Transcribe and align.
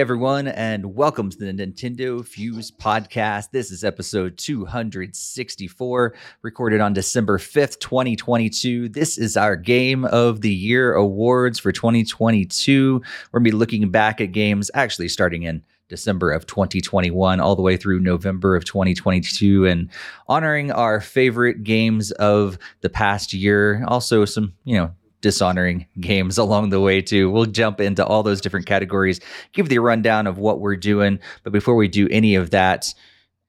everyone, 0.00 0.48
and 0.48 0.94
welcome 0.94 1.28
to 1.28 1.36
the 1.36 1.52
Nintendo 1.52 2.24
Fuse 2.24 2.70
podcast. 2.70 3.50
This 3.50 3.70
is 3.70 3.84
episode 3.84 4.38
264, 4.38 6.14
recorded 6.40 6.80
on 6.80 6.94
December 6.94 7.36
5th, 7.36 7.78
2022. 7.80 8.88
This 8.88 9.18
is 9.18 9.36
our 9.36 9.56
Game 9.56 10.06
of 10.06 10.40
the 10.40 10.48
Year 10.48 10.94
awards 10.94 11.58
for 11.58 11.70
2022. 11.70 12.94
We're 12.94 13.40
going 13.40 13.44
to 13.44 13.50
be 13.50 13.54
looking 13.54 13.90
back 13.90 14.22
at 14.22 14.32
games 14.32 14.70
actually 14.72 15.08
starting 15.08 15.42
in 15.42 15.62
December 15.90 16.32
of 16.32 16.46
2021 16.46 17.38
all 17.38 17.54
the 17.54 17.60
way 17.60 17.76
through 17.76 18.00
November 18.00 18.56
of 18.56 18.64
2022 18.64 19.66
and 19.66 19.90
honoring 20.28 20.72
our 20.72 21.02
favorite 21.02 21.62
games 21.62 22.10
of 22.12 22.58
the 22.80 22.88
past 22.88 23.34
year. 23.34 23.84
Also, 23.86 24.24
some, 24.24 24.54
you 24.64 24.78
know, 24.78 24.92
dishonoring 25.20 25.86
games 26.00 26.38
along 26.38 26.70
the 26.70 26.80
way 26.80 27.02
too. 27.02 27.30
We'll 27.30 27.46
jump 27.46 27.80
into 27.80 28.04
all 28.04 28.22
those 28.22 28.40
different 28.40 28.66
categories, 28.66 29.20
give 29.52 29.68
the 29.68 29.78
rundown 29.78 30.26
of 30.26 30.38
what 30.38 30.60
we're 30.60 30.76
doing. 30.76 31.18
But 31.42 31.52
before 31.52 31.74
we 31.76 31.88
do 31.88 32.08
any 32.10 32.34
of 32.34 32.50
that, 32.50 32.92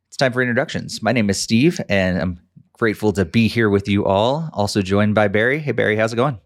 it's 0.08 0.18
time 0.18 0.34
for 0.34 0.42
introductions. 0.42 1.02
My 1.02 1.12
name 1.12 1.30
is 1.30 1.40
Steve, 1.40 1.80
and 1.88 2.20
I'm 2.20 2.40
grateful 2.74 3.14
to 3.14 3.26
be 3.26 3.48
here 3.48 3.70
with 3.70 3.88
you 3.88 4.06
all. 4.06 4.50
Also 4.54 4.82
joined 4.82 5.16
by 5.16 5.28
Barry. 5.28 5.60
Hey 5.60 5.72
Barry, 5.72 5.96
how's 5.96 6.14
it 6.14 6.18
going? 6.18 6.40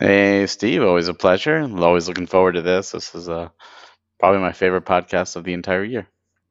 Hey 0.00 0.46
Steve, 0.46 0.82
always 0.82 1.08
a 1.08 1.14
pleasure. 1.14 1.56
I'm 1.56 1.82
always 1.82 2.08
looking 2.08 2.26
forward 2.26 2.52
to 2.52 2.62
this. 2.62 2.90
This 2.90 3.14
is 3.14 3.28
uh, 3.28 3.48
probably 4.18 4.40
my 4.40 4.52
favorite 4.52 4.84
podcast 4.84 5.36
of 5.36 5.44
the 5.44 5.52
entire 5.52 5.84
year. 5.84 6.08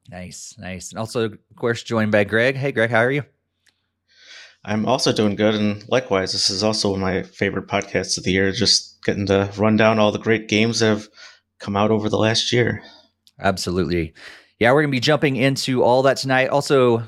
Nice, 0.10 0.56
nice. 0.58 0.92
And 0.92 1.00
also, 1.00 1.26
of 1.26 1.56
course, 1.56 1.84
joined 1.84 2.12
by 2.12 2.24
Greg. 2.24 2.56
Hey 2.56 2.72
Greg, 2.72 2.92
how 2.92 3.00
are 3.00 3.12
you? 3.12 3.24
I'm 4.68 4.88
also 4.88 5.14
doing 5.14 5.36
good, 5.36 5.54
and 5.54 5.88
likewise, 5.90 6.32
this 6.32 6.50
is 6.50 6.64
also 6.64 6.96
my 6.96 7.22
favorite 7.22 7.68
podcasts 7.68 8.18
of 8.18 8.24
the 8.24 8.32
year. 8.32 8.52
Just 8.52 9.04
getting 9.04 9.28
to 9.28 9.52
run 9.58 9.78
down 9.78 10.00
all 10.00 10.12
the 10.12 10.18
great 10.18 10.48
games 10.48 10.80
that 10.80 10.88
have 10.88 11.08
come 11.60 11.76
out 11.76 11.92
over 11.92 12.10
the 12.10 12.18
last 12.18 12.52
year. 12.52 12.82
Absolutely. 13.40 14.14
Yeah, 14.60 14.72
we're 14.72 14.82
going 14.82 14.92
to 14.92 14.96
be 14.96 15.00
jumping 15.00 15.36
into 15.36 15.84
all 15.84 16.02
that 16.04 16.18
tonight. 16.18 16.50
Also, 16.50 17.04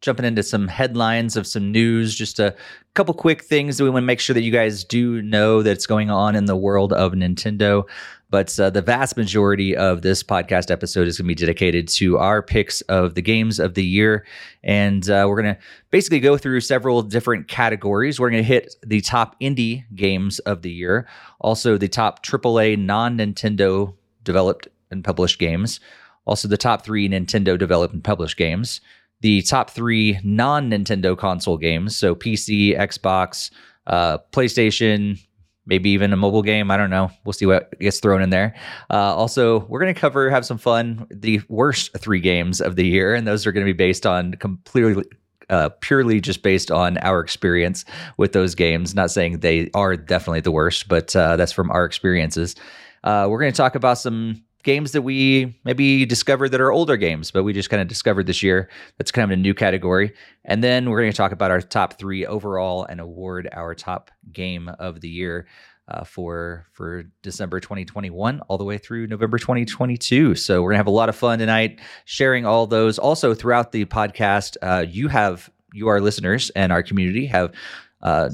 jumping 0.00 0.24
into 0.24 0.42
some 0.42 0.66
headlines 0.66 1.36
of 1.36 1.46
some 1.46 1.70
news, 1.70 2.14
just 2.14 2.40
a 2.40 2.54
couple 2.94 3.14
quick 3.14 3.44
things 3.44 3.76
that 3.76 3.84
we 3.84 3.90
want 3.90 4.02
to 4.02 4.06
make 4.06 4.20
sure 4.20 4.34
that 4.34 4.42
you 4.42 4.52
guys 4.52 4.82
do 4.84 5.22
know 5.22 5.62
that's 5.62 5.86
going 5.86 6.10
on 6.10 6.34
in 6.34 6.46
the 6.46 6.56
world 6.56 6.92
of 6.92 7.12
Nintendo. 7.12 7.84
But 8.28 8.58
uh, 8.58 8.70
the 8.70 8.82
vast 8.82 9.16
majority 9.16 9.76
of 9.76 10.02
this 10.02 10.22
podcast 10.22 10.70
episode 10.70 11.06
is 11.06 11.16
going 11.16 11.26
to 11.26 11.28
be 11.28 11.34
dedicated 11.34 11.86
to 11.88 12.18
our 12.18 12.42
picks 12.42 12.80
of 12.82 13.14
the 13.14 13.22
games 13.22 13.60
of 13.60 13.74
the 13.74 13.84
year. 13.84 14.26
And 14.64 15.08
uh, 15.08 15.26
we're 15.28 15.40
going 15.40 15.54
to 15.54 15.60
basically 15.90 16.18
go 16.18 16.36
through 16.36 16.60
several 16.60 17.02
different 17.02 17.46
categories. 17.46 18.18
We're 18.18 18.30
going 18.30 18.42
to 18.42 18.46
hit 18.46 18.74
the 18.84 19.00
top 19.00 19.38
indie 19.40 19.84
games 19.94 20.40
of 20.40 20.62
the 20.62 20.70
year, 20.72 21.06
also 21.40 21.78
the 21.78 21.88
top 21.88 22.24
AAA 22.24 22.78
non 22.78 23.18
Nintendo 23.18 23.94
developed 24.24 24.68
and 24.90 25.04
published 25.04 25.38
games, 25.38 25.78
also 26.24 26.48
the 26.48 26.56
top 26.56 26.84
three 26.84 27.08
Nintendo 27.08 27.56
developed 27.58 27.94
and 27.94 28.02
published 28.02 28.36
games, 28.36 28.80
the 29.20 29.42
top 29.42 29.70
three 29.70 30.18
non 30.24 30.70
Nintendo 30.70 31.16
console 31.16 31.56
games, 31.56 31.96
so 31.96 32.14
PC, 32.14 32.76
Xbox, 32.76 33.50
uh, 33.86 34.18
PlayStation, 34.32 35.24
maybe 35.66 35.90
even 35.90 36.12
a 36.12 36.16
mobile 36.16 36.42
game. 36.42 36.70
I 36.70 36.76
don't 36.76 36.90
know. 36.90 37.10
We'll 37.24 37.32
see 37.32 37.46
what 37.46 37.78
gets 37.78 38.00
thrown 38.00 38.22
in 38.22 38.30
there. 38.30 38.54
Uh, 38.90 39.14
also, 39.14 39.60
we're 39.66 39.80
going 39.80 39.94
to 39.94 40.00
cover, 40.00 40.30
have 40.30 40.46
some 40.46 40.58
fun, 40.58 41.06
the 41.10 41.42
worst 41.48 41.90
three 41.98 42.20
games 42.20 42.60
of 42.60 42.76
the 42.76 42.86
year. 42.86 43.14
And 43.14 43.26
those 43.26 43.46
are 43.46 43.52
going 43.52 43.66
to 43.66 43.72
be 43.72 43.76
based 43.76 44.06
on 44.06 44.34
completely. 44.34 45.04
Uh, 45.48 45.68
purely 45.80 46.20
just 46.20 46.42
based 46.42 46.72
on 46.72 46.98
our 46.98 47.20
experience 47.20 47.84
with 48.16 48.32
those 48.32 48.56
games. 48.56 48.96
Not 48.96 49.12
saying 49.12 49.38
they 49.38 49.70
are 49.74 49.96
definitely 49.96 50.40
the 50.40 50.50
worst, 50.50 50.88
but 50.88 51.14
uh, 51.14 51.36
that's 51.36 51.52
from 51.52 51.70
our 51.70 51.84
experiences. 51.84 52.56
Uh, 53.04 53.28
we're 53.30 53.38
going 53.38 53.52
to 53.52 53.56
talk 53.56 53.76
about 53.76 53.98
some 53.98 54.42
games 54.66 54.90
that 54.92 55.02
we 55.02 55.56
maybe 55.64 56.04
discovered 56.04 56.48
that 56.48 56.60
are 56.60 56.72
older 56.72 56.96
games, 56.96 57.30
but 57.30 57.44
we 57.44 57.52
just 57.52 57.70
kind 57.70 57.80
of 57.80 57.86
discovered 57.86 58.26
this 58.26 58.42
year. 58.42 58.68
That's 58.98 59.12
kind 59.12 59.24
of 59.24 59.30
a 59.30 59.40
new 59.40 59.54
category. 59.54 60.12
And 60.44 60.62
then 60.62 60.90
we're 60.90 61.00
going 61.00 61.12
to 61.12 61.16
talk 61.16 61.30
about 61.30 61.52
our 61.52 61.60
top 61.60 62.00
three 62.00 62.26
overall 62.26 62.84
and 62.84 63.00
award 63.00 63.48
our 63.52 63.76
top 63.76 64.10
game 64.32 64.68
of 64.68 65.00
the 65.00 65.08
year. 65.08 65.46
Uh, 65.88 66.02
for 66.02 66.66
for 66.72 67.04
December 67.22 67.60
2021 67.60 68.40
all 68.48 68.58
the 68.58 68.64
way 68.64 68.76
through 68.76 69.06
November 69.06 69.38
2022. 69.38 70.34
So 70.34 70.60
we're 70.60 70.70
gonna 70.70 70.78
have 70.78 70.88
a 70.88 70.90
lot 70.90 71.08
of 71.08 71.14
fun 71.14 71.38
tonight, 71.38 71.78
sharing 72.04 72.44
all 72.44 72.66
those. 72.66 72.98
Also 72.98 73.34
throughout 73.34 73.70
the 73.70 73.84
podcast, 73.84 74.56
uh, 74.62 74.84
you 74.88 75.06
have 75.06 75.48
you 75.72 75.86
our 75.86 76.00
listeners 76.00 76.50
and 76.56 76.72
our 76.72 76.82
community 76.82 77.26
have 77.26 77.54
uh, 78.02 78.30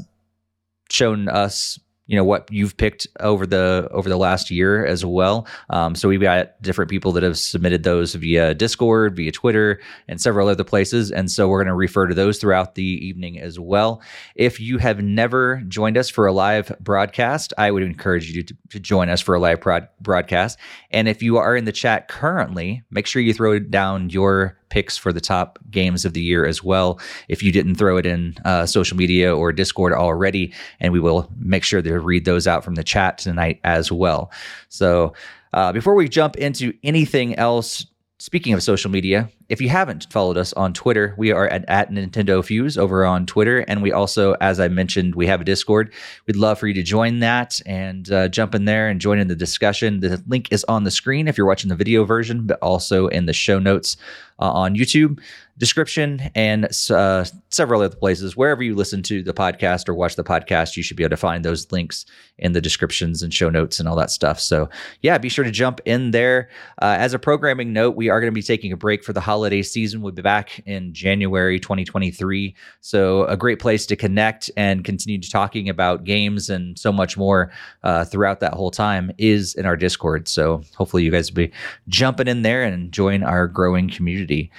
shown 0.88 1.28
us 1.28 1.78
you 2.06 2.16
know 2.16 2.24
what 2.24 2.48
you've 2.50 2.76
picked 2.76 3.06
over 3.20 3.46
the 3.46 3.88
over 3.92 4.08
the 4.08 4.16
last 4.16 4.50
year 4.50 4.84
as 4.84 5.04
well. 5.04 5.46
Um, 5.70 5.94
so 5.94 6.08
we've 6.08 6.20
got 6.20 6.60
different 6.60 6.90
people 6.90 7.12
that 7.12 7.22
have 7.22 7.38
submitted 7.38 7.84
those 7.84 8.14
via 8.14 8.54
Discord, 8.54 9.16
via 9.16 9.30
Twitter, 9.30 9.80
and 10.08 10.20
several 10.20 10.48
other 10.48 10.64
places. 10.64 11.12
And 11.12 11.30
so 11.30 11.48
we're 11.48 11.60
going 11.60 11.68
to 11.68 11.74
refer 11.74 12.06
to 12.06 12.14
those 12.14 12.38
throughout 12.38 12.74
the 12.74 12.84
evening 12.84 13.38
as 13.38 13.58
well. 13.58 14.02
If 14.34 14.58
you 14.60 14.78
have 14.78 15.02
never 15.02 15.62
joined 15.68 15.96
us 15.96 16.10
for 16.10 16.26
a 16.26 16.32
live 16.32 16.72
broadcast, 16.80 17.52
I 17.56 17.70
would 17.70 17.82
encourage 17.82 18.30
you 18.30 18.42
to, 18.42 18.56
to 18.70 18.80
join 18.80 19.08
us 19.08 19.20
for 19.20 19.34
a 19.34 19.40
live 19.40 19.60
prod, 19.60 19.88
broadcast. 20.00 20.58
And 20.90 21.08
if 21.08 21.22
you 21.22 21.36
are 21.36 21.56
in 21.56 21.64
the 21.64 21.72
chat 21.72 22.08
currently, 22.08 22.82
make 22.90 23.06
sure 23.06 23.22
you 23.22 23.32
throw 23.32 23.58
down 23.58 24.10
your 24.10 24.58
picks 24.72 24.96
for 24.96 25.12
the 25.12 25.20
top 25.20 25.58
games 25.70 26.06
of 26.06 26.14
the 26.14 26.22
year 26.22 26.46
as 26.46 26.64
well. 26.64 26.98
If 27.28 27.42
you 27.42 27.52
didn't 27.52 27.74
throw 27.74 27.98
it 27.98 28.06
in 28.06 28.34
uh, 28.46 28.64
social 28.64 28.96
media 28.96 29.36
or 29.36 29.52
Discord 29.52 29.92
already, 29.92 30.50
and 30.80 30.94
we 30.94 30.98
will 30.98 31.30
make 31.38 31.62
sure 31.62 31.82
to 31.82 32.00
read 32.00 32.24
those 32.24 32.46
out 32.46 32.64
from 32.64 32.74
the 32.74 32.82
chat 32.82 33.18
tonight 33.18 33.60
as 33.64 33.92
well. 33.92 34.32
So 34.70 35.12
uh, 35.52 35.72
before 35.72 35.94
we 35.94 36.08
jump 36.08 36.36
into 36.36 36.72
anything 36.82 37.34
else, 37.34 37.84
Speaking 38.22 38.52
of 38.52 38.62
social 38.62 38.88
media, 38.88 39.28
if 39.48 39.60
you 39.60 39.68
haven't 39.68 40.06
followed 40.12 40.36
us 40.36 40.52
on 40.52 40.72
Twitter, 40.72 41.12
we 41.18 41.32
are 41.32 41.48
at, 41.48 41.64
at 41.68 41.90
Nintendo 41.90 42.44
Fuse 42.44 42.78
over 42.78 43.04
on 43.04 43.26
Twitter. 43.26 43.64
And 43.66 43.82
we 43.82 43.90
also, 43.90 44.34
as 44.40 44.60
I 44.60 44.68
mentioned, 44.68 45.16
we 45.16 45.26
have 45.26 45.40
a 45.40 45.44
Discord. 45.44 45.92
We'd 46.28 46.36
love 46.36 46.60
for 46.60 46.68
you 46.68 46.74
to 46.74 46.84
join 46.84 47.18
that 47.18 47.60
and 47.66 48.08
uh, 48.12 48.28
jump 48.28 48.54
in 48.54 48.64
there 48.64 48.88
and 48.88 49.00
join 49.00 49.18
in 49.18 49.26
the 49.26 49.34
discussion. 49.34 49.98
The 49.98 50.22
link 50.28 50.52
is 50.52 50.62
on 50.68 50.84
the 50.84 50.90
screen 50.92 51.26
if 51.26 51.36
you're 51.36 51.48
watching 51.48 51.68
the 51.68 51.74
video 51.74 52.04
version, 52.04 52.46
but 52.46 52.60
also 52.60 53.08
in 53.08 53.26
the 53.26 53.32
show 53.32 53.58
notes 53.58 53.96
uh, 54.38 54.52
on 54.52 54.76
YouTube 54.76 55.18
description 55.58 56.30
and 56.34 56.66
uh, 56.90 57.24
several 57.50 57.82
other 57.82 57.94
places. 57.94 58.36
Wherever 58.36 58.62
you 58.62 58.74
listen 58.74 59.02
to 59.04 59.22
the 59.22 59.34
podcast 59.34 59.88
or 59.88 59.94
watch 59.94 60.16
the 60.16 60.24
podcast, 60.24 60.76
you 60.76 60.82
should 60.82 60.96
be 60.96 61.04
able 61.04 61.10
to 61.10 61.16
find 61.16 61.44
those 61.44 61.70
links 61.70 62.06
in 62.38 62.52
the 62.52 62.60
descriptions 62.60 63.22
and 63.22 63.32
show 63.32 63.50
notes 63.50 63.78
and 63.78 63.88
all 63.88 63.96
that 63.96 64.10
stuff. 64.10 64.40
So, 64.40 64.68
yeah, 65.02 65.18
be 65.18 65.28
sure 65.28 65.44
to 65.44 65.50
jump 65.50 65.80
in 65.84 66.10
there. 66.10 66.48
Uh, 66.80 66.96
as 66.98 67.14
a 67.14 67.18
programming 67.18 67.72
note, 67.72 67.94
we 67.94 68.08
are 68.08 68.20
going 68.20 68.32
to 68.32 68.34
be 68.34 68.42
taking 68.42 68.72
a 68.72 68.76
break 68.76 69.04
for 69.04 69.12
the 69.12 69.20
holiday 69.20 69.62
season. 69.62 70.00
We'll 70.00 70.12
be 70.12 70.22
back 70.22 70.60
in 70.66 70.92
January 70.94 71.60
2023. 71.60 72.54
So, 72.80 73.24
a 73.26 73.36
great 73.36 73.60
place 73.60 73.86
to 73.86 73.96
connect 73.96 74.50
and 74.56 74.84
continue 74.84 75.20
to 75.20 75.30
talking 75.30 75.68
about 75.68 76.04
games 76.04 76.48
and 76.50 76.78
so 76.78 76.92
much 76.92 77.16
more 77.16 77.52
uh, 77.82 78.04
throughout 78.04 78.40
that 78.40 78.54
whole 78.54 78.70
time 78.70 79.12
is 79.18 79.54
in 79.54 79.66
our 79.66 79.76
Discord. 79.76 80.28
So, 80.28 80.62
hopefully, 80.76 81.04
you 81.04 81.10
guys 81.10 81.30
will 81.30 81.36
be 81.36 81.52
jumping 81.88 82.26
in 82.26 82.42
there 82.42 82.62
and 82.64 82.90
join 82.90 83.22
our 83.22 83.46
growing 83.46 83.90
community. 83.90 84.50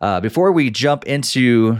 Uh, 0.00 0.20
before 0.20 0.52
we 0.52 0.70
jump 0.70 1.04
into 1.04 1.78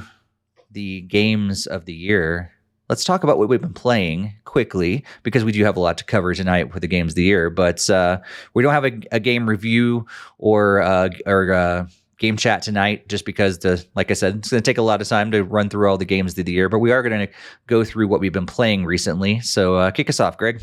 the 0.70 1.02
games 1.02 1.66
of 1.66 1.84
the 1.84 1.92
year, 1.92 2.52
let's 2.88 3.04
talk 3.04 3.24
about 3.24 3.38
what 3.38 3.48
we've 3.48 3.60
been 3.60 3.72
playing 3.72 4.34
quickly 4.44 5.04
because 5.22 5.44
we 5.44 5.52
do 5.52 5.64
have 5.64 5.76
a 5.76 5.80
lot 5.80 5.98
to 5.98 6.04
cover 6.04 6.34
tonight 6.34 6.72
with 6.72 6.80
the 6.80 6.88
games 6.88 7.12
of 7.12 7.16
the 7.16 7.24
year. 7.24 7.50
But 7.50 7.88
uh, 7.90 8.20
we 8.54 8.62
don't 8.62 8.72
have 8.72 8.84
a, 8.84 9.00
a 9.12 9.20
game 9.20 9.48
review 9.48 10.06
or 10.38 10.80
uh, 10.80 11.10
or 11.26 11.52
uh, 11.52 11.86
game 12.18 12.36
chat 12.36 12.62
tonight, 12.62 13.08
just 13.08 13.24
because 13.24 13.58
the 13.58 13.84
like 13.94 14.10
I 14.10 14.14
said, 14.14 14.36
it's 14.36 14.50
going 14.50 14.62
to 14.62 14.68
take 14.70 14.78
a 14.78 14.82
lot 14.82 15.00
of 15.00 15.08
time 15.08 15.30
to 15.32 15.42
run 15.44 15.68
through 15.68 15.88
all 15.88 15.98
the 15.98 16.04
games 16.04 16.38
of 16.38 16.44
the 16.44 16.52
year. 16.52 16.68
But 16.68 16.78
we 16.78 16.92
are 16.92 17.02
going 17.02 17.26
to 17.26 17.32
go 17.66 17.84
through 17.84 18.08
what 18.08 18.20
we've 18.20 18.32
been 18.32 18.46
playing 18.46 18.84
recently. 18.84 19.40
So 19.40 19.76
uh, 19.76 19.90
kick 19.90 20.08
us 20.08 20.20
off, 20.20 20.38
Greg. 20.38 20.62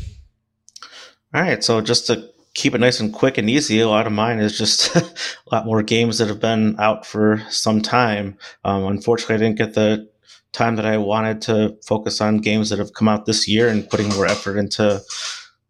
All 1.34 1.42
right. 1.42 1.62
So 1.62 1.80
just 1.80 2.06
to 2.08 2.30
keep 2.54 2.74
it 2.74 2.78
nice 2.78 3.00
and 3.00 3.12
quick 3.12 3.36
and 3.36 3.50
easy. 3.50 3.80
A 3.80 3.88
lot 3.88 4.06
of 4.06 4.12
mine 4.12 4.38
is 4.38 4.56
just 4.56 4.94
a 4.96 5.04
lot 5.52 5.66
more 5.66 5.82
games 5.82 6.18
that 6.18 6.28
have 6.28 6.40
been 6.40 6.76
out 6.78 7.04
for 7.04 7.42
some 7.50 7.82
time. 7.82 8.38
Um, 8.64 8.84
unfortunately, 8.86 9.34
I 9.34 9.38
didn't 9.38 9.58
get 9.58 9.74
the 9.74 10.08
time 10.52 10.76
that 10.76 10.86
I 10.86 10.96
wanted 10.98 11.42
to 11.42 11.76
focus 11.84 12.20
on 12.20 12.38
games 12.38 12.70
that 12.70 12.78
have 12.78 12.94
come 12.94 13.08
out 13.08 13.26
this 13.26 13.48
year 13.48 13.68
and 13.68 13.88
putting 13.90 14.08
more 14.10 14.24
effort 14.24 14.56
into 14.56 15.02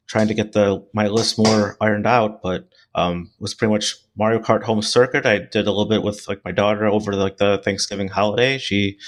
trying 0.07 0.29
to 0.29 0.35
get 0.35 0.53
the 0.53 0.87
my 0.93 1.09
list 1.09 1.39
more 1.39 1.77
ironed 1.81 2.07
out. 2.07 2.43
But 2.43 2.69
um, 2.95 3.31
was 3.41 3.55
pretty 3.55 3.73
much 3.73 3.97
Mario 4.17 4.39
Kart 4.39 4.63
Home 4.65 4.83
Circuit. 4.83 5.27
I 5.27 5.39
did 5.39 5.67
a 5.67 5.71
little 5.71 5.89
bit 5.89 6.03
with 6.03 6.29
like 6.29 6.45
my 6.45 6.53
daughter 6.53 6.87
over 6.87 7.15
like 7.15 7.39
the 7.39 7.61
Thanksgiving 7.65 8.09
holiday. 8.09 8.59
She 8.59 8.99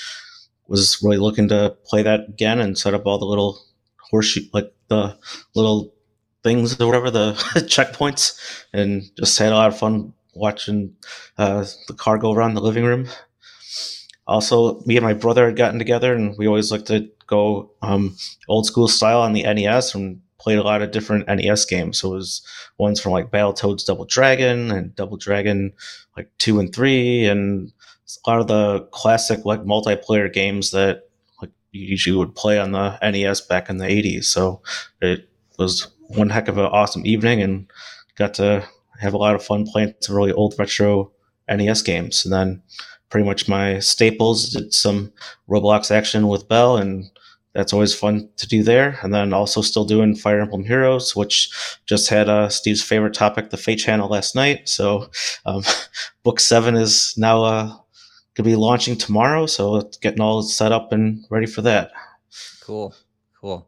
was 0.67 1.01
really 1.03 1.19
looking 1.19 1.49
to 1.49 1.77
play 1.85 2.03
that 2.03 2.29
again 2.29 2.59
and 2.59 2.77
set 2.77 2.95
up 2.95 3.07
all 3.07 3.19
the 3.19 3.27
little 3.27 3.63
horseshoe 4.11 4.43
like 4.53 4.73
the 4.89 5.17
little 5.55 5.93
things 6.47 6.81
or 6.81 6.87
whatever 6.87 7.11
the 7.11 7.33
checkpoints, 7.69 8.39
and 8.73 9.03
just 9.19 9.39
had 9.39 9.53
a 9.53 9.57
lot 9.57 9.69
of 9.69 9.79
fun 9.79 10.13
watching 10.35 10.95
uh, 11.39 11.65
the 11.89 11.95
car 11.95 12.19
go 12.19 12.33
around 12.33 12.55
the 12.55 12.61
living 12.61 12.85
room. 12.85 13.09
Also, 14.29 14.81
me 14.87 14.97
and 14.97 15.05
my 15.05 15.15
brother 15.15 15.47
had 15.47 15.57
gotten 15.57 15.79
together, 15.79 16.15
and 16.15 16.37
we 16.39 16.47
always 16.47 16.71
liked 16.71 16.87
to 16.87 17.11
go 17.27 17.71
um, 17.83 18.17
old 18.49 18.67
school 18.67 18.87
style 18.87 19.21
on 19.21 19.33
the 19.33 19.43
NES 19.43 19.95
and 19.95 20.21
played 20.39 20.59
a 20.59 20.63
lot 20.63 20.83
of 20.83 20.93
different 20.93 21.27
NES 21.27 21.65
games. 21.65 21.99
So 21.99 22.13
it 22.13 22.17
was 22.17 22.43
ones 22.79 23.01
from 23.01 23.13
like 23.13 23.31
Battletoads 23.31 23.85
Double 23.85 24.05
Dragon 24.05 24.71
and 24.71 24.95
Double 24.95 25.17
Dragon 25.17 25.73
like 26.17 26.31
two 26.39 26.61
and 26.61 26.73
three, 26.73 27.27
and 27.27 27.73
a 28.25 28.31
lot 28.31 28.41
of 28.41 28.47
the 28.47 28.87
classic 28.93 29.45
like 29.45 29.63
multiplayer 29.63 30.33
games 30.33 30.71
that 30.71 31.09
like 31.41 31.51
you 31.73 31.87
usually 31.87 32.17
would 32.17 32.37
play 32.37 32.61
on 32.61 32.71
the 32.71 32.99
NES 33.03 33.41
back 33.41 33.69
in 33.69 33.79
the 33.79 33.87
'80s. 33.87 34.25
So 34.25 34.63
it 35.01 35.29
was 35.59 35.89
one 36.09 36.31
heck 36.31 36.49
of 36.49 36.59
an 36.59 36.67
awesome 36.67 37.05
evening, 37.07 37.43
and 37.43 37.71
got 38.17 38.35
to 38.35 38.67
have 38.99 39.15
a 39.15 39.19
lot 39.19 39.35
of 39.35 39.45
fun 39.45 39.67
playing 39.67 39.95
some 40.01 40.17
really 40.17 40.33
old 40.33 40.55
retro 40.59 41.13
NES 41.49 41.83
games. 41.83 42.25
And 42.25 42.33
then 42.33 42.63
pretty 43.11 43.27
much 43.27 43.49
my 43.49 43.79
staples 43.79 44.51
did 44.51 44.75
some 44.75 45.13
Roblox 45.49 45.91
action 45.91 46.29
with 46.29 46.49
Bell 46.49 46.77
and 46.77 47.11
that's 47.53 47.73
always 47.73 47.95
fun 47.95 48.29
to 48.37 48.47
do 48.47 48.63
there. 48.63 48.99
And 49.03 49.15
then 49.15 49.33
also 49.33 49.63
still 49.63 49.87
doing 49.87 50.15
Fire 50.15 50.41
Emblem 50.41 50.65
Heroes, 50.65 51.17
which 51.17 51.51
just 51.87 52.11
had 52.11 52.29
uh, 52.29 52.51
Steve's 52.51 52.83
favorite 52.83 53.15
topic, 53.15 53.49
the 53.49 53.57
Feh 53.57 53.77
channel 53.77 54.11
last 54.11 54.35
night. 54.35 54.69
So 54.69 55.11
um, 55.47 55.63
book 56.23 56.39
seven 56.39 56.75
is 56.75 57.15
now 57.17 57.43
uh, 57.45 57.67
going 57.69 57.81
to 58.37 58.43
be 58.43 58.57
launching 58.57 58.97
tomorrow. 58.97 59.47
So 59.47 59.77
it's 59.77 59.97
getting 59.97 60.21
all 60.21 60.43
set 60.43 60.71
up 60.71 60.93
and 60.93 61.25
ready 61.31 61.47
for 61.47 61.63
that. 61.63 61.93
Cool. 62.61 62.95
Cool. 63.41 63.67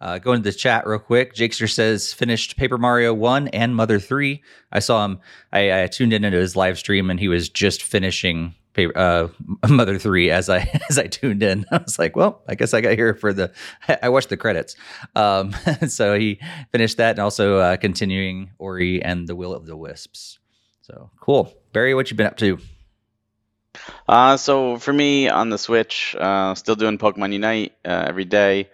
Uh, 0.00 0.18
go 0.18 0.32
into 0.32 0.50
the 0.50 0.56
chat 0.56 0.86
real 0.86 0.98
quick. 0.98 1.34
Jakester 1.34 1.70
says 1.70 2.12
finished 2.12 2.56
Paper 2.56 2.78
Mario 2.78 3.12
One 3.12 3.48
and 3.48 3.76
Mother 3.76 3.98
Three. 3.98 4.42
I 4.72 4.78
saw 4.78 5.04
him. 5.04 5.20
I, 5.52 5.82
I 5.82 5.86
tuned 5.88 6.12
in 6.12 6.24
into 6.24 6.38
his 6.38 6.56
live 6.56 6.78
stream, 6.78 7.10
and 7.10 7.20
he 7.20 7.28
was 7.28 7.48
just 7.48 7.82
finishing 7.82 8.54
paper, 8.72 8.96
uh, 8.96 9.28
Mother 9.68 9.98
Three 9.98 10.30
as 10.30 10.48
I 10.48 10.58
as 10.90 10.98
I 10.98 11.06
tuned 11.06 11.42
in. 11.42 11.66
I 11.70 11.78
was 11.78 11.98
like, 11.98 12.16
well, 12.16 12.42
I 12.48 12.54
guess 12.54 12.72
I 12.72 12.80
got 12.80 12.94
here 12.94 13.14
for 13.14 13.32
the. 13.32 13.52
I 14.02 14.08
watched 14.08 14.30
the 14.30 14.36
credits. 14.36 14.76
Um, 15.14 15.54
so 15.86 16.18
he 16.18 16.40
finished 16.72 16.96
that, 16.96 17.10
and 17.10 17.20
also 17.20 17.58
uh, 17.58 17.76
continuing 17.76 18.50
Ori 18.58 19.02
and 19.02 19.28
the 19.28 19.36
Will 19.36 19.52
of 19.52 19.66
the 19.66 19.76
Wisps. 19.76 20.38
So 20.82 21.10
cool, 21.20 21.52
Barry. 21.72 21.94
What 21.94 22.10
you 22.10 22.16
been 22.16 22.26
up 22.26 22.38
to? 22.38 22.58
Uh, 24.08 24.36
so 24.36 24.78
for 24.78 24.92
me 24.92 25.28
on 25.28 25.50
the 25.50 25.58
Switch, 25.58 26.16
uh, 26.18 26.54
still 26.54 26.74
doing 26.74 26.98
Pokemon 26.98 27.32
Unite 27.32 27.72
uh, 27.84 28.04
every 28.08 28.24
day. 28.24 28.68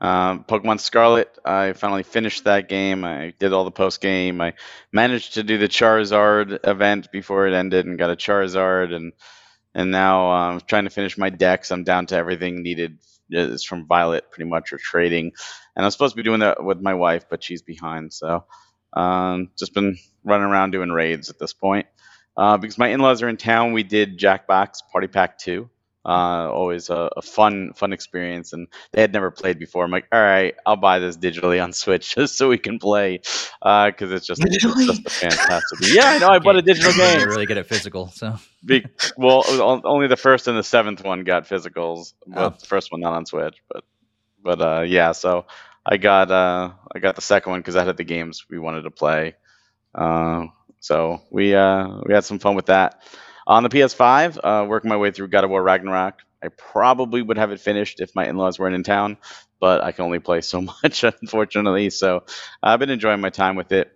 Um, 0.00 0.44
Pokemon 0.44 0.80
Scarlet, 0.80 1.36
I 1.44 1.74
finally 1.74 2.02
finished 2.02 2.44
that 2.44 2.68
game. 2.68 3.04
I 3.04 3.34
did 3.38 3.52
all 3.52 3.64
the 3.64 3.70
post 3.70 4.00
game. 4.00 4.40
I 4.40 4.54
managed 4.92 5.34
to 5.34 5.42
do 5.42 5.58
the 5.58 5.68
Charizard 5.68 6.66
event 6.66 7.12
before 7.12 7.46
it 7.46 7.54
ended 7.54 7.86
and 7.86 7.98
got 7.98 8.10
a 8.10 8.16
Charizard, 8.16 8.94
and 8.94 9.12
and 9.74 9.90
now 9.90 10.30
I'm 10.30 10.54
um, 10.54 10.60
trying 10.66 10.84
to 10.84 10.90
finish 10.90 11.16
my 11.18 11.30
dex. 11.30 11.70
I'm 11.70 11.84
down 11.84 12.06
to 12.06 12.16
everything 12.16 12.62
needed. 12.62 12.98
It's 13.28 13.62
from 13.62 13.86
Violet, 13.86 14.30
pretty 14.30 14.48
much, 14.50 14.72
or 14.72 14.78
trading. 14.78 15.32
And 15.76 15.84
I'm 15.84 15.90
supposed 15.92 16.14
to 16.14 16.16
be 16.16 16.24
doing 16.24 16.40
that 16.40 16.64
with 16.64 16.80
my 16.80 16.94
wife, 16.94 17.26
but 17.30 17.44
she's 17.44 17.62
behind. 17.62 18.12
So 18.12 18.44
um, 18.92 19.50
just 19.56 19.72
been 19.72 19.96
running 20.24 20.46
around 20.46 20.72
doing 20.72 20.90
raids 20.90 21.30
at 21.30 21.38
this 21.38 21.52
point. 21.52 21.86
Uh, 22.36 22.56
because 22.56 22.78
my 22.78 22.88
in-laws 22.88 23.22
are 23.22 23.28
in 23.28 23.36
town, 23.36 23.72
we 23.72 23.82
did 23.82 24.18
Jackbox 24.18 24.78
Party 24.90 25.06
Pack 25.06 25.38
2. 25.38 25.68
Uh, 26.02 26.48
always 26.50 26.88
a, 26.88 27.10
a, 27.14 27.20
fun, 27.20 27.72
fun 27.74 27.92
experience, 27.92 28.54
and 28.54 28.68
they 28.92 29.02
had 29.02 29.12
never 29.12 29.30
played 29.30 29.58
before. 29.58 29.84
I'm 29.84 29.90
like, 29.90 30.06
all 30.10 30.20
right, 30.20 30.54
I'll 30.64 30.76
buy 30.76 30.98
this 30.98 31.18
digitally 31.18 31.62
on 31.62 31.74
Switch 31.74 32.14
just 32.14 32.38
so 32.38 32.48
we 32.48 32.56
can 32.56 32.78
play, 32.78 33.18
because 33.18 34.10
uh, 34.10 34.14
it's 34.14 34.26
just 34.26 34.42
it's 34.42 34.62
just 34.62 35.10
fantastic. 35.10 35.78
yeah, 35.92 36.06
I 36.06 36.18
know. 36.18 36.28
I 36.28 36.38
bought 36.40 36.56
a 36.56 36.62
digital 36.62 36.92
game. 36.94 37.28
really 37.28 37.44
good 37.44 37.58
at 37.58 37.66
physical, 37.66 38.08
so. 38.08 38.36
Be, 38.64 38.86
well, 39.18 39.44
only 39.84 40.06
the 40.06 40.16
first 40.16 40.48
and 40.48 40.56
the 40.56 40.62
seventh 40.62 41.04
one 41.04 41.22
got 41.24 41.46
physicals. 41.46 42.14
But 42.26 42.54
oh. 42.54 42.56
the 42.58 42.66
first 42.66 42.90
one 42.90 43.02
not 43.02 43.12
on 43.12 43.26
Switch, 43.26 43.58
but 43.70 43.84
but 44.42 44.60
uh, 44.62 44.80
yeah. 44.86 45.12
So 45.12 45.44
I 45.84 45.98
got 45.98 46.30
uh, 46.30 46.72
I 46.94 46.98
got 46.98 47.14
the 47.14 47.22
second 47.22 47.50
one 47.50 47.60
because 47.60 47.76
I 47.76 47.84
had 47.84 47.98
the 47.98 48.04
games 48.04 48.46
we 48.48 48.58
wanted 48.58 48.82
to 48.82 48.90
play. 48.90 49.34
Uh, 49.94 50.46
so 50.80 51.20
we 51.30 51.54
uh, 51.54 52.00
we 52.06 52.14
had 52.14 52.24
some 52.24 52.38
fun 52.38 52.54
with 52.54 52.66
that. 52.66 53.02
On 53.50 53.64
the 53.64 53.68
PS5, 53.68 54.38
uh, 54.44 54.64
working 54.68 54.88
my 54.88 54.96
way 54.96 55.10
through 55.10 55.26
God 55.26 55.42
of 55.42 55.50
War 55.50 55.60
Ragnarok. 55.60 56.20
I 56.40 56.50
probably 56.50 57.20
would 57.20 57.36
have 57.36 57.50
it 57.50 57.58
finished 57.58 58.00
if 58.00 58.14
my 58.14 58.28
in-laws 58.28 58.60
weren't 58.60 58.76
in 58.76 58.84
town, 58.84 59.16
but 59.58 59.82
I 59.82 59.90
can 59.90 60.04
only 60.04 60.20
play 60.20 60.40
so 60.52 60.60
much, 60.60 61.02
unfortunately. 61.02 61.90
So 61.90 62.22
I've 62.62 62.78
been 62.78 62.90
enjoying 62.90 63.20
my 63.20 63.30
time 63.30 63.56
with 63.56 63.72
it. 63.72 63.90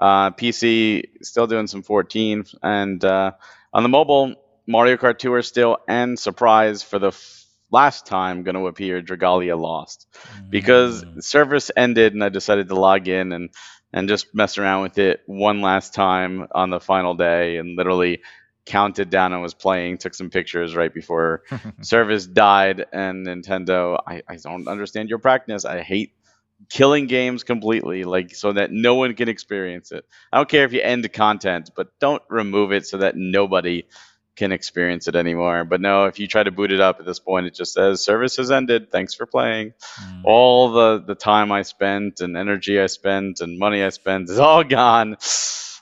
Uh, 0.00 0.30
PC 0.30 1.02
still 1.20 1.46
doing 1.46 1.66
some 1.66 1.82
14, 1.82 2.46
and 2.62 3.04
uh, 3.04 3.32
on 3.74 3.82
the 3.82 3.90
mobile, 3.90 4.36
Mario 4.66 4.96
Kart 4.96 5.18
Tour 5.18 5.42
still, 5.42 5.76
and 5.86 6.18
surprise 6.18 6.82
for 6.82 6.98
the 6.98 7.08
f- 7.08 7.44
last 7.70 8.06
time 8.06 8.42
going 8.42 8.54
to 8.54 8.68
appear, 8.68 9.02
Dragalia 9.02 9.60
Lost, 9.60 10.06
because 10.48 11.04
mm. 11.04 11.22
service 11.22 11.70
ended, 11.76 12.14
and 12.14 12.24
I 12.24 12.30
decided 12.30 12.68
to 12.68 12.74
log 12.74 13.06
in 13.06 13.32
and 13.32 13.50
and 13.92 14.08
just 14.08 14.34
mess 14.34 14.56
around 14.58 14.82
with 14.82 14.98
it 14.98 15.20
one 15.26 15.60
last 15.60 15.94
time 15.94 16.48
on 16.52 16.70
the 16.70 16.80
final 16.80 17.14
day, 17.14 17.58
and 17.58 17.76
literally 17.76 18.22
counted 18.66 19.10
down 19.10 19.32
and 19.32 19.42
was 19.42 19.54
playing, 19.54 19.98
took 19.98 20.14
some 20.14 20.30
pictures 20.30 20.74
right 20.74 20.92
before 20.92 21.42
service 21.82 22.26
died. 22.26 22.86
And 22.92 23.26
Nintendo, 23.26 23.98
I, 24.06 24.22
I 24.28 24.36
don't 24.36 24.68
understand 24.68 25.08
your 25.08 25.18
practice. 25.18 25.64
I 25.64 25.82
hate 25.82 26.12
killing 26.70 27.06
games 27.06 27.44
completely, 27.44 28.04
like 28.04 28.34
so 28.34 28.52
that 28.52 28.70
no 28.70 28.94
one 28.94 29.14
can 29.14 29.28
experience 29.28 29.92
it. 29.92 30.06
I 30.32 30.38
don't 30.38 30.48
care 30.48 30.64
if 30.64 30.72
you 30.72 30.80
end 30.80 31.10
content, 31.12 31.70
but 31.74 31.98
don't 31.98 32.22
remove 32.28 32.72
it 32.72 32.86
so 32.86 32.98
that 32.98 33.16
nobody 33.16 33.84
can 34.36 34.52
experience 34.52 35.06
it 35.06 35.14
anymore. 35.14 35.64
But 35.64 35.80
no, 35.80 36.06
if 36.06 36.18
you 36.18 36.26
try 36.26 36.42
to 36.42 36.50
boot 36.50 36.72
it 36.72 36.80
up 36.80 36.98
at 37.00 37.06
this 37.06 37.20
point, 37.20 37.46
it 37.46 37.54
just 37.54 37.72
says 37.72 38.04
service 38.04 38.36
has 38.36 38.50
ended. 38.50 38.90
Thanks 38.90 39.14
for 39.14 39.26
playing. 39.26 39.74
Mm. 40.00 40.22
All 40.24 40.72
the 40.72 41.02
the 41.04 41.14
time 41.14 41.52
I 41.52 41.62
spent 41.62 42.20
and 42.20 42.36
energy 42.36 42.80
I 42.80 42.86
spent 42.86 43.40
and 43.40 43.58
money 43.58 43.82
I 43.82 43.90
spent 43.90 44.30
is 44.30 44.38
all 44.38 44.64
gone. 44.80 45.16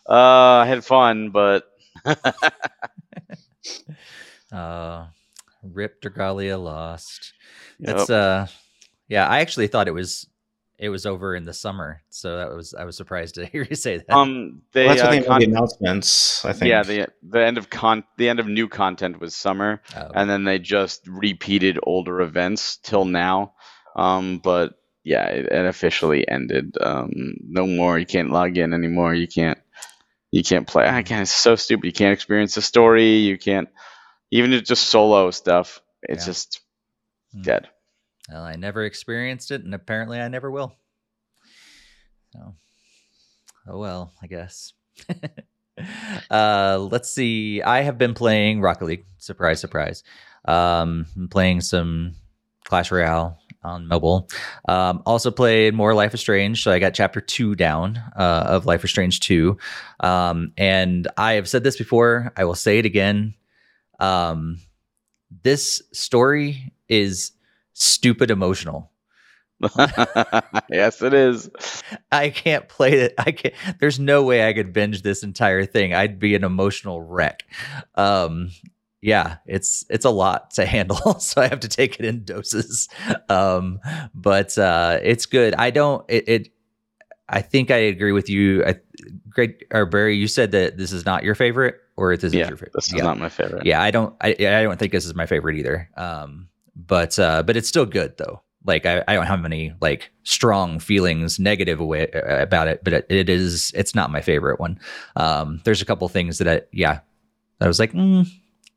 Uh, 0.09 0.63
I 0.63 0.67
had 0.67 0.85
fun, 0.85 1.31
but 1.31 1.72
uh, 4.53 5.07
Rip 5.63 6.03
Dragalia 6.03 6.63
lost. 6.63 7.33
Yep. 7.79 7.97
That's 7.97 8.11
uh, 8.11 8.47
yeah. 9.09 9.27
I 9.27 9.41
actually 9.41 9.69
thought 9.69 9.89
it 9.89 9.93
was 9.93 10.27
it 10.79 10.89
was 10.89 11.07
over 11.07 11.37
in 11.37 11.45
the 11.45 11.53
summer, 11.53 12.03
so 12.11 12.39
that 12.39 12.51
was 12.51 12.75
I 12.75 12.85
was 12.85 12.97
surprised 12.97 13.37
to 13.37 13.47
hear 13.53 13.67
you 13.69 13.77
say 13.77 13.99
that. 13.99 14.11
Um, 14.11 14.63
they 14.73 14.87
well, 14.87 14.97
that's 14.97 15.07
uh, 15.07 15.29
con- 15.29 15.41
the 15.41 15.47
announcements. 15.47 16.45
I 16.45 16.53
think. 16.53 16.69
Yeah, 16.69 16.83
the 16.83 17.09
the 17.23 17.45
end 17.45 17.57
of 17.57 17.71
con 17.71 18.05
the 18.19 18.29
end 18.29 18.41
of 18.41 18.49
new 18.49 18.69
content 18.69 19.21
was 19.21 19.35
summer, 19.35 19.81
oh. 19.97 20.11
and 20.15 20.29
then 20.29 20.45
they 20.45 20.59
just 20.59 21.07
repeated 21.07 21.79
older 21.85 22.21
events 22.21 22.79
till 22.79 23.05
now. 23.05 23.55
Um, 23.95 24.39
but 24.39 24.75
yeah, 25.05 25.27
it, 25.27 25.47
it 25.47 25.67
officially 25.67 26.27
ended. 26.29 26.77
Um, 26.81 27.35
no 27.43 27.67
more. 27.67 27.99
You 27.99 28.07
can't 28.07 28.31
log 28.31 28.57
in 28.57 28.73
anymore. 28.73 29.15
You 29.15 29.29
can't 29.29 29.59
you 30.33 30.43
can't 30.43 30.67
play. 30.67 30.89
Again, 30.89 31.23
it's 31.23 31.31
so 31.31 31.55
stupid. 31.55 31.85
You 31.85 31.93
can't 31.93 32.15
experience 32.15 32.55
the 32.55 32.63
story. 32.63 33.17
You 33.17 33.39
can't 33.39 33.69
even 34.31 34.51
just 34.65 34.85
solo 34.85 35.31
stuff. 35.31 35.81
It's 36.03 36.25
yeah. 36.25 36.27
just 36.27 36.61
mm. 37.37 37.43
dead. 37.45 37.69
Well, 38.31 38.43
I 38.43 38.57
never 38.57 38.85
experienced 38.85 39.51
it, 39.51 39.63
and 39.63 39.75
apparently 39.75 40.19
I 40.19 40.29
never 40.29 40.51
will. 40.51 40.75
So, 42.33 42.55
oh 43.69 43.79
well, 43.79 44.13
I 44.23 44.27
guess. 44.27 44.73
uh, 46.31 46.79
let's 46.91 47.11
see. 47.11 47.61
I 47.61 47.83
have 47.83 47.99
been 47.99 48.15
playing 48.15 48.63
Rocket 48.63 48.87
League. 48.87 49.05
Surprise, 49.19 49.61
surprise. 49.61 50.03
Um, 50.47 51.07
I'm 51.15 51.29
playing 51.29 51.61
some 51.61 52.15
Clash 52.65 52.91
Royale 52.91 53.39
on 53.65 53.87
mobile. 53.87 54.29
Um, 54.69 55.03
also 55.07 55.31
played 55.31 55.75
more 55.75 55.95
Life 55.95 56.15
is 56.15 56.21
Strange, 56.21 56.63
so 56.63 56.73
I 56.73 56.79
got 56.79 56.95
chapter 56.95 57.21
two 57.21 57.55
down 57.55 58.03
uh, 58.17 58.45
of 58.49 58.67
Life 58.67 58.85
is 58.85 58.91
Strange 58.91 59.21
two. 59.21 59.59
Um, 60.01 60.53
and 60.57 61.09
I 61.17 61.35
have 61.35 61.49
said 61.49 61.65
this 61.65 61.77
before. 61.77 62.33
I 62.37 62.45
will 62.45 62.55
say 62.55 62.79
it 62.79 62.87
again. 62.87 63.35
Um, 64.01 64.59
this 65.43 65.83
story 65.93 66.73
is 66.89 67.33
stupid 67.73 68.31
emotional. 68.31 68.91
yes, 70.71 71.03
it 71.03 71.15
is. 71.15 71.49
I 72.11 72.31
can't 72.31 72.69
play 72.69 72.93
it. 72.95 73.15
I 73.17 73.31
can't. 73.31 73.55
There's 73.79 74.01
no 74.01 74.25
way 74.25 74.47
I 74.49 74.53
could 74.53 74.73
binge 74.73 75.03
this 75.03 75.23
entire 75.23 75.65
thing. 75.65 75.95
I'd 75.95 76.19
be 76.19 76.35
an 76.35 76.43
emotional 76.43 77.01
wreck. 77.01 77.45
Um, 77.95 78.51
yeah, 79.03 79.39
it's 79.47 79.85
it's 79.91 80.05
a 80.05 80.11
lot 80.11 80.53
to 80.53 80.65
handle, 80.75 81.19
so 81.19 81.43
I 81.43 81.49
have 81.49 81.61
to 81.61 81.69
take 81.69 81.99
it 81.99 82.07
in 82.07 82.25
doses. 82.25 82.89
Um, 83.29 83.81
but 84.15 84.57
uh, 84.57 85.01
it's 85.03 85.27
good. 85.27 85.55
I 85.57 85.71
don't. 85.71 86.05
It, 86.09 86.29
it. 86.29 86.49
I 87.29 87.43
think 87.43 87.71
I 87.71 87.77
agree 87.77 88.13
with 88.13 88.29
you. 88.31 88.65
I, 88.65 88.77
Great 89.29 89.65
or 89.73 89.87
Barry, 89.87 90.17
you 90.17 90.29
said 90.29 90.53
that 90.53 90.77
this 90.77 90.93
is 90.93 91.05
not 91.05 91.25
your 91.25 91.35
favorite, 91.35 91.77
or 91.97 92.17
this 92.17 92.29
is 92.29 92.35
yeah, 92.35 92.49
your 92.49 92.57
favorite. 92.57 92.73
This 92.75 92.87
is 92.89 92.95
yeah. 92.95 93.03
not 93.03 93.19
my 93.19 93.29
favorite. 93.29 93.67
Yeah, 93.67 93.83
I 93.83 93.91
don't. 93.91 94.15
I, 94.21 94.31
I 94.31 94.63
don't 94.63 94.79
think 94.79 94.93
this 94.93 95.05
is 95.05 95.15
my 95.15 95.27
favorite 95.27 95.57
either. 95.57 95.91
Um, 95.97 96.49
but 96.77 97.19
uh, 97.19 97.43
but 97.43 97.57
it's 97.57 97.69
still 97.69 97.87
good 97.87 98.17
though. 98.19 98.43
Like 98.65 98.87
I, 98.87 99.03
I 99.09 99.15
don't 99.15 99.27
have 99.27 99.45
any 99.45 99.73
like 99.81 100.13
strong 100.23 100.79
feelings 100.79 101.41
negative 101.41 101.81
away 101.81 102.09
uh, 102.13 102.41
about 102.41 102.69
it, 102.69 102.85
but 102.85 102.93
it, 102.93 103.07
it 103.09 103.29
is. 103.29 103.73
It's 103.75 103.97
not 103.97 104.13
my 104.13 104.21
favorite 104.21 104.61
one. 104.61 104.79
Um, 105.17 105.61
there's 105.65 105.83
a 105.83 105.85
couple 105.85 106.09
things 106.09 106.39
that 106.39 106.47
I 106.47 106.61
yeah, 106.73 107.01
I 107.61 107.67
was 107.67 107.81
like. 107.81 107.93
Mm, 107.93 108.31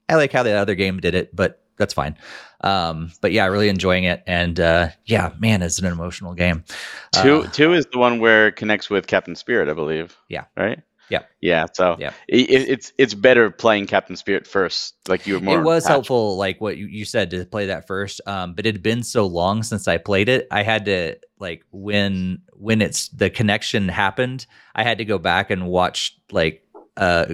I 0.10 0.16
like 0.16 0.32
how 0.32 0.44
the 0.44 0.52
other 0.52 0.76
game 0.76 1.00
did 1.00 1.16
it, 1.16 1.36
but 1.36 1.62
that's 1.78 1.94
fine. 1.94 2.18
Um, 2.62 3.12
but 3.22 3.32
yeah, 3.32 3.46
really 3.46 3.70
enjoying 3.70 4.06
it, 4.06 4.24
and 4.26 4.60
uh, 4.60 4.90
yeah, 5.06 5.34
man, 5.40 5.62
it's 5.62 5.80
an 5.80 5.86
emotional 5.86 6.34
game. 6.34 6.64
Two 7.12 7.42
Uh, 7.42 7.50
two 7.50 7.74
is 7.74 7.86
the 7.92 8.00
one 8.00 8.20
where 8.20 8.48
it 8.48 8.56
connects 8.56 8.90
with 8.90 9.08
Captain 9.08 9.36
Spirit, 9.36 9.70
I 9.70 9.74
believe. 9.74 10.16
Yeah. 10.30 10.46
Right. 10.56 10.82
Yeah. 11.10 11.24
Yeah. 11.42 11.68
So 11.74 11.98
Yeah. 12.00 12.12
It, 12.28 12.50
it's 12.50 12.92
it's 12.98 13.14
better 13.14 13.52
playing 13.52 13.86
Captain 13.88 14.16
Spirit 14.16 14.48
first. 14.48 14.96
Like 15.08 15.28
you 15.28 15.36
were 15.36 15.40
more. 15.40 15.60
it 15.60 15.64
was 15.64 15.84
attached. 15.84 15.92
helpful, 15.92 16.38
like 16.38 16.60
what 16.60 16.78
you, 16.78 16.88
you 16.88 17.06
said 17.06 17.30
to 17.32 17.46
play 17.46 17.68
that 17.68 17.88
first. 17.88 18.22
Um, 18.26 18.54
but 18.54 18.66
it 18.66 18.74
had 18.74 18.84
been 18.84 19.04
so 19.04 19.28
long 19.28 19.62
since 19.62 19.88
I 19.88 19.98
played 19.98 20.30
it, 20.30 20.48
I 20.50 20.64
had 20.64 20.86
to 20.86 21.18
like 21.40 21.64
when 21.72 22.42
when 22.54 22.82
it's 22.82 23.10
the 23.10 23.30
connection 23.30 23.88
happened, 23.88 24.48
I 24.74 24.84
had 24.84 24.98
to 24.98 25.06
go 25.06 25.20
back 25.20 25.52
and 25.52 25.68
watch 25.68 26.18
like 26.32 26.64
uh 26.98 27.26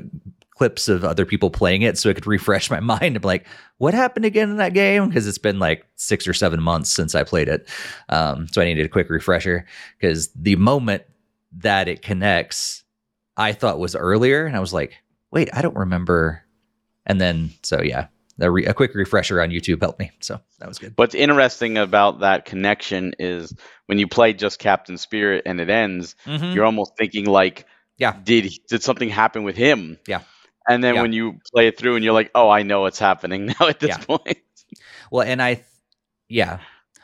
clips 0.61 0.87
of 0.87 1.03
other 1.03 1.25
people 1.25 1.49
playing 1.49 1.81
it 1.81 1.97
so 1.97 2.07
I 2.07 2.13
could 2.13 2.27
refresh 2.27 2.69
my 2.69 2.79
mind 2.93 3.01
and 3.15 3.21
be 3.21 3.27
like, 3.27 3.47
what 3.79 3.95
happened 3.95 4.25
again 4.25 4.51
in 4.51 4.57
that 4.57 4.75
game? 4.75 5.07
Because 5.07 5.25
it's 5.25 5.39
been 5.39 5.57
like 5.57 5.87
six 5.95 6.27
or 6.27 6.33
seven 6.35 6.61
months 6.61 6.91
since 6.91 7.15
I 7.15 7.23
played 7.23 7.47
it. 7.47 7.67
Um, 8.09 8.47
so 8.47 8.61
I 8.61 8.65
needed 8.65 8.85
a 8.85 8.89
quick 8.89 9.09
refresher 9.09 9.65
because 9.99 10.29
the 10.35 10.55
moment 10.57 11.01
that 11.57 11.87
it 11.87 12.03
connects, 12.03 12.83
I 13.35 13.53
thought 13.53 13.79
was 13.79 13.95
earlier, 13.95 14.45
and 14.45 14.55
I 14.55 14.59
was 14.59 14.71
like, 14.71 14.93
wait, 15.31 15.49
I 15.51 15.63
don't 15.63 15.75
remember. 15.75 16.43
And 17.07 17.19
then 17.19 17.49
so 17.63 17.81
yeah, 17.81 18.07
a, 18.39 18.51
re- 18.51 18.65
a 18.67 18.75
quick 18.75 18.93
refresher 18.93 19.41
on 19.41 19.49
YouTube 19.49 19.81
helped 19.81 19.97
me. 19.99 20.11
So 20.19 20.39
that 20.59 20.67
was 20.67 20.77
good. 20.77 20.93
What's 20.95 21.15
interesting 21.15 21.79
about 21.79 22.19
that 22.19 22.45
connection 22.45 23.13
is 23.17 23.51
when 23.87 23.97
you 23.97 24.07
play 24.07 24.33
just 24.33 24.59
Captain 24.59 24.99
Spirit 24.99 25.41
and 25.47 25.59
it 25.59 25.71
ends, 25.71 26.15
Mhm. 26.27 26.53
you're 26.53 26.65
almost 26.65 26.95
thinking 26.99 27.25
like, 27.25 27.65
Yeah. 27.97 28.13
did 28.23 28.53
did 28.69 28.83
something 28.83 29.09
happen 29.09 29.41
with 29.43 29.57
him? 29.57 29.97
Yeah. 30.07 30.21
And 30.67 30.83
then 30.83 30.95
Yeah. 30.95 31.01
when 31.01 31.13
you 31.13 31.39
play 31.53 31.67
it 31.67 31.77
through 31.77 31.95
and 31.95 32.03
you're 32.05 32.13
like, 32.13 32.31
oh, 32.35 32.49
I 32.49 32.63
know 32.63 32.81
what's 32.81 32.99
happening 32.99 33.45
now 33.59 33.67
at 33.67 33.79
this 33.79 33.89
Yeah. 33.89 33.97
point. 33.97 34.37
Well, 35.11 35.27
and 35.27 35.41
I, 35.41 35.55
th- 35.55 35.65
yeah, 36.29 36.59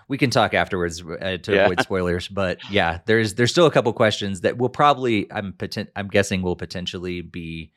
we 0.08 0.18
can 0.18 0.30
talk 0.30 0.54
afterwards 0.54 1.02
uh, 1.04 1.38
to 1.38 1.54
Yeah. 1.54 1.66
avoid 1.66 1.82
spoilers. 1.82 2.28
But 2.28 2.60
yeah, 2.70 3.00
there's 3.06 3.34
there's 3.36 3.52
still 3.52 3.66
a 3.66 3.72
couple 3.72 3.92
questions 3.94 4.42
that 4.42 4.58
will 4.58 4.70
probably 4.70 5.30
I'm 5.32 5.54
poten- 5.54 5.90
I'm 5.96 6.08
guessing 6.08 6.42
will 6.42 6.56
potentially 6.56 7.22
be 7.22 7.72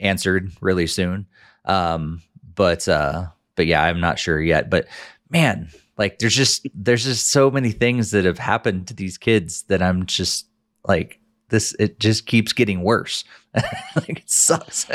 answered 0.00 0.50
really 0.60 0.86
soon. 0.86 1.26
Um, 1.66 2.22
but 2.54 2.88
uh, 2.88 3.26
but 3.54 3.66
yeah, 3.66 3.82
I'm 3.82 4.00
not 4.00 4.18
sure 4.18 4.40
yet. 4.40 4.70
But 4.70 4.88
man, 5.30 5.68
like 5.96 6.18
there's 6.18 6.34
just 6.34 6.66
there's 6.74 7.04
just 7.04 7.30
so 7.30 7.50
many 7.50 7.70
things 7.70 8.10
that 8.10 8.24
have 8.24 8.38
happened 8.38 8.88
to 8.88 8.94
these 8.94 9.18
kids 9.18 9.62
that 9.64 9.82
I'm 9.82 10.06
just 10.06 10.46
like 10.84 11.20
this. 11.48 11.74
It 11.78 11.98
just 12.00 12.26
keeps 12.26 12.52
getting 12.52 12.82
worse. 12.82 13.24
like 13.54 14.18
it 14.20 14.30
sucks. 14.30 14.86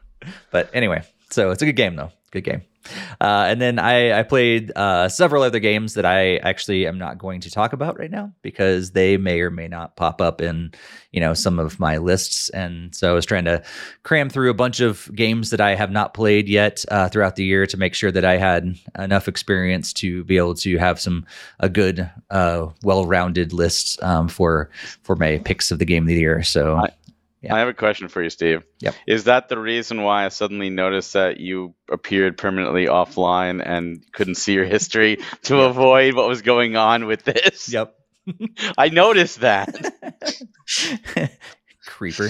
but 0.50 0.70
anyway, 0.72 1.02
so 1.30 1.50
it's 1.50 1.62
a 1.62 1.66
good 1.66 1.76
game 1.76 1.96
though. 1.96 2.10
Good 2.30 2.44
game. 2.44 2.62
Uh, 3.20 3.46
and 3.48 3.60
then 3.60 3.78
I, 3.78 4.20
I 4.20 4.22
played 4.22 4.72
uh, 4.76 5.08
several 5.08 5.42
other 5.42 5.58
games 5.60 5.94
that 5.94 6.04
I 6.04 6.36
actually 6.38 6.86
am 6.86 6.98
not 6.98 7.18
going 7.18 7.40
to 7.42 7.50
talk 7.50 7.72
about 7.72 7.98
right 7.98 8.10
now 8.10 8.32
because 8.42 8.92
they 8.92 9.16
may 9.16 9.40
or 9.40 9.50
may 9.50 9.68
not 9.68 9.96
pop 9.96 10.20
up 10.20 10.40
in 10.40 10.72
you 11.12 11.20
know 11.20 11.34
some 11.34 11.58
of 11.58 11.78
my 11.78 11.98
lists. 11.98 12.48
And 12.50 12.94
so 12.94 13.10
I 13.10 13.14
was 13.14 13.26
trying 13.26 13.44
to 13.44 13.62
cram 14.02 14.30
through 14.30 14.50
a 14.50 14.54
bunch 14.54 14.80
of 14.80 15.10
games 15.14 15.50
that 15.50 15.60
I 15.60 15.74
have 15.74 15.90
not 15.90 16.14
played 16.14 16.48
yet 16.48 16.84
uh, 16.90 17.08
throughout 17.08 17.36
the 17.36 17.44
year 17.44 17.66
to 17.66 17.76
make 17.76 17.94
sure 17.94 18.10
that 18.10 18.24
I 18.24 18.36
had 18.36 18.76
enough 18.98 19.28
experience 19.28 19.92
to 19.94 20.24
be 20.24 20.36
able 20.36 20.54
to 20.56 20.78
have 20.78 21.00
some 21.00 21.26
a 21.60 21.68
good, 21.68 22.10
uh, 22.30 22.68
well-rounded 22.82 23.52
list 23.52 24.02
um, 24.02 24.28
for 24.28 24.70
for 25.02 25.16
my 25.16 25.38
picks 25.44 25.70
of 25.70 25.78
the 25.78 25.84
game 25.84 26.04
of 26.04 26.08
the 26.08 26.14
year. 26.14 26.42
So 26.42 26.76
I- 26.76 26.90
Yeah. 27.42 27.54
I 27.54 27.58
have 27.58 27.68
a 27.68 27.74
question 27.74 28.08
for 28.08 28.22
you, 28.22 28.30
Steve. 28.30 28.62
Yep. 28.80 28.94
Is 29.06 29.24
that 29.24 29.48
the 29.48 29.58
reason 29.58 30.02
why 30.02 30.24
I 30.24 30.28
suddenly 30.28 30.70
noticed 30.70 31.14
that 31.14 31.38
you 31.38 31.74
appeared 31.90 32.38
permanently 32.38 32.86
offline 32.86 33.60
and 33.64 34.04
couldn't 34.12 34.36
see 34.36 34.52
your 34.54 34.64
history 34.64 35.16
to 35.44 35.56
Yeah. 35.56 35.68
avoid 35.70 36.14
what 36.14 36.28
was 36.28 36.42
going 36.42 36.76
on 36.76 37.06
with 37.06 37.24
this? 37.24 37.72
yep. 37.72 37.94
I 38.78 38.88
noticed 38.90 39.40
that. 39.40 39.74
Creeper. 41.86 42.28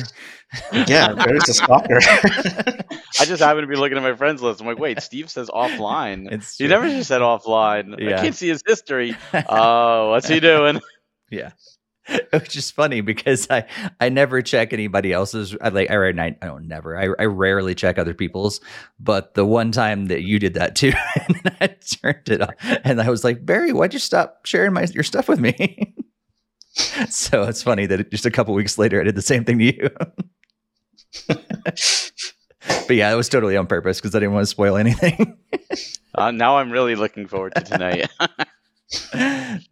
Yeah, 0.73 1.12
there's 1.12 1.49
a 1.49 1.54
stalker. 1.54 1.99
I 2.00 3.25
just 3.26 3.42
happened 3.42 3.62
to 3.62 3.66
be 3.66 3.76
looking 3.76 3.97
at 3.99 4.02
my 4.02 4.14
friends 4.14 4.40
list. 4.42 4.61
I'm 4.61 4.66
like, 4.66 4.78
wait, 4.78 5.00
Steve 5.02 5.31
says 5.31 5.49
offline. 5.50 6.31
It's 6.33 6.57
He 6.57 6.66
never 6.69 6.88
just 6.88 7.09
said 7.09 7.21
offline. 7.21 7.97
Yeah. 7.99 8.19
I 8.19 8.23
can't 8.23 8.35
see 8.35 8.49
his 8.49 8.62
history. 8.66 9.14
Oh, 9.35 10.11
what's 10.11 10.28
he 10.28 10.40
doing? 10.40 10.81
Yeah. 11.31 11.52
Which 12.32 12.56
is 12.56 12.71
funny 12.71 13.00
because 13.00 13.47
I 13.50 13.64
I 14.00 14.09
never 14.09 14.42
check 14.42 14.73
anybody 14.73 15.12
else's. 15.12 15.56
I 15.61 15.68
like 15.68 15.90
I, 15.90 15.97
I, 15.97 16.37
I 16.42 16.47
don't 16.47 16.66
never. 16.66 16.97
I, 16.97 17.23
I 17.23 17.26
rarely 17.26 17.75
check 17.75 17.99
other 17.99 18.14
people's. 18.14 18.61
But 18.99 19.35
the 19.35 19.44
one 19.44 19.73
time 19.73 20.06
that 20.06 20.23
you 20.23 20.38
did 20.38 20.54
that 20.54 20.75
too, 20.75 20.92
and 21.28 21.56
I 21.61 21.68
turned 21.68 22.28
it 22.28 22.42
off, 22.42 22.54
and 22.85 23.00
I 23.00 23.09
was 23.09 23.25
like, 23.25 23.47
Barry, 23.47 23.73
why'd 23.73 23.92
you 23.92 24.00
stop 24.00 24.47
sharing 24.47 24.73
my 24.73 24.82
your 24.92 25.04
stuff 25.04 25.28
with 25.28 25.38
me? 25.40 25.94
so 27.09 27.42
it's 27.44 27.62
funny 27.62 27.87
that 27.87 28.11
just 28.11 28.26
a 28.26 28.30
couple 28.30 28.54
weeks 28.54 28.78
later 28.78 29.00
I 29.00 29.04
did 29.04 29.14
the 29.14 29.23
same 29.23 29.44
thing 29.44 29.59
to 29.59 29.64
you. 29.64 29.90
but 31.28 32.97
yeah, 32.97 33.12
it 33.12 33.16
was 33.16 33.28
totally 33.28 33.56
on 33.56 33.66
purpose 33.66 34.00
because 34.00 34.14
I 34.14 34.18
didn't 34.18 34.32
want 34.35 34.42
to 34.42 34.50
spoil 34.50 34.76
anything. 34.76 35.38
Uh, 36.14 36.30
now 36.30 36.59
I'm 36.59 36.71
really 36.71 36.94
looking 36.94 37.26
forward 37.26 37.54
to 37.54 37.62
tonight. 37.62 38.11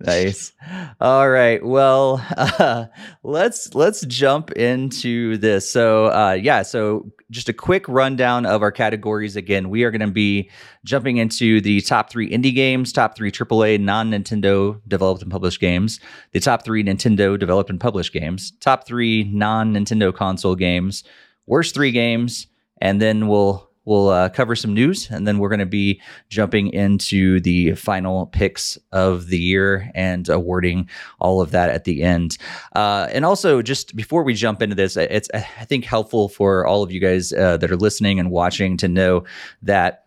nice. 0.01 0.53
All 1.01 1.29
right. 1.29 1.65
Well, 1.65 2.25
uh, 2.37 2.87
let's 3.23 3.75
let's 3.75 4.01
jump 4.07 4.51
into 4.53 5.37
this. 5.37 5.71
So, 5.71 6.07
uh, 6.07 6.39
yeah. 6.41 6.63
So, 6.63 7.11
just 7.31 7.49
a 7.49 7.53
quick 7.53 7.87
rundown 7.89 8.47
of 8.47 8.63
our 8.63 8.73
categories. 8.73 9.37
Again, 9.37 9.69
we 9.69 9.85
are 9.85 9.91
going 9.91 10.01
to 10.01 10.07
be 10.07 10.51
jumping 10.85 11.19
into 11.19 11.61
the 11.61 11.81
top 11.83 12.11
three 12.11 12.31
indie 12.31 12.55
games, 12.55 12.93
top 12.93 13.15
three 13.15 13.31
AAA 13.31 13.81
non 13.81 14.11
Nintendo 14.11 14.81
developed 14.89 15.23
and 15.23 15.31
published 15.31 15.61
games, 15.61 16.01
the 16.33 16.41
top 16.41 16.65
three 16.65 16.83
Nintendo 16.83 17.39
developed 17.39 17.71
and 17.71 17.81
published 17.81 18.13
games, 18.13 18.53
top 18.61 18.87
three 18.87 19.25
non 19.25 19.75
Nintendo 19.75 20.15
console 20.15 20.57
games, 20.57 21.05
worst 21.47 21.75
three 21.75 21.93
games, 21.93 22.47
and 22.81 23.01
then 23.01 23.29
we'll 23.29 23.70
we'll 23.91 24.09
uh, 24.09 24.29
cover 24.29 24.55
some 24.55 24.73
news, 24.73 25.11
and 25.11 25.27
then 25.27 25.39
we're 25.39 25.49
going 25.49 25.59
to 25.59 25.67
be 25.67 26.01
jumping 26.29 26.69
into 26.73 27.41
the 27.41 27.75
final 27.75 28.27
picks 28.27 28.79
of 28.93 29.27
the 29.27 29.39
year 29.39 29.91
and 29.97 30.29
awarding 30.29 30.89
all 31.19 31.41
of 31.41 31.51
that 31.51 31.71
at 31.71 31.83
the 31.83 32.03
end. 32.05 32.39
Uh, 32.77 33.09
and 33.11 33.25
also, 33.25 33.61
just 33.61 33.97
before 33.97 34.23
we 34.23 34.33
jump 34.33 34.63
into 34.63 34.77
this, 34.77 34.97
it's 34.97 35.29
I 35.35 35.41
think 35.65 35.85
helpful 35.85 36.29
for 36.29 36.65
all 36.65 36.85
of 36.85 36.93
you 36.93 37.01
guys 37.01 37.33
uh, 37.33 37.57
that 37.57 37.71
are 37.71 37.77
listening 37.77 38.21
and 38.21 38.31
watching 38.31 38.77
to 38.77 38.89
know 38.89 39.25
that 39.63 40.07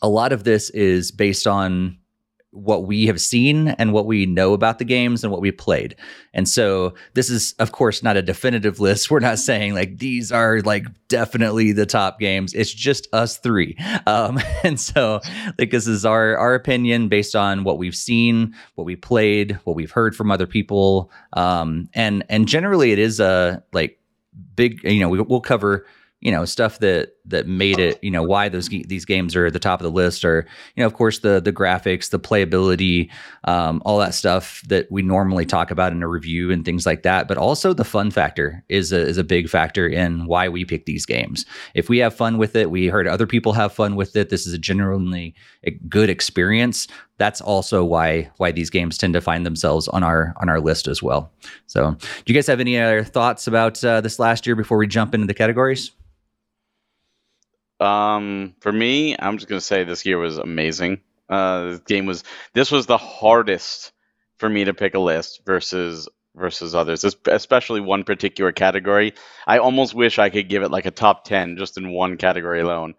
a 0.00 0.08
lot 0.08 0.32
of 0.32 0.44
this 0.44 0.70
is 0.70 1.10
based 1.10 1.48
on 1.48 1.98
what 2.54 2.86
we 2.86 3.06
have 3.06 3.20
seen 3.20 3.68
and 3.68 3.92
what 3.92 4.06
we 4.06 4.26
know 4.26 4.52
about 4.52 4.78
the 4.78 4.84
games 4.84 5.24
and 5.24 5.32
what 5.32 5.40
we 5.40 5.50
played. 5.50 5.96
And 6.32 6.48
so 6.48 6.94
this 7.14 7.28
is 7.28 7.54
of 7.58 7.72
course 7.72 8.02
not 8.02 8.16
a 8.16 8.22
definitive 8.22 8.80
list. 8.80 9.10
We're 9.10 9.20
not 9.20 9.38
saying 9.38 9.74
like 9.74 9.98
these 9.98 10.30
are 10.30 10.60
like 10.60 10.86
definitely 11.08 11.72
the 11.72 11.86
top 11.86 12.20
games. 12.20 12.54
It's 12.54 12.72
just 12.72 13.08
us 13.12 13.38
three. 13.38 13.76
Um, 14.06 14.38
and 14.62 14.78
so 14.78 15.20
like 15.58 15.70
this 15.70 15.86
is 15.86 16.04
our 16.04 16.36
our 16.36 16.54
opinion 16.54 17.08
based 17.08 17.34
on 17.34 17.64
what 17.64 17.78
we've 17.78 17.96
seen, 17.96 18.54
what 18.74 18.84
we 18.84 18.96
played, 18.96 19.58
what 19.64 19.76
we've 19.76 19.90
heard 19.90 20.14
from 20.14 20.30
other 20.30 20.46
people. 20.46 21.10
Um, 21.32 21.88
and 21.94 22.24
and 22.28 22.46
generally 22.46 22.92
it 22.92 22.98
is 22.98 23.18
a 23.18 23.62
like 23.72 23.98
big 24.56 24.82
you 24.84 25.00
know 25.00 25.08
we, 25.08 25.20
we'll 25.20 25.40
cover 25.40 25.86
you 26.20 26.30
know 26.30 26.44
stuff 26.46 26.78
that 26.78 27.12
that 27.26 27.46
made 27.46 27.78
it 27.78 28.02
you 28.02 28.10
know 28.10 28.22
why 28.22 28.48
those 28.48 28.68
these 28.68 29.04
games 29.04 29.36
are 29.36 29.46
at 29.46 29.52
the 29.52 29.58
top 29.58 29.78
of 29.78 29.84
the 29.84 29.90
list 29.90 30.24
or 30.24 30.46
you 30.74 30.82
know 30.82 30.86
of 30.86 30.94
course 30.94 31.18
the 31.18 31.40
the 31.40 31.52
graphics 31.52 32.10
the 32.10 32.18
playability 32.18 33.10
um, 33.44 33.82
all 33.84 33.98
that 33.98 34.14
stuff 34.14 34.62
that 34.68 34.90
we 34.90 35.02
normally 35.02 35.44
talk 35.44 35.70
about 35.70 35.92
in 35.92 36.02
a 36.02 36.08
review 36.08 36.50
and 36.50 36.64
things 36.64 36.86
like 36.86 37.02
that. 37.02 37.28
But 37.28 37.36
also 37.36 37.74
the 37.74 37.84
fun 37.84 38.10
factor 38.10 38.64
is 38.70 38.90
a, 38.90 38.98
is 38.98 39.18
a 39.18 39.24
big 39.24 39.50
factor 39.50 39.86
in 39.86 40.24
why 40.26 40.48
we 40.48 40.64
pick 40.64 40.86
these 40.86 41.04
games. 41.04 41.44
If 41.74 41.90
we 41.90 41.98
have 41.98 42.14
fun 42.14 42.38
with 42.38 42.56
it 42.56 42.70
we 42.70 42.86
heard 42.86 43.06
other 43.06 43.26
people 43.26 43.52
have 43.52 43.72
fun 43.72 43.94
with 43.94 44.16
it 44.16 44.30
this 44.30 44.46
is 44.46 44.54
a 44.54 44.58
genuinely 44.58 45.34
a 45.64 45.72
good 45.88 46.08
experience 46.08 46.88
that's 47.18 47.40
also 47.40 47.84
why 47.84 48.30
why 48.38 48.50
these 48.50 48.70
games 48.70 48.98
tend 48.98 49.12
to 49.12 49.20
find 49.20 49.44
themselves 49.44 49.88
on 49.88 50.02
our 50.02 50.34
on 50.40 50.48
our 50.48 50.60
list 50.60 50.88
as 50.88 51.02
well. 51.02 51.30
So 51.66 51.92
do 51.92 52.32
you 52.32 52.34
guys 52.34 52.46
have 52.46 52.60
any 52.60 52.78
other 52.78 53.04
thoughts 53.04 53.46
about 53.46 53.84
uh, 53.84 54.00
this 54.00 54.18
last 54.18 54.46
year 54.46 54.56
before 54.56 54.78
we 54.78 54.86
jump 54.86 55.14
into 55.14 55.26
the 55.26 55.34
categories 55.34 55.92
Um, 57.80 58.54
for 58.60 58.72
me, 58.72 59.16
I'm 59.18 59.38
just 59.38 59.48
gonna 59.48 59.60
say 59.60 59.84
this 59.84 60.06
year 60.06 60.18
was 60.18 60.38
amazing. 60.38 61.00
Uh, 61.28 61.64
this 61.70 61.80
game 61.80 62.06
was 62.06 62.24
this 62.52 62.70
was 62.70 62.86
the 62.86 62.98
hardest 62.98 63.92
for 64.38 64.48
me 64.48 64.64
to 64.64 64.74
pick 64.74 64.94
a 64.94 64.98
list 64.98 65.42
versus 65.44 66.08
versus 66.36 66.74
others, 66.74 67.04
especially 67.26 67.80
one 67.80 68.04
particular 68.04 68.52
category. 68.52 69.14
I 69.46 69.58
almost 69.58 69.94
wish 69.94 70.18
I 70.18 70.30
could 70.30 70.48
give 70.48 70.62
it 70.62 70.70
like 70.70 70.86
a 70.86 70.90
top 70.90 71.24
ten 71.24 71.56
just 71.56 71.76
in 71.76 71.90
one 71.90 72.16
category 72.16 72.60
alone. 72.60 72.94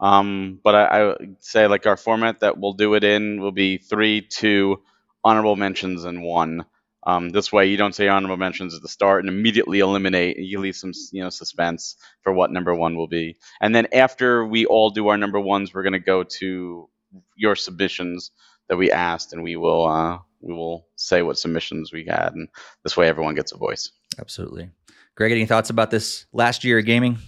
Um, 0.00 0.60
but 0.64 0.74
I, 0.74 1.10
I 1.10 1.14
say 1.40 1.66
like 1.66 1.86
our 1.86 1.96
format 1.96 2.40
that 2.40 2.58
we'll 2.58 2.72
do 2.72 2.94
it 2.94 3.04
in 3.04 3.40
will 3.40 3.52
be 3.52 3.78
three, 3.78 4.22
two, 4.22 4.82
honorable 5.22 5.56
mentions, 5.56 6.04
and 6.04 6.22
one. 6.22 6.64
Um, 7.10 7.30
this 7.30 7.52
way, 7.52 7.66
you 7.66 7.76
don't 7.76 7.94
say 7.94 8.08
honorable 8.08 8.36
mentions 8.36 8.74
at 8.74 8.82
the 8.82 8.88
start 8.88 9.24
and 9.24 9.28
immediately 9.28 9.80
eliminate. 9.80 10.38
You 10.38 10.60
leave 10.60 10.76
some, 10.76 10.92
you 11.12 11.22
know, 11.22 11.30
suspense 11.30 11.96
for 12.22 12.32
what 12.32 12.52
number 12.52 12.74
one 12.74 12.96
will 12.96 13.08
be. 13.08 13.36
And 13.60 13.74
then 13.74 13.88
after 13.92 14.46
we 14.46 14.64
all 14.66 14.90
do 14.90 15.08
our 15.08 15.16
number 15.16 15.40
ones, 15.40 15.74
we're 15.74 15.82
going 15.82 15.92
to 15.94 15.98
go 15.98 16.22
to 16.22 16.88
your 17.36 17.56
submissions 17.56 18.30
that 18.68 18.76
we 18.76 18.90
asked, 18.92 19.32
and 19.32 19.42
we 19.42 19.56
will 19.56 19.86
uh, 19.88 20.18
we 20.40 20.54
will 20.54 20.86
say 20.96 21.22
what 21.22 21.38
submissions 21.38 21.92
we 21.92 22.06
had, 22.06 22.32
and 22.34 22.48
this 22.84 22.96
way 22.96 23.08
everyone 23.08 23.34
gets 23.34 23.52
a 23.52 23.56
voice. 23.56 23.90
Absolutely. 24.18 24.70
Greg, 25.16 25.32
any 25.32 25.46
thoughts 25.46 25.70
about 25.70 25.90
this 25.90 26.26
last 26.32 26.62
year 26.62 26.78
of 26.78 26.84
gaming? 26.84 27.18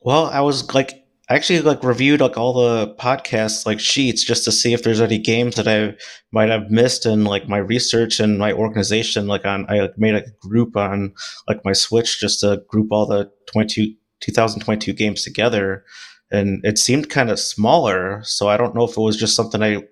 Well, 0.00 0.26
I 0.26 0.40
was 0.40 0.72
like 0.74 1.03
I 1.30 1.36
actually 1.36 1.62
like 1.62 1.82
reviewed 1.82 2.20
like 2.20 2.36
all 2.36 2.52
the 2.52 2.94
podcasts 2.96 3.64
like 3.64 3.80
sheets 3.80 4.22
just 4.22 4.44
to 4.44 4.52
see 4.52 4.74
if 4.74 4.82
there's 4.82 5.00
any 5.00 5.18
games 5.18 5.56
that 5.56 5.66
I 5.66 5.96
might 6.32 6.50
have 6.50 6.70
missed 6.70 7.06
in 7.06 7.24
like 7.24 7.48
my 7.48 7.56
research 7.58 8.20
and 8.20 8.38
my 8.38 8.52
organization. 8.52 9.26
Like 9.26 9.46
on, 9.46 9.64
I 9.70 9.80
like, 9.80 9.98
made 9.98 10.14
a 10.14 10.24
group 10.40 10.76
on 10.76 11.14
like 11.48 11.64
my 11.64 11.72
Switch 11.72 12.20
just 12.20 12.40
to 12.40 12.62
group 12.68 12.88
all 12.90 13.06
the 13.06 13.30
22, 13.50 13.94
2022 14.20 14.92
games 14.92 15.24
together, 15.24 15.84
and 16.30 16.62
it 16.64 16.78
seemed 16.78 17.08
kind 17.08 17.30
of 17.30 17.40
smaller. 17.40 18.20
So 18.24 18.48
I 18.48 18.58
don't 18.58 18.74
know 18.74 18.84
if 18.84 18.96
it 18.96 19.00
was 19.00 19.16
just 19.16 19.34
something 19.34 19.62
I 19.62 19.82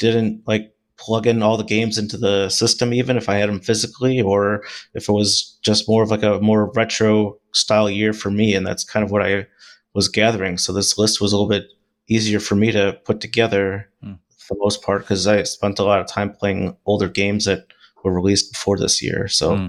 didn't 0.00 0.42
like 0.46 0.72
plug 0.96 1.26
in 1.26 1.42
all 1.42 1.56
the 1.56 1.64
games 1.64 1.98
into 1.98 2.16
the 2.16 2.48
system, 2.48 2.92
even 2.92 3.16
if 3.16 3.28
I 3.28 3.36
had 3.36 3.48
them 3.48 3.60
physically, 3.60 4.20
or 4.20 4.64
if 4.94 5.08
it 5.08 5.12
was 5.12 5.56
just 5.62 5.88
more 5.88 6.02
of 6.02 6.10
like 6.10 6.22
a 6.24 6.40
more 6.40 6.72
retro 6.72 7.38
style 7.52 7.88
year 7.88 8.12
for 8.12 8.30
me, 8.30 8.54
and 8.54 8.66
that's 8.66 8.82
kind 8.82 9.04
of 9.04 9.12
what 9.12 9.22
I 9.22 9.46
was 9.94 10.08
gathering. 10.08 10.58
So 10.58 10.72
this 10.72 10.98
list 10.98 11.20
was 11.20 11.32
a 11.32 11.36
little 11.36 11.48
bit 11.48 11.72
easier 12.08 12.40
for 12.40 12.56
me 12.56 12.70
to 12.72 12.98
put 13.04 13.20
together 13.20 13.88
hmm. 14.02 14.14
for 14.36 14.54
the 14.54 14.60
most 14.60 14.82
part 14.82 15.02
because 15.02 15.26
I 15.26 15.42
spent 15.44 15.78
a 15.78 15.84
lot 15.84 16.00
of 16.00 16.06
time 16.06 16.32
playing 16.32 16.76
older 16.84 17.08
games 17.08 17.46
that 17.46 17.66
were 18.02 18.12
released 18.12 18.52
before 18.52 18.76
this 18.76 19.02
year. 19.02 19.28
So, 19.28 19.56
hmm. 19.56 19.66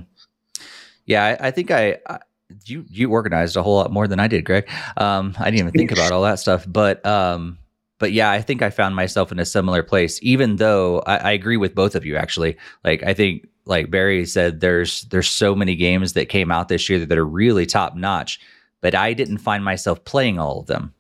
yeah, 1.06 1.38
I, 1.40 1.48
I 1.48 1.52
think 1.52 1.72
I, 1.72 2.00
I, 2.08 2.20
you 2.66 2.86
you 2.90 3.12
organized 3.12 3.56
a 3.56 3.64
whole 3.64 3.76
lot 3.76 3.92
more 3.92 4.08
than 4.08 4.20
I 4.20 4.28
did, 4.28 4.46
Greg. 4.46 4.70
Um, 4.98 5.36
I 5.40 5.46
didn't 5.46 5.60
even 5.60 5.72
think 5.72 5.92
about 5.92 6.12
all 6.12 6.24
that 6.24 6.40
stuff, 6.40 6.66
but 6.68 7.06
um, 7.06 7.58
but 7.98 8.12
yeah, 8.12 8.30
I 8.30 8.42
think 8.42 8.62
I 8.62 8.70
found 8.70 8.96
myself 8.96 9.32
in 9.32 9.40
a 9.40 9.46
similar 9.46 9.84
place. 9.84 10.20
Even 10.22 10.58
though 10.58 11.00
I, 11.08 11.18
I 11.18 11.32
agree 11.32 11.58
with 11.58 11.74
both 11.74 11.96
of 11.96 12.06
you, 12.06 12.18
actually. 12.18 12.58
Like 12.84 13.04
I 13.04 13.14
think, 13.14 13.48
like 13.66 13.90
Barry 13.90 14.26
said, 14.26 14.60
there's 14.60 15.04
there's 15.06 15.30
so 15.30 15.56
many 15.56 15.76
games 15.76 16.14
that 16.14 16.30
came 16.30 16.52
out 16.52 16.68
this 16.68 16.88
year 16.88 17.04
that 17.04 17.18
are 17.18 17.26
really 17.26 17.66
top 17.66 17.96
notch 17.96 18.40
but 18.86 18.94
I 18.94 19.14
didn't 19.14 19.40
find 19.40 19.66
myself 19.66 20.06
playing 20.06 20.38
all 20.38 20.60
of 20.60 20.68
them. 20.68 20.94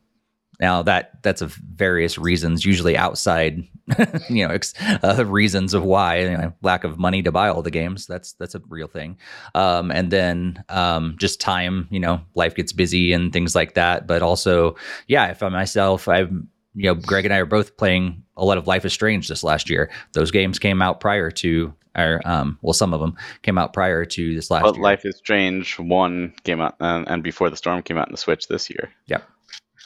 Now 0.60 0.82
that 0.82 1.22
that's 1.22 1.44
of 1.44 1.54
various 1.54 2.18
reasons, 2.18 2.65
usually 2.65 2.98
outside, 2.98 3.63
you 4.27 4.48
know, 4.48 4.56
ex, 4.56 4.74
uh, 5.04 5.24
reasons 5.24 5.75
of 5.75 5.84
why 5.84 6.22
you 6.22 6.36
know, 6.36 6.51
lack 6.63 6.84
of 6.84 6.98
money 6.98 7.22
to 7.22 7.32
buy 7.32 7.48
all 7.48 7.62
the 7.62 7.70
games. 7.70 8.08
That's 8.08 8.34
that's 8.34 8.56
a 8.56 8.62
real 8.70 8.88
thing. 8.88 9.20
Um, 9.54 9.92
and 9.92 10.10
then 10.10 10.63
um, 10.70 11.13
just 11.20 11.39
time, 11.39 11.88
you 11.92 12.00
know, 12.00 12.22
life 12.34 12.56
gets 12.56 12.74
busy 12.74 13.13
and 13.13 13.32
things 13.32 13.54
like 13.54 13.75
that. 13.75 14.08
But 14.08 14.24
also, 14.24 14.75
yeah, 15.08 15.36
I 15.39 15.50
myself, 15.50 16.08
I'm, 16.08 16.50
you 16.74 16.86
know, 16.86 16.96
Greg 16.96 17.25
and 17.25 17.36
I 17.36 17.38
are 17.38 17.46
both 17.46 17.77
playing 17.77 18.24
a 18.36 18.46
lot 18.46 18.58
of 18.58 18.65
Life 18.65 18.84
is 18.86 18.94
Strange 18.94 19.27
this 19.27 19.44
last 19.44 19.70
year. 19.70 19.92
Those 20.13 20.32
games 20.32 20.58
came 20.58 20.82
out 20.82 21.01
prior 21.01 21.30
to 21.30 21.72
or 21.96 22.22
um, 22.25 22.58
well, 22.62 22.74
some 22.74 22.94
of 22.94 23.00
them 23.00 23.16
came 23.42 23.58
out 23.58 23.74
prior 23.74 24.06
to 24.06 24.36
this 24.36 24.52
last 24.52 24.64
but 24.64 24.75
year. 24.75 24.84
Life 24.84 25.06
is 25.06 25.18
Strange 25.18 25.80
one 25.80 26.34
came 26.44 26.62
out, 26.62 26.75
and, 26.80 27.08
and 27.08 27.24
Before 27.24 27.50
the 27.50 27.58
Storm 27.58 27.82
came 27.82 27.98
out 27.98 28.08
in 28.08 28.12
the 28.12 28.18
Switch 28.18 28.48
this 28.48 28.70
year. 28.70 28.92
Yeah, 29.08 29.22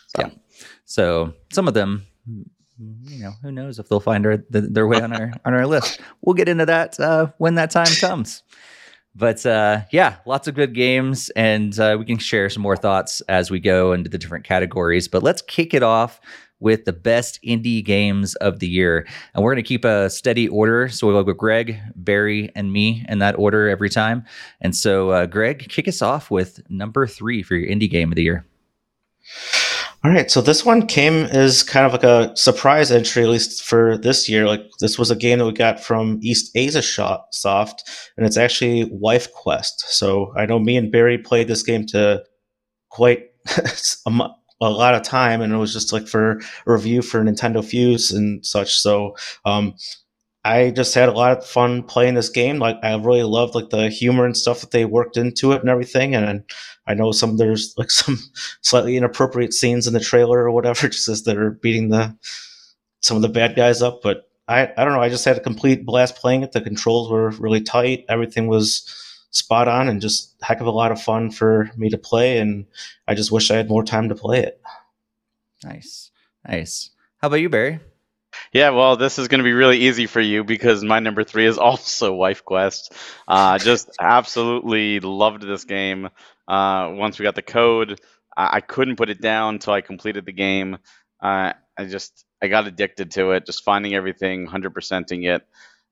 so. 0.07 0.21
yeah. 0.21 0.29
So 0.85 1.33
some 1.51 1.67
of 1.67 1.73
them, 1.73 2.05
you 2.77 3.23
know, 3.23 3.33
who 3.41 3.51
knows 3.51 3.79
if 3.79 3.89
they'll 3.89 3.99
find 3.99 4.25
our, 4.25 4.37
the, 4.49 4.61
their 4.61 4.87
way 4.87 5.01
on 5.01 5.13
our 5.13 5.31
on 5.45 5.53
our 5.53 5.67
list. 5.67 6.01
We'll 6.21 6.35
get 6.35 6.49
into 6.49 6.65
that 6.65 6.99
uh, 6.99 7.27
when 7.37 7.55
that 7.55 7.71
time 7.71 7.93
comes. 7.99 8.43
But 9.15 9.45
uh, 9.45 9.81
yeah, 9.91 10.17
lots 10.25 10.47
of 10.47 10.55
good 10.55 10.73
games, 10.73 11.29
and 11.31 11.77
uh, 11.79 11.97
we 11.99 12.05
can 12.05 12.17
share 12.19 12.49
some 12.49 12.63
more 12.63 12.77
thoughts 12.77 13.21
as 13.21 13.51
we 13.51 13.59
go 13.59 13.91
into 13.93 14.09
the 14.09 14.17
different 14.17 14.45
categories. 14.45 15.07
But 15.07 15.23
let's 15.23 15.41
kick 15.41 15.73
it 15.73 15.83
off 15.83 16.21
with 16.59 16.85
the 16.85 16.93
best 16.93 17.39
indie 17.43 17.83
games 17.83 18.35
of 18.35 18.59
the 18.59 18.67
year. 18.67 19.07
And 19.33 19.43
we're 19.43 19.53
going 19.53 19.63
to 19.63 19.67
keep 19.67 19.85
a 19.85 20.09
steady 20.09 20.47
order. 20.47 20.89
So 20.89 21.07
we'll 21.07 21.23
go 21.23 21.33
Greg, 21.33 21.79
Barry, 21.95 22.51
and 22.55 22.71
me 22.73 23.05
in 23.07 23.19
that 23.19 23.37
order 23.37 23.69
every 23.69 23.89
time. 23.89 24.25
And 24.61 24.75
so, 24.75 25.11
uh, 25.11 25.25
Greg, 25.25 25.67
kick 25.69 25.87
us 25.87 26.01
off 26.01 26.29
with 26.29 26.61
number 26.69 27.07
three 27.07 27.43
for 27.43 27.55
your 27.55 27.69
indie 27.69 27.89
game 27.89 28.11
of 28.11 28.15
the 28.15 28.23
year. 28.23 28.45
All 30.01 30.11
right, 30.11 30.31
so 30.31 30.39
this 30.39 30.65
one 30.65 30.87
came 30.87 31.25
as 31.25 31.61
kind 31.61 31.85
of 31.85 31.91
like 31.91 32.05
a 32.05 32.33
surprise 32.37 32.89
entry, 32.89 33.23
at 33.23 33.29
least 33.29 33.61
for 33.65 33.97
this 33.97 34.29
year. 34.29 34.47
Like 34.47 34.61
this 34.79 34.97
was 34.97 35.11
a 35.11 35.15
game 35.15 35.39
that 35.39 35.45
we 35.45 35.51
got 35.51 35.83
from 35.83 36.19
East 36.21 36.51
Asia 36.55 36.81
Soft, 37.31 37.83
and 38.15 38.25
it's 38.25 38.37
actually 38.37 38.85
Wife 38.93 39.29
Quest. 39.33 39.83
So 39.89 40.33
I 40.37 40.45
know 40.45 40.57
me 40.57 40.77
and 40.77 40.89
Barry 40.89 41.17
played 41.17 41.49
this 41.49 41.63
game 41.63 41.85
to 41.87 42.23
quite 42.89 43.25
a 44.61 44.69
lot 44.69 44.95
of 44.95 45.03
time 45.03 45.41
and 45.41 45.53
it 45.53 45.57
was 45.57 45.73
just 45.73 45.93
like 45.93 46.07
for 46.07 46.31
a 46.31 46.39
review 46.65 47.01
for 47.01 47.23
Nintendo 47.23 47.63
Fuse 47.63 48.11
and 48.11 48.45
such. 48.45 48.77
So 48.77 49.15
um, 49.45 49.75
I 50.43 50.71
just 50.71 50.93
had 50.93 51.09
a 51.09 51.13
lot 51.13 51.37
of 51.37 51.45
fun 51.45 51.83
playing 51.83 52.13
this 52.13 52.29
game. 52.29 52.59
Like 52.59 52.77
I 52.81 52.95
really 52.95 53.23
loved 53.23 53.55
like 53.55 53.69
the 53.69 53.89
humor 53.89 54.25
and 54.25 54.35
stuff 54.35 54.61
that 54.61 54.71
they 54.71 54.85
worked 54.85 55.17
into 55.17 55.51
it 55.51 55.61
and 55.61 55.69
everything. 55.69 56.15
And 56.15 56.43
I 56.87 56.93
know 56.93 57.11
some 57.11 57.37
there's 57.37 57.73
like 57.77 57.91
some 57.91 58.17
slightly 58.61 58.97
inappropriate 58.97 59.53
scenes 59.53 59.87
in 59.87 59.93
the 59.93 59.99
trailer 59.99 60.39
or 60.39 60.51
whatever, 60.51 60.87
just 60.89 61.09
as 61.09 61.23
they're 61.23 61.51
beating 61.51 61.89
the 61.89 62.15
some 63.01 63.15
of 63.15 63.21
the 63.21 63.29
bad 63.29 63.55
guys 63.55 63.81
up. 63.81 64.01
But 64.01 64.29
I 64.47 64.71
I 64.77 64.83
don't 64.83 64.93
know. 64.93 65.01
I 65.01 65.09
just 65.09 65.25
had 65.25 65.37
a 65.37 65.41
complete 65.41 65.85
blast 65.85 66.15
playing 66.15 66.43
it. 66.43 66.53
The 66.53 66.61
controls 66.61 67.11
were 67.11 67.31
really 67.31 67.61
tight. 67.61 68.05
Everything 68.09 68.47
was 68.47 68.87
spot 69.31 69.67
on 69.67 69.89
and 69.89 70.01
just 70.01 70.35
heck 70.41 70.61
of 70.61 70.67
a 70.67 70.71
lot 70.71 70.91
of 70.91 71.01
fun 71.01 71.31
for 71.31 71.69
me 71.77 71.89
to 71.89 71.97
play. 71.97 72.39
And 72.39 72.65
I 73.07 73.15
just 73.15 73.31
wish 73.31 73.51
I 73.51 73.57
had 73.57 73.69
more 73.69 73.83
time 73.83 74.09
to 74.09 74.15
play 74.15 74.39
it. 74.41 74.61
Nice. 75.63 76.11
Nice. 76.47 76.91
How 77.17 77.27
about 77.27 77.37
you, 77.37 77.49
Barry? 77.49 77.79
Yeah, 78.53 78.69
well, 78.69 78.95
this 78.95 79.19
is 79.19 79.27
going 79.27 79.39
to 79.39 79.43
be 79.43 79.53
really 79.53 79.79
easy 79.79 80.05
for 80.05 80.21
you 80.21 80.43
because 80.43 80.83
my 80.83 80.99
number 80.99 81.23
three 81.23 81.45
is 81.45 81.57
also 81.59 82.13
Wife 82.13 82.45
Quest. 82.45 82.93
Uh, 83.27 83.57
just 83.57 83.89
absolutely 83.99 84.99
loved 84.99 85.41
this 85.41 85.65
game. 85.65 86.09
Uh, 86.47 86.91
once 86.93 87.19
we 87.19 87.23
got 87.23 87.35
the 87.35 87.41
code, 87.41 87.99
I-, 88.35 88.57
I 88.57 88.61
couldn't 88.61 88.95
put 88.95 89.09
it 89.09 89.21
down 89.21 89.55
until 89.55 89.73
I 89.73 89.81
completed 89.81 90.25
the 90.25 90.31
game. 90.31 90.77
Uh, 91.21 91.53
I 91.77 91.85
just 91.85 92.25
I 92.41 92.47
got 92.47 92.67
addicted 92.67 93.11
to 93.11 93.31
it, 93.31 93.45
just 93.45 93.63
finding 93.63 93.93
everything, 93.93 94.45
hundred 94.45 94.73
percenting 94.73 95.23
it. 95.23 95.45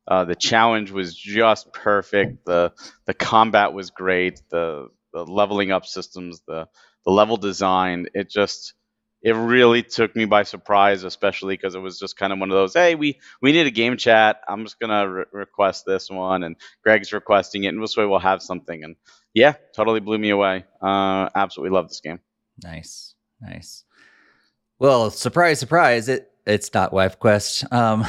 Uh, 0.08 0.24
the 0.26 0.36
challenge 0.36 0.92
was 0.92 1.16
just 1.16 1.72
perfect. 1.74 2.46
the 2.46 2.72
The 3.06 3.14
combat 3.14 3.74
was 3.74 3.90
great. 3.90 4.42
The 4.50 4.90
the 5.14 5.26
leveling 5.26 5.72
up 5.72 5.86
systems, 5.86 6.42
the 6.48 6.68
the 7.06 7.12
level 7.12 7.38
design, 7.38 8.08
it 8.14 8.30
just 8.30 8.74
it 9.22 9.34
really 9.34 9.82
took 9.82 10.16
me 10.16 10.26
by 10.26 10.44
surprise, 10.44 11.04
especially 11.04 11.56
because 11.56 11.76
it 11.76 11.80
was 11.80 12.00
just 12.00 12.18
kind 12.18 12.32
of 12.32 12.40
one 12.40 12.52
of 12.52 12.56
those. 12.56 12.74
Hey, 12.74 12.96
we 12.96 13.20
we 13.42 13.52
need 13.52 13.68
a 13.68 13.72
game 13.72 13.98
chat. 13.98 14.42
I'm 14.48 14.64
just 14.64 14.80
gonna 14.80 15.10
re- 15.10 15.26
request 15.32 15.86
this 15.86 16.10
one, 16.10 16.44
and 16.44 16.56
Greg's 16.84 17.12
requesting 17.14 17.64
it, 17.64 17.70
and 17.70 17.82
this 17.82 17.98
way 17.98 18.06
we'll 18.06 18.20
have 18.20 18.42
something. 18.42 18.84
And 18.84 18.96
yeah, 19.34 19.54
totally 19.76 20.00
blew 20.00 20.18
me 20.18 20.30
away. 20.30 20.66
Uh, 20.82 21.30
absolutely 21.36 21.76
love 21.76 21.88
this 21.90 22.02
game. 22.02 22.20
Nice, 22.64 23.16
nice. 23.42 23.84
Well, 24.80 25.10
surprise, 25.10 25.60
surprise! 25.60 26.08
It 26.10 26.32
it's 26.46 26.74
not 26.74 26.94
Wife 26.94 27.20
Quest, 27.20 27.66
um, 27.74 28.06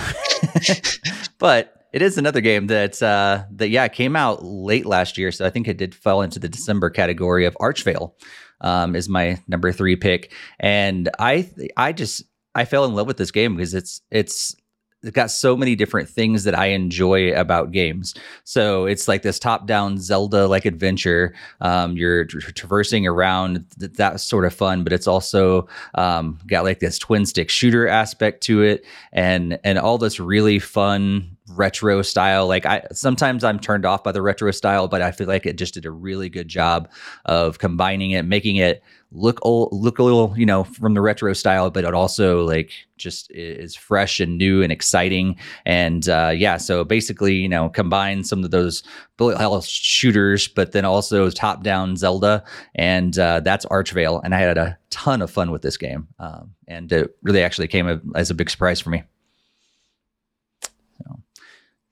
but 1.39 1.78
it 1.92 2.03
is 2.03 2.18
another 2.18 2.40
game 2.40 2.66
that 2.68 3.03
uh, 3.03 3.44
that 3.53 3.68
yeah 3.68 3.88
came 3.88 4.16
out 4.16 4.44
late 4.44 4.87
last 4.87 5.18
year, 5.18 5.33
so 5.33 5.46
I 5.46 5.51
think 5.51 5.68
it 5.68 5.79
did 5.79 5.94
fall 5.94 6.22
into 6.22 6.38
the 6.38 6.48
December 6.48 6.90
category 6.90 7.44
of 7.44 7.57
Archvale. 7.61 8.12
Um, 8.61 8.96
is 8.96 9.09
my 9.09 9.40
number 9.46 9.70
three 9.70 9.96
pick, 9.96 10.33
and 10.59 11.09
I 11.18 11.48
I 11.77 11.92
just 11.92 12.24
I 12.55 12.64
fell 12.64 12.85
in 12.85 12.94
love 12.94 13.07
with 13.07 13.16
this 13.16 13.31
game 13.31 13.57
because 13.57 13.72
it's 13.72 14.01
it's 14.11 14.57
it's 15.03 15.12
got 15.12 15.31
so 15.31 15.57
many 15.57 15.77
different 15.77 16.09
things 16.09 16.42
that 16.44 16.59
I 16.59 16.66
enjoy 16.66 17.33
about 17.33 17.70
games. 17.70 18.14
So 18.42 18.87
it's 18.87 19.07
like 19.07 19.22
this 19.22 19.38
top-down 19.38 19.98
Zelda-like 19.98 20.64
adventure. 20.64 21.35
Um, 21.61 21.96
you're 21.96 22.24
tra- 22.24 22.53
traversing 22.53 23.07
around. 23.07 23.64
Th- 23.79 23.92
that's 23.92 24.24
sort 24.24 24.44
of 24.44 24.53
fun, 24.53 24.83
but 24.83 24.92
it's 24.92 25.07
also 25.07 25.68
um, 25.94 26.40
got 26.48 26.64
like 26.64 26.81
this 26.81 26.98
twin-stick 26.98 27.48
shooter 27.48 27.87
aspect 27.87 28.42
to 28.44 28.62
it, 28.62 28.85
and 29.12 29.61
and 29.62 29.79
all 29.79 29.98
this 29.98 30.18
really 30.18 30.59
fun 30.59 31.37
retro 31.49 32.03
style. 32.03 32.47
Like 32.47 32.67
I 32.67 32.83
sometimes 32.93 33.45
I'm 33.45 33.59
turned 33.59 33.87
off 33.87 34.05
by 34.05 34.13
the 34.13 34.23
retro 34.23 34.51
style, 34.51 34.89
but 34.89 35.03
I 35.03 35.13
feel 35.13 35.27
like 35.27 35.47
it 35.47 35.57
just 35.57 35.75
did 35.75 35.87
a 35.87 35.91
really 35.91 36.29
good 36.29 36.49
job 36.49 36.91
of 37.25 37.59
combining 37.59 38.13
it, 38.13 38.25
making 38.25 38.57
it 38.57 38.83
look 39.11 39.39
old, 39.43 39.71
look 39.73 39.99
a 39.99 40.03
little, 40.03 40.35
you 40.37 40.45
know, 40.45 40.65
from 40.65 40.95
the 40.95 41.01
retro 41.01 41.33
style, 41.33 41.71
but 41.71 41.85
it 41.85 41.95
also 41.95 42.45
like 42.45 42.73
just 42.97 43.31
is 43.31 43.75
fresh 43.75 44.21
and 44.21 44.37
new 44.37 44.63
and 44.63 44.71
exciting. 44.71 45.37
And 45.65 46.09
uh, 46.09 46.33
yeah, 46.35 46.59
so 46.59 46.85
basically, 46.85 47.35
you 47.35 47.49
know, 47.49 47.69
combine 47.69 48.25
some 48.25 48.45
of 48.45 48.51
those 48.51 48.83
bullet 49.17 49.39
hell 49.39 49.61
shooters, 49.63 50.49
but 50.49 50.73
then 50.73 50.85
also 50.85 51.31
top 51.31 51.63
down 51.63 51.97
Zelda, 51.97 52.45
and 52.75 53.19
uh, 53.19 53.41
that's 53.41 53.65
Archvale. 53.67 54.21
And 54.23 54.35
I 54.35 54.41
had 54.41 54.59
a 54.59 54.79
ton 54.91 55.23
of 55.23 55.31
fun 55.31 55.51
with 55.51 55.63
this 55.63 55.77
game, 55.77 56.09
um, 56.19 56.55
and 56.67 56.93
it 56.93 57.17
really 57.23 57.43
actually 57.43 57.69
came 57.69 58.13
as 58.15 58.31
a 58.31 58.35
big 58.35 58.51
surprise 58.51 58.81
for 58.81 58.91
me. 58.91 59.03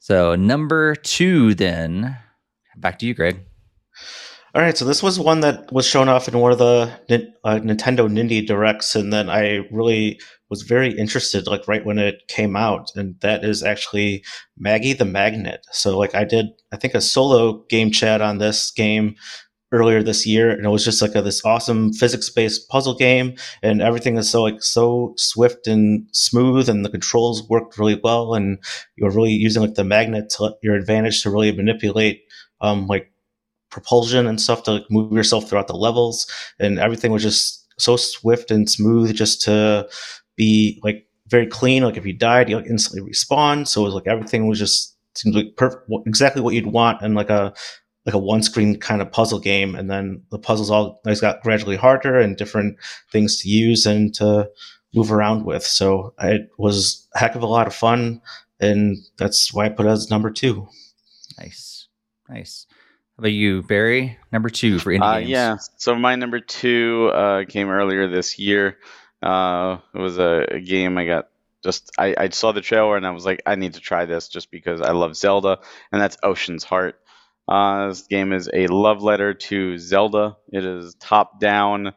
So 0.07 0.37
number 0.37 0.95
two, 0.95 1.57
then 1.57 2.17
back 2.77 3.01
to 3.01 3.07
you, 3.07 3.13
Greg. 3.13 3.41
All 4.55 4.63
right, 4.63 4.79
so 4.79 4.85
this 4.85 5.03
was 5.03 5.19
one 5.19 5.41
that 5.41 5.73
was 5.73 5.85
shown 5.85 6.09
off 6.09 6.29
in 6.29 6.39
one 6.39 6.53
of 6.53 6.59
the 6.59 6.97
uh, 7.43 7.59
Nintendo 7.59 8.09
Nindy 8.09 8.47
Directs, 8.47 8.95
and 8.95 9.13
then 9.13 9.29
I 9.29 9.67
really 9.73 10.21
was 10.49 10.63
very 10.63 10.97
interested 10.97 11.49
like 11.49 11.67
right 11.67 11.85
when 11.85 11.99
it 11.99 12.23
came 12.29 12.55
out, 12.55 12.93
and 12.95 13.17
that 13.23 13.45
is 13.45 13.65
actually 13.65 14.23
Maggie 14.57 14.93
the 14.93 15.05
Magnet. 15.05 15.67
So 15.73 15.99
like 15.99 16.15
I 16.15 16.23
did, 16.23 16.47
I 16.71 16.77
think 16.77 16.95
a 16.95 17.01
solo 17.01 17.65
game 17.69 17.91
chat 17.91 18.21
on 18.23 18.39
this 18.39 18.71
game 18.71 19.17
earlier 19.73 20.03
this 20.03 20.27
year, 20.27 20.51
and 20.51 20.65
it 20.65 20.71
was 20.71 20.85
just 20.85 21.03
like 21.03 21.15
a, 21.15 21.23
this 21.23 21.45
awesome 21.45 21.93
physics-based 21.93 22.69
puzzle 22.69 22.95
game, 22.95 23.35
and 23.63 23.83
everything 23.83 24.17
is 24.17 24.31
so 24.31 24.43
like 24.43 24.63
so 24.63 25.15
swift 25.17 25.67
and 25.67 26.07
smooth, 26.13 26.69
and 26.69 26.85
the 26.85 26.91
controls 26.91 27.49
worked 27.49 27.79
really 27.79 28.01
well, 28.03 28.35
and 28.35 28.59
you're 28.97 29.11
really 29.11 29.33
using 29.33 29.63
like 29.63 29.75
the 29.75 29.85
magnet 29.85 30.31
to 30.31 30.55
your 30.63 30.75
advantage 30.75 31.23
to 31.23 31.31
really 31.31 31.53
manipulate 31.53 32.23
um, 32.61 32.87
like 32.87 33.11
propulsion 33.71 34.27
and 34.27 34.41
stuff 34.41 34.63
to 34.63 34.73
like 34.73 34.91
move 34.91 35.13
yourself 35.13 35.49
throughout 35.49 35.67
the 35.67 35.77
levels, 35.77 36.31
and 36.61 36.79
everything 36.79 37.13
was 37.13 37.23
just 37.23 37.67
so 37.79 37.97
swift 37.97 38.51
and 38.51 38.71
smooth, 38.71 39.15
just 39.15 39.43
to 39.43 39.89
be 40.37 40.81
like 40.83 41.07
very 41.29 41.47
clean. 41.47 41.83
Like 41.83 41.97
if 41.97 42.07
you 42.07 42.13
died, 42.13 42.49
you 42.49 42.57
like 42.57 42.67
instantly 42.67 43.11
respawn. 43.11 43.67
So 43.67 43.83
it 43.83 43.85
was 43.85 43.95
like 43.95 44.07
everything 44.07 44.47
was 44.47 44.59
just 44.59 44.97
seemed 45.15 45.35
like 45.35 45.57
perfect, 45.57 45.91
exactly 46.07 46.43
what 46.43 46.55
you'd 46.55 46.67
want 46.67 47.03
and 47.03 47.15
like 47.15 47.31
a 47.31 47.53
like 48.07 48.15
a 48.15 48.19
one 48.19 48.43
screen 48.43 48.79
kind 48.79 49.03
of 49.03 49.11
puzzle 49.13 49.39
game. 49.41 49.75
And 49.75 49.91
then 49.91 50.23
the 50.31 50.39
puzzles 50.39 50.71
all 50.71 51.01
always 51.05 51.21
got 51.21 51.43
gradually 51.43 51.77
harder 51.77 52.19
and 52.19 52.37
different 52.37 52.77
things 53.13 53.41
to 53.43 53.49
use 53.49 53.85
and 53.85 54.15
to 54.15 54.49
move 54.95 55.11
around 55.13 55.45
with. 55.45 55.65
So 55.67 56.15
it 56.21 56.49
was 56.57 57.07
a 57.15 57.19
heck 57.19 57.35
of 57.35 57.43
a 57.43 57.47
lot 57.47 57.67
of 57.67 57.75
fun. 57.75 58.23
And 58.61 58.97
that's 59.19 59.53
why 59.53 59.67
I 59.67 59.69
put 59.69 59.87
it 59.87 59.91
as 59.91 60.09
number 60.11 60.31
two. 60.31 60.69
Nice. 61.39 61.89
Nice. 62.29 62.67
How 63.17 63.23
about 63.23 63.33
you, 63.33 63.63
Barry? 63.63 64.19
Number 64.33 64.49
two 64.51 64.79
for 64.79 64.93
indie 64.93 65.03
Uh, 65.03 65.19
games. 65.19 65.31
yeah. 65.31 65.57
So 65.77 65.95
my 65.95 66.15
number 66.17 66.41
two 66.41 67.11
uh, 67.13 67.45
came 67.47 67.69
earlier 67.69 68.09
this 68.09 68.39
year. 68.39 68.79
Uh, 69.23 69.79
it 69.95 69.99
was 69.99 70.19
a, 70.19 70.47
a 70.53 70.61
game 70.61 70.97
I 70.99 71.07
got 71.07 71.29
just 71.65 71.91
I, 71.99 72.15
I 72.17 72.29
saw 72.29 72.53
the 72.53 72.61
trailer 72.61 72.97
and 72.97 73.07
I 73.07 73.11
was 73.11 73.25
like, 73.25 73.43
I 73.47 73.57
need 73.57 73.75
to 73.75 73.81
try 73.81 74.05
this 74.05 74.29
just 74.29 74.51
because 74.51 74.81
I 74.81 74.93
love 74.93 75.17
Zelda, 75.17 75.59
and 75.91 76.01
that's 76.01 76.17
Ocean's 76.23 76.63
Heart. 76.63 77.01
Uh, 77.49 77.89
this 77.89 78.03
game 78.03 78.33
is 78.33 78.51
a 78.53 78.67
love 78.67 79.03
letter 79.03 79.35
to 79.35 79.79
Zelda. 79.79 80.37
It 80.53 80.65
is 80.65 80.95
top 80.97 81.41
down, 81.41 81.89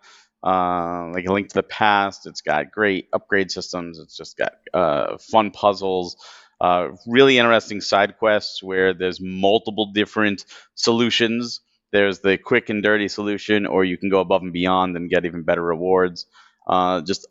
uh, 0.44 1.10
like 1.14 1.26
a 1.26 1.34
link 1.34 1.50
to 1.50 1.56
the 1.56 1.64
past. 1.64 2.28
It's 2.28 2.42
got 2.42 2.72
great 2.72 3.08
upgrade 3.14 3.52
systems. 3.52 4.00
It's 4.00 4.16
just 4.16 4.38
got 4.38 4.54
uh, 4.74 5.18
fun 5.18 5.52
puzzles, 5.52 6.18
uh, 6.62 6.90
really 7.08 7.38
interesting 7.40 7.82
side 7.82 8.18
quests 8.18 8.62
where 8.62 8.94
there's 8.94 9.20
multiple 9.22 9.92
different 9.94 10.46
solutions. 10.76 11.62
There's 11.92 12.20
the 12.20 12.38
quick 12.38 12.70
and 12.70 12.84
dirty 12.84 13.08
solution, 13.08 13.66
or 13.66 13.84
you 13.84 13.98
can 13.98 14.10
go 14.10 14.20
above 14.20 14.44
and 14.44 14.54
beyond 14.54 14.96
and 14.96 15.10
get 15.10 15.26
even 15.26 15.44
better 15.44 15.64
rewards. 15.64 16.28
Uh, 16.68 17.02
just 17.02 17.28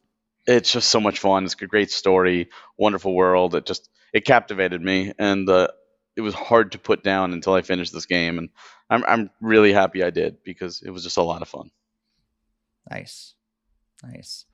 it's 0.46 0.72
just 0.72 0.88
so 0.90 1.00
much 1.00 1.20
fun. 1.20 1.44
It's 1.44 1.54
a 1.60 1.66
great 1.66 1.92
story, 1.92 2.48
wonderful 2.76 3.14
world. 3.14 3.54
It 3.54 3.66
just 3.66 3.88
it 4.12 4.24
captivated 4.24 4.82
me, 4.82 5.12
and 5.18 5.48
it 6.18 6.22
was 6.22 6.34
hard 6.34 6.72
to 6.72 6.78
put 6.78 7.04
down 7.04 7.32
until 7.32 7.54
I 7.54 7.62
finished 7.62 7.92
this 7.92 8.04
game. 8.04 8.38
And 8.38 8.48
I'm 8.90 9.04
I'm 9.06 9.30
really 9.40 9.72
happy 9.72 10.02
I 10.02 10.10
did 10.10 10.42
because 10.42 10.82
it 10.82 10.90
was 10.90 11.04
just 11.04 11.16
a 11.16 11.22
lot 11.22 11.42
of 11.42 11.48
fun. 11.48 11.70
Nice. 12.90 13.34
Nice. 14.02 14.44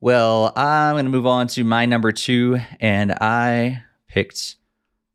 Well, 0.00 0.52
I'm 0.54 0.94
going 0.94 1.06
to 1.06 1.10
move 1.10 1.26
on 1.26 1.48
to 1.48 1.64
my 1.64 1.86
number 1.86 2.12
two, 2.12 2.58
and 2.78 3.12
I 3.12 3.82
picked 4.06 4.56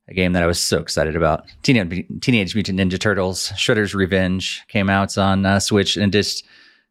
a 0.08 0.14
game 0.14 0.34
that 0.34 0.44
I 0.44 0.48
was 0.48 0.60
so 0.60 0.80
excited 0.80 1.16
about. 1.16 1.46
Teenage, 1.64 2.08
Teenage 2.22 2.56
Mutant 2.56 2.80
Ninja 2.80 3.00
Turtles 3.00 3.50
Shredder's 3.50 3.94
Revenge 3.94 4.64
came 4.68 4.90
out 4.90 5.18
on 5.18 5.46
uh, 5.46 5.60
Switch 5.60 5.96
and 5.96 6.12
just 6.12 6.44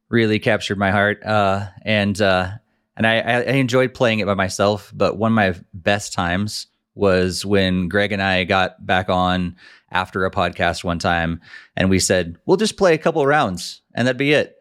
really 0.09 0.39
captured 0.39 0.79
my 0.79 0.91
heart. 0.91 1.23
Uh, 1.25 1.67
and 1.83 2.21
uh, 2.23 2.53
and 2.97 3.07
I, 3.07 3.19
I 3.19 3.43
enjoyed 3.53 3.93
playing 3.93 4.21
it 4.21 4.27
by 4.27 4.35
myself, 4.35 4.93
but 4.95 5.19
one 5.19 5.33
of 5.33 5.37
my 5.37 5.55
best 5.75 6.15
times 6.15 6.68
was 6.99 7.47
when 7.47 7.89
Greg 7.89 8.13
and 8.13 8.23
I 8.23 8.45
got 8.45 8.85
back 8.85 9.09
on 9.09 9.57
after 9.91 10.25
a 10.27 10.31
podcast 10.31 10.85
one 10.85 10.99
time 10.99 11.41
and 11.77 11.89
we 11.89 11.99
said, 11.99 12.37
we'll 12.45 12.57
just 12.57 12.77
play 12.77 12.95
a 12.95 12.99
couple 12.99 13.25
rounds 13.27 13.81
and 13.95 14.07
that'd 14.07 14.19
be 14.19 14.33
it. 14.33 14.57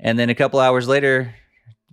And 0.00 0.18
then 0.18 0.30
a 0.30 0.34
couple 0.34 0.58
hours 0.58 0.88
later, 0.88 1.34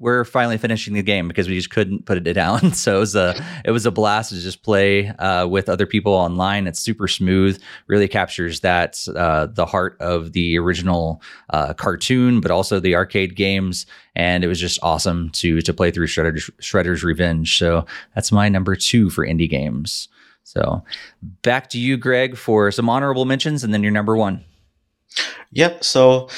we're 0.02 0.26
finally 0.26 0.58
finishing 0.58 0.96
the 0.96 1.04
game 1.04 1.28
because 1.28 1.48
we 1.48 1.56
just 1.56 1.70
couldn't 1.70 2.06
put 2.06 2.18
it 2.18 2.34
down. 2.34 2.72
So 2.82 2.98
it 2.98 3.00
was 3.00 3.16
a 3.16 3.46
it 3.64 3.72
was 3.72 3.86
a 3.86 3.92
blast 3.92 4.30
to 4.30 4.40
just 4.40 4.64
play 4.64 5.10
uh, 5.10 5.46
with 5.46 5.70
other 5.70 5.86
people 5.86 6.14
online. 6.14 6.66
It's 6.66 6.82
super 6.82 7.08
smooth, 7.08 7.62
really 7.86 8.08
captures 8.08 8.62
that 8.62 8.98
uh, 9.16 9.48
the 9.48 9.68
heart 9.68 9.98
of 10.00 10.34
the 10.34 10.58
original 10.58 11.22
uh, 11.52 11.74
cartoon, 11.74 12.42
but 12.42 12.50
also 12.50 12.80
the 12.80 12.96
arcade 12.96 13.36
games. 13.36 13.86
And 14.16 14.44
it 14.44 14.48
was 14.48 14.60
just 14.60 14.80
awesome 14.82 15.30
to 15.32 15.62
to 15.62 15.74
play 15.74 15.92
through 15.92 16.08
Shredder's, 16.08 16.50
Shredder's 16.60 17.04
Revenge. 17.04 17.56
So 17.58 17.86
that's 18.16 18.32
my 18.32 18.50
number 18.50 18.76
two 18.76 19.12
for 19.12 19.26
indie 19.26 19.50
games. 19.50 20.08
So 20.44 20.84
back 21.44 21.70
to 21.70 21.80
you, 21.80 21.98
Greg, 21.98 22.36
for 22.36 22.72
some 22.72 22.90
honorable 22.90 23.26
mentions, 23.26 23.64
and 23.64 23.74
then 23.74 23.84
your 23.84 23.92
number 23.92 24.18
one. 24.18 24.44
Yep. 25.54 25.84
So, 25.84 26.30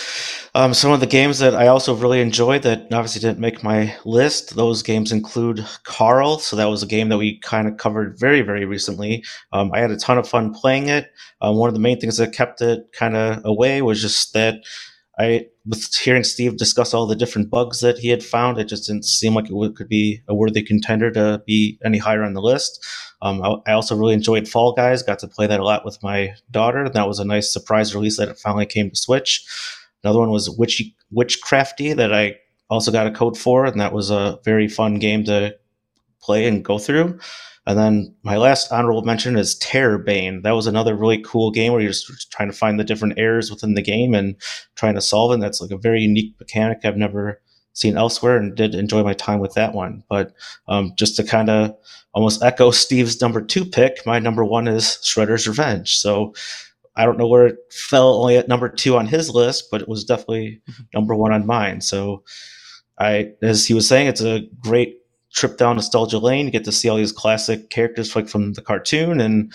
um, 0.55 0.73
some 0.73 0.91
of 0.91 0.99
the 0.99 1.07
games 1.07 1.39
that 1.39 1.55
I 1.55 1.67
also 1.67 1.93
really 1.93 2.19
enjoyed 2.21 2.63
that 2.63 2.87
obviously 2.91 3.21
didn't 3.21 3.39
make 3.39 3.63
my 3.63 3.95
list, 4.05 4.55
those 4.55 4.81
games 4.81 5.11
include 5.11 5.65
Carl. 5.83 6.39
So, 6.39 6.55
that 6.55 6.65
was 6.65 6.81
a 6.81 6.87
game 6.87 7.09
that 7.09 7.17
we 7.17 7.37
kind 7.39 7.67
of 7.67 7.77
covered 7.77 8.19
very, 8.19 8.41
very 8.41 8.65
recently. 8.65 9.23
Um, 9.51 9.71
I 9.73 9.79
had 9.79 9.91
a 9.91 9.97
ton 9.97 10.17
of 10.17 10.27
fun 10.27 10.53
playing 10.53 10.89
it. 10.89 11.11
Um, 11.41 11.57
one 11.57 11.67
of 11.67 11.75
the 11.75 11.79
main 11.79 11.99
things 11.99 12.17
that 12.17 12.33
kept 12.33 12.61
it 12.61 12.91
kind 12.93 13.15
of 13.15 13.41
away 13.45 13.81
was 13.81 14.01
just 14.01 14.33
that 14.33 14.55
I, 15.19 15.45
with 15.65 15.93
hearing 15.93 16.23
Steve 16.23 16.57
discuss 16.57 16.93
all 16.93 17.05
the 17.05 17.15
different 17.15 17.51
bugs 17.51 17.81
that 17.81 17.99
he 17.99 18.09
had 18.09 18.23
found, 18.23 18.57
it 18.57 18.67
just 18.67 18.87
didn't 18.87 19.05
seem 19.05 19.35
like 19.35 19.45
it 19.49 19.75
could 19.75 19.87
be 19.87 20.21
a 20.27 20.33
worthy 20.33 20.63
contender 20.63 21.11
to 21.11 21.43
be 21.45 21.79
any 21.85 21.99
higher 21.99 22.23
on 22.23 22.33
the 22.33 22.41
list. 22.41 22.83
Um, 23.21 23.41
I, 23.43 23.71
I, 23.71 23.73
also 23.73 23.95
really 23.95 24.15
enjoyed 24.15 24.47
Fall 24.47 24.73
Guys. 24.73 25.03
Got 25.03 25.19
to 25.19 25.27
play 25.27 25.45
that 25.47 25.59
a 25.59 25.63
lot 25.63 25.85
with 25.85 26.01
my 26.01 26.33
daughter. 26.49 26.89
That 26.89 27.07
was 27.07 27.19
a 27.19 27.25
nice 27.25 27.53
surprise 27.53 27.93
release 27.93 28.17
that 28.17 28.29
it 28.29 28.39
finally 28.39 28.65
came 28.65 28.89
to 28.89 28.95
Switch. 28.95 29.45
Another 30.03 30.19
one 30.19 30.31
was 30.31 30.49
Witch 30.49 30.81
Witchcrafty 31.15 31.95
that 31.95 32.13
I 32.13 32.37
also 32.69 32.91
got 32.91 33.07
a 33.07 33.11
code 33.11 33.37
for, 33.37 33.65
and 33.65 33.79
that 33.79 33.93
was 33.93 34.09
a 34.09 34.39
very 34.43 34.67
fun 34.67 34.95
game 34.95 35.23
to 35.25 35.55
play 36.21 36.47
and 36.47 36.65
go 36.65 36.79
through. 36.79 37.19
And 37.65 37.77
then 37.77 38.15
my 38.23 38.35
last 38.35 38.71
honorable 38.71 39.03
mention 39.03 39.37
is 39.37 39.57
Terrorbane. 39.59 40.43
That 40.43 40.51
was 40.51 40.67
another 40.67 40.95
really 40.95 41.21
cool 41.21 41.49
game 41.49 41.71
where 41.71 41.81
you're 41.81 41.91
just 41.91 42.31
trying 42.31 42.51
to 42.51 42.57
find 42.57 42.79
the 42.79 42.83
different 42.83 43.17
errors 43.17 43.49
within 43.49 43.73
the 43.73 43.81
game 43.81 44.13
and 44.13 44.35
trying 44.75 44.95
to 44.95 45.01
solve 45.01 45.31
it. 45.31 45.35
And 45.35 45.43
that's 45.43 45.61
like 45.61 45.71
a 45.71 45.77
very 45.77 46.01
unique 46.01 46.35
mechanic 46.39 46.79
I've 46.83 46.97
never 46.97 47.41
seen 47.71 47.97
elsewhere 47.97 48.37
and 48.37 48.55
did 48.55 48.75
enjoy 48.75 49.03
my 49.03 49.13
time 49.13 49.39
with 49.39 49.53
that 49.53 49.73
one. 49.73 50.03
But 50.09 50.33
um, 50.67 50.93
just 50.97 51.15
to 51.15 51.23
kind 51.23 51.49
of 51.49 51.75
almost 52.13 52.43
echo 52.43 52.69
Steve's 52.71 53.21
number 53.21 53.41
two 53.41 53.65
pick, 53.65 54.05
my 54.05 54.19
number 54.19 54.43
one 54.43 54.67
is 54.67 54.99
Shredder's 55.03 55.47
Revenge. 55.47 55.97
So 55.97 56.33
I 56.95 57.05
don't 57.05 57.17
know 57.17 57.27
where 57.27 57.47
it 57.47 57.57
fell 57.71 58.15
only 58.15 58.37
at 58.37 58.47
number 58.47 58.69
two 58.69 58.97
on 58.97 59.07
his 59.07 59.29
list, 59.29 59.69
but 59.71 59.81
it 59.81 59.87
was 59.87 60.03
definitely 60.03 60.61
mm-hmm. 60.69 60.83
number 60.93 61.15
one 61.15 61.31
on 61.31 61.47
mine. 61.47 61.81
So 61.81 62.23
I, 62.99 63.31
as 63.41 63.65
he 63.65 63.73
was 63.73 63.87
saying, 63.87 64.07
it's 64.07 64.21
a 64.21 64.47
great 64.59 64.97
trip 65.33 65.57
down 65.57 65.75
nostalgia 65.75 66.19
lane. 66.19 66.45
You 66.45 66.51
get 66.51 66.63
to 66.65 66.71
see 66.71 66.89
all 66.89 66.97
these 66.97 67.11
classic 67.11 67.69
characters 67.69 68.15
like 68.15 68.29
from 68.29 68.53
the 68.53 68.61
cartoon 68.61 69.19
and 69.19 69.53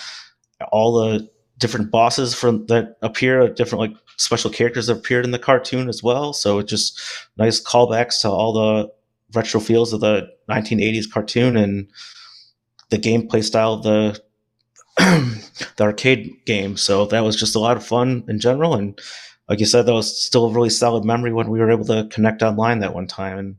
all 0.72 0.92
the 1.00 1.28
different 1.58 1.90
bosses 1.90 2.34
from 2.34 2.66
that 2.66 2.96
appear, 3.02 3.48
different 3.48 3.80
like 3.80 3.96
special 4.16 4.50
characters 4.50 4.88
that 4.88 4.98
appeared 4.98 5.24
in 5.24 5.30
the 5.30 5.38
cartoon 5.38 5.88
as 5.88 6.02
well. 6.02 6.32
So 6.32 6.58
it's 6.58 6.70
just 6.70 7.00
nice 7.36 7.62
callbacks 7.62 8.20
to 8.22 8.28
all 8.28 8.52
the 8.52 8.92
retro 9.34 9.60
feels 9.60 9.92
of 9.92 10.00
the 10.00 10.28
1980s 10.48 11.10
cartoon 11.10 11.56
and 11.56 11.88
the 12.90 12.98
gameplay 12.98 13.44
style 13.44 13.74
of 13.74 13.82
the 13.82 14.20
the 14.98 15.82
arcade 15.84 16.34
game. 16.44 16.76
So 16.76 17.06
that 17.06 17.22
was 17.22 17.36
just 17.36 17.54
a 17.54 17.60
lot 17.60 17.76
of 17.76 17.86
fun 17.86 18.24
in 18.28 18.40
general. 18.40 18.74
And 18.74 18.98
like 19.48 19.60
you 19.60 19.66
said, 19.66 19.86
that 19.86 19.94
was 19.94 20.20
still 20.20 20.46
a 20.46 20.52
really 20.52 20.70
solid 20.70 21.04
memory 21.04 21.32
when 21.32 21.50
we 21.50 21.60
were 21.60 21.70
able 21.70 21.84
to 21.86 22.08
connect 22.10 22.42
online 22.42 22.80
that 22.80 22.94
one 22.94 23.06
time. 23.06 23.38
And 23.38 23.56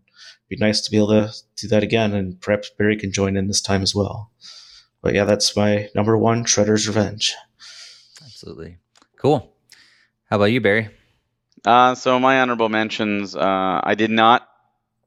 be 0.49 0.57
nice 0.57 0.81
to 0.81 0.91
be 0.91 0.97
able 0.97 1.07
to 1.07 1.31
do 1.55 1.67
that 1.67 1.83
again. 1.83 2.13
And 2.13 2.39
perhaps 2.41 2.71
Barry 2.77 2.97
can 2.97 3.12
join 3.12 3.38
in 3.38 3.47
this 3.47 3.62
time 3.62 3.81
as 3.81 3.93
well. 3.93 4.31
But 5.01 5.13
yeah, 5.13 5.23
that's 5.23 5.55
my 5.55 5.89
number 5.95 6.17
one 6.17 6.43
Shredder's 6.43 6.88
Revenge. 6.88 7.35
Absolutely. 8.23 8.77
Cool. 9.17 9.53
How 10.29 10.35
about 10.38 10.45
you, 10.45 10.59
Barry? 10.59 10.89
Uh, 11.63 11.95
so 11.95 12.19
my 12.19 12.41
honorable 12.41 12.69
mentions, 12.69 13.35
uh, 13.35 13.81
I 13.83 13.95
did 13.95 14.12
not 14.12 14.48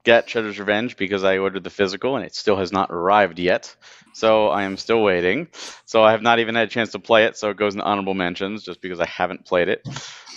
get 0.05 0.27
Shredder's 0.27 0.59
Revenge 0.59 0.97
because 0.97 1.25
I 1.25 1.39
ordered 1.39 1.65
the 1.65 1.71
physical 1.71 2.17
and 2.17 2.25
it 2.25 2.35
still 2.35 2.57
has 2.57 2.73
not 2.73 2.91
arrived 2.91 3.39
yet. 3.39 3.75
So 4.15 4.49
I 4.49 4.65
am 4.65 4.77
still 4.77 5.03
waiting. 5.03 5.49
So 5.85 6.03
I 6.03 6.13
have 6.13 6.23
not 6.23 6.39
even 6.39 6.55
had 6.55 6.69
a 6.69 6.71
chance 6.71 6.93
to 6.93 6.99
play 6.99 7.25
it. 7.25 7.37
So 7.37 7.51
it 7.51 7.57
goes 7.57 7.75
in 7.75 7.81
honorable 7.81 8.15
mentions 8.15 8.65
just 8.65 8.81
because 8.83 9.01
I 9.01 9.07
haven't 9.07 9.47
played 9.47 9.69
it. 9.69 9.87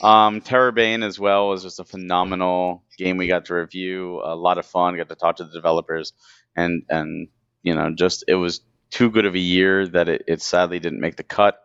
Um, 0.01 0.41
Terrorbane 0.41 1.03
as 1.03 1.19
well 1.19 1.49
was 1.49 1.63
just 1.63 1.79
a 1.79 1.83
phenomenal 1.83 2.83
game 2.97 3.17
we 3.17 3.27
got 3.27 3.45
to 3.45 3.55
review. 3.55 4.21
A 4.23 4.35
lot 4.35 4.57
of 4.57 4.65
fun. 4.65 4.95
Got 4.97 5.09
to 5.09 5.15
talk 5.15 5.37
to 5.37 5.45
the 5.45 5.51
developers, 5.53 6.13
and 6.55 6.83
and 6.89 7.29
you 7.63 7.75
know 7.75 7.93
just 7.95 8.25
it 8.27 8.35
was 8.35 8.61
too 8.91 9.09
good 9.09 9.25
of 9.25 9.35
a 9.35 9.39
year 9.39 9.87
that 9.87 10.09
it, 10.09 10.23
it 10.27 10.41
sadly 10.41 10.79
didn't 10.79 10.99
make 10.99 11.15
the 11.15 11.23
cut. 11.23 11.59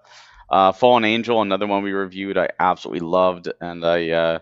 Uh, 0.48 0.72
Fallen 0.72 1.04
Angel, 1.04 1.42
another 1.42 1.66
one 1.66 1.82
we 1.82 1.92
reviewed, 1.92 2.36
I 2.36 2.48
absolutely 2.58 3.06
loved, 3.06 3.52
and 3.60 3.84
I 3.84 4.10
uh, 4.10 4.38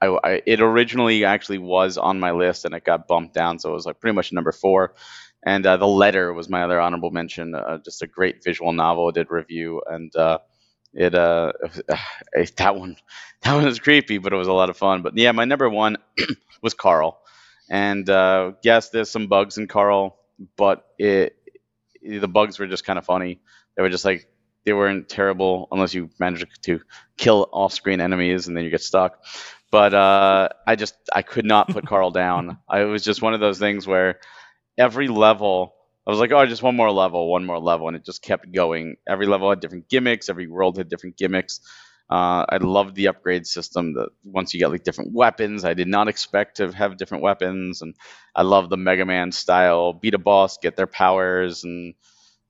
I, 0.00 0.06
I, 0.06 0.42
it 0.46 0.60
originally 0.60 1.24
actually 1.24 1.58
was 1.58 1.98
on 1.98 2.20
my 2.20 2.32
list 2.32 2.64
and 2.64 2.74
it 2.74 2.84
got 2.84 3.08
bumped 3.08 3.34
down, 3.34 3.58
so 3.58 3.70
it 3.70 3.74
was 3.74 3.86
like 3.86 4.00
pretty 4.00 4.14
much 4.14 4.32
number 4.32 4.52
four. 4.52 4.94
And 5.44 5.66
uh, 5.66 5.76
the 5.76 5.88
letter 5.88 6.32
was 6.32 6.48
my 6.48 6.62
other 6.62 6.80
honorable 6.80 7.10
mention. 7.10 7.54
Uh, 7.54 7.78
just 7.84 8.02
a 8.02 8.06
great 8.06 8.44
visual 8.44 8.72
novel. 8.72 9.08
I 9.08 9.12
did 9.12 9.30
review 9.30 9.82
and 9.88 10.14
uh, 10.14 10.38
it 10.94 11.14
uh 11.14 11.52
that 12.56 12.76
one 12.76 12.96
that 13.42 13.54
one 13.54 13.64
was 13.64 13.78
creepy, 13.78 14.18
but 14.18 14.32
it 14.32 14.36
was 14.36 14.48
a 14.48 14.52
lot 14.52 14.70
of 14.70 14.76
fun. 14.76 15.02
But 15.02 15.16
yeah, 15.16 15.32
my 15.32 15.44
number 15.44 15.68
one 15.68 15.96
was 16.62 16.74
Carl, 16.74 17.20
and 17.70 18.08
uh, 18.08 18.52
yes, 18.62 18.90
there's 18.90 19.10
some 19.10 19.26
bugs 19.26 19.58
in 19.58 19.66
Carl, 19.66 20.18
but 20.56 20.84
it 20.98 21.36
the 22.02 22.28
bugs 22.28 22.58
were 22.58 22.66
just 22.66 22.84
kind 22.84 22.98
of 22.98 23.04
funny. 23.04 23.40
They 23.76 23.82
were 23.82 23.90
just 23.90 24.04
like 24.04 24.28
they 24.64 24.72
weren't 24.72 25.08
terrible 25.08 25.66
unless 25.72 25.92
you 25.94 26.10
managed 26.20 26.46
to 26.64 26.80
kill 27.16 27.48
off-screen 27.52 28.00
enemies 28.00 28.46
and 28.46 28.56
then 28.56 28.64
you 28.64 28.70
get 28.70 28.82
stuck. 28.82 29.24
But 29.72 29.94
uh, 29.94 30.50
I 30.68 30.76
just 30.76 30.96
I 31.14 31.22
could 31.22 31.46
not 31.46 31.70
put 31.70 31.86
Carl 31.86 32.12
down. 32.12 32.58
I, 32.70 32.82
it 32.82 32.86
was 32.86 33.04
just 33.04 33.22
one 33.22 33.34
of 33.34 33.40
those 33.40 33.60
things 33.60 33.88
where 33.88 34.20
every 34.78 35.08
level 35.08 35.74
I 36.06 36.10
was 36.10 36.20
like, 36.20 36.32
oh, 36.32 36.46
just 36.46 36.62
one 36.62 36.76
more 36.76 36.90
level, 36.92 37.30
one 37.30 37.46
more 37.46 37.60
level, 37.60 37.88
and 37.88 37.96
it 37.96 38.04
just 38.04 38.22
kept 38.22 38.52
going. 38.52 38.96
Every 39.08 39.26
level 39.26 39.50
had 39.50 39.60
different 39.60 39.88
gimmicks. 39.88 40.28
Every 40.28 40.48
world 40.48 40.78
had 40.78 40.88
different 40.88 41.16
gimmicks. 41.16 41.60
Uh, 42.10 42.44
I 42.48 42.58
loved 42.58 42.96
the 42.96 43.08
upgrade 43.08 43.46
system. 43.46 43.94
That 43.94 44.10
once 44.24 44.54
you 44.54 44.60
get 44.60 44.70
like 44.70 44.84
different 44.84 45.12
weapons, 45.14 45.64
I 45.64 45.74
did 45.74 45.88
not 45.88 46.08
expect 46.08 46.58
to 46.58 46.72
have 46.72 46.96
different 46.98 47.22
weapons, 47.24 47.82
and 47.82 47.94
I 48.36 48.42
love 48.42 48.70
the 48.70 48.76
Mega 48.76 49.06
Man 49.06 49.32
style. 49.32 49.92
Beat 49.94 50.14
a 50.14 50.18
boss, 50.18 50.58
get 50.58 50.76
their 50.76 50.88
powers, 50.88 51.64
and 51.64 51.94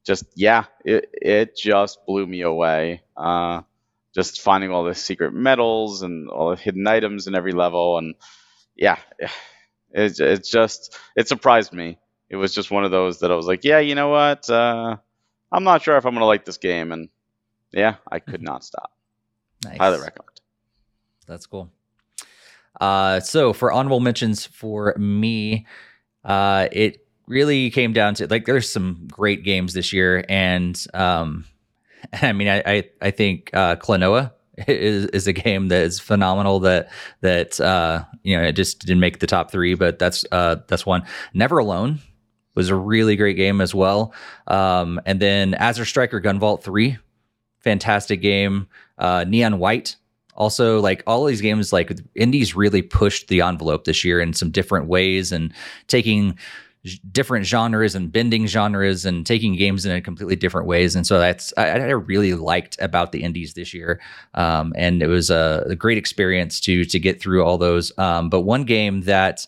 just 0.06 0.24
yeah, 0.36 0.64
it 0.84 1.10
it 1.14 1.56
just 1.56 2.04
blew 2.06 2.26
me 2.26 2.42
away. 2.42 3.02
Uh, 3.16 3.62
just 4.14 4.40
finding 4.40 4.70
all 4.70 4.84
the 4.84 4.94
secret 4.94 5.32
medals 5.32 6.02
and 6.02 6.28
all 6.28 6.50
the 6.50 6.56
hidden 6.56 6.86
items 6.86 7.26
in 7.26 7.34
every 7.34 7.52
level, 7.52 7.98
and 7.98 8.14
yeah, 8.76 8.98
it 9.90 10.18
it 10.20 10.44
just 10.44 10.98
it 11.16 11.28
surprised 11.28 11.72
me 11.72 11.98
it 12.32 12.36
was 12.36 12.54
just 12.54 12.70
one 12.70 12.84
of 12.84 12.90
those 12.90 13.20
that 13.20 13.30
I 13.30 13.34
was 13.34 13.46
like, 13.46 13.62
yeah, 13.62 13.78
you 13.78 13.94
know 13.94 14.08
what? 14.08 14.48
Uh, 14.48 14.96
I'm 15.52 15.64
not 15.64 15.82
sure 15.82 15.98
if 15.98 16.06
I'm 16.06 16.14
going 16.14 16.22
to 16.22 16.26
like 16.26 16.46
this 16.46 16.56
game. 16.56 16.90
And 16.90 17.10
yeah, 17.72 17.96
I 18.10 18.20
could 18.20 18.36
mm-hmm. 18.36 18.44
not 18.44 18.64
stop. 18.64 18.90
Nice. 19.62 19.76
Highly 19.76 20.00
recommend. 20.00 20.40
That's 21.28 21.46
cool. 21.46 21.70
Uh, 22.80 23.20
so 23.20 23.52
for 23.52 23.70
honorable 23.70 24.00
mentions 24.00 24.46
for 24.46 24.94
me, 24.96 25.66
uh, 26.24 26.68
it 26.72 27.06
really 27.26 27.70
came 27.70 27.92
down 27.92 28.14
to 28.14 28.26
like 28.26 28.46
there's 28.46 28.68
some 28.68 29.06
great 29.08 29.44
games 29.44 29.74
this 29.74 29.92
year, 29.92 30.24
and 30.28 30.84
um, 30.94 31.44
I 32.22 32.32
mean 32.32 32.48
I 32.48 32.62
I, 32.66 32.84
I 33.00 33.10
think 33.10 33.50
uh, 33.52 33.76
Klonoa 33.76 34.32
is 34.68 35.06
is 35.06 35.26
a 35.26 35.32
game 35.32 35.68
that 35.68 35.82
is 35.82 36.00
phenomenal. 36.00 36.60
That 36.60 36.90
that 37.20 37.60
uh, 37.60 38.04
you 38.22 38.36
know 38.36 38.44
it 38.44 38.52
just 38.52 38.80
didn't 38.80 39.00
make 39.00 39.20
the 39.20 39.26
top 39.26 39.50
three, 39.50 39.74
but 39.74 39.98
that's 39.98 40.24
uh, 40.32 40.56
that's 40.68 40.86
one. 40.86 41.02
Never 41.34 41.58
Alone 41.58 42.00
was 42.54 42.68
a 42.68 42.76
really 42.76 43.16
great 43.16 43.36
game 43.36 43.60
as 43.60 43.74
well. 43.74 44.12
Um, 44.46 45.00
and 45.06 45.20
then 45.20 45.54
Azure 45.54 45.84
Striker 45.84 46.20
Gunvolt 46.20 46.62
3, 46.62 46.98
fantastic 47.60 48.20
game. 48.20 48.68
Uh, 48.98 49.24
Neon 49.26 49.58
White, 49.58 49.96
also 50.34 50.80
like 50.80 51.02
all 51.06 51.24
these 51.24 51.40
games, 51.40 51.72
like 51.72 51.98
indies 52.14 52.54
really 52.54 52.82
pushed 52.82 53.28
the 53.28 53.40
envelope 53.40 53.84
this 53.84 54.04
year 54.04 54.20
in 54.20 54.32
some 54.32 54.50
different 54.50 54.86
ways 54.86 55.32
and 55.32 55.52
taking 55.86 56.38
different 57.12 57.46
genres 57.46 57.94
and 57.94 58.10
bending 58.10 58.46
genres 58.46 59.04
and 59.04 59.24
taking 59.24 59.54
games 59.54 59.86
in 59.86 59.92
a 59.92 60.00
completely 60.00 60.34
different 60.34 60.66
ways. 60.66 60.96
And 60.96 61.06
so 61.06 61.18
that's 61.18 61.52
I, 61.56 61.68
I 61.68 61.90
really 61.90 62.34
liked 62.34 62.76
about 62.80 63.12
the 63.12 63.22
indies 63.22 63.54
this 63.54 63.72
year. 63.72 64.00
Um, 64.34 64.72
and 64.76 65.00
it 65.00 65.06
was 65.06 65.30
a, 65.30 65.64
a, 65.68 65.76
great 65.76 65.96
experience 65.96 66.58
to 66.60 66.84
to 66.84 66.98
get 66.98 67.20
through 67.20 67.44
all 67.44 67.56
those. 67.56 67.96
Um, 67.98 68.28
but 68.28 68.40
one 68.40 68.64
game 68.64 69.02
that 69.02 69.46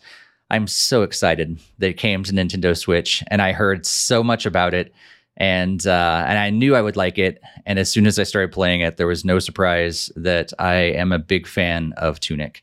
I'm 0.51 0.69
so 0.69 1.03
excited 1.03 1.59
that 1.79 1.89
it 1.91 1.97
came 1.97 2.23
to 2.23 2.33
Nintendo 2.33 2.77
Switch, 2.77 3.25
and 3.29 3.43
I 3.43 3.53
heard 3.53 3.85
so 3.87 4.23
much 4.23 4.47
about 4.47 4.75
it, 4.75 4.95
and 5.37 5.85
uh, 5.87 6.25
and 6.29 6.39
I 6.39 6.51
knew 6.51 6.77
I 6.77 6.83
would 6.83 6.97
like 6.97 7.19
it. 7.19 7.43
And 7.67 7.79
as 7.79 7.91
soon 7.91 8.07
as 8.07 8.19
I 8.19 8.23
started 8.23 8.53
playing 8.53 8.83
it, 8.83 8.97
there 8.97 9.09
was 9.09 9.25
no 9.25 9.41
surprise 9.41 10.13
that 10.15 10.53
I 10.61 10.75
am 10.75 11.11
a 11.11 11.19
big 11.19 11.49
fan 11.49 11.95
of 11.97 12.21
Tunic. 12.21 12.63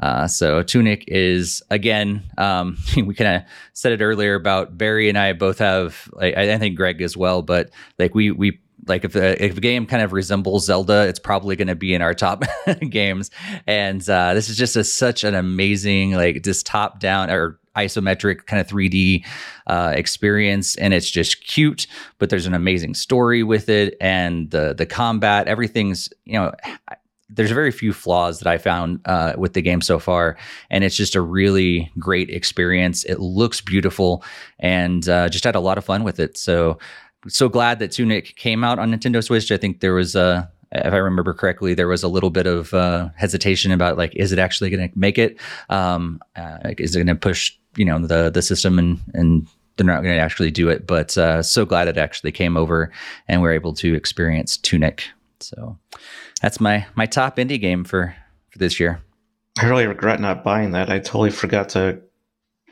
Uh, 0.00 0.26
so 0.26 0.62
Tunic 0.62 1.04
is 1.06 1.62
again, 1.70 2.22
um, 2.38 2.76
we 2.96 3.14
kind 3.14 3.36
of 3.36 3.50
said 3.74 3.92
it 3.92 4.02
earlier 4.02 4.34
about 4.34 4.76
Barry 4.76 5.08
and 5.08 5.18
I 5.18 5.32
both 5.34 5.58
have, 5.58 6.08
like, 6.12 6.36
I 6.36 6.58
think 6.58 6.76
Greg 6.76 7.02
as 7.02 7.16
well, 7.16 7.42
but 7.42 7.70
like 7.98 8.14
we 8.14 8.30
we 8.30 8.60
like 8.86 9.04
if 9.04 9.12
the 9.12 9.42
if 9.42 9.56
a 9.56 9.60
game 9.60 9.86
kind 9.86 10.02
of 10.02 10.12
resembles 10.12 10.66
Zelda, 10.66 11.06
it's 11.06 11.18
probably 11.18 11.56
going 11.56 11.68
to 11.68 11.74
be 11.74 11.94
in 11.94 12.02
our 12.02 12.14
top 12.14 12.44
games. 12.88 13.30
And 13.66 14.06
uh, 14.08 14.34
this 14.34 14.48
is 14.48 14.56
just 14.56 14.76
a, 14.76 14.84
such 14.84 15.24
an 15.24 15.34
amazing 15.34 16.12
like 16.12 16.42
this 16.42 16.62
top 16.62 17.00
down 17.00 17.30
or 17.30 17.58
isometric 17.76 18.46
kind 18.46 18.60
of 18.60 18.66
3D 18.66 19.24
uh, 19.66 19.92
experience, 19.94 20.76
and 20.76 20.92
it's 20.92 21.10
just 21.10 21.46
cute. 21.46 21.86
But 22.18 22.30
there's 22.30 22.46
an 22.46 22.54
amazing 22.54 22.94
story 22.94 23.42
with 23.42 23.68
it, 23.68 23.96
and 24.00 24.50
the 24.50 24.74
the 24.74 24.86
combat, 24.86 25.48
everything's 25.48 26.08
you 26.24 26.34
know. 26.34 26.52
There's 27.32 27.50
very 27.52 27.70
few 27.70 27.92
flaws 27.92 28.40
that 28.40 28.48
I 28.48 28.58
found 28.58 29.00
uh, 29.04 29.34
with 29.38 29.52
the 29.52 29.62
game 29.62 29.80
so 29.80 29.98
far, 29.98 30.36
and 30.70 30.84
it's 30.84 30.96
just 30.96 31.14
a 31.14 31.20
really 31.20 31.90
great 31.98 32.30
experience. 32.30 33.04
It 33.04 33.20
looks 33.20 33.60
beautiful, 33.60 34.24
and 34.58 35.08
uh, 35.08 35.28
just 35.28 35.44
had 35.44 35.54
a 35.54 35.60
lot 35.60 35.78
of 35.78 35.84
fun 35.84 36.04
with 36.04 36.18
it. 36.20 36.36
So 36.36 36.78
so 37.28 37.48
glad 37.48 37.78
that 37.78 37.92
Tunic 37.92 38.36
came 38.36 38.64
out 38.64 38.78
on 38.78 38.90
Nintendo 38.90 39.22
Switch. 39.22 39.52
I 39.52 39.56
think 39.56 39.80
there 39.80 39.94
was 39.94 40.16
a, 40.16 40.50
if 40.72 40.92
I 40.92 40.96
remember 40.96 41.34
correctly, 41.34 41.74
there 41.74 41.88
was 41.88 42.02
a 42.02 42.08
little 42.08 42.30
bit 42.30 42.46
of 42.46 42.72
uh, 42.72 43.10
hesitation 43.16 43.72
about 43.72 43.98
like, 43.98 44.14
is 44.16 44.32
it 44.32 44.38
actually 44.38 44.70
going 44.70 44.88
to 44.88 44.98
make 44.98 45.18
it? 45.18 45.38
Um, 45.68 46.20
uh, 46.36 46.58
is 46.78 46.94
it 46.94 46.98
going 46.98 47.06
to 47.08 47.14
push, 47.14 47.56
you 47.76 47.84
know, 47.84 47.98
the 48.06 48.30
the 48.30 48.42
system 48.42 48.78
and 48.78 48.98
and 49.14 49.46
they're 49.76 49.86
not 49.86 50.02
going 50.02 50.14
to 50.14 50.20
actually 50.20 50.50
do 50.50 50.68
it? 50.68 50.86
But 50.86 51.16
uh, 51.18 51.42
so 51.42 51.64
glad 51.64 51.88
it 51.88 51.98
actually 51.98 52.32
came 52.32 52.56
over 52.56 52.90
and 53.28 53.42
we're 53.42 53.52
able 53.52 53.74
to 53.74 53.94
experience 53.94 54.56
Tunic. 54.56 55.04
So 55.40 55.76
that's 56.40 56.60
my 56.60 56.86
my 56.94 57.06
top 57.06 57.36
indie 57.36 57.60
game 57.60 57.84
for 57.84 58.14
for 58.50 58.58
this 58.58 58.80
year. 58.80 59.02
I 59.60 59.66
really 59.66 59.86
regret 59.86 60.20
not 60.20 60.44
buying 60.44 60.72
that. 60.72 60.90
I 60.90 60.98
totally 60.98 61.30
forgot 61.30 61.70
to 61.70 62.00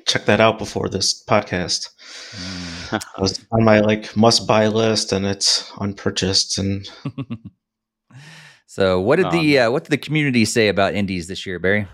check 0.06 0.24
that 0.24 0.40
out 0.40 0.58
before 0.58 0.88
this 0.88 1.22
podcast. 1.22 1.90
Mm. 2.32 3.04
I 3.16 3.20
was 3.20 3.44
on 3.52 3.64
my 3.64 3.80
like 3.80 4.16
must 4.16 4.46
buy 4.46 4.68
list, 4.68 5.12
and 5.12 5.26
it's 5.26 5.70
unpurchased. 5.78 6.58
And 6.58 6.88
so, 8.66 9.00
what 9.00 9.16
did 9.16 9.26
um, 9.26 9.32
the 9.32 9.58
uh, 9.58 9.70
what 9.70 9.84
did 9.84 9.90
the 9.90 9.98
community 9.98 10.44
say 10.44 10.68
about 10.68 10.94
indies 10.94 11.28
this 11.28 11.46
year, 11.46 11.58
Barry? 11.58 11.86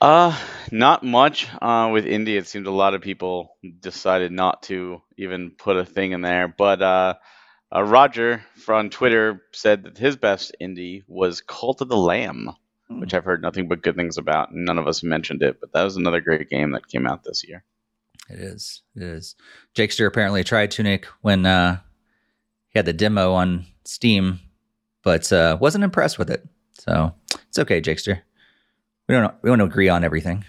Uh, 0.00 0.36
not 0.70 1.04
much. 1.04 1.48
Uh, 1.60 1.90
with 1.92 2.06
indie, 2.06 2.36
it 2.38 2.48
seems 2.48 2.66
a 2.66 2.72
lot 2.72 2.94
of 2.94 3.02
people 3.02 3.56
decided 3.80 4.32
not 4.32 4.64
to 4.64 5.00
even 5.16 5.50
put 5.50 5.76
a 5.76 5.84
thing 5.84 6.12
in 6.12 6.22
there. 6.22 6.48
But 6.48 6.82
uh, 6.82 7.14
uh 7.74 7.82
Roger 7.82 8.44
from 8.56 8.90
Twitter 8.90 9.42
said 9.52 9.84
that 9.84 9.98
his 9.98 10.16
best 10.16 10.54
indie 10.60 11.02
was 11.06 11.40
Cult 11.40 11.80
of 11.80 11.88
the 11.88 11.96
Lamb, 11.96 12.50
hmm. 12.88 13.00
which 13.00 13.14
I've 13.14 13.24
heard 13.24 13.42
nothing 13.42 13.68
but 13.68 13.82
good 13.82 13.96
things 13.96 14.18
about. 14.18 14.54
None 14.54 14.78
of 14.78 14.86
us 14.86 15.02
mentioned 15.02 15.42
it, 15.42 15.60
but 15.60 15.72
that 15.72 15.82
was 15.82 15.96
another 15.96 16.20
great 16.20 16.48
game 16.50 16.72
that 16.72 16.88
came 16.88 17.06
out 17.06 17.24
this 17.24 17.44
year. 17.46 17.64
It 18.28 18.38
is. 18.38 18.82
It 18.94 19.02
is. 19.02 19.36
Jakester 19.74 20.06
apparently 20.06 20.44
tried 20.44 20.70
Tunic 20.70 21.06
when 21.22 21.44
uh, 21.44 21.78
he 22.68 22.78
had 22.78 22.86
the 22.86 22.92
demo 22.92 23.32
on 23.32 23.66
Steam, 23.84 24.40
but 25.02 25.32
uh, 25.32 25.58
wasn't 25.60 25.84
impressed 25.84 26.18
with 26.18 26.30
it. 26.30 26.46
So 26.74 27.14
it's 27.48 27.58
okay, 27.58 27.80
Jakester. 27.80 28.20
We 29.08 29.14
don't 29.16 29.34
we 29.42 29.50
don't 29.50 29.60
agree 29.60 29.88
on 29.88 30.04
everything, 30.04 30.44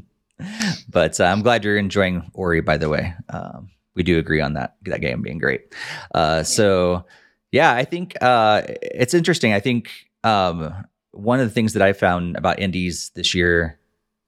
but 0.88 1.20
uh, 1.20 1.24
I'm 1.24 1.42
glad 1.42 1.64
you're 1.64 1.76
enjoying 1.76 2.30
Ori. 2.32 2.60
By 2.60 2.78
the 2.78 2.88
way, 2.88 3.14
um, 3.28 3.70
we 3.94 4.02
do 4.02 4.18
agree 4.18 4.40
on 4.40 4.54
that 4.54 4.76
that 4.82 5.00
game 5.00 5.22
being 5.22 5.38
great. 5.38 5.74
Uh, 6.14 6.42
so 6.42 7.04
yeah, 7.50 7.72
I 7.72 7.84
think 7.84 8.16
uh, 8.20 8.62
it's 8.66 9.14
interesting. 9.14 9.52
I 9.52 9.60
think 9.60 9.90
um, 10.24 10.74
one 11.12 11.40
of 11.40 11.46
the 11.46 11.54
things 11.54 11.74
that 11.74 11.82
I 11.82 11.92
found 11.92 12.36
about 12.36 12.58
indies 12.58 13.10
this 13.14 13.34
year 13.34 13.78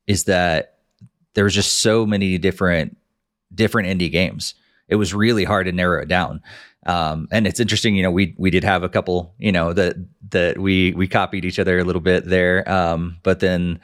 is 0.07 0.25
that 0.25 0.79
there 1.35 1.45
was 1.45 1.55
just 1.55 1.81
so 1.81 2.07
many 2.07 2.39
different 2.39 2.97
different 3.55 3.89
indie 3.89 4.11
games. 4.11 4.55
It 4.89 4.97
was 4.97 5.15
really 5.15 5.45
hard 5.45 5.67
to 5.67 5.73
narrow 5.73 6.03
it 6.03 6.09
down. 6.09 6.43
Um, 6.87 7.29
and 7.33 7.47
it's 7.47 7.61
interesting, 7.61 7.97
you 7.97 8.03
know, 8.03 8.11
we 8.11 8.35
we 8.37 8.51
did 8.51 8.65
have 8.65 8.83
a 8.83 8.89
couple, 8.91 9.35
you 9.39 9.53
know, 9.53 9.73
that 9.73 9.97
that 10.31 10.59
we 10.59 10.93
we 10.93 11.09
copied 11.09 11.47
each 11.47 11.59
other 11.59 11.79
a 11.79 11.85
little 11.85 12.03
bit 12.03 12.27
there. 12.27 12.71
Um, 12.71 13.17
but 13.23 13.41
then 13.41 13.81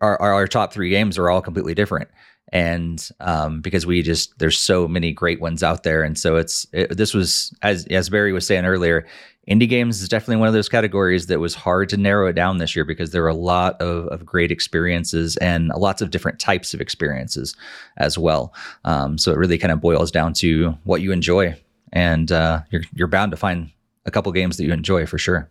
our, 0.00 0.20
our, 0.20 0.32
our 0.32 0.48
top 0.48 0.72
three 0.72 0.90
games 0.90 1.16
are 1.18 1.30
all 1.30 1.40
completely 1.40 1.74
different 1.74 2.08
and 2.52 3.08
um, 3.20 3.60
because 3.60 3.86
we 3.86 4.02
just 4.02 4.38
there's 4.38 4.58
so 4.58 4.86
many 4.86 5.12
great 5.12 5.40
ones 5.40 5.62
out 5.62 5.82
there, 5.82 6.02
and 6.02 6.18
so 6.18 6.36
it's 6.36 6.66
it, 6.72 6.96
this 6.96 7.14
was 7.14 7.54
as 7.62 7.86
as 7.86 8.10
Barry 8.10 8.32
was 8.32 8.46
saying 8.46 8.66
earlier, 8.66 9.06
indie 9.48 9.68
games 9.68 10.02
is 10.02 10.08
definitely 10.08 10.36
one 10.36 10.48
of 10.48 10.54
those 10.54 10.68
categories 10.68 11.26
that 11.26 11.40
was 11.40 11.54
hard 11.54 11.88
to 11.88 11.96
narrow 11.96 12.28
it 12.28 12.34
down 12.34 12.58
this 12.58 12.76
year 12.76 12.84
because 12.84 13.10
there 13.10 13.22
were 13.22 13.28
a 13.28 13.34
lot 13.34 13.80
of, 13.80 14.06
of 14.08 14.24
great 14.24 14.52
experiences 14.52 15.36
and 15.38 15.68
lots 15.68 16.02
of 16.02 16.10
different 16.10 16.38
types 16.38 16.74
of 16.74 16.80
experiences 16.80 17.56
as 17.96 18.18
well. 18.18 18.52
Um, 18.84 19.18
so 19.18 19.32
it 19.32 19.38
really 19.38 19.58
kind 19.58 19.72
of 19.72 19.80
boils 19.80 20.10
down 20.10 20.34
to 20.34 20.76
what 20.84 21.00
you 21.00 21.10
enjoy, 21.10 21.56
and 21.92 22.30
uh, 22.30 22.60
you're 22.70 22.82
you're 22.94 23.08
bound 23.08 23.30
to 23.30 23.36
find 23.36 23.70
a 24.04 24.10
couple 24.10 24.30
games 24.32 24.58
that 24.58 24.64
you 24.64 24.72
enjoy 24.72 25.06
for 25.06 25.18
sure. 25.18 25.48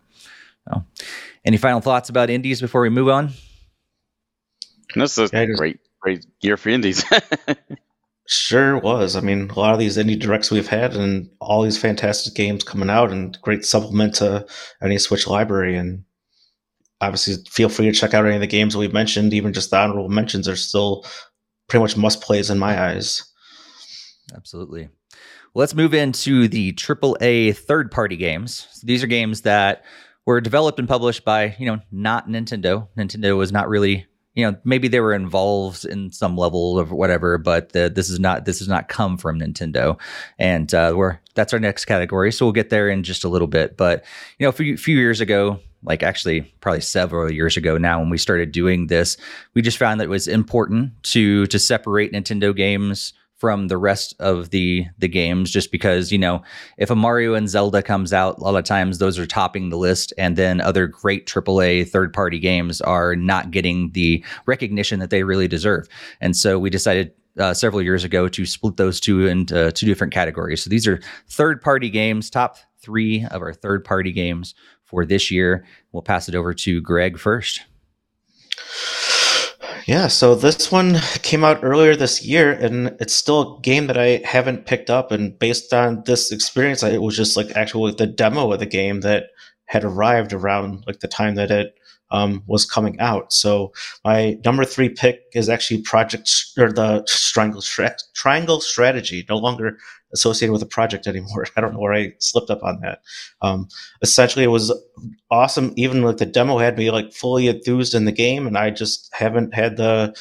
So, 0.70 0.86
any 1.44 1.58
final 1.58 1.82
thoughts 1.82 2.10
about 2.10 2.30
indies 2.30 2.62
before 2.62 2.82
we 2.82 2.90
move 2.90 3.10
on? 3.10 3.32
This 4.94 5.18
is 5.18 5.32
yeah, 5.34 5.46
great, 5.46 5.80
great 6.02 6.26
year 6.42 6.58
for 6.58 6.70
indies. 6.70 7.04
sure 8.28 8.78
was. 8.78 9.16
I 9.16 9.22
mean, 9.22 9.50
a 9.50 9.60
lot 9.60 9.74
of 9.74 9.80
these 9.80 9.98
indie 9.98 10.20
directs 10.20 10.52
we've 10.52 10.68
had, 10.68 10.96
and 10.96 11.30
all 11.40 11.62
these 11.62 11.78
fantastic 11.78 12.34
games 12.34 12.64
coming 12.64 12.90
out, 12.90 13.12
and 13.12 13.38
great 13.42 13.66
supplement 13.66 14.16
to 14.16 14.46
any 14.82 14.98
Switch 14.98 15.28
library. 15.28 15.78
And 15.78 16.04
obviously, 17.00 17.44
feel 17.50 17.70
free 17.70 17.86
to 17.86 17.92
check 17.92 18.14
out 18.14 18.26
any 18.26 18.36
of 18.36 18.42
the 18.42 18.48
games 18.48 18.76
we've 18.76 18.94
mentioned. 18.94 19.34
Even 19.34 19.54
just 19.54 19.70
the 19.70 19.78
honorable 19.78 20.10
mentions 20.10 20.48
are 20.48 20.56
still 20.56 21.06
pretty 21.68 21.82
much 21.82 21.98
must 21.98 22.22
plays 22.22 22.50
in 22.50 22.60
my 22.60 22.82
eyes. 22.82 23.24
Absolutely. 24.36 24.90
Let's 25.54 25.76
move 25.76 25.94
into 25.94 26.48
the 26.48 26.72
AAA 26.74 27.58
third 27.58 27.92
party 27.92 28.16
games. 28.16 28.68
So 28.72 28.88
these 28.88 29.04
are 29.04 29.08
games 29.08 29.42
that 29.42 29.84
were 30.26 30.40
developed 30.40 30.80
and 30.80 30.88
published 30.88 31.26
by, 31.26 31.56
you 31.60 31.66
know, 31.66 31.80
not 31.92 32.30
Nintendo. 32.30 32.88
Nintendo 32.98 33.38
was 33.38 33.52
not 33.52 33.68
really, 33.68 34.06
you 34.34 34.50
know, 34.50 34.58
maybe 34.64 34.88
they 34.88 35.02
were 35.02 35.14
involved 35.14 35.84
in 35.84 36.12
some 36.12 36.38
level 36.38 36.80
of 36.80 36.92
whatever, 36.92 37.38
but 37.38 37.74
the, 37.74 37.92
this 37.94 38.10
is 38.10 38.20
not 38.20 38.46
this 38.46 38.60
has 38.60 38.68
not 38.68 38.88
come 38.88 39.18
from 39.18 39.40
Nintendo, 39.40 40.00
and 40.40 40.74
uh, 40.74 40.94
we're 40.96 41.20
that's 41.36 41.54
our 41.54 41.60
next 41.60 41.86
category. 41.86 42.32
So 42.32 42.46
we'll 42.46 42.54
get 42.54 42.70
there 42.70 42.90
in 42.90 43.04
just 43.04 43.24
a 43.24 43.30
little 43.30 43.48
bit. 43.48 43.76
But 43.76 44.06
you 44.38 44.46
know, 44.46 44.50
a 44.50 44.54
few, 44.54 44.78
few 44.78 44.98
years 44.98 45.20
ago, 45.20 45.60
like 45.84 46.04
actually 46.04 46.42
probably 46.62 46.82
several 46.82 47.32
years 47.32 47.58
ago 47.58 47.78
now 47.78 48.00
when 48.00 48.10
we 48.10 48.18
started 48.18 48.52
doing 48.52 48.88
this 48.88 49.18
we 49.54 49.62
just 49.62 49.78
found 49.78 50.00
that 50.00 50.06
it 50.06 50.10
was 50.10 50.28
important 50.28 50.92
to 51.04 51.46
to 51.48 51.58
separate 51.58 52.12
nintendo 52.12 52.56
games 52.56 53.14
from 53.42 53.70
the 53.70 53.78
rest 53.78 54.14
of 54.20 54.52
the 54.52 54.86
the 55.00 55.08
games 55.08 55.50
just 55.50 55.72
because 55.72 56.12
you 56.12 56.18
know 56.20 56.44
if 56.78 56.92
a 56.92 56.96
Mario 56.96 57.34
and 57.34 57.50
Zelda 57.50 57.82
comes 57.82 58.14
out 58.14 58.38
a 58.38 58.44
lot 58.44 58.56
of 58.56 58.66
times 58.66 59.00
those 59.00 59.18
are 59.18 59.26
topping 59.26 59.70
the 59.70 59.80
list 59.80 60.14
and 60.16 60.36
then 60.36 60.62
other 60.62 60.86
great 60.86 61.26
AAA 61.26 61.90
third 61.90 62.14
party 62.14 62.38
games 62.38 62.82
are 62.82 63.16
not 63.16 63.50
getting 63.50 63.90
the 63.94 64.24
recognition 64.46 65.00
that 65.00 65.10
they 65.10 65.24
really 65.24 65.48
deserve. 65.48 65.88
And 66.22 66.38
so 66.38 66.60
we 66.60 66.70
decided 66.70 67.14
uh, 67.40 67.56
several 67.56 67.82
years 67.82 68.04
ago 68.04 68.28
to 68.28 68.46
split 68.46 68.78
those 68.78 69.00
two 69.00 69.26
into 69.26 69.72
two 69.72 69.88
different 69.88 70.14
categories. 70.14 70.62
So 70.62 70.70
these 70.70 70.88
are 70.88 71.02
third 71.28 71.64
party 71.64 71.90
games 71.90 72.30
top 72.30 72.58
three 72.78 73.26
of 73.32 73.42
our 73.42 73.54
third 73.54 73.84
party 73.84 74.12
games 74.12 74.54
for 74.84 75.04
this 75.04 75.32
year. 75.32 75.66
We'll 75.92 76.04
pass 76.04 76.30
it 76.30 76.36
over 76.36 76.54
to 76.54 76.80
Greg 76.80 77.18
first 77.18 77.62
yeah, 79.86 80.08
so 80.08 80.36
this 80.36 80.72
one 80.72 81.00
came 81.22 81.44
out 81.44 81.64
earlier 81.64 81.96
this 81.96 82.24
year, 82.24 82.52
and 82.52 82.96
it's 83.00 83.14
still 83.14 83.58
a 83.58 83.62
game 83.62 83.88
that 83.88 83.98
I 83.98 84.22
haven't 84.26 84.66
picked 84.66 84.90
up. 84.90 85.12
And 85.12 85.38
based 85.38 85.74
on 85.74 86.04
this 86.06 86.32
experience, 86.32 86.84
it 86.84 87.02
was 87.02 87.16
just 87.16 87.38
like 87.38 87.52
actually 87.56 87.94
the 87.94 88.08
demo 88.08 88.52
of 88.52 88.60
the 88.60 88.66
game 88.66 89.02
that 89.02 89.26
had 89.66 89.84
arrived 89.84 90.34
around 90.34 90.84
like 90.86 91.00
the 91.00 91.08
time 91.08 91.36
that 91.36 91.52
it 91.52 91.76
um, 92.12 92.44
was 92.46 92.66
coming 92.66 93.00
out. 93.00 93.32
So 93.34 93.72
my 94.04 94.38
number 94.44 94.66
three 94.66 94.90
pick 94.90 95.22
is 95.34 95.50
actually 95.50 95.82
Project 95.82 96.30
or 96.58 96.72
the 96.72 97.08
Triangle 97.08 97.64
Triangle 98.14 98.62
Strategy, 98.62 99.26
no 99.30 99.38
longer 99.38 99.78
associated 100.14 100.54
with 100.54 100.62
a 100.62 100.68
project 100.68 101.08
anymore. 101.08 101.46
I 101.56 101.62
don't 101.62 101.74
know 101.74 101.80
where 101.80 101.94
I 101.94 102.14
slipped 102.20 102.50
up 102.50 102.64
on 102.64 102.80
that. 102.82 103.02
Um, 103.42 103.68
essentially, 104.02 104.46
it 104.46 104.50
was 104.50 104.74
awesome. 105.30 105.74
Even 105.78 106.02
like 106.02 106.18
the 106.18 106.26
demo 106.26 106.58
had 106.58 106.78
me 106.78 106.92
like 106.92 107.14
fully 107.14 107.48
enthused 107.48 107.94
in 107.94 108.06
the 108.06 108.12
game, 108.12 108.48
and 108.48 108.58
I 108.58 108.70
just 108.70 109.10
haven't 109.14 109.54
had 109.54 109.78
the 109.78 110.16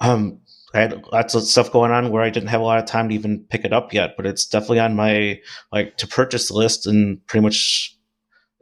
um. 0.00 0.40
I 0.76 0.80
had 0.80 1.04
lots 1.12 1.36
of 1.36 1.44
stuff 1.44 1.70
going 1.70 1.92
on 1.92 2.10
where 2.10 2.24
I 2.24 2.30
didn't 2.30 2.48
have 2.48 2.60
a 2.60 2.64
lot 2.64 2.80
of 2.80 2.84
time 2.84 3.08
to 3.08 3.14
even 3.14 3.46
pick 3.48 3.64
it 3.64 3.72
up 3.72 3.94
yet, 3.94 4.16
but 4.16 4.26
it's 4.26 4.44
definitely 4.44 4.80
on 4.80 4.96
my 4.96 5.40
like 5.70 5.96
to 5.98 6.08
purchase 6.08 6.50
list 6.50 6.84
and 6.84 7.24
pretty 7.28 7.44
much 7.44 7.93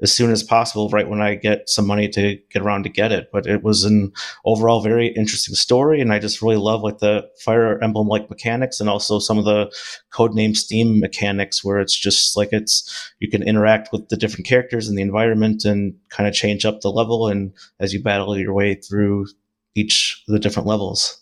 as 0.03 0.13
soon 0.13 0.33
as 0.33 0.43
possible, 0.43 0.89
right 0.89 1.09
when 1.09 1.21
I 1.21 1.37
get 1.37 1.69
some 1.69 1.87
money 1.87 2.09
to 2.09 2.37
get 2.51 2.63
around 2.63 2.83
to 2.83 2.89
get 2.89 3.13
it. 3.13 3.31
But 3.33 3.47
it 3.47 3.63
was 3.63 3.85
an 3.85 4.13
overall 4.45 4.83
very 4.83 5.09
interesting 5.09 5.55
story, 5.55 6.01
and 6.01 6.13
I 6.13 6.19
just 6.19 6.43
really 6.43 6.57
love 6.57 6.83
like 6.83 6.99
the 6.99 7.29
Fire 7.39 7.83
Emblem 7.83 8.09
like 8.09 8.29
mechanics 8.29 8.81
and 8.81 8.91
also 8.91 9.21
some 9.21 9.39
of 9.39 9.45
the 9.45 9.73
codename 10.13 10.57
Steam 10.57 10.99
mechanics, 10.99 11.63
where 11.65 11.79
it's 11.79 11.97
just 11.97 12.37
like 12.37 12.49
it's 12.53 13.13
you 13.21 13.31
can 13.31 13.43
interact 13.43 13.91
with 13.93 14.09
the 14.09 14.17
different 14.17 14.47
characters 14.47 14.89
in 14.89 14.97
the 14.97 15.03
environment 15.03 15.65
and 15.65 15.95
kind 16.11 16.29
of 16.29 16.35
change 16.35 16.65
up 16.65 16.81
the 16.81 16.91
level, 16.91 17.29
and 17.29 17.53
as 17.79 17.95
you 17.95 18.03
battle 18.03 18.37
your 18.37 18.53
way 18.53 18.75
through 18.75 19.27
each 19.75 20.23
of 20.27 20.33
the 20.33 20.41
different 20.41 20.67
levels. 20.67 21.21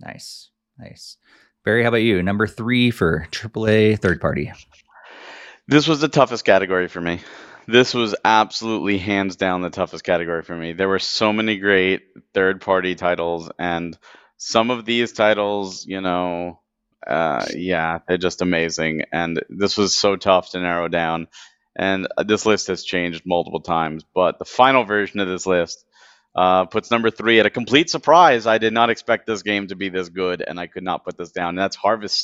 Nice, 0.00 0.50
nice. 0.78 1.16
Barry, 1.64 1.82
how 1.82 1.88
about 1.88 1.98
you? 1.98 2.22
Number 2.22 2.46
three 2.46 2.90
for 2.90 3.26
AAA 3.30 3.98
third 3.98 4.20
party. 4.20 4.52
This 5.66 5.86
was 5.86 6.00
the 6.00 6.08
toughest 6.08 6.46
category 6.46 6.88
for 6.88 7.02
me. 7.02 7.20
This 7.68 7.92
was 7.92 8.14
absolutely 8.24 8.96
hands 8.96 9.36
down 9.36 9.60
the 9.60 9.68
toughest 9.68 10.02
category 10.02 10.42
for 10.42 10.56
me. 10.56 10.72
There 10.72 10.88
were 10.88 10.98
so 10.98 11.34
many 11.34 11.58
great 11.58 12.00
third 12.32 12.62
party 12.62 12.94
titles, 12.94 13.50
and 13.58 13.94
some 14.38 14.70
of 14.70 14.86
these 14.86 15.12
titles, 15.12 15.84
you 15.84 16.00
know, 16.00 16.60
uh, 17.06 17.44
yeah, 17.54 17.98
they're 18.08 18.16
just 18.16 18.40
amazing. 18.40 19.02
And 19.12 19.44
this 19.50 19.76
was 19.76 19.94
so 19.94 20.16
tough 20.16 20.52
to 20.52 20.60
narrow 20.60 20.88
down. 20.88 21.28
And 21.76 22.08
uh, 22.16 22.22
this 22.22 22.46
list 22.46 22.68
has 22.68 22.84
changed 22.84 23.26
multiple 23.26 23.60
times, 23.60 24.02
but 24.14 24.38
the 24.38 24.46
final 24.46 24.84
version 24.84 25.20
of 25.20 25.28
this 25.28 25.44
list 25.44 25.84
uh, 26.34 26.64
puts 26.64 26.90
number 26.90 27.10
three 27.10 27.38
at 27.38 27.44
a 27.44 27.50
complete 27.50 27.90
surprise. 27.90 28.46
I 28.46 28.56
did 28.56 28.72
not 28.72 28.88
expect 28.88 29.26
this 29.26 29.42
game 29.42 29.66
to 29.66 29.76
be 29.76 29.90
this 29.90 30.08
good, 30.08 30.40
and 30.40 30.58
I 30.58 30.68
could 30.68 30.84
not 30.84 31.04
put 31.04 31.18
this 31.18 31.32
down. 31.32 31.50
And 31.50 31.58
that's. 31.58 31.76
Harvest 31.76 32.18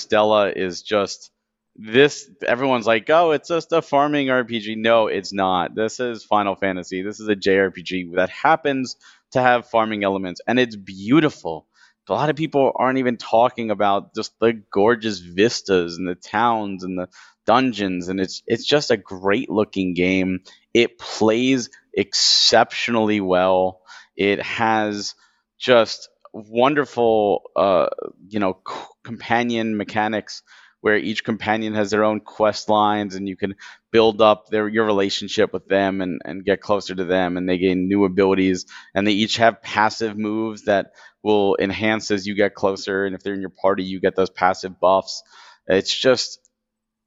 Stella 0.00 0.50
is 0.50 0.80
just 0.80 1.30
this 1.76 2.28
everyone's 2.46 2.86
like, 2.86 3.08
oh, 3.10 3.30
it's 3.32 3.48
just 3.48 3.72
a 3.72 3.82
farming 3.82 4.28
RPG. 4.28 4.76
No, 4.76 5.06
it's 5.06 5.32
not. 5.32 5.74
This 5.74 6.00
is 6.00 6.24
Final 6.24 6.54
Fantasy. 6.54 7.02
This 7.02 7.20
is 7.20 7.28
a 7.28 7.36
JRPG 7.36 8.14
that 8.16 8.30
happens 8.30 8.96
to 9.32 9.40
have 9.40 9.68
farming 9.68 10.04
elements, 10.04 10.40
and 10.46 10.58
it's 10.58 10.76
beautiful. 10.76 11.66
A 12.08 12.12
lot 12.12 12.28
of 12.28 12.34
people 12.34 12.72
aren't 12.74 12.98
even 12.98 13.16
talking 13.18 13.70
about 13.70 14.16
just 14.16 14.36
the 14.40 14.60
gorgeous 14.72 15.20
vistas 15.20 15.96
and 15.96 16.08
the 16.08 16.16
towns 16.16 16.82
and 16.82 16.98
the 16.98 17.08
dungeons, 17.46 18.08
and 18.08 18.20
it's 18.20 18.42
it's 18.46 18.66
just 18.66 18.90
a 18.90 18.96
great 18.96 19.48
looking 19.48 19.94
game. 19.94 20.40
It 20.74 20.98
plays 20.98 21.70
exceptionally 21.94 23.20
well. 23.20 23.82
It 24.16 24.42
has 24.42 25.14
just 25.58 26.08
wonderful, 26.32 27.42
uh, 27.56 27.88
you 28.28 28.40
know, 28.40 28.58
companion 29.04 29.76
mechanics 29.76 30.42
where 30.80 30.96
each 30.96 31.24
companion 31.24 31.74
has 31.74 31.90
their 31.90 32.04
own 32.04 32.20
quest 32.20 32.68
lines 32.68 33.14
and 33.14 33.28
you 33.28 33.36
can 33.36 33.54
build 33.92 34.20
up 34.20 34.48
their 34.48 34.68
your 34.68 34.86
relationship 34.86 35.52
with 35.52 35.66
them 35.66 36.00
and, 36.00 36.20
and 36.24 36.44
get 36.44 36.60
closer 36.60 36.94
to 36.94 37.04
them 37.04 37.36
and 37.36 37.48
they 37.48 37.58
gain 37.58 37.88
new 37.88 38.04
abilities. 38.04 38.66
And 38.94 39.06
they 39.06 39.12
each 39.12 39.36
have 39.36 39.62
passive 39.62 40.16
moves 40.16 40.64
that 40.64 40.92
will 41.22 41.56
enhance 41.60 42.10
as 42.10 42.26
you 42.26 42.34
get 42.34 42.54
closer. 42.54 43.04
And 43.04 43.14
if 43.14 43.22
they're 43.22 43.34
in 43.34 43.40
your 43.40 43.50
party 43.50 43.84
you 43.84 44.00
get 44.00 44.16
those 44.16 44.30
passive 44.30 44.80
buffs. 44.80 45.22
It's 45.66 45.94
just 45.94 46.40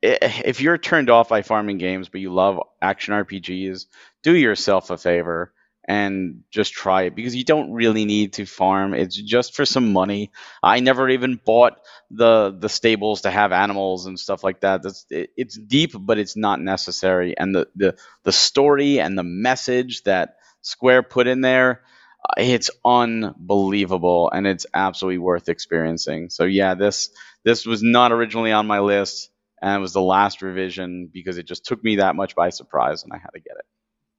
if 0.02 0.60
you're 0.62 0.78
turned 0.78 1.10
off 1.10 1.30
by 1.30 1.42
farming 1.42 1.78
games 1.78 2.10
but 2.10 2.20
you 2.20 2.34
love 2.34 2.60
action 2.82 3.14
rpgs 3.14 3.86
do 4.22 4.36
yourself 4.36 4.90
a 4.90 4.98
favor 4.98 5.54
and 5.86 6.44
just 6.50 6.74
try 6.74 7.04
it 7.04 7.16
because 7.16 7.36
you 7.36 7.44
don't 7.44 7.74
really 7.74 8.06
need 8.06 8.34
to 8.34 8.46
farm. 8.46 8.94
It's 8.94 9.16
just 9.16 9.56
for 9.56 9.66
some 9.66 9.92
money. 9.94 10.32
I 10.62 10.80
never 10.80 11.10
even 11.10 11.40
bought 11.44 11.80
the 12.12 12.56
the 12.58 12.70
stables 12.70 13.22
to 13.22 13.32
have 13.32 13.52
animals 13.52 14.06
and 14.06 14.20
stuff 14.20 14.44
like 14.44 14.62
that. 14.62 14.84
That's 14.84 15.06
it, 15.10 15.32
it's 15.36 15.58
deep, 15.58 15.92
but 15.98 16.18
it's 16.20 16.38
not 16.38 16.62
necessary. 16.62 17.38
And 17.38 17.54
the 17.54 17.68
the 17.76 17.98
the 18.24 18.32
story 18.32 19.00
and 19.00 19.18
the 19.18 19.24
message 19.24 20.04
that 20.04 20.38
Square 20.62 21.04
put 21.04 21.28
in 21.28 21.42
there, 21.42 21.84
uh, 22.30 22.34
it's 22.38 22.72
unbelievable 22.86 24.32
and 24.34 24.48
it's 24.48 24.66
absolutely 24.74 25.18
worth 25.18 25.50
experiencing. 25.50 26.30
So 26.30 26.46
yeah, 26.46 26.76
this 26.76 27.10
this 27.44 27.66
was 27.66 27.84
not 27.84 28.12
originally 28.14 28.54
on 28.54 28.68
my 28.68 28.80
list 28.80 29.30
and 29.62 29.76
it 29.78 29.82
was 29.82 29.94
the 29.94 30.02
last 30.02 30.42
revision 30.42 31.10
because 31.12 31.38
it 31.38 31.46
just 31.48 31.66
took 31.66 31.84
me 31.84 31.98
that 31.98 32.16
much 32.16 32.36
by 32.36 32.50
surprise 32.50 33.04
and 33.04 33.12
I 33.14 33.18
had 33.18 33.32
to 33.34 33.40
get 33.40 33.58
it. 33.58 33.66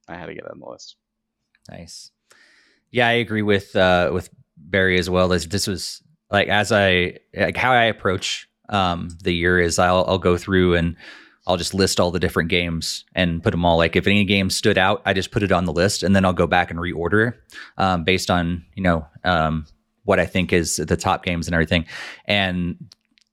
I 0.07 0.15
had 0.17 0.27
to 0.27 0.35
get 0.35 0.45
it 0.45 0.51
on 0.51 0.59
the 0.59 0.69
list. 0.69 0.97
Nice. 1.69 2.11
Yeah, 2.91 3.07
I 3.07 3.13
agree 3.13 3.41
with 3.41 3.75
uh, 3.75 4.11
with 4.13 4.29
Barry 4.57 4.97
as 4.97 5.09
well. 5.09 5.33
As 5.33 5.47
this 5.47 5.67
was 5.67 6.01
like 6.31 6.47
as 6.47 6.71
I 6.71 7.19
like 7.35 7.57
how 7.57 7.71
I 7.71 7.85
approach 7.85 8.47
um, 8.69 9.09
the 9.23 9.33
year 9.33 9.59
is 9.59 9.79
I'll 9.79 10.05
I'll 10.07 10.17
go 10.17 10.37
through 10.37 10.75
and 10.75 10.95
I'll 11.47 11.57
just 11.57 11.73
list 11.73 11.99
all 11.99 12.11
the 12.11 12.19
different 12.19 12.49
games 12.49 13.05
and 13.13 13.43
put 13.43 13.51
them 13.51 13.65
all. 13.65 13.77
Like 13.77 13.95
if 13.95 14.07
any 14.07 14.25
game 14.25 14.49
stood 14.49 14.77
out, 14.77 15.01
I 15.05 15.13
just 15.13 15.31
put 15.31 15.43
it 15.43 15.51
on 15.51 15.65
the 15.65 15.73
list, 15.73 16.03
and 16.03 16.15
then 16.15 16.25
I'll 16.25 16.33
go 16.33 16.47
back 16.47 16.71
and 16.71 16.79
reorder 16.79 17.33
um, 17.77 18.03
based 18.03 18.31
on 18.31 18.65
you 18.75 18.83
know 18.83 19.05
um, 19.23 19.65
what 20.03 20.19
I 20.19 20.25
think 20.25 20.53
is 20.53 20.77
the 20.77 20.97
top 20.97 21.23
games 21.23 21.47
and 21.47 21.53
everything. 21.53 21.85
And 22.25 22.77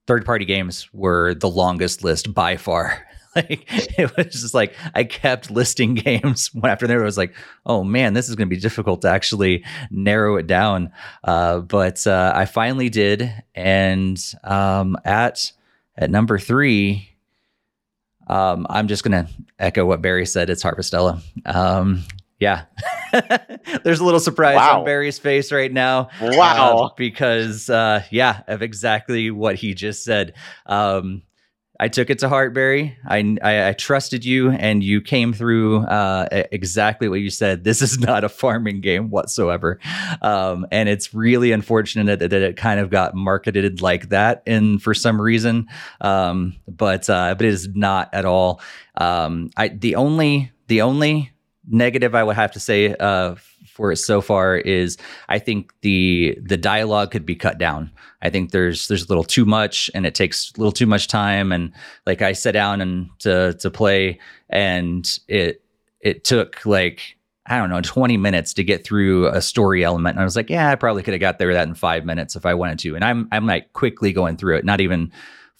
third 0.07 0.25
party 0.27 0.45
games 0.45 0.93
were 0.93 1.35
the 1.35 1.49
longest 1.49 2.03
list 2.03 2.35
by 2.35 2.57
far. 2.57 3.07
like 3.37 3.65
it 3.99 4.17
was 4.17 4.27
just 4.27 4.55
like 4.55 4.75
I 4.95 5.05
kept 5.05 5.51
listing 5.51 5.95
games 5.95 6.53
one 6.55 6.71
after 6.71 6.85
another. 6.85 7.03
I 7.03 7.05
was 7.05 7.17
like, 7.19 7.35
oh 7.65 7.83
man, 7.85 8.15
this 8.15 8.29
is 8.29 8.37
going 8.37 8.49
to 8.49 8.55
be 8.55 8.61
difficult 8.61 9.03
to 9.03 9.09
actually 9.11 9.65
narrow 9.91 10.37
it 10.37 10.47
down. 10.47 10.93
Uh, 11.25 11.61
but 11.61 12.07
uh, 12.07 12.33
I 12.35 12.45
finally 12.45 12.89
did, 12.89 13.33
and 13.55 14.19
um, 14.45 14.97
at 15.05 15.53
at 15.97 16.11
number 16.11 16.39
three, 16.39 17.09
um, 18.27 18.67
I'm 18.71 18.89
just 18.89 19.05
going 19.05 19.25
to 19.27 19.33
echo 19.59 19.85
what 19.85 20.03
Barry 20.03 20.27
said. 20.27 20.51
It's 20.51 20.63
Harvestella. 20.63 21.21
Um, 21.47 22.05
Yeah. 22.39 22.65
There's 23.85 24.01
a 24.01 24.05
little 24.05 24.19
surprise 24.21 24.57
Wow. 24.57 24.81
on 24.81 24.85
Barry's 24.85 25.19
face 25.19 25.53
right 25.53 25.73
now. 25.73 26.09
Wow. 26.21 26.79
uh, 26.79 26.95
because 26.97 27.71
uh, 27.71 28.03
yeah, 28.11 28.43
of 28.49 28.63
exactly 28.63 29.31
what 29.31 29.55
he 29.57 29.75
just 29.75 30.03
said. 30.03 30.35
Um, 30.67 31.23
I 31.83 31.89
took 31.89 32.11
it 32.11 32.21
to 32.21 32.29
heart, 32.29 32.55
Barry. 32.55 32.97
I, 33.05 33.37
I, 33.43 33.71
I 33.71 33.73
trusted 33.73 34.25
you, 34.25 34.53
and 34.53 34.85
you 34.85 35.01
came 35.01 35.33
through 35.33 35.79
uh, 35.79 36.29
exactly 36.53 37.09
what 37.09 37.19
you 37.19 37.29
said. 37.29 37.65
This 37.65 37.83
is 37.83 37.99
not 38.09 38.23
a 38.23 38.29
farming 38.29 38.83
game 38.83 39.11
whatsoever, 39.11 39.81
um, 40.21 40.65
and 40.71 40.89
it's 40.89 41.13
really 41.13 41.51
unfortunate 41.51 42.21
that, 42.21 42.31
that 42.31 42.41
it 42.41 42.57
kind 42.57 42.79
of 42.79 42.89
got 42.89 43.17
marketed 43.17 43.83
like 43.83 44.11
that, 44.11 44.45
and 44.47 44.81
for 44.81 44.95
some 44.95 45.21
reason, 45.21 45.67
um, 46.01 46.55
but 46.69 47.11
uh, 47.11 47.35
but 47.35 47.45
it 47.45 47.53
is 47.53 47.67
not 47.75 48.15
at 48.15 48.25
all. 48.25 48.61
Um, 48.97 49.51
I 49.57 49.67
the 49.67 49.97
only 49.97 50.53
the 50.69 50.83
only 50.83 51.33
negative 51.67 52.15
I 52.15 52.23
would 52.23 52.37
have 52.37 52.53
to 52.53 52.61
say 52.61 52.95
uh, 52.95 53.35
for 53.73 53.93
it 53.93 53.97
so 53.97 54.21
far 54.21 54.57
is 54.57 54.97
I 55.29 55.39
think 55.39 55.73
the 55.81 56.39
the 56.41 56.57
dialogue 56.57 57.11
could 57.11 57.27
be 57.27 57.35
cut 57.35 57.59
down. 57.59 57.91
I 58.21 58.31
think 58.31 58.51
there's 58.51 58.89
there's 58.89 59.05
a 59.05 59.09
little 59.09 59.25
too 59.25 59.45
much 59.45 59.91
and 59.95 60.07
it 60.07 60.15
takes 60.15 60.53
a 60.57 60.61
little 60.61 60.73
too 60.73 60.87
much 60.87 61.09
time 61.09 61.53
and 61.53 61.73
like 62.07 62.23
I 62.23 62.33
sat 62.33 62.53
down 62.53 62.81
and 62.81 63.09
to 63.21 63.55
to 63.55 63.71
play 63.71 64.19
and 64.51 65.19
it 65.29 65.63
it 66.01 66.25
took 66.25 66.65
like 66.67 67.17
I 67.47 67.59
don't 67.59 67.71
know 67.71 67.81
20 67.81 68.17
minutes 68.19 68.55
to 68.55 68.65
get 68.65 68.85
through 68.85 69.27
a 69.29 69.43
story 69.43 69.83
element 69.85 70.15
and 70.15 70.21
I 70.21 70.25
was 70.25 70.37
like 70.37 70.51
yeah 70.51 70.71
I 70.71 70.75
probably 70.75 71.03
could 71.03 71.15
have 71.15 71.21
got 71.21 71.39
there 71.39 71.53
that 71.55 71.67
in 71.67 71.75
5 71.75 72.05
minutes 72.05 72.37
if 72.37 72.47
I 72.47 72.55
wanted 72.55 72.79
to 72.81 72.95
and 72.95 73.05
I'm 73.05 73.29
I'm 73.33 73.47
like 73.47 73.73
quickly 73.73 74.13
going 74.13 74.37
through 74.37 74.59
it 74.59 74.65
not 74.65 74.81
even 74.81 75.11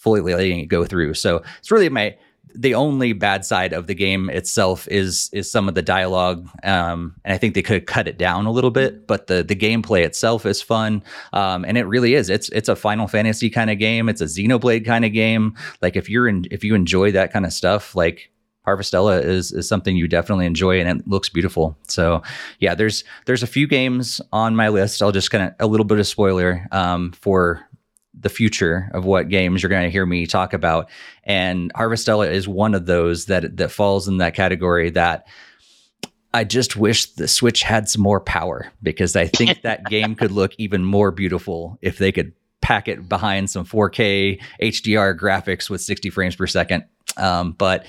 fully 0.03 0.21
letting 0.21 0.59
it 0.59 0.67
go 0.67 0.85
through. 0.85 1.15
So 1.15 1.43
it's 1.59 1.71
really 1.71 1.89
my 1.89 2.17
the 2.55 2.75
only 2.75 3.13
bad 3.13 3.45
side 3.45 3.73
of 3.73 3.87
the 3.87 3.95
game 3.95 4.31
itself 4.31 4.87
is 4.89 5.31
is 5.33 5.51
some 5.51 5.69
of 5.69 5.75
the 5.75 5.83
dialogue, 5.83 6.49
um, 6.63 7.15
and 7.25 7.35
I 7.35 7.39
think 7.39 7.55
they 7.55 7.63
could 7.63 7.87
cut 7.87 8.09
it 8.09 8.19
down 8.19 8.47
a 8.47 8.53
little 8.53 8.71
bit. 8.71 9.07
But 9.07 9.27
the 9.27 9.43
the 9.43 9.57
gameplay 9.57 10.05
itself 10.05 10.47
is 10.47 10.63
fun, 10.63 11.03
um, 11.33 11.65
and 11.65 11.79
it 11.79 11.85
really 11.85 12.15
is. 12.15 12.31
It's 12.31 12.49
it's 12.51 12.69
a 12.69 12.77
Final 12.77 13.09
Fantasy 13.09 13.51
kind 13.51 13.71
of 13.71 13.79
game. 13.79 14.09
It's 14.09 14.21
a 14.21 14.27
Xenoblade 14.27 14.85
kind 14.85 15.05
of 15.05 15.13
game. 15.13 15.57
Like 15.81 15.97
if 15.97 16.09
you're 16.09 16.29
in 16.29 16.47
if 16.51 16.65
you 16.65 16.75
enjoy 16.75 17.13
that 17.13 17.33
kind 17.33 17.45
of 17.45 17.53
stuff, 17.53 17.95
like 17.95 18.31
Harvestella 18.67 19.23
is 19.25 19.53
is 19.53 19.69
something 19.69 19.97
you 19.97 20.07
definitely 20.07 20.47
enjoy, 20.47 20.81
and 20.81 21.01
it 21.01 21.09
looks 21.09 21.29
beautiful. 21.29 21.77
So 21.89 22.23
yeah, 22.61 22.75
there's 22.75 23.05
there's 23.27 23.43
a 23.43 23.49
few 23.49 23.67
games 23.67 24.21
on 24.33 24.55
my 24.55 24.69
list. 24.69 25.03
I'll 25.03 25.13
just 25.13 25.31
kind 25.31 25.45
of 25.45 25.55
a 25.59 25.67
little 25.67 25.85
bit 25.85 25.99
of 25.99 26.07
spoiler 26.07 26.67
um, 26.71 27.13
for 27.13 27.67
the 28.23 28.29
future 28.29 28.91
of 28.95 29.05
what 29.05 29.29
games 29.29 29.63
you're 29.63 29.71
going 29.71 29.85
to 29.85 29.91
hear 29.91 30.07
me 30.07 30.27
talk 30.27 30.53
about. 30.53 30.89
And 31.25 31.73
harvestella 31.75 32.31
is 32.31 32.49
one 32.49 32.75
of 32.75 32.87
those 32.87 33.27
that 33.27 33.57
that 33.57 33.71
falls 33.71 34.09
in 34.09 34.19
that 34.19 34.35
category 34.35 34.91
that 34.91 35.27
i 36.35 36.45
just 36.45 36.77
wish 36.77 37.13
the 37.15 37.29
switch 37.29 37.63
had 37.63 37.89
some 37.89 38.03
more 38.03 38.21
power 38.21 38.73
because 38.83 39.17
i 39.17 39.27
think 39.27 39.63
that 39.63 39.85
game 39.91 40.15
could 40.15 40.33
look 40.33 40.53
even 40.59 40.85
more 40.85 41.11
beautiful 41.11 41.79
if 41.83 41.99
they 41.99 42.11
could 42.11 42.33
pack 42.63 42.89
it 42.89 43.09
behind 43.09 43.51
some 43.51 43.65
4k 43.65 44.41
hdr 44.63 45.19
graphics 45.19 45.69
with 45.69 45.81
60 45.81 46.11
frames 46.11 46.37
per 46.37 46.47
second. 46.47 46.85
Um, 47.17 47.53
but 47.53 47.85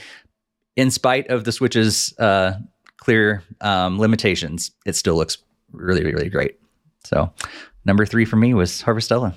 in 0.75 0.91
spite 0.91 1.27
of 1.27 1.45
the 1.45 1.51
switch's 1.51 2.17
uh, 2.17 2.53
clear 2.97 3.43
um, 3.61 3.99
limitations 3.99 4.71
it 4.85 4.95
still 4.95 5.15
looks 5.15 5.37
really 5.71 6.03
really 6.03 6.29
great. 6.29 6.59
So 7.05 7.31
number 7.85 8.05
three 8.05 8.25
for 8.25 8.35
me 8.35 8.53
was 8.53 8.81
harvestella 8.81 9.33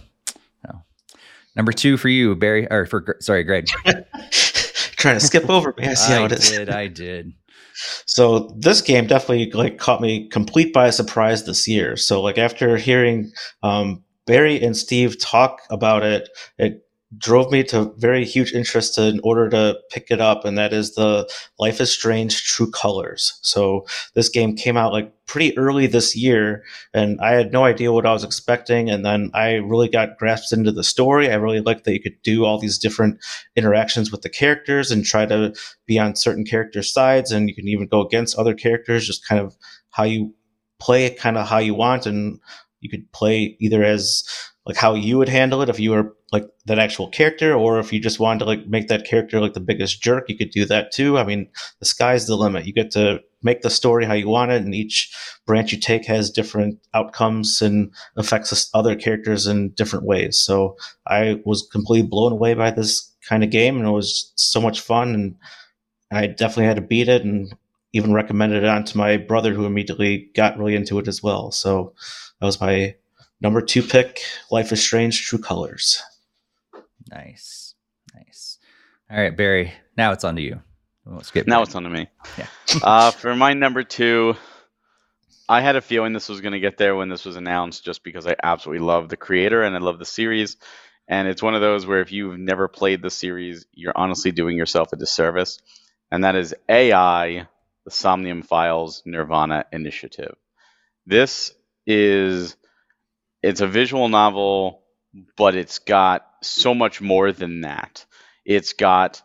Number 1.57 1.73
two 1.73 1.97
for 1.97 2.09
you, 2.09 2.35
Barry, 2.37 2.71
or 2.71 2.87
for 2.87 3.17
sorry, 3.21 3.43
Greg. 3.45 3.67
Trying 4.97 5.19
to 5.19 5.21
skip 5.25 5.49
over 5.51 5.75
me. 5.77 5.87
I 5.87 5.95
see 5.95 6.13
how 6.13 6.23
I 6.23 6.27
it 6.27 6.33
is. 6.33 6.51
did. 6.51 6.71
I 6.71 6.87
did. 6.87 7.33
So 8.07 8.55
this 8.59 8.81
game 8.81 9.07
definitely 9.07 9.51
like 9.53 9.79
caught 9.79 10.01
me 10.01 10.29
complete 10.29 10.73
by 10.73 10.91
surprise 10.91 11.45
this 11.45 11.67
year. 11.69 11.97
So 11.97 12.23
like 12.23 12.39
after 12.39 12.77
hearing 12.77 13.31
um, 13.63 14.03
Barry 14.27 14.63
and 14.63 14.77
Steve 14.77 15.21
talk 15.21 15.61
about 15.71 16.03
it, 16.03 16.29
it 16.59 16.86
drove 17.19 17.53
me 17.53 17.63
to 17.63 17.93
very 17.99 18.25
huge 18.25 18.53
interest 18.53 18.99
in 18.99 19.21
order 19.23 19.49
to 19.49 19.79
pick 19.91 20.11
it 20.11 20.21
up, 20.21 20.45
and 20.45 20.59
that 20.59 20.73
is 20.73 20.95
the 20.95 21.31
Life 21.59 21.81
is 21.81 21.91
Strange 21.93 22.45
True 22.45 22.71
Colors. 22.71 23.39
So 23.43 23.87
this 24.15 24.29
game 24.29 24.57
came 24.57 24.77
out 24.77 24.93
like 24.93 25.13
pretty 25.27 25.57
early 25.57 25.87
this 25.87 26.17
year, 26.17 26.65
and 26.93 27.21
I 27.21 27.33
had 27.33 27.53
no 27.53 27.65
idea 27.65 27.93
what 27.93 28.07
I 28.07 28.13
was 28.13 28.25
expecting. 28.25 28.91
And 28.91 29.05
then 29.05 29.31
I 29.35 29.55
really 29.55 29.89
got 29.89 30.19
grasped 30.19 30.53
into 30.53 30.73
the 30.73 30.83
story. 30.83 31.31
I 31.31 31.37
really 31.37 31.61
liked 31.61 31.85
that 31.85 31.93
you 31.93 32.03
could 32.03 32.21
do 32.23 32.45
all 32.45 32.59
these 32.59 32.79
different 32.79 33.25
interactions 33.55 34.11
with 34.11 34.23
the 34.23 34.29
characters 34.29 34.91
and 34.91 35.05
try 35.05 35.27
to 35.27 35.55
be 35.87 35.99
on 35.99 36.17
certain 36.17 36.45
character 36.45 36.83
sides, 36.83 37.31
and 37.31 37.49
you 37.49 37.55
can 37.55 37.69
even 37.69 37.87
go 37.87 38.05
against 38.05 38.37
other 38.37 38.55
characters, 38.55 39.07
just 39.07 39.27
kind 39.27 39.41
of 39.41 39.57
how 39.91 40.05
you 40.05 40.35
play 40.81 41.07
it, 41.07 41.19
kind 41.19 41.39
of 41.39 41.49
how 41.49 41.59
you 41.59 41.75
want, 41.75 42.05
and 42.05 42.41
you 42.81 42.91
could 42.91 43.11
play 43.13 43.57
either 43.61 43.83
as 43.83 44.25
like 44.67 44.77
how 44.77 44.95
you 44.95 45.17
would 45.17 45.29
handle 45.29 45.62
it 45.62 45.69
if 45.69 45.79
you 45.79 45.93
were 45.93 46.12
like 46.33 46.45
that 46.64 46.81
actual 46.81 47.09
character, 47.09 47.55
or 47.55 47.79
if 47.79 47.93
you 47.93 48.01
just 48.01 48.19
wanted 48.19 48.41
to 48.41 48.45
like 48.45 48.67
make 48.67 48.89
that 48.89 49.07
character 49.07 49.41
like 49.41 49.55
the 49.55 49.61
biggest 49.61 50.03
jerk, 50.03 50.29
you 50.29 50.37
could 50.37 50.51
do 50.51 50.64
that 50.64 50.91
too. 50.91 51.17
I 51.19 51.25
mean, 51.25 51.49
the 51.79 51.85
sky's 51.85 52.27
the 52.27 52.37
limit. 52.37 52.67
You 52.67 52.73
get 52.73 52.91
to 52.93 53.21
make 53.43 53.62
the 53.62 53.71
story 53.71 54.05
how 54.05 54.14
you 54.14 54.29
want 54.29 54.51
it, 54.51 54.62
and 54.62 54.75
each 54.75 55.14
branch 55.47 55.71
you 55.71 55.79
take 55.79 56.05
has 56.07 56.31
different 56.31 56.81
outcomes 56.95 57.62
and 57.62 57.93
affects 58.17 58.69
other 58.75 58.97
characters 58.97 59.47
in 59.47 59.71
different 59.71 60.05
ways. 60.05 60.37
So 60.37 60.77
I 61.07 61.41
was 61.45 61.62
completely 61.71 62.09
blown 62.09 62.33
away 62.33 62.55
by 62.55 62.73
this 62.73 63.12
kind 63.29 63.45
of 63.45 63.51
game, 63.51 63.77
and 63.77 63.87
it 63.87 63.93
was 63.93 64.33
so 64.35 64.61
much 64.61 64.81
fun, 64.81 65.14
and 65.14 65.37
I 66.11 66.27
definitely 66.27 66.67
had 66.67 66.77
to 66.77 66.83
beat 66.83 67.09
it, 67.09 67.23
and 67.23 67.55
even 67.93 68.12
recommended 68.12 68.64
it 68.64 68.69
on 68.69 68.83
to 68.85 68.99
my 68.99 69.17
brother, 69.17 69.55
who 69.55 69.64
immediately 69.64 70.29
got 70.35 70.59
really 70.59 70.75
into 70.75 70.99
it 70.99 71.07
as 71.07 71.23
well. 71.23 71.53
So 71.53 71.95
that 72.41 72.47
was 72.47 72.61
my 72.61 72.97
number 73.41 73.61
two 73.61 73.82
pick, 73.82 74.20
Life 74.51 74.72
is 74.72 74.82
Strange: 74.82 75.26
True 75.26 75.39
Colors. 75.39 76.03
Nice, 77.11 77.74
nice. 78.14 78.59
All 79.11 79.18
right, 79.18 79.37
Barry. 79.37 79.72
Now 79.97 80.12
it's 80.12 80.24
on 80.24 80.37
to 80.37 80.43
you. 80.43 80.61
Let's 81.05 81.30
get 81.30 81.47
Now 81.47 81.62
it's 81.62 81.74
on 81.74 81.84
to 81.84 81.91
me. 81.91 82.09
Yeah. 82.37 82.47
uh, 82.82 83.11
for 83.12 83.34
my 83.37 83.53
number 83.53 83.84
two, 83.84 84.34
I 85.49 85.61
had 85.61 85.76
a 85.76 85.80
feeling 85.80 86.12
this 86.12 86.28
was 86.28 86.41
going 86.41 86.53
to 86.53 86.61
get 86.61 86.78
there 86.78 86.97
when 86.97 87.09
this 87.09 87.24
was 87.24 87.37
announced, 87.37 87.84
just 87.84 88.03
because 88.03 88.26
I 88.26 88.34
absolutely 88.43 88.84
love 88.84 89.09
the 89.09 89.16
creator 89.16 89.62
and 89.62 89.76
I 89.76 89.78
love 89.78 89.99
the 90.01 90.05
series. 90.05 90.57
And 91.09 91.28
it's 91.28 91.43
one 91.43 91.55
of 91.55 91.61
those 91.61 91.87
where 91.87 92.01
if 92.01 92.11
you've 92.11 92.39
never 92.39 92.66
played 92.66 93.01
the 93.01 93.11
series, 93.11 93.66
you're 93.72 93.97
honestly 93.97 94.32
doing 94.32 94.57
yourself 94.57 94.93
a 94.93 94.97
disservice. 94.97 95.61
And 96.11 96.24
that 96.24 96.34
is 96.34 96.55
AI, 96.68 97.47
the 97.84 97.91
Somnium 97.91 98.43
Files 98.43 99.03
Nirvana 99.07 99.66
Initiative. 99.72 100.34
This 101.07 101.53
is 101.87 102.57
it's 103.43 103.61
a 103.61 103.66
visual 103.66 104.09
novel, 104.09 104.82
but 105.37 105.55
it's 105.55 105.78
got 105.78 106.26
so 106.43 106.74
much 106.74 107.01
more 107.01 107.32
than 107.32 107.62
that. 107.62 108.05
It's 108.45 108.72
got 108.74 109.22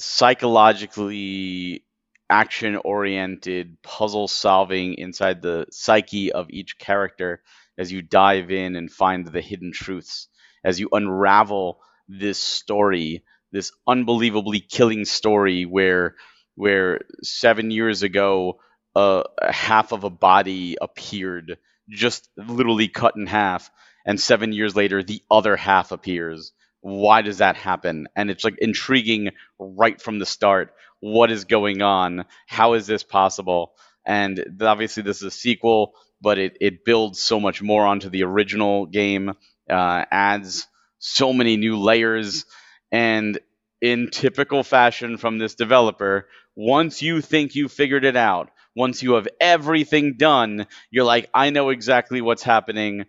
psychologically 0.00 1.84
action 2.28 2.76
oriented 2.76 3.82
puzzle 3.82 4.28
solving 4.28 4.94
inside 4.94 5.42
the 5.42 5.66
psyche 5.70 6.32
of 6.32 6.48
each 6.50 6.78
character 6.78 7.42
as 7.78 7.90
you 7.92 8.02
dive 8.02 8.50
in 8.50 8.76
and 8.76 8.90
find 8.90 9.26
the 9.26 9.40
hidden 9.40 9.72
truths 9.72 10.28
as 10.64 10.78
you 10.78 10.88
unravel 10.92 11.80
this 12.08 12.38
story 12.38 13.24
this 13.52 13.72
unbelievably 13.86 14.60
killing 14.60 15.04
story 15.04 15.64
where 15.66 16.14
where 16.54 17.00
7 17.22 17.70
years 17.70 18.02
ago 18.02 18.60
uh, 18.96 19.22
half 19.50 19.92
of 19.92 20.04
a 20.04 20.10
body 20.10 20.76
appeared 20.80 21.58
just 21.90 22.28
literally 22.36 22.88
cut 22.88 23.16
in 23.16 23.26
half 23.26 23.70
and 24.06 24.20
7 24.20 24.52
years 24.52 24.74
later 24.76 25.02
the 25.02 25.22
other 25.30 25.56
half 25.56 25.92
appears. 25.92 26.52
Why 26.80 27.22
does 27.22 27.38
that 27.38 27.56
happen? 27.56 28.08
And 28.16 28.30
it's 28.30 28.44
like 28.44 28.56
intriguing 28.58 29.30
right 29.58 30.00
from 30.00 30.18
the 30.18 30.26
start. 30.26 30.72
What 31.00 31.30
is 31.30 31.44
going 31.44 31.82
on? 31.82 32.24
How 32.46 32.74
is 32.74 32.86
this 32.86 33.02
possible? 33.02 33.72
And 34.06 34.42
obviously 34.62 35.02
this 35.02 35.18
is 35.18 35.22
a 35.24 35.30
sequel 35.30 35.94
but 36.22 36.38
it, 36.38 36.56
it 36.60 36.84
builds 36.84 37.22
so 37.22 37.40
much 37.40 37.62
more 37.62 37.86
onto 37.86 38.10
the 38.10 38.24
original 38.24 38.86
game 38.86 39.30
uh, 39.70 40.04
adds 40.10 40.66
so 40.98 41.32
many 41.32 41.56
new 41.56 41.78
layers. 41.78 42.44
And 42.92 43.38
in 43.80 44.10
typical 44.10 44.62
fashion 44.62 45.16
from 45.16 45.38
this 45.38 45.54
developer 45.54 46.28
once 46.54 47.00
you 47.00 47.22
think 47.22 47.54
you 47.54 47.68
figured 47.68 48.04
it 48.04 48.16
out 48.16 48.50
once 48.76 49.02
you 49.02 49.14
have 49.14 49.28
everything 49.40 50.14
done 50.16 50.66
you're 50.90 51.04
like 51.04 51.28
i 51.34 51.50
know 51.50 51.70
exactly 51.70 52.20
what's 52.20 52.42
happening 52.42 53.04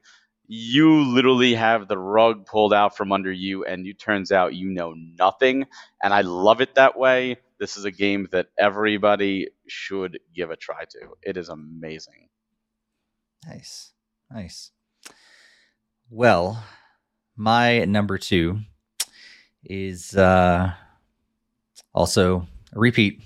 you 0.48 1.04
literally 1.04 1.54
have 1.54 1.88
the 1.88 1.98
rug 1.98 2.46
pulled 2.46 2.74
out 2.74 2.98
from 2.98 3.12
under 3.12 3.32
you 3.32 3.64
and 3.64 3.86
you 3.86 3.94
turns 3.94 4.32
out 4.32 4.54
you 4.54 4.70
know 4.70 4.94
nothing 5.18 5.66
and 6.04 6.14
i 6.14 6.22
love 6.22 6.62
it 6.62 6.76
that 6.76 6.98
way 6.98 7.38
this 7.60 7.78
is 7.78 7.86
a 7.86 7.92
game 7.92 8.28
that 8.32 8.48
everybody 8.60 9.48
should 9.68 10.20
give 10.36 10.52
a 10.52 10.56
try 10.56 10.84
to 10.86 11.00
it 11.22 11.38
is 11.38 11.50
amazing 11.50 12.28
Nice. 13.48 13.92
Nice. 14.32 14.72
Well, 16.10 16.64
my 17.36 17.86
number 17.86 18.18
two 18.18 18.60
is 19.64 20.16
uh, 20.16 20.74
also 21.94 22.48
a 22.74 22.80
repeat. 22.80 23.22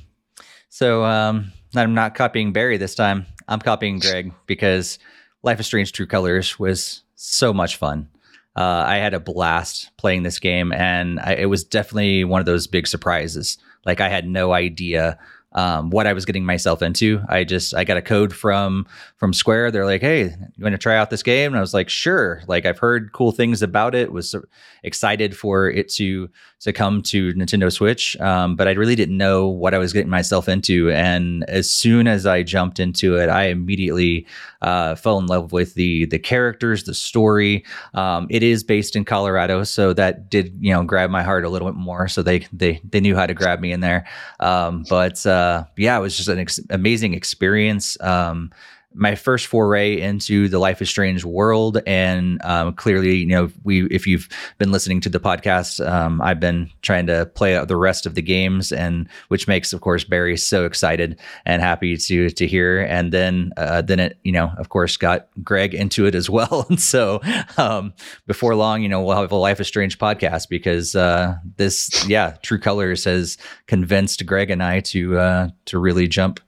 So 0.76 1.06
um, 1.06 1.54
I'm 1.74 1.94
not 1.94 2.16
copying 2.16 2.52
Barry 2.52 2.76
this 2.76 2.96
time. 2.96 3.28
I'm 3.48 3.62
copying 3.62 4.00
Greg 4.00 4.34
because 4.46 5.00
Life 5.42 5.58
is 5.62 5.68
Strange 5.68 5.94
True 5.94 6.06
Colors 6.06 6.60
was 6.60 7.04
so 7.16 7.54
much 7.54 7.78
fun. 7.78 8.10
Uh, 8.58 8.84
I 8.86 8.98
had 8.98 9.14
a 9.14 9.22
blast 9.22 9.92
playing 9.96 10.24
this 10.24 10.38
game, 10.38 10.74
and 10.74 11.18
I, 11.22 11.36
it 11.36 11.46
was 11.46 11.64
definitely 11.64 12.26
one 12.26 12.42
of 12.42 12.46
those 12.46 12.68
big 12.68 12.88
surprises. 12.88 13.58
Like 13.86 14.02
I 14.02 14.10
had 14.10 14.28
no 14.28 14.52
idea 14.52 15.18
um, 15.56 15.90
what 15.90 16.06
I 16.06 16.14
was 16.14 16.26
getting 16.26 16.46
myself 16.46 16.82
into. 16.82 17.22
I 17.28 17.46
just 17.46 17.74
I 17.74 17.86
got 17.86 17.98
a 17.98 18.02
code 18.02 18.34
from 18.34 18.86
from 19.18 19.34
Square. 19.34 19.72
They're 19.72 19.86
like, 19.86 20.02
"Hey, 20.02 20.24
you 20.24 20.64
want 20.64 20.74
to 20.74 20.78
try 20.78 20.98
out 20.98 21.10
this 21.10 21.24
game?" 21.24 21.54
And 21.54 21.58
I 21.58 21.62
was 21.62 21.74
like, 21.74 21.90
"Sure." 21.90 22.44
Like 22.48 22.66
I've 22.66 22.78
heard 22.78 23.14
cool 23.14 23.32
things 23.32 23.62
about 23.62 23.96
it. 23.96 24.12
Was 24.12 24.36
excited 24.84 25.36
for 25.36 25.70
it 25.70 25.90
to 25.94 26.30
to 26.60 26.74
come 26.74 27.02
to 27.04 27.34
Nintendo 27.34 27.72
Switch, 27.72 28.20
um, 28.20 28.56
but 28.56 28.68
I 28.68 28.72
really 28.72 28.96
didn't 28.96 29.18
know 29.18 29.48
what 29.48 29.74
I 29.74 29.78
was 29.78 29.94
getting 29.94 30.10
myself 30.10 30.50
into. 30.50 30.92
And 30.92 31.44
as 31.50 31.72
soon 31.72 32.08
as 32.08 32.26
I 32.26 32.44
jumped 32.44 32.80
into 32.80 33.18
it, 33.18 33.30
I 33.30 33.46
immediately 33.46 34.26
uh, 34.62 34.96
fell 34.96 35.20
in 35.20 35.28
love 35.28 35.52
with 35.54 35.76
the 35.76 36.06
the 36.06 36.20
characters, 36.20 36.84
the 36.84 36.94
story. 36.94 37.64
Um, 37.94 38.28
it 38.30 38.44
is 38.44 38.64
based 38.64 38.96
in 38.96 39.06
Colorado, 39.06 39.64
so 39.64 39.94
that 39.94 40.30
did 40.30 40.58
you 40.60 40.74
know 40.74 40.84
grab 40.84 41.10
my 41.10 41.24
heart 41.24 41.46
a 41.46 41.50
little 41.50 41.68
bit 41.70 41.78
more. 41.78 42.10
So 42.10 42.22
they 42.22 42.48
they 42.52 42.82
they 42.84 43.00
knew 43.00 43.16
how 43.16 43.26
to 43.26 43.34
grab 43.34 43.62
me 43.62 43.72
in 43.72 43.80
there. 43.80 44.06
Um, 44.42 44.84
but 44.90 45.26
uh, 45.26 45.45
yeah, 45.76 45.98
it 45.98 46.02
was 46.02 46.16
just 46.16 46.30
an 46.30 46.40
ex- 46.40 46.60
amazing 46.70 47.14
experience. 47.14 47.98
Um, 48.02 48.52
my 48.96 49.16
first 49.16 49.48
foray 49.48 50.00
into 50.00 50.48
the 50.48 50.58
Life 50.58 50.82
is 50.82 50.90
Strange 50.90 51.24
world, 51.26 51.80
and 51.86 52.44
um, 52.44 52.74
clearly, 52.74 53.18
you 53.18 53.28
know, 53.28 53.50
we 53.64 53.86
if 53.88 54.08
you've 54.08 54.30
been 54.58 54.72
listening 54.72 55.02
to 55.02 55.10
the 55.10 55.20
podcast, 55.20 55.86
um, 55.86 56.22
I've 56.22 56.40
been 56.40 56.70
trying 56.82 57.08
to 57.08 57.26
play 57.26 57.56
out 57.56 57.68
the 57.68 57.76
rest 57.76 58.06
of 58.06 58.16
the 58.16 58.22
games, 58.22 58.72
and 58.72 59.08
which 59.28 59.48
makes, 59.48 59.74
of 59.74 59.82
course, 59.82 60.04
Barry 60.04 60.38
so 60.38 60.66
excited 60.66 61.20
and 61.46 61.62
happy 61.62 61.98
to 61.98 62.30
to 62.30 62.48
hear. 62.48 62.82
And 62.82 63.12
then 63.12 63.52
uh, 63.58 63.82
then 63.82 64.00
it, 64.00 64.18
you 64.24 64.32
know, 64.32 64.52
of 64.58 64.70
course, 64.70 64.98
got 64.98 65.28
Greg 65.44 65.74
into 65.74 66.06
it 66.06 66.16
as 66.16 66.30
well. 66.30 66.66
and 66.70 66.80
so 66.80 67.22
um, 67.58 67.94
before 68.28 68.56
long, 68.56 68.82
you 68.82 68.90
know, 68.90 69.02
we'll 69.02 69.18
have 69.18 69.32
a 69.32 69.36
Life 69.36 69.60
is 69.60 69.68
Strange 69.68 70.00
podcast 70.00 70.50
because 70.50 70.96
uh, 70.96 71.36
this, 71.58 72.08
yeah, 72.08 72.36
True 72.42 72.60
Colors 72.60 73.04
has 73.04 73.38
convinced 73.68 74.26
Greg 74.26 74.50
and 74.50 74.64
I 74.64 74.80
to 74.82 75.18
uh, 75.18 75.50
to 75.66 75.80
really 75.80 76.08
jump 76.08 76.40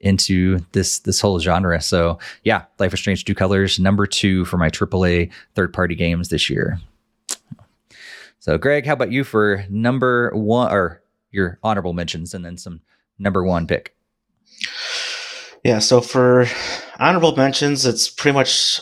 into 0.00 0.58
this 0.72 1.00
this 1.00 1.20
whole 1.20 1.38
genre. 1.40 1.80
So 1.80 2.18
yeah, 2.44 2.64
Life 2.78 2.94
is 2.94 3.00
Strange 3.00 3.24
True 3.24 3.34
Colors, 3.34 3.78
number 3.78 4.06
two 4.06 4.44
for 4.44 4.56
my 4.56 4.68
AAA 4.68 5.30
third 5.54 5.72
party 5.72 5.94
games 5.94 6.28
this 6.28 6.50
year. 6.50 6.78
So 8.38 8.58
Greg, 8.58 8.86
how 8.86 8.92
about 8.92 9.10
you 9.10 9.24
for 9.24 9.64
number 9.68 10.30
one 10.34 10.72
or 10.72 11.02
your 11.30 11.58
honorable 11.62 11.92
mentions 11.92 12.34
and 12.34 12.44
then 12.44 12.56
some 12.56 12.80
number 13.18 13.42
one 13.42 13.66
pick? 13.66 13.96
Yeah, 15.64 15.80
so 15.80 16.00
for 16.00 16.46
honorable 17.00 17.34
mentions, 17.34 17.84
it's 17.84 18.08
pretty 18.08 18.34
much 18.34 18.80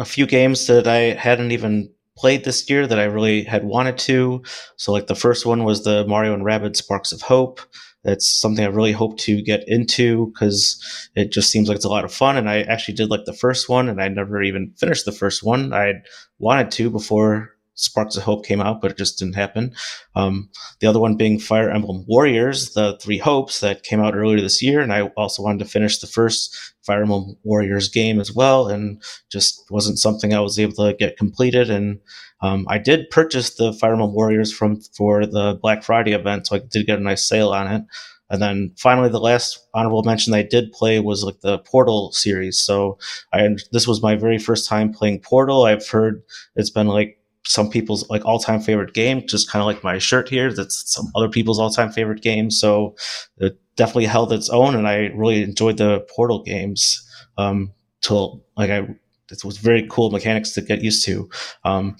a 0.00 0.04
few 0.04 0.26
games 0.26 0.66
that 0.66 0.88
I 0.88 1.14
hadn't 1.14 1.52
even 1.52 1.90
played 2.16 2.44
this 2.44 2.68
year 2.68 2.86
that 2.86 2.98
I 2.98 3.04
really 3.04 3.44
had 3.44 3.64
wanted 3.64 3.98
to. 3.98 4.42
So 4.76 4.92
like 4.92 5.06
the 5.06 5.14
first 5.14 5.46
one 5.46 5.64
was 5.64 5.84
the 5.84 6.04
Mario 6.06 6.34
and 6.34 6.44
Rabbids 6.44 6.76
Sparks 6.76 7.12
of 7.12 7.22
Hope. 7.22 7.60
That's 8.04 8.28
something 8.28 8.64
I 8.64 8.68
really 8.68 8.92
hope 8.92 9.18
to 9.20 9.42
get 9.42 9.64
into 9.66 10.32
because 10.32 11.10
it 11.14 11.32
just 11.32 11.50
seems 11.50 11.68
like 11.68 11.76
it's 11.76 11.84
a 11.84 11.90
lot 11.90 12.04
of 12.04 12.12
fun. 12.12 12.36
And 12.36 12.48
I 12.48 12.62
actually 12.62 12.94
did 12.94 13.10
like 13.10 13.24
the 13.24 13.32
first 13.32 13.68
one, 13.68 13.88
and 13.88 14.00
I 14.00 14.08
never 14.08 14.42
even 14.42 14.74
finished 14.78 15.04
the 15.04 15.12
first 15.12 15.42
one. 15.42 15.72
I 15.72 15.94
wanted 16.38 16.70
to 16.72 16.90
before 16.90 17.54
Sparks 17.74 18.16
of 18.16 18.22
Hope 18.22 18.46
came 18.46 18.60
out, 18.60 18.80
but 18.80 18.92
it 18.92 18.96
just 18.96 19.18
didn't 19.18 19.34
happen. 19.34 19.74
Um, 20.14 20.48
the 20.80 20.86
other 20.86 21.00
one 21.00 21.16
being 21.16 21.40
Fire 21.40 21.70
Emblem 21.70 22.04
Warriors, 22.06 22.74
the 22.74 22.96
Three 23.00 23.18
Hopes 23.18 23.60
that 23.60 23.82
came 23.82 24.00
out 24.00 24.14
earlier 24.14 24.40
this 24.40 24.62
year, 24.62 24.80
and 24.80 24.92
I 24.92 25.08
also 25.16 25.42
wanted 25.42 25.58
to 25.60 25.70
finish 25.70 25.98
the 25.98 26.06
first 26.06 26.56
Fire 26.82 27.02
Emblem 27.02 27.36
Warriors 27.42 27.88
game 27.88 28.20
as 28.20 28.32
well, 28.32 28.68
and 28.68 29.02
just 29.30 29.64
wasn't 29.70 29.98
something 29.98 30.32
I 30.32 30.40
was 30.40 30.58
able 30.58 30.74
to 30.74 30.94
get 30.94 31.16
completed. 31.16 31.68
And 31.68 31.98
um, 32.44 32.66
I 32.68 32.76
did 32.76 33.08
purchase 33.08 33.54
the 33.54 33.72
Fire 33.72 33.94
Emblem 33.94 34.12
Warriors 34.12 34.52
from 34.52 34.78
for 34.94 35.24
the 35.24 35.58
Black 35.62 35.82
Friday 35.82 36.12
event, 36.12 36.46
so 36.46 36.56
I 36.56 36.58
did 36.58 36.84
get 36.86 36.98
a 36.98 37.02
nice 37.02 37.26
sale 37.26 37.54
on 37.54 37.72
it. 37.72 37.82
And 38.28 38.42
then 38.42 38.72
finally, 38.76 39.08
the 39.08 39.18
last 39.18 39.66
honorable 39.72 40.02
mention 40.02 40.34
I 40.34 40.42
did 40.42 40.70
play 40.72 41.00
was 41.00 41.24
like 41.24 41.40
the 41.40 41.58
Portal 41.60 42.12
series. 42.12 42.60
So 42.60 42.98
I 43.32 43.48
this 43.72 43.88
was 43.88 44.02
my 44.02 44.14
very 44.14 44.38
first 44.38 44.68
time 44.68 44.92
playing 44.92 45.20
Portal. 45.20 45.64
I've 45.64 45.88
heard 45.88 46.22
it's 46.54 46.68
been 46.68 46.88
like 46.88 47.18
some 47.46 47.70
people's 47.70 48.06
like 48.10 48.26
all 48.26 48.38
time 48.38 48.60
favorite 48.60 48.92
game, 48.92 49.26
just 49.26 49.50
kind 49.50 49.62
of 49.62 49.66
like 49.66 49.82
my 49.82 49.96
shirt 49.96 50.28
here. 50.28 50.52
That's 50.52 50.92
some 50.92 51.06
other 51.14 51.30
people's 51.30 51.58
all 51.58 51.70
time 51.70 51.92
favorite 51.92 52.20
game. 52.20 52.50
So 52.50 52.94
it 53.38 53.58
definitely 53.76 54.06
held 54.06 54.34
its 54.34 54.50
own, 54.50 54.74
and 54.74 54.86
I 54.86 55.12
really 55.14 55.42
enjoyed 55.42 55.78
the 55.78 56.06
Portal 56.14 56.42
games. 56.42 57.00
Um, 57.38 57.72
till 58.02 58.44
like 58.54 58.70
I 58.70 58.86
it 59.30 59.44
was 59.44 59.58
very 59.58 59.86
cool 59.90 60.10
mechanics 60.10 60.52
to 60.52 60.62
get 60.62 60.82
used 60.82 61.04
to. 61.06 61.28
Um, 61.64 61.96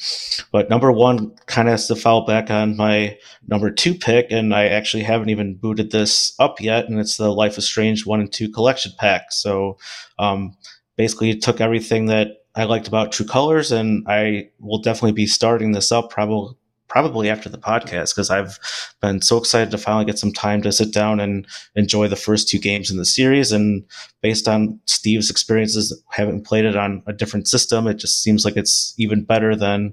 but 0.53 0.70
number 0.70 0.93
one 0.93 1.35
kind 1.47 1.68
of 1.68 1.72
has 1.72 1.87
to 1.89 1.97
fall 1.97 2.27
back 2.27 2.51
on 2.51 2.77
my 2.77 3.18
number 3.47 3.70
two 3.70 3.95
pick, 3.95 4.31
and 4.31 4.55
I 4.55 4.66
actually 4.66 5.03
haven't 5.03 5.31
even 5.31 5.57
booted 5.57 5.91
this 5.91 6.35
up 6.39 6.61
yet, 6.61 6.89
and 6.89 6.99
it's 6.99 7.16
the 7.16 7.31
Life 7.33 7.59
is 7.59 7.66
Strange 7.66 8.07
one 8.07 8.20
and 8.20 8.33
two 8.33 8.51
collection 8.51 8.93
pack. 8.99 9.33
So 9.33 9.79
um, 10.18 10.57
basically, 10.97 11.31
it 11.31 11.43
took 11.43 11.61
everything 11.61 12.07
that 12.07 12.29
I 12.55 12.64
liked 12.64 12.89
about 12.89 13.12
True 13.12 13.27
Colors, 13.27 13.72
and 13.72 14.05
I 14.09 14.51
will 14.61 14.79
definitely 14.79 15.12
be 15.12 15.27
starting 15.27 15.72
this 15.72 15.91
up 15.91 16.11
probably 16.11 16.57
probably 16.95 17.28
after 17.28 17.49
the 17.49 17.59
podcast 17.59 18.14
because 18.14 18.30
I've 18.30 18.57
been 19.03 19.20
so 19.20 19.36
excited 19.36 19.72
to 19.72 19.78
finally 19.78 20.05
get 20.05 20.16
some 20.16 20.32
time 20.32 20.62
to 20.62 20.70
sit 20.70 20.92
down 20.92 21.18
and 21.18 21.45
enjoy 21.74 22.07
the 22.07 22.14
first 22.14 22.49
two 22.49 22.61
games 22.61 22.88
in 22.88 22.99
the 22.99 23.05
series. 23.05 23.51
And 23.51 23.84
based 24.22 24.47
on 24.47 24.78
Steve's 24.86 25.28
experiences, 25.28 26.01
having 26.11 26.40
played 26.40 26.64
it 26.64 26.76
on 26.76 27.03
a 27.09 27.12
different 27.12 27.49
system, 27.49 27.88
it 27.88 27.95
just 27.95 28.22
seems 28.22 28.45
like 28.45 28.57
it's 28.57 28.95
even 28.97 29.24
better 29.24 29.57
than 29.57 29.92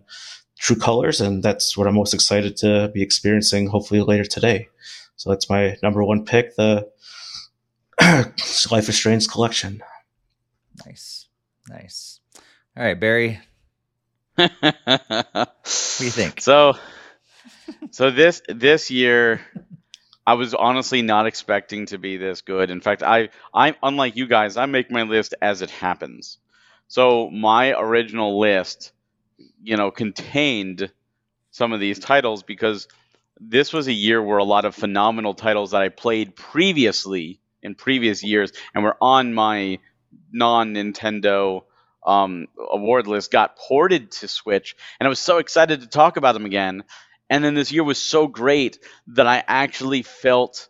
True 0.60 0.76
Colors, 0.76 1.20
and 1.20 1.42
that's 1.42 1.76
what 1.76 1.88
I'm 1.88 1.96
most 1.96 2.14
excited 2.14 2.56
to 2.58 2.92
be 2.94 3.02
experiencing. 3.02 3.66
Hopefully 3.66 4.02
later 4.02 4.26
today. 4.26 4.70
So 5.16 5.32
that's 5.32 5.50
my 5.50 5.78
number 5.82 6.04
one 6.04 6.24
pick, 6.24 6.56
the 6.56 6.88
Life 8.70 8.90
is 8.90 8.96
Strange 8.96 9.28
collection. 9.28 9.82
Nice, 10.86 11.28
nice. 11.68 12.20
All 12.78 12.84
right, 12.84 13.00
Barry, 13.00 13.40
what 14.62 15.56
do 15.98 16.06
you 16.06 16.12
think? 16.12 16.42
So, 16.42 16.74
so 17.92 18.12
this 18.12 18.42
this 18.48 18.92
year, 18.92 19.42
I 20.26 20.34
was 20.36 20.54
honestly 20.54 21.02
not 21.02 21.28
expecting 21.28 21.88
to 21.88 21.98
be 21.98 22.18
this 22.18 22.42
good. 22.42 22.70
In 22.70 22.82
fact, 22.82 23.04
I 23.04 23.30
I 23.54 23.76
unlike 23.84 24.16
you 24.16 24.28
guys, 24.28 24.58
I 24.58 24.66
make 24.66 24.92
my 24.92 25.04
list 25.04 25.34
as 25.42 25.62
it 25.62 25.70
happens. 25.72 26.38
So 26.88 27.30
my 27.30 27.74
original 27.74 28.40
list, 28.40 28.92
you 29.64 29.78
know, 29.78 29.92
contained 29.92 30.92
some 31.52 31.74
of 31.74 31.80
these 31.80 32.00
titles 32.00 32.44
because 32.44 32.88
this 33.40 33.74
was 33.74 33.88
a 33.88 33.94
year 33.94 34.22
where 34.22 34.38
a 34.38 34.44
lot 34.44 34.66
of 34.66 34.76
phenomenal 34.76 35.34
titles 35.34 35.72
that 35.72 35.82
I 35.82 35.90
played 35.90 36.36
previously 36.36 37.40
in 37.64 37.76
previous 37.76 38.24
years 38.24 38.52
and 38.74 38.84
were 38.84 38.98
on 39.02 39.34
my 39.34 39.80
non 40.32 40.74
Nintendo 40.74 41.64
um, 42.06 42.48
award 42.58 43.08
list 43.08 43.32
got 43.32 43.56
ported 43.56 44.12
to 44.12 44.28
Switch, 44.28 44.76
and 45.00 45.08
I 45.08 45.10
was 45.10 45.20
so 45.20 45.38
excited 45.38 45.82
to 45.82 45.88
talk 45.88 46.18
about 46.18 46.34
them 46.34 46.46
again. 46.46 46.84
And 47.30 47.44
then 47.44 47.54
this 47.54 47.72
year 47.72 47.84
was 47.84 47.98
so 47.98 48.28
great 48.28 48.80
that 49.08 49.26
I 49.26 49.42
actually 49.48 50.02
felt 50.02 50.68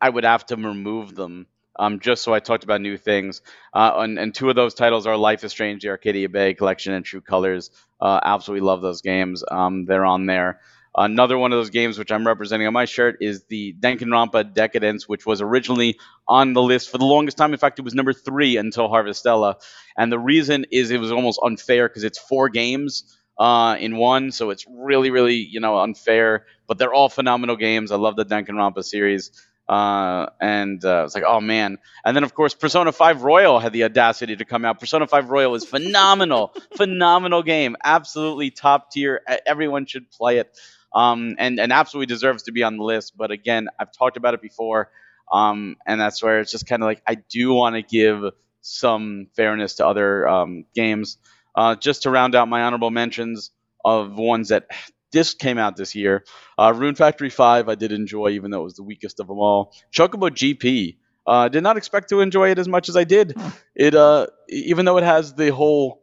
I 0.00 0.10
would 0.10 0.24
have 0.24 0.44
to 0.46 0.56
remove 0.56 1.14
them 1.14 1.46
um, 1.76 2.00
just 2.00 2.22
so 2.22 2.34
I 2.34 2.40
talked 2.40 2.64
about 2.64 2.80
new 2.80 2.96
things. 2.96 3.42
Uh, 3.72 3.92
and, 3.96 4.18
and, 4.18 4.34
two 4.34 4.48
of 4.50 4.56
those 4.56 4.74
titles 4.74 5.06
are 5.06 5.16
Life 5.16 5.44
is 5.44 5.52
Strange, 5.52 5.82
the 5.82 5.88
Arcadia 5.88 6.28
Bay 6.28 6.54
Collection, 6.54 6.92
and 6.92 7.04
True 7.04 7.20
Colors. 7.20 7.70
Uh, 8.00 8.20
absolutely 8.22 8.66
love 8.66 8.82
those 8.82 9.00
games. 9.00 9.42
Um, 9.50 9.86
they're 9.86 10.04
on 10.04 10.26
there. 10.26 10.60
Another 10.96 11.38
one 11.38 11.52
of 11.52 11.58
those 11.58 11.70
games 11.70 11.98
which 11.98 12.12
I'm 12.12 12.26
representing 12.26 12.66
on 12.66 12.74
my 12.74 12.84
shirt 12.84 13.16
is 13.22 13.44
the 13.44 13.74
Danganronpa 13.80 14.52
Decadence, 14.52 15.08
which 15.08 15.24
was 15.24 15.40
originally 15.40 15.98
on 16.28 16.52
the 16.52 16.62
list 16.62 16.90
for 16.90 16.98
the 16.98 17.06
longest 17.06 17.38
time. 17.38 17.52
In 17.52 17.58
fact, 17.58 17.78
it 17.78 17.82
was 17.82 17.94
number 17.94 18.12
three 18.12 18.58
until 18.58 18.88
Harvestella. 18.88 19.54
And 19.96 20.12
the 20.12 20.18
reason 20.18 20.66
is 20.70 20.90
it 20.90 21.00
was 21.00 21.10
almost 21.10 21.40
unfair 21.42 21.88
because 21.88 22.04
it's 22.04 22.18
four 22.18 22.50
games 22.50 23.04
uh, 23.38 23.76
in 23.80 23.96
one, 23.96 24.32
so 24.32 24.50
it's 24.50 24.66
really, 24.68 25.10
really, 25.10 25.36
you 25.36 25.60
know, 25.60 25.78
unfair. 25.78 26.44
But 26.66 26.76
they're 26.76 26.92
all 26.92 27.08
phenomenal 27.08 27.56
games. 27.56 27.90
I 27.90 27.96
love 27.96 28.16
the 28.16 28.26
Danganronpa 28.26 28.84
series. 28.84 29.30
Uh, 29.68 30.26
and 30.40 30.84
uh, 30.84 31.04
it's 31.06 31.14
like, 31.14 31.24
oh 31.26 31.40
man. 31.40 31.78
And 32.04 32.14
then, 32.14 32.24
of 32.24 32.34
course, 32.34 32.52
Persona 32.52 32.92
5 32.92 33.22
Royal 33.22 33.58
had 33.58 33.72
the 33.72 33.84
audacity 33.84 34.36
to 34.36 34.44
come 34.44 34.66
out. 34.66 34.78
Persona 34.78 35.06
5 35.06 35.30
Royal 35.30 35.54
is 35.54 35.64
phenomenal, 35.64 36.52
phenomenal 36.76 37.42
game. 37.42 37.76
Absolutely 37.82 38.50
top 38.50 38.90
tier. 38.90 39.22
Everyone 39.46 39.86
should 39.86 40.10
play 40.10 40.38
it 40.38 40.54
um, 40.94 41.36
and 41.38 41.58
and 41.60 41.72
absolutely 41.72 42.06
deserves 42.06 42.44
to 42.44 42.52
be 42.52 42.62
on 42.62 42.76
the 42.76 42.84
list. 42.84 43.16
But 43.16 43.30
again, 43.30 43.68
I've 43.78 43.92
talked 43.92 44.16
about 44.16 44.34
it 44.34 44.42
before, 44.42 44.90
um, 45.32 45.76
and 45.86 46.00
that's 46.00 46.22
where 46.22 46.40
it's 46.40 46.50
just 46.50 46.66
kind 46.66 46.82
of 46.82 46.86
like 46.86 47.02
I 47.06 47.14
do 47.14 47.52
want 47.52 47.76
to 47.76 47.82
give 47.82 48.22
some 48.60 49.26
fairness 49.36 49.76
to 49.76 49.86
other 49.86 50.28
um, 50.28 50.64
games. 50.74 51.18
Uh, 51.54 51.74
just 51.74 52.04
to 52.04 52.10
round 52.10 52.34
out 52.34 52.48
my 52.48 52.62
honorable 52.62 52.90
mentions 52.90 53.50
of 53.84 54.14
ones 54.14 54.48
that 54.48 54.68
disc 55.10 55.38
came 55.38 55.58
out 55.58 55.76
this 55.76 55.94
year. 55.94 56.24
Uh, 56.58 56.72
Rune 56.74 56.94
Factory 56.94 57.30
5, 57.30 57.68
I 57.68 57.74
did 57.74 57.92
enjoy, 57.92 58.30
even 58.30 58.50
though 58.50 58.62
it 58.62 58.64
was 58.64 58.76
the 58.76 58.82
weakest 58.82 59.20
of 59.20 59.28
them 59.28 59.38
all. 59.38 59.74
Chocobo 59.92 60.30
GP, 60.30 60.96
uh, 61.26 61.48
did 61.48 61.62
not 61.62 61.76
expect 61.76 62.08
to 62.08 62.20
enjoy 62.20 62.50
it 62.50 62.58
as 62.58 62.66
much 62.66 62.88
as 62.88 62.96
I 62.96 63.04
did. 63.04 63.36
It, 63.76 63.94
uh, 63.94 64.26
even 64.48 64.84
though 64.86 64.96
it 64.96 65.04
has 65.04 65.34
the 65.34 65.52
whole 65.52 66.02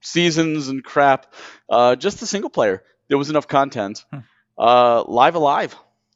seasons 0.00 0.68
and 0.68 0.82
crap, 0.82 1.34
uh, 1.68 1.96
just 1.96 2.20
the 2.20 2.26
single 2.26 2.50
player, 2.50 2.82
there 3.08 3.18
was 3.18 3.30
enough 3.30 3.48
content. 3.48 4.04
Uh, 4.56 5.02
Live 5.04 5.34
Alive, 5.34 5.74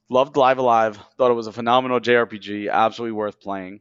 loved 0.08 0.36
Live 0.36 0.58
Alive. 0.58 0.98
Thought 1.16 1.30
it 1.30 1.34
was 1.34 1.46
a 1.46 1.52
phenomenal 1.52 2.00
JRPG, 2.00 2.70
absolutely 2.70 3.12
worth 3.12 3.40
playing. 3.40 3.80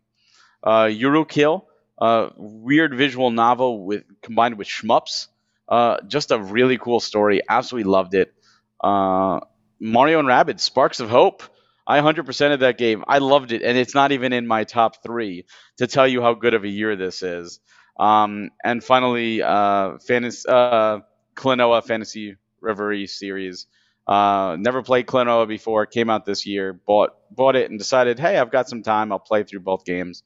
Uh, 0.64 0.86
Yurukill, 0.86 1.66
uh, 2.00 2.30
weird 2.36 2.96
visual 2.96 3.32
novel 3.32 3.86
with 3.86 4.04
combined 4.22 4.58
with 4.58 4.68
shmups. 4.68 5.28
Uh, 5.70 5.98
just 6.08 6.32
a 6.32 6.40
really 6.40 6.78
cool 6.78 7.00
story. 7.00 7.42
Absolutely 7.48 7.90
loved 7.90 8.14
it. 8.14 8.34
Uh, 8.82 9.42
Mario 9.80 10.20
and 10.20 10.28
Rabbids, 10.28 10.62
Sparks 10.62 11.00
of 11.00 11.10
Hope. 11.10 11.44
I 11.86 12.00
100% 12.00 12.54
of 12.54 12.60
that 12.62 12.78
game. 12.78 13.06
I 13.08 13.20
loved 13.20 13.54
it, 13.54 13.62
and 13.62 13.78
it's 13.78 13.96
not 13.96 14.12
even 14.12 14.34
in 14.34 14.46
my 14.46 14.66
top 14.66 15.02
three 15.04 15.46
to 15.78 15.88
tell 15.88 16.08
you 16.08 16.22
how 16.22 16.34
good 16.34 16.54
of 16.54 16.66
a 16.66 16.68
year 16.68 16.98
this 16.98 17.24
is. 17.24 17.62
Um, 17.98 18.50
and 18.64 18.84
finally, 18.84 19.42
uh, 19.42 19.98
fantasy, 20.00 20.44
uh, 20.50 21.00
Klonoa 21.36 21.86
Phantasy 21.86 22.36
Reverie 22.62 23.08
series. 23.08 23.68
Uh, 24.08 24.56
never 24.60 24.84
played 24.84 25.06
Klonoa 25.06 25.48
before. 25.48 25.86
Came 25.86 26.10
out 26.10 26.26
this 26.26 26.46
year. 26.46 26.74
Bought 26.74 27.12
bought 27.30 27.56
it 27.56 27.70
and 27.70 27.78
decided, 27.78 28.20
hey, 28.20 28.38
I've 28.38 28.52
got 28.52 28.70
some 28.70 28.84
time. 28.84 29.12
I'll 29.12 29.20
play 29.20 29.44
through 29.44 29.60
both 29.62 29.86
games. 29.86 30.24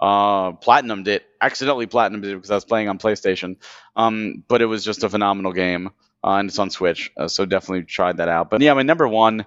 Uh, 0.00 0.52
platinumed 0.52 1.08
it. 1.08 1.24
Accidentally 1.40 1.86
platinumed 1.86 2.24
it 2.24 2.34
because 2.34 2.50
I 2.50 2.54
was 2.54 2.64
playing 2.64 2.88
on 2.88 2.98
PlayStation. 2.98 3.56
Um, 3.96 4.44
but 4.46 4.62
it 4.62 4.66
was 4.66 4.84
just 4.84 5.02
a 5.02 5.08
phenomenal 5.08 5.52
game, 5.52 5.88
uh, 6.22 6.34
and 6.34 6.48
it's 6.48 6.58
on 6.58 6.70
Switch. 6.70 7.10
Uh, 7.16 7.28
so 7.28 7.44
definitely 7.44 7.84
tried 7.84 8.18
that 8.18 8.28
out. 8.28 8.50
But 8.50 8.60
yeah, 8.60 8.74
my 8.74 8.82
number 8.82 9.08
one. 9.08 9.46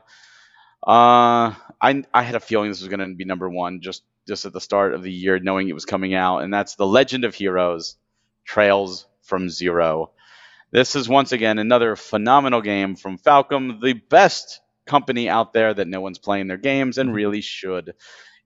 Uh, 0.85 1.53
I 1.81 2.03
I 2.13 2.23
had 2.23 2.35
a 2.35 2.39
feeling 2.39 2.69
this 2.69 2.81
was 2.81 2.89
going 2.89 3.07
to 3.07 3.15
be 3.15 3.25
number 3.25 3.49
one 3.49 3.81
just 3.81 4.03
just 4.27 4.45
at 4.45 4.53
the 4.53 4.61
start 4.61 4.93
of 4.93 5.03
the 5.03 5.11
year, 5.11 5.39
knowing 5.39 5.69
it 5.69 5.73
was 5.73 5.85
coming 5.85 6.13
out, 6.13 6.39
and 6.39 6.53
that's 6.53 6.75
the 6.75 6.85
Legend 6.85 7.23
of 7.25 7.35
Heroes: 7.35 7.95
Trails 8.45 9.07
from 9.23 9.49
Zero. 9.49 10.11
This 10.69 10.97
is 10.97 11.07
once 11.07 11.31
again 11.31 11.59
another 11.59 11.95
phenomenal 11.95 12.61
game 12.61 12.97
from 12.97 13.17
Falcom, 13.17 13.81
the 13.81 13.93
best 13.93 14.59
company 14.85 15.29
out 15.29 15.53
there 15.53 15.73
that 15.73 15.87
no 15.87 16.01
one's 16.01 16.17
playing 16.17 16.47
their 16.47 16.57
games 16.57 16.97
and 16.97 17.13
really 17.13 17.39
should. 17.39 17.93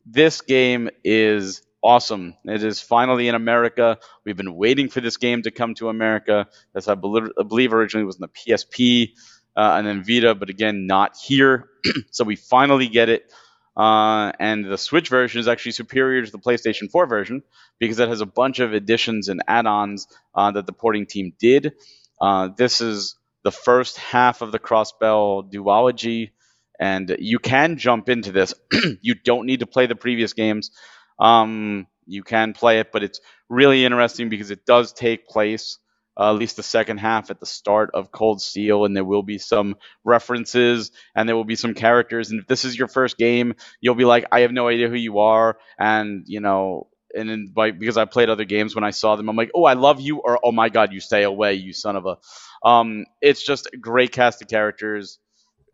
This 0.05 0.41
game 0.41 0.89
is 1.03 1.63
awesome. 1.83 2.35
It 2.45 2.63
is 2.63 2.79
finally 2.79 3.27
in 3.27 3.33
America. 3.33 3.97
We've 4.23 4.37
been 4.37 4.55
waiting 4.55 4.87
for 4.87 5.01
this 5.01 5.17
game 5.17 5.41
to 5.43 5.51
come 5.51 5.73
to 5.75 5.89
America. 5.89 6.47
As 6.75 6.87
I 6.87 6.93
believe 6.93 7.73
originally 7.73 8.05
was 8.05 8.17
in 8.17 8.21
the 8.21 8.27
PSP 8.27 9.13
uh, 9.55 9.75
and 9.77 9.87
then 9.87 10.03
Vita, 10.03 10.35
but 10.35 10.51
again, 10.51 10.85
not 10.85 11.17
here. 11.17 11.69
so 12.11 12.23
we 12.23 12.35
finally 12.35 12.87
get 12.87 13.09
it. 13.09 13.31
Uh, 13.75 14.31
and 14.39 14.65
the 14.65 14.77
Switch 14.77 15.09
version 15.09 15.39
is 15.39 15.47
actually 15.47 15.71
superior 15.71 16.23
to 16.23 16.31
the 16.31 16.37
PlayStation 16.37 16.91
4 16.91 17.07
version 17.07 17.41
because 17.79 17.97
it 17.97 18.09
has 18.09 18.21
a 18.21 18.27
bunch 18.27 18.59
of 18.59 18.73
additions 18.73 19.27
and 19.27 19.41
add-ons 19.47 20.07
uh, 20.35 20.51
that 20.51 20.67
the 20.67 20.73
porting 20.73 21.07
team 21.07 21.33
did. 21.39 21.73
Uh, 22.21 22.49
this 22.55 22.81
is 22.81 23.17
the 23.43 23.51
first 23.51 23.97
half 23.97 24.41
of 24.43 24.51
the 24.53 24.59
Crossbell 24.59 25.51
duology, 25.51 26.31
and 26.79 27.15
you 27.19 27.39
can 27.39 27.77
jump 27.77 28.09
into 28.09 28.31
this. 28.31 28.53
you 29.01 29.15
don't 29.15 29.47
need 29.47 29.61
to 29.61 29.67
play 29.67 29.87
the 29.87 29.95
previous 29.95 30.33
games. 30.33 30.71
Um, 31.19 31.87
you 32.05 32.23
can 32.23 32.53
play 32.53 32.79
it, 32.79 32.91
but 32.91 33.03
it's 33.03 33.21
really 33.49 33.85
interesting 33.85 34.29
because 34.29 34.51
it 34.51 34.65
does 34.65 34.93
take 34.93 35.27
place 35.27 35.79
uh, 36.19 36.29
at 36.29 36.37
least 36.37 36.57
the 36.57 36.63
second 36.63 36.99
half 36.99 37.31
at 37.31 37.39
the 37.39 37.45
start 37.45 37.91
of 37.93 38.11
Cold 38.11 38.41
Steel, 38.41 38.85
and 38.85 38.95
there 38.95 39.05
will 39.05 39.23
be 39.23 39.37
some 39.39 39.75
references 40.03 40.91
and 41.15 41.27
there 41.27 41.35
will 41.35 41.45
be 41.45 41.55
some 41.55 41.73
characters. 41.73 42.31
And 42.31 42.41
if 42.41 42.47
this 42.47 42.65
is 42.65 42.77
your 42.77 42.89
first 42.89 43.17
game, 43.17 43.55
you'll 43.79 43.95
be 43.95 44.05
like, 44.05 44.25
I 44.31 44.41
have 44.41 44.51
no 44.51 44.67
idea 44.67 44.89
who 44.89 44.95
you 44.95 45.19
are, 45.19 45.57
and 45.79 46.23
you 46.27 46.39
know. 46.41 46.87
And 47.15 47.29
then 47.29 47.53
because 47.77 47.97
I 47.97 48.05
played 48.05 48.29
other 48.29 48.45
games 48.45 48.75
when 48.75 48.83
I 48.83 48.91
saw 48.91 49.15
them, 49.15 49.29
I'm 49.29 49.35
like, 49.35 49.51
oh, 49.55 49.65
I 49.65 49.73
love 49.73 49.99
you, 49.99 50.19
or 50.19 50.39
oh 50.43 50.51
my 50.51 50.69
god, 50.69 50.93
you 50.93 50.99
stay 50.99 51.23
away, 51.23 51.55
you 51.55 51.73
son 51.73 51.95
of 51.95 52.05
a. 52.05 52.17
Um, 52.67 53.05
it's 53.21 53.43
just 53.45 53.67
a 53.73 53.77
great 53.77 54.11
cast 54.11 54.41
of 54.41 54.47
characters, 54.47 55.19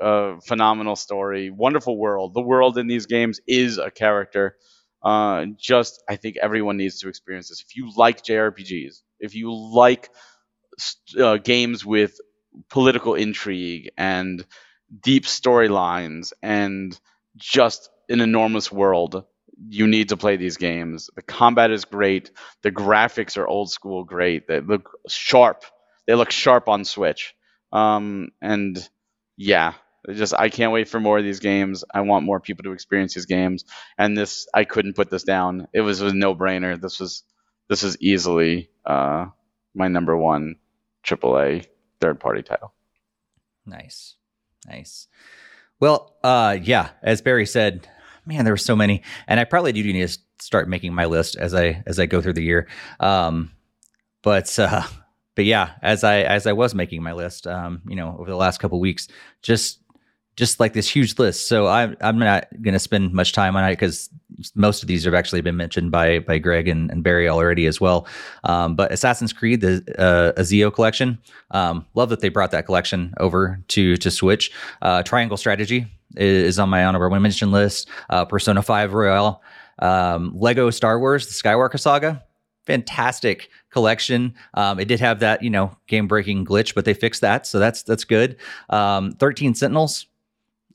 uh, 0.01 0.37
phenomenal 0.45 0.95
story, 0.95 1.49
wonderful 1.49 1.97
world. 1.97 2.33
The 2.33 2.41
world 2.41 2.77
in 2.77 2.87
these 2.87 3.05
games 3.07 3.39
is 3.47 3.77
a 3.77 3.91
character. 3.91 4.57
Uh, 5.03 5.45
just 5.57 6.03
I 6.09 6.15
think 6.17 6.37
everyone 6.37 6.77
needs 6.77 6.99
to 7.01 7.09
experience 7.09 7.49
this. 7.49 7.61
If 7.67 7.75
you 7.75 7.91
like 7.95 8.23
JRPGs, 8.23 9.01
if 9.19 9.35
you 9.35 9.53
like 9.53 10.09
uh, 11.19 11.37
games 11.37 11.85
with 11.85 12.19
political 12.69 13.15
intrigue 13.15 13.91
and 13.97 14.45
deep 15.03 15.25
storylines 15.25 16.33
and 16.41 16.99
just 17.35 17.89
an 18.09 18.21
enormous 18.21 18.71
world, 18.71 19.25
you 19.69 19.87
need 19.87 20.09
to 20.09 20.17
play 20.17 20.37
these 20.37 20.57
games. 20.57 21.09
The 21.15 21.21
combat 21.21 21.71
is 21.71 21.85
great. 21.85 22.31
The 22.61 22.71
graphics 22.71 23.37
are 23.37 23.47
old 23.47 23.71
school 23.71 24.03
great. 24.03 24.47
They 24.47 24.59
look 24.59 24.91
sharp. 25.07 25.63
They 26.05 26.15
look 26.15 26.31
sharp 26.31 26.67
on 26.67 26.85
Switch. 26.85 27.35
Um, 27.71 28.29
and 28.41 28.77
yeah, 29.35 29.73
just 30.13 30.33
I 30.33 30.49
can't 30.49 30.71
wait 30.71 30.87
for 30.87 30.99
more 30.99 31.17
of 31.17 31.23
these 31.23 31.39
games. 31.39 31.83
I 31.93 32.01
want 32.01 32.25
more 32.25 32.39
people 32.39 32.63
to 32.63 32.71
experience 32.71 33.13
these 33.13 33.25
games. 33.25 33.65
And 33.97 34.17
this, 34.17 34.47
I 34.53 34.63
couldn't 34.63 34.95
put 34.95 35.09
this 35.09 35.23
down. 35.23 35.67
It 35.73 35.81
was 35.81 36.01
a 36.01 36.13
no 36.13 36.35
brainer. 36.35 36.79
This 36.79 36.99
was 36.99 37.23
this 37.67 37.83
is 37.83 37.97
easily 37.99 38.69
uh, 38.85 39.25
my 39.75 39.87
number 39.87 40.15
one 40.15 40.55
AAA 41.03 41.65
third 41.99 42.19
party 42.19 42.41
title. 42.41 42.73
Nice, 43.65 44.15
nice. 44.65 45.07
Well, 45.79 46.15
uh, 46.23 46.57
yeah, 46.61 46.89
as 47.03 47.21
Barry 47.21 47.45
said, 47.45 47.87
man, 48.27 48.45
there 48.45 48.53
were 48.53 48.57
so 48.57 48.75
many, 48.75 49.01
and 49.27 49.39
I 49.39 49.45
probably 49.45 49.71
do 49.71 49.81
need 49.83 50.07
to 50.07 50.17
start 50.39 50.69
making 50.69 50.93
my 50.93 51.05
list 51.05 51.35
as 51.35 51.53
I 51.53 51.83
as 51.85 51.99
I 51.99 52.05
go 52.05 52.21
through 52.21 52.33
the 52.33 52.43
year. 52.43 52.67
Um, 52.99 53.51
but 54.21 54.57
uh, 54.59 54.83
but 55.35 55.45
yeah, 55.45 55.71
as 55.81 56.03
I 56.03 56.21
as 56.21 56.45
I 56.47 56.53
was 56.53 56.75
making 56.75 57.03
my 57.03 57.13
list, 57.13 57.47
um, 57.47 57.81
you 57.87 57.95
know, 57.95 58.15
over 58.19 58.29
the 58.29 58.35
last 58.35 58.59
couple 58.59 58.79
weeks, 58.79 59.07
just 59.41 59.79
just 60.37 60.59
like 60.59 60.73
this 60.73 60.87
huge 60.87 61.19
list. 61.19 61.49
So 61.49 61.67
I'm 61.67 61.97
I'm 61.99 62.17
not 62.17 62.47
going 62.61 62.73
to 62.73 62.79
spend 62.79 63.11
much 63.11 63.33
time 63.33 63.57
on 63.57 63.65
it 63.65 63.71
because 63.71 64.09
most 64.55 64.83
of 64.83 64.87
these 64.87 65.03
have 65.03 65.15
actually 65.15 65.41
been 65.41 65.57
mentioned 65.57 65.91
by 65.91 66.19
by 66.19 66.37
Greg 66.37 66.67
and, 66.67 66.89
and 66.91 67.03
Barry 67.03 67.27
already 67.27 67.65
as 67.65 67.81
well. 67.81 68.07
Um, 68.43 68.75
but 68.75 68.91
Assassin's 68.91 69.33
Creed, 69.33 69.61
the 69.61 69.83
uh, 69.97 70.39
Ezio 70.39 70.73
collection, 70.73 71.17
um, 71.51 71.85
love 71.95 72.09
that 72.09 72.21
they 72.21 72.29
brought 72.29 72.51
that 72.51 72.65
collection 72.65 73.13
over 73.19 73.59
to 73.69 73.97
to 73.97 74.11
Switch. 74.11 74.51
Uh, 74.81 75.03
Triangle 75.03 75.37
Strategy 75.37 75.87
is, 76.15 76.59
on 76.59 76.69
my 76.69 76.85
honorable 76.85 77.19
mention 77.19 77.51
list. 77.51 77.89
Uh, 78.09 78.23
Persona 78.23 78.61
Five 78.61 78.93
Royal, 78.93 79.41
um, 79.79 80.31
Lego 80.35 80.69
Star 80.69 80.99
Wars: 80.99 81.27
The 81.27 81.33
Skywalker 81.33 81.79
Saga. 81.79 82.23
Fantastic 82.65 83.49
collection. 83.71 84.35
Um, 84.53 84.77
it 84.77 84.89
did 84.89 84.99
have 84.99 85.21
that, 85.21 85.41
you 85.41 85.49
know, 85.49 85.71
game-breaking 85.87 86.43
glitch, 86.43 86.75
but 86.75 86.83
they 86.83 86.93
fixed 86.93 87.21
that, 87.21 87.47
so 87.47 87.59
that's 87.59 87.81
that's 87.83 88.03
good. 88.03 88.35
Um, 88.69 89.13
Thirteen 89.13 89.55
Sentinels, 89.55 90.06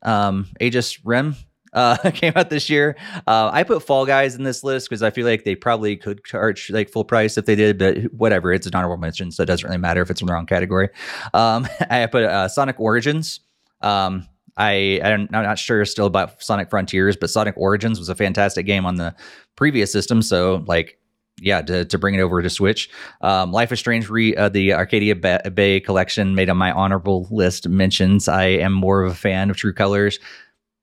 um, 0.02 0.48
Aegis 0.60 1.04
Rim 1.04 1.36
uh, 1.72 1.96
came 2.14 2.32
out 2.36 2.50
this 2.50 2.68
year. 2.68 2.96
Uh, 3.26 3.50
I 3.52 3.62
put 3.62 3.82
Fall 3.82 4.06
Guys 4.06 4.34
in 4.34 4.42
this 4.42 4.62
list 4.62 4.88
because 4.88 5.02
I 5.02 5.10
feel 5.10 5.26
like 5.26 5.44
they 5.44 5.54
probably 5.54 5.96
could 5.96 6.24
charge 6.24 6.70
like 6.70 6.90
full 6.90 7.04
price 7.04 7.38
if 7.38 7.46
they 7.46 7.54
did, 7.54 7.78
but 7.78 7.98
whatever. 8.12 8.52
It's 8.52 8.66
an 8.66 8.74
honorable 8.74 8.96
mention, 8.96 9.30
so 9.30 9.42
it 9.42 9.46
doesn't 9.46 9.66
really 9.66 9.78
matter 9.78 10.02
if 10.02 10.10
it's 10.10 10.20
in 10.20 10.26
the 10.26 10.32
wrong 10.32 10.46
category. 10.46 10.88
Um, 11.34 11.66
I 11.90 12.06
put 12.06 12.24
uh, 12.24 12.48
Sonic 12.48 12.78
Origins. 12.78 13.40
Um, 13.80 14.28
I 14.56 15.00
I'm 15.02 15.28
not 15.30 15.58
sure 15.58 15.84
still 15.86 16.06
about 16.06 16.42
Sonic 16.42 16.68
Frontiers, 16.68 17.16
but 17.16 17.30
Sonic 17.30 17.54
Origins 17.56 17.98
was 17.98 18.08
a 18.08 18.14
fantastic 18.14 18.66
game 18.66 18.84
on 18.84 18.96
the 18.96 19.14
previous 19.56 19.90
system. 19.90 20.20
So 20.20 20.62
like 20.66 20.98
yeah, 21.42 21.62
to, 21.62 21.84
to 21.84 21.98
bring 21.98 22.14
it 22.14 22.20
over 22.20 22.40
to 22.40 22.48
Switch. 22.50 22.88
Um, 23.20 23.52
Life 23.52 23.72
is 23.72 23.78
Strange, 23.78 24.08
re, 24.08 24.34
uh, 24.36 24.48
the 24.48 24.72
Arcadia 24.72 25.14
Bay 25.14 25.80
collection 25.80 26.34
made 26.34 26.48
on 26.48 26.56
my 26.56 26.72
honorable 26.72 27.26
list 27.30 27.68
mentions. 27.68 28.28
I 28.28 28.44
am 28.44 28.72
more 28.72 29.02
of 29.02 29.12
a 29.12 29.14
fan 29.14 29.50
of 29.50 29.56
True 29.56 29.72
Colors, 29.72 30.18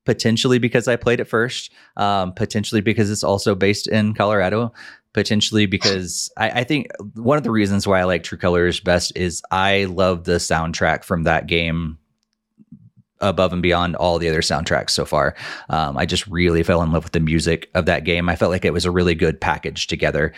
potentially 0.04 0.58
because 0.58 0.88
I 0.88 0.96
played 0.96 1.20
it 1.20 1.24
first, 1.24 1.72
um, 1.96 2.32
potentially 2.34 2.80
because 2.80 3.10
it's 3.10 3.24
also 3.24 3.54
based 3.54 3.86
in 3.86 4.14
Colorado, 4.14 4.72
potentially 5.14 5.66
because 5.66 6.30
I, 6.36 6.50
I, 6.50 6.64
think 6.64 6.88
one 7.14 7.38
of 7.38 7.44
the 7.44 7.50
reasons 7.50 7.86
why 7.86 8.00
I 8.00 8.04
like 8.04 8.22
True 8.22 8.38
Colors 8.38 8.80
best 8.80 9.12
is 9.16 9.42
I 9.50 9.84
love 9.84 10.24
the 10.24 10.36
soundtrack 10.36 11.04
from 11.04 11.24
that 11.24 11.46
game 11.46 11.98
above 13.20 13.52
and 13.52 13.62
beyond 13.62 13.96
all 13.96 14.18
the 14.18 14.28
other 14.28 14.40
soundtracks 14.40 14.90
so 14.90 15.04
far. 15.04 15.34
Um, 15.68 15.96
I 15.96 16.06
just 16.06 16.26
really 16.26 16.62
fell 16.62 16.82
in 16.82 16.92
love 16.92 17.04
with 17.04 17.12
the 17.12 17.20
music 17.20 17.70
of 17.74 17.86
that 17.86 18.04
game. 18.04 18.28
I 18.28 18.36
felt 18.36 18.50
like 18.50 18.64
it 18.64 18.72
was 18.72 18.84
a 18.84 18.90
really 18.90 19.14
good 19.14 19.40
package 19.40 19.86
together. 19.86 20.32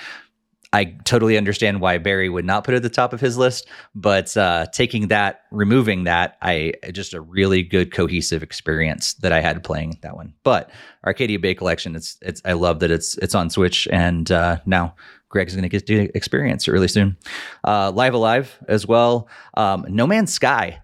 I 0.75 0.97
totally 1.05 1.37
understand 1.37 1.83
why 1.83 1.99
Barry 1.99 2.31
would 2.31 2.47
not 2.47 2.65
put 2.65 2.73
it 2.73 2.79
at 2.79 2.83
the 2.83 2.89
top 2.89 3.13
of 3.13 3.21
his 3.21 3.37
list, 3.37 3.69
but 3.95 4.35
uh, 4.39 4.67
taking 4.73 5.09
that, 5.09 5.43
removing 5.51 6.05
that, 6.05 6.39
I 6.41 6.73
just 6.93 7.13
a 7.13 7.21
really 7.21 7.63
good 7.63 7.93
cohesive 7.93 8.43
experience 8.43 9.15
that 9.15 9.33
I 9.33 9.41
had 9.41 9.63
playing 9.63 9.99
that 10.01 10.17
one. 10.17 10.33
But 10.45 10.71
Arcadia 11.05 11.39
Bay 11.39 11.55
Collection, 11.55 11.95
it's 11.95 12.17
it's 12.23 12.41
I 12.47 12.55
love 12.55 12.81
that 12.81 12.91
it's 12.91 13.19
it's 13.19 13.35
on 13.35 13.51
Switch, 13.51 13.87
and 13.93 14.31
uh, 14.33 14.61
now 14.65 14.95
Greg's 15.29 15.55
going 15.55 15.63
to 15.63 15.69
get 15.69 15.87
to 15.87 16.17
experience 16.17 16.67
it 16.67 16.73
really 16.73 16.89
soon. 16.89 17.19
Uh, 17.65 17.91
Live 17.91 18.15
Alive 18.15 18.59
as 18.67 18.87
well. 18.87 19.29
Um, 19.55 19.85
no 19.91 20.07
Man's 20.07 20.33
Sky 20.33 20.81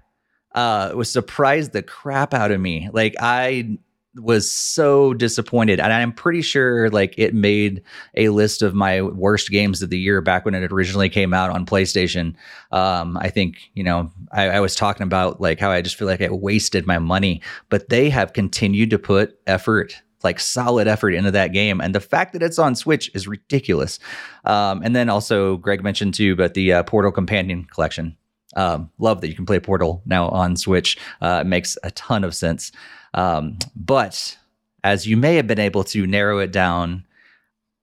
uh, 0.55 0.93
was 0.95 1.11
surprised 1.11 1.73
the 1.73 1.83
crap 1.83 2.35
out 2.35 2.51
of 2.51 2.61
me. 2.61 2.89
Like 2.93 3.15
I 3.21 3.79
was 4.19 4.51
so 4.51 5.15
disappointed 5.15 5.81
and 5.81 5.93
i'm 5.93 6.13
pretty 6.13 6.43
sure 6.43 6.89
like 6.91 7.15
it 7.17 7.35
made 7.35 7.83
a 8.17 8.29
list 8.31 8.63
of 8.63 8.75
my 8.75 9.03
worst 9.03 9.51
games 9.51 9.83
of 9.83 9.91
the 9.91 9.99
year 9.99 10.21
back 10.21 10.45
when 10.45 10.55
it 10.55 10.73
originally 10.73 11.09
came 11.09 11.33
out 11.33 11.51
on 11.51 11.67
playstation. 11.67 12.35
Um, 12.73 13.17
i 13.19 13.29
think 13.29 13.71
you 13.75 13.85
know 13.85 14.11
I, 14.33 14.49
I, 14.49 14.61
was 14.61 14.75
talking 14.75 15.05
about 15.05 15.41
like 15.41 15.61
how 15.61 15.71
i 15.71 15.83
just 15.83 15.97
feel 15.97 16.09
like 16.09 16.21
i 16.21 16.31
wasted 16.31 16.87
my 16.87 16.99
money 16.99 17.43
but 17.69 17.89
they 17.89 18.11
have 18.11 18.33
continued 18.33 18.91
to 18.91 18.99
put 18.99 19.39
effort 19.47 20.03
like 20.25 20.41
solid 20.41 20.89
effort 20.89 21.15
into 21.15 21.31
that 21.31 21.53
game 21.53 21.81
and 21.81 21.95
the 21.95 22.01
fact 22.01 22.33
that 22.33 22.43
it's 22.43 22.59
on 22.59 22.75
switch 22.75 23.09
is 23.15 23.29
ridiculous. 23.29 24.01
Um, 24.45 24.83
and 24.83 24.97
then 24.97 25.09
also 25.09 25.59
greg 25.59 25.85
mentioned 25.85 26.15
too 26.15 26.35
but 26.35 26.55
the 26.55 26.73
uh, 26.73 26.83
portal 26.83 27.13
companion 27.13 27.65
collection 27.65 28.17
um, 28.57 28.91
love 28.99 29.21
that 29.21 29.29
you 29.29 29.35
can 29.35 29.47
play 29.47 29.61
portal 29.61 30.03
now 30.07 30.29
on 30.29 30.57
switch 30.57 30.97
uh, 31.21 31.41
it 31.43 31.47
makes 31.47 31.77
a 31.83 31.91
ton 31.93 32.25
of 32.25 32.35
sense 32.35 32.73
um, 33.15 33.59
but 33.75 34.37
as 34.85 35.07
you 35.07 35.17
may 35.17 35.37
have 35.37 35.47
been 35.47 35.59
able 35.59 35.85
to 35.85 36.07
narrow 36.07 36.39
it 36.39 36.53
down, 36.53 37.05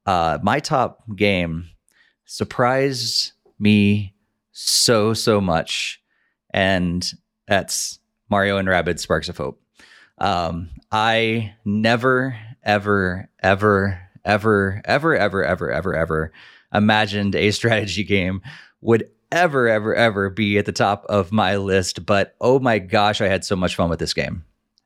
uh, 0.05 0.39
my 0.41 0.59
top 0.59 1.03
game 1.16 1.70
surprised 2.26 3.34
me 3.59 4.13
so, 4.51 5.13
so 5.13 5.41
much. 5.41 6.01
And 6.51 7.07
that's 7.47 7.99
Mario 8.30 8.57
and 8.57 8.68
Rabbids 8.68 8.99
Sparks 8.99 9.30
of 9.30 9.38
Hope. 9.38 9.61
Um, 10.18 10.70
I 10.91 11.53
never, 11.66 12.38
ever, 12.63 13.30
ever, 13.43 14.01
ever, 14.24 14.82
ever, 14.86 15.16
ever, 15.16 15.43
ever, 15.43 15.72
ever, 15.72 15.95
ever 15.95 16.32
imagined 16.74 17.36
a 17.36 17.51
strategy 17.59 18.03
game 18.03 18.41
would 18.82 19.09
ever, 19.32 19.67
ever, 19.67 19.95
ever 19.95 20.30
be 20.30 20.57
at 20.57 20.65
the 20.65 20.71
top 20.71 21.05
of 21.09 21.32
my 21.32 21.57
list. 21.57 22.05
But 22.05 22.36
oh 22.41 22.59
my 22.59 22.80
gosh, 22.80 23.21
I 23.21 23.28
had 23.28 23.45
so 23.45 23.55
much 23.55 23.76
fun 23.76 23.89
with 23.89 23.99
this 23.99 24.13
game 24.13 24.43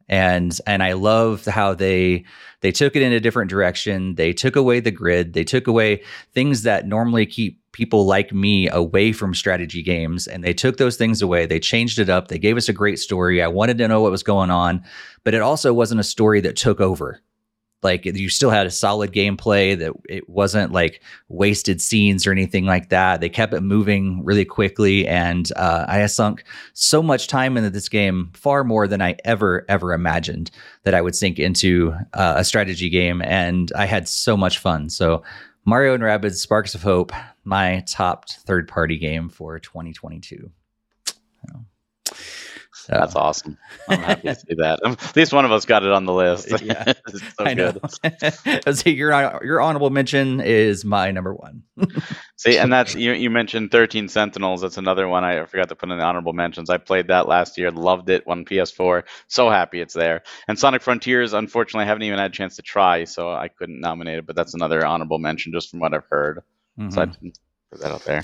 and 0.10 0.60
and 0.66 0.84
I 0.84 0.94
love 0.94 1.46
how 1.46 1.74
they 1.74 2.26
they 2.62 2.72
took 2.72 2.96
it 2.96 3.02
in 3.02 3.14
a 3.14 3.20
different 3.20 3.50
direction. 3.50 4.16
They 4.16 4.34
took 4.34 4.56
away 4.56 4.82
the 4.82 4.92
grid. 4.92 5.34
They 5.34 5.44
took 5.46 5.68
away 5.68 6.04
things 6.34 6.64
that 6.64 6.88
normally 6.88 7.26
keep 7.26 7.62
people 7.72 8.06
like 8.06 8.34
me 8.34 8.68
away 8.68 9.14
from 9.14 9.34
strategy 9.34 9.84
games 9.84 10.28
and 10.28 10.44
they 10.44 10.54
took 10.54 10.78
those 10.78 10.98
things 10.98 11.22
away. 11.22 11.46
They 11.46 11.60
changed 11.60 12.00
it 12.00 12.10
up. 12.10 12.28
They 12.28 12.40
gave 12.40 12.58
us 12.58 12.68
a 12.68 12.74
great 12.74 13.00
story. 13.00 13.42
I 13.42 13.48
wanted 13.48 13.78
to 13.78 13.88
know 13.88 14.02
what 14.02 14.12
was 14.12 14.24
going 14.24 14.50
on, 14.50 14.84
but 15.24 15.36
it 15.36 15.42
also 15.42 15.72
wasn't 15.72 16.02
a 16.02 16.04
story 16.04 16.42
that 16.42 16.58
took 16.58 16.82
over 16.82 17.22
like 17.82 18.06
you 18.06 18.30
still 18.30 18.50
had 18.50 18.68
a 18.68 18.72
solid 18.72 19.12
gameplay 19.12 19.78
that 19.78 19.94
it 20.08 20.30
wasn't 20.30 20.72
like 20.72 21.02
wasted 21.30 21.82
scenes 21.82 22.28
or 22.28 22.32
anything 22.32 22.66
like 22.66 22.90
that. 22.90 23.22
They 23.22 23.30
kept 23.30 23.54
it 23.54 23.62
moving 23.62 24.24
really 24.24 24.46
quickly 24.46 25.08
and 25.08 25.52
uh, 25.56 25.86
i 25.88 26.06
sunk 26.08 26.44
so 26.74 27.02
much 27.02 27.28
time 27.28 27.58
into 27.58 27.70
this 27.70 27.90
game 27.90 28.32
far 28.34 28.64
more 28.64 28.88
than 28.88 29.02
i 29.02 29.16
ever 29.26 29.66
ever 29.70 29.94
imagined 29.94 30.52
that 30.84 30.94
i 30.94 31.02
would 31.02 31.16
sink 31.16 31.40
into 31.40 31.94
uh, 32.14 32.36
a 32.38 32.44
strategy 32.44 32.90
game 32.90 33.22
and 33.22 33.72
i 33.76 33.86
had 33.86 34.08
so 34.08 34.36
much 34.36 34.58
fun. 34.58 34.90
So 34.90 35.24
mario 35.66 35.94
and 35.94 36.04
rabbids 36.04 36.36
sparks 36.36 36.76
of 36.76 36.84
hope 36.84 37.12
my 37.44 37.84
top 37.88 38.30
third 38.30 38.68
party 38.68 38.98
game 38.98 39.30
for 39.30 39.60
2022 39.60 40.50
that's 42.90 43.16
awesome. 43.16 43.58
I'm 43.88 44.00
happy 44.00 44.28
to 44.28 44.36
see 44.36 44.56
that. 44.56 44.80
Um, 44.84 44.94
at 44.94 45.16
least 45.16 45.34
one 45.34 45.46
of 45.46 45.52
us 45.52 45.66
got 45.66 45.84
it 45.84 45.92
on 45.92 46.06
the 46.06 46.14
list. 46.14 46.50
Yeah, 46.62 46.94
so 47.08 47.46
I 47.46 47.54
know. 47.54 47.74
see, 48.74 48.92
your 48.92 49.12
your 49.44 49.62
honorable 49.62 49.90
mention 49.90 50.42
is 50.42 50.84
my 50.84 51.12
number 51.12 51.34
one. 51.34 51.64
see, 52.36 52.58
and 52.58 52.72
that's 52.72 52.96
you. 52.96 53.14
You 53.14 53.30
mentioned 53.30 53.72
Thirteen 53.72 54.10
Sentinels. 54.10 54.62
That's 54.62 54.78
another 54.78 55.08
one 55.08 55.24
I 55.24 55.46
forgot 55.46 55.70
to 55.70 55.76
put 55.76 55.90
in 55.90 55.98
the 55.98 56.04
honorable 56.04 56.34
mentions. 56.34 56.70
I 56.70 56.78
played 56.78 57.08
that 57.08 57.28
last 57.28 57.58
year. 57.58 57.72
Loved 57.72 58.10
it. 58.10 58.28
One 58.28 58.46
PS4. 58.46 59.04
So 59.28 59.50
happy 59.50 59.80
it's 59.80 59.94
there. 59.94 60.24
And 60.48 60.60
Sonic 60.60 60.82
Frontiers. 60.82 61.34
Unfortunately, 61.34 61.86
I 61.86 61.88
haven't 61.88 62.04
even 62.04 62.20
had 62.20 62.32
a 62.32 62.34
chance 62.34 62.58
to 62.58 62.62
try, 62.62 63.06
so 63.06 63.32
I 63.32 63.48
couldn't 63.48 63.80
nominate 63.80 64.20
it. 64.20 64.28
But 64.28 64.36
that's 64.36 64.54
another 64.54 64.86
honorable 64.86 65.20
mention, 65.20 65.54
just 65.54 65.72
from 65.72 65.80
what 65.80 65.94
I've 65.94 66.08
heard. 66.10 66.42
Mm-hmm. 66.78 66.90
So 66.92 67.02
I 67.02 67.06
put 67.06 67.82
that 67.82 67.92
out 67.92 68.04
there. 68.06 68.22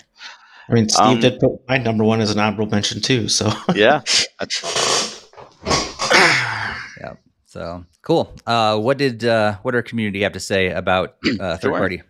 I 0.68 0.74
mean, 0.74 0.89
Steve 0.89 1.05
um, 1.05 1.20
did 1.20 1.39
put 1.39 1.68
my 1.68 1.78
number 1.78 2.03
one 2.03 2.22
as 2.22 2.32
an 2.32 2.39
honorable 2.39 2.66
mention 2.68 3.01
too. 3.01 3.28
So 3.28 3.51
yeah, 3.76 4.01
yeah. 6.99 7.13
So 7.45 7.86
cool. 8.01 8.34
Uh, 8.45 8.78
what 8.80 8.97
did 8.97 9.24
uh, 9.24 9.57
what 9.61 9.76
our 9.76 9.84
community 9.84 10.22
have 10.24 10.34
to 10.34 10.39
say 10.39 10.70
about 10.72 11.18
uh, 11.39 11.57
third 11.57 11.61
sure. 11.61 11.72
party? 11.78 12.01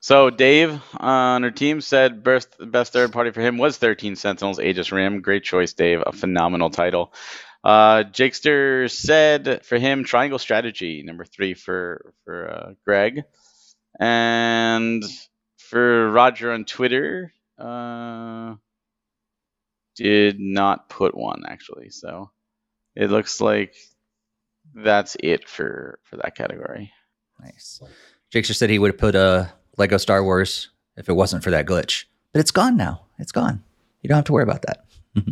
So 0.00 0.28
Dave 0.28 0.82
on 0.98 1.44
our 1.44 1.50
team 1.50 1.80
said 1.80 2.22
best 2.22 2.54
best 2.60 2.92
third 2.92 3.12
party 3.12 3.30
for 3.30 3.40
him 3.40 3.56
was 3.56 3.78
13 3.78 4.16
Sentinels 4.16 4.60
Aegis 4.60 4.92
Rim. 4.92 5.22
Great 5.22 5.44
choice, 5.44 5.72
Dave. 5.72 6.02
A 6.06 6.12
phenomenal 6.12 6.70
title. 6.70 7.12
Uh, 7.64 8.04
Jakester 8.04 8.90
said 8.90 9.64
for 9.64 9.78
him 9.78 10.04
Triangle 10.04 10.38
Strategy 10.38 11.02
number 11.02 11.24
three 11.24 11.54
for 11.54 12.12
for 12.24 12.50
uh, 12.50 12.72
Greg, 12.84 13.22
and 13.98 15.02
for 15.56 16.10
Roger 16.10 16.52
on 16.52 16.66
Twitter 16.66 17.33
uh, 17.58 18.54
did 19.96 20.40
not 20.40 20.88
put 20.88 21.16
one 21.16 21.42
actually, 21.46 21.90
so 21.90 22.30
it 22.94 23.10
looks 23.10 23.40
like 23.40 23.74
that's 24.74 25.16
it 25.20 25.48
for 25.48 25.98
for 26.04 26.16
that 26.16 26.36
category. 26.36 26.92
Nice. 27.40 27.80
Jakester 28.32 28.54
said 28.54 28.70
he 28.70 28.78
would 28.78 28.92
have 28.92 28.98
put 28.98 29.14
a 29.14 29.20
uh, 29.20 29.48
Lego 29.76 29.96
Star 29.96 30.22
Wars 30.22 30.70
if 30.96 31.08
it 31.08 31.12
wasn't 31.12 31.44
for 31.44 31.50
that 31.50 31.66
glitch, 31.66 32.04
but 32.32 32.40
it's 32.40 32.50
gone 32.50 32.76
now. 32.76 33.02
It's 33.18 33.32
gone. 33.32 33.62
You 34.02 34.08
don't 34.08 34.16
have 34.16 34.24
to 34.26 34.32
worry 34.32 34.42
about 34.42 34.62
that. 34.62 34.84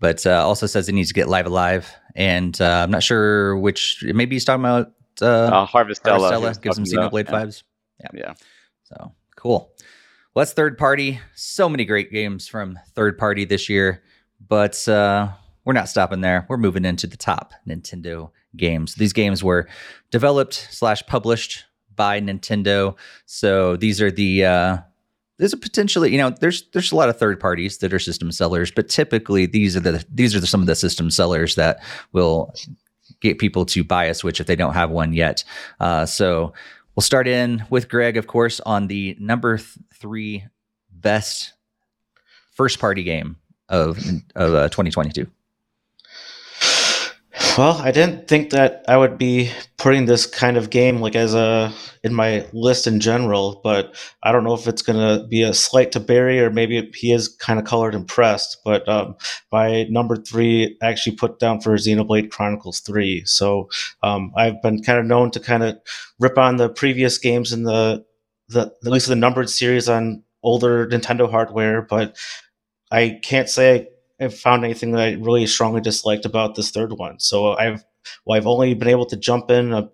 but 0.00 0.26
uh, 0.26 0.44
also 0.44 0.66
says 0.66 0.86
he 0.86 0.92
needs 0.92 1.08
to 1.08 1.14
get 1.14 1.28
Live 1.28 1.46
alive, 1.46 1.92
and 2.14 2.60
uh, 2.60 2.82
I'm 2.82 2.90
not 2.90 3.02
sure 3.02 3.56
which. 3.58 4.04
Maybe 4.06 4.36
he's 4.36 4.44
talking 4.44 4.64
about 4.64 4.92
uh, 5.22 5.26
uh 5.26 5.66
Harvestella. 5.66 6.32
Harvestella 6.32 6.60
gives 6.60 6.78
him 6.78 6.84
Xenoblade 6.84 7.26
yeah. 7.26 7.32
vibes. 7.32 7.62
Yeah. 8.00 8.08
Yeah. 8.14 8.34
So 8.84 9.12
cool. 9.36 9.73
Well, 10.34 10.40
that's 10.40 10.52
third 10.52 10.76
party. 10.76 11.20
So 11.36 11.68
many 11.68 11.84
great 11.84 12.10
games 12.10 12.48
from 12.48 12.76
third 12.94 13.16
party 13.18 13.44
this 13.44 13.68
year, 13.68 14.02
but 14.48 14.88
uh, 14.88 15.28
we're 15.64 15.74
not 15.74 15.88
stopping 15.88 16.22
there. 16.22 16.44
We're 16.48 16.56
moving 16.56 16.84
into 16.84 17.06
the 17.06 17.16
top 17.16 17.52
Nintendo 17.68 18.32
games. 18.56 18.96
These 18.96 19.12
games 19.12 19.44
were 19.44 19.68
developed 20.10 20.66
slash 20.72 21.06
published 21.06 21.66
by 21.94 22.20
Nintendo. 22.20 22.96
So 23.26 23.76
these 23.76 24.02
are 24.02 24.10
the 24.10 24.44
uh, 24.44 24.78
there's 25.38 25.52
a 25.52 25.56
potentially 25.56 26.10
you 26.10 26.18
know 26.18 26.30
there's 26.30 26.64
there's 26.72 26.90
a 26.90 26.96
lot 26.96 27.08
of 27.08 27.16
third 27.16 27.38
parties 27.38 27.78
that 27.78 27.94
are 27.94 28.00
system 28.00 28.32
sellers, 28.32 28.72
but 28.72 28.88
typically 28.88 29.46
these 29.46 29.76
are 29.76 29.80
the 29.80 30.04
these 30.12 30.34
are 30.34 30.40
the, 30.40 30.48
some 30.48 30.60
of 30.60 30.66
the 30.66 30.74
system 30.74 31.12
sellers 31.12 31.54
that 31.54 31.80
will 32.10 32.52
get 33.20 33.38
people 33.38 33.64
to 33.66 33.84
buy 33.84 34.06
a 34.06 34.14
Switch 34.14 34.40
if 34.40 34.48
they 34.48 34.56
don't 34.56 34.74
have 34.74 34.90
one 34.90 35.12
yet. 35.12 35.44
Uh, 35.78 36.04
so 36.04 36.52
We'll 36.94 37.02
start 37.02 37.26
in 37.26 37.64
with 37.70 37.88
Greg, 37.88 38.16
of 38.16 38.26
course, 38.28 38.60
on 38.60 38.86
the 38.86 39.16
number 39.18 39.56
th- 39.56 39.68
three 39.94 40.44
best 40.90 41.54
first 42.52 42.78
party 42.78 43.02
game 43.02 43.36
of 43.68 43.98
of 44.36 44.54
uh, 44.54 44.68
2022. 44.68 45.26
Well, 47.56 47.80
I 47.80 47.92
didn't 47.92 48.26
think 48.26 48.50
that 48.50 48.84
I 48.88 48.96
would 48.96 49.16
be 49.16 49.48
putting 49.76 50.06
this 50.06 50.26
kind 50.26 50.56
of 50.56 50.70
game 50.70 51.00
like 51.00 51.14
as 51.14 51.34
a 51.34 51.72
in 52.02 52.12
my 52.12 52.44
list 52.52 52.88
in 52.88 52.98
general, 52.98 53.60
but 53.62 53.94
I 54.24 54.32
don't 54.32 54.42
know 54.42 54.54
if 54.54 54.66
it's 54.66 54.82
going 54.82 54.98
to 54.98 55.24
be 55.28 55.42
a 55.42 55.54
slight 55.54 55.92
to 55.92 56.00
Barry 56.00 56.40
or 56.40 56.50
maybe 56.50 56.90
he 56.96 57.12
is 57.12 57.28
kind 57.28 57.60
of 57.60 57.64
colored 57.64 57.94
impressed. 57.94 58.58
But 58.64 58.88
um, 58.88 59.14
my 59.52 59.84
number 59.84 60.16
three 60.16 60.76
actually 60.82 61.14
put 61.14 61.38
down 61.38 61.60
for 61.60 61.76
Xenoblade 61.76 62.32
Chronicles 62.32 62.80
Three. 62.80 63.22
So 63.24 63.68
um, 64.02 64.32
I've 64.36 64.60
been 64.60 64.82
kind 64.82 64.98
of 64.98 65.06
known 65.06 65.30
to 65.30 65.38
kind 65.38 65.62
of 65.62 65.76
rip 66.18 66.36
on 66.38 66.56
the 66.56 66.68
previous 66.68 67.18
games 67.18 67.52
in 67.52 67.62
the 67.62 68.04
the 68.48 68.72
at 68.84 68.90
least 68.90 69.06
the 69.06 69.14
numbered 69.14 69.48
series 69.48 69.88
on 69.88 70.24
older 70.42 70.88
Nintendo 70.88 71.30
hardware, 71.30 71.82
but 71.82 72.16
I 72.90 73.20
can't 73.22 73.48
say 73.48 73.88
have 74.24 74.38
found 74.38 74.64
anything 74.64 74.92
that 74.92 75.00
I 75.00 75.12
really 75.12 75.46
strongly 75.46 75.80
disliked 75.80 76.24
about 76.24 76.54
this 76.54 76.70
third 76.70 76.92
one. 76.92 77.20
So 77.20 77.56
I've 77.56 77.84
well, 78.24 78.36
I've 78.36 78.46
only 78.46 78.74
been 78.74 78.88
able 78.88 79.06
to 79.06 79.16
jump 79.16 79.50
in 79.50 79.72
a 79.72 79.90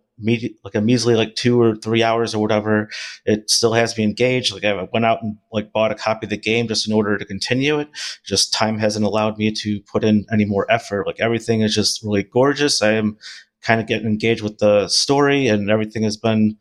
like 0.64 0.74
a 0.74 0.81
measly 0.81 1.14
like 1.14 1.35
two 1.35 1.61
or 1.61 1.76
three 1.76 2.03
hours 2.03 2.35
or 2.35 2.41
whatever. 2.41 2.91
It 3.24 3.49
still 3.51 3.72
has 3.72 3.97
me 3.97 4.05
engaged. 4.05 4.53
Like 4.53 4.64
I 4.64 4.89
went 4.93 5.05
out 5.07 5.22
and 5.22 5.37
like 5.53 5.72
bought 5.72 5.93
a 5.93 5.95
copy 5.95 6.26
of 6.26 6.31
the 6.31 6.37
game 6.37 6.68
just 6.68 6.87
in 6.87 6.93
order 6.93 7.16
to 7.16 7.24
continue 7.24 7.78
it. 7.78 7.89
Just 8.24 8.53
time 8.53 8.78
hasn't 8.78 9.07
allowed 9.07 9.39
me 9.39 9.51
to 9.53 9.81
put 9.83 10.05
in 10.05 10.26
any 10.33 10.45
more 10.45 10.70
effort. 10.70 11.07
Like 11.07 11.20
everything 11.20 11.62
is 11.62 11.74
just 11.74 12.03
really 12.03 12.22
gorgeous. 12.22 12.83
I 12.83 12.93
am 12.93 13.16
kind 13.62 13.81
of 13.81 13.87
getting 13.87 14.07
engaged 14.07 14.43
with 14.43 14.59
the 14.59 14.89
story 14.89 15.47
and 15.49 15.70
everything 15.70 16.03
has 16.03 16.16
been 16.16 16.57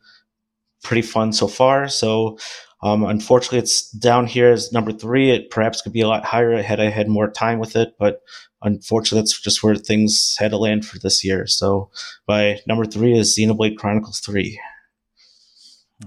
pretty 0.82 1.02
fun 1.02 1.32
so 1.32 1.46
far. 1.46 1.88
So 1.88 2.38
um, 2.82 3.04
unfortunately, 3.04 3.58
it's 3.58 3.90
down 3.90 4.26
here 4.26 4.50
as 4.50 4.72
number 4.72 4.92
three. 4.92 5.30
It 5.30 5.50
perhaps 5.50 5.82
could 5.82 5.92
be 5.92 6.00
a 6.00 6.08
lot 6.08 6.24
higher 6.24 6.62
had 6.62 6.80
I 6.80 6.88
had 6.88 7.08
more 7.08 7.30
time 7.30 7.58
with 7.58 7.76
it, 7.76 7.94
but 7.98 8.22
unfortunately, 8.62 9.20
that's 9.20 9.40
just 9.40 9.62
where 9.62 9.74
things 9.74 10.36
had 10.38 10.52
to 10.52 10.56
land 10.56 10.86
for 10.86 10.98
this 10.98 11.22
year. 11.24 11.46
So, 11.46 11.90
by 12.26 12.60
number 12.66 12.86
three 12.86 13.18
is 13.18 13.36
Xenoblade 13.36 13.76
Chronicles 13.76 14.20
3. 14.20 14.60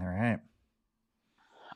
All 0.01 0.07
right. 0.07 0.39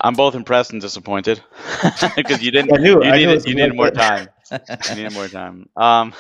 I'm 0.02 0.14
both 0.14 0.36
impressed 0.36 0.72
and 0.72 0.82
disappointed 0.82 1.42
because 2.16 2.42
you 2.42 2.52
didn't. 2.52 2.72
I 2.74 2.78
knew, 2.78 3.04
you, 3.04 3.10
I 3.10 3.18
needed, 3.18 3.46
you 3.48 3.56
needed 3.56 3.76
more 3.76 3.90
time. 3.90 4.30
I 4.52 4.94
need 4.96 5.12
more 5.12 5.28
time. 5.28 5.68
Um, 5.76 6.14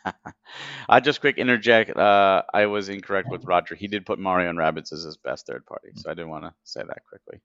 I 0.88 1.00
just 1.00 1.20
quick 1.20 1.38
interject. 1.38 1.96
Uh, 1.96 2.42
I 2.52 2.66
was 2.66 2.90
incorrect 2.90 3.28
with 3.30 3.44
Roger. 3.44 3.74
He 3.74 3.88
did 3.88 4.04
put 4.04 4.18
Mario 4.18 4.50
and 4.50 4.58
Rabbids 4.58 4.92
as 4.92 5.04
his 5.04 5.16
best 5.16 5.46
third 5.46 5.64
party, 5.64 5.88
so 5.96 6.10
I 6.10 6.14
didn't 6.14 6.30
want 6.30 6.44
to 6.44 6.52
say 6.64 6.82
that 6.86 6.98
quickly. 7.08 7.40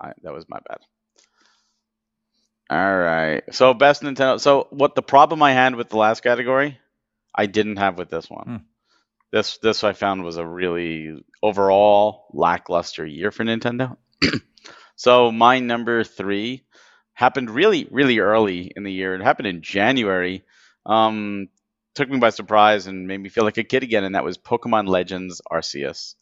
I, 0.00 0.12
that 0.22 0.32
was 0.32 0.48
my 0.48 0.58
bad. 0.66 0.78
All 2.70 2.96
right. 2.98 3.42
So 3.52 3.74
best 3.74 4.02
Nintendo. 4.02 4.40
So 4.40 4.66
what 4.70 4.94
the 4.94 5.02
problem 5.02 5.42
I 5.42 5.52
had 5.52 5.74
with 5.74 5.90
the 5.90 5.98
last 5.98 6.22
category, 6.22 6.78
I 7.34 7.46
didn't 7.46 7.76
have 7.76 7.98
with 7.98 8.08
this 8.08 8.30
one. 8.30 8.44
Hmm. 8.44 8.56
This 9.30 9.58
this 9.58 9.84
I 9.84 9.92
found 9.92 10.24
was 10.24 10.36
a 10.36 10.46
really 10.46 11.22
overall 11.42 12.26
lackluster 12.32 13.04
year 13.06 13.30
for 13.30 13.44
Nintendo. 13.44 13.96
so 14.96 15.32
my 15.32 15.58
number 15.58 16.04
three 16.04 16.64
happened 17.14 17.50
really 17.50 17.88
really 17.90 18.18
early 18.20 18.72
in 18.74 18.84
the 18.84 18.92
year. 18.92 19.14
It 19.14 19.22
happened 19.22 19.48
in 19.48 19.62
January. 19.62 20.44
Um, 20.84 21.48
took 21.94 22.08
me 22.08 22.18
by 22.18 22.30
surprise 22.30 22.86
and 22.86 23.06
made 23.06 23.20
me 23.20 23.28
feel 23.28 23.44
like 23.44 23.58
a 23.58 23.64
kid 23.64 23.82
again, 23.82 24.04
and 24.04 24.14
that 24.14 24.24
was 24.24 24.38
Pokemon 24.38 24.88
Legends 24.88 25.40
Arceus. 25.50 26.14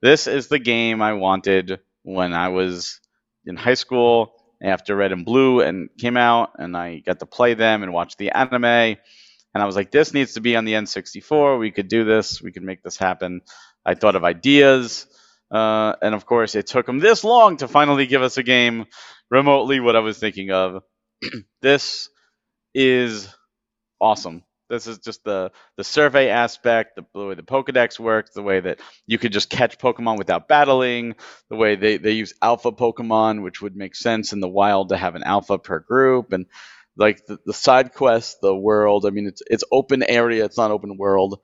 This 0.00 0.26
is 0.26 0.48
the 0.48 0.58
game 0.58 1.02
I 1.02 1.14
wanted 1.14 1.80
when 2.06 2.32
I 2.32 2.48
was 2.48 3.00
in 3.44 3.56
high 3.56 3.74
school 3.74 4.32
after 4.62 4.94
Red 4.94 5.10
and 5.12 5.24
Blue 5.24 5.60
and 5.60 5.90
came 5.98 6.16
out, 6.16 6.50
and 6.56 6.76
I 6.76 7.00
got 7.00 7.18
to 7.18 7.26
play 7.26 7.54
them 7.54 7.82
and 7.82 7.92
watch 7.92 8.16
the 8.16 8.30
anime. 8.30 8.64
And 8.64 8.96
I 9.62 9.66
was 9.66 9.74
like, 9.74 9.90
this 9.90 10.14
needs 10.14 10.34
to 10.34 10.40
be 10.40 10.54
on 10.54 10.64
the 10.64 10.74
N64. 10.74 11.58
We 11.58 11.72
could 11.72 11.88
do 11.88 12.04
this. 12.04 12.40
We 12.40 12.52
could 12.52 12.62
make 12.62 12.82
this 12.82 12.96
happen. 12.96 13.40
I 13.84 13.94
thought 13.94 14.14
of 14.14 14.24
ideas. 14.24 15.06
Uh, 15.50 15.94
and 16.00 16.14
of 16.14 16.26
course, 16.26 16.54
it 16.54 16.68
took 16.68 16.86
them 16.86 17.00
this 17.00 17.24
long 17.24 17.56
to 17.58 17.68
finally 17.68 18.06
give 18.06 18.22
us 18.22 18.38
a 18.38 18.42
game 18.44 18.86
remotely 19.30 19.80
what 19.80 19.96
I 19.96 20.00
was 20.00 20.18
thinking 20.18 20.52
of. 20.52 20.82
this 21.62 22.08
is 22.74 23.28
awesome. 24.00 24.44
This 24.68 24.86
is 24.86 24.98
just 24.98 25.22
the 25.24 25.52
the 25.76 25.84
survey 25.84 26.28
aspect, 26.28 26.96
the, 26.96 27.04
the, 27.14 27.26
way 27.26 27.34
the 27.34 27.42
Pokedex 27.42 28.00
works, 28.00 28.30
the 28.34 28.42
way 28.42 28.60
that 28.60 28.80
you 29.06 29.18
could 29.18 29.32
just 29.32 29.50
catch 29.50 29.78
Pokemon 29.78 30.18
without 30.18 30.48
battling, 30.48 31.14
the 31.48 31.56
way 31.56 31.76
they, 31.76 31.98
they 31.98 32.12
use 32.12 32.34
alpha 32.42 32.72
Pokemon, 32.72 33.42
which 33.42 33.62
would 33.62 33.76
make 33.76 33.94
sense 33.94 34.32
in 34.32 34.40
the 34.40 34.48
wild 34.48 34.88
to 34.88 34.96
have 34.96 35.14
an 35.14 35.22
alpha 35.22 35.58
per 35.58 35.78
group, 35.80 36.32
and 36.32 36.46
like 36.96 37.24
the, 37.26 37.38
the 37.46 37.52
side 37.52 37.92
quests, 37.92 38.38
the 38.42 38.54
world. 38.54 39.06
I 39.06 39.10
mean, 39.10 39.26
it's 39.26 39.42
it's 39.46 39.64
open 39.70 40.02
area, 40.02 40.44
it's 40.44 40.58
not 40.58 40.70
open 40.70 40.96
world, 40.96 41.40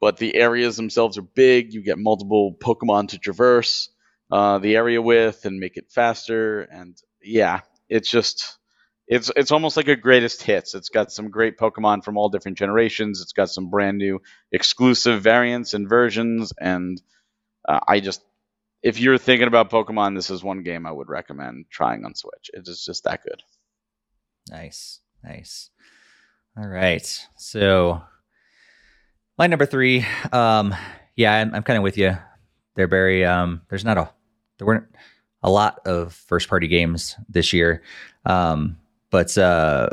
but 0.00 0.16
the 0.16 0.34
areas 0.34 0.76
themselves 0.76 1.18
are 1.18 1.22
big. 1.22 1.74
You 1.74 1.82
get 1.82 1.98
multiple 1.98 2.56
Pokemon 2.58 3.08
to 3.08 3.18
traverse 3.18 3.90
uh, 4.30 4.58
the 4.58 4.76
area 4.76 5.02
with 5.02 5.44
and 5.44 5.60
make 5.60 5.76
it 5.76 5.90
faster, 5.90 6.62
and 6.62 6.96
yeah, 7.22 7.60
it's 7.88 8.10
just 8.10 8.58
it's 9.12 9.30
it's 9.36 9.52
almost 9.52 9.76
like 9.76 9.88
a 9.88 9.96
greatest 9.96 10.42
hits. 10.42 10.74
It's 10.74 10.88
got 10.88 11.12
some 11.12 11.28
great 11.28 11.58
Pokemon 11.58 12.02
from 12.02 12.16
all 12.16 12.30
different 12.30 12.56
generations. 12.56 13.20
It's 13.20 13.34
got 13.34 13.50
some 13.50 13.68
brand 13.68 13.98
new 13.98 14.22
exclusive 14.50 15.22
variants 15.22 15.74
and 15.74 15.86
versions, 15.86 16.54
and 16.58 17.00
uh, 17.68 17.80
I 17.86 18.00
just 18.00 18.22
if 18.82 18.98
you're 18.98 19.18
thinking 19.18 19.48
about 19.48 19.70
Pokemon, 19.70 20.16
this 20.16 20.30
is 20.30 20.42
one 20.42 20.62
game 20.62 20.86
I 20.86 20.92
would 20.92 21.10
recommend 21.10 21.66
trying 21.70 22.06
on 22.06 22.14
Switch. 22.14 22.50
It 22.54 22.66
is 22.66 22.82
just 22.86 23.04
that 23.04 23.22
good. 23.22 23.42
Nice, 24.48 25.00
nice. 25.22 25.68
All 26.56 26.66
right, 26.66 27.06
so 27.36 28.00
my 29.36 29.46
number 29.46 29.66
three. 29.66 30.06
Um, 30.32 30.74
yeah, 31.16 31.34
I'm, 31.34 31.54
I'm 31.54 31.62
kind 31.62 31.76
of 31.76 31.82
with 31.82 31.98
you 31.98 32.16
there, 32.76 32.88
Barry. 32.88 33.26
Um, 33.26 33.60
there's 33.68 33.84
not 33.84 33.98
a 33.98 34.08
there 34.56 34.66
weren't 34.66 34.88
a 35.42 35.50
lot 35.50 35.80
of 35.86 36.14
first 36.14 36.48
party 36.48 36.66
games 36.66 37.14
this 37.28 37.52
year. 37.52 37.82
Um, 38.24 38.78
but 39.12 39.38
uh, 39.38 39.90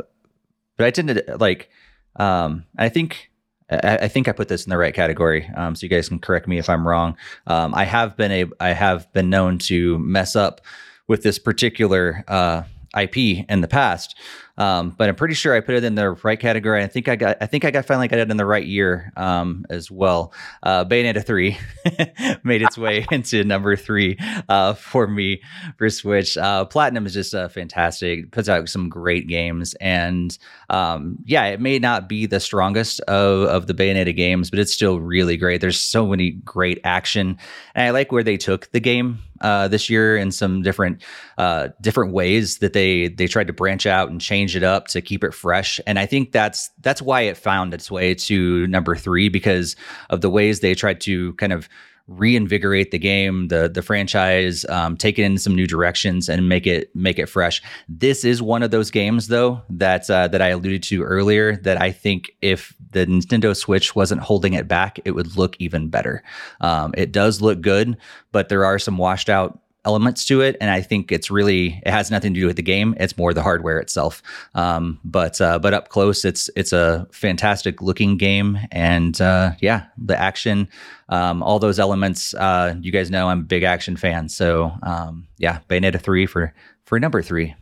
but 0.76 0.86
I 0.86 0.90
tend 0.90 1.08
to 1.08 1.36
like. 1.38 1.70
Um, 2.16 2.64
I 2.76 2.88
think 2.88 3.30
I, 3.70 3.98
I, 4.02 4.08
think 4.08 4.26
I 4.26 4.32
put 4.32 4.48
this 4.48 4.64
in 4.64 4.70
the 4.70 4.76
right 4.76 4.92
category. 4.92 5.48
Um, 5.54 5.76
so 5.76 5.84
you 5.84 5.88
guys 5.88 6.08
can 6.08 6.18
correct 6.18 6.48
me 6.48 6.58
if 6.58 6.68
I'm 6.68 6.86
wrong. 6.86 7.16
Um, 7.46 7.72
I 7.72 7.84
have 7.84 8.16
been 8.16 8.32
a 8.32 8.46
I 8.58 8.70
have 8.70 9.10
been 9.12 9.30
known 9.30 9.58
to 9.58 9.98
mess 10.00 10.34
up 10.34 10.60
with 11.06 11.22
this 11.22 11.38
particular 11.38 12.24
uh, 12.26 12.62
IP 12.98 13.46
in 13.48 13.60
the 13.60 13.68
past. 13.68 14.16
Um, 14.60 14.90
but 14.90 15.08
I'm 15.08 15.14
pretty 15.14 15.32
sure 15.32 15.56
I 15.56 15.60
put 15.60 15.74
it 15.74 15.84
in 15.84 15.94
the 15.94 16.10
right 16.10 16.38
category. 16.38 16.84
I 16.84 16.86
think 16.86 17.08
I 17.08 17.16
got, 17.16 17.38
I 17.40 17.46
think 17.46 17.64
I 17.64 17.70
got 17.70 17.86
finally 17.86 18.08
got 18.08 18.18
it 18.18 18.30
in 18.30 18.36
the 18.36 18.44
right 18.44 18.66
year 18.66 19.10
um, 19.16 19.64
as 19.70 19.90
well. 19.90 20.34
Uh, 20.62 20.84
Bayonetta 20.84 21.24
three 21.24 21.56
made 22.44 22.60
its 22.60 22.76
way 22.76 23.06
into 23.10 23.42
number 23.42 23.74
three 23.74 24.18
uh, 24.50 24.74
for 24.74 25.06
me 25.06 25.40
for 25.78 25.88
Switch. 25.88 26.36
Uh, 26.36 26.66
Platinum 26.66 27.06
is 27.06 27.14
just 27.14 27.34
uh, 27.34 27.48
fantastic. 27.48 28.32
Puts 28.32 28.50
out 28.50 28.68
some 28.68 28.90
great 28.90 29.28
games, 29.28 29.72
and 29.80 30.36
um, 30.68 31.16
yeah, 31.24 31.46
it 31.46 31.58
may 31.58 31.78
not 31.78 32.06
be 32.06 32.26
the 32.26 32.38
strongest 32.38 33.00
of 33.02 33.48
of 33.48 33.66
the 33.66 33.72
Bayonetta 33.72 34.14
games, 34.14 34.50
but 34.50 34.58
it's 34.58 34.74
still 34.74 35.00
really 35.00 35.38
great. 35.38 35.62
There's 35.62 35.80
so 35.80 36.06
many 36.06 36.32
great 36.32 36.80
action, 36.84 37.38
and 37.74 37.86
I 37.86 37.90
like 37.92 38.12
where 38.12 38.22
they 38.22 38.36
took 38.36 38.70
the 38.72 38.80
game 38.80 39.20
uh, 39.40 39.68
this 39.68 39.88
year 39.88 40.16
in 40.16 40.30
some 40.30 40.62
different 40.62 41.02
uh, 41.38 41.68
different 41.80 42.12
ways 42.12 42.58
that 42.58 42.72
they 42.72 43.08
they 43.08 43.26
tried 43.26 43.46
to 43.46 43.52
branch 43.52 43.86
out 43.86 44.10
and 44.10 44.20
change 44.20 44.49
it 44.56 44.62
up 44.62 44.88
to 44.88 45.00
keep 45.00 45.24
it 45.24 45.34
fresh. 45.34 45.80
And 45.86 45.98
I 45.98 46.06
think 46.06 46.32
that's 46.32 46.70
that's 46.80 47.02
why 47.02 47.22
it 47.22 47.36
found 47.36 47.74
its 47.74 47.90
way 47.90 48.14
to 48.14 48.66
number 48.66 48.96
three 48.96 49.28
because 49.28 49.76
of 50.10 50.20
the 50.20 50.30
ways 50.30 50.60
they 50.60 50.74
tried 50.74 51.00
to 51.02 51.34
kind 51.34 51.52
of 51.52 51.68
reinvigorate 52.10 52.90
the 52.90 52.98
game, 52.98 53.48
the 53.48 53.68
the 53.68 53.82
franchise, 53.82 54.64
um, 54.68 54.96
take 54.96 55.18
it 55.18 55.22
in 55.22 55.38
some 55.38 55.54
new 55.54 55.66
directions, 55.66 56.28
and 56.28 56.48
make 56.48 56.66
it 56.66 56.94
make 56.94 57.18
it 57.18 57.26
fresh. 57.26 57.62
This 57.88 58.24
is 58.24 58.42
one 58.42 58.62
of 58.62 58.70
those 58.70 58.90
games, 58.90 59.28
though, 59.28 59.62
that 59.70 60.10
uh, 60.10 60.28
that 60.28 60.42
I 60.42 60.48
alluded 60.48 60.82
to 60.84 61.02
earlier. 61.02 61.56
That 61.56 61.80
I 61.80 61.92
think 61.92 62.32
if 62.42 62.74
the 62.90 63.06
Nintendo 63.06 63.56
Switch 63.56 63.94
wasn't 63.94 64.20
holding 64.20 64.54
it 64.54 64.68
back, 64.68 64.98
it 65.04 65.12
would 65.12 65.36
look 65.36 65.56
even 65.60 65.88
better. 65.88 66.22
Um, 66.60 66.92
it 66.96 67.12
does 67.12 67.40
look 67.40 67.60
good, 67.60 67.96
but 68.32 68.48
there 68.48 68.64
are 68.64 68.78
some 68.78 68.98
washed 68.98 69.28
out 69.30 69.60
elements 69.84 70.24
to 70.26 70.40
it 70.40 70.56
and 70.60 70.70
i 70.70 70.80
think 70.80 71.10
it's 71.10 71.30
really 71.30 71.80
it 71.84 71.90
has 71.90 72.10
nothing 72.10 72.34
to 72.34 72.40
do 72.40 72.46
with 72.46 72.56
the 72.56 72.62
game 72.62 72.94
it's 72.98 73.16
more 73.16 73.32
the 73.32 73.42
hardware 73.42 73.78
itself 73.78 74.22
um, 74.54 75.00
but 75.04 75.40
uh, 75.40 75.58
but 75.58 75.72
up 75.72 75.88
close 75.88 76.24
it's 76.24 76.50
it's 76.56 76.72
a 76.72 77.06
fantastic 77.12 77.80
looking 77.80 78.16
game 78.16 78.58
and 78.70 79.20
uh, 79.20 79.52
yeah 79.60 79.86
the 79.96 80.18
action 80.18 80.68
um, 81.08 81.42
all 81.42 81.58
those 81.58 81.78
elements 81.78 82.34
uh, 82.34 82.74
you 82.80 82.92
guys 82.92 83.10
know 83.10 83.28
i'm 83.28 83.40
a 83.40 83.44
big 83.44 83.62
action 83.62 83.96
fan 83.96 84.28
so 84.28 84.72
um, 84.82 85.26
yeah 85.38 85.60
bayonetta 85.68 86.00
3 86.00 86.26
for 86.26 86.52
for 86.84 87.00
number 87.00 87.22
3 87.22 87.54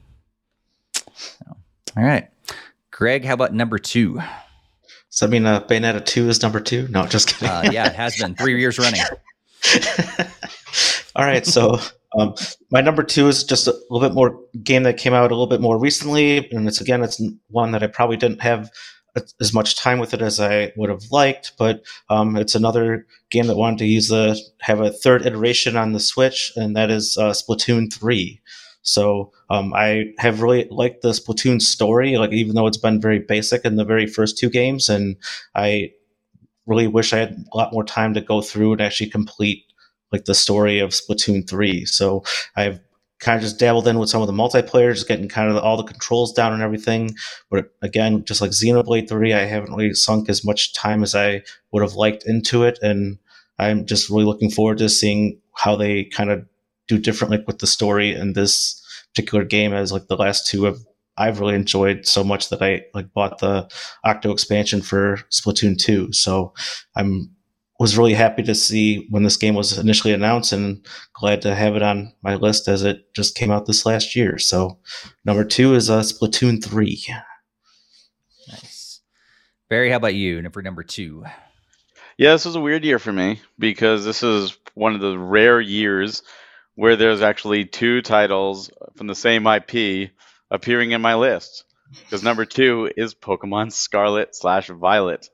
so, 1.14 1.56
all 1.96 2.04
right 2.04 2.28
greg 2.90 3.24
how 3.24 3.34
about 3.34 3.54
number 3.54 3.78
2 3.78 4.20
so 5.10 5.26
I 5.26 5.30
mean, 5.30 5.46
uh, 5.46 5.60
Bayonetta 5.60 6.04
two 6.04 6.28
is 6.28 6.42
number 6.42 6.60
two. 6.60 6.86
No, 6.88 7.06
just 7.06 7.28
kidding. 7.28 7.48
Uh, 7.48 7.70
yeah, 7.72 7.88
it 7.88 7.94
has 7.94 8.16
been 8.16 8.34
three 8.34 8.60
years 8.60 8.78
running. 8.78 9.00
All 11.16 11.24
right, 11.24 11.46
so 11.46 11.80
um, 12.16 12.34
my 12.70 12.80
number 12.80 13.02
two 13.02 13.28
is 13.28 13.44
just 13.44 13.66
a 13.66 13.72
little 13.90 14.08
bit 14.08 14.14
more 14.14 14.40
game 14.62 14.84
that 14.84 14.96
came 14.96 15.14
out 15.14 15.30
a 15.30 15.34
little 15.34 15.46
bit 15.46 15.60
more 15.60 15.78
recently, 15.78 16.50
and 16.50 16.66
it's 16.66 16.80
again 16.80 17.02
it's 17.02 17.20
one 17.48 17.72
that 17.72 17.82
I 17.82 17.86
probably 17.86 18.16
didn't 18.16 18.40
have 18.40 18.70
as 19.40 19.52
much 19.52 19.76
time 19.76 19.98
with 19.98 20.14
it 20.14 20.22
as 20.22 20.38
I 20.38 20.72
would 20.76 20.90
have 20.90 21.02
liked, 21.10 21.52
but 21.58 21.82
um, 22.08 22.36
it's 22.36 22.54
another 22.54 23.06
game 23.30 23.46
that 23.48 23.56
wanted 23.56 23.78
to 23.80 23.86
use 23.86 24.08
the 24.08 24.40
have 24.60 24.80
a 24.80 24.90
third 24.90 25.26
iteration 25.26 25.76
on 25.76 25.92
the 25.92 26.00
Switch, 26.00 26.52
and 26.56 26.76
that 26.76 26.90
is 26.90 27.16
uh, 27.18 27.30
Splatoon 27.30 27.92
three. 27.92 28.40
So 28.82 29.32
um, 29.50 29.74
I 29.74 30.12
have 30.18 30.40
really 30.40 30.66
liked 30.70 31.02
the 31.02 31.10
Splatoon 31.10 31.60
story, 31.60 32.16
like 32.16 32.32
even 32.32 32.54
though 32.54 32.66
it's 32.66 32.78
been 32.78 33.00
very 33.00 33.18
basic 33.18 33.64
in 33.64 33.76
the 33.76 33.84
very 33.84 34.06
first 34.06 34.38
two 34.38 34.48
games, 34.48 34.88
and 34.88 35.16
I 35.54 35.92
really 36.66 36.86
wish 36.86 37.12
I 37.12 37.18
had 37.18 37.44
a 37.52 37.56
lot 37.56 37.72
more 37.72 37.84
time 37.84 38.14
to 38.14 38.20
go 38.20 38.40
through 38.40 38.72
and 38.72 38.80
actually 38.80 39.10
complete 39.10 39.64
like 40.12 40.24
the 40.24 40.34
story 40.34 40.78
of 40.78 40.90
Splatoon 40.90 41.48
3. 41.48 41.84
So 41.84 42.24
I've 42.56 42.80
kind 43.20 43.36
of 43.36 43.42
just 43.42 43.58
dabbled 43.58 43.88
in 43.88 43.98
with 43.98 44.08
some 44.08 44.22
of 44.22 44.28
the 44.28 44.32
multiplayer, 44.32 44.92
just 44.92 45.08
getting 45.08 45.28
kind 45.28 45.50
of 45.50 45.56
all 45.56 45.76
the 45.76 45.82
controls 45.82 46.32
down 46.32 46.52
and 46.52 46.62
everything. 46.62 47.14
But 47.50 47.72
again, 47.82 48.24
just 48.24 48.40
like 48.40 48.52
Xenoblade 48.52 49.08
3, 49.08 49.34
I 49.34 49.40
haven't 49.40 49.74
really 49.74 49.94
sunk 49.94 50.28
as 50.28 50.44
much 50.44 50.72
time 50.72 51.02
as 51.02 51.14
I 51.14 51.42
would 51.72 51.82
have 51.82 51.94
liked 51.94 52.24
into 52.26 52.62
it. 52.62 52.78
And 52.80 53.18
I'm 53.58 53.86
just 53.86 54.08
really 54.08 54.24
looking 54.24 54.50
forward 54.50 54.78
to 54.78 54.88
seeing 54.88 55.40
how 55.56 55.74
they 55.74 56.04
kind 56.04 56.30
of 56.30 56.46
do 56.86 56.98
different 56.98 57.32
like 57.32 57.46
with 57.46 57.58
the 57.58 57.66
story 57.66 58.14
in 58.14 58.32
this 58.32 58.80
particular 59.14 59.44
game 59.44 59.72
as 59.72 59.92
like 59.92 60.06
the 60.06 60.16
last 60.16 60.46
two 60.46 60.64
have 60.64 60.78
I've 61.18 61.40
really 61.40 61.56
enjoyed 61.56 62.06
so 62.06 62.22
much 62.22 62.48
that 62.50 62.62
I 62.62 62.84
like 62.94 63.12
bought 63.12 63.38
the 63.38 63.68
Octo 64.04 64.30
expansion 64.30 64.80
for 64.80 65.16
Splatoon 65.30 65.76
2. 65.76 66.12
So 66.12 66.54
I'm 66.94 67.34
was 67.78 67.96
really 67.96 68.14
happy 68.14 68.42
to 68.42 68.54
see 68.54 69.06
when 69.10 69.22
this 69.22 69.36
game 69.36 69.54
was 69.54 69.78
initially 69.78 70.12
announced 70.12 70.52
and 70.52 70.84
glad 71.14 71.42
to 71.42 71.54
have 71.54 71.76
it 71.76 71.82
on 71.82 72.12
my 72.22 72.34
list 72.34 72.66
as 72.66 72.82
it 72.82 73.14
just 73.14 73.36
came 73.36 73.50
out 73.50 73.66
this 73.66 73.86
last 73.86 74.16
year. 74.16 74.36
So 74.38 74.78
number 75.24 75.44
two 75.44 75.74
is 75.74 75.88
uh, 75.88 76.00
Splatoon 76.00 76.62
3. 76.62 77.06
Nice. 78.48 79.00
Barry, 79.68 79.90
how 79.90 79.96
about 79.96 80.14
you? 80.14 80.48
For 80.50 80.62
number 80.62 80.82
two. 80.82 81.24
Yeah, 82.16 82.32
this 82.32 82.46
was 82.46 82.56
a 82.56 82.60
weird 82.60 82.84
year 82.84 82.98
for 82.98 83.12
me 83.12 83.40
because 83.58 84.04
this 84.04 84.24
is 84.24 84.56
one 84.74 84.94
of 84.96 85.00
the 85.00 85.16
rare 85.16 85.60
years 85.60 86.24
where 86.74 86.96
there's 86.96 87.22
actually 87.22 87.64
two 87.64 88.02
titles 88.02 88.70
from 88.96 89.06
the 89.06 89.14
same 89.14 89.46
IP 89.46 90.10
appearing 90.50 90.90
in 90.90 91.00
my 91.00 91.14
list. 91.14 91.64
because 92.00 92.24
number 92.24 92.44
two 92.44 92.90
is 92.96 93.14
Pokemon 93.14 93.72
Scarlet 93.72 94.34
slash 94.34 94.68
Violet. 94.68 95.28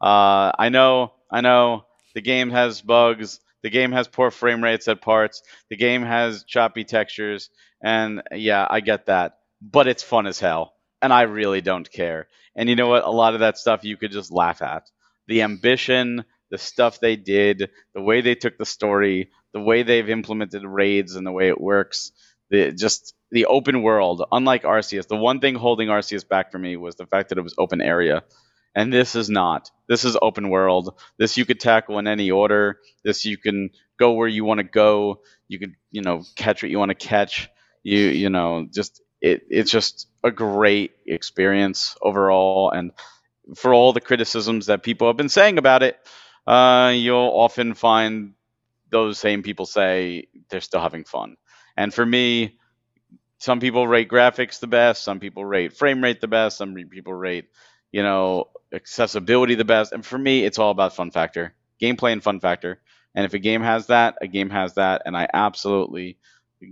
Uh, 0.00 0.52
I 0.58 0.68
know, 0.68 1.14
I 1.30 1.40
know, 1.40 1.85
the 2.16 2.22
game 2.22 2.50
has 2.50 2.80
bugs. 2.80 3.40
The 3.62 3.68
game 3.68 3.92
has 3.92 4.08
poor 4.08 4.30
frame 4.30 4.64
rates 4.64 4.88
at 4.88 5.02
parts. 5.02 5.42
The 5.68 5.76
game 5.76 6.02
has 6.02 6.44
choppy 6.44 6.82
textures, 6.82 7.50
and 7.82 8.22
yeah, 8.32 8.66
I 8.68 8.80
get 8.80 9.06
that. 9.06 9.38
But 9.60 9.86
it's 9.86 10.02
fun 10.02 10.26
as 10.26 10.40
hell, 10.40 10.72
and 11.02 11.12
I 11.12 11.22
really 11.22 11.60
don't 11.60 11.90
care. 11.90 12.28
And 12.56 12.70
you 12.70 12.74
know 12.74 12.88
what? 12.88 13.04
A 13.04 13.10
lot 13.10 13.34
of 13.34 13.40
that 13.40 13.58
stuff 13.58 13.84
you 13.84 13.98
could 13.98 14.12
just 14.12 14.32
laugh 14.32 14.62
at. 14.62 14.90
The 15.28 15.42
ambition, 15.42 16.24
the 16.50 16.56
stuff 16.56 17.00
they 17.00 17.16
did, 17.16 17.68
the 17.94 18.00
way 18.00 18.22
they 18.22 18.34
took 18.34 18.56
the 18.56 18.64
story, 18.64 19.28
the 19.52 19.60
way 19.60 19.82
they've 19.82 20.08
implemented 20.08 20.64
raids 20.64 21.16
and 21.16 21.26
the 21.26 21.32
way 21.32 21.48
it 21.48 21.60
works, 21.60 22.12
the 22.48 22.72
just 22.72 23.14
the 23.30 23.44
open 23.44 23.82
world. 23.82 24.24
Unlike 24.32 24.62
Arceus, 24.62 25.06
the 25.06 25.16
one 25.16 25.40
thing 25.40 25.54
holding 25.54 25.88
Arceus 25.88 26.26
back 26.26 26.50
for 26.50 26.58
me 26.58 26.78
was 26.78 26.94
the 26.94 27.06
fact 27.06 27.28
that 27.28 27.36
it 27.36 27.42
was 27.42 27.54
open 27.58 27.82
area. 27.82 28.24
And 28.76 28.92
this 28.92 29.16
is 29.16 29.30
not. 29.30 29.72
This 29.88 30.04
is 30.04 30.18
open 30.22 30.50
world. 30.50 31.00
This 31.18 31.38
you 31.38 31.46
could 31.46 31.60
tackle 31.60 31.98
in 32.00 32.08
any 32.08 32.30
order. 32.30 32.80
This 33.04 33.24
you 33.26 33.38
can 33.38 33.70
go 33.98 34.12
where 34.14 34.28
you 34.28 34.44
want 34.44 34.58
to 34.60 34.64
go. 34.64 35.22
You 35.48 35.60
could, 35.60 35.74
you 35.92 36.02
know, 36.02 36.24
catch 36.36 36.62
what 36.62 36.70
you 36.70 36.78
want 36.78 36.90
to 36.90 36.96
catch. 37.08 37.50
You, 37.84 37.98
you 38.00 38.30
know, 38.30 38.68
just 38.74 39.02
it, 39.22 39.44
it's 39.50 39.72
just 39.72 40.08
a 40.24 40.32
great 40.32 40.92
experience 41.06 41.96
overall. 42.02 42.70
And 42.70 42.92
for 43.56 43.74
all 43.74 43.92
the 43.92 44.00
criticisms 44.02 44.66
that 44.66 44.82
people 44.84 45.08
have 45.08 45.16
been 45.18 45.30
saying 45.30 45.58
about 45.58 45.82
it, 45.82 45.98
uh, 46.46 46.92
you'll 46.94 47.32
often 47.34 47.74
find 47.74 48.34
those 48.90 49.18
same 49.18 49.42
people 49.42 49.66
say 49.66 50.28
they're 50.50 50.62
still 50.62 50.80
having 50.80 51.04
fun. 51.04 51.36
And 51.76 51.94
for 51.94 52.06
me, 52.06 52.58
some 53.38 53.60
people 53.60 53.86
rate 53.86 54.08
graphics 54.08 54.60
the 54.60 54.66
best, 54.66 55.04
some 55.04 55.20
people 55.20 55.44
rate 55.44 55.74
frame 55.74 56.02
rate 56.02 56.20
the 56.20 56.28
best, 56.28 56.58
some 56.58 56.74
people 56.74 57.14
rate, 57.14 57.46
you 57.92 58.02
know, 58.02 58.46
accessibility 58.76 59.54
the 59.54 59.64
best. 59.64 59.92
And 59.92 60.04
for 60.04 60.18
me, 60.18 60.44
it's 60.44 60.58
all 60.58 60.70
about 60.70 60.94
fun 60.94 61.10
factor, 61.10 61.54
gameplay 61.80 62.12
and 62.12 62.22
fun 62.22 62.40
factor. 62.40 62.80
And 63.14 63.24
if 63.24 63.34
a 63.34 63.38
game 63.38 63.62
has 63.62 63.86
that, 63.86 64.16
a 64.20 64.26
game 64.26 64.50
has 64.50 64.74
that. 64.74 65.02
And 65.06 65.16
I 65.16 65.28
absolutely 65.32 66.18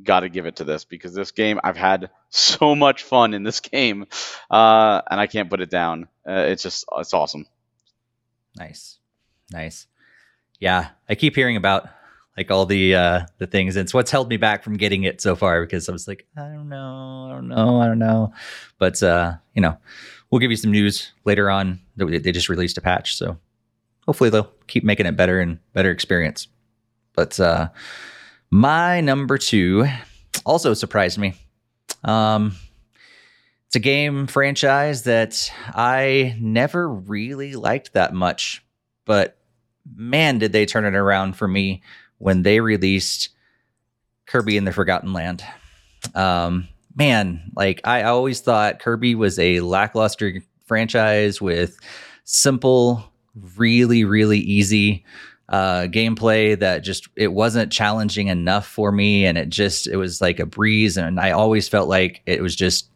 got 0.03 0.21
to 0.21 0.29
give 0.29 0.47
it 0.47 0.57
to 0.57 0.65
this 0.65 0.85
because 0.85 1.15
this 1.15 1.31
game, 1.31 1.59
I've 1.65 1.77
had 1.77 2.11
so 2.29 2.75
much 2.75 3.03
fun 3.03 3.35
in 3.35 3.43
this 3.43 3.61
game, 3.73 4.07
uh, 4.51 5.03
and 5.11 5.21
I 5.21 5.27
can't 5.27 5.51
put 5.51 5.61
it 5.61 5.71
down. 5.71 6.09
Uh, 6.29 6.45
it's 6.49 6.63
just, 6.63 6.85
it's 6.97 7.15
awesome. 7.15 7.47
Nice, 8.57 8.99
nice. 9.51 9.87
Yeah, 10.61 10.91
I 11.09 11.17
keep 11.17 11.35
hearing 11.35 11.57
about 11.57 11.89
like 12.37 12.51
all 12.51 12.67
the 12.67 12.95
uh 12.95 13.27
the 13.39 13.47
things 13.47 13.77
it's 13.77 13.95
what's 13.95 14.11
held 14.11 14.29
me 14.29 14.37
back 14.37 14.65
from 14.65 14.77
getting 14.77 15.05
it 15.05 15.21
so 15.21 15.37
far 15.37 15.63
because 15.63 15.89
i 15.89 15.93
was 15.93 16.09
like 16.09 16.27
i 16.37 16.41
don't 16.41 16.69
know 16.69 17.29
i 17.31 17.33
don't 17.33 17.49
know 17.49 17.81
i 17.81 17.87
don't 17.87 17.99
know 17.99 18.33
but 18.79 19.01
uh 19.03 19.35
you 19.55 19.63
know 19.63 19.77
we'll 20.35 20.41
give 20.41 20.51
you 20.51 20.57
some 20.57 20.73
news 20.73 21.13
later 21.25 21.49
on 21.49 21.79
they 21.95 22.33
just 22.33 22.49
released 22.49 22.77
a 22.77 22.81
patch 22.81 23.15
so 23.15 23.39
hopefully 24.05 24.31
they'll 24.31 24.51
keep 24.67 24.83
making 24.83 25.07
it 25.07 25.17
better 25.17 25.39
and 25.39 25.61
better 25.75 25.93
experience 25.93 26.49
but 27.13 27.39
uh 27.39 27.69
my 28.51 29.01
number 29.01 29.39
two 29.39 29.87
also 30.45 30.75
surprised 30.75 31.19
me 31.19 31.35
um 32.03 32.53
it's 33.69 33.77
a 33.77 33.79
game 33.79 34.27
franchise 34.27 35.05
that 35.05 35.53
i 35.69 36.37
never 36.41 36.89
really 36.89 37.55
liked 37.55 37.93
that 37.93 38.13
much 38.13 38.61
but 39.05 39.39
man 39.95 40.41
did 40.41 40.51
they 40.51 40.67
turn 40.67 40.85
it 40.85 40.97
around 40.97 41.37
for 41.37 41.47
me 41.47 41.81
when 42.19 42.43
they 42.43 42.59
released 42.59 43.29
Kirby 44.27 44.57
in 44.57 44.65
the 44.65 44.73
Forgotten 44.73 45.13
Land. 45.13 45.45
Um, 46.15 46.69
man, 46.95 47.51
like 47.57 47.81
I 47.85 48.03
always 48.05 48.41
thought 48.41 48.81
Kirby 48.81 49.15
was 49.15 49.39
a 49.39 49.61
lackluster 49.61 50.43
franchise 50.67 51.41
with 51.41 51.79
simple, 52.25 53.05
really, 53.57 54.05
really 54.05 54.39
easy 54.39 55.05
uh, 55.49 55.83
gameplay 55.83 56.59
that 56.59 56.79
just 56.81 57.09
it 57.17 57.33
wasn't 57.33 57.73
challenging 57.73 58.29
enough 58.29 58.67
for 58.67 58.91
me, 58.93 59.27
and 59.27 59.37
it 59.37 59.49
just 59.51 59.87
it 59.87 59.97
was 59.97 60.21
like 60.21 60.41
a 60.41 60.47
breeze, 60.47 60.97
and 60.97 61.21
I 61.21 61.33
always 61.33 61.69
felt 61.69 61.89
like 61.89 62.23
it 62.27 62.43
was 62.43 62.57
just 62.57 62.89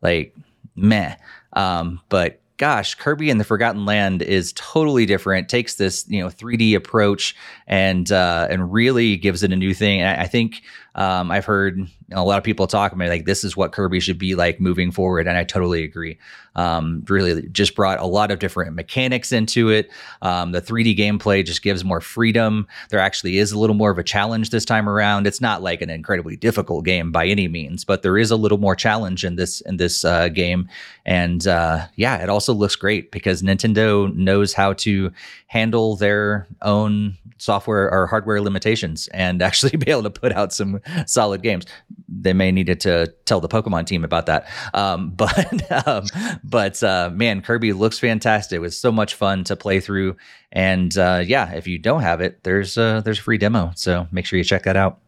like 0.00 0.34
meh. 0.74 1.14
Um, 1.52 2.00
but 2.08 2.40
gosh, 2.56 2.94
Kirby 2.94 3.30
and 3.30 3.40
the 3.40 3.44
Forgotten 3.44 3.84
Land 3.84 4.22
is 4.22 4.52
totally 4.54 5.06
different. 5.06 5.48
Takes 5.48 5.76
this 5.76 6.04
you 6.08 6.20
know 6.20 6.28
3D 6.28 6.74
approach 6.74 7.36
and 7.66 8.10
uh, 8.10 8.48
and 8.50 8.72
really 8.72 9.16
gives 9.16 9.42
it 9.42 9.52
a 9.52 9.56
new 9.56 9.74
thing. 9.74 10.02
I, 10.02 10.22
I 10.22 10.26
think 10.26 10.62
um, 10.94 11.30
I've 11.30 11.44
heard 11.44 11.86
a 12.12 12.24
lot 12.24 12.38
of 12.38 12.44
people 12.44 12.66
talk 12.66 12.92
about 12.92 13.08
like 13.08 13.24
this 13.24 13.44
is 13.44 13.56
what 13.56 13.72
Kirby 13.72 14.00
should 14.00 14.18
be 14.18 14.34
like 14.34 14.60
moving 14.60 14.90
forward, 14.90 15.26
and 15.26 15.36
I 15.36 15.44
totally 15.44 15.84
agree. 15.84 16.18
Um, 16.54 17.04
really, 17.08 17.48
just 17.48 17.74
brought 17.74 17.98
a 17.98 18.06
lot 18.06 18.30
of 18.30 18.38
different 18.38 18.74
mechanics 18.74 19.32
into 19.32 19.70
it. 19.70 19.90
Um, 20.20 20.52
the 20.52 20.60
3D 20.60 20.96
gameplay 20.96 21.44
just 21.44 21.62
gives 21.62 21.84
more 21.84 22.00
freedom. 22.00 22.66
There 22.90 23.00
actually 23.00 23.38
is 23.38 23.52
a 23.52 23.58
little 23.58 23.74
more 23.74 23.90
of 23.90 23.98
a 23.98 24.04
challenge 24.04 24.50
this 24.50 24.64
time 24.64 24.88
around. 24.88 25.26
It's 25.26 25.40
not 25.40 25.62
like 25.62 25.80
an 25.80 25.90
incredibly 25.90 26.36
difficult 26.36 26.84
game 26.84 27.10
by 27.10 27.26
any 27.26 27.48
means, 27.48 27.84
but 27.84 28.02
there 28.02 28.18
is 28.18 28.30
a 28.30 28.36
little 28.36 28.58
more 28.58 28.76
challenge 28.76 29.24
in 29.24 29.36
this 29.36 29.60
in 29.62 29.78
this 29.78 30.04
uh, 30.04 30.28
game. 30.28 30.68
And 31.06 31.46
uh, 31.46 31.86
yeah, 31.96 32.22
it 32.22 32.28
also 32.28 32.52
looks 32.52 32.76
great 32.76 33.10
because 33.10 33.42
Nintendo 33.42 34.14
knows 34.14 34.52
how 34.52 34.74
to 34.74 35.10
handle 35.46 35.96
their 35.96 36.46
own 36.62 37.16
software 37.42 37.90
or 37.90 38.06
hardware 38.06 38.40
limitations 38.40 39.08
and 39.08 39.42
actually 39.48 39.76
be 39.76 39.90
able 39.90 40.02
to 40.02 40.10
put 40.10 40.32
out 40.32 40.52
some 40.52 40.80
solid 41.06 41.42
games. 41.42 41.66
They 42.14 42.32
may 42.32 42.52
need 42.52 42.80
to 42.80 43.06
tell 43.24 43.40
the 43.40 43.48
Pokemon 43.48 43.86
team 43.86 44.04
about 44.04 44.26
that. 44.26 44.48
Um, 44.74 45.10
but 45.16 45.86
um, 45.86 46.04
but 46.44 46.82
uh, 46.82 47.10
man, 47.12 47.42
Kirby 47.42 47.72
looks 47.72 47.98
fantastic. 47.98 48.56
It 48.56 48.60
was 48.60 48.78
so 48.78 48.92
much 48.92 49.14
fun 49.14 49.44
to 49.44 49.56
play 49.56 49.80
through. 49.80 50.16
And 50.50 50.96
uh, 50.98 51.22
yeah, 51.24 51.52
if 51.52 51.66
you 51.66 51.78
don't 51.78 52.02
have 52.02 52.20
it, 52.20 52.42
there's 52.44 52.76
a, 52.76 53.02
there's 53.04 53.18
a 53.18 53.22
free 53.22 53.38
demo. 53.38 53.72
So 53.74 54.06
make 54.12 54.26
sure 54.26 54.36
you 54.36 54.44
check 54.44 54.64
that 54.64 54.76
out. 54.76 55.00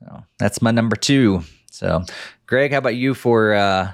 So 0.00 0.24
that's 0.38 0.60
my 0.60 0.72
number 0.72 0.96
two. 0.96 1.44
So, 1.70 2.04
Greg, 2.46 2.72
how 2.72 2.78
about 2.78 2.96
you 2.96 3.14
for 3.14 3.54
uh, 3.54 3.92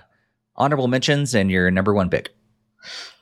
honorable 0.57 0.89
mentions 0.89 1.35
and 1.35 1.51
your 1.51 1.71
number 1.71 1.95
one 1.95 2.09
pick? 2.11 2.35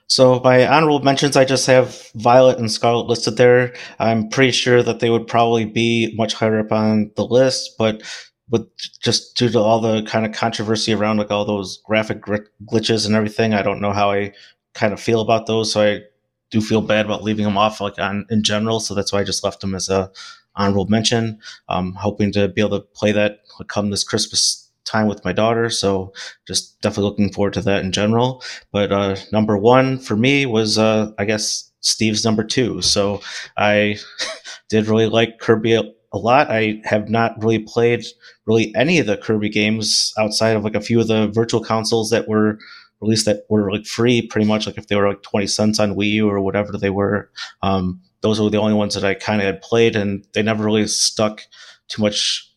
So 0.09 0.41
my 0.41 0.67
honorable 0.67 1.01
mentions, 1.03 1.37
I 1.37 1.45
just 1.45 1.67
have 1.67 2.11
Violet 2.15 2.59
and 2.59 2.71
Scarlet 2.71 3.09
listed 3.09 3.37
there. 3.37 3.75
I'm 3.99 4.29
pretty 4.29 4.53
sure 4.53 4.83
that 4.83 5.01
they 5.01 5.11
would 5.11 5.27
probably 5.27 5.65
be 5.65 6.15
much 6.17 6.35
higher 6.35 6.61
up 6.61 6.71
on 6.71 7.11
the 7.17 7.25
list, 7.27 7.77
but 7.77 8.03
with 8.49 8.69
just 9.03 9.37
due 9.37 9.49
to 9.49 9.59
all 9.59 9.81
the 9.81 10.05
kind 10.05 10.25
of 10.25 10.33
controversy 10.33 10.93
around 10.95 11.17
like 11.17 11.33
all 11.33 11.45
those 11.45 11.83
graphic 11.85 12.23
glitches 12.23 13.05
and 13.05 13.17
everything, 13.17 13.53
I 13.53 13.63
don't 13.63 13.81
know 13.81 13.93
how 13.93 14.13
I 14.13 14.33
kind 14.75 14.93
of 14.93 15.01
feel 15.01 15.21
about 15.21 15.47
those. 15.47 15.73
So 15.73 15.83
I 15.83 16.03
do 16.51 16.61
feel 16.61 16.81
bad 16.81 17.07
about 17.07 17.25
leaving 17.25 17.45
them 17.45 17.59
off 17.59 17.81
like 17.81 17.99
on 17.99 18.27
in 18.31 18.45
general. 18.45 18.79
So 18.79 18.95
that's 18.95 19.13
why 19.13 19.21
I 19.21 19.25
just 19.25 19.43
left 19.43 19.61
them 19.61 19.75
as 19.75 19.89
a 19.89 20.13
honorable 20.55 20.87
mention. 20.87 21.41
I'm 21.69 21.95
hoping 21.95 22.31
to 22.33 22.47
be 22.47 22.61
able 22.61 22.79
to 22.79 22.87
play 22.87 23.11
that 23.11 23.41
come 23.67 23.91
this 23.91 24.05
Christmas 24.05 24.66
time 24.87 25.09
with 25.09 25.25
my 25.25 25.33
daughter. 25.33 25.69
So 25.69 26.13
just 26.47 26.81
definitely 26.81 27.11
looking 27.11 27.33
forward 27.33 27.53
to 27.55 27.61
that 27.63 27.85
in 27.85 27.93
general. 27.93 28.43
But 28.73 28.93
uh, 28.93 29.17
number 29.33 29.59
one 29.59 29.99
for 29.99 30.17
me 30.17 30.47
was, 30.47 30.79
uh, 30.79 31.13
I 31.19 31.25
guess, 31.25 31.71
Steve's 31.81 32.25
number 32.25 32.43
two. 32.43 32.81
So 32.83 33.21
I 33.57 33.99
did 34.69 34.87
really 34.87 35.09
like 35.09 35.39
Kirby 35.39 35.75
a, 35.75 35.85
lot. 36.15 36.51
I 36.51 36.81
have 36.85 37.11
not 37.11 37.35
really 37.43 37.59
played 37.59 38.03
really 38.47 38.75
any 38.75 38.99
of 38.99 39.07
the 39.07 39.19
Kirby 39.19 39.51
games 39.51 40.15
outside 40.17 40.57
of 40.57 40.65
like 40.65 40.75
a 40.75 40.81
few 40.81 40.99
of 40.99 41.09
the 41.09 41.29
virtual 41.29 41.63
consoles 41.63 42.09
that 42.09 42.27
were 42.27 42.59
released 43.03 43.27
that 43.27 43.43
were 43.51 43.71
like 43.71 43.85
free 43.85 44.27
pretty 44.27 44.47
much 44.47 44.67
like 44.67 44.79
if 44.79 44.87
they 44.87 44.97
were 44.97 45.09
like 45.11 45.21
20 45.21 45.47
cents 45.47 45.79
on 45.79 45.95
Wii 45.95 46.13
U 46.13 46.31
or 46.31 46.41
whatever 46.41 46.73
they 46.79 46.89
were. 46.89 47.31
Um, 47.63 48.01
those 48.23 48.41
were 48.41 48.49
the 48.49 48.57
only 48.57 48.73
ones 48.73 48.95
that 48.95 49.05
I 49.05 49.13
kind 49.13 49.43
of 49.43 49.47
had 49.47 49.61
played 49.61 49.95
and 49.95 50.27
they 50.33 50.43
never 50.43 50.65
really 50.65 50.87
stuck 50.87 51.43
too 51.89 52.01
much 52.01 52.51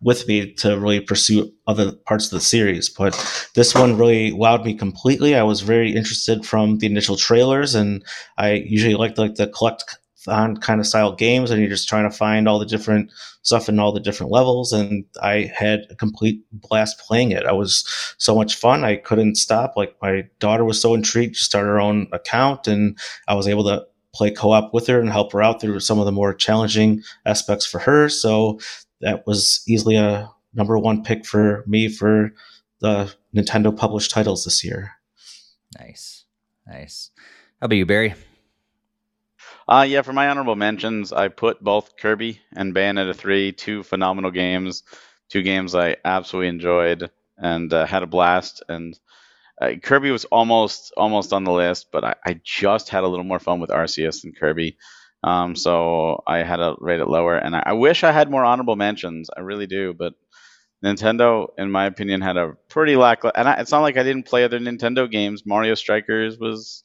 with 0.00 0.28
me 0.28 0.52
to 0.52 0.78
really 0.78 1.00
pursue 1.00 1.50
other 1.66 1.92
parts 1.92 2.26
of 2.26 2.32
the 2.32 2.40
series. 2.40 2.88
But 2.88 3.14
this 3.54 3.74
one 3.74 3.96
really 3.96 4.32
wowed 4.32 4.64
me 4.64 4.74
completely. 4.74 5.34
I 5.34 5.42
was 5.42 5.62
very 5.62 5.94
interested 5.94 6.44
from 6.44 6.78
the 6.78 6.86
initial 6.86 7.16
trailers, 7.16 7.74
and 7.74 8.04
I 8.38 8.52
usually 8.52 8.94
like 8.94 9.18
like 9.18 9.36
the 9.36 9.48
collect 9.48 9.98
on 10.28 10.56
kind 10.56 10.80
of 10.80 10.86
style 10.86 11.14
games, 11.14 11.50
and 11.50 11.60
you're 11.60 11.70
just 11.70 11.88
trying 11.88 12.08
to 12.08 12.16
find 12.16 12.48
all 12.48 12.58
the 12.58 12.66
different 12.66 13.10
stuff 13.42 13.68
in 13.68 13.78
all 13.78 13.92
the 13.92 14.00
different 14.00 14.32
levels. 14.32 14.72
And 14.72 15.04
I 15.22 15.50
had 15.56 15.86
a 15.90 15.94
complete 15.94 16.44
blast 16.52 16.98
playing 16.98 17.30
it. 17.30 17.46
I 17.46 17.52
was 17.52 17.86
so 18.18 18.34
much 18.34 18.56
fun. 18.56 18.84
I 18.84 18.96
couldn't 18.96 19.36
stop. 19.36 19.74
Like 19.76 19.96
my 20.02 20.24
daughter 20.40 20.64
was 20.64 20.80
so 20.80 20.94
intrigued, 20.94 21.36
she 21.36 21.44
started 21.44 21.68
her 21.68 21.80
own 21.80 22.08
account, 22.12 22.66
and 22.66 22.98
I 23.28 23.34
was 23.34 23.48
able 23.48 23.64
to 23.64 23.86
play 24.14 24.30
co-op 24.30 24.72
with 24.72 24.86
her 24.86 24.98
and 24.98 25.10
help 25.10 25.32
her 25.32 25.42
out 25.42 25.60
through 25.60 25.78
some 25.78 25.98
of 25.98 26.06
the 26.06 26.12
more 26.12 26.32
challenging 26.32 27.02
aspects 27.26 27.66
for 27.66 27.78
her. 27.78 28.08
So 28.08 28.58
that 29.00 29.26
was 29.26 29.62
easily 29.68 29.96
a 29.96 30.30
number 30.54 30.78
one 30.78 31.02
pick 31.02 31.26
for 31.26 31.64
me 31.66 31.88
for 31.88 32.32
the 32.80 33.14
Nintendo 33.34 33.76
published 33.76 34.10
titles 34.10 34.44
this 34.44 34.64
year. 34.64 34.92
Nice, 35.78 36.24
nice. 36.66 37.10
How 37.60 37.66
about 37.66 37.76
you, 37.76 37.86
Barry? 37.86 38.14
Uh, 39.68 39.84
yeah, 39.88 40.02
for 40.02 40.12
my 40.12 40.28
honorable 40.28 40.56
mentions, 40.56 41.12
I 41.12 41.28
put 41.28 41.62
both 41.62 41.96
Kirby 41.96 42.40
and 42.54 42.74
Bayonetta 42.74 43.14
3, 43.14 43.52
two 43.52 43.82
phenomenal 43.82 44.30
games, 44.30 44.84
two 45.28 45.42
games 45.42 45.74
I 45.74 45.96
absolutely 46.04 46.48
enjoyed. 46.48 47.10
and 47.38 47.72
uh, 47.72 47.86
had 47.86 48.02
a 48.02 48.06
blast. 48.06 48.62
And 48.68 48.98
uh, 49.60 49.72
Kirby 49.82 50.10
was 50.10 50.24
almost 50.26 50.92
almost 50.96 51.32
on 51.32 51.44
the 51.44 51.52
list, 51.52 51.88
but 51.92 52.04
I, 52.04 52.14
I, 52.24 52.40
just 52.44 52.88
had 52.88 53.04
a 53.04 53.08
little 53.08 53.24
more 53.24 53.38
fun 53.38 53.60
with 53.60 53.70
Arceus 53.70 54.22
than 54.22 54.32
Kirby. 54.32 54.76
Um, 55.26 55.56
so 55.56 56.22
I 56.24 56.38
had 56.38 56.56
to 56.56 56.76
rate 56.78 57.00
it 57.00 57.08
lower, 57.08 57.36
and 57.36 57.56
I, 57.56 57.62
I, 57.66 57.72
wish 57.72 58.04
I 58.04 58.12
had 58.12 58.30
more 58.30 58.44
honorable 58.44 58.76
mentions. 58.76 59.28
I 59.36 59.40
really 59.40 59.66
do, 59.66 59.92
but 59.92 60.14
Nintendo, 60.84 61.48
in 61.58 61.68
my 61.68 61.86
opinion, 61.86 62.20
had 62.20 62.36
a 62.36 62.52
pretty 62.68 62.94
lackluster. 62.94 63.36
And 63.36 63.48
I, 63.48 63.54
it's 63.54 63.72
not 63.72 63.80
like 63.80 63.96
I 63.96 64.04
didn't 64.04 64.26
play 64.26 64.44
other 64.44 64.60
Nintendo 64.60 65.10
games. 65.10 65.44
Mario 65.44 65.74
Strikers 65.74 66.38
was 66.38 66.84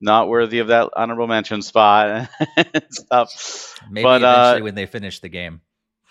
not 0.00 0.28
worthy 0.28 0.60
of 0.60 0.68
that 0.68 0.90
honorable 0.94 1.26
mention 1.26 1.62
spot 1.62 2.30
and 2.56 2.84
stuff. 2.90 3.80
Maybe 3.90 4.04
but, 4.04 4.22
eventually 4.22 4.60
uh, 4.60 4.64
when 4.64 4.74
they 4.76 4.86
finish 4.86 5.18
the 5.18 5.28
game. 5.28 5.60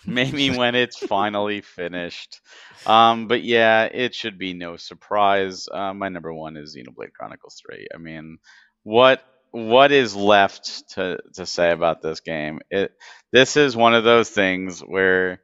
maybe 0.06 0.50
when 0.50 0.74
it's 0.74 0.98
finally 0.98 1.60
finished. 1.60 2.40
Um, 2.86 3.26
but 3.26 3.42
yeah, 3.42 3.84
it 3.84 4.14
should 4.14 4.38
be 4.38 4.54
no 4.54 4.76
surprise. 4.76 5.66
Uh, 5.70 5.94
my 5.94 6.08
number 6.08 6.32
one 6.32 6.56
is 6.56 6.76
Xenoblade 6.76 7.12
Chronicles 7.12 7.60
Three. 7.60 7.86
I 7.94 7.98
mean, 7.98 8.38
what 8.82 9.22
what 9.52 9.92
is 9.92 10.14
left 10.16 10.90
to 10.90 11.18
to 11.34 11.46
say 11.46 11.70
about 11.72 12.02
this 12.02 12.20
game? 12.20 12.60
It 12.70 12.92
this 13.32 13.56
is 13.56 13.76
one 13.76 13.94
of 13.94 14.04
those 14.04 14.30
things 14.30 14.80
where 14.80 15.40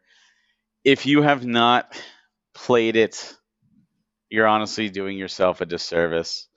if 0.85 1.07
you 1.07 1.23
have 1.23 1.45
not 1.47 2.01
played 2.55 2.97
it, 2.97 3.37
you're 4.31 4.47
honestly 4.47 4.89
doing 4.89 5.19
yourself 5.19 5.61
a 5.61 5.67
disservice. 5.67 6.49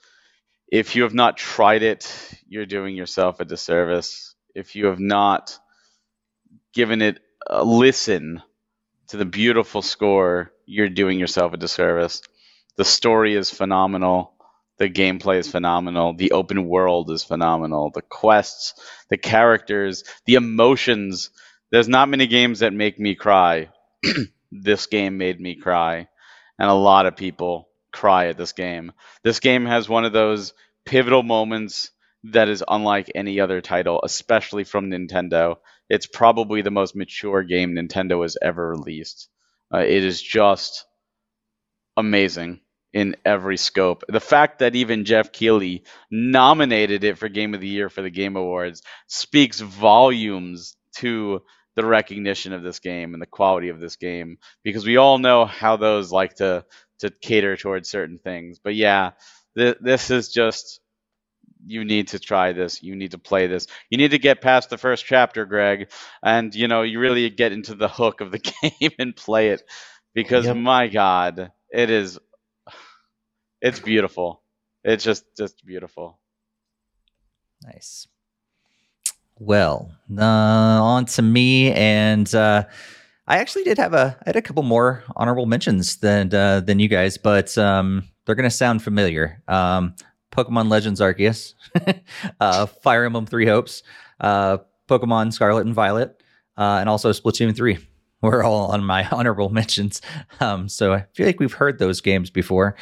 If 0.71 0.95
you 0.95 1.03
have 1.03 1.13
not 1.13 1.37
tried 1.37 1.83
it, 1.83 2.11
you're 2.47 2.65
doing 2.65 2.95
yourself 2.95 3.39
a 3.39 3.45
disservice. 3.45 4.35
If 4.55 4.75
you 4.75 4.87
have 4.87 4.99
not 4.99 5.57
given 6.73 7.01
it 7.01 7.19
a 7.47 7.63
listen 7.63 8.41
to 9.09 9.17
the 9.17 9.25
beautiful 9.25 9.81
score, 9.81 10.51
you're 10.65 10.89
doing 10.89 11.19
yourself 11.19 11.53
a 11.53 11.57
disservice. 11.57 12.21
The 12.77 12.85
story 12.85 13.35
is 13.35 13.49
phenomenal. 13.49 14.33
The 14.80 14.89
gameplay 14.89 15.39
is 15.39 15.51
phenomenal. 15.51 16.13
The 16.13 16.32
open 16.32 16.65
world 16.65 17.11
is 17.11 17.23
phenomenal. 17.23 17.91
The 17.93 18.01
quests, 18.01 18.73
the 19.09 19.17
characters, 19.17 20.05
the 20.25 20.36
emotions. 20.36 21.32
There's 21.69 21.89
not 21.89 22.07
many 22.07 22.27
games 22.27 22.59
that 22.59 22.73
make 22.73 22.97
me 22.97 23.15
cry. 23.15 23.69
this 24.51 24.88
game 24.88 25.17
made 25.17 25.39
me 25.39 25.55
cry. 25.55 26.07
And 26.57 26.69
a 26.69 26.73
lot 26.73 27.05
of 27.05 27.17
people 27.17 27.67
cry 27.91 28.27
at 28.27 28.38
this 28.38 28.53
game. 28.53 28.93
This 29.21 29.41
game 29.41 29.65
has 29.65 29.89
one 29.89 30.05
of 30.05 30.13
those 30.13 30.53
pivotal 30.86 31.23
moments 31.23 31.91
that 32.23 32.47
is 32.47 32.63
unlike 32.65 33.11
any 33.15 33.41
other 33.41 33.59
title, 33.59 33.99
especially 34.03 34.63
from 34.63 34.89
Nintendo. 34.89 35.57
It's 35.89 36.07
probably 36.07 36.61
the 36.61 36.71
most 36.71 36.95
mature 36.95 37.43
game 37.43 37.75
Nintendo 37.75 38.21
has 38.21 38.38
ever 38.41 38.69
released. 38.69 39.27
Uh, 39.73 39.80
it 39.80 40.05
is 40.05 40.21
just 40.21 40.86
amazing 41.97 42.61
in 42.93 43.15
every 43.23 43.57
scope. 43.57 44.03
The 44.07 44.19
fact 44.19 44.59
that 44.59 44.75
even 44.75 45.05
Geoff 45.05 45.31
Keighley 45.31 45.83
nominated 46.09 47.03
it 47.03 47.17
for 47.17 47.29
Game 47.29 47.53
of 47.53 47.61
the 47.61 47.67
Year 47.67 47.89
for 47.89 48.01
the 48.01 48.09
Game 48.09 48.35
Awards 48.35 48.81
speaks 49.07 49.59
volumes 49.59 50.75
to 50.97 51.41
the 51.75 51.85
recognition 51.85 52.51
of 52.51 52.63
this 52.63 52.79
game 52.79 53.13
and 53.13 53.21
the 53.21 53.27
quality 53.27 53.69
of 53.69 53.79
this 53.79 53.95
game 53.95 54.37
because 54.63 54.85
we 54.85 54.97
all 54.97 55.17
know 55.17 55.45
how 55.45 55.77
those 55.77 56.11
like 56.11 56.35
to 56.35 56.65
to 56.99 57.09
cater 57.21 57.55
towards 57.55 57.89
certain 57.89 58.19
things. 58.19 58.59
But 58.61 58.75
yeah, 58.75 59.11
th- 59.57 59.77
this 59.79 60.11
is 60.11 60.29
just 60.29 60.81
you 61.65 61.85
need 61.85 62.09
to 62.09 62.19
try 62.19 62.53
this. 62.53 62.81
You 62.81 62.95
need 62.95 63.11
to 63.11 63.17
play 63.17 63.47
this. 63.47 63.67
You 63.89 63.97
need 63.97 64.11
to 64.11 64.19
get 64.19 64.41
past 64.41 64.69
the 64.69 64.77
first 64.77 65.05
chapter, 65.05 65.45
Greg, 65.45 65.89
and 66.23 66.53
you 66.53 66.67
know 66.67 66.81
you 66.81 66.99
really 66.99 67.29
get 67.29 67.51
into 67.51 67.75
the 67.75 67.87
hook 67.87 68.21
of 68.21 68.31
the 68.31 68.39
game 68.79 68.91
and 68.97 69.15
play 69.15 69.49
it 69.49 69.61
because 70.13 70.45
yep. 70.45 70.55
my 70.55 70.87
God, 70.87 71.51
it 71.71 71.89
is 71.89 72.19
it's 73.62 73.80
beautiful. 73.80 74.41
It's 74.84 75.03
just 75.03 75.26
just 75.38 75.66
beautiful. 75.66 76.20
Nice. 77.64 78.07
Well, 79.38 79.91
uh, 80.18 80.24
on 80.24 81.05
to 81.05 81.22
me, 81.22 81.72
and 81.72 82.34
uh, 82.36 82.64
I 83.28 83.38
actually 83.38 83.64
did 83.64 83.78
have 83.78 83.93
a 83.93 84.18
I 84.22 84.30
had 84.30 84.36
a 84.36 84.41
couple 84.41 84.64
more 84.64 85.03
honorable 85.16 85.45
mentions 85.45 85.97
than 85.97 86.34
uh, 86.34 86.62
than 86.62 86.80
you 86.80 86.88
guys, 86.88 87.18
but 87.18 87.57
um, 87.57 88.03
they're 88.26 88.36
gonna 88.36 88.49
sound 88.49 88.84
familiar. 88.84 89.41
Um, 89.47 89.95
Pokemon 90.32 90.70
Legends 90.70 91.01
Arceus, 91.01 91.53
uh, 92.39 92.66
Fire 92.66 93.05
Emblem 93.05 93.26
Three 93.26 93.47
Hopes, 93.47 93.84
uh, 94.20 94.60
Pokemon 94.88 95.34
Scarlet 95.34 95.66
and 95.66 95.74
Violet, 95.74 96.22
uh, 96.57 96.78
and 96.80 96.88
also 96.88 97.12
Splatoon 97.12 97.55
Three. 97.55 97.78
We're 98.22 98.43
all 98.43 98.72
on 98.72 98.84
my 98.84 99.07
honorable 99.11 99.49
mentions, 99.49 100.01
um, 100.39 100.67
so 100.67 100.93
I 100.93 101.05
feel 101.13 101.26
like 101.26 101.39
we've 101.39 101.53
heard 101.53 101.80
those 101.80 102.01
games 102.01 102.30
before. 102.30 102.76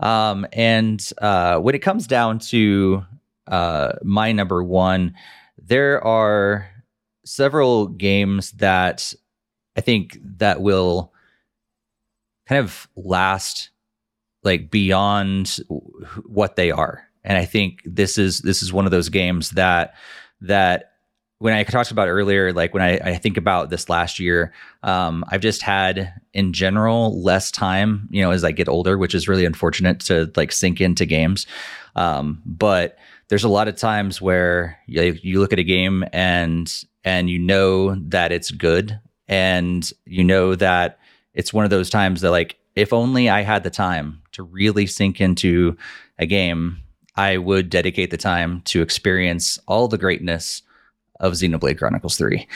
Um, 0.00 0.46
and 0.52 1.00
when 1.20 1.74
it 1.74 1.80
comes 1.80 2.06
down 2.06 2.38
to 2.50 3.04
my 4.02 4.32
number 4.32 4.62
one 4.62 5.14
there 5.70 6.02
are 6.04 6.68
several 7.24 7.86
games 7.86 8.52
that 8.52 9.14
I 9.76 9.80
think 9.80 10.18
that 10.38 10.60
will 10.60 11.12
kind 12.48 12.58
of 12.58 12.88
last 12.96 13.70
like 14.42 14.70
beyond 14.70 15.58
what 16.24 16.56
they 16.56 16.70
are. 16.70 17.04
And 17.22 17.36
I 17.38 17.44
think 17.44 17.82
this 17.84 18.18
is 18.18 18.40
this 18.40 18.62
is 18.62 18.72
one 18.72 18.84
of 18.84 18.90
those 18.90 19.10
games 19.10 19.50
that 19.50 19.94
that 20.40 20.89
when 21.40 21.54
I 21.54 21.64
talked 21.64 21.90
about 21.90 22.08
earlier, 22.08 22.52
like 22.52 22.74
when 22.74 22.82
I, 22.82 22.98
I 22.98 23.16
think 23.16 23.38
about 23.38 23.70
this 23.70 23.88
last 23.88 24.18
year, 24.18 24.52
um, 24.82 25.24
I've 25.30 25.40
just 25.40 25.62
had 25.62 26.12
in 26.34 26.52
general 26.52 27.18
less 27.22 27.50
time, 27.50 28.08
you 28.10 28.20
know, 28.20 28.30
as 28.30 28.44
I 28.44 28.52
get 28.52 28.68
older, 28.68 28.98
which 28.98 29.14
is 29.14 29.26
really 29.26 29.46
unfortunate 29.46 30.00
to 30.00 30.30
like 30.36 30.52
sink 30.52 30.82
into 30.82 31.06
games. 31.06 31.46
Um, 31.96 32.42
but 32.44 32.98
there's 33.28 33.42
a 33.42 33.48
lot 33.48 33.68
of 33.68 33.76
times 33.76 34.20
where 34.20 34.78
you, 34.86 35.18
you 35.22 35.40
look 35.40 35.54
at 35.54 35.58
a 35.58 35.64
game 35.64 36.04
and 36.12 36.84
and 37.04 37.30
you 37.30 37.38
know 37.38 37.94
that 37.94 38.32
it's 38.32 38.50
good 38.50 39.00
and 39.26 39.90
you 40.04 40.22
know 40.22 40.54
that 40.54 40.98
it's 41.32 41.54
one 41.54 41.64
of 41.64 41.70
those 41.70 41.88
times 41.88 42.20
that 42.20 42.32
like 42.32 42.58
if 42.76 42.92
only 42.92 43.30
I 43.30 43.40
had 43.40 43.62
the 43.62 43.70
time 43.70 44.20
to 44.32 44.42
really 44.42 44.86
sink 44.86 45.22
into 45.22 45.78
a 46.18 46.26
game, 46.26 46.82
I 47.16 47.38
would 47.38 47.70
dedicate 47.70 48.10
the 48.10 48.18
time 48.18 48.60
to 48.66 48.82
experience 48.82 49.58
all 49.66 49.88
the 49.88 49.96
greatness 49.96 50.62
of 51.20 51.34
Xenoblade 51.34 51.78
Chronicles 51.78 52.16
3. 52.16 52.46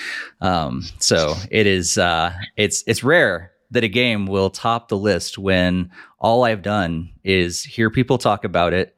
Um, 0.40 0.82
so 0.98 1.34
it 1.50 1.66
is 1.66 1.96
uh, 1.96 2.32
it's 2.56 2.82
it's 2.86 3.04
rare 3.04 3.52
that 3.70 3.84
a 3.84 3.88
game 3.88 4.26
will 4.26 4.50
top 4.50 4.88
the 4.88 4.96
list 4.96 5.38
when 5.38 5.90
all 6.18 6.44
I've 6.44 6.62
done 6.62 7.10
is 7.22 7.62
hear 7.62 7.90
people 7.90 8.18
talk 8.18 8.44
about 8.44 8.72
it 8.72 8.96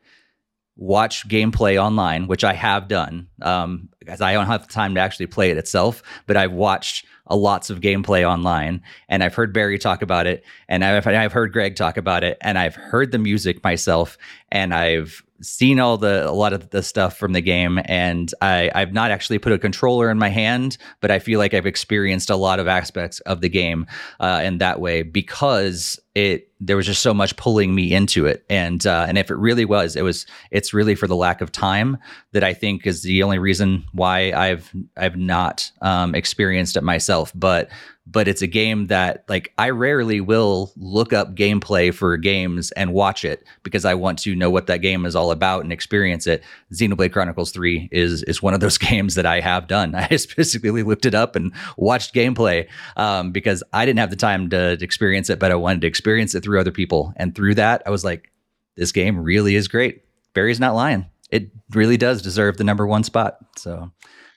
watch 0.76 1.26
gameplay 1.26 1.82
online, 1.82 2.26
which 2.26 2.44
I 2.44 2.52
have 2.52 2.86
done, 2.86 3.28
um, 3.42 3.88
because 3.98 4.20
I 4.20 4.34
don't 4.34 4.46
have 4.46 4.66
the 4.66 4.72
time 4.72 4.94
to 4.94 5.00
actually 5.00 5.26
play 5.26 5.50
it 5.50 5.56
itself, 5.56 6.02
but 6.26 6.36
I've 6.36 6.52
watched 6.52 7.06
a 7.26 7.36
lots 7.36 7.70
of 7.70 7.80
gameplay 7.80 8.28
online 8.28 8.82
and 9.08 9.22
I've 9.22 9.34
heard 9.34 9.52
Barry 9.52 9.78
talk 9.78 10.02
about 10.02 10.26
it 10.26 10.44
and 10.68 10.84
I've, 10.84 11.06
I've 11.06 11.32
heard 11.32 11.52
Greg 11.52 11.76
talk 11.76 11.96
about 11.96 12.24
it 12.24 12.38
and 12.40 12.58
I've 12.58 12.74
heard 12.74 13.12
the 13.12 13.18
music 13.18 13.62
myself 13.62 14.16
and 14.50 14.72
I've 14.72 15.22
seen 15.40 15.78
all 15.80 15.98
the 15.98 16.28
a 16.28 16.32
lot 16.32 16.52
of 16.52 16.70
the 16.70 16.82
stuff 16.82 17.16
from 17.16 17.32
the 17.32 17.40
game 17.40 17.78
and 17.84 18.32
I, 18.40 18.70
I've 18.74 18.92
not 18.92 19.10
actually 19.10 19.38
put 19.38 19.52
a 19.52 19.58
controller 19.58 20.10
in 20.10 20.18
my 20.18 20.28
hand, 20.28 20.78
but 21.00 21.10
I 21.10 21.18
feel 21.18 21.38
like 21.38 21.54
I've 21.54 21.66
experienced 21.66 22.30
a 22.30 22.36
lot 22.36 22.58
of 22.58 22.68
aspects 22.68 23.20
of 23.20 23.40
the 23.40 23.48
game 23.48 23.86
uh, 24.20 24.40
in 24.44 24.58
that 24.58 24.80
way 24.80 25.02
because 25.02 26.00
it 26.14 26.50
there 26.58 26.76
was 26.76 26.86
just 26.86 27.02
so 27.02 27.12
much 27.12 27.36
pulling 27.36 27.74
me 27.74 27.92
into 27.92 28.24
it 28.24 28.46
and 28.48 28.86
uh, 28.86 29.04
and 29.06 29.18
if 29.18 29.30
it 29.30 29.34
really 29.34 29.66
was 29.66 29.96
it 29.96 30.02
was 30.02 30.26
it's 30.50 30.72
really 30.72 30.94
for 30.94 31.06
the 31.06 31.16
lack 31.16 31.42
of 31.42 31.52
time 31.52 31.98
that 32.32 32.42
I 32.42 32.54
think 32.54 32.86
is 32.86 33.02
the 33.02 33.22
only 33.22 33.38
reason 33.38 33.84
why 33.92 34.32
I've 34.32 34.72
I've 34.96 35.16
not 35.16 35.70
um, 35.82 36.14
experienced 36.14 36.76
it 36.78 36.82
myself 36.82 37.15
but 37.34 37.70
but 38.06 38.28
it's 38.28 38.42
a 38.42 38.46
game 38.46 38.86
that 38.86 39.24
like 39.28 39.52
I 39.58 39.70
rarely 39.70 40.20
will 40.20 40.72
look 40.76 41.12
up 41.12 41.34
gameplay 41.34 41.92
for 41.92 42.16
games 42.16 42.70
and 42.72 42.92
watch 42.92 43.24
it 43.24 43.44
because 43.64 43.84
I 43.84 43.94
want 43.94 44.18
to 44.20 44.36
know 44.36 44.48
what 44.48 44.68
that 44.68 44.78
game 44.78 45.04
is 45.04 45.16
all 45.16 45.32
about 45.32 45.64
and 45.64 45.72
experience 45.72 46.26
it. 46.26 46.44
Xenoblade 46.72 47.12
Chronicles 47.12 47.50
3 47.50 47.88
is 47.90 48.22
is 48.24 48.40
one 48.40 48.54
of 48.54 48.60
those 48.60 48.78
games 48.90 49.16
that 49.16 49.26
I 49.26 49.40
have 49.40 49.66
done. 49.66 49.94
I 49.94 50.16
specifically 50.16 50.82
looked 50.82 51.06
it 51.06 51.14
up 51.14 51.34
and 51.34 51.52
watched 51.76 52.14
gameplay 52.14 52.68
um, 52.96 53.32
because 53.32 53.62
I 53.72 53.84
didn't 53.84 53.98
have 53.98 54.10
the 54.10 54.16
time 54.16 54.50
to, 54.50 54.76
to 54.76 54.84
experience 54.84 55.28
it, 55.28 55.38
but 55.38 55.50
I 55.50 55.56
wanted 55.56 55.80
to 55.80 55.88
experience 55.88 56.34
it 56.34 56.44
through 56.44 56.60
other 56.60 56.72
people. 56.72 57.12
And 57.16 57.34
through 57.34 57.56
that, 57.56 57.82
I 57.86 57.90
was 57.90 58.04
like, 58.04 58.30
this 58.76 58.92
game 58.92 59.18
really 59.18 59.56
is 59.56 59.68
great. 59.68 60.02
Barry's 60.32 60.60
not 60.60 60.74
lying. 60.74 61.06
It 61.30 61.50
really 61.72 61.96
does 61.96 62.22
deserve 62.22 62.56
the 62.56 62.64
number 62.64 62.86
one 62.86 63.02
spot. 63.02 63.38
So 63.56 63.90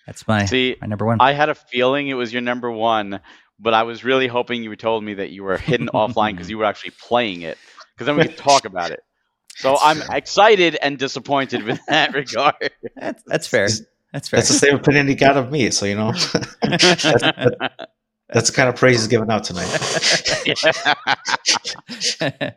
that's 0.10 0.28
my, 0.28 0.46
See, 0.46 0.76
my 0.82 0.88
number 0.88 1.06
one. 1.06 1.18
I 1.20 1.34
had 1.34 1.50
a 1.50 1.56
feeling 1.56 2.08
it 2.08 2.16
was 2.16 2.34
your 2.34 2.42
number 2.42 2.72
one 2.72 3.20
but 3.60 3.74
I 3.74 3.84
was 3.84 4.04
really 4.04 4.28
hoping 4.28 4.64
you 4.64 4.76
told 4.76 5.04
me 5.04 5.16
that 5.16 5.32
you 5.32 5.44
were 5.44 5.58
hidden 5.58 5.90
offline 5.94 6.32
because 6.32 6.50
you 6.50 6.58
were 6.58 6.66
actually 6.66 6.92
playing 6.92 7.42
it, 7.42 7.58
because 7.94 8.08
then 8.08 8.16
we 8.16 8.24
could 8.24 8.38
talk 8.38 8.66
about 8.66 8.92
it. 8.92 9.02
So 9.56 9.72
that's 9.72 9.84
I'm 9.84 9.98
fair. 9.98 10.16
excited 10.16 10.78
and 10.82 10.98
disappointed 10.98 11.64
with 11.64 11.82
that 11.90 12.14
regard. 12.14 12.72
That's, 12.96 13.22
that's 13.26 13.46
fair. 13.46 13.68
That's 14.14 14.30
fair. 14.30 14.38
That's 14.38 14.48
the 14.48 14.54
same 14.54 14.76
opinion 14.76 15.10
he 15.10 15.16
got 15.16 15.36
of 15.36 15.52
me. 15.52 15.70
So 15.72 15.86
you 15.86 15.96
know. 15.96 16.14
That's 16.62 16.94
the 18.50 18.54
kind 18.54 18.70
of 18.70 18.78
praise 18.78 19.00
he's 19.00 19.08
giving 19.08 19.30
out 19.30 19.44
tonight. 19.44 19.68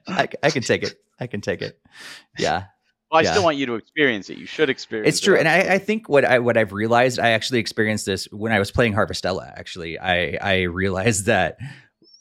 I, 0.07 0.29
I 0.45 0.51
can 0.51 0.63
take 0.63 0.85
it. 0.85 0.95
I 1.19 1.27
can 1.27 1.41
take 1.41 1.61
it. 1.61 1.81
Yeah. 2.39 2.67
Well, 3.13 3.19
I 3.21 3.25
Yeah. 3.25 3.33
still 3.33 3.45
want 3.45 3.59
you 3.59 3.67
to 3.67 3.75
experience 3.75 4.31
it. 4.31 4.39
You 4.39 4.47
should 4.47 4.71
experience 4.71 5.09
It's 5.17 5.21
true, 5.21 5.35
it. 5.37 5.41
and 5.41 5.49
I, 5.49 5.75
I 5.75 5.79
think 5.79 6.09
what 6.09 6.25
I 6.25 6.39
what 6.39 6.57
I've 6.57 6.73
realized, 6.73 7.19
I 7.21 7.31
actually 7.31 7.59
experienced 7.61 8.07
this 8.07 8.25
when 8.33 8.53
I 8.53 8.59
was 8.59 8.71
playing 8.71 8.95
Harvestella. 8.95 9.53
Actually, 9.55 9.99
I 9.99 10.39
I 10.41 10.63
realized 10.63 11.27
that 11.27 11.59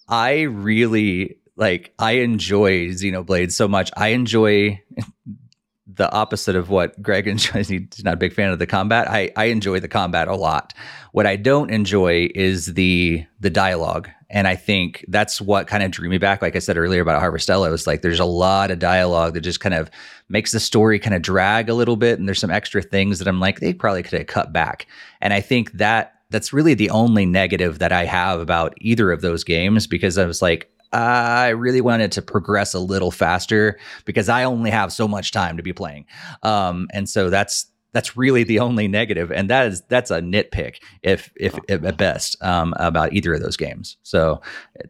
I 0.09 0.41
really 0.41 1.37
like 1.55 1.93
I 1.97 2.11
enjoy 2.13 2.89
Xenoblade 2.89 3.51
so 3.53 3.69
much. 3.69 3.89
I 3.95 4.09
enjoy 4.09 4.81
the 5.87 6.11
opposite 6.11 6.55
of 6.57 6.69
what 6.69 7.01
Greg 7.01 7.25
enjoys. 7.35 7.69
He's 7.69 8.03
not 8.03 8.15
a 8.15 8.17
big 8.17 8.33
fan 8.33 8.51
of 8.51 8.59
the 8.59 8.67
combat. 8.67 9.09
I 9.09 9.31
I 9.37 9.45
enjoy 9.45 9.79
the 9.79 9.87
combat 9.87 10.27
a 10.27 10.35
lot. 10.35 10.73
What 11.13 11.25
I 11.25 11.37
don't 11.37 11.71
enjoy 11.71 12.29
is 12.35 12.73
the 12.73 13.25
the 13.39 13.49
dialogue. 13.49 14.09
And 14.31 14.47
I 14.47 14.55
think 14.55 15.05
that's 15.09 15.41
what 15.41 15.67
kind 15.67 15.83
of 15.83 15.91
drew 15.91 16.09
me 16.09 16.17
back. 16.17 16.41
Like 16.41 16.55
I 16.55 16.59
said 16.59 16.77
earlier 16.77 17.01
about 17.01 17.21
Harvestella, 17.21 17.67
it 17.67 17.71
was 17.71 17.85
like 17.85 18.01
there's 18.01 18.19
a 18.19 18.25
lot 18.25 18.71
of 18.71 18.79
dialogue 18.79 19.33
that 19.33 19.41
just 19.41 19.59
kind 19.59 19.75
of 19.75 19.91
makes 20.29 20.53
the 20.53 20.59
story 20.59 20.99
kind 20.99 21.13
of 21.13 21.21
drag 21.21 21.69
a 21.69 21.73
little 21.73 21.97
bit. 21.97 22.17
And 22.17 22.27
there's 22.27 22.39
some 22.39 22.49
extra 22.49 22.81
things 22.81 23.19
that 23.19 23.27
I'm 23.27 23.41
like, 23.41 23.59
they 23.59 23.73
probably 23.73 24.03
could 24.03 24.17
have 24.17 24.27
cut 24.27 24.53
back. 24.53 24.87
And 25.19 25.33
I 25.33 25.41
think 25.41 25.73
that 25.73 26.15
that's 26.29 26.53
really 26.53 26.73
the 26.73 26.89
only 26.89 27.25
negative 27.25 27.79
that 27.79 27.91
I 27.91 28.05
have 28.05 28.39
about 28.39 28.73
either 28.79 29.11
of 29.11 29.21
those 29.21 29.43
games 29.43 29.85
because 29.85 30.17
I 30.17 30.25
was 30.25 30.41
like, 30.41 30.71
I 30.93 31.49
really 31.49 31.81
wanted 31.81 32.11
to 32.13 32.21
progress 32.21 32.73
a 32.73 32.79
little 32.79 33.11
faster 33.11 33.79
because 34.05 34.29
I 34.29 34.43
only 34.43 34.69
have 34.71 34.91
so 34.91 35.07
much 35.07 35.31
time 35.31 35.57
to 35.57 35.63
be 35.63 35.73
playing. 35.73 36.05
Um, 36.43 36.87
and 36.93 37.07
so 37.07 37.29
that's 37.29 37.70
that's 37.93 38.17
really 38.17 38.43
the 38.43 38.59
only 38.59 38.87
negative, 38.87 39.31
and 39.31 39.49
that 39.49 39.67
is 39.67 39.81
that's 39.89 40.11
a 40.11 40.21
nitpick, 40.21 40.77
if 41.03 41.31
if, 41.35 41.57
if 41.69 41.83
at 41.83 41.97
best, 41.97 42.41
um, 42.43 42.73
about 42.77 43.13
either 43.13 43.33
of 43.33 43.41
those 43.41 43.57
games. 43.57 43.97
So 44.03 44.41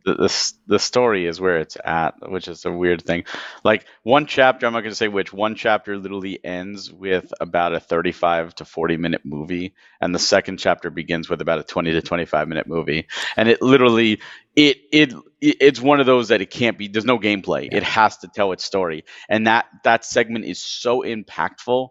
the, 0.06 0.16
the 0.16 0.54
the 0.68 0.80
story 0.80 1.28
is 1.28 1.42
where 1.42 1.60
it's 1.60 1.78
at, 1.84 2.16
which 2.30 2.48
is 2.48 2.66
a 2.66 2.72
weird 2.72 3.04
thing. 3.04 3.26
Like 3.64 3.86
one 4.04 4.26
chapter, 4.28 4.68
I'm 4.68 4.74
not 4.74 4.82
going 4.82 4.92
to 4.92 4.96
say 4.96 5.08
which. 5.08 5.34
One 5.34 5.56
chapter 5.56 5.98
literally 5.98 6.44
ends 6.44 6.92
with 6.92 7.34
about 7.42 7.74
a 7.74 7.80
35 7.80 8.56
to 8.56 8.66
40 8.66 8.98
minute 8.98 9.22
movie, 9.26 9.76
and 10.02 10.14
the 10.16 10.20
second 10.20 10.58
chapter 10.58 10.90
begins 10.90 11.30
with 11.30 11.42
about 11.42 11.60
a 11.60 11.64
20 11.64 11.94
to 11.94 12.02
25 12.02 12.48
minute 12.48 12.68
movie. 12.68 13.08
And 13.38 13.50
it 13.50 13.62
literally, 13.62 14.22
it 14.56 14.78
it 14.92 15.14
it- 15.42 15.58
it's 15.62 15.82
one 15.82 16.00
of 16.00 16.06
those 16.06 16.30
that 16.30 16.42
it 16.42 16.52
can't 16.52 16.78
be. 16.78 16.88
There's 16.88 17.06
no 17.06 17.20
gameplay. 17.20 17.68
It 17.72 17.84
has 17.84 18.18
to 18.20 18.28
tell 18.28 18.52
its 18.52 18.64
story, 18.64 19.06
and 19.30 19.48
that 19.48 19.66
that 19.84 20.06
segment 20.06 20.46
is 20.46 20.60
so 20.60 21.02
impactful. 21.04 21.90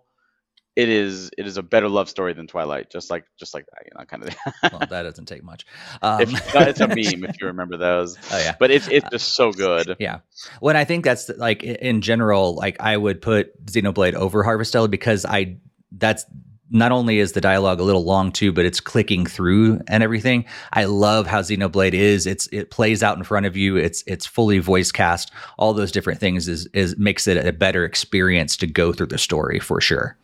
It 0.76 0.88
is 0.88 1.30
it 1.36 1.46
is 1.46 1.56
a 1.56 1.62
better 1.62 1.88
love 1.88 2.08
story 2.08 2.32
than 2.32 2.46
Twilight, 2.46 2.90
just 2.90 3.10
like 3.10 3.24
just 3.38 3.54
like 3.54 3.66
that, 3.66 3.84
you 3.84 3.90
know, 3.98 4.04
kind 4.04 4.22
of. 4.22 4.72
well, 4.72 4.88
that 4.88 5.02
doesn't 5.02 5.26
take 5.26 5.42
much. 5.42 5.66
Um, 6.00 6.22
if, 6.22 6.54
it's 6.54 6.80
a 6.80 6.88
meme 6.88 7.24
if 7.28 7.40
you 7.40 7.48
remember 7.48 7.76
those. 7.76 8.16
Oh 8.32 8.38
yeah. 8.38 8.54
But 8.58 8.70
it's 8.70 8.88
it's 8.88 9.08
just 9.10 9.34
so 9.34 9.52
good. 9.52 9.96
Yeah. 9.98 10.20
Well, 10.60 10.70
and 10.70 10.78
I 10.78 10.84
think 10.84 11.04
that's 11.04 11.28
like 11.30 11.62
in 11.64 12.00
general, 12.00 12.54
like 12.54 12.76
I 12.80 12.96
would 12.96 13.20
put 13.20 13.66
Xenoblade 13.66 14.14
over 14.14 14.44
Harvestella 14.44 14.90
because 14.90 15.24
I 15.24 15.56
that's 15.92 16.24
not 16.70 16.92
only 16.92 17.18
is 17.18 17.32
the 17.32 17.40
dialogue 17.40 17.80
a 17.80 17.82
little 17.82 18.04
long 18.04 18.30
too, 18.30 18.52
but 18.52 18.64
it's 18.64 18.80
clicking 18.80 19.26
through 19.26 19.80
and 19.88 20.02
everything. 20.02 20.44
I 20.72 20.84
love 20.84 21.26
how 21.26 21.40
Xenoblade 21.40 21.94
is. 21.94 22.26
It's 22.26 22.48
it 22.52 22.70
plays 22.70 23.02
out 23.02 23.18
in 23.18 23.24
front 23.24 23.46
of 23.46 23.56
you. 23.56 23.76
It's 23.76 24.04
it's 24.06 24.24
fully 24.24 24.60
voice 24.60 24.92
cast. 24.92 25.32
All 25.58 25.74
those 25.74 25.92
different 25.92 26.20
things 26.20 26.48
is 26.48 26.66
is 26.72 26.96
makes 26.96 27.26
it 27.26 27.44
a 27.44 27.52
better 27.52 27.84
experience 27.84 28.56
to 28.58 28.66
go 28.66 28.92
through 28.92 29.08
the 29.08 29.18
story 29.18 29.58
for 29.58 29.80
sure. 29.80 30.16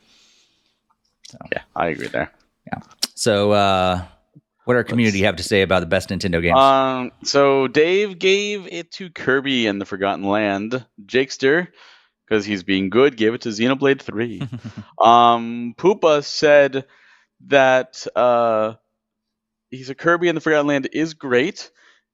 Yeah, 1.53 1.63
I 1.75 1.89
agree 1.89 2.09
there. 2.09 2.33
Yeah. 2.67 2.81
So, 3.15 3.53
uh, 3.53 4.05
what 4.67 4.77
our 4.77 4.85
community 4.85 5.23
have 5.23 5.37
to 5.37 5.45
say 5.45 5.63
about 5.63 5.81
the 5.81 5.87
best 5.87 6.09
Nintendo 6.09 6.43
games? 6.43 6.59
Um, 6.59 7.13
so 7.23 7.69
Dave 7.69 8.19
gave 8.19 8.67
it 8.67 8.91
to 8.93 9.11
Kirby 9.11 9.69
and 9.69 9.81
the 9.81 9.85
Forgotten 9.85 10.25
Land. 10.25 10.85
Jakester, 11.05 11.69
because 12.27 12.45
he's 12.45 12.65
being 12.65 12.91
good, 12.91 13.17
gave 13.17 13.33
it 13.33 13.43
to 13.43 13.51
Xenoblade 13.51 14.03
Three. 14.03 14.43
um, 15.01 15.75
Poopa 15.79 16.25
said 16.25 16.85
that 17.47 18.07
uh, 18.17 18.75
he 19.71 19.85
said 19.85 19.99
Kirby 19.99 20.29
and 20.29 20.37
the 20.37 20.41
Forgotten 20.41 20.67
Land 20.67 20.89
is 20.93 21.15
great, 21.15 21.71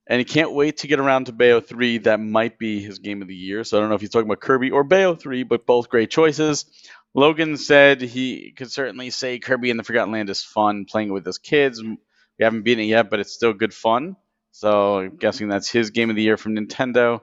and 0.06 0.18
he 0.18 0.24
can't 0.26 0.52
wait 0.52 0.78
to 0.78 0.88
get 0.88 1.00
around 1.00 1.26
to 1.26 1.32
Bayo 1.32 1.60
Three. 1.60 1.98
That 1.98 2.20
might 2.20 2.58
be 2.58 2.82
his 2.82 2.98
game 2.98 3.22
of 3.22 3.28
the 3.28 3.34
year. 3.34 3.64
So 3.64 3.78
I 3.78 3.80
don't 3.80 3.88
know 3.88 3.94
if 3.94 4.02
he's 4.02 4.10
talking 4.10 4.28
about 4.28 4.40
Kirby 4.40 4.70
or 4.70 4.84
Bayo 4.84 5.14
Three, 5.14 5.42
but 5.42 5.64
both 5.64 5.88
great 5.88 6.10
choices. 6.10 6.66
Logan 7.14 7.56
said 7.56 8.00
he 8.00 8.52
could 8.52 8.70
certainly 8.70 9.10
say 9.10 9.38
Kirby 9.38 9.70
and 9.70 9.78
the 9.78 9.84
Forgotten 9.84 10.12
Land 10.12 10.30
is 10.30 10.42
fun 10.42 10.86
playing 10.86 11.08
it 11.08 11.12
with 11.12 11.26
his 11.26 11.38
kids. 11.38 11.82
We 11.82 11.98
haven't 12.40 12.62
beaten 12.62 12.84
it 12.84 12.88
yet, 12.88 13.10
but 13.10 13.20
it's 13.20 13.32
still 13.32 13.52
good 13.52 13.74
fun. 13.74 14.16
So 14.50 14.98
I'm 14.98 15.16
guessing 15.16 15.48
that's 15.48 15.70
his 15.70 15.90
game 15.90 16.10
of 16.10 16.16
the 16.16 16.22
year 16.22 16.36
from 16.36 16.56
Nintendo. 16.56 17.20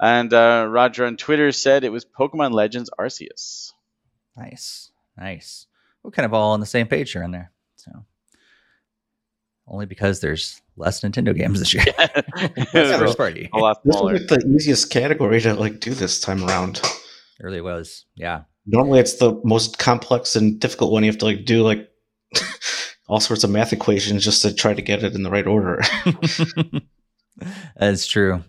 And 0.00 0.32
uh, 0.32 0.66
Roger 0.68 1.06
on 1.06 1.16
Twitter 1.16 1.52
said 1.52 1.84
it 1.84 1.92
was 1.92 2.04
Pokemon 2.04 2.52
Legends 2.52 2.90
Arceus. 2.98 3.72
Nice, 4.36 4.90
nice. 5.16 5.66
We're 6.02 6.10
kind 6.10 6.26
of 6.26 6.34
all 6.34 6.52
on 6.52 6.60
the 6.60 6.66
same 6.66 6.86
page 6.86 7.12
here 7.12 7.22
and 7.22 7.32
there. 7.32 7.52
So, 7.76 8.04
only 9.66 9.86
because 9.86 10.20
there's 10.20 10.60
less 10.76 11.00
Nintendo 11.00 11.34
games 11.34 11.60
this 11.60 11.72
year. 11.72 11.84
That's 11.96 12.74
Yeah, 12.74 12.98
first 12.98 13.16
party. 13.16 13.48
A 13.52 13.58
lot 13.58 13.82
smaller. 13.82 13.84
This 13.84 13.98
smaller. 13.98 14.12
was 14.12 14.30
like 14.30 14.40
the 14.40 14.54
easiest 14.54 14.90
category 14.90 15.40
to 15.40 15.54
like 15.54 15.80
do 15.80 15.94
this 15.94 16.20
time 16.20 16.44
around. 16.44 16.82
Really 17.40 17.60
was, 17.60 18.04
yeah. 18.16 18.42
Normally, 18.66 19.00
it's 19.00 19.14
the 19.14 19.40
most 19.44 19.78
complex 19.78 20.36
and 20.36 20.58
difficult 20.58 20.92
one. 20.92 21.04
You 21.04 21.10
have 21.10 21.18
to 21.18 21.24
like 21.26 21.44
do 21.44 21.62
like 21.62 21.88
all 23.08 23.20
sorts 23.20 23.44
of 23.44 23.50
math 23.50 23.72
equations 23.72 24.24
just 24.24 24.42
to 24.42 24.54
try 24.54 24.74
to 24.74 24.82
get 24.82 25.02
it 25.02 25.14
in 25.14 25.22
the 25.22 25.30
right 25.30 25.46
order. 25.46 25.82
That's 27.76 28.06
true. 28.06 28.42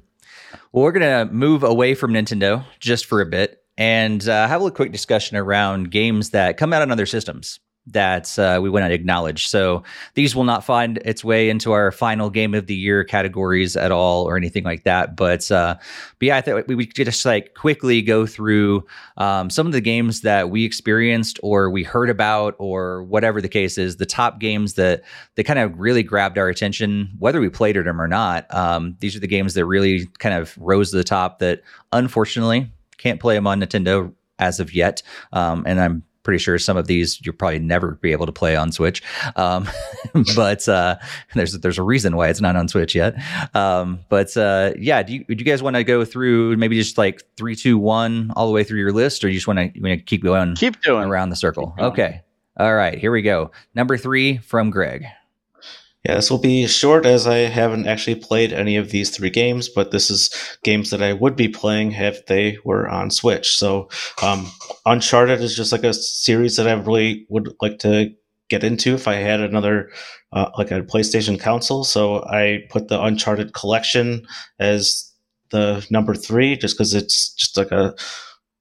Well, 0.72 0.84
we're 0.84 0.92
gonna 0.92 1.26
move 1.32 1.64
away 1.64 1.96
from 1.96 2.14
Nintendo 2.14 2.66
just 2.80 3.06
for 3.06 3.22
a 3.22 3.26
bit 3.26 3.60
and 3.78 4.28
uh, 4.28 4.48
have 4.48 4.62
a 4.62 4.72
quick 4.72 4.92
discussion 4.92 5.38
around 5.38 5.92
games 5.92 6.30
that 6.30 6.58
come 6.58 6.72
out 6.72 6.82
on 6.82 6.92
other 6.92 7.06
systems 7.06 7.60
that 7.88 8.38
uh, 8.40 8.60
we 8.62 8.70
wouldn't 8.70 8.92
acknowledge. 8.92 9.48
So 9.48 9.84
these 10.16 10.36
will 10.36 10.44
not 10.44 10.64
find 10.64 10.98
its 11.06 11.24
way 11.24 11.50
into 11.50 11.72
our 11.72 11.92
final 11.92 12.30
game 12.30 12.54
of 12.54 12.68
the 12.68 12.76
year 12.76 13.04
categories 13.04 13.78
at 13.78 13.92
all 13.92 14.26
or 14.26 14.38
anything 14.38 14.64
like 14.64 14.84
that. 14.84 15.16
But 15.16 15.52
uh, 15.52 15.76
but 16.20 16.26
yeah, 16.26 16.38
I 16.38 16.42
thought 16.42 16.68
we 16.68 16.86
could 16.86 17.06
just 17.06 17.26
like 17.26 17.54
quickly 17.54 18.02
go 18.02 18.26
through 18.26 18.86
um, 19.18 19.50
some 19.50 19.68
of 19.68 19.74
the 19.74 19.82
games 19.82 20.22
that 20.22 20.50
we 20.50 20.66
experienced 20.66 21.40
or 21.44 21.70
we 21.70 21.84
heard 21.84 22.10
about 22.10 22.56
or 22.58 23.04
whatever 23.04 23.40
the 23.42 23.50
case 23.50 23.78
is. 23.78 23.98
The 23.98 24.06
top 24.06 24.40
games 24.40 24.74
that 24.74 25.04
that 25.36 25.44
kind 25.44 25.60
of 25.60 25.78
really 25.80 26.04
grabbed 26.04 26.38
our 26.38 26.50
attention, 26.50 27.12
whether 27.20 27.40
we 27.40 27.50
played 27.50 27.76
them 27.76 28.02
or 28.02 28.08
not. 28.08 28.52
Um, 28.54 28.96
these 29.00 29.16
are 29.16 29.20
the 29.20 29.28
games 29.28 29.54
that 29.54 29.66
really 29.66 30.08
kind 30.20 30.36
of 30.36 30.58
rose 30.58 30.92
to 30.92 30.98
the 30.98 31.04
top. 31.04 31.40
That 31.40 31.62
unfortunately 31.92 32.72
can't 32.98 33.20
play 33.20 33.36
them 33.36 33.46
on 33.46 33.60
Nintendo 33.60 34.14
as 34.40 34.60
of 34.60 34.74
yet. 34.74 35.02
Um, 35.34 35.64
and 35.66 35.80
I'm 35.80 36.04
pretty 36.26 36.40
sure 36.40 36.60
some 36.60 36.76
of 36.76 36.88
these 36.88 37.26
you'll 37.26 37.36
probably 37.36 37.60
never 37.60 37.92
be 38.02 38.12
able 38.12 38.26
to 38.26 38.32
play 38.34 38.58
on 38.58 38.74
Switch. 38.74 39.02
Um, 39.38 39.70
but 40.36 40.68
uh, 40.68 40.98
there's 41.36 41.54
there's 41.60 41.78
a 41.78 41.84
reason 41.84 42.18
why 42.18 42.28
it's 42.28 42.42
not 42.42 42.58
on 42.58 42.68
Switch 42.68 42.94
yet. 42.94 43.16
Um, 43.56 44.00
but 44.10 44.36
uh, 44.36 44.74
yeah, 44.78 45.02
do 45.04 45.14
you, 45.14 45.24
do 45.24 45.36
you 45.36 45.46
guys 45.46 45.64
want 45.64 45.78
to 45.78 45.84
go 45.86 46.04
through 46.04 46.58
maybe 46.58 46.76
just 46.76 46.98
like 46.98 47.24
three, 47.38 47.56
two, 47.56 47.78
one, 47.78 48.32
all 48.36 48.48
the 48.48 48.54
way 48.54 48.66
through 48.66 48.80
your 48.80 48.92
list, 48.92 49.24
or 49.24 49.30
you 49.30 49.36
just 49.36 49.48
want 49.48 49.60
to 49.60 49.80
want 49.80 49.98
to 50.00 50.04
keep 50.04 50.22
going 50.24 50.56
Keep 50.56 50.82
doing. 50.82 51.06
around 51.06 51.30
the 51.30 51.36
circle? 51.38 51.74
Okay. 51.80 52.22
All 52.58 52.74
right, 52.74 52.98
here 52.98 53.12
we 53.12 53.22
go. 53.22 53.52
Number 53.74 53.98
three 53.98 54.38
from 54.38 54.70
Greg. 54.70 55.06
Yeah, 56.06 56.16
this 56.16 56.30
will 56.30 56.38
be 56.38 56.68
short 56.68 57.06
as 57.06 57.26
I 57.26 57.38
haven't 57.38 57.88
actually 57.88 58.16
played 58.16 58.54
any 58.54 58.76
of 58.76 58.92
these 58.92 59.10
three 59.10 59.32
games, 59.32 59.70
but 59.70 59.90
this 59.90 60.12
is 60.12 60.30
games 60.64 60.92
that 60.92 61.02
I 61.02 61.14
would 61.14 61.36
be 61.36 61.48
playing 61.48 61.94
if 61.94 62.28
they 62.28 62.60
were 62.64 62.88
on 62.88 63.10
Switch. 63.10 63.58
So, 63.58 63.90
um, 64.22 64.52
Uncharted 64.86 65.42
is 65.42 65.56
just 65.56 65.72
like 65.72 65.84
a 65.84 65.94
series 65.96 66.58
that 66.58 66.68
I 66.68 66.74
really 66.74 67.26
would 67.30 67.56
like 67.60 67.80
to 67.80 68.12
get 68.50 68.64
into 68.64 68.94
if 68.94 69.08
I 69.08 69.16
had 69.16 69.40
another, 69.40 69.90
uh, 70.32 70.52
like 70.60 70.70
a 70.70 70.82
PlayStation 70.82 71.40
console. 71.40 71.84
So 71.84 72.24
I 72.26 72.66
put 72.70 72.88
the 72.88 73.02
Uncharted 73.02 73.54
collection 73.54 74.28
as 74.60 75.12
the 75.50 75.86
number 75.90 76.14
three, 76.14 76.56
just 76.56 76.76
because 76.76 76.94
it's 76.94 77.34
just 77.34 77.58
like 77.58 77.72
a 77.72 77.96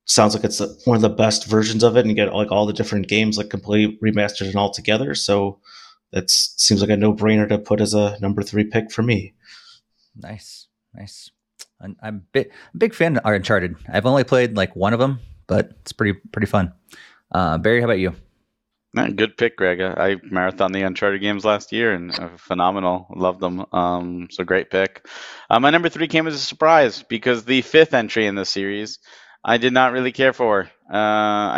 sounds 0.06 0.34
like 0.34 0.44
it's 0.44 0.60
one 0.86 0.96
of 0.96 1.02
the 1.02 1.08
best 1.08 1.46
versions 1.46 1.82
of 1.82 1.96
it, 1.96 2.00
and 2.00 2.10
you 2.10 2.14
get 2.14 2.32
like 2.34 2.50
all 2.52 2.66
the 2.66 2.72
different 2.72 3.08
games 3.08 3.36
like 3.38 3.50
completely 3.50 3.98
remastered 4.02 4.46
and 4.46 4.56
all 4.56 4.70
together. 4.70 5.14
So 5.14 5.60
that 6.14 6.30
seems 6.30 6.80
like 6.80 6.90
a 6.90 6.96
no-brainer 6.96 7.48
to 7.48 7.58
put 7.58 7.80
as 7.80 7.92
a 7.92 8.16
number 8.20 8.42
three 8.42 8.64
pick 8.64 8.90
for 8.92 9.02
me. 9.02 9.34
Nice, 10.16 10.68
nice. 10.94 11.30
I'm, 11.80 11.96
I'm 12.00 12.16
a 12.16 12.20
bit, 12.32 12.52
a 12.72 12.76
big 12.78 12.94
fan 12.94 13.18
of 13.18 13.24
Uncharted. 13.26 13.74
I've 13.92 14.06
only 14.06 14.24
played 14.24 14.56
like 14.56 14.76
one 14.76 14.92
of 14.92 15.00
them, 15.00 15.18
but 15.48 15.72
it's 15.80 15.92
pretty 15.92 16.18
pretty 16.32 16.46
fun. 16.46 16.72
Uh, 17.32 17.58
Barry, 17.58 17.80
how 17.80 17.86
about 17.86 17.98
you? 17.98 18.14
Good 18.94 19.36
pick, 19.36 19.56
Greg. 19.56 19.80
I 19.80 20.12
I 20.12 20.16
marathon 20.22 20.70
the 20.70 20.82
Uncharted 20.82 21.20
games 21.20 21.44
last 21.44 21.72
year 21.72 21.92
and 21.92 22.16
uh, 22.16 22.28
phenomenal. 22.36 23.08
Loved 23.16 23.40
them. 23.40 23.66
Um, 23.72 24.28
so 24.30 24.44
great 24.44 24.70
pick. 24.70 25.04
Uh, 25.50 25.58
my 25.58 25.70
number 25.70 25.88
three 25.88 26.06
came 26.06 26.28
as 26.28 26.34
a 26.36 26.38
surprise 26.38 27.02
because 27.02 27.44
the 27.44 27.62
fifth 27.62 27.92
entry 27.92 28.26
in 28.26 28.36
the 28.36 28.44
series 28.44 29.00
I 29.44 29.58
did 29.58 29.72
not 29.72 29.92
really 29.92 30.12
care 30.12 30.32
for. 30.32 30.70
Uh, 30.88 30.96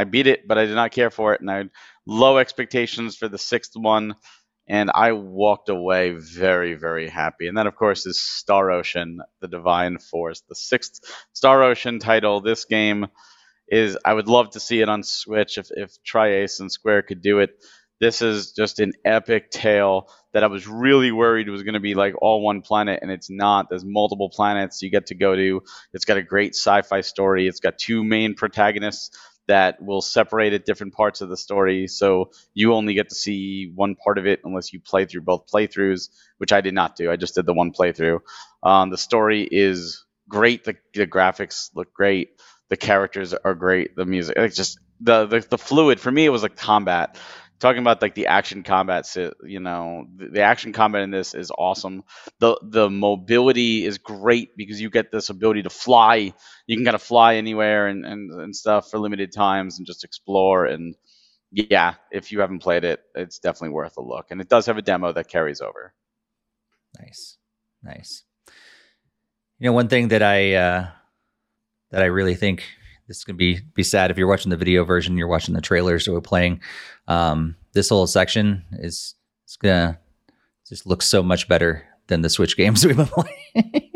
I 0.01 0.05
beat 0.05 0.27
it, 0.27 0.49
but 0.49 0.57
I 0.57 0.65
did 0.65 0.75
not 0.75 0.93
care 0.93 1.11
for 1.11 1.35
it, 1.35 1.43
and 1.43 1.51
I 1.51 1.57
had 1.59 1.71
low 2.07 2.39
expectations 2.39 3.17
for 3.17 3.29
the 3.29 3.39
sixth 3.39 3.77
one. 3.77 4.15
And 4.69 4.91
I 4.93 5.13
walked 5.13 5.69
away 5.69 6.13
very, 6.13 6.75
very 6.75 7.09
happy. 7.09 7.47
And 7.47 7.57
then, 7.57 7.67
of 7.67 7.77
course, 7.77 8.07
is 8.07 8.21
Star 8.21 8.71
Ocean, 8.71 9.21
the 9.41 9.49
Divine 9.49 9.99
Force, 9.99 10.43
the 10.49 10.55
sixth 10.55 11.01
Star 11.33 11.63
Ocean 11.63 11.99
title. 11.99 12.41
This 12.41 12.65
game 12.65 13.07
is, 13.69 13.97
I 14.05 14.15
would 14.15 14.29
love 14.29 14.51
to 14.51 14.61
see 14.61 14.81
it 14.81 14.89
on 14.89 15.03
Switch 15.03 15.59
if, 15.59 15.69
if 15.71 16.03
Tri-Ace 16.05 16.61
and 16.61 16.71
Square 16.71 17.03
could 17.03 17.23
do 17.23 17.39
it. 17.39 17.51
This 17.99 18.21
is 18.21 18.53
just 18.53 18.79
an 18.79 18.93
epic 19.05 19.51
tale 19.51 20.11
that 20.35 20.45
I 20.45 20.49
was 20.49 20.67
really 20.67 21.13
worried 21.13 21.49
was 21.49 21.63
going 21.63 21.75
to 21.75 21.81
be 21.81 21.95
like 21.95 22.15
all 22.21 22.43
one 22.43 22.61
planet, 22.61 22.99
and 23.01 23.11
it's 23.11 23.31
not. 23.31 23.71
There's 23.71 23.87
multiple 23.87 24.29
planets 24.29 24.83
you 24.83 24.91
get 24.91 25.07
to 25.07 25.15
go 25.15 25.35
to. 25.35 25.63
It's 25.95 26.05
got 26.05 26.19
a 26.19 26.23
great 26.23 26.55
sci 26.55 26.83
fi 26.83 27.01
story. 27.01 27.49
It's 27.49 27.61
got 27.61 27.79
two 27.79 28.05
main 28.05 28.35
protagonists 28.35 29.17
that 29.49 29.83
will 29.83 30.01
separate 30.03 30.53
at 30.53 30.65
different 30.65 30.95
parts 30.95 31.21
of 31.21 31.29
the 31.29 31.37
story. 31.37 31.87
So 31.87 32.31
you 32.55 32.75
only 32.75 32.95
get 32.95 33.09
to 33.11 33.15
see 33.15 33.71
one 33.75 33.95
part 33.95 34.19
of 34.19 34.27
it 34.27 34.41
unless 34.45 34.73
you 34.73 34.81
play 34.81 35.05
through 35.05 35.23
both 35.23 35.47
playthroughs, 35.47 36.09
which 36.39 36.53
I 36.53 36.61
did 36.61 36.75
not 36.75 36.97
do. 36.97 37.11
I 37.11 37.17
just 37.17 37.35
did 37.35 37.47
the 37.47 37.55
one 37.55 37.73
playthrough. 37.73 38.21
Um, 38.63 38.91
the 38.91 38.99
story 38.99 39.49
is 39.51 40.05
great. 40.29 40.65
The, 40.65 40.77
the 40.95 41.07
graphics 41.07 41.71
look 41.75 41.93
great. 41.95 42.31
The 42.69 42.77
characters 42.77 43.33
are 43.33 43.55
great. 43.55 43.95
The 43.95 44.05
music, 44.05 44.37
it's 44.37 44.57
just 44.57 44.79
the, 45.01 45.27
the 45.27 45.41
the 45.41 45.59
fluid 45.59 46.01
for 46.01 46.11
me. 46.11 46.25
It 46.25 46.31
was 46.31 46.43
like 46.43 46.57
combat 46.57 47.17
talking 47.59 47.81
about 47.81 48.03
like 48.03 48.15
the 48.15 48.27
action 48.27 48.63
combat 48.63 49.07
you 49.45 49.61
know 49.61 50.07
the, 50.17 50.43
action 50.43 50.73
combat 50.73 51.03
in 51.03 51.11
this 51.11 51.35
is 51.35 51.51
awesome. 51.57 52.05
The 52.39 52.59
the 52.63 52.91
mobility 52.91 53.85
is 53.85 53.99
great 53.99 54.57
because 54.57 54.81
you 54.81 54.91
get 54.91 55.11
this 55.11 55.31
ability 55.31 55.63
to 55.63 55.71
fly. 55.71 56.33
You 56.67 56.77
can 56.77 56.85
kind 56.85 56.95
of 56.95 57.03
fly 57.03 57.37
anywhere 57.37 57.87
and, 57.89 58.05
and 58.05 58.31
and 58.33 58.55
stuff 58.55 58.91
for 58.91 58.99
limited 58.99 59.33
times 59.33 59.79
and 59.79 59.87
just 59.87 60.05
explore. 60.05 60.67
And 60.67 60.95
yeah 61.51 61.95
if 62.11 62.33
you 62.33 62.41
haven't 62.41 62.59
played 62.59 62.85
it 62.85 63.01
it's 63.15 63.39
definitely 63.39 63.71
worth 63.71 63.97
a 63.97 64.03
look. 64.03 64.27
And 64.31 64.41
it 64.41 64.49
does 64.49 64.67
have 64.67 64.79
a 64.79 64.83
demo 64.83 65.13
that 65.13 65.29
carries 65.29 65.61
over. 65.61 65.95
Nice. 66.99 67.39
Nice. 67.83 68.25
You 69.59 69.67
know 69.67 69.73
one 69.73 69.89
thing 69.89 70.09
that 70.09 70.23
i 70.23 70.55
uh 70.55 70.89
that 71.91 72.03
i 72.03 72.07
really 72.07 72.35
think 72.35 72.65
this 73.09 73.19
is 73.19 73.25
gonna 73.25 73.37
be 73.37 73.61
be 73.75 73.83
sad 73.83 74.11
if 74.11 74.19
you're 74.19 74.29
watching 74.29 74.51
the 74.51 74.57
video 74.57 74.85
version. 74.85 75.17
You're 75.17 75.29
watching 75.29 75.55
the 75.55 75.61
trailers 75.61 76.05
that 76.05 76.13
we're 76.13 76.21
playing. 76.21 76.61
Um, 77.09 77.57
this 77.73 77.89
whole 77.89 78.07
section 78.07 78.65
is 78.73 79.15
it's 79.45 79.57
gonna 79.57 79.99
just 80.69 80.87
look 80.87 81.03
so 81.03 81.23
much 81.23 81.49
better 81.49 81.87
than 82.09 82.23
the 82.23 82.31
Switch 82.31 82.57
games 82.57 82.85
we've 82.87 82.97
been 82.97 83.07
playing. 83.07 83.91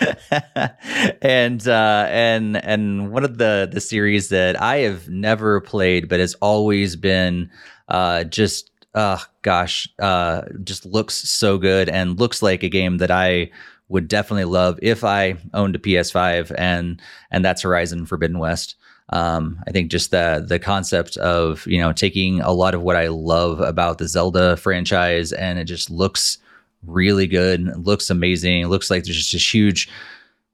and 1.22 1.66
uh, 1.68 2.06
and 2.08 2.56
and 2.56 3.12
one 3.12 3.24
of 3.24 3.38
the 3.38 3.68
the 3.70 3.80
series 3.80 4.28
that 4.28 4.60
I 4.60 4.78
have 4.78 5.08
never 5.08 5.60
played, 5.60 6.08
but 6.08 6.20
has 6.20 6.34
always 6.34 6.96
been 6.96 7.50
uh, 7.88 8.24
just 8.24 8.70
uh, 8.94 9.18
gosh, 9.42 9.88
uh, 10.00 10.42
just 10.64 10.86
looks 10.86 11.14
so 11.14 11.58
good 11.58 11.88
and 11.88 12.18
looks 12.18 12.42
like 12.42 12.62
a 12.62 12.68
game 12.68 12.98
that 12.98 13.10
I 13.10 13.50
would 13.90 14.08
definitely 14.08 14.44
love 14.44 14.78
if 14.80 15.04
I 15.04 15.36
owned 15.52 15.76
a 15.76 15.78
PS5, 15.78 16.54
and 16.56 17.02
and 17.30 17.44
that's 17.44 17.62
Horizon 17.62 18.06
Forbidden 18.06 18.38
West. 18.38 18.76
Um, 19.10 19.60
I 19.66 19.72
think 19.72 19.90
just 19.90 20.12
the 20.12 20.44
the 20.46 20.58
concept 20.58 21.16
of 21.18 21.66
you 21.66 21.78
know 21.78 21.92
taking 21.92 22.40
a 22.40 22.52
lot 22.52 22.74
of 22.74 22.82
what 22.82 22.96
I 22.96 23.08
love 23.08 23.60
about 23.60 23.98
the 23.98 24.08
Zelda 24.08 24.56
franchise, 24.56 25.32
and 25.32 25.58
it 25.58 25.64
just 25.64 25.90
looks 25.90 26.38
really 26.86 27.26
good, 27.26 27.60
it 27.66 27.78
looks 27.78 28.08
amazing. 28.08 28.62
It 28.62 28.68
looks 28.68 28.90
like 28.90 29.04
there's 29.04 29.18
just 29.18 29.34
a 29.34 29.38
huge 29.38 29.90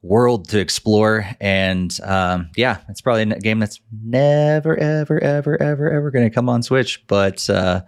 world 0.03 0.49
to 0.49 0.59
explore, 0.59 1.29
and 1.39 1.97
um, 2.05 2.51
yeah, 2.57 2.79
it's 2.89 3.03
probably 3.03 3.23
a 3.23 3.39
game 3.39 3.59
that's 3.59 3.81
never, 4.03 4.77
ever, 4.79 5.23
ever, 5.23 5.63
ever, 5.63 5.91
ever 5.91 6.11
going 6.11 6.29
to 6.29 6.35
come 6.35 6.49
on 6.49 6.63
Switch, 6.63 7.07
but. 7.07 7.49
Uh, 7.49 7.83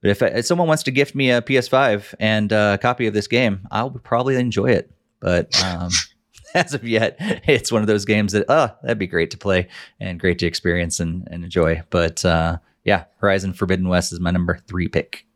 but 0.00 0.10
if, 0.10 0.22
if, 0.22 0.46
someone 0.46 0.68
wants 0.68 0.82
to 0.84 0.90
gift 0.90 1.14
me 1.14 1.30
a 1.30 1.42
PS5 1.42 2.14
and 2.18 2.52
a 2.52 2.78
copy 2.80 3.06
of 3.06 3.14
this 3.14 3.26
game, 3.26 3.66
I'll 3.70 3.90
probably 3.90 4.36
enjoy 4.36 4.70
it. 4.70 4.90
But 5.20 5.62
um, 5.62 5.90
as 6.54 6.74
of 6.74 6.84
yet, 6.84 7.16
it's 7.18 7.70
one 7.70 7.82
of 7.82 7.88
those 7.88 8.04
games 8.04 8.32
that, 8.32 8.46
oh, 8.48 8.70
that'd 8.82 8.98
be 8.98 9.06
great 9.06 9.30
to 9.32 9.38
play 9.38 9.68
and 9.98 10.18
great 10.18 10.38
to 10.38 10.46
experience 10.46 11.00
and, 11.00 11.28
and 11.30 11.44
enjoy. 11.44 11.82
But 11.90 12.24
uh, 12.24 12.58
yeah, 12.84 13.04
Horizon 13.18 13.52
Forbidden 13.52 13.88
West 13.88 14.12
is 14.12 14.20
my 14.20 14.30
number 14.30 14.58
three 14.66 14.88
pick. 14.88 15.26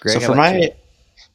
Greg, 0.00 0.20
so 0.20 0.20
for 0.20 0.34
my, 0.34 0.56
you? 0.56 0.70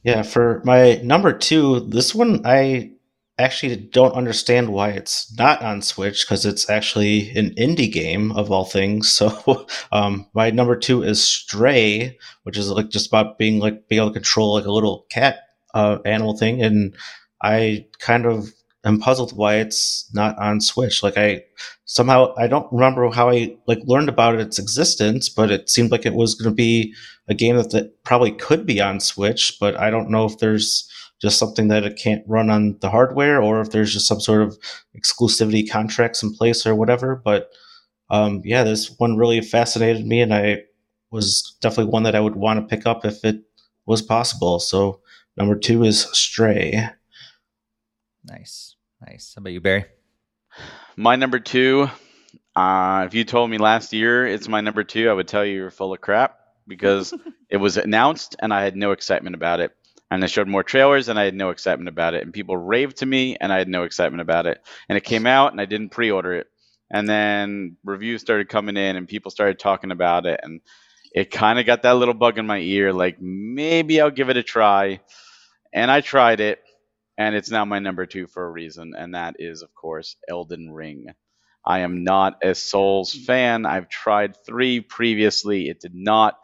yeah, 0.02 0.22
for 0.22 0.60
my 0.64 0.96
number 1.04 1.32
two, 1.32 1.80
this 1.80 2.14
one 2.14 2.40
I 2.44 2.93
actually 3.38 3.76
don't 3.76 4.14
understand 4.14 4.68
why 4.72 4.90
it's 4.90 5.32
not 5.36 5.60
on 5.62 5.82
Switch 5.82 6.24
because 6.24 6.46
it's 6.46 6.70
actually 6.70 7.30
an 7.36 7.50
indie 7.56 7.90
game 7.90 8.32
of 8.32 8.50
all 8.50 8.64
things. 8.64 9.20
So 9.24 9.66
um, 9.92 10.26
my 10.34 10.50
number 10.50 10.76
two 10.76 11.02
is 11.02 11.24
Stray, 11.24 12.18
which 12.42 12.58
is 12.58 12.70
like 12.70 12.90
just 12.90 13.06
about 13.08 13.38
being 13.38 13.58
like 13.58 13.88
being 13.88 14.02
able 14.02 14.10
to 14.10 14.14
control 14.14 14.54
like 14.54 14.66
a 14.66 14.72
little 14.72 15.06
cat 15.10 15.38
uh, 15.72 15.98
animal 16.04 16.36
thing, 16.36 16.62
and 16.62 16.94
I 17.42 17.86
kind 18.00 18.26
of 18.26 18.52
am 18.84 19.00
puzzled 19.00 19.36
why 19.36 19.56
it's 19.56 20.08
not 20.12 20.38
on 20.38 20.60
Switch. 20.60 21.02
Like 21.02 21.16
I 21.16 21.42
somehow 21.86 22.34
I 22.36 22.46
don't 22.46 22.70
remember 22.72 23.10
how 23.10 23.30
I 23.30 23.56
like 23.66 23.80
learned 23.84 24.08
about 24.08 24.38
its 24.38 24.58
existence, 24.58 25.28
but 25.28 25.50
it 25.50 25.70
seemed 25.70 25.90
like 25.90 26.06
it 26.06 26.14
was 26.14 26.34
going 26.34 26.50
to 26.50 26.54
be 26.54 26.94
a 27.28 27.34
game 27.34 27.56
that, 27.56 27.70
that 27.70 28.04
probably 28.04 28.32
could 28.32 28.66
be 28.66 28.80
on 28.80 29.00
Switch, 29.00 29.56
but 29.58 29.76
I 29.76 29.90
don't 29.90 30.10
know 30.10 30.26
if 30.26 30.38
there's 30.38 30.88
just 31.24 31.38
something 31.38 31.68
that 31.68 31.84
it 31.84 31.96
can't 31.96 32.22
run 32.26 32.50
on 32.50 32.76
the 32.80 32.90
hardware 32.90 33.40
or 33.40 33.62
if 33.62 33.70
there's 33.70 33.94
just 33.94 34.06
some 34.06 34.20
sort 34.20 34.42
of 34.42 34.58
exclusivity 34.94 35.68
contracts 35.68 36.22
in 36.22 36.34
place 36.34 36.66
or 36.66 36.74
whatever. 36.74 37.16
But 37.16 37.50
um, 38.10 38.42
yeah, 38.44 38.62
this 38.62 38.94
one 38.98 39.16
really 39.16 39.40
fascinated 39.40 40.06
me, 40.06 40.20
and 40.20 40.34
I 40.34 40.64
was 41.10 41.56
definitely 41.62 41.90
one 41.92 42.02
that 42.02 42.14
I 42.14 42.20
would 42.20 42.36
want 42.36 42.60
to 42.60 42.76
pick 42.76 42.86
up 42.86 43.06
if 43.06 43.24
it 43.24 43.40
was 43.86 44.02
possible. 44.02 44.60
So 44.60 45.00
number 45.34 45.56
two 45.56 45.82
is 45.82 46.02
Stray. 46.12 46.90
Nice, 48.22 48.76
nice. 49.00 49.32
How 49.34 49.40
about 49.40 49.54
you, 49.54 49.62
Barry? 49.62 49.86
My 50.94 51.16
number 51.16 51.40
two. 51.40 51.88
Uh, 52.54 53.04
if 53.06 53.14
you 53.14 53.24
told 53.24 53.50
me 53.50 53.56
last 53.56 53.94
year 53.94 54.26
it's 54.26 54.46
my 54.46 54.60
number 54.60 54.84
two, 54.84 55.08
I 55.08 55.14
would 55.14 55.26
tell 55.26 55.44
you 55.44 55.54
you're 55.54 55.70
full 55.70 55.94
of 55.94 56.02
crap 56.02 56.38
because 56.68 57.14
it 57.48 57.56
was 57.56 57.78
announced 57.78 58.36
and 58.38 58.52
I 58.52 58.62
had 58.62 58.76
no 58.76 58.92
excitement 58.92 59.34
about 59.34 59.60
it 59.60 59.74
and 60.14 60.22
I 60.22 60.28
showed 60.28 60.48
more 60.48 60.62
trailers 60.62 61.08
and 61.08 61.18
I 61.18 61.24
had 61.24 61.34
no 61.34 61.50
excitement 61.50 61.88
about 61.88 62.14
it. 62.14 62.22
And 62.22 62.32
people 62.32 62.56
raved 62.56 62.98
to 62.98 63.06
me 63.06 63.36
and 63.40 63.52
I 63.52 63.58
had 63.58 63.68
no 63.68 63.82
excitement 63.82 64.20
about 64.20 64.46
it. 64.46 64.64
And 64.88 64.96
it 64.96 65.02
came 65.02 65.26
out 65.26 65.52
and 65.52 65.60
I 65.60 65.64
didn't 65.64 65.90
pre 65.90 66.10
order 66.10 66.34
it. 66.34 66.46
And 66.90 67.08
then 67.08 67.76
reviews 67.84 68.20
started 68.20 68.48
coming 68.48 68.76
in 68.76 68.96
and 68.96 69.08
people 69.08 69.32
started 69.32 69.58
talking 69.58 69.90
about 69.90 70.26
it. 70.26 70.38
And 70.42 70.60
it 71.12 71.30
kind 71.32 71.58
of 71.58 71.66
got 71.66 71.82
that 71.82 71.96
little 71.96 72.14
bug 72.14 72.38
in 72.38 72.46
my 72.46 72.58
ear 72.58 72.92
like, 72.92 73.20
maybe 73.20 74.00
I'll 74.00 74.10
give 74.10 74.30
it 74.30 74.36
a 74.36 74.42
try. 74.42 75.00
And 75.72 75.90
I 75.90 76.00
tried 76.00 76.40
it. 76.40 76.60
And 77.18 77.34
it's 77.34 77.50
now 77.50 77.64
my 77.64 77.80
number 77.80 78.06
two 78.06 78.26
for 78.28 78.44
a 78.44 78.50
reason. 78.50 78.94
And 78.96 79.14
that 79.14 79.36
is, 79.40 79.62
of 79.62 79.74
course, 79.74 80.16
Elden 80.28 80.70
Ring. 80.70 81.06
I 81.66 81.80
am 81.80 82.04
not 82.04 82.44
a 82.44 82.54
Souls 82.54 83.12
fan. 83.12 83.66
I've 83.66 83.88
tried 83.88 84.36
three 84.44 84.80
previously. 84.80 85.68
It 85.68 85.80
did 85.80 85.94
not 85.94 86.38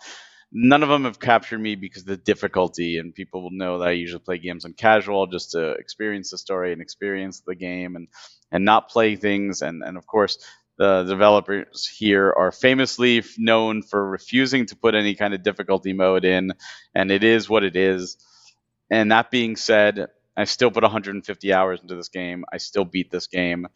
none 0.52 0.82
of 0.82 0.88
them 0.88 1.04
have 1.04 1.20
captured 1.20 1.58
me 1.60 1.76
because 1.76 2.02
of 2.02 2.08
the 2.08 2.16
difficulty 2.16 2.98
and 2.98 3.14
people 3.14 3.42
will 3.42 3.50
know 3.52 3.78
that 3.78 3.88
i 3.88 3.92
usually 3.92 4.20
play 4.20 4.38
games 4.38 4.64
on 4.64 4.72
casual 4.72 5.26
just 5.26 5.52
to 5.52 5.72
experience 5.72 6.30
the 6.30 6.38
story 6.38 6.72
and 6.72 6.82
experience 6.82 7.42
the 7.46 7.54
game 7.54 7.96
and 7.96 8.08
and 8.52 8.64
not 8.64 8.88
play 8.88 9.16
things. 9.16 9.62
And 9.62 9.82
and 9.82 9.96
of 9.96 10.06
course 10.06 10.38
the 10.78 11.04
developers 11.04 11.86
here 11.86 12.32
are 12.36 12.52
famously 12.52 13.22
known 13.38 13.82
for 13.82 14.08
refusing 14.08 14.66
to 14.66 14.76
put 14.76 14.94
any 14.94 15.14
kind 15.14 15.34
of 15.34 15.42
difficulty 15.42 15.92
mode 15.92 16.24
in 16.24 16.52
and 16.94 17.10
it 17.10 17.24
is 17.24 17.48
what 17.48 17.64
it 17.64 17.76
is. 17.76 18.16
And 18.90 19.12
that 19.12 19.30
being 19.30 19.56
said 19.56 20.08
i 20.36 20.44
still 20.44 20.70
put 20.70 20.82
150 20.84 21.52
hours 21.52 21.80
into 21.82 21.96
this 21.96 22.08
game. 22.08 22.44
I 22.52 22.58
still 22.58 22.84
beat 22.84 23.10
this 23.10 23.26
game. 23.26 23.66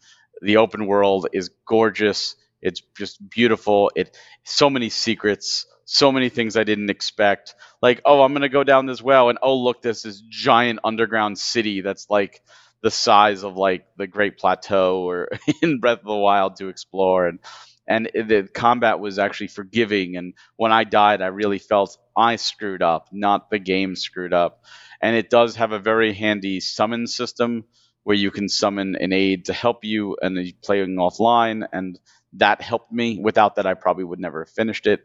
The 0.41 0.57
open 0.57 0.87
world 0.87 1.27
is 1.33 1.51
gorgeous. 1.67 2.35
It's 2.61 2.81
just 2.97 3.19
beautiful. 3.29 3.91
It 3.95 4.17
so 4.43 4.69
many 4.69 4.89
secrets 4.89 5.67
so 5.85 6.11
many 6.11 6.29
things 6.29 6.57
I 6.57 6.63
didn't 6.63 6.89
expect. 6.89 7.55
Like, 7.81 8.01
oh, 8.05 8.21
I'm 8.21 8.33
gonna 8.33 8.49
go 8.49 8.63
down 8.63 8.85
this 8.85 9.01
well, 9.01 9.29
and 9.29 9.39
oh, 9.41 9.57
look, 9.57 9.81
this 9.81 10.05
is 10.05 10.21
giant 10.21 10.79
underground 10.83 11.37
city 11.37 11.81
that's 11.81 12.07
like 12.09 12.41
the 12.81 12.91
size 12.91 13.43
of 13.43 13.55
like 13.55 13.85
the 13.97 14.07
Great 14.07 14.37
Plateau 14.37 15.07
or 15.07 15.29
in 15.61 15.79
Breath 15.79 15.99
of 15.99 16.05
the 16.05 16.15
Wild 16.15 16.57
to 16.57 16.69
explore, 16.69 17.27
and 17.27 17.39
and 17.87 18.09
the 18.15 18.49
combat 18.53 18.99
was 18.99 19.19
actually 19.19 19.47
forgiving. 19.47 20.17
And 20.17 20.33
when 20.55 20.71
I 20.71 20.83
died, 20.85 21.21
I 21.21 21.27
really 21.27 21.59
felt 21.59 21.97
I 22.17 22.37
screwed 22.37 22.81
up, 22.81 23.09
not 23.11 23.49
the 23.51 23.59
game 23.59 23.95
screwed 23.95 24.33
up. 24.33 24.63
And 25.01 25.15
it 25.15 25.29
does 25.29 25.57
have 25.57 25.71
a 25.71 25.79
very 25.79 26.13
handy 26.13 26.59
summon 26.61 27.05
system 27.05 27.65
where 28.03 28.15
you 28.15 28.31
can 28.31 28.49
summon 28.49 28.95
an 28.95 29.13
aid 29.13 29.45
to 29.45 29.53
help 29.53 29.83
you 29.83 30.17
and 30.21 30.53
playing 30.63 30.95
offline 30.95 31.67
and 31.73 31.99
that 32.33 32.61
helped 32.61 32.91
me 32.91 33.19
without 33.21 33.55
that 33.55 33.65
i 33.65 33.73
probably 33.73 34.03
would 34.03 34.19
never 34.19 34.43
have 34.43 34.49
finished 34.53 34.87
it 34.87 35.01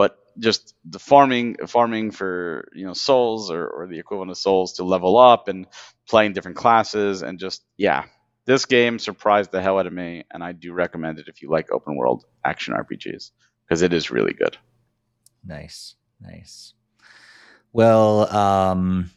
but 0.00 0.18
just 0.38 0.74
the 0.84 0.98
farming 0.98 1.56
farming 1.66 2.10
for 2.10 2.68
you 2.74 2.86
know 2.86 2.94
souls 2.94 3.50
or, 3.50 3.66
or 3.66 3.86
the 3.86 3.98
equivalent 3.98 4.30
of 4.30 4.38
souls 4.38 4.74
to 4.74 4.84
level 4.84 5.18
up 5.18 5.48
and 5.48 5.66
playing 6.08 6.32
different 6.32 6.56
classes 6.56 7.22
and 7.22 7.38
just 7.38 7.62
yeah 7.76 8.04
this 8.46 8.64
game 8.64 8.98
surprised 8.98 9.50
the 9.52 9.60
hell 9.60 9.78
out 9.78 9.86
of 9.86 9.92
me 9.92 10.24
and 10.30 10.42
i 10.42 10.52
do 10.52 10.72
recommend 10.72 11.18
it 11.18 11.28
if 11.28 11.42
you 11.42 11.50
like 11.50 11.70
open 11.70 11.96
world 11.96 12.24
action 12.44 12.74
rpgs 12.74 13.30
because 13.66 13.82
it 13.82 13.92
is 13.92 14.10
really 14.10 14.32
good 14.32 14.56
Nice, 15.44 15.96
nice. 16.20 16.74
Well, 17.72 18.34
um, 18.34 19.10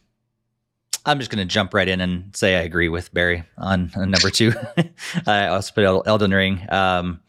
I'm 1.04 1.18
just 1.18 1.30
going 1.30 1.46
to 1.46 1.52
jump 1.52 1.74
right 1.74 1.88
in 1.88 2.00
and 2.00 2.34
say 2.34 2.56
I 2.56 2.62
agree 2.62 2.88
with 2.88 3.12
Barry 3.12 3.44
on, 3.58 3.92
on 3.96 4.10
number 4.10 4.30
two. 4.30 4.52
I 5.26 5.48
also 5.48 5.72
put 5.74 6.06
Elden 6.06 6.32
Ring. 6.32 6.64
Um, 6.70 7.20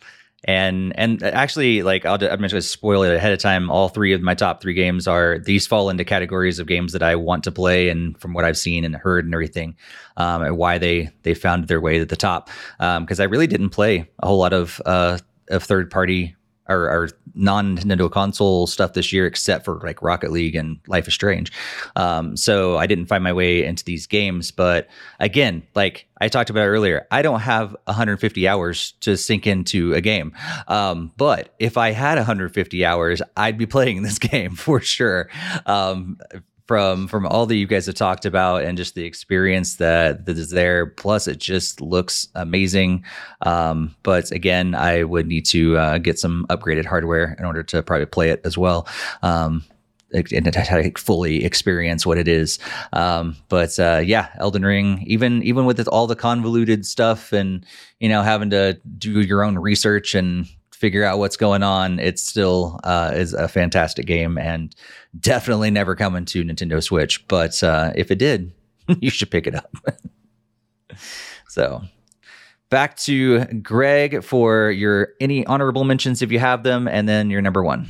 and 0.45 0.97
and 0.97 1.23
actually, 1.23 1.81
like 1.81 2.05
I'll, 2.05 2.23
I'm 2.23 2.39
to 2.47 2.61
spoil 2.61 3.01
it 3.01 3.13
ahead 3.13 3.34
of 3.34 3.39
time. 3.39 3.72
All 3.72 3.89
three 3.89 4.13
of 4.13 4.22
my 4.22 4.35
top 4.35 4.61
three 4.61 4.76
games 4.76 5.07
are 5.07 5.39
these 5.39 5.65
fall 5.65 5.89
into 5.89 6.05
categories 6.05 6.59
of 6.59 6.67
games 6.67 6.93
that 6.93 7.01
I 7.01 7.15
want 7.15 7.43
to 7.45 7.51
play, 7.51 7.89
and 7.89 8.17
from 8.19 8.34
what 8.34 8.45
I've 8.45 8.57
seen 8.57 8.85
and 8.85 8.95
heard 8.95 9.26
and 9.26 9.34
everything, 9.34 9.76
um, 10.17 10.43
and 10.43 10.57
why 10.57 10.77
they 10.77 11.09
they 11.23 11.34
found 11.34 11.67
their 11.67 11.81
way 11.81 11.97
to 11.97 12.05
the 12.05 12.15
top. 12.15 12.49
Because 12.77 13.19
um, 13.19 13.23
I 13.23 13.26
really 13.26 13.47
didn't 13.47 13.72
play 13.72 14.07
a 14.19 14.27
whole 14.27 14.38
lot 14.38 14.53
of 14.53 14.80
uh, 14.85 15.17
of 15.49 15.63
third 15.63 15.89
party 15.89 16.35
or, 16.68 16.90
or 16.90 17.10
non 17.34 17.78
Nintendo 17.78 18.10
console 18.10 18.68
stuff 18.68 18.94
this 18.94 19.14
year, 19.14 19.26
except 19.26 19.66
for 19.66 19.80
like 19.84 20.02
Rocket 20.02 20.32
League 20.32 20.56
and 20.56 20.80
Life 20.88 21.08
is 21.08 21.14
Strange. 21.14 21.52
Um, 21.96 22.36
so 22.36 22.78
I 22.78 22.88
didn't 22.88 23.06
find 23.06 23.24
my 23.24 23.34
way 23.34 23.64
into 23.64 23.84
these 23.84 24.08
games. 24.08 24.52
But 24.52 24.88
again, 25.20 25.64
like 25.76 26.08
I 26.20 26.28
talked 26.28 26.50
about 26.50 26.66
earlier, 26.66 27.08
I 27.12 27.22
don't 27.22 27.42
have 27.42 27.76
150 27.86 28.48
hours 28.48 28.94
to 29.02 29.18
sink 29.18 29.46
into 29.48 29.94
a 29.94 30.02
game. 30.02 30.34
Um, 30.68 31.12
but 31.18 31.54
if 31.60 31.78
I 31.78 31.92
had 31.92 32.18
150 32.18 32.86
hours, 32.86 33.22
I'd 33.38 33.58
be 33.58 33.66
playing 33.66 34.02
this 34.04 34.20
game 34.20 34.56
for 34.56 34.80
sure. 34.80 35.30
Um, 35.66 36.18
from 36.66 37.08
from 37.08 37.26
all 37.28 37.46
that 37.46 37.56
you 37.56 37.68
guys 37.68 37.86
have 37.86 37.96
talked 37.96 38.26
about 38.26 38.64
and 38.64 38.78
just 38.78 38.96
the 38.96 39.06
experience 39.06 39.76
that 39.76 40.26
that 40.26 40.38
is 40.38 40.50
there. 40.50 40.88
Plus, 40.88 41.28
it 41.28 41.38
just 41.38 41.82
looks 41.82 42.28
amazing. 42.36 43.04
Um, 43.42 43.96
but 44.04 44.32
again, 44.32 44.76
I 44.76 45.04
would 45.04 45.28
need 45.28 45.46
to 45.48 45.78
uh, 45.78 45.98
get 46.00 46.20
some 46.20 46.46
upgraded 46.50 46.86
hardware 46.86 47.36
in 47.38 47.46
order 47.46 47.64
to 47.64 47.84
probably 47.84 48.08
play 48.08 48.30
it 48.30 48.42
as 48.44 48.58
well. 48.58 48.88
Um, 49.22 49.64
and 50.14 50.98
fully 50.98 51.44
experience 51.44 52.06
what 52.06 52.18
it 52.18 52.28
is. 52.28 52.58
Um, 52.94 53.36
but 53.50 53.78
uh, 53.80 54.02
yeah, 54.04 54.30
Elden 54.38 54.64
Ring, 54.64 55.04
even 55.08 55.44
even 55.44 55.66
with 55.66 55.86
all 55.88 56.08
the 56.08 56.16
convoluted 56.16 56.86
stuff 56.86 57.34
and 57.34 57.66
you 58.00 58.10
know 58.10 58.22
having 58.22 58.50
to 58.52 58.80
do 58.98 59.22
your 59.22 59.44
own 59.44 59.58
research 59.58 60.16
and 60.16 60.48
figure 60.76 61.03
out 61.03 61.19
what's 61.19 61.38
going 61.38 61.64
on, 61.64 61.99
it 61.99 62.19
still 62.19 62.80
uh, 62.84 63.11
is 63.15 63.34
a 63.34 63.47
fantastic 63.47 64.06
game 64.06 64.38
and 64.38 64.76
definitely 65.19 65.72
never 65.72 65.95
coming 65.95 66.26
to 66.26 66.43
Nintendo 66.43 66.81
Switch. 66.84 67.27
But 67.27 67.61
uh, 67.64 67.93
if 67.95 68.11
it 68.11 68.19
did, 68.19 68.52
you 68.99 69.10
should 69.10 69.31
pick 69.31 69.47
it 69.47 69.56
up. 69.56 69.76
so 71.49 71.81
back 72.69 72.97
to 72.97 73.45
Greg 73.45 74.23
for 74.23 74.72
your 74.72 75.10
any 75.19 75.45
honorable 75.45 75.84
mentions 75.84 76.22
if 76.22 76.31
you 76.31 76.39
have 76.39 76.64
them, 76.64 76.88
and 76.88 77.07
then 77.07 77.30
your 77.30 77.41
number 77.41 77.64
one. 77.64 77.88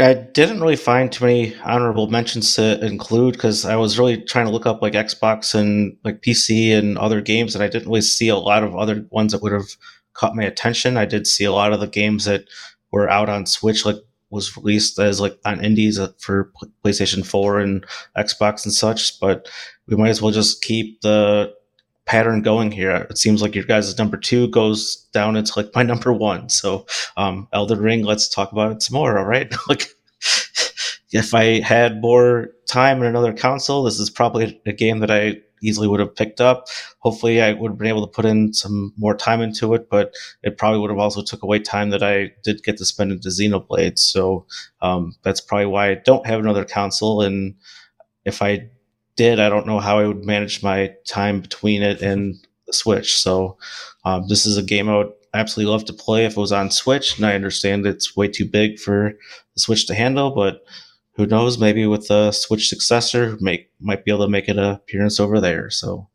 I 0.00 0.14
didn't 0.14 0.60
really 0.60 0.76
find 0.76 1.10
too 1.10 1.24
many 1.24 1.56
honorable 1.64 2.08
mentions 2.08 2.54
to 2.54 2.84
include 2.84 3.34
because 3.34 3.64
I 3.64 3.74
was 3.74 3.98
really 3.98 4.22
trying 4.22 4.46
to 4.46 4.52
look 4.52 4.66
up 4.66 4.80
like 4.80 4.92
Xbox 4.92 5.56
and 5.56 5.96
like 6.04 6.22
PC 6.22 6.76
and 6.76 6.96
other 6.98 7.20
games, 7.20 7.54
and 7.54 7.64
I 7.64 7.68
didn't 7.68 7.88
really 7.88 8.02
see 8.02 8.28
a 8.28 8.36
lot 8.36 8.62
of 8.62 8.76
other 8.76 9.04
ones 9.10 9.32
that 9.32 9.42
would 9.42 9.52
have 9.52 9.66
caught 10.18 10.36
my 10.36 10.42
attention. 10.42 10.96
I 10.96 11.06
did 11.06 11.26
see 11.26 11.44
a 11.44 11.52
lot 11.52 11.72
of 11.72 11.80
the 11.80 11.86
games 11.86 12.24
that 12.24 12.44
were 12.90 13.08
out 13.08 13.28
on 13.28 13.46
Switch, 13.46 13.86
like 13.86 13.96
was 14.30 14.56
released 14.56 14.98
as 14.98 15.20
like 15.20 15.38
on 15.44 15.64
indies 15.64 15.98
for 16.18 16.52
PlayStation 16.84 17.24
4 17.24 17.60
and 17.60 17.86
Xbox 18.16 18.64
and 18.64 18.74
such, 18.74 19.18
but 19.20 19.48
we 19.86 19.96
might 19.96 20.10
as 20.10 20.20
well 20.20 20.32
just 20.32 20.62
keep 20.62 21.00
the 21.00 21.54
pattern 22.04 22.42
going 22.42 22.72
here. 22.72 23.06
It 23.08 23.18
seems 23.18 23.40
like 23.42 23.54
your 23.54 23.64
guys' 23.64 23.96
number 23.96 24.16
two 24.16 24.48
goes 24.48 24.96
down 25.12 25.36
into 25.36 25.52
like 25.56 25.70
my 25.74 25.82
number 25.92 26.12
one. 26.12 26.48
So, 26.48 26.86
um, 27.16 27.48
Elden 27.52 27.80
Ring, 27.80 28.04
let's 28.04 28.28
talk 28.28 28.50
about 28.52 28.72
it 28.72 28.82
some 28.82 28.94
more. 28.94 29.18
All 29.18 29.24
right. 29.24 29.52
like, 29.68 29.88
if 31.12 31.32
I 31.32 31.60
had 31.60 32.02
more 32.02 32.50
time 32.66 32.98
and 32.98 33.06
another 33.06 33.32
console, 33.32 33.84
this 33.84 34.00
is 34.00 34.10
probably 34.10 34.60
a 34.66 34.72
game 34.72 34.98
that 34.98 35.10
I 35.10 35.40
easily 35.62 35.88
would 35.88 36.00
have 36.00 36.14
picked 36.14 36.40
up. 36.40 36.66
Hopefully, 37.00 37.40
I 37.40 37.52
would 37.52 37.72
have 37.72 37.78
been 37.78 37.88
able 37.88 38.06
to 38.06 38.12
put 38.12 38.24
in 38.24 38.52
some 38.52 38.92
more 38.96 39.16
time 39.16 39.40
into 39.40 39.74
it, 39.74 39.88
but 39.90 40.14
it 40.42 40.58
probably 40.58 40.80
would 40.80 40.90
have 40.90 40.98
also 40.98 41.22
took 41.22 41.42
away 41.42 41.58
time 41.58 41.90
that 41.90 42.02
I 42.02 42.32
did 42.42 42.62
get 42.62 42.76
to 42.78 42.84
spend 42.84 43.12
into 43.12 43.28
Xenoblade. 43.28 43.98
So 43.98 44.46
um, 44.80 45.14
that's 45.22 45.40
probably 45.40 45.66
why 45.66 45.90
I 45.90 45.94
don't 45.94 46.26
have 46.26 46.40
another 46.40 46.64
console. 46.64 47.22
And 47.22 47.54
if 48.24 48.42
I 48.42 48.68
did, 49.16 49.40
I 49.40 49.48
don't 49.48 49.66
know 49.66 49.80
how 49.80 49.98
I 49.98 50.06
would 50.06 50.24
manage 50.24 50.62
my 50.62 50.94
time 51.06 51.40
between 51.40 51.82
it 51.82 52.02
and 52.02 52.36
the 52.66 52.72
Switch. 52.72 53.16
So 53.16 53.58
um, 54.04 54.28
this 54.28 54.46
is 54.46 54.56
a 54.56 54.62
game 54.62 54.88
I 54.88 54.98
would 54.98 55.12
absolutely 55.34 55.72
love 55.72 55.84
to 55.86 55.92
play 55.92 56.24
if 56.24 56.36
it 56.36 56.40
was 56.40 56.52
on 56.52 56.70
Switch. 56.70 57.16
And 57.16 57.26
I 57.26 57.34
understand 57.34 57.86
it's 57.86 58.16
way 58.16 58.28
too 58.28 58.46
big 58.46 58.78
for 58.78 59.12
the 59.54 59.60
Switch 59.60 59.86
to 59.86 59.94
handle, 59.94 60.30
but 60.30 60.62
who 61.18 61.26
knows? 61.26 61.58
Maybe 61.58 61.84
with 61.86 62.06
the 62.06 62.30
Switch 62.30 62.68
successor, 62.68 63.36
make 63.40 63.70
might 63.80 64.04
be 64.04 64.12
able 64.12 64.24
to 64.24 64.30
make 64.30 64.46
an 64.46 64.58
appearance 64.58 65.18
over 65.18 65.40
there. 65.40 65.68
So, 65.68 66.08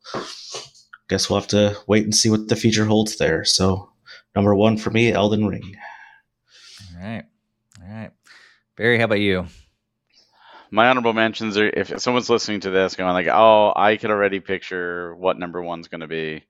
guess 1.08 1.28
we'll 1.28 1.38
have 1.38 1.48
to 1.48 1.76
wait 1.86 2.04
and 2.04 2.14
see 2.14 2.30
what 2.30 2.48
the 2.48 2.56
future 2.56 2.86
holds 2.86 3.18
there. 3.18 3.44
So, 3.44 3.90
number 4.34 4.54
one 4.54 4.78
for 4.78 4.90
me, 4.90 5.12
Elden 5.12 5.46
Ring. 5.46 5.76
All 6.96 7.06
right, 7.06 7.24
all 7.82 7.94
right. 7.94 8.10
Barry, 8.76 8.98
how 8.98 9.04
about 9.04 9.20
you? 9.20 9.46
My 10.70 10.88
honorable 10.88 11.12
mentions 11.12 11.58
are 11.58 11.68
if 11.68 12.00
someone's 12.00 12.30
listening 12.30 12.60
to 12.60 12.70
this 12.70 12.96
going 12.96 13.12
like, 13.12 13.28
"Oh, 13.30 13.74
I 13.76 13.98
could 13.98 14.10
already 14.10 14.40
picture 14.40 15.14
what 15.16 15.38
number 15.38 15.62
one's 15.62 15.88
going 15.88 16.00
to 16.00 16.08
be." 16.08 16.44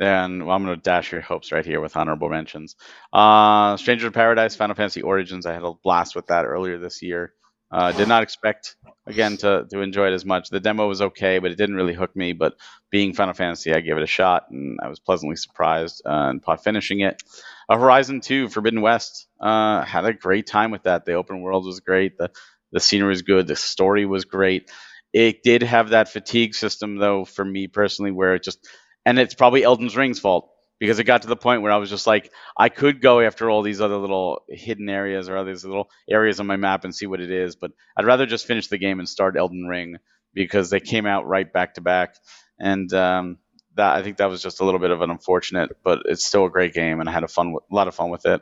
Then 0.00 0.46
well, 0.46 0.56
I'm 0.56 0.64
going 0.64 0.76
to 0.76 0.82
dash 0.82 1.12
your 1.12 1.20
hopes 1.20 1.52
right 1.52 1.64
here 1.64 1.80
with 1.80 1.96
honorable 1.96 2.28
mentions. 2.28 2.74
Uh, 3.12 3.76
Stranger 3.76 4.08
in 4.08 4.12
Paradise, 4.12 4.56
Final 4.56 4.74
Fantasy 4.74 5.02
Origins. 5.02 5.46
I 5.46 5.52
had 5.52 5.62
a 5.62 5.74
blast 5.84 6.16
with 6.16 6.26
that 6.26 6.44
earlier 6.44 6.78
this 6.78 7.02
year. 7.02 7.34
Uh, 7.72 7.92
did 7.92 8.08
not 8.08 8.22
expect 8.22 8.74
again 9.06 9.36
to 9.36 9.64
to 9.70 9.80
enjoy 9.80 10.08
it 10.08 10.12
as 10.12 10.24
much. 10.24 10.48
The 10.50 10.60
demo 10.60 10.88
was 10.88 11.00
okay, 11.00 11.38
but 11.38 11.52
it 11.52 11.56
didn't 11.56 11.76
really 11.76 11.94
hook 11.94 12.14
me. 12.16 12.32
But 12.32 12.54
being 12.90 13.14
Final 13.14 13.34
Fantasy, 13.34 13.72
I 13.72 13.80
gave 13.80 13.96
it 13.96 14.02
a 14.02 14.08
shot, 14.08 14.46
and 14.50 14.78
I 14.82 14.88
was 14.88 14.98
pleasantly 14.98 15.36
surprised 15.36 16.02
uh, 16.04 16.30
and 16.30 16.40
upon 16.40 16.58
finishing 16.58 17.00
it. 17.00 17.22
Uh, 17.68 17.78
Horizon 17.78 18.20
2, 18.20 18.48
Forbidden 18.48 18.80
West, 18.80 19.28
uh, 19.40 19.82
had 19.84 20.04
a 20.04 20.12
great 20.12 20.46
time 20.46 20.72
with 20.72 20.82
that. 20.82 21.04
The 21.04 21.14
open 21.14 21.42
world 21.42 21.64
was 21.64 21.80
great. 21.80 22.18
The 22.18 22.30
the 22.72 22.80
scenery 22.80 23.10
was 23.10 23.22
good. 23.22 23.46
The 23.46 23.56
story 23.56 24.06
was 24.06 24.24
great. 24.24 24.70
It 25.12 25.42
did 25.42 25.62
have 25.62 25.90
that 25.90 26.08
fatigue 26.08 26.54
system 26.54 26.96
though 26.96 27.24
for 27.24 27.44
me 27.44 27.68
personally, 27.68 28.10
where 28.10 28.34
it 28.34 28.42
just 28.42 28.66
and 29.06 29.18
it's 29.18 29.34
probably 29.34 29.64
Elden's 29.64 29.96
Ring's 29.96 30.20
fault 30.20 30.50
because 30.80 30.98
it 30.98 31.04
got 31.04 31.22
to 31.22 31.28
the 31.28 31.36
point 31.36 31.62
where 31.62 31.70
I 31.70 31.76
was 31.76 31.90
just 31.90 32.06
like, 32.06 32.32
I 32.56 32.70
could 32.70 33.00
go 33.00 33.20
after 33.20 33.48
all 33.50 33.62
these 33.62 33.80
other 33.80 33.98
little 33.98 34.42
hidden 34.48 34.88
areas 34.88 35.28
or 35.28 35.36
other 35.36 35.52
little 35.54 35.90
areas 36.10 36.40
on 36.40 36.46
my 36.46 36.56
map 36.56 36.84
and 36.84 36.94
see 36.94 37.06
what 37.06 37.20
it 37.20 37.30
is, 37.30 37.54
but 37.54 37.70
I'd 37.96 38.06
rather 38.06 38.26
just 38.26 38.46
finish 38.46 38.66
the 38.68 38.78
game 38.78 38.98
and 38.98 39.08
start 39.08 39.36
Elden 39.36 39.66
Ring 39.68 39.98
because 40.34 40.70
they 40.70 40.80
came 40.80 41.06
out 41.06 41.26
right 41.26 41.52
back 41.52 41.74
to 41.74 41.80
back, 41.82 42.16
and 42.58 42.92
um, 42.94 43.38
that 43.76 43.94
I 43.94 44.02
think 44.02 44.16
that 44.16 44.30
was 44.30 44.42
just 44.42 44.60
a 44.60 44.64
little 44.64 44.80
bit 44.80 44.90
of 44.90 45.02
an 45.02 45.10
unfortunate, 45.10 45.76
but 45.84 46.02
it's 46.06 46.24
still 46.24 46.46
a 46.46 46.50
great 46.50 46.72
game, 46.72 47.00
and 47.00 47.08
I 47.08 47.12
had 47.12 47.24
a 47.24 47.28
fun, 47.28 47.54
a 47.70 47.74
lot 47.74 47.88
of 47.88 47.94
fun 47.94 48.10
with 48.10 48.24
it. 48.26 48.40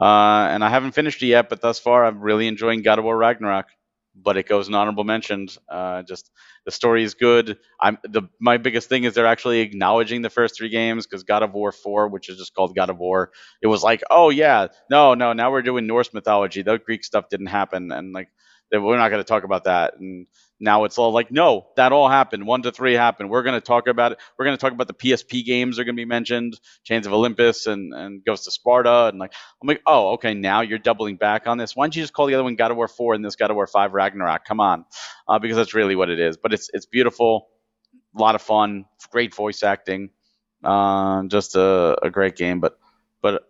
Uh, 0.00 0.48
and 0.50 0.64
I 0.64 0.68
haven't 0.68 0.92
finished 0.92 1.22
it 1.22 1.26
yet, 1.26 1.48
but 1.48 1.60
thus 1.60 1.78
far 1.78 2.04
I'm 2.04 2.20
really 2.20 2.46
enjoying 2.48 2.82
God 2.82 2.98
of 2.98 3.04
War 3.04 3.16
Ragnarok 3.16 3.66
but 4.22 4.36
it 4.36 4.48
goes 4.48 4.68
an 4.68 4.74
honorable 4.74 5.04
mention. 5.04 5.48
Uh, 5.68 6.02
just 6.02 6.30
the 6.64 6.70
story 6.70 7.02
is 7.04 7.14
good. 7.14 7.58
I'm 7.80 7.98
the 8.04 8.22
my 8.40 8.58
biggest 8.58 8.88
thing 8.88 9.04
is 9.04 9.14
they're 9.14 9.26
actually 9.26 9.60
acknowledging 9.60 10.22
the 10.22 10.30
first 10.30 10.56
three 10.56 10.68
games 10.68 11.06
because 11.06 11.24
God 11.24 11.42
of 11.42 11.52
War 11.52 11.72
four, 11.72 12.08
which 12.08 12.28
is 12.28 12.38
just 12.38 12.54
called 12.54 12.74
God 12.74 12.90
of 12.90 12.98
War, 12.98 13.30
it 13.62 13.66
was 13.68 13.82
like, 13.82 14.02
oh 14.10 14.30
yeah, 14.30 14.68
no, 14.90 15.14
no, 15.14 15.32
now 15.32 15.50
we're 15.50 15.62
doing 15.62 15.86
Norse 15.86 16.12
mythology. 16.12 16.62
The 16.62 16.78
Greek 16.78 17.04
stuff 17.04 17.28
didn't 17.28 17.46
happen, 17.46 17.92
and 17.92 18.12
like 18.12 18.28
we're 18.72 18.98
not 18.98 19.08
going 19.08 19.22
to 19.22 19.28
talk 19.28 19.44
about 19.44 19.64
that. 19.64 19.94
And 19.98 20.26
now 20.60 20.84
it's 20.84 20.98
all 20.98 21.12
like, 21.12 21.30
no, 21.30 21.68
that 21.76 21.92
all 21.92 22.08
happened. 22.08 22.46
One 22.46 22.62
to 22.62 22.72
three 22.72 22.94
happened. 22.94 23.30
We're 23.30 23.42
going 23.42 23.54
to 23.54 23.64
talk 23.64 23.86
about 23.86 24.12
it. 24.12 24.18
We're 24.38 24.44
going 24.44 24.56
to 24.56 24.60
talk 24.60 24.72
about 24.72 24.88
the 24.88 24.94
PSP 24.94 25.44
games 25.44 25.78
are 25.78 25.84
going 25.84 25.94
to 25.94 26.00
be 26.00 26.04
mentioned, 26.04 26.58
Chains 26.84 27.06
of 27.06 27.12
Olympus 27.12 27.66
and, 27.66 27.94
and 27.94 28.24
Ghost 28.24 28.46
of 28.46 28.52
Sparta. 28.52 29.06
And 29.06 29.18
like, 29.18 29.32
I'm 29.62 29.68
like, 29.68 29.82
oh, 29.86 30.12
okay, 30.12 30.34
now 30.34 30.60
you're 30.60 30.78
doubling 30.78 31.16
back 31.16 31.46
on 31.46 31.58
this. 31.58 31.74
Why 31.74 31.84
don't 31.84 31.96
you 31.96 32.02
just 32.02 32.12
call 32.12 32.26
the 32.26 32.34
other 32.34 32.44
one 32.44 32.56
God 32.56 32.70
of 32.70 32.76
War 32.76 32.88
4 32.88 33.14
and 33.14 33.24
this 33.24 33.36
God 33.36 33.50
of 33.50 33.56
War 33.56 33.66
5 33.66 33.92
Ragnarok? 33.94 34.44
Come 34.44 34.60
on. 34.60 34.84
Uh, 35.26 35.38
because 35.38 35.56
that's 35.56 35.74
really 35.74 35.96
what 35.96 36.10
it 36.10 36.20
is. 36.20 36.36
But 36.36 36.52
it's, 36.52 36.70
it's 36.72 36.86
beautiful, 36.86 37.48
a 38.16 38.20
lot 38.20 38.34
of 38.34 38.42
fun, 38.42 38.86
great 39.10 39.34
voice 39.34 39.62
acting, 39.62 40.10
uh, 40.64 41.22
just 41.24 41.56
a, 41.56 41.96
a 42.02 42.10
great 42.10 42.36
game. 42.36 42.60
But, 42.60 42.78
but 43.22 43.44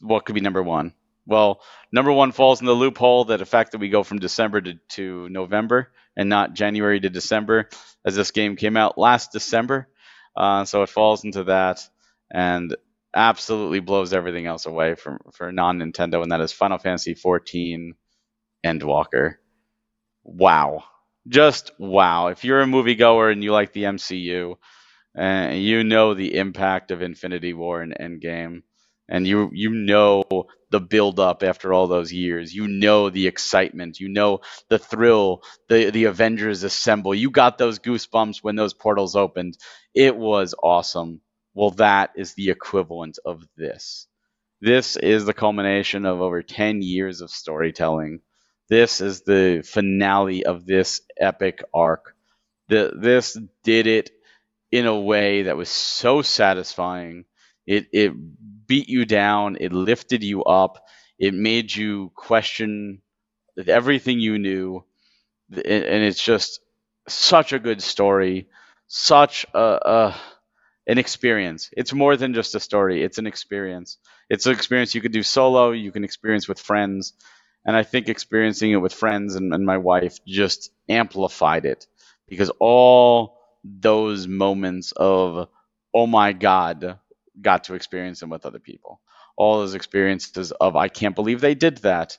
what 0.00 0.24
could 0.24 0.34
be 0.34 0.40
number 0.40 0.62
one? 0.62 0.94
Well, 1.26 1.60
number 1.92 2.12
one 2.12 2.32
falls 2.32 2.60
in 2.60 2.66
the 2.66 2.72
loophole 2.72 3.26
that 3.26 3.38
the 3.38 3.46
fact 3.46 3.72
that 3.72 3.78
we 3.78 3.88
go 3.88 4.02
from 4.02 4.18
December 4.18 4.60
to, 4.60 4.74
to 4.90 5.28
November 5.28 5.92
and 6.16 6.28
not 6.28 6.54
January 6.54 7.00
to 7.00 7.10
December, 7.10 7.68
as 8.04 8.16
this 8.16 8.30
game 8.30 8.56
came 8.56 8.76
out 8.76 8.98
last 8.98 9.32
December. 9.32 9.88
Uh, 10.36 10.64
so 10.64 10.82
it 10.82 10.88
falls 10.88 11.24
into 11.24 11.44
that 11.44 11.86
and 12.32 12.74
absolutely 13.14 13.80
blows 13.80 14.12
everything 14.12 14.46
else 14.46 14.66
away 14.66 14.94
from 14.94 15.18
for 15.32 15.52
non 15.52 15.78
Nintendo, 15.78 16.22
and 16.22 16.32
that 16.32 16.40
is 16.40 16.52
Final 16.52 16.78
Fantasy 16.78 17.14
14 17.14 17.94
Endwalker. 18.64 19.34
Wow. 20.24 20.84
Just 21.28 21.72
wow. 21.78 22.28
If 22.28 22.44
you're 22.44 22.60
a 22.60 22.66
moviegoer 22.66 23.32
and 23.32 23.42
you 23.42 23.52
like 23.52 23.72
the 23.72 23.84
MCU, 23.84 24.56
uh, 25.18 25.50
you 25.52 25.84
know 25.84 26.14
the 26.14 26.36
impact 26.36 26.90
of 26.90 27.02
Infinity 27.02 27.52
War 27.52 27.82
and 27.82 27.94
Endgame 27.98 28.62
and 29.10 29.26
you 29.26 29.50
you 29.52 29.70
know 29.70 30.24
the 30.70 30.80
build 30.80 31.20
up 31.20 31.42
after 31.42 31.74
all 31.74 31.88
those 31.88 32.12
years. 32.12 32.54
You 32.54 32.68
know 32.68 33.10
the 33.10 33.26
excitement. 33.28 34.00
You 34.00 34.08
know 34.08 34.40
the 34.70 34.78
thrill. 34.78 35.42
The 35.68 35.90
the 35.90 36.04
Avengers 36.06 36.62
assemble. 36.64 37.14
You 37.14 37.30
got 37.30 37.58
those 37.58 37.80
goosebumps 37.80 38.38
when 38.42 38.56
those 38.56 38.74
portals 38.74 39.16
opened. 39.16 39.58
It 39.94 40.16
was 40.16 40.54
awesome. 40.62 41.20
Well, 41.54 41.72
that 41.72 42.12
is 42.16 42.34
the 42.34 42.50
equivalent 42.50 43.18
of 43.26 43.44
this. 43.56 44.06
This 44.60 44.96
is 44.96 45.26
the 45.26 45.34
culmination 45.34 46.06
of 46.06 46.20
over 46.22 46.42
10 46.42 46.82
years 46.82 47.20
of 47.20 47.30
storytelling. 47.30 48.20
This 48.68 49.00
is 49.02 49.22
the 49.22 49.62
finale 49.66 50.44
of 50.46 50.66
this 50.66 51.02
epic 51.18 51.62
arc. 51.74 52.14
The, 52.68 52.92
this 52.96 53.38
did 53.64 53.86
it 53.86 54.10
in 54.72 54.86
a 54.86 55.00
way 55.00 55.44
that 55.44 55.56
was 55.56 55.68
so 55.68 56.22
satisfying. 56.22 57.24
It, 57.66 57.88
it 57.92 58.12
beat 58.70 58.88
you 58.88 59.04
down, 59.04 59.56
it 59.60 59.72
lifted 59.72 60.22
you 60.22 60.44
up, 60.44 60.84
it 61.18 61.34
made 61.34 61.74
you 61.74 62.12
question 62.14 63.02
everything 63.66 64.20
you 64.20 64.38
knew. 64.38 64.84
And 65.50 66.04
it's 66.08 66.22
just 66.22 66.60
such 67.08 67.52
a 67.52 67.58
good 67.58 67.82
story, 67.82 68.48
such 68.86 69.44
a, 69.52 69.60
a 69.96 70.16
an 70.86 70.98
experience. 70.98 71.70
It's 71.76 71.92
more 71.92 72.16
than 72.16 72.32
just 72.34 72.54
a 72.54 72.60
story, 72.60 73.02
it's 73.02 73.18
an 73.18 73.26
experience. 73.26 73.98
It's 74.30 74.46
an 74.46 74.52
experience 74.52 74.94
you 74.94 75.00
could 75.02 75.12
do 75.12 75.24
solo, 75.24 75.72
you 75.72 75.90
can 75.90 76.04
experience 76.04 76.46
with 76.48 76.60
friends. 76.60 77.12
And 77.66 77.76
I 77.76 77.82
think 77.82 78.08
experiencing 78.08 78.70
it 78.70 78.82
with 78.84 78.94
friends 78.94 79.34
and, 79.34 79.52
and 79.52 79.66
my 79.66 79.78
wife 79.78 80.24
just 80.24 80.70
amplified 80.88 81.66
it 81.66 81.86
because 82.28 82.52
all 82.60 83.36
those 83.64 84.28
moments 84.28 84.92
of, 84.96 85.48
oh 85.92 86.06
my 86.06 86.32
God, 86.32 86.98
got 87.40 87.64
to 87.64 87.74
experience 87.74 88.20
them 88.20 88.30
with 88.30 88.46
other 88.46 88.58
people. 88.58 89.00
All 89.36 89.58
those 89.58 89.74
experiences 89.74 90.52
of, 90.52 90.76
I 90.76 90.88
can't 90.88 91.14
believe 91.14 91.40
they 91.40 91.54
did 91.54 91.78
that. 91.78 92.18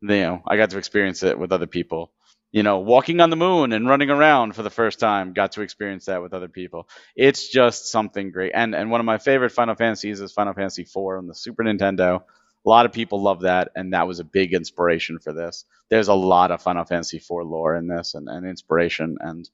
You 0.00 0.08
know, 0.08 0.42
I 0.46 0.56
got 0.56 0.70
to 0.70 0.78
experience 0.78 1.22
it 1.22 1.38
with 1.38 1.52
other 1.52 1.66
people. 1.66 2.12
You 2.52 2.62
know, 2.62 2.78
walking 2.78 3.20
on 3.20 3.30
the 3.30 3.36
moon 3.36 3.72
and 3.72 3.88
running 3.88 4.10
around 4.10 4.54
for 4.54 4.62
the 4.62 4.70
first 4.70 5.00
time, 5.00 5.32
got 5.32 5.52
to 5.52 5.62
experience 5.62 6.04
that 6.04 6.22
with 6.22 6.32
other 6.32 6.48
people. 6.48 6.88
It's 7.16 7.48
just 7.48 7.90
something 7.90 8.30
great. 8.30 8.52
And 8.54 8.76
and 8.76 8.92
one 8.92 9.00
of 9.00 9.06
my 9.06 9.18
favorite 9.18 9.50
Final 9.50 9.74
Fantasies 9.74 10.20
is 10.20 10.32
Final 10.32 10.54
Fantasy 10.54 10.82
IV 10.82 10.96
on 10.96 11.26
the 11.26 11.34
Super 11.34 11.64
Nintendo. 11.64 12.22
A 12.66 12.68
lot 12.68 12.86
of 12.86 12.92
people 12.92 13.20
love 13.20 13.40
that, 13.40 13.72
and 13.74 13.92
that 13.92 14.06
was 14.06 14.20
a 14.20 14.24
big 14.24 14.54
inspiration 14.54 15.18
for 15.18 15.32
this. 15.32 15.64
There's 15.90 16.08
a 16.08 16.14
lot 16.14 16.52
of 16.52 16.62
Final 16.62 16.84
Fantasy 16.84 17.16
IV 17.16 17.44
lore 17.44 17.74
in 17.74 17.88
this 17.88 18.14
and, 18.14 18.28
and 18.28 18.46
inspiration. 18.46 19.16
And 19.20 19.48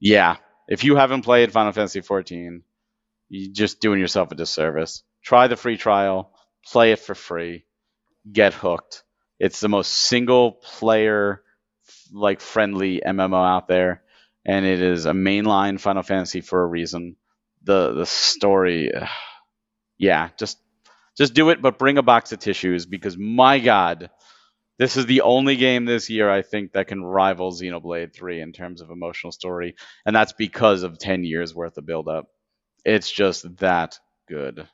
yeah, 0.00 0.36
if 0.68 0.84
you 0.84 0.96
haven't 0.96 1.22
played 1.22 1.52
Final 1.52 1.72
Fantasy 1.72 2.00
14, 2.00 2.62
you're 3.34 3.52
just 3.52 3.80
doing 3.80 4.00
yourself 4.00 4.30
a 4.30 4.34
disservice. 4.36 5.02
Try 5.22 5.48
the 5.48 5.56
free 5.56 5.76
trial, 5.76 6.32
play 6.66 6.92
it 6.92 7.00
for 7.00 7.14
free, 7.14 7.64
get 8.30 8.54
hooked. 8.54 9.02
It's 9.40 9.60
the 9.60 9.68
most 9.68 9.92
single 9.92 10.52
player 10.52 11.42
like 12.12 12.40
friendly 12.40 13.02
MMO 13.04 13.44
out 13.46 13.66
there, 13.66 14.02
and 14.46 14.64
it 14.64 14.80
is 14.80 15.06
a 15.06 15.12
mainline 15.12 15.80
Final 15.80 16.02
Fantasy 16.02 16.40
for 16.40 16.62
a 16.62 16.66
reason. 16.66 17.16
The 17.64 17.94
the 17.94 18.06
story, 18.06 18.92
yeah, 19.98 20.28
just 20.38 20.58
just 21.18 21.34
do 21.34 21.50
it, 21.50 21.60
but 21.60 21.78
bring 21.78 21.98
a 21.98 22.02
box 22.02 22.32
of 22.32 22.38
tissues 22.38 22.86
because 22.86 23.16
my 23.16 23.58
God, 23.58 24.10
this 24.78 24.96
is 24.96 25.06
the 25.06 25.22
only 25.22 25.56
game 25.56 25.84
this 25.86 26.08
year 26.08 26.30
I 26.30 26.42
think 26.42 26.72
that 26.72 26.88
can 26.88 27.02
rival 27.02 27.52
Xenoblade 27.52 28.14
3 28.14 28.40
in 28.40 28.52
terms 28.52 28.80
of 28.80 28.90
emotional 28.90 29.32
story, 29.32 29.74
and 30.06 30.14
that's 30.14 30.32
because 30.32 30.84
of 30.84 30.98
10 30.98 31.24
years 31.24 31.54
worth 31.54 31.76
of 31.78 31.86
build 31.86 32.08
up. 32.08 32.26
It's 32.84 33.10
just 33.10 33.56
that 33.58 33.98
good. 34.28 34.66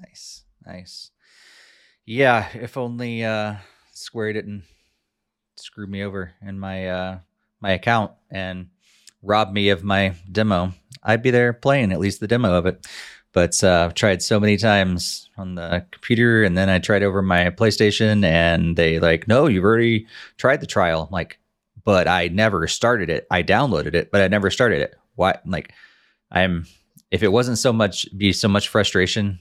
Nice, 0.00 0.42
nice. 0.66 1.10
Yeah, 2.04 2.48
if 2.54 2.76
only 2.76 3.24
uh, 3.24 3.56
Square 3.92 4.32
didn't 4.34 4.64
screw 5.56 5.86
me 5.86 6.02
over 6.02 6.32
in 6.40 6.58
my 6.58 6.88
uh, 6.88 7.18
my 7.60 7.72
account 7.72 8.12
and 8.30 8.68
rob 9.22 9.52
me 9.52 9.70
of 9.70 9.84
my 9.84 10.14
demo, 10.30 10.72
I'd 11.02 11.22
be 11.22 11.30
there 11.30 11.52
playing 11.52 11.92
at 11.92 12.00
least 12.00 12.20
the 12.20 12.28
demo 12.28 12.54
of 12.54 12.66
it. 12.66 12.86
But 13.32 13.62
uh, 13.62 13.84
I've 13.84 13.94
tried 13.94 14.22
so 14.22 14.40
many 14.40 14.56
times 14.56 15.28
on 15.36 15.54
the 15.54 15.84
computer, 15.90 16.42
and 16.44 16.56
then 16.56 16.70
I 16.70 16.78
tried 16.78 17.02
over 17.02 17.20
my 17.20 17.50
PlayStation, 17.50 18.24
and 18.24 18.74
they 18.74 18.98
like, 18.98 19.28
no, 19.28 19.46
you've 19.46 19.64
already 19.64 20.06
tried 20.38 20.60
the 20.60 20.66
trial. 20.66 21.02
I'm 21.02 21.12
like, 21.12 21.38
but 21.84 22.08
I 22.08 22.28
never 22.28 22.66
started 22.66 23.10
it. 23.10 23.26
I 23.30 23.42
downloaded 23.42 23.94
it, 23.94 24.10
but 24.10 24.22
I 24.22 24.28
never 24.28 24.50
started 24.50 24.80
it. 24.80 24.96
Why? 25.14 25.38
Like, 25.44 25.72
I'm 26.30 26.66
if 27.10 27.22
it 27.22 27.32
wasn't 27.32 27.58
so 27.58 27.72
much 27.72 28.06
be 28.16 28.32
so 28.32 28.48
much 28.48 28.68
frustration 28.68 29.38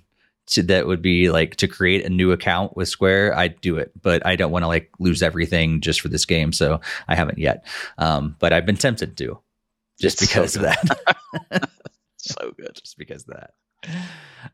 to, 0.47 0.63
that 0.63 0.87
would 0.87 1.01
be 1.01 1.29
like 1.29 1.57
to 1.57 1.67
create 1.67 2.05
a 2.05 2.09
new 2.09 2.31
account 2.31 2.75
with 2.75 2.87
Square, 2.87 3.37
I'd 3.37 3.59
do 3.61 3.77
it. 3.77 3.91
But 4.01 4.25
I 4.25 4.35
don't 4.35 4.51
want 4.51 4.63
to 4.63 4.67
like 4.67 4.89
lose 4.99 5.21
everything 5.21 5.81
just 5.81 6.01
for 6.01 6.07
this 6.07 6.25
game, 6.25 6.53
so 6.53 6.79
I 7.07 7.15
haven't 7.15 7.37
yet. 7.37 7.65
Um, 7.97 8.35
but 8.39 8.53
I've 8.53 8.65
been 8.65 8.77
tempted 8.77 9.17
to, 9.17 9.39
just 9.99 10.21
it's 10.21 10.31
because 10.31 10.53
so 10.53 10.61
of 10.61 10.65
that. 10.65 11.69
so 12.17 12.53
good, 12.57 12.75
just 12.75 12.97
because 12.97 13.23
of 13.23 13.35
that. 13.35 13.51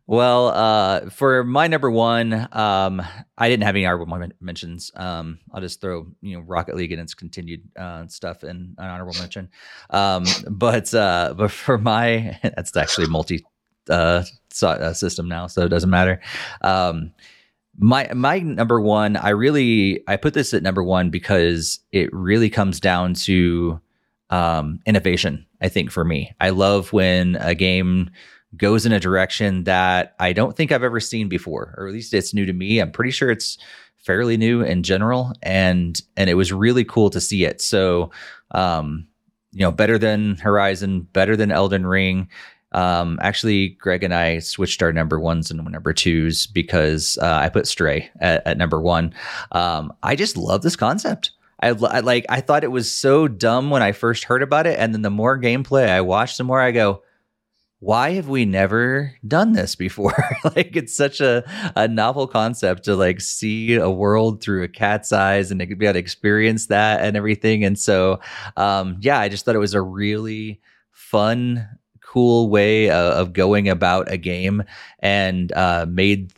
Well, 0.06 0.48
uh, 0.50 1.10
for 1.10 1.44
my 1.44 1.68
number 1.68 1.90
one, 1.90 2.48
um, 2.52 3.02
I 3.38 3.50
didn't 3.50 3.64
have 3.64 3.76
any 3.76 3.86
honorable 3.86 4.28
mentions. 4.42 4.92
Um, 4.96 5.40
I'll 5.52 5.62
just 5.62 5.82
throw 5.82 6.08
you 6.22 6.36
know 6.36 6.42
Rocket 6.42 6.76
League 6.76 6.92
and 6.92 7.02
its 7.02 7.14
continued 7.14 7.62
uh, 7.78 8.08
stuff 8.08 8.44
in 8.44 8.76
an 8.78 8.90
honorable 8.90 9.14
mention. 9.20 9.50
Um, 9.90 10.26
but 10.50 10.94
uh, 10.94 11.36
but 11.38 11.52
for 11.52 11.78
my, 11.78 12.38
that's 12.44 12.76
actually 12.76 13.08
multi 13.08 13.46
uh, 13.90 14.24
uh, 14.62 14.94
system 14.94 15.28
now, 15.28 15.48
so 15.48 15.64
it 15.66 15.70
doesn't 15.70 15.90
matter. 15.90 16.20
Um, 16.62 17.14
my 17.78 18.12
my 18.14 18.40
number 18.40 18.80
one, 18.82 19.16
I 19.16 19.30
really 19.30 20.04
I 20.08 20.18
put 20.18 20.34
this 20.34 20.54
at 20.54 20.64
number 20.64 20.84
one 20.84 21.10
because 21.10 21.80
it 21.92 22.12
really 22.14 22.50
comes 22.50 22.80
down 22.80 23.14
to 23.16 23.80
um, 24.30 24.80
innovation. 24.86 25.46
I 25.62 25.70
think 25.70 25.92
for 25.92 26.04
me, 26.04 26.36
I 26.40 26.50
love 26.50 26.92
when 26.92 27.36
a 27.38 27.56
game 27.56 28.12
goes 28.58 28.86
in 28.86 28.92
a 28.92 29.00
direction 29.00 29.64
that 29.64 30.16
I 30.20 30.34
don't 30.34 30.56
think 30.56 30.72
I've 30.72 30.84
ever 30.84 31.00
seen 31.00 31.30
before, 31.30 31.74
or 31.78 31.88
at 31.88 31.94
least 31.94 32.14
it's 32.14 32.34
new 32.34 32.46
to 32.46 32.54
me. 32.54 32.80
I'm 32.80 32.92
pretty 32.92 33.12
sure 33.12 33.32
it's 33.32 33.58
fairly 33.98 34.38
new 34.38 34.62
in 34.62 34.84
general, 34.84 35.34
and 35.42 36.00
and 36.18 36.30
it 36.30 36.36
was 36.36 36.54
really 36.54 36.84
cool 36.84 37.10
to 37.10 37.22
see 37.22 37.46
it. 37.46 37.62
So, 37.62 38.12
um, 38.52 39.08
you 39.52 39.62
know, 39.62 39.72
better 39.72 39.98
than 39.98 40.36
Horizon, 40.36 41.02
better 41.14 41.36
than 41.36 41.52
Elden 41.52 41.86
Ring. 41.86 42.30
Um, 42.74 43.20
actually, 43.22 43.70
Greg 43.70 44.04
and 44.04 44.14
I 44.14 44.40
switched 44.40 44.82
our 44.82 44.92
number 44.92 45.20
ones 45.20 45.52
and 45.52 45.64
number 45.64 45.94
twos 45.94 46.48
because 46.48 47.18
uh, 47.22 47.40
I 47.42 47.50
put 47.50 47.68
Stray 47.68 48.10
at, 48.20 48.46
at 48.48 48.58
number 48.58 48.82
one. 48.82 49.14
Um, 49.52 49.94
I 50.02 50.16
just 50.16 50.38
love 50.38 50.64
this 50.64 50.76
concept. 50.76 51.32
I, 51.62 51.70
I, 51.70 52.00
like. 52.00 52.26
I 52.30 52.42
thought 52.42 52.64
it 52.64 52.72
was 52.72 52.92
so 52.92 53.28
dumb 53.28 53.70
when 53.70 53.84
I 53.84 53.92
first 53.92 54.26
heard 54.26 54.42
about 54.42 54.68
it, 54.68 54.78
and 54.80 54.94
then 54.94 55.04
the 55.04 55.10
more 55.10 55.40
gameplay 55.40 55.88
I 55.88 56.02
watched, 56.02 56.38
the 56.38 56.44
more 56.44 56.60
I 56.60 56.72
go, 56.72 57.04
why 57.84 58.12
have 58.12 58.30
we 58.30 58.46
never 58.46 59.14
done 59.28 59.52
this 59.52 59.76
before? 59.76 60.16
like 60.56 60.76
it's 60.76 60.96
such 60.96 61.20
a, 61.20 61.44
a 61.76 61.86
novel 61.86 62.28
concept 62.28 62.86
to 62.86 62.96
like 62.96 63.20
see 63.20 63.76
a 63.76 63.90
world 63.90 64.42
through 64.42 64.64
a 64.64 64.70
cat's 64.70 65.12
eyes 65.12 65.52
and 65.52 65.60
be 65.60 65.86
able 65.86 65.94
to 65.94 66.00
experience 66.00 66.68
that 66.68 67.02
and 67.02 67.18
everything. 67.18 67.66
And 67.66 67.78
so, 67.78 68.22
um, 68.56 68.98
yeah, 69.02 69.20
I 69.20 69.28
just 69.28 69.44
thought 69.44 69.56
it 69.56 69.60
was 69.60 69.74
a 69.74 69.82
really 69.82 70.62
fun, 70.92 71.68
cool 72.00 72.50
way 72.50 72.90
uh, 72.90 73.20
of 73.20 73.34
going 73.34 73.68
about 73.68 74.10
a 74.10 74.18
game 74.18 74.64
and 75.00 75.52
uh, 75.52 75.86
made 75.90 76.32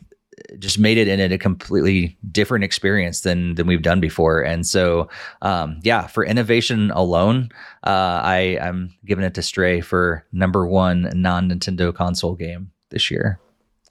just 0.58 0.78
made 0.78 0.98
it 0.98 1.08
in 1.08 1.32
a 1.32 1.38
completely 1.38 2.16
different 2.30 2.64
experience 2.64 3.22
than 3.22 3.54
than 3.54 3.66
we've 3.66 3.82
done 3.82 4.00
before. 4.00 4.42
And 4.42 4.66
so, 4.66 5.08
um, 5.42 5.80
yeah, 5.82 6.06
for 6.06 6.24
innovation 6.24 6.90
alone, 6.92 7.50
uh, 7.84 8.20
I 8.22 8.58
I'm 8.60 8.94
giving 9.04 9.24
it 9.24 9.34
to 9.34 9.42
Stray 9.42 9.80
for 9.80 10.24
number 10.32 10.66
one 10.66 11.10
non 11.14 11.50
Nintendo 11.50 11.94
console 11.94 12.34
game 12.34 12.70
this 12.90 13.10
year. 13.10 13.40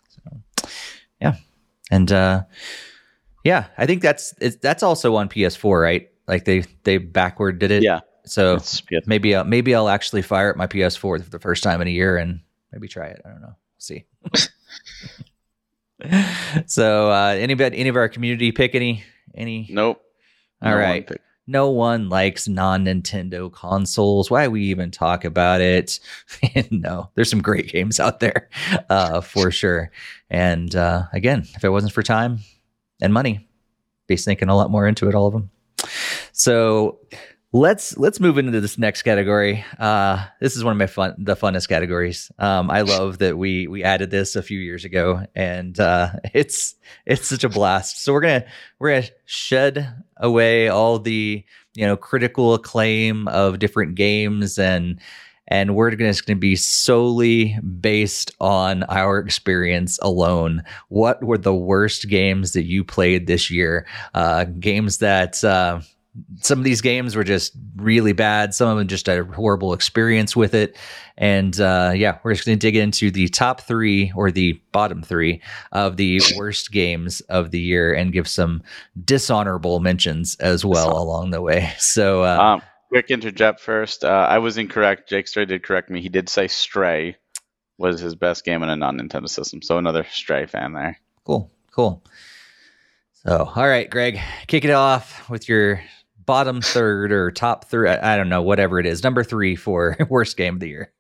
So, 0.10 0.68
yeah, 1.22 1.36
and 1.91 2.11
uh, 2.11 2.44
yeah, 3.44 3.65
I 3.77 3.86
think 3.86 4.02
that's 4.02 4.34
that's 4.61 4.84
also 4.84 5.15
on 5.15 5.30
PS4, 5.30 5.82
right? 5.82 6.10
Like 6.27 6.45
they 6.45 6.65
they 6.84 6.98
backward 6.98 7.60
did 7.60 7.72
it. 7.72 7.84
Yeah. 7.84 7.99
So 8.26 8.57
maybe 9.06 9.36
uh, 9.36 9.44
maybe 9.44 9.76
I'll 9.76 9.90
actually 9.90 10.23
fire 10.23 10.49
up 10.49 10.57
my 10.57 10.68
PS4 10.68 10.99
for 10.99 11.19
the 11.19 11.40
first 11.40 11.64
time 11.64 11.80
in 11.82 11.88
a 11.88 11.91
year 11.91 12.18
and 12.18 12.41
maybe 12.72 12.88
try 12.88 13.07
it. 13.07 13.22
I 13.23 13.30
don't 13.30 13.41
know. 13.41 13.56
We'll 13.56 13.56
see. 13.77 14.06
so 16.65 17.09
uh 17.09 17.35
anybody 17.38 17.77
any 17.77 17.89
of 17.89 17.95
our 17.95 18.09
community 18.09 18.51
pick 18.51 18.76
any 18.76 19.03
any? 19.34 19.67
Nope. 19.69 20.01
All 20.61 20.72
no 20.72 20.77
right, 20.77 21.09
one 21.09 21.19
no 21.47 21.69
one 21.69 22.09
likes 22.09 22.47
non-nintendo 22.47 23.51
consoles. 23.51 24.31
Why 24.31 24.47
we 24.47 24.63
even 24.63 24.91
talk 24.91 25.26
about 25.26 25.61
it? 25.61 25.99
No 26.72 27.11
there's 27.15 27.30
some 27.30 27.41
great 27.41 27.69
games 27.72 27.99
out 27.99 28.19
there 28.19 28.49
uh 28.89 29.22
for 29.22 29.51
sure. 29.51 29.91
And 30.30 30.76
uh 30.76 31.03
again 31.13 31.45
if 31.55 31.63
it 31.63 31.69
wasn't 31.69 31.93
for 31.93 32.03
time 32.03 32.39
and 33.01 33.13
money 33.13 33.47
be 34.07 34.17
sinking 34.17 34.49
a 34.49 34.55
lot 34.55 34.72
more 34.72 34.88
into 34.88 35.07
it 35.07 35.15
all 35.15 35.27
of 35.27 35.34
them. 35.34 35.49
So 36.31 36.99
let's 37.56 37.98
let's 37.98 38.19
move 38.19 38.38
into 38.38 38.60
this 38.60 38.77
next 38.77 39.03
category. 39.03 39.64
Uh, 39.80 40.26
this 40.41 40.57
is 40.57 40.64
one 40.64 40.73
of 40.73 40.77
my 40.77 40.88
fun 40.88 41.15
the 41.18 41.36
funnest 41.36 41.69
categories. 41.69 42.32
Um, 42.38 42.69
I 42.69 42.82
love 42.82 43.19
that 43.19 43.38
we 43.38 43.68
we 43.68 43.84
added 43.84 44.11
this 44.11 44.36
a 44.36 44.44
few 44.44 44.60
years 44.60 44.84
ago, 44.84 45.26
and 45.36 45.80
uh, 45.80 46.11
it's 46.34 46.76
it's 47.06 47.27
such 47.27 47.44
a 47.44 47.49
blast. 47.49 48.03
So 48.03 48.11
we're 48.11 48.22
gonna 48.22 48.45
we're 48.80 48.95
gonna 48.95 49.11
shed 49.26 50.03
away 50.18 50.68
all 50.68 50.99
the 50.99 51.45
you 51.76 51.86
know 51.86 51.95
critical 51.95 52.53
acclaim 52.53 53.27
of 53.30 53.60
different 53.60 53.95
games 53.95 54.60
and 54.60 54.99
and 55.48 55.76
we're 55.76 55.91
going 55.91 56.11
to 56.11 56.36
be 56.36 56.56
solely 56.56 57.56
based 57.60 58.32
on 58.41 58.82
our 58.86 59.19
experience 59.19 59.99
alone. 60.02 60.64
What 60.90 61.23
were 61.23 61.38
the 61.38 61.53
worst 61.53 62.10
games 62.10 62.53
that 62.53 62.64
you 62.64 62.84
played 62.84 63.27
this 63.27 63.52
year? 63.52 63.86
Uh, 64.15 64.45
games 64.45 64.98
that 64.98 65.44
uh, 65.44 65.82
some 66.42 66.60
of 66.60 66.66
these 66.66 66.82
games 66.82 67.16
were 67.16 67.24
just 67.24 67.54
really 67.76 68.14
bad. 68.14 68.54
Some 68.54 68.70
of 68.70 68.78
them 68.78 68.88
just 68.88 69.08
a 69.08 69.26
horrible 69.26 69.74
experience 69.74 70.36
with 70.36 70.54
it. 70.54 70.78
And 71.18 71.60
uh, 71.60 71.94
yeah, 71.96 72.20
we're 72.24 72.34
just 72.34 72.46
going 72.46 72.58
to 72.58 72.68
dig 72.68 72.76
into 72.76 73.12
the 73.12 73.28
top 73.28 73.62
three 73.62 74.12
or 74.16 74.32
the 74.32 74.54
bottom 74.72 75.02
three 75.02 75.42
of 75.72 75.98
the 75.98 76.22
worst 76.38 76.72
games 76.72 77.22
of 77.22 77.52
the 77.52 77.60
year 77.60 77.94
and 77.94 78.14
give 78.14 78.28
some 78.28 78.64
dishonorable 79.04 79.80
mentions 79.80 80.36
as 80.36 80.64
well 80.64 80.98
along 80.98 81.32
the 81.32 81.42
way. 81.42 81.74
So, 81.86 82.24
uh, 82.24 82.38
um, 82.38 82.62
quick 82.90 83.12
interject 83.12 83.60
first. 83.60 84.04
Uh, 84.04 84.08
I 84.08 84.40
was 84.40 84.58
incorrect. 84.58 85.10
Jakester 85.10 85.48
did 85.48 85.64
correct 85.64 85.90
me. 85.90 86.02
He 86.02 86.10
did 86.10 86.30
say 86.30 86.48
Stray 86.48 87.16
was 87.78 88.00
his 88.00 88.16
best 88.16 88.44
game 88.44 88.64
on 88.64 88.70
a 88.70 88.76
non 88.76 89.00
Nintendo 89.00 89.30
system. 89.30 89.62
So, 89.62 89.78
another 89.78 90.06
Stray 90.10 90.46
fan 90.46 90.74
there. 90.74 91.00
Cool. 91.24 91.52
Cool. 91.72 92.04
So, 93.14 93.52
all 93.56 93.68
right, 93.68 93.90
Greg, 93.90 94.20
kick 94.48 94.66
it 94.66 94.72
off 94.72 95.30
with 95.30 95.48
your 95.48 95.82
bottom 96.26 96.61
third 96.61 97.11
or 97.11 97.31
top 97.31 97.65
three. 97.65 97.89
I 97.89 98.18
don't 98.18 98.30
know, 98.30 98.41
whatever 98.41 98.80
it 98.80 98.85
is. 98.85 99.03
Number 99.03 99.23
three 99.23 99.56
for 99.56 99.97
worst 100.10 100.38
game 100.38 100.56
of 100.56 100.60
the 100.60 100.69
year. 100.69 100.93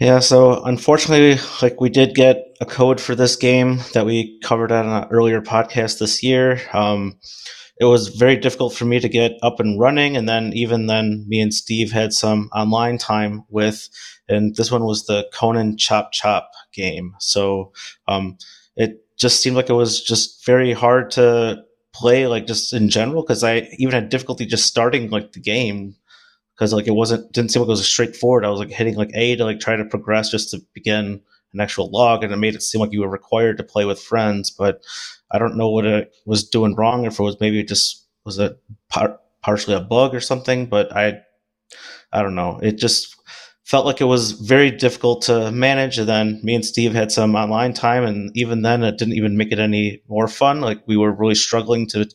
Yeah, 0.00 0.20
so 0.20 0.62
unfortunately, 0.62 1.40
like 1.60 1.80
we 1.80 1.90
did 1.90 2.14
get 2.14 2.36
a 2.60 2.66
code 2.66 3.00
for 3.00 3.16
this 3.16 3.34
game 3.34 3.80
that 3.94 4.06
we 4.06 4.38
covered 4.44 4.70
on 4.70 4.86
an 4.86 5.08
earlier 5.10 5.40
podcast 5.40 5.98
this 5.98 6.22
year. 6.22 6.60
Um, 6.72 7.18
it 7.80 7.84
was 7.84 8.08
very 8.08 8.36
difficult 8.36 8.74
for 8.74 8.84
me 8.84 9.00
to 9.00 9.08
get 9.08 9.32
up 9.42 9.58
and 9.58 9.78
running, 9.78 10.16
and 10.16 10.28
then 10.28 10.52
even 10.52 10.86
then, 10.86 11.24
me 11.28 11.40
and 11.40 11.52
Steve 11.52 11.90
had 11.90 12.12
some 12.12 12.48
online 12.54 12.98
time 12.98 13.44
with, 13.48 13.88
and 14.28 14.54
this 14.54 14.70
one 14.70 14.84
was 14.84 15.06
the 15.06 15.28
Conan 15.32 15.76
Chop 15.76 16.12
Chop 16.12 16.50
game. 16.72 17.14
So 17.18 17.72
um, 18.06 18.38
it 18.76 19.04
just 19.16 19.42
seemed 19.42 19.56
like 19.56 19.68
it 19.68 19.74
was 19.74 20.02
just 20.02 20.44
very 20.46 20.72
hard 20.72 21.10
to 21.12 21.62
play 21.98 22.26
like 22.26 22.46
just 22.46 22.72
in 22.72 22.88
general 22.88 23.22
because 23.22 23.42
I 23.42 23.68
even 23.78 23.92
had 23.92 24.08
difficulty 24.08 24.46
just 24.46 24.66
starting 24.66 25.10
like 25.10 25.32
the 25.32 25.40
game 25.40 25.96
because 26.54 26.72
like 26.72 26.86
it 26.86 26.92
wasn't 26.92 27.32
didn't 27.32 27.50
seem 27.50 27.62
like 27.62 27.68
it 27.68 27.70
was 27.70 27.86
straightforward. 27.86 28.44
I 28.44 28.50
was 28.50 28.60
like 28.60 28.70
hitting 28.70 28.94
like 28.94 29.10
A 29.14 29.36
to 29.36 29.44
like 29.44 29.60
try 29.60 29.76
to 29.76 29.84
progress 29.84 30.30
just 30.30 30.50
to 30.50 30.60
begin 30.74 31.20
an 31.52 31.60
actual 31.60 31.90
log, 31.90 32.22
and 32.22 32.32
it 32.32 32.36
made 32.36 32.54
it 32.54 32.62
seem 32.62 32.80
like 32.80 32.92
you 32.92 33.00
were 33.00 33.08
required 33.08 33.56
to 33.58 33.64
play 33.64 33.84
with 33.84 34.00
friends. 34.00 34.50
But 34.50 34.82
I 35.30 35.38
don't 35.38 35.56
know 35.56 35.70
what 35.70 35.84
it 35.84 36.12
was 36.24 36.48
doing 36.48 36.74
wrong, 36.74 37.04
if 37.04 37.18
it 37.18 37.22
was 37.22 37.40
maybe 37.40 37.60
it 37.60 37.68
just 37.68 38.06
was 38.24 38.38
a 38.38 38.56
par- 38.88 39.18
partially 39.42 39.74
a 39.74 39.80
bug 39.80 40.14
or 40.14 40.20
something. 40.20 40.66
But 40.66 40.94
I 40.96 41.20
I 42.12 42.22
don't 42.22 42.34
know. 42.36 42.58
It 42.62 42.78
just 42.78 43.16
felt 43.68 43.84
like 43.84 44.00
it 44.00 44.04
was 44.04 44.32
very 44.32 44.70
difficult 44.70 45.20
to 45.20 45.52
manage. 45.52 45.98
And 45.98 46.08
then 46.08 46.40
me 46.42 46.54
and 46.54 46.64
Steve 46.64 46.94
had 46.94 47.12
some 47.12 47.34
online 47.34 47.74
time, 47.74 48.02
and 48.02 48.34
even 48.34 48.62
then, 48.62 48.82
it 48.82 48.96
didn't 48.96 49.14
even 49.14 49.36
make 49.36 49.52
it 49.52 49.58
any 49.58 50.02
more 50.08 50.26
fun. 50.26 50.62
Like 50.62 50.80
we 50.88 50.96
were 50.96 51.12
really 51.12 51.34
struggling 51.34 51.86
to 51.88 52.08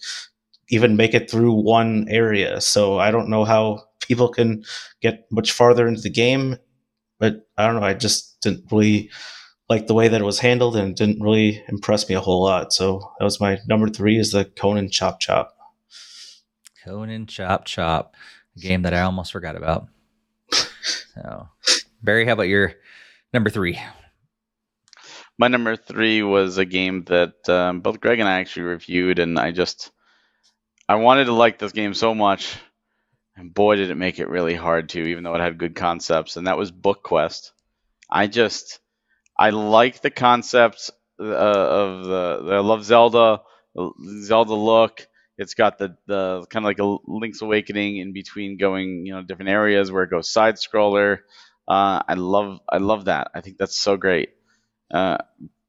even 0.70 0.98
make 0.98 1.14
it 1.14 1.30
through 1.30 1.54
one 1.54 2.08
area. 2.10 2.60
So 2.60 2.98
I 2.98 3.12
don't 3.12 3.30
know 3.30 3.46
how 3.46 3.84
people 4.02 4.30
can 4.30 4.64
get 5.00 5.28
much 5.30 5.52
farther 5.52 5.88
into 5.88 6.02
the 6.02 6.10
game, 6.10 6.58
but 7.20 7.48
I 7.56 7.68
don't 7.68 7.80
know. 7.80 7.86
I 7.86 7.94
just 7.94 8.42
didn't 8.42 8.72
really 8.72 9.12
like 9.70 9.86
the 9.86 9.94
way 9.94 10.08
that 10.08 10.22
it 10.22 10.26
was 10.26 10.40
handled, 10.40 10.76
and 10.76 10.96
didn't 10.96 11.22
really 11.22 11.64
impress 11.68 12.10
me 12.10 12.16
a 12.16 12.20
whole 12.20 12.42
lot. 12.42 12.74
So 12.74 13.00
that 13.20 13.26
was 13.26 13.40
my 13.40 13.60
number 13.68 13.90
three 13.90 14.18
is 14.18 14.32
the 14.32 14.46
Conan 14.46 14.90
Chop 14.90 15.20
Chop. 15.20 15.56
Conan 16.84 17.28
Chop 17.28 17.66
Chop, 17.66 18.16
a 18.58 18.60
game 18.60 18.82
that 18.82 18.96
I 18.96 19.02
almost 19.02 19.32
forgot 19.32 19.56
about. 19.56 19.88
So, 21.14 21.48
Barry, 22.02 22.26
how 22.26 22.34
about 22.34 22.44
your 22.44 22.73
number 23.34 23.49
three? 23.49 23.80
My 25.38 25.48
number 25.48 25.76
three 25.76 26.23
was 26.23 26.57
a 26.57 26.65
game 26.65 27.03
that 27.06 27.48
um, 27.49 27.81
both 27.81 27.99
Greg 27.99 28.19
and 28.19 28.30
I 28.30 28.40
actually 28.40 28.64
reviewed, 28.64 29.19
and 29.19 29.38
I 29.38 29.52
just 29.52 29.91
I 30.88 30.95
wanted 30.95 31.26
to 31.26 31.34
like 31.34 31.60
this 31.60 31.72
game 31.72 31.94
so 31.94 32.15
much, 32.15 32.56
and 33.35 33.53
boy, 33.53 33.76
did 33.76 33.91
it 33.91 33.95
make 33.95 34.19
it 34.19 34.30
really 34.30 34.56
hard 34.56 34.90
to, 34.90 34.99
even 34.99 35.23
though 35.23 35.35
it 35.35 35.41
had 35.41 35.57
good 35.57 35.76
concepts. 35.76 36.35
And 36.35 36.48
that 36.48 36.57
was 36.57 36.72
Book 36.72 37.03
Quest. 37.03 37.52
I 38.10 38.27
just 38.27 38.80
I 39.38 39.52
like 39.52 40.02
the 40.02 40.11
concepts 40.11 40.91
uh, 41.19 41.23
of 41.26 42.06
the, 42.06 42.44
the 42.44 42.56
I 42.56 42.60
love 42.60 42.84
Zelda, 42.84 43.41
Zelda 44.22 44.53
look. 44.53 45.07
It's 45.38 45.56
got 45.56 45.78
the 45.78 45.98
the 46.08 46.46
kind 46.50 46.64
of 46.64 46.68
like 46.68 46.80
a 46.80 46.98
Link's 47.12 47.42
Awakening 47.42 47.98
in 47.98 48.14
between 48.14 48.58
going 48.58 49.06
you 49.06 49.14
know 49.14 49.24
different 49.24 49.50
areas 49.50 49.92
where 49.92 50.04
it 50.04 50.10
goes 50.12 50.30
side 50.30 50.56
scroller. 50.56 51.20
Uh, 51.68 52.02
I 52.08 52.14
love 52.16 52.60
I 52.70 52.78
love 52.78 53.06
that. 53.06 53.32
I 53.34 53.42
think 53.42 53.58
that's 53.58 53.78
so 53.78 53.98
great. 53.98 54.30
Uh, 54.94 55.18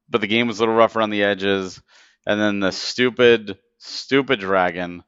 but 0.09 0.21
the 0.21 0.27
game 0.27 0.47
was 0.47 0.59
a 0.59 0.61
little 0.61 0.75
rough 0.75 0.95
around 0.95 1.09
the 1.09 1.23
edges, 1.23 1.81
and 2.27 2.39
then 2.39 2.59
the 2.59 2.71
stupid 2.71 3.57
stupid 3.79 4.39
dragon 4.39 5.03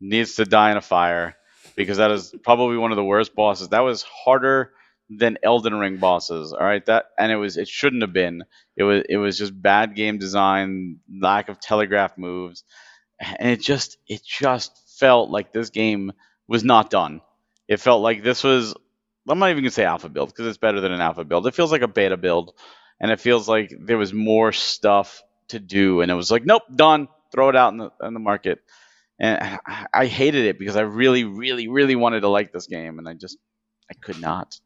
needs 0.00 0.36
to 0.36 0.44
die 0.44 0.70
in 0.70 0.76
a 0.76 0.82
fire 0.82 1.36
because 1.76 1.98
that 1.98 2.10
is 2.10 2.34
probably 2.44 2.76
one 2.76 2.92
of 2.92 2.96
the 2.96 3.04
worst 3.04 3.34
bosses. 3.34 3.68
That 3.68 3.80
was 3.80 4.02
harder 4.02 4.72
than 5.10 5.38
Elden 5.42 5.74
Ring 5.74 5.96
bosses. 5.98 6.52
All 6.52 6.64
right, 6.64 6.84
that 6.86 7.06
and 7.18 7.32
it 7.32 7.36
was 7.36 7.56
it 7.56 7.68
shouldn't 7.68 8.02
have 8.02 8.12
been. 8.12 8.44
It 8.76 8.84
was 8.84 9.02
it 9.08 9.16
was 9.16 9.38
just 9.38 9.60
bad 9.60 9.96
game 9.96 10.18
design, 10.18 11.00
lack 11.20 11.48
of 11.48 11.60
telegraph 11.60 12.16
moves 12.16 12.64
and 13.20 13.50
it 13.50 13.60
just 13.60 13.98
it 14.06 14.22
just 14.24 14.76
felt 14.98 15.30
like 15.30 15.52
this 15.52 15.70
game 15.70 16.12
was 16.48 16.64
not 16.64 16.90
done. 16.90 17.20
It 17.68 17.80
felt 17.80 18.02
like 18.02 18.22
this 18.22 18.44
was 18.44 18.74
I'm 19.28 19.38
not 19.38 19.50
even 19.50 19.64
gonna 19.64 19.70
say 19.70 19.84
alpha 19.84 20.08
build 20.08 20.28
because 20.28 20.46
it's 20.46 20.58
better 20.58 20.80
than 20.80 20.92
an 20.92 21.00
alpha 21.00 21.24
build. 21.24 21.46
It 21.46 21.54
feels 21.54 21.72
like 21.72 21.82
a 21.82 21.88
beta 21.88 22.16
build, 22.16 22.52
and 23.00 23.10
it 23.10 23.20
feels 23.20 23.48
like 23.48 23.72
there 23.78 23.98
was 23.98 24.12
more 24.12 24.52
stuff 24.52 25.22
to 25.48 25.58
do, 25.58 26.00
and 26.00 26.10
it 26.10 26.14
was 26.14 26.30
like, 26.30 26.44
nope, 26.44 26.62
done. 26.74 27.08
Throw 27.32 27.48
it 27.48 27.56
out 27.56 27.72
in 27.72 27.78
the 27.78 27.90
in 28.02 28.14
the 28.14 28.20
market. 28.20 28.60
And 29.18 29.58
I 29.94 30.06
hated 30.06 30.44
it 30.44 30.58
because 30.58 30.76
I 30.76 30.82
really, 30.82 31.24
really, 31.24 31.68
really 31.68 31.96
wanted 31.96 32.20
to 32.20 32.28
like 32.28 32.52
this 32.52 32.66
game, 32.66 32.98
and 32.98 33.08
I 33.08 33.14
just 33.14 33.38
I 33.90 33.94
could 33.94 34.20
not. 34.20 34.58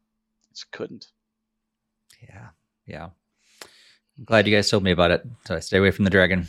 I 0.43 0.52
just 0.52 0.70
couldn't. 0.72 1.06
Yeah, 2.22 2.48
yeah. 2.86 3.09
I'm 4.18 4.24
glad 4.24 4.47
you 4.47 4.55
guys 4.55 4.68
told 4.68 4.82
me 4.82 4.90
about 4.90 5.12
it. 5.12 5.24
So 5.47 5.56
I 5.56 5.60
stay 5.60 5.78
away 5.78 5.93
from 5.93 6.05
the 6.05 6.10
dragon. 6.10 6.47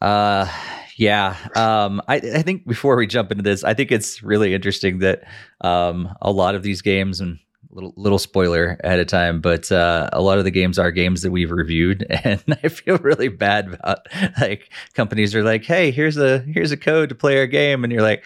Uh, 0.00 0.50
yeah. 0.96 1.36
Um, 1.56 2.02
I, 2.08 2.16
I 2.16 2.42
think 2.42 2.66
before 2.66 2.96
we 2.96 3.06
jump 3.06 3.30
into 3.30 3.42
this, 3.42 3.64
I 3.64 3.74
think 3.74 3.90
it's 3.90 4.22
really 4.22 4.54
interesting 4.54 4.98
that 4.98 5.22
um, 5.60 6.14
a 6.20 6.30
lot 6.30 6.54
of 6.54 6.62
these 6.62 6.82
games 6.82 7.20
and 7.20 7.38
little 7.72 7.94
little 7.96 8.18
spoiler 8.18 8.78
ahead 8.82 8.98
of 8.98 9.06
time, 9.06 9.40
but 9.40 9.70
uh, 9.72 10.10
a 10.12 10.20
lot 10.20 10.38
of 10.38 10.44
the 10.44 10.50
games 10.50 10.78
are 10.78 10.90
games 10.90 11.22
that 11.22 11.30
we've 11.30 11.50
reviewed, 11.50 12.04
and 12.24 12.42
I 12.62 12.68
feel 12.68 12.98
really 12.98 13.28
bad 13.28 13.72
about 13.72 14.06
like 14.40 14.70
companies 14.94 15.34
are 15.34 15.44
like, 15.44 15.64
"Hey, 15.64 15.90
here's 15.90 16.16
a 16.16 16.40
here's 16.40 16.72
a 16.72 16.76
code 16.76 17.10
to 17.10 17.14
play 17.14 17.38
our 17.38 17.46
game," 17.46 17.84
and 17.84 17.92
you're 17.92 18.02
like, 18.02 18.24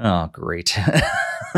"Oh, 0.00 0.28
great." 0.32 0.78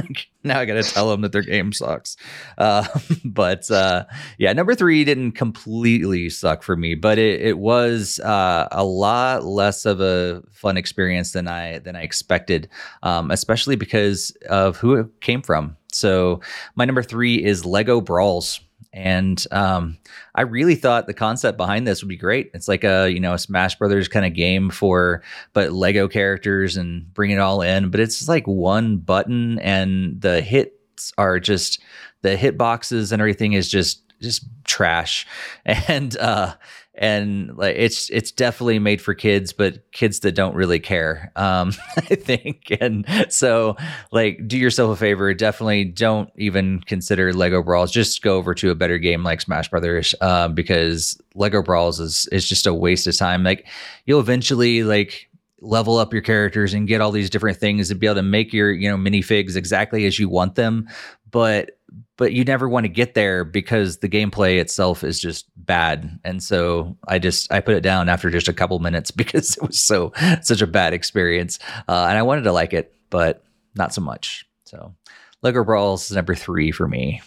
like 0.01 0.29
now 0.45 0.61
I 0.61 0.65
got 0.65 0.75
to 0.75 0.83
tell 0.83 1.11
them 1.11 1.21
that 1.23 1.33
their 1.33 1.43
game 1.43 1.73
sucks. 1.73 2.17
Uh, 2.59 2.87
but 3.25 3.71
uh, 3.71 4.05
yeah, 4.39 4.53
number 4.53 4.75
three 4.75 5.05
didn't 5.05 5.33
completely 5.33 6.29
suck 6.31 6.63
for 6.63 6.77
me, 6.77 6.95
but 6.95 7.19
it, 7.19 7.41
it 7.41 7.59
was 7.59 8.21
uh, 8.21 8.69
a 8.73 8.85
lot 8.85 9.45
less 9.45 9.87
of 9.87 10.01
a 10.01 10.43
fun 10.51 10.77
experience 10.77 11.33
than 11.33 11.49
I 11.49 11.79
than 11.79 11.97
I 11.97 12.03
expected, 12.03 12.69
um, 13.03 13.31
especially 13.31 13.77
because 13.77 14.31
of 14.49 14.77
who 14.77 14.95
it 14.95 15.21
came 15.21 15.43
from. 15.43 15.77
So 15.93 16.41
my 16.77 16.85
number 16.85 17.03
three 17.03 17.43
is 17.43 17.65
Lego 17.65 18.01
Brawls. 18.01 18.61
And 18.93 19.45
um, 19.53 19.99
I 20.35 20.43
really 20.43 20.75
thought 20.75 21.07
the 21.07 21.15
concept 21.15 21.57
behind 21.57 21.87
this 21.87 22.03
would 22.03 22.09
be 22.09 22.17
great. 22.17 22.51
It's 22.55 22.67
like 22.69 22.83
a 22.83 23.09
you 23.09 23.21
know 23.21 23.35
a 23.35 23.39
Smash 23.39 23.79
Brothers 23.79 24.09
kind 24.09 24.27
of 24.27 24.35
game 24.35 24.71
for 24.71 25.23
but 25.53 25.73
Lego 25.73 26.09
characters 26.09 26.77
and 26.77 27.13
bring 27.15 27.31
it 27.31 27.39
all 27.39 27.63
in. 27.63 27.91
But 27.91 28.01
it's 28.01 28.29
like 28.29 28.47
one 28.47 28.97
button, 28.97 29.59
and 29.61 30.21
the 30.21 30.41
hits 30.41 31.13
are 31.17 31.39
just 31.39 31.81
the 32.23 32.37
hit 32.37 32.59
boxes 32.59 33.13
and 33.13 33.21
everything 33.23 33.53
is 33.53 33.71
just 33.71 34.03
just 34.21 34.45
trash. 34.65 35.27
And 35.65 36.17
uh, 36.19 36.55
and 37.01 37.57
like 37.57 37.75
it's 37.77 38.11
it's 38.11 38.31
definitely 38.31 38.79
made 38.79 39.01
for 39.01 39.15
kids 39.15 39.55
but 39.55 39.91
kids 39.91 40.21
that 40.21 40.33
don't 40.33 40.55
really 40.55 40.79
care 40.79 41.33
um 41.35 41.73
i 41.97 42.15
think. 42.15 42.77
And 42.81 43.07
so 43.29 43.77
like 44.13 44.47
do 44.47 44.59
yourself 44.59 44.93
a 44.93 44.97
favor. 44.97 45.33
Definitely 45.35 45.85
don't 45.85 46.31
even 46.37 46.81
consider 46.81 47.33
lego 47.33 47.63
brawls. 47.63 47.91
Just 47.91 48.23
go 48.23 48.37
over 48.37 48.55
to 48.55 48.71
a 48.71 48.75
better 48.75 48.99
game 48.99 49.25
like 49.25 49.41
smash 49.41 49.69
brothers 49.69 50.15
um 50.21 50.55
because 50.55 51.21
lego 51.35 51.63
brawls 51.63 51.99
is 52.01 52.27
is 52.31 52.49
just 52.49 52.67
a 52.67 52.75
waste 52.75 53.07
of 53.07 53.17
time. 53.17 53.43
Like 53.43 53.67
you'll 54.05 54.21
eventually 54.21 54.85
like 54.85 55.30
level 55.61 55.99
up 55.99 56.13
your 56.13 56.23
characters 56.23 56.75
and 56.75 56.89
get 56.89 57.01
all 57.01 57.11
these 57.11 57.31
different 57.31 57.59
things 57.59 57.91
and 57.91 58.01
be 58.01 58.07
able 58.07 58.17
to 58.17 58.23
make 58.23 58.53
your 58.53 58.73
you 58.73 58.89
know 58.89 58.97
minifigs 58.97 59.57
exactly 59.57 60.07
as 60.07 60.19
you 60.19 60.29
want 60.29 60.55
them. 60.55 60.89
But 61.31 61.79
but 62.17 62.33
you 62.33 62.45
never 62.45 62.69
want 62.69 62.85
to 62.85 62.89
get 62.89 63.15
there 63.15 63.45
because 63.45 63.99
the 63.99 64.09
gameplay 64.09 64.61
itself 64.61 65.03
is 65.03 65.21
just 65.21 65.47
bad. 65.57 66.19
And 66.25 66.43
so 66.43 66.97
i 67.09 67.19
just 67.19 67.53
i 67.53 67.61
put 67.61 67.75
it 67.75 67.83
down 67.83 68.09
after 68.09 68.31
just 68.31 68.49
a 68.49 68.53
couple 68.53 68.79
minutes 68.79 69.11
because 69.23 69.57
it 69.57 69.67
was 69.67 69.79
so 69.79 70.13
such 70.43 70.63
a 70.63 70.67
bad 70.67 70.93
experience. 70.93 71.59
Uh, 71.89 72.07
and 72.09 72.19
i 72.19 72.23
wanted 72.23 72.43
to 72.43 72.53
like 72.53 72.73
it 72.73 72.95
but 73.11 73.45
not 73.75 73.93
so 73.95 74.01
much. 74.01 74.47
So 74.65 74.95
lego 75.43 75.65
brawls 75.65 76.11
is 76.11 76.17
number 76.17 76.35
three 76.35 76.71
for 76.71 76.89
me. 76.89 77.23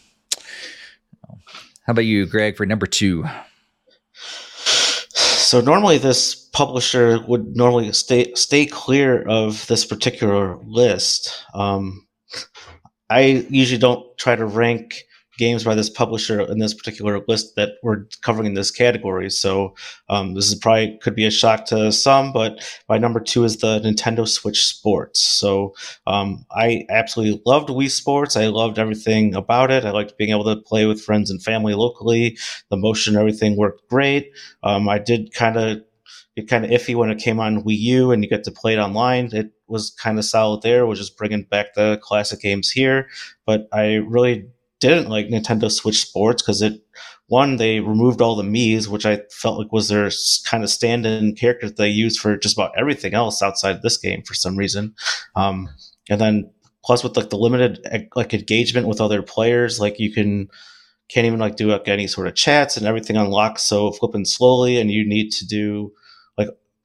How 1.85 1.91
about 1.91 2.05
you 2.05 2.25
greg 2.25 2.55
for 2.55 2.65
number 2.65 2.85
two 2.85 3.25
so 5.53 5.61
normally 5.61 5.99
this 5.99 6.33
publisher 6.33 7.19
would 7.27 7.55
normally 7.55 7.93
stay 7.93 8.33
stay 8.33 8.65
clear 8.65 9.21
of 9.21 9.67
this 9.67 9.85
particular 9.85 10.57
list. 10.65 11.45
Um, 11.53 12.07
I 13.11 13.45
usually 13.51 13.77
don't 13.77 14.03
try 14.17 14.35
to 14.35 14.47
rank 14.47 15.03
games 15.37 15.63
by 15.63 15.75
this 15.75 15.89
publisher 15.89 16.41
in 16.41 16.59
this 16.59 16.73
particular 16.73 17.21
list 17.27 17.55
that 17.55 17.73
we're 17.81 18.05
covering 18.21 18.47
in 18.47 18.53
this 18.53 18.71
category. 18.71 19.29
So 19.29 19.75
um, 20.09 20.33
this 20.33 20.47
is 20.47 20.55
probably 20.55 20.99
could 21.01 21.15
be 21.15 21.25
a 21.25 21.31
shock 21.31 21.65
to 21.65 21.91
some, 21.91 22.31
but 22.31 22.61
my 22.87 22.97
number 22.97 23.19
two 23.19 23.43
is 23.43 23.57
the 23.57 23.79
Nintendo 23.79 24.27
Switch 24.27 24.63
Sports. 24.65 25.21
So 25.21 25.73
um, 26.07 26.45
I 26.51 26.85
absolutely 26.89 27.41
loved 27.45 27.69
Wii 27.69 27.89
Sports. 27.89 28.37
I 28.37 28.47
loved 28.47 28.77
everything 28.79 29.35
about 29.35 29.71
it. 29.71 29.85
I 29.85 29.91
liked 29.91 30.17
being 30.17 30.31
able 30.31 30.45
to 30.45 30.61
play 30.61 30.85
with 30.85 31.01
friends 31.01 31.31
and 31.31 31.41
family 31.41 31.73
locally. 31.73 32.37
The 32.69 32.77
motion, 32.77 33.15
everything 33.15 33.57
worked 33.57 33.87
great. 33.89 34.31
Um, 34.61 34.87
I 34.87 34.99
did 34.99 35.33
kind 35.33 35.57
of 35.57 35.83
get 36.35 36.47
kind 36.47 36.65
of 36.65 36.71
iffy 36.71 36.95
when 36.95 37.09
it 37.09 37.19
came 37.19 37.39
on 37.39 37.63
Wii 37.63 37.77
U 37.77 38.11
and 38.11 38.23
you 38.23 38.29
get 38.29 38.43
to 38.45 38.51
play 38.51 38.73
it 38.73 38.79
online. 38.79 39.29
It 39.33 39.51
was 39.67 39.91
kind 39.91 40.17
of 40.17 40.25
solid 40.25 40.61
there, 40.61 40.85
which 40.85 40.99
is 40.99 41.09
bringing 41.09 41.43
back 41.43 41.73
the 41.73 41.99
classic 42.01 42.41
games 42.41 42.71
here. 42.71 43.07
But 43.45 43.67
I 43.71 43.95
really 43.95 44.47
didn't 44.89 45.09
like 45.09 45.27
Nintendo 45.27 45.71
Switch 45.71 46.01
Sports 46.01 46.41
because 46.41 46.61
it 46.61 46.81
one 47.27 47.55
they 47.55 47.79
removed 47.79 48.21
all 48.21 48.35
the 48.35 48.43
Mii's, 48.43 48.87
which 48.89 49.05
I 49.05 49.21
felt 49.31 49.57
like 49.57 49.71
was 49.71 49.87
their 49.87 50.09
kind 50.45 50.63
of 50.63 50.69
stand-in 50.69 51.35
characters 51.35 51.73
they 51.73 51.87
used 51.87 52.19
for 52.19 52.37
just 52.37 52.55
about 52.57 52.73
everything 52.77 53.13
else 53.13 53.41
outside 53.41 53.81
this 53.81 53.97
game 53.97 54.23
for 54.23 54.33
some 54.33 54.57
reason. 54.57 54.93
Um, 55.35 55.69
and 56.09 56.19
then 56.19 56.51
plus 56.83 57.03
with 57.03 57.15
like 57.15 57.29
the 57.29 57.37
limited 57.37 57.79
like 58.15 58.33
engagement 58.33 58.87
with 58.87 59.01
other 59.01 59.21
players, 59.21 59.79
like 59.79 59.99
you 59.99 60.11
can 60.11 60.49
can't 61.09 61.25
even 61.27 61.39
like 61.39 61.55
do 61.55 61.67
like 61.67 61.87
any 61.87 62.07
sort 62.07 62.27
of 62.27 62.35
chats 62.35 62.77
and 62.77 62.85
everything 62.85 63.17
unlocks 63.17 63.63
so 63.63 63.91
flipping 63.91 64.25
slowly, 64.25 64.77
and 64.77 64.91
you 64.91 65.07
need 65.07 65.31
to 65.31 65.47
do 65.47 65.91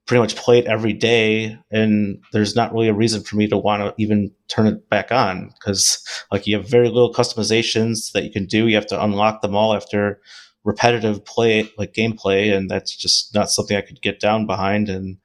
pretty 0.09 0.21
much 0.21 0.35
play 0.35 0.59
it 0.59 0.67
every 0.67 0.93
day 0.93 1.57
and 1.71 2.21
there's 2.33 2.57
not 2.57 2.73
really 2.73 2.89
a 2.89 2.95
reason 2.95 3.23
for 3.23 3.37
me 3.37 3.47
to 3.47 3.57
want 3.57 3.83
to 3.83 3.95
even 4.03 4.33
turn 4.49 4.67
it 4.67 4.89
back 4.91 5.13
on 5.13 5.53
because 5.55 6.03
like 6.33 6.47
you 6.47 6.57
have 6.57 6.69
very 6.69 6.89
little 6.89 7.13
customizations 7.13 8.11
that 8.13 8.25
you 8.25 8.31
can 8.31 8.47
do. 8.47 8.67
You 8.67 8.75
have 8.75 8.87
to 8.87 9.05
unlock 9.05 9.43
them 9.43 9.55
all 9.55 9.75
after 9.75 10.21
repetitive 10.65 11.25
play 11.25 11.71
like 11.79 11.93
gameplay 11.93 12.53
and 12.55 12.69
that's 12.71 12.97
just 12.97 13.33
not 13.35 13.51
something 13.51 13.77
i 13.77 13.81
could 13.81 14.03
get 14.03 14.21
down 14.21 14.45
behind 14.45 14.91
and 14.91 15.17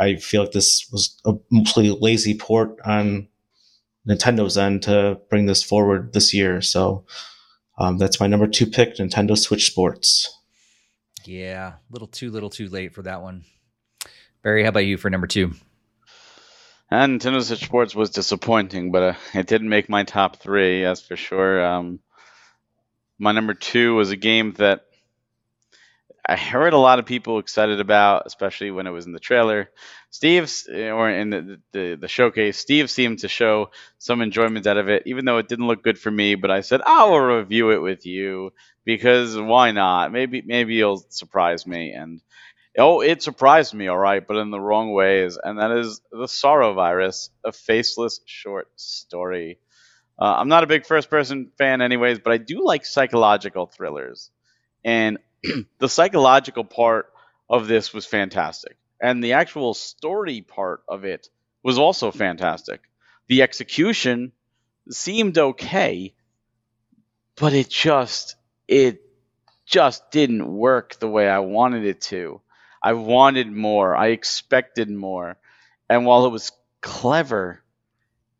i 0.00 0.16
feel 0.16 0.42
like 0.42 0.52
this 0.52 0.88
was 0.90 1.20
a 1.26 1.34
mostly 1.52 1.90
lazy 1.90 2.36
port 2.36 2.78
on 2.84 3.28
nintendo's 4.08 4.56
end 4.56 4.82
to 4.82 5.20
bring 5.28 5.46
this 5.46 5.62
forward 5.62 6.12
this 6.12 6.32
year. 6.32 6.60
So 6.60 7.04
um, 7.78 7.98
that's 7.98 8.18
my 8.18 8.26
number 8.26 8.46
two 8.46 8.66
pick 8.66 8.96
nintendo 8.96 9.36
switch 9.36 9.66
sports. 9.66 10.34
Yeah 11.24 11.74
little 11.90 12.08
too 12.08 12.30
little 12.30 12.50
too 12.50 12.68
late 12.68 12.94
for 12.94 13.02
that 13.02 13.20
one 13.20 13.44
Barry, 14.42 14.62
how 14.62 14.68
about 14.68 14.86
you 14.86 14.96
for 14.96 15.10
number 15.10 15.26
two? 15.26 15.52
And 16.90 17.20
Nintendo 17.20 17.42
Switch 17.42 17.64
Sports 17.64 17.94
was 17.94 18.10
disappointing, 18.10 18.92
but 18.92 19.02
uh, 19.02 19.14
it 19.34 19.46
didn't 19.46 19.68
make 19.68 19.88
my 19.88 20.04
top 20.04 20.36
three, 20.36 20.82
that's 20.82 21.02
for 21.02 21.16
sure. 21.16 21.64
Um, 21.64 22.00
my 23.18 23.32
number 23.32 23.54
two 23.54 23.94
was 23.94 24.10
a 24.10 24.16
game 24.16 24.52
that 24.54 24.84
I 26.30 26.36
heard 26.36 26.74
a 26.74 26.78
lot 26.78 26.98
of 26.98 27.06
people 27.06 27.38
excited 27.38 27.80
about, 27.80 28.24
especially 28.26 28.70
when 28.70 28.86
it 28.86 28.90
was 28.90 29.06
in 29.06 29.12
the 29.12 29.18
trailer. 29.18 29.70
Steve's 30.10 30.68
or 30.68 31.08
in 31.08 31.30
the, 31.30 31.60
the, 31.72 31.94
the 31.96 32.08
showcase, 32.08 32.58
Steve 32.58 32.90
seemed 32.90 33.20
to 33.20 33.28
show 33.28 33.70
some 33.98 34.20
enjoyment 34.20 34.66
out 34.66 34.76
of 34.76 34.88
it, 34.88 35.04
even 35.06 35.24
though 35.24 35.38
it 35.38 35.48
didn't 35.48 35.66
look 35.66 35.82
good 35.82 35.98
for 35.98 36.10
me. 36.10 36.34
But 36.34 36.50
I 36.50 36.60
said 36.60 36.82
I 36.84 37.04
will 37.04 37.20
review 37.20 37.70
it 37.70 37.78
with 37.78 38.04
you 38.04 38.52
because 38.84 39.38
why 39.38 39.72
not? 39.72 40.12
Maybe 40.12 40.42
maybe 40.44 40.78
it'll 40.78 41.04
surprise 41.08 41.66
me. 41.66 41.92
And 41.92 42.20
Oh, 42.76 43.00
it 43.00 43.22
surprised 43.22 43.74
me, 43.74 43.88
all 43.88 43.98
right, 43.98 44.24
but 44.24 44.36
in 44.36 44.50
the 44.50 44.60
wrong 44.60 44.92
ways, 44.92 45.38
and 45.42 45.58
that 45.58 45.70
is 45.70 46.00
The 46.12 46.28
Sorrow 46.28 46.74
Virus, 46.74 47.30
a 47.44 47.52
faceless 47.52 48.20
short 48.26 48.68
story. 48.76 49.58
Uh, 50.18 50.34
I'm 50.38 50.48
not 50.48 50.64
a 50.64 50.68
big 50.68 50.86
first 50.86 51.10
person 51.10 51.50
fan, 51.58 51.80
anyways, 51.80 52.18
but 52.20 52.32
I 52.32 52.38
do 52.38 52.64
like 52.64 52.84
psychological 52.84 53.66
thrillers. 53.66 54.30
And 54.84 55.18
the 55.78 55.88
psychological 55.88 56.64
part 56.64 57.12
of 57.48 57.68
this 57.68 57.92
was 57.94 58.06
fantastic. 58.06 58.76
And 59.00 59.22
the 59.22 59.34
actual 59.34 59.74
story 59.74 60.42
part 60.42 60.82
of 60.88 61.04
it 61.04 61.28
was 61.62 61.78
also 61.78 62.10
fantastic. 62.10 62.82
The 63.28 63.42
execution 63.42 64.32
seemed 64.90 65.38
okay, 65.38 66.14
but 67.36 67.52
it 67.52 67.68
just, 67.68 68.36
it 68.66 69.00
just 69.66 70.10
didn't 70.10 70.46
work 70.50 70.98
the 70.98 71.08
way 71.08 71.28
I 71.28 71.40
wanted 71.40 71.84
it 71.84 72.00
to. 72.02 72.40
I 72.82 72.92
wanted 72.94 73.50
more. 73.50 73.96
I 73.96 74.08
expected 74.08 74.90
more. 74.90 75.36
And 75.88 76.06
while 76.06 76.26
it 76.26 76.32
was 76.32 76.52
clever, 76.80 77.62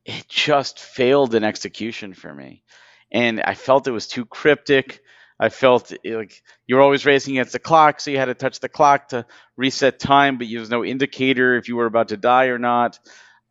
it 0.05 0.27
just 0.28 0.78
failed 0.78 1.35
in 1.35 1.44
execution 1.44 2.15
for 2.15 2.32
me. 2.32 2.62
And 3.10 3.40
I 3.40 3.55
felt 3.55 3.86
it 3.86 3.93
was 3.93 4.06
too 4.06 4.24
cryptic. 4.24 5.01
I 5.40 5.48
felt 5.51 5.93
eh, 6.05 6.16
like 6.16 6.43
you 6.66 6.77
were 6.77 6.82
always 6.82 7.06
racing 7.06 7.35
against 7.35 7.52
the 7.52 7.59
clock, 7.59 8.01
so 8.01 8.10
you 8.10 8.19
had 8.19 8.27
to 8.27 8.35
touch 8.35 8.60
the 8.60 8.69
clock 8.69 9.09
to 9.09 9.27
reset 9.56 9.98
time, 9.98 10.39
but 10.39 10.48
there 10.51 10.60
was 10.60 10.70
no 10.70 10.85
indicator 10.85 11.56
if 11.56 11.69
you 11.69 11.77
were 11.77 11.86
about 11.86 12.09
to 12.09 12.16
die 12.16 12.47
or 12.47 12.59
not. 12.59 12.98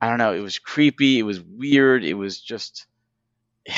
I 0.02 0.10
don't 0.10 0.18
know. 0.20 0.34
It 0.34 0.42
was 0.42 0.60
creepy. 0.60 1.20
It 1.20 1.24
was 1.24 1.42
weird. 1.42 2.04
It 2.04 2.16
was 2.16 2.40
just. 2.40 2.86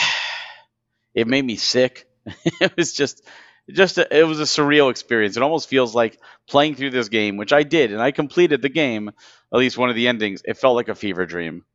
It 1.15 1.27
made 1.27 1.43
me 1.43 1.55
sick. 1.55 2.07
it 2.61 2.77
was 2.77 2.93
just 2.93 3.25
just 3.73 3.97
a, 3.97 4.17
it 4.17 4.23
was 4.23 4.39
a 4.39 4.43
surreal 4.43 4.91
experience. 4.91 5.37
It 5.37 5.43
almost 5.43 5.69
feels 5.69 5.95
like 5.95 6.19
playing 6.47 6.75
through 6.75 6.91
this 6.91 7.09
game, 7.09 7.37
which 7.37 7.53
I 7.53 7.63
did, 7.63 7.91
and 7.91 8.01
I 8.01 8.11
completed 8.11 8.61
the 8.61 8.69
game, 8.69 9.09
at 9.09 9.59
least 9.59 9.77
one 9.77 9.89
of 9.89 9.95
the 9.95 10.07
endings. 10.07 10.41
It 10.45 10.57
felt 10.57 10.75
like 10.75 10.89
a 10.89 10.95
fever 10.95 11.25
dream, 11.25 11.65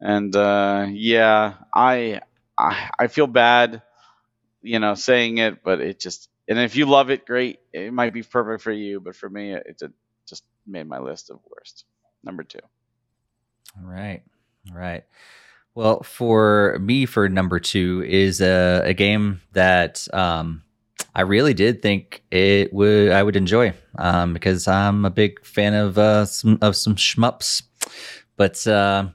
and 0.00 0.34
uh, 0.34 0.86
yeah, 0.90 1.54
I, 1.74 2.20
I 2.58 2.90
I 2.98 3.06
feel 3.06 3.26
bad, 3.26 3.82
you 4.62 4.78
know, 4.78 4.94
saying 4.94 5.38
it, 5.38 5.62
but 5.62 5.80
it 5.80 6.00
just 6.00 6.28
and 6.48 6.58
if 6.58 6.76
you 6.76 6.86
love 6.86 7.10
it, 7.10 7.26
great. 7.26 7.60
It 7.72 7.92
might 7.92 8.12
be 8.12 8.22
perfect 8.22 8.62
for 8.62 8.72
you, 8.72 9.00
but 9.00 9.16
for 9.16 9.28
me, 9.28 9.54
it, 9.54 9.76
it 9.80 9.92
just 10.28 10.44
made 10.66 10.86
my 10.86 10.98
list 10.98 11.30
of 11.30 11.38
worst. 11.48 11.84
Number 12.22 12.42
two. 12.42 12.60
All 13.78 13.90
right, 13.90 14.22
all 14.70 14.78
right. 14.78 15.04
Well, 15.74 16.02
for 16.02 16.78
me, 16.80 17.06
for 17.06 17.28
number 17.28 17.58
two 17.58 18.04
is 18.06 18.40
a, 18.40 18.82
a 18.84 18.94
game 18.94 19.40
that 19.52 20.06
um, 20.12 20.62
I 21.14 21.22
really 21.22 21.54
did 21.54 21.80
think 21.80 22.22
it 22.30 22.72
would 22.72 23.12
I 23.12 23.22
would 23.22 23.36
enjoy 23.36 23.72
um, 23.98 24.32
because 24.32 24.66
I'm 24.66 25.04
a 25.04 25.10
big 25.10 25.44
fan 25.44 25.74
of 25.74 25.96
uh, 25.96 26.24
some 26.24 26.58
of 26.60 26.74
some 26.74 26.96
shmups, 26.96 27.62
but 28.36 28.66
uh, 28.66 29.08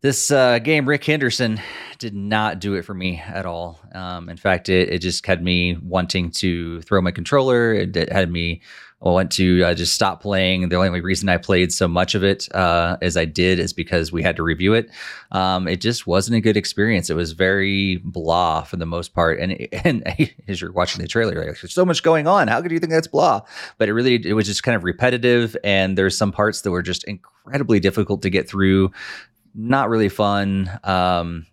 this 0.00 0.30
uh, 0.30 0.58
game 0.58 0.88
Rick 0.88 1.04
Henderson 1.04 1.60
did 1.98 2.14
not 2.14 2.58
do 2.58 2.74
it 2.74 2.82
for 2.82 2.94
me 2.94 3.22
at 3.26 3.46
all. 3.46 3.80
Um, 3.94 4.28
in 4.28 4.36
fact, 4.36 4.68
it, 4.68 4.88
it 4.90 4.98
just 4.98 5.24
had 5.24 5.42
me 5.42 5.78
wanting 5.82 6.30
to 6.32 6.82
throw 6.82 7.00
my 7.00 7.12
controller. 7.12 7.72
It, 7.72 7.96
it 7.96 8.12
had 8.12 8.30
me 8.30 8.60
I 9.04 9.12
went 9.12 9.30
to 9.32 9.62
uh, 9.62 9.74
just 9.74 9.94
stop 9.94 10.22
playing. 10.22 10.68
The 10.68 10.76
only 10.76 11.00
reason 11.00 11.28
I 11.28 11.36
played 11.36 11.72
so 11.72 11.86
much 11.86 12.14
of 12.14 12.24
it 12.24 12.52
uh, 12.54 12.96
as 13.02 13.16
I 13.16 13.24
did 13.24 13.58
is 13.58 13.72
because 13.72 14.10
we 14.10 14.22
had 14.22 14.36
to 14.36 14.42
review 14.42 14.72
it. 14.72 14.90
Um, 15.30 15.68
it 15.68 15.80
just 15.80 16.06
wasn't 16.06 16.36
a 16.36 16.40
good 16.40 16.56
experience. 16.56 17.10
It 17.10 17.14
was 17.14 17.32
very 17.32 17.96
blah 17.96 18.62
for 18.62 18.76
the 18.76 18.86
most 18.86 19.14
part. 19.14 19.38
And 19.40 19.68
and 19.84 20.02
as 20.48 20.60
you're 20.60 20.72
watching 20.72 21.02
the 21.02 21.08
trailer, 21.08 21.34
like, 21.34 21.60
there's 21.60 21.74
so 21.74 21.84
much 21.84 22.02
going 22.02 22.26
on. 22.26 22.48
How 22.48 22.62
could 22.62 22.70
you 22.70 22.78
think 22.78 22.92
that's 22.92 23.06
blah? 23.06 23.42
But 23.78 23.88
it 23.88 23.92
really 23.92 24.14
it 24.26 24.32
was 24.32 24.46
just 24.46 24.62
kind 24.62 24.76
of 24.76 24.84
repetitive. 24.84 25.56
And 25.62 25.98
there's 25.98 26.16
some 26.16 26.32
parts 26.32 26.62
that 26.62 26.70
were 26.70 26.82
just 26.82 27.04
incredibly 27.04 27.80
difficult 27.80 28.22
to 28.22 28.30
get 28.30 28.48
through. 28.48 28.90
Not 29.54 29.88
really 29.88 30.08
fun. 30.08 30.70
Um, 30.82 31.46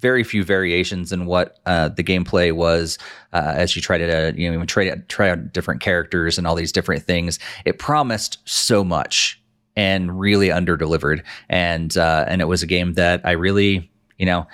very 0.00 0.24
few 0.24 0.44
variations 0.44 1.12
in 1.12 1.26
what 1.26 1.58
uh, 1.66 1.88
the 1.88 2.04
gameplay 2.04 2.52
was 2.52 2.98
uh, 3.32 3.54
as 3.56 3.76
you 3.76 3.82
try 3.82 3.98
to 3.98 4.28
uh, 4.28 4.32
you 4.36 4.50
know 4.50 4.64
try 4.64 4.90
try 5.08 5.30
out 5.30 5.52
different 5.52 5.80
characters 5.80 6.38
and 6.38 6.46
all 6.46 6.54
these 6.54 6.72
different 6.72 7.02
things. 7.02 7.38
It 7.64 7.78
promised 7.78 8.38
so 8.44 8.84
much 8.84 9.40
and 9.76 10.18
really 10.18 10.48
underdelivered, 10.48 11.22
and 11.48 11.96
uh, 11.96 12.24
and 12.28 12.40
it 12.40 12.46
was 12.46 12.62
a 12.62 12.66
game 12.66 12.94
that 12.94 13.20
I 13.24 13.32
really 13.32 13.90
you 14.18 14.26
know 14.26 14.46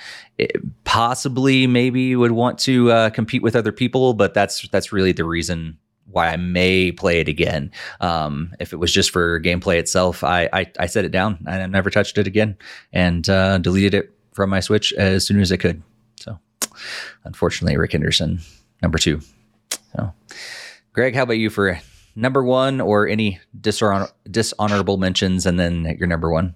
possibly 0.85 1.67
maybe 1.67 2.17
would 2.17 2.33
want 2.33 2.59
to 2.61 2.91
uh, 2.91 3.11
compete 3.11 3.43
with 3.43 3.57
other 3.57 3.73
people, 3.73 4.15
but 4.15 4.35
that's 4.35 4.69
that's 4.69 4.93
really 4.93 5.13
the 5.13 5.25
reason 5.25 5.79
why 6.07 6.29
I 6.29 6.37
may 6.37 6.93
play 6.93 7.21
it 7.21 7.29
again. 7.29 7.71
Um, 8.01 8.55
if 8.61 8.73
it 8.73 8.77
was 8.77 8.93
just 8.93 9.11
for 9.11 9.41
gameplay 9.41 9.79
itself, 9.79 10.23
I, 10.23 10.49
I, 10.53 10.71
I 10.79 10.87
set 10.87 11.07
it 11.07 11.11
down. 11.11 11.43
I 11.47 11.65
never 11.67 11.89
touched 11.89 12.19
it 12.19 12.27
again 12.27 12.57
and 12.93 13.27
uh, 13.31 13.59
deleted 13.59 13.95
it 13.95 14.11
from 14.33 14.51
my 14.51 14.61
Switch 14.61 14.93
as 14.95 15.27
soon 15.27 15.41
as 15.41 15.53
I 15.53 15.57
could. 15.57 15.83
So, 16.21 16.39
unfortunately, 17.25 17.77
Rick 17.77 17.93
Henderson, 17.93 18.41
number 18.83 18.99
two. 18.99 19.21
So, 19.95 20.13
Greg, 20.93 21.15
how 21.15 21.23
about 21.23 21.35
you 21.35 21.51
for 21.51 21.79
number 22.15 22.43
one 22.45 22.81
or 22.81 23.07
any 23.09 23.41
dishonor- 23.59 24.11
dishonorable 24.31 24.97
mentions 24.97 25.47
and 25.47 25.59
then 25.59 25.97
your 25.99 26.09
number 26.09 26.31
one? 26.31 26.55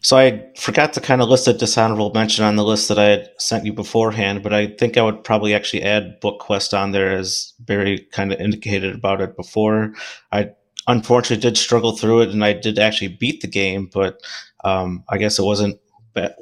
So 0.00 0.16
I 0.16 0.44
forgot 0.56 0.92
to 0.94 1.00
kind 1.00 1.20
of 1.20 1.28
list 1.28 1.48
a 1.48 1.52
dishonorable 1.52 2.12
mention 2.12 2.44
on 2.44 2.56
the 2.56 2.64
list 2.64 2.88
that 2.88 2.98
I 2.98 3.04
had 3.04 3.30
sent 3.38 3.64
you 3.64 3.72
beforehand, 3.72 4.42
but 4.42 4.52
I 4.52 4.68
think 4.68 4.96
I 4.96 5.02
would 5.02 5.24
probably 5.24 5.54
actually 5.54 5.82
add 5.82 6.20
Book 6.20 6.40
Quest 6.40 6.72
on 6.72 6.92
there 6.92 7.10
as 7.10 7.52
Barry 7.60 8.06
kind 8.12 8.32
of 8.32 8.40
indicated 8.40 8.94
about 8.94 9.20
it 9.20 9.36
before. 9.36 9.92
I 10.32 10.50
unfortunately 10.86 11.42
did 11.42 11.56
struggle 11.56 11.96
through 11.96 12.22
it 12.22 12.30
and 12.30 12.44
I 12.44 12.54
did 12.54 12.78
actually 12.78 13.08
beat 13.08 13.40
the 13.40 13.48
game, 13.48 13.90
but 13.92 14.20
um, 14.64 15.04
I 15.08 15.18
guess 15.18 15.38
it 15.38 15.44
wasn't 15.44 15.80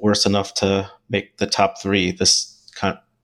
worse 0.01 0.27
enough 0.27 0.55
to 0.55 0.91
make 1.09 1.37
the 1.39 1.47
top 1.47 1.81
three 1.81 2.13
this 2.13 2.53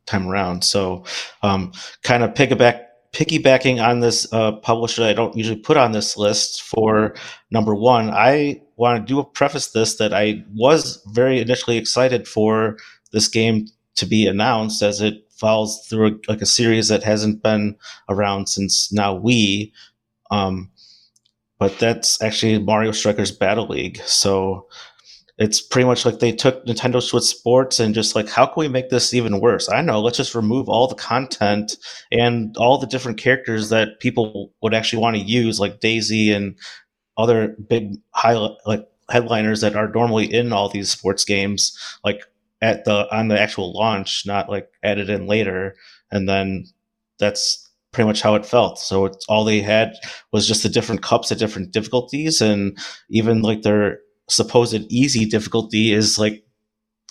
time 0.07 0.29
around. 0.29 0.65
So 0.65 1.05
um, 1.43 1.73
kind 2.03 2.23
of 2.23 2.35
piggyback 2.35 2.87
piggybacking 3.13 3.83
on 3.83 4.01
this 4.01 4.27
uh, 4.33 4.53
publisher 4.53 5.03
I 5.03 5.13
don't 5.13 5.37
usually 5.37 5.61
put 5.61 5.77
on 5.77 5.93
this 5.93 6.17
list 6.17 6.63
for 6.63 7.15
number 7.51 7.75
one, 7.75 8.09
I 8.11 8.63
want 8.77 9.07
to 9.07 9.13
do 9.13 9.21
a 9.21 9.25
preface 9.25 9.69
this 9.69 9.97
that 9.97 10.15
I 10.15 10.43
was 10.55 11.03
very 11.13 11.41
initially 11.41 11.77
excited 11.77 12.27
for 12.27 12.79
this 13.13 13.29
game 13.29 13.67
to 13.97 14.07
be 14.07 14.27
announced 14.27 14.83
as 14.83 15.03
it 15.03 15.31
follows 15.31 15.87
through 15.89 16.07
a, 16.07 16.13
like 16.27 16.41
a 16.41 16.47
series 16.47 16.89
that 16.89 17.03
hasn't 17.03 17.43
been 17.43 17.77
around 18.09 18.49
since 18.49 18.91
now 18.93 19.19
Wii. 19.19 19.73
Um, 20.31 20.71
but 21.59 21.79
that's 21.79 22.21
actually 22.23 22.59
Mario 22.59 22.93
Strikers 22.93 23.31
Battle 23.31 23.69
League. 23.69 24.01
So 24.07 24.67
it's 25.39 25.61
pretty 25.61 25.87
much 25.87 26.05
like 26.05 26.19
they 26.19 26.33
took 26.33 26.65
Nintendo 26.67 27.03
Switch 27.03 27.25
Sports 27.25 27.81
and 27.81 27.95
just 27.95 28.15
like, 28.15 28.29
how 28.29 28.47
can 28.47 28.61
we 28.61 28.69
make 28.69 28.91
this 28.91 29.15
even 29.15 29.41
worse? 29.41 29.69
I 29.69 29.81
know, 29.81 30.01
let's 30.01 30.19
just 30.19 30.35
remove 30.35 30.69
all 30.69 30.87
the 30.87 30.95
content 30.95 31.77
and 32.11 32.55
all 32.59 32.79
the 32.79 32.87
different 32.87 33.19
characters 33.19 33.71
that 33.71 33.99
people 34.01 34.53
would 34.63 34.75
actually 34.75 35.03
want 35.03 35.17
to 35.17 35.23
use, 35.23 35.59
like 35.59 35.81
Daisy 35.81 36.33
and 36.33 36.57
other 37.17 37.57
big 37.69 37.95
high 38.11 38.35
like 38.67 38.87
headliners 39.11 39.61
that 39.63 39.75
are 39.75 39.89
normally 39.89 40.33
in 40.33 40.53
all 40.53 40.69
these 40.69 40.91
sports 40.91 41.25
games, 41.25 41.77
like 42.05 42.23
at 42.61 42.85
the 42.85 43.13
on 43.15 43.29
the 43.29 43.41
actual 43.41 43.73
launch, 43.73 44.25
not 44.27 44.49
like 44.49 44.69
added 44.83 45.11
in 45.11 45.27
later. 45.27 45.75
And 46.11 46.29
then 46.29 46.67
that's 47.19 47.71
pretty 47.93 48.07
much 48.07 48.23
how 48.23 48.35
it 48.35 48.47
felt. 48.47 48.79
So 48.79 49.07
it's 49.07 49.27
all 49.29 49.45
they 49.45 49.61
had 49.61 49.95
was 50.33 50.47
just 50.47 50.63
the 50.63 50.69
different 50.69 51.03
cups 51.03 51.33
at 51.33 51.39
different 51.39 51.73
difficulties, 51.73 52.41
and 52.41 52.79
even 53.11 53.43
like 53.43 53.63
their 53.63 53.99
supposed 54.33 54.87
easy 54.91 55.25
difficulty 55.25 55.93
is 55.93 56.19
like 56.19 56.45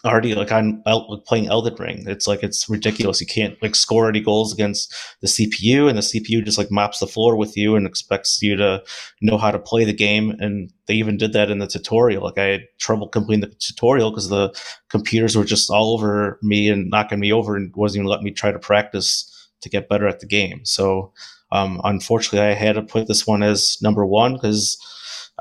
already 0.04 0.34
like 0.34 0.52
I'm 0.52 0.82
playing 1.28 1.48
Elden 1.48 1.76
Ring. 1.76 2.04
It's 2.08 2.28
like 2.28 2.42
it's 2.42 2.68
ridiculous. 2.68 3.22
You 3.22 3.28
can't 3.28 3.62
like 3.62 3.76
score 3.76 4.10
any 4.10 4.20
goals 4.20 4.52
against 4.52 4.94
the 5.22 5.28
CPU, 5.28 5.88
and 5.88 5.98
the 5.98 6.02
CPU 6.02 6.44
just 6.44 6.58
like 6.58 6.72
mops 6.72 7.00
the 7.00 7.08
floor 7.08 7.36
with 7.36 7.56
you 7.56 7.76
and 7.76 7.86
expects 7.86 8.42
you 8.42 8.56
to 8.56 8.84
know 9.22 9.38
how 9.38 9.52
to 9.52 9.60
play 9.60 9.86
the 9.86 9.94
game. 9.94 10.32
And 10.40 10.72
they 10.88 10.96
even 10.96 11.18
did 11.18 11.34
that 11.34 11.52
in 11.52 11.60
the 11.60 11.68
tutorial. 11.68 12.24
Like 12.24 12.38
I 12.38 12.46
had 12.46 12.68
trouble 12.80 13.08
completing 13.08 13.42
the 13.42 13.56
tutorial 13.60 14.10
because 14.10 14.30
the 14.30 14.54
computers 14.90 15.36
were 15.36 15.46
just 15.46 15.70
all 15.70 15.94
over 15.94 16.40
me 16.42 16.70
and 16.70 16.90
knocking 16.90 17.20
me 17.20 17.32
over, 17.32 17.56
and 17.56 17.76
wasn't 17.76 18.00
even 18.02 18.10
letting 18.10 18.26
me 18.26 18.32
try 18.32 18.52
to 18.52 18.60
practice 18.60 19.28
to 19.62 19.70
get 19.70 19.90
better 19.90 20.08
at 20.08 20.20
the 20.20 20.26
game. 20.26 20.66
So 20.66 21.14
um, 21.52 21.80
unfortunately, 21.84 22.40
I 22.40 22.54
had 22.54 22.74
to 22.76 22.82
put 22.82 23.08
this 23.08 23.28
one 23.28 23.44
as 23.44 23.78
number 23.82 24.06
one 24.06 24.34
because 24.34 24.80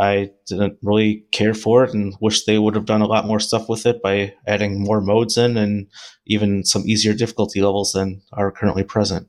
I 0.00 0.30
didn't 0.46 0.78
really 0.82 1.26
care 1.30 1.52
for 1.52 1.84
it 1.84 1.92
and 1.92 2.14
wish 2.20 2.44
they 2.44 2.58
would 2.58 2.74
have 2.74 2.86
done 2.86 3.02
a 3.02 3.06
lot 3.06 3.26
more 3.26 3.38
stuff 3.38 3.68
with 3.68 3.84
it 3.84 4.02
by 4.02 4.34
adding 4.46 4.82
more 4.82 5.02
modes 5.02 5.36
in 5.36 5.58
and 5.58 5.88
even 6.26 6.64
some 6.64 6.84
easier 6.86 7.12
difficulty 7.12 7.60
levels 7.60 7.92
than 7.92 8.22
are 8.32 8.50
currently 8.50 8.82
present. 8.82 9.28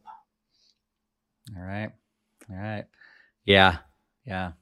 All 1.58 1.64
right. 1.64 1.92
All 2.50 2.56
right. 2.56 2.86
Yeah. 3.44 3.80
Yeah. 4.26 4.54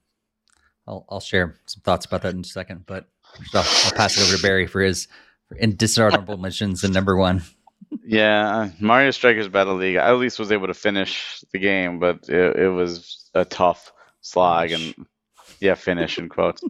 I'll, 0.87 1.05
I'll 1.09 1.19
share 1.19 1.59
some 1.67 1.81
thoughts 1.81 2.07
about 2.07 2.23
that 2.23 2.33
in 2.33 2.41
a 2.41 2.43
second, 2.43 2.87
but 2.87 3.07
I'll, 3.53 3.61
I'll 3.85 3.91
pass 3.91 4.17
it 4.17 4.23
over 4.23 4.35
to 4.35 4.41
Barry 4.41 4.65
for 4.65 4.81
his 4.81 5.07
for 5.47 5.57
in 5.57 5.75
dishonorable 5.75 6.37
mentions 6.39 6.83
and 6.83 6.91
number 6.91 7.15
one. 7.15 7.43
Yeah, 8.03 8.57
uh, 8.57 8.69
Mario 8.79 9.11
Strikers 9.11 9.47
Battle 9.47 9.75
League. 9.75 9.97
I 9.97 10.09
at 10.09 10.17
least 10.17 10.39
was 10.39 10.51
able 10.51 10.67
to 10.67 10.73
finish 10.73 11.43
the 11.53 11.59
game, 11.59 11.99
but 11.99 12.27
it, 12.27 12.55
it 12.55 12.69
was 12.69 13.29
a 13.35 13.45
tough 13.45 13.91
slog, 14.21 14.71
and 14.71 14.95
yeah, 15.59 15.75
finish 15.75 16.17
in 16.17 16.29
quotes. 16.29 16.61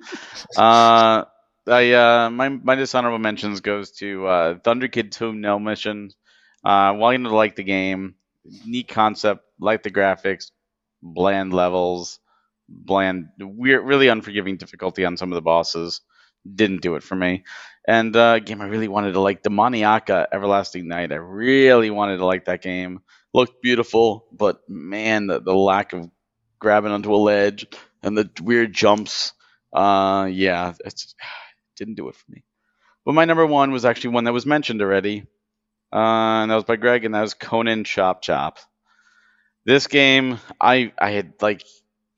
uh, 0.57 1.25
I 1.67 1.91
uh, 1.91 2.29
my 2.29 2.49
my 2.49 2.75
dishonorable 2.75 3.19
mentions 3.19 3.61
goes 3.61 3.91
to 3.93 4.27
uh, 4.27 4.59
Thunder 4.63 4.87
Kid 4.87 5.11
2 5.11 5.33
Null 5.33 5.59
Mission. 5.59 6.11
Uh, 6.63 6.93
wanting 6.97 7.23
to 7.23 7.33
like 7.33 7.55
the 7.55 7.63
game, 7.63 8.15
neat 8.65 8.87
concept, 8.89 9.45
like 9.59 9.81
the 9.83 9.91
graphics, 9.91 10.51
bland 11.01 11.53
levels, 11.53 12.19
bland, 12.67 13.29
weird, 13.39 13.85
really 13.85 14.09
unforgiving 14.09 14.57
difficulty 14.57 15.05
on 15.05 15.17
some 15.17 15.31
of 15.31 15.35
the 15.35 15.41
bosses. 15.41 16.01
Didn't 16.55 16.81
do 16.81 16.95
it 16.95 17.03
for 17.03 17.15
me. 17.15 17.43
And 17.87 18.15
uh, 18.15 18.39
game 18.39 18.61
I 18.61 18.67
really 18.67 18.87
wanted 18.87 19.13
to 19.13 19.19
like, 19.21 19.41
Demoniaca 19.43 20.27
Everlasting 20.31 20.87
Night. 20.87 21.11
I 21.11 21.15
really 21.15 21.89
wanted 21.89 22.17
to 22.17 22.25
like 22.25 22.45
that 22.45 22.61
game. 22.61 22.99
Looked 23.33 23.61
beautiful, 23.61 24.27
but 24.31 24.59
man, 24.67 25.27
the, 25.27 25.39
the 25.39 25.53
lack 25.53 25.93
of 25.93 26.09
grabbing 26.59 26.91
onto 26.91 27.13
a 27.13 27.17
ledge, 27.17 27.67
and 28.03 28.17
the 28.17 28.29
weird 28.41 28.73
jumps. 28.73 29.33
Uh, 29.73 30.27
yeah, 30.31 30.73
it 30.83 31.05
didn't 31.75 31.95
do 31.95 32.09
it 32.09 32.15
for 32.15 32.31
me. 32.31 32.43
But 33.05 33.13
my 33.13 33.25
number 33.25 33.45
one 33.45 33.71
was 33.71 33.85
actually 33.85 34.11
one 34.11 34.25
that 34.25 34.33
was 34.33 34.45
mentioned 34.45 34.81
already, 34.81 35.25
uh, 35.91 35.97
and 36.43 36.51
that 36.51 36.55
was 36.55 36.63
by 36.65 36.75
Greg, 36.75 37.05
and 37.05 37.15
that 37.15 37.21
was 37.21 37.33
Conan 37.33 37.83
Chop 37.83 38.21
Chop. 38.21 38.59
This 39.65 39.87
game, 39.87 40.39
I 40.59 40.91
I 40.97 41.11
had 41.11 41.33
like, 41.41 41.63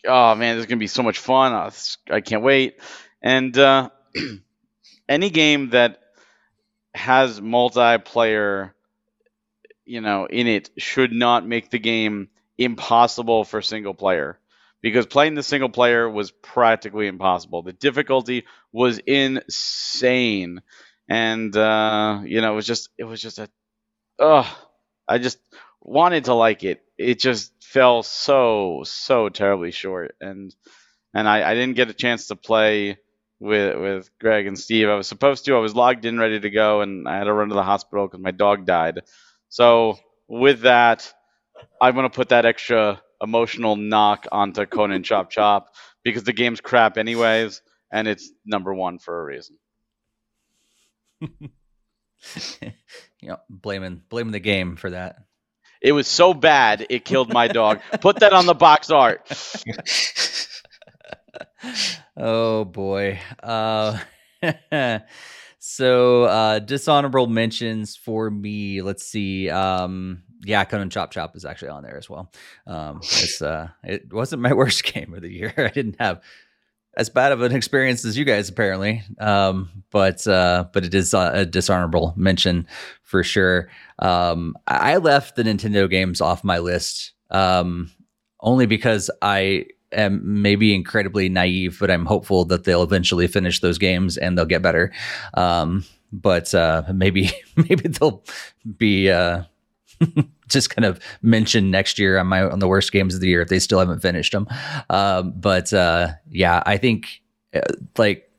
oh 0.05 0.35
man, 0.35 0.55
this 0.55 0.63
is 0.63 0.69
gonna 0.69 0.79
be 0.79 0.87
so 0.87 1.03
much 1.03 1.19
fun. 1.19 1.53
I, 1.53 1.71
I 2.09 2.21
can't 2.21 2.43
wait. 2.43 2.79
And 3.21 3.57
uh, 3.57 3.89
any 5.09 5.29
game 5.29 5.69
that 5.69 5.99
has 6.93 7.39
multiplayer, 7.39 8.71
you 9.85 10.01
know, 10.01 10.25
in 10.25 10.47
it 10.47 10.69
should 10.77 11.11
not 11.11 11.47
make 11.47 11.69
the 11.69 11.79
game 11.79 12.29
impossible 12.57 13.43
for 13.43 13.61
single 13.61 13.93
player 13.93 14.39
because 14.81 15.05
playing 15.05 15.35
the 15.35 15.43
single 15.43 15.69
player 15.69 16.09
was 16.09 16.31
practically 16.31 17.07
impossible. 17.07 17.61
The 17.63 17.73
difficulty 17.73 18.45
was 18.71 18.99
insane, 18.99 20.61
and 21.09 21.55
uh, 21.55 22.21
you 22.25 22.41
know, 22.41 22.53
it 22.53 22.55
was 22.55 22.67
just 22.67 22.89
it 22.97 23.03
was 23.05 23.21
just 23.21 23.39
a, 23.39 23.49
oh, 24.19 24.47
I 25.07 25.17
just 25.17 25.39
wanted 25.81 26.25
to 26.25 26.33
like 26.33 26.63
it. 26.63 26.83
It 26.97 27.19
just 27.19 27.53
fell 27.63 28.03
so 28.03 28.81
so 28.85 29.29
terribly 29.29 29.71
short, 29.71 30.15
and 30.21 30.53
and 31.13 31.27
I, 31.27 31.51
I 31.51 31.53
didn't 31.55 31.75
get 31.75 31.89
a 31.89 31.93
chance 31.93 32.27
to 32.27 32.35
play 32.35 32.97
with 33.39 33.77
with 33.79 34.09
Greg 34.19 34.47
and 34.47 34.57
Steve. 34.57 34.89
I 34.89 34.95
was 34.95 35.07
supposed 35.07 35.45
to. 35.45 35.55
I 35.55 35.59
was 35.59 35.75
logged 35.75 36.05
in, 36.05 36.19
ready 36.19 36.39
to 36.39 36.49
go, 36.49 36.81
and 36.81 37.07
I 37.07 37.17
had 37.17 37.25
to 37.25 37.33
run 37.33 37.49
to 37.49 37.55
the 37.55 37.63
hospital 37.63 38.07
because 38.07 38.21
my 38.23 38.31
dog 38.31 38.65
died. 38.65 39.01
So 39.49 39.99
with 40.27 40.61
that, 40.61 41.11
I'm 41.81 41.95
gonna 41.95 42.09
put 42.09 42.29
that 42.29 42.45
extra 42.45 43.01
emotional 43.21 43.75
knock 43.75 44.27
onto 44.31 44.65
Conan 44.65 45.03
Chop 45.03 45.29
Chop 45.29 45.67
because 46.03 46.23
the 46.23 46.33
game's 46.33 46.61
crap 46.61 46.97
anyways, 46.97 47.61
and 47.91 48.07
it's 48.07 48.31
number 48.45 48.73
one 48.73 48.99
for 48.99 49.21
a 49.21 49.23
reason. 49.23 49.57
you 51.21 51.49
know, 53.23 53.37
blaming 53.49 54.01
blaming 54.09 54.31
the 54.31 54.39
game 54.39 54.75
for 54.75 54.89
that. 54.89 55.17
It 55.81 55.93
was 55.93 56.07
so 56.07 56.33
bad 56.33 56.85
it 56.89 57.05
killed 57.05 57.33
my 57.33 57.47
dog. 57.47 57.79
Put 58.01 58.19
that 58.19 58.33
on 58.33 58.45
the 58.45 58.53
box 58.53 58.91
art. 58.91 59.27
oh 62.17 62.65
boy. 62.65 63.19
Uh, 63.41 63.97
so 65.59 66.23
uh, 66.23 66.59
dishonorable 66.59 67.27
mentions 67.27 67.95
for 67.95 68.29
me. 68.29 68.83
Let's 68.83 69.05
see. 69.05 69.49
Um, 69.49 70.23
yeah, 70.43 70.63
Conan 70.65 70.89
Chop 70.89 71.11
Chop 71.11 71.35
is 71.35 71.45
actually 71.45 71.69
on 71.69 71.83
there 71.83 71.97
as 71.97 72.09
well. 72.09 72.31
Um, 72.67 72.97
it's 72.97 73.41
uh, 73.41 73.69
it 73.83 74.11
wasn't 74.13 74.41
my 74.41 74.53
worst 74.61 74.83
game 74.83 75.13
of 75.13 75.21
the 75.21 75.31
year. 75.31 75.53
I 75.57 75.69
didn't 75.69 75.97
have 75.99 76.21
as 76.97 77.09
bad 77.09 77.31
of 77.31 77.41
an 77.41 77.55
experience 77.55 78.03
as 78.03 78.17
you 78.17 78.25
guys 78.25 78.49
apparently, 78.49 79.03
um, 79.19 79.69
but 79.91 80.25
uh, 80.27 80.65
but 80.73 80.83
it 80.83 80.93
is 80.93 81.13
a 81.13 81.45
dishonorable 81.45 82.13
mention 82.15 82.67
for 83.03 83.23
sure. 83.23 83.69
Um, 83.99 84.55
I 84.67 84.97
left 84.97 85.35
the 85.35 85.43
Nintendo 85.43 85.89
games 85.89 86.21
off 86.21 86.43
my 86.43 86.59
list 86.59 87.13
um, 87.29 87.91
only 88.41 88.65
because 88.65 89.09
I 89.21 89.67
am 89.91 90.41
maybe 90.41 90.73
incredibly 90.73 91.29
naive, 91.29 91.77
but 91.79 91.91
I'm 91.91 92.05
hopeful 92.05 92.45
that 92.45 92.63
they'll 92.63 92.83
eventually 92.83 93.27
finish 93.27 93.59
those 93.59 93.77
games 93.77 94.17
and 94.17 94.37
they'll 94.37 94.45
get 94.45 94.61
better. 94.61 94.91
Um, 95.33 95.85
but 96.11 96.53
uh, 96.53 96.83
maybe 96.93 97.31
maybe 97.55 97.87
they'll 97.87 98.23
be 98.77 99.09
uh, 99.09 99.43
just 100.47 100.69
kind 100.69 100.85
of 100.85 100.99
mention 101.21 101.71
next 101.71 101.99
year 101.99 102.17
on 102.17 102.27
my 102.27 102.43
on 102.43 102.59
the 102.59 102.67
worst 102.67 102.91
games 102.91 103.15
of 103.15 103.21
the 103.21 103.27
year 103.27 103.41
if 103.41 103.49
they 103.49 103.59
still 103.59 103.79
haven't 103.79 104.01
finished 104.01 104.31
them. 104.31 104.47
Um, 104.89 105.33
but 105.35 105.73
uh, 105.73 106.09
yeah, 106.29 106.63
I 106.65 106.77
think 106.77 107.21
uh, 107.53 107.61
like 107.97 108.29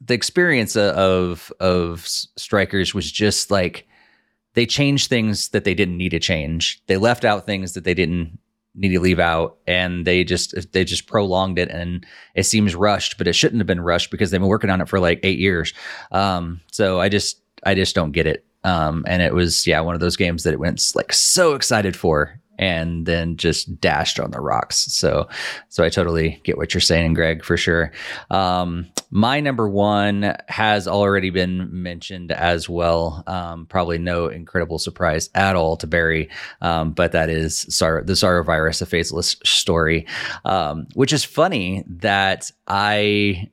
the 0.00 0.14
experience 0.14 0.76
of 0.76 1.52
of 1.60 2.06
strikers 2.06 2.94
was 2.94 3.10
just 3.10 3.50
like 3.50 3.86
they 4.54 4.66
changed 4.66 5.08
things 5.08 5.48
that 5.50 5.64
they 5.64 5.74
didn't 5.74 5.96
need 5.96 6.10
to 6.10 6.20
change. 6.20 6.80
They 6.86 6.96
left 6.96 7.24
out 7.24 7.46
things 7.46 7.74
that 7.74 7.84
they 7.84 7.94
didn't 7.94 8.38
need 8.74 8.90
to 8.90 9.00
leave 9.00 9.20
out 9.20 9.58
and 9.66 10.04
they 10.04 10.24
just 10.24 10.72
they 10.72 10.84
just 10.84 11.06
prolonged 11.06 11.58
it 11.58 11.70
and 11.70 12.04
it 12.34 12.42
seems 12.42 12.74
rushed 12.74 13.16
but 13.16 13.28
it 13.28 13.32
shouldn't 13.32 13.60
have 13.60 13.66
been 13.66 13.80
rushed 13.80 14.10
because 14.10 14.30
they've 14.30 14.40
been 14.40 14.48
working 14.48 14.70
on 14.70 14.80
it 14.80 14.88
for 14.88 14.98
like 14.98 15.20
eight 15.22 15.38
years 15.38 15.72
um, 16.10 16.60
so 16.72 16.98
i 16.98 17.08
just 17.08 17.40
i 17.64 17.72
just 17.72 17.94
don't 17.94 18.10
get 18.10 18.26
it 18.26 18.44
um, 18.64 19.04
and 19.06 19.22
it 19.22 19.34
was 19.34 19.66
yeah 19.66 19.80
one 19.80 19.94
of 19.94 20.00
those 20.00 20.16
games 20.16 20.42
that 20.42 20.52
it 20.52 20.60
went 20.60 20.92
like 20.94 21.12
so 21.12 21.54
excited 21.54 21.96
for 21.96 22.40
and 22.58 23.06
then 23.06 23.36
just 23.36 23.80
dashed 23.80 24.20
on 24.20 24.30
the 24.30 24.40
rocks. 24.40 24.76
So, 24.76 25.28
so 25.68 25.84
I 25.84 25.88
totally 25.88 26.40
get 26.44 26.56
what 26.56 26.72
you're 26.72 26.80
saying, 26.80 27.14
Greg, 27.14 27.44
for 27.44 27.56
sure. 27.56 27.92
Um, 28.30 28.86
my 29.10 29.40
number 29.40 29.68
one 29.68 30.36
has 30.48 30.86
already 30.86 31.30
been 31.30 31.68
mentioned 31.82 32.32
as 32.32 32.68
well. 32.68 33.22
Um, 33.26 33.66
probably 33.66 33.98
no 33.98 34.28
incredible 34.28 34.78
surprise 34.78 35.30
at 35.34 35.56
all 35.56 35.76
to 35.78 35.86
Barry, 35.86 36.30
um, 36.60 36.92
but 36.92 37.12
that 37.12 37.28
is 37.28 37.66
Sar- 37.68 38.02
the 38.02 38.16
Sorrow 38.16 38.44
Virus, 38.44 38.80
a 38.80 38.86
faceless 38.86 39.36
story, 39.44 40.06
um, 40.44 40.86
which 40.94 41.12
is 41.12 41.24
funny 41.24 41.84
that 41.86 42.50
I. 42.66 43.50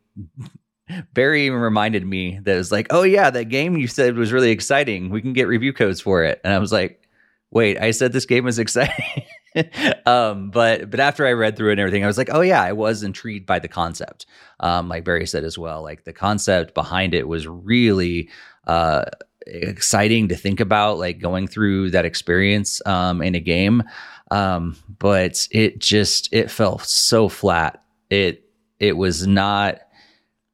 Barry 1.14 1.46
even 1.46 1.60
reminded 1.60 2.06
me 2.06 2.40
that 2.44 2.56
it 2.56 2.58
was 2.58 2.72
like, 2.72 2.88
oh 2.90 3.04
yeah, 3.04 3.30
that 3.30 3.46
game 3.46 3.78
you 3.78 3.88
said 3.88 4.16
was 4.16 4.32
really 4.32 4.52
exciting. 4.52 5.10
We 5.10 5.22
can 5.22 5.34
get 5.34 5.48
review 5.48 5.74
codes 5.74 6.02
for 6.02 6.24
it, 6.24 6.42
and 6.44 6.54
I 6.54 6.60
was 6.60 6.72
like, 6.72 7.08
wait, 7.52 7.80
I 7.80 7.92
said 7.92 8.14
this 8.14 8.26
game 8.26 8.46
was 8.46 8.60
exciting. 8.60 9.24
um, 10.06 10.50
but 10.50 10.90
but 10.90 11.00
after 11.00 11.28
I 11.28 11.34
read 11.34 11.56
through 11.56 11.70
it 11.70 11.74
and 11.74 11.82
everything, 11.82 12.04
I 12.04 12.08
was 12.08 12.18
like, 12.18 12.30
oh 12.32 12.42
yeah, 12.42 12.62
I 12.62 12.72
was 12.72 13.04
intrigued 13.04 13.46
by 13.46 13.60
the 13.60 13.68
concept. 13.68 14.26
Um, 14.60 14.88
like 14.88 15.04
Barry 15.04 15.28
said 15.28 15.44
as 15.44 15.58
well, 15.58 15.84
like 15.84 16.06
the 16.06 16.14
concept 16.14 16.74
behind 16.74 17.14
it 17.14 17.28
was 17.28 17.48
really 17.48 18.30
uh, 18.68 19.06
exciting 19.46 20.30
to 20.30 20.36
think 20.36 20.60
about, 20.60 20.98
like 20.98 21.20
going 21.20 21.48
through 21.48 21.92
that 21.92 22.06
experience 22.06 22.82
um, 22.86 23.22
in 23.22 23.36
a 23.36 23.40
game. 23.40 23.84
Um, 24.32 24.78
but 25.00 25.48
it 25.52 25.80
just 25.80 26.34
it 26.34 26.50
fell 26.50 26.80
so 26.80 27.28
flat. 27.28 27.84
It 28.10 28.46
it 28.80 28.98
was 28.98 29.28
not. 29.28 29.80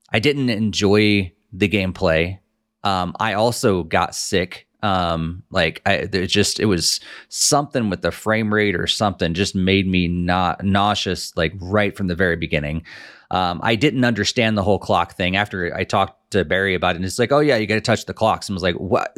I 0.10 0.20
didn't 0.20 0.50
enjoy 0.50 1.34
the 1.52 1.70
gameplay. 1.70 2.40
Um, 2.84 3.16
I 3.20 3.34
also 3.34 3.84
got 3.84 4.16
sick 4.16 4.68
um 4.84 5.42
like 5.50 5.82
i 5.88 6.06
there 6.06 6.28
just 6.28 6.60
it 6.60 6.66
was 6.66 7.00
something 7.30 7.90
with 7.90 8.04
the 8.04 8.12
frame 8.12 8.54
rate 8.54 8.76
or 8.76 8.86
something 8.86 9.34
just 9.34 9.56
made 9.56 9.88
me 9.88 10.08
not 10.08 10.64
nauseous 10.64 11.36
like 11.36 11.52
right 11.60 11.98
from 11.98 12.06
the 12.06 12.16
very 12.16 12.36
beginning. 12.36 12.84
Um 13.32 13.60
i 13.64 13.76
didn't 13.76 14.06
understand 14.06 14.56
the 14.56 14.62
whole 14.64 14.78
clock 14.78 15.16
thing. 15.16 15.36
After 15.36 15.76
i 15.76 15.84
talked 15.84 16.32
to 16.32 16.46
barry 16.46 16.76
about 16.76 16.94
it 16.94 16.98
and 16.98 17.06
it's 17.06 17.18
like 17.18 17.32
oh 17.32 17.40
yeah 17.40 17.56
you 17.56 17.66
got 17.66 17.76
to 17.76 17.82
touch 17.82 18.06
the 18.06 18.14
clocks. 18.14 18.48
And 18.48 18.54
I 18.54 18.58
was 18.58 18.64
like 18.64 18.76
what 18.76 19.16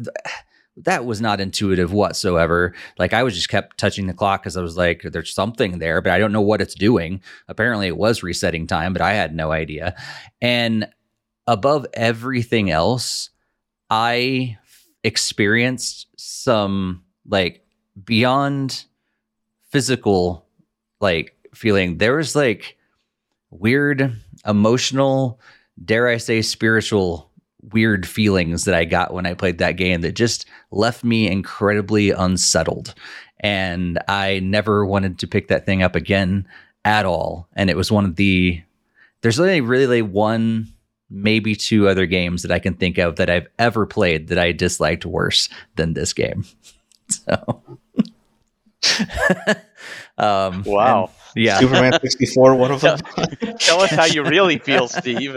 that 0.84 1.06
was 1.06 1.22
not 1.22 1.42
intuitive 1.42 1.92
whatsoever. 1.92 2.74
Like 2.98 3.14
i 3.14 3.24
was 3.24 3.36
just 3.36 3.50
kept 3.50 3.78
touching 3.78 4.08
the 4.08 4.14
clock 4.14 4.42
because 4.44 4.58
i 4.58 4.62
was 4.62 4.78
like 4.78 5.02
there's 5.04 5.34
something 5.34 5.80
there 5.80 6.02
but 6.02 6.12
i 6.12 6.20
don't 6.20 6.32
know 6.32 6.42
what 6.42 6.62
it's 6.62 6.76
doing. 6.76 7.22
Apparently 7.48 7.88
it 7.88 7.98
was 7.98 8.24
resetting 8.24 8.68
time 8.68 8.94
but 8.94 9.02
i 9.02 9.14
had 9.14 9.36
no 9.36 9.52
idea. 9.52 9.96
And 10.42 10.88
above 11.48 11.86
everything 11.94 12.70
else 12.70 13.30
i 13.90 14.58
experienced 15.04 16.08
some 16.18 17.04
like 17.28 17.66
beyond 18.04 18.86
physical 19.70 20.46
like 21.02 21.36
feeling. 21.54 21.98
There 21.98 22.18
was 22.18 22.36
like 22.36 22.78
weird 23.52 24.16
emotional 24.46 25.40
dare 25.84 26.08
i 26.08 26.18
say 26.18 26.42
spiritual 26.42 27.29
weird 27.72 28.08
feelings 28.08 28.66
that 28.66 28.76
i 28.76 28.86
got 28.86 29.14
when 29.14 29.26
i 29.26 29.34
played 29.34 29.58
that 29.58 29.74
game 29.74 30.02
that 30.02 30.16
just 30.16 30.46
left 30.72 31.04
me 31.04 31.30
incredibly 31.30 32.12
unsettled 32.12 32.94
and 33.40 34.00
i 34.08 34.40
never 34.40 34.86
wanted 34.86 35.20
to 35.20 35.28
pick 35.28 35.48
that 35.48 35.66
thing 35.66 35.84
up 35.84 35.96
again 35.96 36.48
at 36.86 37.06
all 37.06 37.48
and 37.56 37.70
it 37.70 37.78
was 37.78 37.92
one 37.92 38.06
of 38.06 38.16
the 38.16 38.62
there's 39.22 39.40
only 39.40 39.62
really 39.62 40.02
one 40.02 40.68
maybe 41.10 41.56
two 41.56 41.88
other 41.88 42.06
games 42.06 42.44
that 42.44 42.52
I 42.52 42.60
can 42.60 42.76
think 42.76 42.98
of 42.98 43.16
that 43.16 43.30
I've 43.30 43.48
ever 43.58 43.86
played 43.86 44.28
that 44.28 44.38
I 44.38 44.52
disliked 44.52 45.06
worse 45.06 45.50
than 45.76 45.94
this 45.94 46.14
game. 46.14 46.46
So, 47.12 47.34
um, 50.20 50.62
wow, 50.64 51.10
and, 51.36 51.44
yeah, 51.44 51.58
Superman 51.58 51.94
sixty 52.00 52.28
four, 52.28 52.54
one 52.54 52.72
of 52.72 52.82
them. 52.82 53.00
Tell 53.58 53.82
us 53.82 53.90
how 53.90 54.06
you 54.06 54.24
really 54.24 54.60
feel, 54.60 54.88
Steve. 54.88 55.36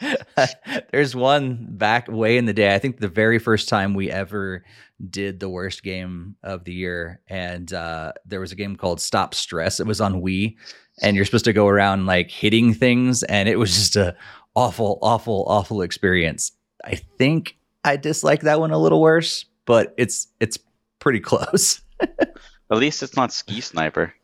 There's 0.92 1.14
one 1.14 1.66
back 1.70 2.08
way 2.08 2.36
in 2.36 2.46
the 2.46 2.52
day. 2.52 2.74
I 2.74 2.78
think 2.78 2.98
the 2.98 3.08
very 3.08 3.38
first 3.38 3.68
time 3.68 3.94
we 3.94 4.10
ever 4.10 4.64
did 5.10 5.40
the 5.40 5.48
worst 5.48 5.82
game 5.82 6.36
of 6.42 6.64
the 6.64 6.72
year, 6.72 7.20
and 7.28 7.72
uh, 7.72 8.12
there 8.24 8.40
was 8.40 8.52
a 8.52 8.56
game 8.56 8.76
called 8.76 9.00
Stop 9.00 9.34
Stress. 9.34 9.80
It 9.80 9.86
was 9.86 10.00
on 10.00 10.22
Wii, 10.22 10.56
and 11.02 11.16
you're 11.16 11.24
supposed 11.24 11.44
to 11.44 11.52
go 11.52 11.68
around 11.68 12.06
like 12.06 12.30
hitting 12.30 12.72
things 12.74 13.22
and 13.24 13.48
it 13.48 13.58
was 13.58 13.74
just 13.74 13.96
a 13.96 14.16
awful 14.54 14.98
awful 15.02 15.44
awful 15.48 15.82
experience 15.82 16.52
i 16.84 16.94
think 16.94 17.56
i 17.84 17.96
dislike 17.96 18.42
that 18.42 18.60
one 18.60 18.70
a 18.70 18.78
little 18.78 19.00
worse 19.00 19.44
but 19.64 19.94
it's 19.96 20.28
it's 20.40 20.58
pretty 20.98 21.20
close 21.20 21.80
at 22.00 22.30
least 22.70 23.02
it's 23.02 23.16
not 23.16 23.32
ski 23.32 23.60
sniper 23.60 24.14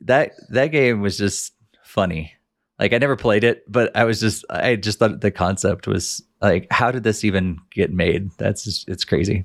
that 0.00 0.32
that 0.48 0.68
game 0.68 1.00
was 1.00 1.18
just 1.18 1.52
funny 1.82 2.32
like 2.80 2.92
i 2.92 2.98
never 2.98 3.14
played 3.14 3.44
it 3.44 3.62
but 3.70 3.94
i 3.96 4.04
was 4.04 4.18
just 4.18 4.44
i 4.50 4.74
just 4.74 4.98
thought 4.98 5.20
the 5.20 5.30
concept 5.30 5.86
was 5.86 6.22
like 6.40 6.66
how 6.72 6.90
did 6.90 7.04
this 7.04 7.24
even 7.24 7.58
get 7.70 7.92
made 7.92 8.30
that's 8.38 8.64
just 8.64 8.88
it's 8.88 9.04
crazy 9.04 9.44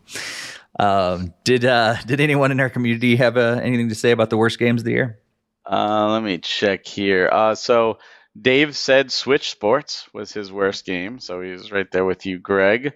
um 0.80 1.34
did 1.44 1.64
uh 1.64 1.95
did 2.07 2.20
anyone 2.20 2.52
in 2.52 2.60
our 2.60 2.70
community 2.70 3.16
have 3.16 3.38
uh, 3.38 3.60
anything 3.62 3.90
to 3.90 3.95
say 3.95 4.12
about 4.12 4.32
the 4.32 4.38
worst 4.38 4.57
games 4.57 4.82
of 4.82 4.86
the 4.86 4.91
year 4.91 5.20
uh, 5.66 6.10
let 6.12 6.24
me 6.24 6.38
check 6.38 6.86
here. 6.86 7.30
Uh, 7.32 7.56
so 7.56 7.98
Dave 8.40 8.76
said 8.76 9.12
Switch 9.12 9.49
Sports 9.49 10.07
was 10.14 10.32
his 10.32 10.52
worst 10.52 10.86
game, 10.86 11.20
so 11.20 11.41
he's 11.41 11.72
right 11.72 11.90
there 11.91 12.06
with 12.06 12.26
you, 12.26 12.38
Greg. 12.38 12.94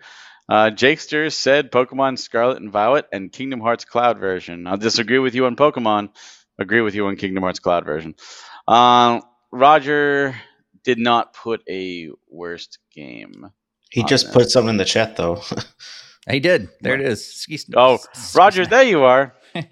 Uh, 0.48 0.70
Jakester 0.72 1.32
said 1.32 1.72
Pokemon 1.72 2.18
Scarlet 2.18 2.62
and 2.62 2.72
Violet 2.72 3.08
and 3.12 3.32
Kingdom 3.32 3.60
Hearts 3.60 3.86
Cloud 3.86 4.20
version. 4.20 4.68
I'll 4.68 4.78
disagree 4.78 5.20
with 5.20 5.36
you 5.36 5.46
on 5.46 5.56
Pokemon. 5.56 6.10
Agree 6.60 6.82
with 6.82 6.96
you 6.96 7.08
on 7.08 7.16
Kingdom 7.16 7.44
Hearts 7.44 7.60
Cloud 7.60 7.86
version. 7.86 8.16
Uh, 8.68 9.22
Roger 9.52 10.36
did 10.84 11.00
not 11.00 11.34
put 11.34 11.62
a 11.70 12.10
worst 12.30 12.80
game. 12.94 13.52
He 13.90 14.04
just 14.04 14.28
that. 14.28 14.34
put 14.34 14.50
something 14.52 14.70
in 14.70 14.78
the 14.78 14.86
chat 14.86 15.16
though. 15.16 15.42
he 16.30 16.40
did. 16.40 16.70
There 16.82 16.96
it 16.96 17.02
is. 17.02 17.46
oh, 17.76 18.00
Roger, 18.36 18.66
there 18.66 18.84
you 18.84 19.04
are. 19.04 19.34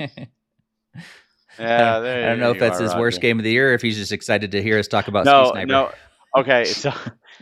Yeah, 1.60 1.98
I 1.98 2.30
don't 2.30 2.40
know 2.40 2.52
if 2.52 2.60
that's 2.60 2.80
his 2.80 2.92
Roger. 2.92 3.00
worst 3.00 3.22
game 3.22 3.40
of 3.40 3.44
the 3.44 3.52
year. 3.52 3.74
If 3.74 3.82
he's 3.82 3.98
just 3.98 4.12
excited 4.12 4.52
to 4.52 4.62
hear 4.62 4.78
us 4.78 4.88
talk 4.88 5.08
about 5.08 5.26
no, 5.26 5.52
no. 5.64 5.92
Okay, 6.36 6.66
so 6.66 6.94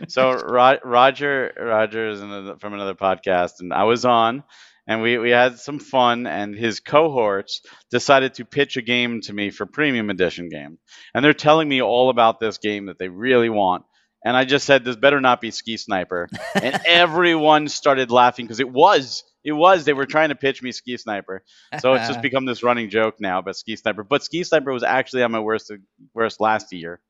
so 0.08 0.32
Roger 0.32 1.52
Roger 1.58 2.08
is 2.08 2.22
another, 2.22 2.56
from 2.56 2.74
another 2.74 2.94
podcast, 2.94 3.60
and 3.60 3.72
I 3.72 3.84
was 3.84 4.04
on, 4.04 4.42
and 4.86 5.02
we 5.02 5.18
we 5.18 5.30
had 5.30 5.58
some 5.58 5.78
fun, 5.78 6.26
and 6.26 6.54
his 6.54 6.80
cohorts 6.80 7.62
decided 7.90 8.34
to 8.34 8.44
pitch 8.44 8.76
a 8.76 8.82
game 8.82 9.20
to 9.22 9.32
me 9.32 9.50
for 9.50 9.66
premium 9.66 10.10
edition 10.10 10.48
game, 10.48 10.78
and 11.14 11.24
they're 11.24 11.34
telling 11.34 11.68
me 11.68 11.82
all 11.82 12.10
about 12.10 12.40
this 12.40 12.58
game 12.58 12.86
that 12.86 12.98
they 12.98 13.08
really 13.08 13.48
want. 13.50 13.84
And 14.24 14.36
I 14.36 14.44
just 14.44 14.66
said, 14.66 14.84
this 14.84 14.96
better 14.96 15.20
not 15.20 15.40
be 15.40 15.52
Ski 15.52 15.76
Sniper. 15.76 16.28
And 16.60 16.80
everyone 16.84 17.68
started 17.68 18.10
laughing 18.10 18.46
because 18.46 18.58
it 18.58 18.68
was. 18.68 19.22
It 19.44 19.52
was. 19.52 19.84
They 19.84 19.92
were 19.92 20.06
trying 20.06 20.30
to 20.30 20.34
pitch 20.34 20.62
me 20.62 20.72
Ski 20.72 20.96
Sniper, 20.96 21.44
so 21.80 21.94
it's 21.94 22.08
just 22.08 22.22
become 22.28 22.44
this 22.44 22.64
running 22.64 22.90
joke 22.90 23.16
now 23.20 23.38
about 23.38 23.56
Ski 23.56 23.76
Sniper. 23.76 24.02
But 24.02 24.24
Ski 24.24 24.42
Sniper 24.42 24.72
was 24.72 24.82
actually 24.82 25.22
on 25.22 25.30
my 25.30 25.38
worst 25.38 25.70
worst 26.14 26.40
last 26.40 26.72
year. 26.72 27.00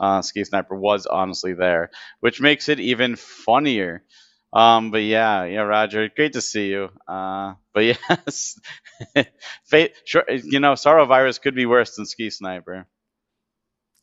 Uh, 0.00 0.22
Ski 0.22 0.42
Sniper 0.42 0.74
was 0.74 1.06
honestly 1.06 1.52
there, 1.52 1.90
which 2.18 2.40
makes 2.40 2.68
it 2.68 2.80
even 2.80 3.14
funnier. 3.14 4.02
Um, 4.54 4.92
but 4.92 5.02
yeah, 5.02 5.44
yeah, 5.44 5.62
Roger, 5.62 6.08
great 6.08 6.34
to 6.34 6.40
see 6.40 6.68
you. 6.68 6.88
Uh, 7.08 7.54
but 7.72 7.84
yes, 8.10 8.58
Fate, 9.64 9.94
sure, 10.04 10.24
you 10.30 10.60
know, 10.60 10.76
Sorrow 10.76 11.06
Virus 11.06 11.38
could 11.38 11.56
be 11.56 11.66
worse 11.66 11.96
than 11.96 12.06
Ski 12.06 12.30
Sniper. 12.30 12.86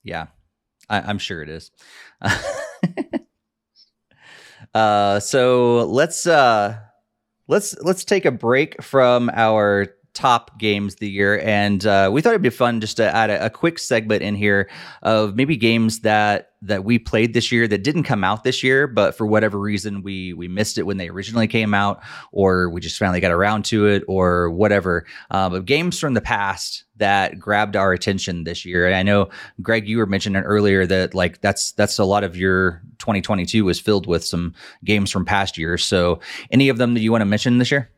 Yeah, 0.03 0.27
I, 0.89 1.09
am 1.09 1.19
sure 1.19 1.41
it 1.41 1.47
is. 1.49 1.71
uh, 4.73 5.21
so 5.21 5.85
let's 5.85 6.27
uh, 6.27 6.79
let's 7.47 7.77
let's 7.81 8.03
take 8.03 8.25
a 8.25 8.31
break 8.31 8.83
from 8.83 9.31
our 9.33 9.87
top 10.13 10.57
games 10.59 10.93
of 10.93 10.99
the 10.99 11.09
year, 11.09 11.39
and 11.39 11.85
uh, 11.85 12.09
we 12.11 12.21
thought 12.21 12.31
it'd 12.31 12.41
be 12.41 12.49
fun 12.49 12.81
just 12.81 12.97
to 12.97 13.15
add 13.15 13.29
a, 13.29 13.45
a, 13.45 13.49
quick 13.49 13.79
segment 13.79 14.21
in 14.21 14.35
here 14.35 14.69
of 15.01 15.35
maybe 15.35 15.55
games 15.55 16.01
that 16.01 16.51
that 16.63 16.83
we 16.83 16.99
played 16.99 17.33
this 17.33 17.51
year 17.51 17.67
that 17.67 17.83
didn't 17.83 18.03
come 18.03 18.23
out 18.23 18.43
this 18.43 18.61
year, 18.61 18.87
but 18.87 19.15
for 19.15 19.25
whatever 19.25 19.57
reason 19.57 20.03
we 20.03 20.33
we 20.33 20.47
missed 20.47 20.77
it 20.77 20.83
when 20.83 20.97
they 20.97 21.07
originally 21.07 21.47
came 21.47 21.73
out, 21.73 22.01
or 22.31 22.69
we 22.69 22.81
just 22.81 22.97
finally 22.97 23.19
got 23.19 23.31
around 23.31 23.63
to 23.65 23.87
it, 23.87 24.03
or 24.07 24.49
whatever. 24.49 25.05
Uh, 25.29 25.49
but 25.49 25.65
games 25.65 25.97
from 25.97 26.13
the 26.13 26.21
past 26.21 26.83
that 26.97 27.39
grabbed 27.39 27.75
our 27.75 27.93
attention 27.93 28.43
this 28.43 28.65
year. 28.65 28.85
And 28.85 28.95
I 28.95 29.03
know 29.03 29.29
Greg, 29.61 29.87
you 29.87 29.97
were 29.97 30.05
mentioning 30.05 30.43
earlier 30.43 30.85
that 30.85 31.13
like 31.15 31.41
that's 31.41 31.71
that's 31.71 31.97
a 31.99 32.05
lot 32.05 32.23
of 32.23 32.35
your 32.35 32.81
2022 32.99 33.65
was 33.65 33.79
filled 33.79 34.07
with 34.07 34.25
some 34.25 34.53
games 34.83 35.09
from 35.09 35.25
past 35.25 35.57
years. 35.57 35.83
So 35.83 36.19
any 36.51 36.69
of 36.69 36.77
them 36.77 36.93
that 36.93 37.01
you 37.01 37.11
want 37.11 37.21
to 37.21 37.25
mention 37.25 37.57
this 37.57 37.71
year? 37.71 37.89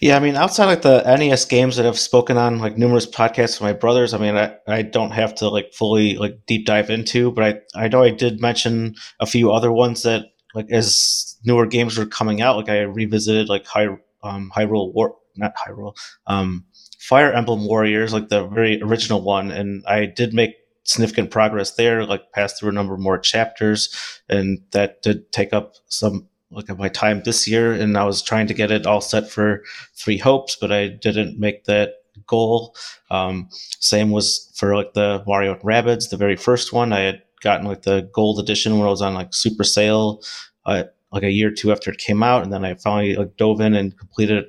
Yeah, 0.00 0.16
I 0.16 0.20
mean, 0.20 0.36
outside 0.36 0.66
like 0.66 0.82
the 0.82 1.02
NES 1.02 1.44
games 1.46 1.76
that 1.76 1.86
I've 1.86 1.98
spoken 1.98 2.36
on 2.36 2.58
like 2.58 2.76
numerous 2.76 3.06
podcasts 3.06 3.60
with 3.60 3.62
my 3.62 3.72
brothers, 3.72 4.12
I 4.12 4.18
mean, 4.18 4.36
I, 4.36 4.56
I 4.66 4.82
don't 4.82 5.12
have 5.12 5.34
to 5.36 5.48
like 5.48 5.72
fully 5.72 6.16
like 6.16 6.44
deep 6.46 6.66
dive 6.66 6.90
into, 6.90 7.32
but 7.32 7.44
I, 7.74 7.84
I 7.84 7.88
know 7.88 8.02
I 8.02 8.10
did 8.10 8.40
mention 8.40 8.94
a 9.20 9.26
few 9.26 9.52
other 9.52 9.72
ones 9.72 10.02
that 10.02 10.26
like 10.54 10.70
as 10.70 11.36
newer 11.44 11.66
games 11.66 11.96
were 11.96 12.06
coming 12.06 12.40
out, 12.42 12.56
like 12.56 12.68
I 12.68 12.80
revisited 12.80 13.48
like 13.48 13.66
High 13.66 13.88
um 14.22 14.50
Hyrule 14.54 14.92
War 14.92 15.16
not 15.36 15.54
Hyrule, 15.56 15.94
um 16.26 16.64
Fire 16.98 17.32
Emblem 17.32 17.66
Warriors, 17.66 18.12
like 18.12 18.28
the 18.28 18.46
very 18.46 18.82
original 18.82 19.22
one, 19.22 19.50
and 19.50 19.84
I 19.86 20.06
did 20.06 20.34
make 20.34 20.56
significant 20.84 21.30
progress 21.30 21.72
there, 21.72 22.04
like 22.04 22.32
passed 22.32 22.58
through 22.58 22.70
a 22.70 22.72
number 22.72 22.96
more 22.96 23.18
chapters, 23.18 23.94
and 24.28 24.58
that 24.72 25.02
did 25.02 25.30
take 25.32 25.52
up 25.52 25.74
some 25.86 26.28
look 26.50 26.70
at 26.70 26.78
my 26.78 26.88
time 26.88 27.22
this 27.24 27.48
year, 27.48 27.72
and 27.72 27.96
I 27.96 28.04
was 28.04 28.22
trying 28.22 28.46
to 28.48 28.54
get 28.54 28.70
it 28.70 28.86
all 28.86 29.00
set 29.00 29.30
for 29.30 29.64
Three 29.94 30.18
Hopes, 30.18 30.56
but 30.60 30.72
I 30.72 30.88
didn't 30.88 31.38
make 31.38 31.64
that 31.64 31.94
goal. 32.26 32.74
Um, 33.10 33.48
same 33.80 34.10
was 34.10 34.52
for 34.56 34.76
like 34.76 34.94
the 34.94 35.22
Mario 35.26 35.54
and 35.54 35.62
Rabbids, 35.62 36.10
the 36.10 36.16
very 36.16 36.36
first 36.36 36.72
one. 36.72 36.92
I 36.92 37.00
had 37.00 37.22
gotten 37.42 37.66
like 37.66 37.82
the 37.82 38.08
gold 38.12 38.38
edition 38.38 38.78
when 38.78 38.86
it 38.86 38.90
was 38.90 39.02
on 39.02 39.14
like 39.14 39.34
super 39.34 39.64
sale, 39.64 40.22
uh, 40.64 40.84
like 41.12 41.22
a 41.22 41.30
year 41.30 41.48
or 41.48 41.52
two 41.52 41.72
after 41.72 41.90
it 41.90 41.98
came 41.98 42.22
out, 42.22 42.42
and 42.42 42.52
then 42.52 42.64
I 42.64 42.74
finally 42.74 43.16
like 43.16 43.36
dove 43.36 43.60
in 43.60 43.74
and 43.74 43.96
completed. 43.96 44.46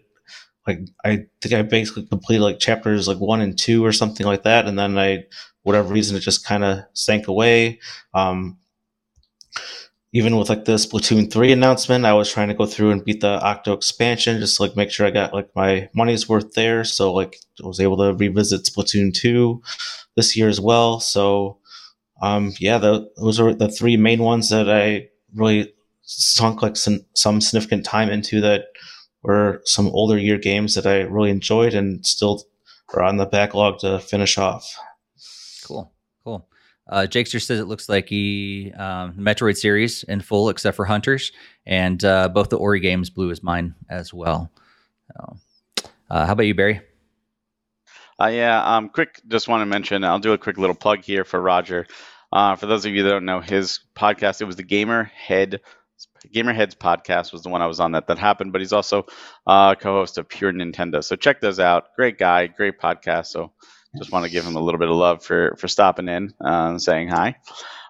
Like 0.66 0.80
I 1.06 1.26
think 1.42 1.54
I 1.54 1.62
basically 1.62 2.06
completed 2.06 2.44
like 2.44 2.60
chapters 2.60 3.08
like 3.08 3.20
one 3.20 3.42
and 3.42 3.58
two 3.58 3.86
or 3.86 3.92
something 3.92 4.26
like 4.26 4.44
that, 4.44 4.68
and 4.68 4.78
then 4.78 4.98
I, 4.98 5.26
whatever 5.64 5.94
reason, 5.94 6.18
it 6.18 6.22
just 6.22 6.46
kind 6.46 6.64
of 6.64 6.80
sank 6.94 7.28
away. 7.28 7.80
Um, 8.14 8.58
even 10.14 10.38
with 10.38 10.50
like 10.50 10.66
the 10.66 10.74
Splatoon 10.74 11.32
3 11.32 11.52
announcement, 11.52 12.06
I 12.06 12.14
was 12.14 12.32
trying 12.32 12.48
to 12.48 12.54
go 12.54 12.66
through 12.66 12.92
and 12.92 13.04
beat 13.04 13.22
the 13.22 13.40
Octo 13.44 13.74
expansion 13.74 14.40
just 14.40 14.58
to 14.58 14.64
like 14.64 14.76
make 14.76 14.90
sure 14.90 15.06
I 15.06 15.12
got 15.12 15.34
like 15.34 15.50
my 15.56 15.90
money's 15.94 16.30
worth 16.30 16.54
there. 16.54 16.84
So 16.84 17.14
like 17.14 17.38
I 17.64 17.68
was 17.68 17.80
able 17.80 17.98
to 17.98 18.14
revisit 18.14 18.64
Splatoon 18.64 19.14
2 19.14 19.62
this 20.16 20.38
year 20.38 20.48
as 20.48 20.62
well. 20.62 21.00
So 21.00 21.60
um 22.22 22.54
yeah, 22.60 22.78
the, 22.78 23.10
those 23.18 23.40
are 23.40 23.54
the 23.54 23.70
three 23.70 23.98
main 23.98 24.20
ones 24.24 24.50
that 24.50 24.70
I 24.70 25.10
really 25.34 25.74
sunk 26.04 26.62
like 26.62 26.78
some, 26.78 27.02
some 27.14 27.42
significant 27.42 27.86
time 27.86 28.10
into 28.10 28.40
that 28.42 28.66
were 29.24 29.62
some 29.66 29.88
older 29.88 30.18
year 30.18 30.38
games 30.38 30.74
that 30.76 30.88
I 30.88 31.02
really 31.02 31.32
enjoyed 31.32 31.74
and 31.74 32.06
still 32.06 32.44
are 32.94 33.04
on 33.04 33.18
the 33.18 33.26
backlog 33.26 33.80
to 33.80 34.00
finish 34.00 34.38
off. 34.38 34.74
Cool. 35.66 35.92
Cool. 36.24 36.48
Uh, 36.90 37.08
Jakester 37.10 37.42
says 37.42 37.60
it 37.60 37.68
looks 37.68 37.90
like 37.90 38.08
he 38.08 38.72
um, 38.78 39.14
Metroid 39.14 39.58
series 39.58 40.04
in 40.04 40.22
full, 40.22 40.50
except 40.50 40.76
for 40.76 40.86
Hunters, 40.86 41.32
and 41.66 42.04
uh, 42.04 42.30
both 42.30 42.50
the 42.50 42.58
Ori 42.58 42.80
games 42.80 43.10
blew 43.10 43.28
his 43.30 43.44
mind 43.44 43.74
as 43.90 44.14
well. 44.14 44.52
Uh, 46.10 46.26
how 46.26 46.34
about 46.34 46.46
you, 46.46 46.56
Barry? 46.56 46.82
Uh, 48.20 48.28
yeah, 48.28 48.76
um, 48.76 48.90
quick. 48.90 49.22
Just 49.28 49.48
want 49.48 49.62
to 49.62 49.66
mention. 49.66 50.04
I'll 50.04 50.20
do 50.20 50.34
a 50.34 50.38
quick 50.38 50.58
little 50.58 50.76
plug 50.76 51.04
here 51.04 51.24
for 51.24 51.42
Roger. 51.42 51.86
Uh, 52.32 52.56
for 52.56 52.66
those 52.66 52.86
of 52.86 52.94
you 52.94 53.04
that 53.04 53.10
don't 53.10 53.26
know, 53.26 53.42
his 53.42 53.82
podcast 53.96 54.42
it 54.42 54.46
was 54.46 54.56
the 54.56 54.64
Gamer 54.64 55.04
Head 55.04 55.62
Gamer 56.32 56.54
Heads 56.54 56.76
podcast 56.76 57.32
was 57.32 57.44
the 57.44 57.50
one 57.50 57.62
I 57.62 57.68
was 57.68 57.80
on 57.80 57.92
that 57.94 58.08
that 58.08 58.18
happened, 58.18 58.52
but 58.52 58.62
he's 58.62 58.74
also 58.74 59.06
uh, 59.46 59.76
co-host 59.76 60.18
of 60.18 60.28
Pure 60.28 60.54
Nintendo. 60.54 61.04
So 61.04 61.16
check 61.16 61.42
those 61.42 61.60
out. 61.60 61.96
Great 61.96 62.18
guy, 62.18 62.48
great 62.48 62.80
podcast. 62.80 63.28
So 63.28 63.54
just 63.98 64.12
want 64.12 64.26
to 64.26 64.32
give 64.32 64.46
him 64.46 64.56
a 64.56 64.62
little 64.62 64.80
bit 64.80 64.90
of 64.90 64.96
love 64.96 65.24
for 65.24 65.56
for 65.58 65.68
stopping 65.68 66.08
in 66.08 66.34
uh, 66.44 66.70
and 66.70 66.82
saying 66.82 67.10
hi. 67.10 67.36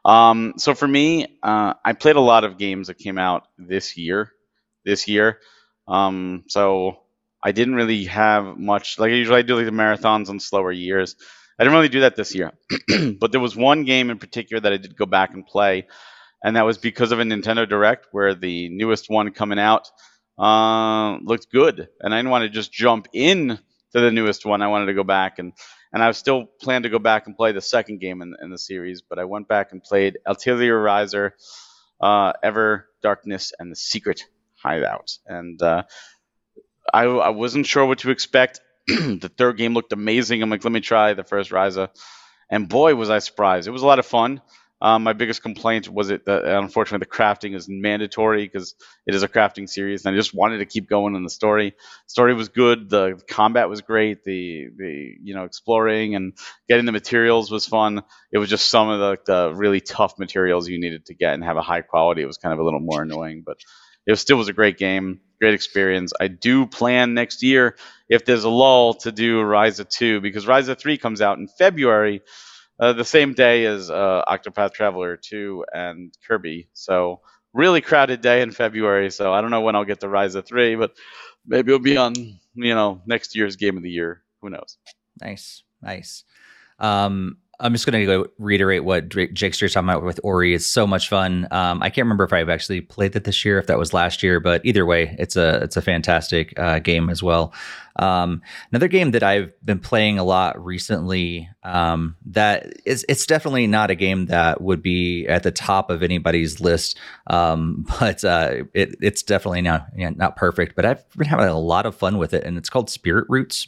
Um, 0.06 0.54
so 0.58 0.74
for 0.74 0.88
me, 0.88 1.40
uh, 1.44 1.74
I 1.84 1.94
played 1.94 2.16
a 2.16 2.22
lot 2.22 2.44
of 2.44 2.58
games 2.58 2.88
that 2.88 2.98
came 2.98 3.18
out 3.18 3.48
this 3.58 3.98
year. 3.98 4.32
This 4.86 5.08
year, 5.10 5.40
um, 5.88 6.46
so 6.48 7.00
I 7.44 7.52
didn't 7.52 7.76
really 7.76 8.06
have 8.06 8.58
much. 8.58 8.98
Like 9.00 9.12
I 9.12 9.16
usually 9.16 9.40
I 9.40 9.42
do 9.42 9.56
like 9.56 9.66
the 9.66 9.72
marathons 9.72 10.30
on 10.30 10.40
slower 10.40 10.72
years. 10.72 11.16
I 11.60 11.64
didn't 11.64 11.76
really 11.76 11.90
do 11.90 12.02
that 12.02 12.16
this 12.16 12.34
year, 12.34 12.54
but 13.20 13.32
there 13.32 13.42
was 13.42 13.56
one 13.56 13.84
game 13.84 14.10
in 14.10 14.18
particular 14.18 14.62
that 14.62 14.72
I 14.72 14.78
did 14.78 14.96
go 14.96 15.06
back 15.06 15.34
and 15.34 15.46
play, 15.46 15.88
and 16.44 16.56
that 16.56 16.66
was 16.66 16.78
because 16.78 17.12
of 17.12 17.20
a 17.20 17.24
Nintendo 17.24 17.68
Direct 17.68 18.08
where 18.12 18.34
the 18.34 18.70
newest 18.70 19.10
one 19.10 19.32
coming 19.32 19.60
out 19.60 19.90
uh, 20.40 21.18
looked 21.22 21.52
good, 21.52 21.90
and 22.00 22.14
I 22.14 22.20
didn't 22.20 22.32
want 22.32 22.44
to 22.44 22.50
just 22.50 22.72
jump 22.72 23.08
in 23.12 23.60
to 23.94 24.00
the 24.00 24.12
newest 24.12 24.46
one. 24.46 24.62
I 24.62 24.68
wanted 24.68 24.88
to 24.88 24.94
go 24.94 25.04
back 25.04 25.40
and 25.40 25.54
and 25.94 26.04
I 26.04 26.12
still 26.12 26.46
plan 26.46 26.84
to 26.84 26.90
go 26.90 27.00
back 27.00 27.28
and 27.28 27.36
play 27.36 27.52
the 27.52 27.62
second 27.62 28.00
game 28.00 28.22
in, 28.22 28.36
in 28.42 28.50
the 28.50 28.58
series, 28.58 29.02
but 29.02 29.20
I 29.20 29.26
went 29.26 29.48
back 29.48 29.72
and 29.72 29.84
played 29.84 30.18
Atelier 30.26 30.78
Ryza, 30.82 31.32
uh, 32.02 32.34
Ever 32.44 32.88
Darkness, 33.02 33.54
and 33.58 33.72
the 33.72 33.76
Secret 33.76 34.24
Hideout. 34.56 35.18
And 35.26 35.62
uh, 35.62 35.84
I, 36.94 37.04
I 37.04 37.30
wasn't 37.30 37.66
sure 37.66 37.86
what 37.86 38.00
to 38.00 38.12
expect. 38.12 38.60
the 38.88 39.32
third 39.38 39.58
game 39.58 39.74
looked 39.74 39.94
amazing. 39.94 40.42
I'm 40.42 40.50
like, 40.50 40.64
let 40.64 40.74
me 40.74 40.82
try 40.82 41.14
the 41.14 41.24
first 41.24 41.52
Ryza, 41.52 41.90
And 42.50 42.70
boy, 42.70 42.96
was 42.96 43.10
I 43.10 43.20
surprised. 43.20 43.68
It 43.68 43.72
was 43.72 43.82
a 43.82 43.88
lot 43.88 44.00
of 44.00 44.06
fun. 44.06 44.42
Um, 44.80 45.04
my 45.04 45.14
biggest 45.14 45.42
complaint 45.42 45.90
was 45.90 46.12
it 46.12 46.26
that 46.26 46.46
unfortunately 46.46 47.04
the 47.04 47.12
crafting 47.12 47.56
is 47.56 47.68
mandatory 47.68 48.46
because 48.46 48.76
it 49.08 49.16
is 49.16 49.24
a 49.24 49.28
crafting 49.28 49.68
series, 49.68 50.06
and 50.06 50.14
I 50.14 50.18
just 50.18 50.36
wanted 50.36 50.60
to 50.60 50.66
keep 50.66 50.88
going 50.88 51.16
in 51.16 51.24
the 51.24 51.30
story. 51.30 51.76
Story 52.06 52.36
was 52.36 52.50
good, 52.50 52.90
the 52.90 53.20
combat 53.28 53.70
was 53.70 53.82
great, 53.82 54.24
the 54.24 54.68
the 54.78 55.16
you 55.24 55.34
know 55.34 55.46
exploring 55.46 56.16
and 56.16 56.34
getting 56.70 56.86
the 56.86 56.92
materials 56.92 57.50
was 57.50 57.66
fun. 57.66 58.04
It 58.32 58.38
was 58.38 58.50
just 58.50 58.70
some 58.70 58.90
of 58.90 59.00
the, 59.00 59.18
the 59.26 59.56
really 59.56 59.82
tough 59.82 60.20
materials 60.20 60.68
you 60.68 60.80
needed 60.80 61.08
to 61.08 61.16
get 61.16 61.34
and 61.34 61.44
have 61.44 61.58
a 61.58 61.62
high 61.64 61.82
quality. 61.82 62.22
It 62.22 62.28
was 62.28 62.38
kind 62.38 62.54
of 62.54 62.60
a 62.60 62.64
little 62.64 62.80
more 62.80 63.02
annoying, 63.02 63.44
but 63.46 63.58
it 64.06 64.16
still 64.18 64.38
was 64.38 64.48
a 64.48 64.54
great 64.54 64.78
game, 64.78 65.20
great 65.42 65.54
experience. 65.54 66.14
I 66.20 66.28
do 66.28 66.66
plan 66.68 67.14
next 67.14 67.44
year 67.44 67.76
if 68.10 68.26
there's 68.26 68.46
a 68.46 68.50
lull 68.50 68.94
to 68.96 69.12
do 69.12 69.42
Ryza 69.42 69.90
2 69.90 70.22
because 70.22 70.46
Ryza 70.46 70.80
3 70.80 70.98
comes 70.98 71.20
out 71.20 71.40
in 71.40 71.48
February 71.48 72.22
uh, 72.80 72.94
the 72.94 73.06
same 73.06 73.34
day 73.34 73.66
as 73.66 73.90
uh, 73.90 74.24
Octopath 74.28 74.74
Traveler 74.74 75.18
2 75.18 75.66
and 75.74 76.14
Kirby. 76.28 76.70
So 76.74 77.22
really 77.54 77.82
crowded 77.82 78.22
day 78.22 78.42
in 78.42 78.52
February. 78.52 79.10
So 79.12 79.34
I 79.34 79.42
don't 79.42 79.52
know 79.52 79.62
when 79.62 79.76
I'll 79.76 79.86
get 79.86 80.00
to 80.02 80.10
of 80.36 80.46
3, 80.46 80.76
but 80.76 80.92
maybe 81.46 81.72
it'll 81.72 81.84
be 81.84 81.98
on 81.98 82.14
you 82.54 82.76
know 82.76 83.02
next 83.06 83.36
year's 83.36 83.56
Game 83.56 83.78
of 83.78 83.84
the 83.84 83.90
Year. 83.92 84.22
Who 84.42 84.50
knows? 84.50 84.78
Nice, 85.22 85.64
nice. 85.82 86.24
Um, 86.80 87.38
I'm 87.60 87.74
just 87.74 87.88
going 87.88 88.00
to 88.00 88.06
go 88.06 88.28
reiterate 88.38 88.84
what 88.84 89.10
Jakester's 89.10 89.74
talking 89.74 89.90
about 89.90 90.04
with 90.04 90.20
Ori. 90.24 90.54
It's 90.54 90.68
so 90.68 90.86
much 90.86 91.10
fun. 91.10 91.48
Um, 91.50 91.82
I 91.82 91.90
can't 91.90 92.06
remember 92.06 92.24
if 92.24 92.32
I've 92.32 92.50
actually 92.50 92.82
played 92.82 93.16
it 93.16 93.24
this 93.24 93.44
year, 93.44 93.58
if 93.58 93.66
that 93.68 93.80
was 93.80 93.94
last 93.94 94.22
year, 94.22 94.40
but 94.40 94.64
either 94.64 94.86
way, 94.86 95.16
it's 95.18 95.36
a 95.36 95.64
it's 95.64 95.76
a 95.76 95.82
fantastic 95.82 96.58
uh, 96.60 96.78
game 96.80 97.10
as 97.10 97.24
well. 97.24 97.54
Um, 97.96 98.44
another 98.72 98.88
game 98.88 99.12
that 99.12 99.24
I've 99.24 99.54
been 99.66 99.80
playing 99.80 100.20
a 100.20 100.24
lot 100.24 100.64
recently. 100.64 101.50
Um, 101.64 102.16
that 102.28 102.74
is, 102.86 103.04
it's 103.10 103.26
definitely 103.26 103.66
not 103.66 103.90
a 103.90 103.96
game 103.96 104.28
that 104.28 104.62
would 104.62 104.84
be 104.84 105.26
at 105.28 105.42
the 105.42 105.52
top 105.52 105.90
of 105.90 106.04
anybody's 106.04 106.62
list, 106.62 107.00
um, 107.28 107.88
but 108.00 108.24
uh, 108.24 108.66
it, 108.76 108.96
it's 109.02 109.24
definitely 109.24 109.62
not 109.62 109.88
you 109.96 110.06
know, 110.06 110.14
not 110.16 110.36
perfect. 110.36 110.76
But 110.76 110.86
I've 110.86 111.10
been 111.18 111.28
having 111.28 111.48
a 111.48 111.60
lot 111.60 111.88
of 111.88 111.96
fun 111.96 112.20
with 112.20 112.36
it, 112.36 112.44
and 112.44 112.58
it's 112.58 112.70
called 112.70 112.90
Spirit 112.90 113.26
Roots. 113.30 113.68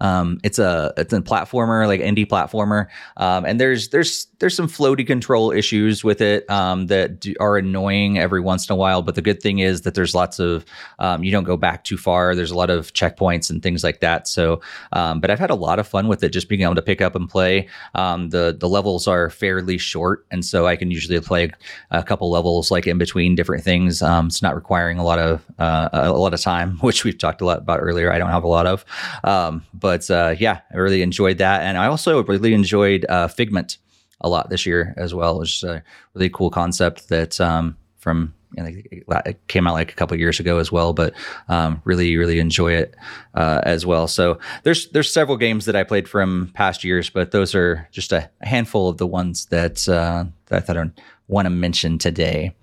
Um, 0.00 0.40
it's 0.42 0.58
a 0.58 0.92
it's 0.96 1.12
a 1.12 1.20
platformer, 1.20 1.86
like 1.86 2.00
indie 2.00 2.26
platformer, 2.26 2.86
um, 3.16 3.44
and 3.44 3.60
there's 3.60 3.88
there's 3.88 4.26
there's 4.38 4.56
some 4.56 4.68
floaty 4.68 5.06
control 5.06 5.52
issues 5.52 6.02
with 6.02 6.20
it 6.20 6.48
um, 6.50 6.86
that 6.86 7.20
do, 7.20 7.34
are 7.40 7.58
annoying 7.58 8.18
every 8.18 8.40
once 8.40 8.68
in 8.68 8.72
a 8.72 8.76
while. 8.76 9.02
But 9.02 9.14
the 9.14 9.22
good 9.22 9.42
thing 9.42 9.58
is 9.58 9.82
that 9.82 9.94
there's 9.94 10.14
lots 10.14 10.38
of 10.38 10.64
um, 10.98 11.22
you 11.22 11.30
don't 11.30 11.44
go 11.44 11.56
back 11.56 11.84
too 11.84 11.96
far. 11.96 12.34
There's 12.34 12.50
a 12.50 12.56
lot 12.56 12.70
of 12.70 12.92
checkpoints 12.92 13.50
and 13.50 13.62
things 13.62 13.84
like 13.84 14.00
that. 14.00 14.26
So, 14.26 14.60
um, 14.92 15.20
but 15.20 15.30
I've 15.30 15.38
had 15.38 15.50
a 15.50 15.54
lot 15.54 15.78
of 15.78 15.86
fun 15.86 16.08
with 16.08 16.24
it, 16.24 16.30
just 16.30 16.48
being 16.48 16.62
able 16.62 16.74
to 16.74 16.82
pick 16.82 17.00
up 17.00 17.14
and 17.14 17.28
play. 17.28 17.68
Um, 17.94 18.30
the 18.30 18.56
the 18.58 18.68
levels 18.68 19.06
are 19.06 19.28
fairly 19.30 19.78
short, 19.78 20.26
and 20.30 20.44
so 20.44 20.66
I 20.66 20.76
can 20.76 20.90
usually 20.90 21.20
play 21.20 21.52
a 21.90 22.02
couple 22.02 22.30
levels 22.30 22.70
like 22.70 22.86
in 22.86 22.98
between 22.98 23.34
different 23.34 23.64
things. 23.64 24.02
it's 24.02 24.42
not 24.42 24.54
requiring 24.54 24.98
a 24.98 25.04
lot 25.04 25.18
of 25.18 25.44
uh, 25.58 25.88
a 25.92 26.12
lot 26.12 26.32
of 26.32 26.40
time, 26.40 26.78
which 26.80 27.04
we've 27.04 27.18
talked 27.18 27.40
a 27.40 27.44
lot 27.44 27.58
about 27.58 27.80
earlier. 27.80 28.12
I 28.12 28.18
don't 28.18 28.30
have 28.30 28.44
a 28.44 28.48
lot 28.48 28.66
of, 28.66 28.84
but 29.74 29.89
but 29.90 30.08
uh, 30.08 30.36
yeah, 30.38 30.60
I 30.72 30.76
really 30.76 31.02
enjoyed 31.02 31.38
that, 31.38 31.62
and 31.62 31.76
I 31.76 31.86
also 31.86 32.22
really 32.22 32.54
enjoyed 32.54 33.04
uh, 33.08 33.26
Figment 33.26 33.78
a 34.20 34.28
lot 34.28 34.48
this 34.48 34.64
year 34.64 34.94
as 34.96 35.12
well, 35.12 35.40
which 35.40 35.56
is 35.56 35.64
a 35.64 35.82
really 36.14 36.30
cool 36.30 36.48
concept 36.48 37.08
that 37.08 37.40
um, 37.40 37.76
from 37.98 38.32
it 38.56 39.40
came 39.48 39.66
out 39.66 39.72
like 39.72 39.90
a 39.90 39.96
couple 39.96 40.16
years 40.16 40.38
ago 40.38 40.58
as 40.58 40.70
well, 40.70 40.92
but 40.92 41.12
um, 41.48 41.82
really, 41.84 42.16
really 42.16 42.38
enjoy 42.38 42.72
it 42.72 42.94
uh, 43.34 43.62
as 43.64 43.84
well. 43.84 44.06
So 44.06 44.38
there's 44.62 44.88
there's 44.90 45.12
several 45.12 45.36
games 45.36 45.64
that 45.64 45.74
I 45.74 45.82
played 45.82 46.08
from 46.08 46.52
past 46.54 46.84
years, 46.84 47.10
but 47.10 47.32
those 47.32 47.52
are 47.56 47.88
just 47.90 48.12
a 48.12 48.30
handful 48.42 48.88
of 48.88 48.98
the 48.98 49.08
ones 49.08 49.46
that, 49.46 49.88
uh, 49.88 50.24
that 50.46 50.56
I 50.56 50.60
thought 50.60 50.76
I 50.76 50.90
want 51.26 51.46
to 51.46 51.50
mention 51.50 51.98
today. 51.98 52.54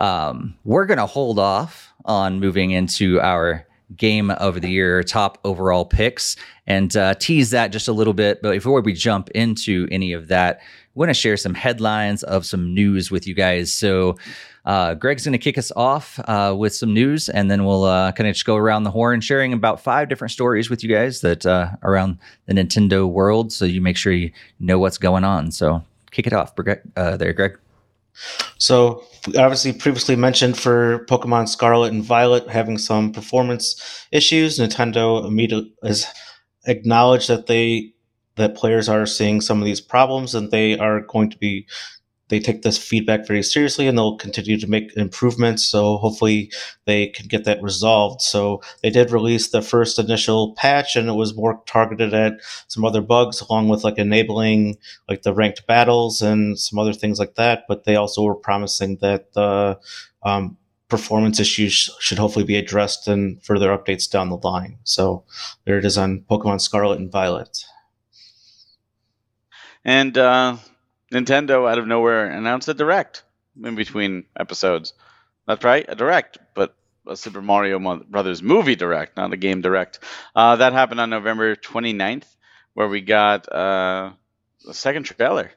Um, 0.00 0.56
we're 0.64 0.86
to 0.98 1.06
hold 1.06 1.38
off 1.38 1.92
on 2.04 2.40
moving 2.40 2.72
into 2.72 3.20
our 3.20 3.64
game 3.96 4.30
of 4.30 4.60
the 4.60 4.68
year 4.68 5.02
top 5.02 5.38
overall 5.44 5.84
picks 5.84 6.36
and 6.66 6.96
uh, 6.96 7.14
tease 7.14 7.50
that 7.50 7.68
just 7.68 7.88
a 7.88 7.92
little 7.92 8.14
bit. 8.14 8.42
But 8.42 8.52
before 8.52 8.80
we 8.80 8.92
jump 8.92 9.30
into 9.30 9.88
any 9.90 10.12
of 10.12 10.28
that, 10.28 10.60
we 10.94 11.00
want 11.00 11.10
to 11.10 11.14
share 11.14 11.36
some 11.36 11.54
headlines 11.54 12.22
of 12.22 12.46
some 12.46 12.72
news 12.72 13.10
with 13.10 13.26
you 13.26 13.34
guys. 13.34 13.72
So, 13.72 14.16
uh, 14.64 14.94
Greg's 14.94 15.24
going 15.24 15.32
to 15.32 15.38
kick 15.38 15.58
us 15.58 15.70
off 15.76 16.18
uh, 16.26 16.54
with 16.56 16.74
some 16.74 16.94
news, 16.94 17.28
and 17.28 17.50
then 17.50 17.66
we'll 17.66 17.84
uh, 17.84 18.12
kind 18.12 18.28
of 18.28 18.34
just 18.34 18.46
go 18.46 18.56
around 18.56 18.84
the 18.84 18.90
horn, 18.90 19.20
sharing 19.20 19.52
about 19.52 19.80
five 19.80 20.08
different 20.08 20.32
stories 20.32 20.70
with 20.70 20.82
you 20.82 20.88
guys 20.88 21.20
that 21.20 21.44
uh, 21.44 21.68
around 21.82 22.18
the 22.46 22.54
Nintendo 22.54 23.06
world. 23.06 23.52
So 23.52 23.66
you 23.66 23.82
make 23.82 23.98
sure 23.98 24.12
you 24.12 24.30
know 24.60 24.78
what's 24.78 24.96
going 24.96 25.22
on. 25.22 25.50
So 25.50 25.84
kick 26.12 26.26
it 26.26 26.32
off, 26.32 26.54
uh, 26.96 27.16
there, 27.18 27.32
Greg. 27.34 27.58
So, 28.58 29.04
obviously, 29.28 29.72
previously 29.72 30.16
mentioned 30.16 30.58
for 30.58 31.04
Pokemon 31.06 31.48
Scarlet 31.48 31.92
and 31.92 32.02
Violet 32.02 32.48
having 32.48 32.78
some 32.78 33.12
performance 33.12 34.06
issues, 34.12 34.58
Nintendo 34.58 35.26
immediately 35.26 35.72
has 35.82 36.06
acknowledged 36.66 37.28
that 37.28 37.46
they 37.46 37.92
that 38.36 38.56
players 38.56 38.88
are 38.88 39.06
seeing 39.06 39.40
some 39.40 39.60
of 39.60 39.64
these 39.64 39.80
problems 39.80 40.34
and 40.34 40.50
they 40.50 40.76
are 40.78 41.00
going 41.02 41.30
to 41.30 41.38
be 41.38 41.66
they 42.34 42.40
take 42.40 42.62
this 42.62 42.76
feedback 42.76 43.28
very 43.28 43.44
seriously 43.44 43.86
and 43.86 43.96
they'll 43.96 44.16
continue 44.16 44.58
to 44.58 44.66
make 44.66 44.96
improvements. 44.96 45.64
So 45.64 45.98
hopefully 45.98 46.50
they 46.84 47.06
can 47.06 47.28
get 47.28 47.44
that 47.44 47.62
resolved. 47.62 48.22
So 48.22 48.60
they 48.82 48.90
did 48.90 49.12
release 49.12 49.50
the 49.50 49.62
first 49.62 50.00
initial 50.00 50.52
patch 50.56 50.96
and 50.96 51.08
it 51.08 51.12
was 51.12 51.36
more 51.36 51.62
targeted 51.66 52.12
at 52.12 52.40
some 52.66 52.84
other 52.84 53.00
bugs 53.00 53.40
along 53.40 53.68
with 53.68 53.84
like 53.84 53.98
enabling 53.98 54.78
like 55.08 55.22
the 55.22 55.32
ranked 55.32 55.64
battles 55.68 56.22
and 56.22 56.58
some 56.58 56.76
other 56.76 56.92
things 56.92 57.20
like 57.20 57.36
that. 57.36 57.66
But 57.68 57.84
they 57.84 57.94
also 57.94 58.24
were 58.24 58.34
promising 58.34 58.96
that 58.96 59.32
the 59.34 59.78
um, 60.24 60.56
performance 60.88 61.38
issues 61.38 61.88
should 62.00 62.18
hopefully 62.18 62.44
be 62.44 62.56
addressed 62.56 63.06
in 63.06 63.38
further 63.44 63.68
updates 63.68 64.10
down 64.10 64.28
the 64.28 64.38
line. 64.38 64.78
So 64.82 65.22
there 65.66 65.78
it 65.78 65.84
is 65.84 65.96
on 65.96 66.24
Pokemon 66.28 66.60
Scarlet 66.60 66.98
and 66.98 67.12
Violet. 67.12 67.64
And 69.84 70.18
uh, 70.18 70.56
Nintendo 71.14 71.70
out 71.70 71.78
of 71.78 71.86
nowhere 71.86 72.26
announced 72.26 72.68
a 72.68 72.74
direct 72.74 73.22
in 73.62 73.74
between 73.74 74.24
episodes. 74.38 74.92
That's 75.46 75.64
right, 75.64 75.84
a 75.88 75.94
direct, 75.94 76.38
but 76.54 76.74
a 77.06 77.16
Super 77.16 77.42
Mario 77.42 77.78
Brothers 78.08 78.42
movie 78.42 78.76
direct, 78.76 79.16
not 79.16 79.32
a 79.32 79.36
game 79.36 79.60
direct. 79.60 80.00
Uh, 80.34 80.56
that 80.56 80.72
happened 80.72 81.00
on 81.00 81.10
November 81.10 81.54
29th, 81.54 82.26
where 82.72 82.88
we 82.88 83.00
got 83.00 83.50
uh, 83.50 84.12
second 84.72 85.04
trailer. 85.04 85.52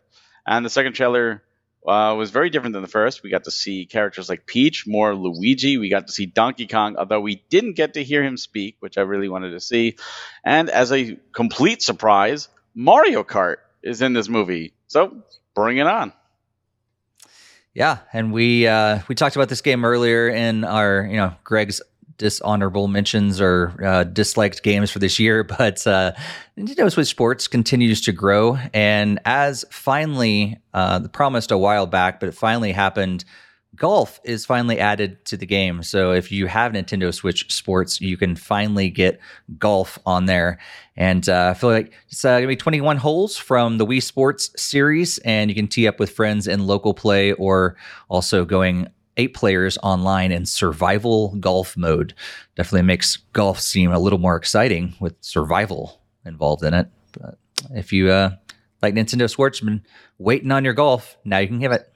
And 0.45 0.65
the 0.65 0.69
second 0.69 0.93
trailer 0.93 1.43
uh, 1.88 2.15
was 2.17 2.31
very 2.31 2.49
different 2.49 2.73
than 2.73 2.81
the 2.81 2.89
first. 2.89 3.23
We 3.23 3.29
got 3.29 3.45
to 3.45 3.51
see 3.51 3.85
characters 3.85 4.29
like 4.29 4.45
Peach, 4.45 4.85
more 4.85 5.15
Luigi. 5.15 5.77
We 5.77 5.89
got 5.89 6.07
to 6.07 6.13
see 6.13 6.25
Donkey 6.25 6.67
Kong, 6.67 6.97
although 6.97 7.21
we 7.21 7.43
didn't 7.49 7.73
get 7.73 7.93
to 7.93 8.03
hear 8.03 8.23
him 8.23 8.38
speak, 8.38 8.75
which 8.79 8.97
I 8.97 9.01
really 9.01 9.29
wanted 9.29 9.51
to 9.51 9.61
see. 9.61 9.97
And 10.43 10.69
as 10.69 10.91
a 10.91 11.17
complete 11.34 11.81
surprise, 11.81 12.49
Mario 12.75 13.23
Kart 13.23 13.57
is 13.81 14.01
in 14.01 14.13
this 14.13 14.27
movie. 14.27 14.73
So 14.88 15.23
bring 15.57 15.77
it 15.77 15.88
on. 15.88 16.13
Yeah, 17.73 17.97
and 18.13 18.31
we 18.31 18.67
uh, 18.67 18.99
we 19.07 19.15
talked 19.15 19.35
about 19.35 19.49
this 19.49 19.61
game 19.61 19.84
earlier 19.85 20.29
in 20.29 20.63
our 20.63 21.07
you 21.09 21.17
know 21.17 21.34
Greg's 21.43 21.81
dishonorable 22.19 22.88
mentions 22.88 23.41
or 23.41 23.73
uh, 23.84 24.03
disliked 24.03 24.61
games 24.63 24.91
for 24.91 24.99
this 24.99 25.19
year, 25.19 25.43
but 25.57 25.85
uh, 25.88 26.13
Nintendo 26.57 26.91
Switch 26.91 27.07
Sports 27.07 27.47
continues 27.47 28.01
to 28.01 28.11
grow, 28.11 28.57
and 28.73 29.19
as 29.25 29.65
finally 29.71 30.57
uh, 30.75 31.07
promised 31.07 31.51
a 31.51 31.57
while 31.57 31.88
back, 31.88 32.19
but 32.19 32.29
it 32.29 32.34
finally 32.35 32.71
happened 32.71 33.25
golf 33.76 34.19
is 34.23 34.45
finally 34.45 34.80
added 34.80 35.23
to 35.26 35.38
the 35.38 35.45
game. 35.45 35.84
So 35.84 36.11
if 36.11 36.31
you 36.31 36.48
have 36.48 36.72
Nintendo 36.72 37.14
Switch 37.14 37.52
Sports, 37.53 38.02
you 38.02 38.18
can 38.18 38.35
finally 38.35 38.89
get 38.89 39.19
golf 39.57 39.99
on 40.06 40.26
there. 40.26 40.57
And 40.95 41.27
uh, 41.30 41.49
I 41.52 41.53
feel 41.53 41.69
like 41.69 41.94
it's 42.10 42.26
uh, 42.26 42.38
gonna 42.38 42.48
be 42.48 42.56
21 42.56 42.98
holes 42.98 43.38
from 43.38 43.77
the 43.77 43.85
Wii 43.85 44.02
Sports 44.02 44.52
series, 44.57 45.19
and 45.19 45.49
you 45.49 45.56
can 45.56 45.68
tee 45.68 45.88
up 45.88 45.99
with 45.99 46.11
friends 46.11 46.48
in 46.48 46.65
local 46.65 46.94
play 46.94 47.34
or 47.34 47.76
also 48.10 48.45
going 48.45 48.88
eight 49.18 49.34
players 49.34 49.77
online 49.84 50.31
in 50.31 50.45
survival 50.45 51.35
golf 51.39 51.76
mode. 51.76 52.14
Definitely 52.56 52.84
makes 52.84 53.18
golf 53.34 53.60
seem 53.60 53.91
a 53.91 53.99
little 53.99 54.19
more 54.19 54.35
exciting 54.35 54.95
with 54.99 55.15
survival 55.22 56.02
involved 56.26 56.64
in 56.64 56.73
it. 56.73 56.88
But 57.14 57.38
if 57.72 57.91
you 57.91 58.10
uh, 58.10 58.31
like 58.81 58.94
Nintendo 58.94 59.30
Sports, 59.30 59.60
been 59.60 59.84
waiting 60.18 60.52
on 60.52 60.64
your 60.64 60.73
golf, 60.73 61.18
now 61.26 61.39
you 61.39 61.48
can 61.48 61.60
give 61.60 61.72
it 61.72 61.91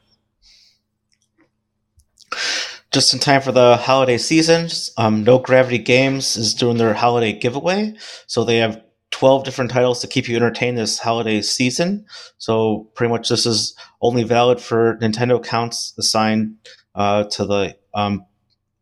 just 2.91 3.13
in 3.13 3.19
time 3.19 3.41
for 3.41 3.51
the 3.51 3.77
holiday 3.77 4.17
season. 4.17 4.69
Um, 4.97 5.23
no 5.23 5.39
Gravity 5.39 5.77
Games 5.77 6.35
is 6.35 6.53
doing 6.53 6.77
their 6.77 6.93
holiday 6.93 7.33
giveaway, 7.33 7.95
so 8.27 8.43
they 8.43 8.57
have 8.57 8.81
12 9.11 9.43
different 9.43 9.71
titles 9.71 10.01
to 10.01 10.07
keep 10.07 10.27
you 10.27 10.35
entertained 10.35 10.77
this 10.77 10.99
holiday 10.99 11.41
season. 11.41 12.05
So 12.37 12.89
pretty 12.95 13.11
much 13.11 13.29
this 13.29 13.45
is 13.45 13.75
only 14.01 14.23
valid 14.23 14.59
for 14.59 14.97
Nintendo 15.01 15.37
accounts 15.37 15.93
assigned 15.97 16.55
uh, 16.95 17.25
to 17.25 17.45
the 17.45 17.77
um, 17.93 18.25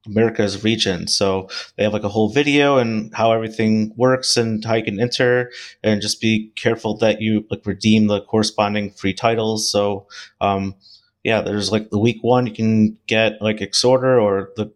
America's 0.06 0.64
region. 0.64 1.08
So 1.08 1.50
they 1.76 1.84
have 1.84 1.94
like 1.94 2.04
a 2.04 2.10
whole 2.10 2.30
video 2.30 2.78
and 2.78 3.14
how 3.14 3.32
everything 3.32 3.94
works 3.96 4.38
and 4.38 4.64
how 4.64 4.76
you 4.76 4.84
can 4.84 5.00
enter 5.00 5.52
and 5.84 6.02
just 6.02 6.22
be 6.22 6.52
careful 6.56 6.98
that 6.98 7.22
you 7.22 7.46
like 7.50 7.66
redeem 7.66 8.08
the 8.08 8.22
corresponding 8.22 8.92
free 8.92 9.14
titles. 9.14 9.70
So 9.72 10.08
um, 10.42 10.76
yeah, 11.30 11.42
there's 11.42 11.72
like 11.72 11.92
the 11.92 12.00
week 12.00 12.24
one, 12.24 12.48
you 12.48 12.54
can 12.54 12.98
get 13.06 13.40
like 13.40 13.62
Exhorter 13.62 14.20
or 14.20 14.50
the 14.56 14.74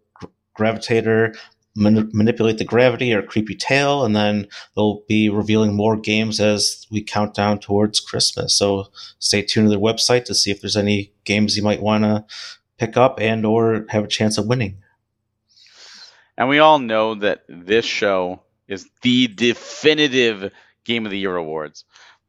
Gravitator, 0.56 1.36
manipulate 1.74 2.58
the 2.58 2.64
gravity 2.64 3.12
or 3.12 3.22
Creepy 3.22 3.56
Tale, 3.56 4.04
and 4.04 4.14
then 4.14 4.46
they'll 4.76 5.02
be 5.08 5.28
revealing 5.28 5.74
more 5.74 5.96
games 5.96 6.38
as 6.38 6.86
we 6.92 7.02
count 7.02 7.34
down 7.34 7.58
towards 7.58 7.98
Christmas. 7.98 8.54
So 8.54 8.86
stay 9.18 9.42
tuned 9.42 9.66
to 9.66 9.70
their 9.70 9.80
website 9.80 10.26
to 10.26 10.34
see 10.36 10.52
if 10.52 10.60
there's 10.60 10.76
any 10.76 11.12
games 11.24 11.56
you 11.56 11.64
might 11.64 11.82
want 11.82 12.04
to 12.04 12.24
pick 12.78 12.96
up 12.96 13.18
and 13.20 13.44
or 13.44 13.84
have 13.88 14.04
a 14.04 14.08
chance 14.08 14.38
of 14.38 14.46
winning. 14.46 14.78
And 16.38 16.48
we 16.48 16.60
all 16.60 16.78
know 16.78 17.16
that 17.16 17.42
this 17.48 17.84
show 17.84 18.42
is 18.68 18.88
the 19.02 19.26
definitive 19.26 20.52
Game 20.84 21.04
of 21.04 21.10
the 21.10 21.18
Year 21.18 21.34
awards. 21.34 21.84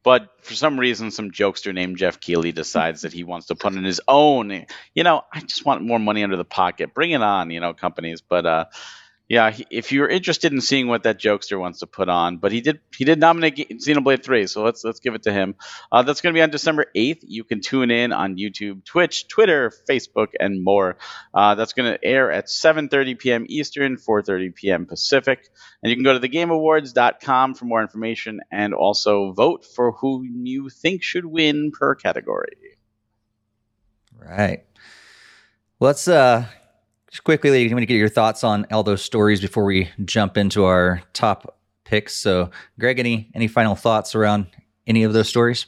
But 0.06 0.30
for 0.42 0.54
some 0.54 0.80
reason, 0.80 1.10
some 1.10 1.32
jokester 1.32 1.74
named 1.74 1.98
Geoff 1.98 2.20
Keighley 2.20 2.52
decides 2.52 3.02
that 3.02 3.12
he 3.12 3.24
wants 3.24 3.48
to 3.48 3.56
put 3.56 3.74
in 3.74 3.84
his 3.84 4.00
own. 4.08 4.68
You 4.94 5.04
know, 5.04 5.24
I 5.34 5.40
just 5.40 5.66
want 5.66 5.82
more 5.82 5.98
money 5.98 6.24
under 6.24 6.38
the 6.38 6.46
pocket. 6.46 6.94
Bring 6.94 7.10
it 7.10 7.24
on, 7.24 7.50
you 7.50 7.60
know, 7.60 7.74
companies. 7.74 8.22
But 8.22 8.46
uh, 8.46 8.66
yeah, 9.28 9.50
he, 9.50 9.66
if 9.72 9.92
you're 9.92 10.08
interested 10.08 10.54
in 10.54 10.62
seeing 10.62 10.88
what 10.88 11.04
that 11.04 11.20
jokester 11.20 11.60
wants 11.60 11.80
to 11.80 11.88
put 11.88 12.10
on, 12.10 12.38
but 12.38 12.52
he 12.52 12.62
did 12.62 12.80
he 12.96 13.06
did 13.06 13.20
nominate 13.20 13.70
Xenoblade 13.70 14.24
Three, 14.24 14.46
so 14.46 14.64
let's 14.64 14.84
let's 14.84 15.00
give 15.00 15.16
it 15.16 15.24
to 15.24 15.34
him. 15.34 15.56
Uh, 15.92 16.04
that's 16.04 16.22
going 16.22 16.34
to 16.34 16.38
be 16.38 16.44
on 16.44 16.52
December 16.52 16.86
eighth. 16.94 17.24
You 17.28 17.44
can 17.44 17.62
tune 17.62 17.90
in 17.90 18.12
on 18.12 18.38
YouTube, 18.38 18.86
Twitch, 18.86 19.28
Twitter, 19.28 19.72
Facebook, 19.90 20.30
and 20.40 20.64
more. 20.64 20.98
Uh, 21.34 21.56
that's 21.56 21.74
going 21.74 21.92
to 21.92 22.06
air 22.06 22.32
at 22.32 22.46
7:30 22.46 23.18
p.m. 23.18 23.46
Eastern, 23.50 23.98
4:30 23.98 24.54
p.m. 24.54 24.86
Pacific, 24.86 25.48
and 25.82 25.90
you 25.90 25.96
can 25.96 26.04
go 26.04 26.18
to 26.18 26.28
thegameawards.com 26.28 27.56
for 27.56 27.66
more 27.66 27.82
information 27.82 28.42
and 28.52 28.76
also 28.76 29.32
vote 29.32 29.66
for 29.66 29.92
who 29.94 30.24
you 30.24 30.70
think 30.70 31.02
should 31.02 31.26
win 31.26 31.72
per 31.72 31.96
category. 31.96 32.58
Right. 34.20 34.66
Let's 35.80 36.08
uh 36.08 36.46
just 37.16 37.24
quickly, 37.24 37.64
I'm 37.64 37.70
going 37.70 37.80
to 37.80 37.86
get 37.86 37.96
your 37.96 38.10
thoughts 38.10 38.44
on 38.44 38.68
all 38.74 38.84
those 38.84 39.02
stories 39.02 39.40
before 39.40 39.64
we 39.64 39.90
jump 40.04 40.36
into 40.36 40.66
our 40.66 41.02
top 41.14 41.58
picks. 41.86 42.14
So, 42.14 42.50
Greg, 42.78 43.00
any 43.00 43.32
any 43.34 43.48
final 43.48 43.74
thoughts 43.74 44.16
around 44.16 44.48
any 44.86 45.04
of 45.04 45.14
those 45.14 45.30
stories? 45.30 45.66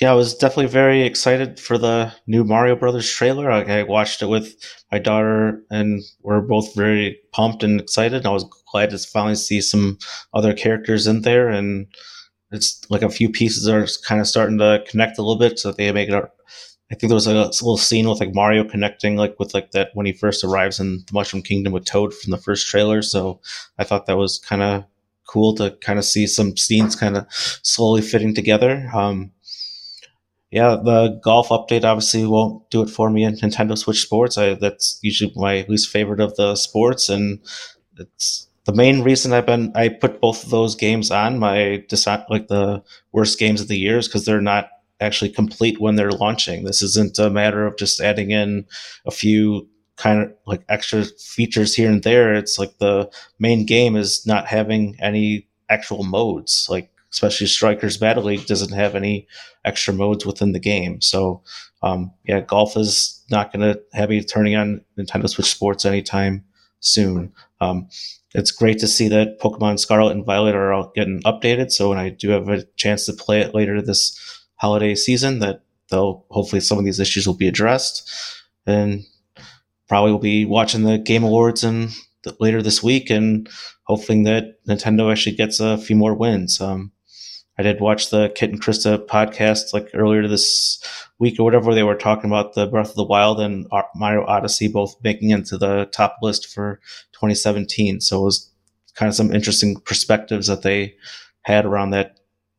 Yeah, 0.00 0.12
I 0.12 0.14
was 0.14 0.36
definitely 0.36 0.70
very 0.70 1.02
excited 1.02 1.58
for 1.58 1.76
the 1.76 2.12
new 2.28 2.44
Mario 2.44 2.76
Brothers 2.76 3.10
trailer. 3.10 3.50
I, 3.50 3.80
I 3.80 3.82
watched 3.82 4.22
it 4.22 4.26
with 4.26 4.54
my 4.92 5.00
daughter, 5.00 5.60
and 5.72 6.04
we're 6.22 6.40
both 6.40 6.72
very 6.72 7.18
pumped 7.32 7.64
and 7.64 7.80
excited. 7.80 8.24
I 8.24 8.30
was 8.30 8.48
glad 8.70 8.90
to 8.90 8.98
finally 8.98 9.34
see 9.34 9.60
some 9.60 9.98
other 10.34 10.54
characters 10.54 11.08
in 11.08 11.22
there, 11.22 11.48
and 11.48 11.88
it's 12.52 12.88
like 12.88 13.02
a 13.02 13.10
few 13.10 13.28
pieces 13.28 13.66
are 13.66 13.88
kind 14.06 14.20
of 14.20 14.28
starting 14.28 14.58
to 14.58 14.84
connect 14.88 15.18
a 15.18 15.22
little 15.22 15.40
bit, 15.40 15.58
so 15.58 15.70
that 15.70 15.78
they 15.78 15.90
make 15.90 16.08
it 16.08 16.30
I 16.90 16.94
think 16.94 17.08
there 17.08 17.14
was 17.16 17.26
a 17.26 17.34
little 17.34 17.76
scene 17.76 18.08
with 18.08 18.20
like 18.20 18.34
Mario 18.34 18.64
connecting 18.64 19.16
like 19.16 19.38
with 19.38 19.52
like 19.52 19.72
that 19.72 19.90
when 19.94 20.06
he 20.06 20.12
first 20.12 20.42
arrives 20.42 20.80
in 20.80 21.04
the 21.06 21.12
Mushroom 21.12 21.42
Kingdom 21.42 21.72
with 21.72 21.84
Toad 21.84 22.14
from 22.14 22.30
the 22.30 22.38
first 22.38 22.66
trailer. 22.68 23.02
So 23.02 23.40
I 23.78 23.84
thought 23.84 24.06
that 24.06 24.16
was 24.16 24.38
kind 24.38 24.62
of 24.62 24.84
cool 25.26 25.54
to 25.56 25.72
kind 25.82 25.98
of 25.98 26.04
see 26.04 26.26
some 26.26 26.56
scenes 26.56 26.96
kind 26.96 27.16
of 27.16 27.26
slowly 27.62 28.00
fitting 28.00 28.34
together. 28.34 28.88
Um, 28.94 29.32
yeah, 30.50 30.76
the 30.82 31.20
golf 31.22 31.50
update 31.50 31.84
obviously 31.84 32.24
won't 32.24 32.68
do 32.70 32.82
it 32.82 32.88
for 32.88 33.10
me 33.10 33.24
in 33.24 33.34
Nintendo 33.34 33.76
Switch 33.76 34.00
Sports. 34.00 34.38
I, 34.38 34.54
that's 34.54 34.98
usually 35.02 35.30
my 35.36 35.66
least 35.68 35.90
favorite 35.90 36.20
of 36.20 36.34
the 36.36 36.56
sports, 36.56 37.10
and 37.10 37.40
it's 37.98 38.48
the 38.64 38.72
main 38.72 39.02
reason 39.02 39.34
I've 39.34 39.44
been 39.44 39.72
I 39.74 39.90
put 39.90 40.22
both 40.22 40.44
of 40.44 40.50
those 40.50 40.74
games 40.74 41.10
on 41.10 41.38
my 41.38 41.84
like 42.30 42.48
the 42.48 42.82
worst 43.12 43.38
games 43.38 43.60
of 43.60 43.68
the 43.68 43.78
year 43.78 43.98
is 43.98 44.08
because 44.08 44.24
they're 44.24 44.40
not 44.40 44.70
actually 45.00 45.30
complete 45.30 45.80
when 45.80 45.96
they're 45.96 46.10
launching. 46.10 46.64
This 46.64 46.82
isn't 46.82 47.18
a 47.18 47.30
matter 47.30 47.66
of 47.66 47.76
just 47.76 48.00
adding 48.00 48.30
in 48.30 48.66
a 49.06 49.10
few 49.10 49.68
kind 49.96 50.22
of 50.22 50.32
like 50.46 50.62
extra 50.68 51.04
features 51.04 51.74
here 51.74 51.90
and 51.90 52.02
there. 52.02 52.34
It's 52.34 52.58
like 52.58 52.78
the 52.78 53.10
main 53.38 53.66
game 53.66 53.96
is 53.96 54.26
not 54.26 54.46
having 54.46 54.96
any 55.00 55.48
actual 55.68 56.04
modes. 56.04 56.66
Like 56.70 56.90
especially 57.12 57.46
Strikers 57.46 57.96
Battle 57.96 58.24
League 58.24 58.46
doesn't 58.46 58.74
have 58.74 58.94
any 58.94 59.26
extra 59.64 59.94
modes 59.94 60.26
within 60.26 60.52
the 60.52 60.60
game. 60.60 61.00
So 61.00 61.42
um, 61.82 62.12
yeah, 62.24 62.40
golf 62.40 62.76
is 62.76 63.24
not 63.30 63.52
going 63.52 63.72
to 63.72 63.80
have 63.92 64.12
you 64.12 64.22
turning 64.22 64.56
on 64.56 64.82
Nintendo 64.98 65.28
Switch 65.28 65.50
Sports 65.50 65.84
anytime 65.84 66.44
soon. 66.80 67.32
Um, 67.60 67.88
it's 68.34 68.50
great 68.50 68.78
to 68.80 68.86
see 68.86 69.08
that 69.08 69.40
Pokemon 69.40 69.78
Scarlet 69.78 70.12
and 70.12 70.24
Violet 70.24 70.54
are 70.54 70.72
all 70.72 70.92
getting 70.94 71.22
updated. 71.22 71.72
So 71.72 71.88
when 71.88 71.98
I 71.98 72.10
do 72.10 72.30
have 72.30 72.48
a 72.48 72.64
chance 72.76 73.06
to 73.06 73.12
play 73.12 73.40
it 73.40 73.54
later 73.54 73.80
this 73.80 74.37
holiday 74.58 74.94
season, 74.94 75.38
that 75.40 75.62
they'll 75.90 76.24
hopefully 76.30 76.60
some 76.60 76.78
of 76.78 76.84
these 76.84 77.00
issues 77.00 77.26
will 77.26 77.34
be 77.34 77.48
addressed, 77.48 78.10
and 78.66 79.04
probably 79.88 80.12
will 80.12 80.18
be 80.18 80.44
watching 80.44 80.84
the 80.84 80.98
Game 80.98 81.24
Awards 81.24 81.64
and 81.64 81.90
later 82.40 82.62
this 82.62 82.82
week 82.82 83.10
and 83.10 83.48
hoping 83.84 84.24
that 84.24 84.62
Nintendo 84.66 85.10
actually 85.10 85.36
gets 85.36 85.60
a 85.60 85.78
few 85.78 85.96
more 85.96 86.14
wins. 86.14 86.60
Um, 86.60 86.92
I 87.58 87.62
did 87.62 87.80
watch 87.80 88.10
the 88.10 88.30
Kit 88.34 88.50
and 88.50 88.62
Krista 88.62 89.04
podcast 89.04 89.72
like 89.72 89.88
earlier 89.94 90.28
this 90.28 90.80
week 91.18 91.40
or 91.40 91.44
whatever. 91.44 91.74
They 91.74 91.82
were 91.82 91.96
talking 91.96 92.30
about 92.30 92.54
the 92.54 92.66
Breath 92.66 92.90
of 92.90 92.94
the 92.96 93.04
Wild 93.04 93.40
and 93.40 93.66
Mario 93.96 94.24
Odyssey 94.26 94.68
both 94.68 94.96
making 95.02 95.30
into 95.30 95.58
the 95.58 95.86
top 95.86 96.18
list 96.22 96.46
for 96.46 96.80
2017. 97.12 98.00
So 98.00 98.20
it 98.20 98.24
was 98.24 98.50
kind 98.94 99.08
of 99.08 99.16
some 99.16 99.34
interesting 99.34 99.80
perspectives 99.80 100.46
that 100.46 100.62
they 100.62 100.94
had 101.42 101.66
around 101.66 101.90
that 101.90 102.17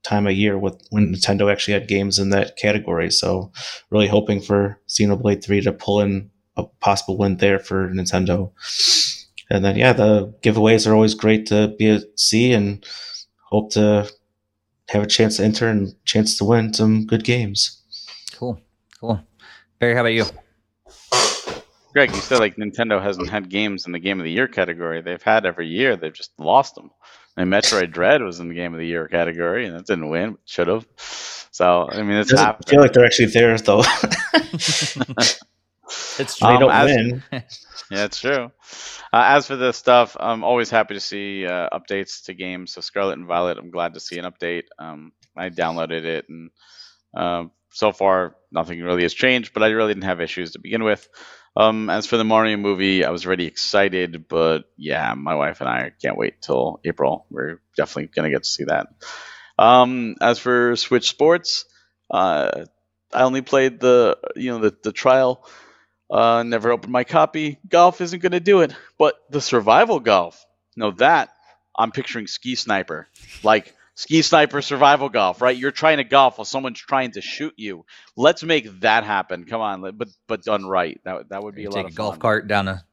time 0.10 0.26
of 0.26 0.34
year 0.34 0.57
with 0.57 0.81
when 0.90 1.14
Nintendo 1.14 1.52
actually 1.52 1.76
had 1.76 1.88
games 1.88 2.18
in 2.18 2.31
that 2.31 2.57
category. 2.57 3.11
So 3.11 3.52
really 3.91 4.07
hoping 4.07 4.41
for 4.41 4.80
Xenoblade 4.88 5.44
3 5.44 5.61
to 5.61 5.72
pull 5.72 6.02
in 6.02 6.31
a 6.57 6.64
possible 6.64 7.18
win 7.18 7.38
there 7.38 7.60
for 7.60 7.90
Nintendo. 7.90 8.52
And 9.49 9.64
then 9.64 9.77
yeah, 9.77 9.94
the 9.94 10.34
giveaways 10.41 10.88
are 10.88 10.95
always 10.95 11.14
great 11.14 11.45
to 11.48 11.76
be 11.77 11.90
at 11.90 12.19
see 12.19 12.52
and 12.53 12.84
hope 13.49 13.72
to 13.73 14.10
have 14.90 15.03
a 15.03 15.07
chance 15.07 15.38
to 15.38 15.44
enter 15.44 15.68
and 15.68 15.94
chance 16.06 16.38
to 16.38 16.45
win 16.45 16.73
some 16.73 17.06
good 17.06 17.23
games. 17.23 17.81
Cool, 18.34 18.60
cool. 18.99 19.22
Barry, 19.80 19.94
how 19.94 20.02
about 20.02 20.14
you? 20.14 20.26
Greg, 21.94 22.11
you 22.14 22.22
said 22.22 22.40
like 22.40 22.56
Nintendo 22.56 23.02
hasn't 23.02 23.30
had 23.30 23.49
games 23.49 23.86
in 23.86 23.91
the 23.91 23.99
Game 23.99 24.19
of 24.19 24.23
the 24.23 24.31
Year 24.31 24.48
category. 24.48 25.02
They've 25.02 25.22
had 25.22 25.45
every 25.45 25.68
year. 25.68 25.95
They've 25.95 26.14
just 26.14 26.31
lost 26.40 26.76
them. 26.76 26.91
And 27.38 27.51
Metroid 27.51 27.91
Dread 27.91 28.22
was 28.22 28.39
in 28.39 28.49
the 28.49 28.56
Game 28.56 28.73
of 28.73 28.80
the 28.80 28.88
Year 28.88 29.07
category, 29.07 29.65
and 29.65 29.76
it 29.76 29.85
didn't 29.85 30.10
win. 30.10 30.38
Should 30.45 30.68
have. 30.68 30.85
So 31.51 31.89
I 31.89 32.03
mean, 32.03 32.18
it's 32.18 32.34
I 32.34 32.56
feel 32.68 32.81
like 32.81 32.93
they're 32.93 33.06
actually 33.06 33.27
there 33.27 33.57
though. 33.57 33.84
it's 34.34 34.95
true. 34.95 35.45
They 36.19 36.57
don't 36.57 36.64
um, 36.64 36.72
as, 36.72 36.95
win. 36.95 37.23
yeah, 37.31 38.06
it's 38.06 38.19
true. 38.19 38.51
Uh, 39.11 39.23
as 39.26 39.47
for 39.47 39.56
this 39.56 39.77
stuff, 39.77 40.15
I'm 40.19 40.43
always 40.43 40.69
happy 40.69 40.93
to 40.93 40.99
see 40.99 41.47
uh, 41.47 41.69
updates 41.69 42.26
to 42.26 42.34
games. 42.34 42.73
So 42.73 42.81
Scarlet 42.81 43.18
and 43.18 43.26
Violet, 43.26 43.57
I'm 43.57 43.72
glad 43.72 43.95
to 43.95 43.99
see 43.99 44.19
an 44.19 44.26
update. 44.26 44.65
Um, 44.77 45.11
I 45.35 45.49
downloaded 45.49 46.03
it, 46.06 46.26
and 46.30 46.51
uh, 47.15 47.45
so 47.72 47.91
far 47.91 48.35
nothing 48.51 48.81
really 48.81 49.03
has 49.03 49.14
changed. 49.14 49.53
But 49.53 49.64
I 49.64 49.69
really 49.69 49.93
didn't 49.93 50.03
have 50.03 50.22
issues 50.22 50.51
to 50.51 50.60
begin 50.60 50.84
with. 50.84 51.10
Um, 51.55 51.89
as 51.89 52.05
for 52.05 52.17
the 52.17 52.23
Mario 52.23 52.57
movie, 52.57 53.03
I 53.03 53.09
was 53.09 53.26
already 53.26 53.45
excited, 53.45 54.27
but 54.27 54.65
yeah, 54.77 55.13
my 55.15 55.35
wife 55.35 55.61
and 55.61 55.69
I 55.69 55.91
can't 56.01 56.17
wait 56.17 56.41
till 56.41 56.80
April. 56.85 57.26
We're 57.30 57.59
definitely 57.76 58.11
gonna 58.13 58.30
get 58.30 58.43
to 58.43 58.49
see 58.49 58.65
that. 58.65 58.88
Um, 59.57 60.15
as 60.21 60.39
for 60.39 60.76
Switch 60.76 61.09
Sports, 61.09 61.65
uh, 62.09 62.65
I 63.13 63.21
only 63.23 63.41
played 63.41 63.80
the 63.80 64.17
you 64.35 64.51
know 64.51 64.59
the 64.59 64.76
the 64.84 64.91
trial 64.91 65.45
uh, 66.09 66.43
never 66.43 66.71
opened 66.71 66.91
my 66.91 67.03
copy. 67.03 67.59
Golf 67.67 68.01
isn't 68.01 68.21
to 68.31 68.39
do 68.39 68.61
it. 68.61 68.73
But 68.97 69.15
the 69.30 69.41
survival 69.41 69.99
golf, 69.99 70.43
no, 70.76 70.91
that 70.91 71.30
I'm 71.77 71.91
picturing 71.91 72.27
ski 72.27 72.55
sniper. 72.55 73.07
Like 73.43 73.73
ski 73.99 74.21
sniper 74.21 74.61
survival 74.61 75.09
golf, 75.09 75.41
right? 75.41 75.57
You're 75.57 75.71
trying 75.71 75.97
to 75.97 76.05
golf 76.05 76.38
while 76.38 76.45
someone's 76.45 76.80
trying 76.80 77.11
to 77.11 77.21
shoot 77.21 77.53
you. 77.57 77.85
Let's 78.15 78.43
make 78.43 78.80
that 78.80 79.03
happen. 79.03 79.43
Come 79.43 79.59
on, 79.59 79.81
but 79.97 80.07
but 80.27 80.43
done 80.43 80.65
right. 80.65 80.99
That 81.03 81.30
that 81.30 81.43
would 81.43 81.53
be 81.53 81.65
a 81.65 81.69
lot 81.69 81.85
of 81.85 81.91
a 81.91 81.95
golf 81.95 82.17
cart 82.17 82.47
down 82.47 82.69
a 82.69 82.85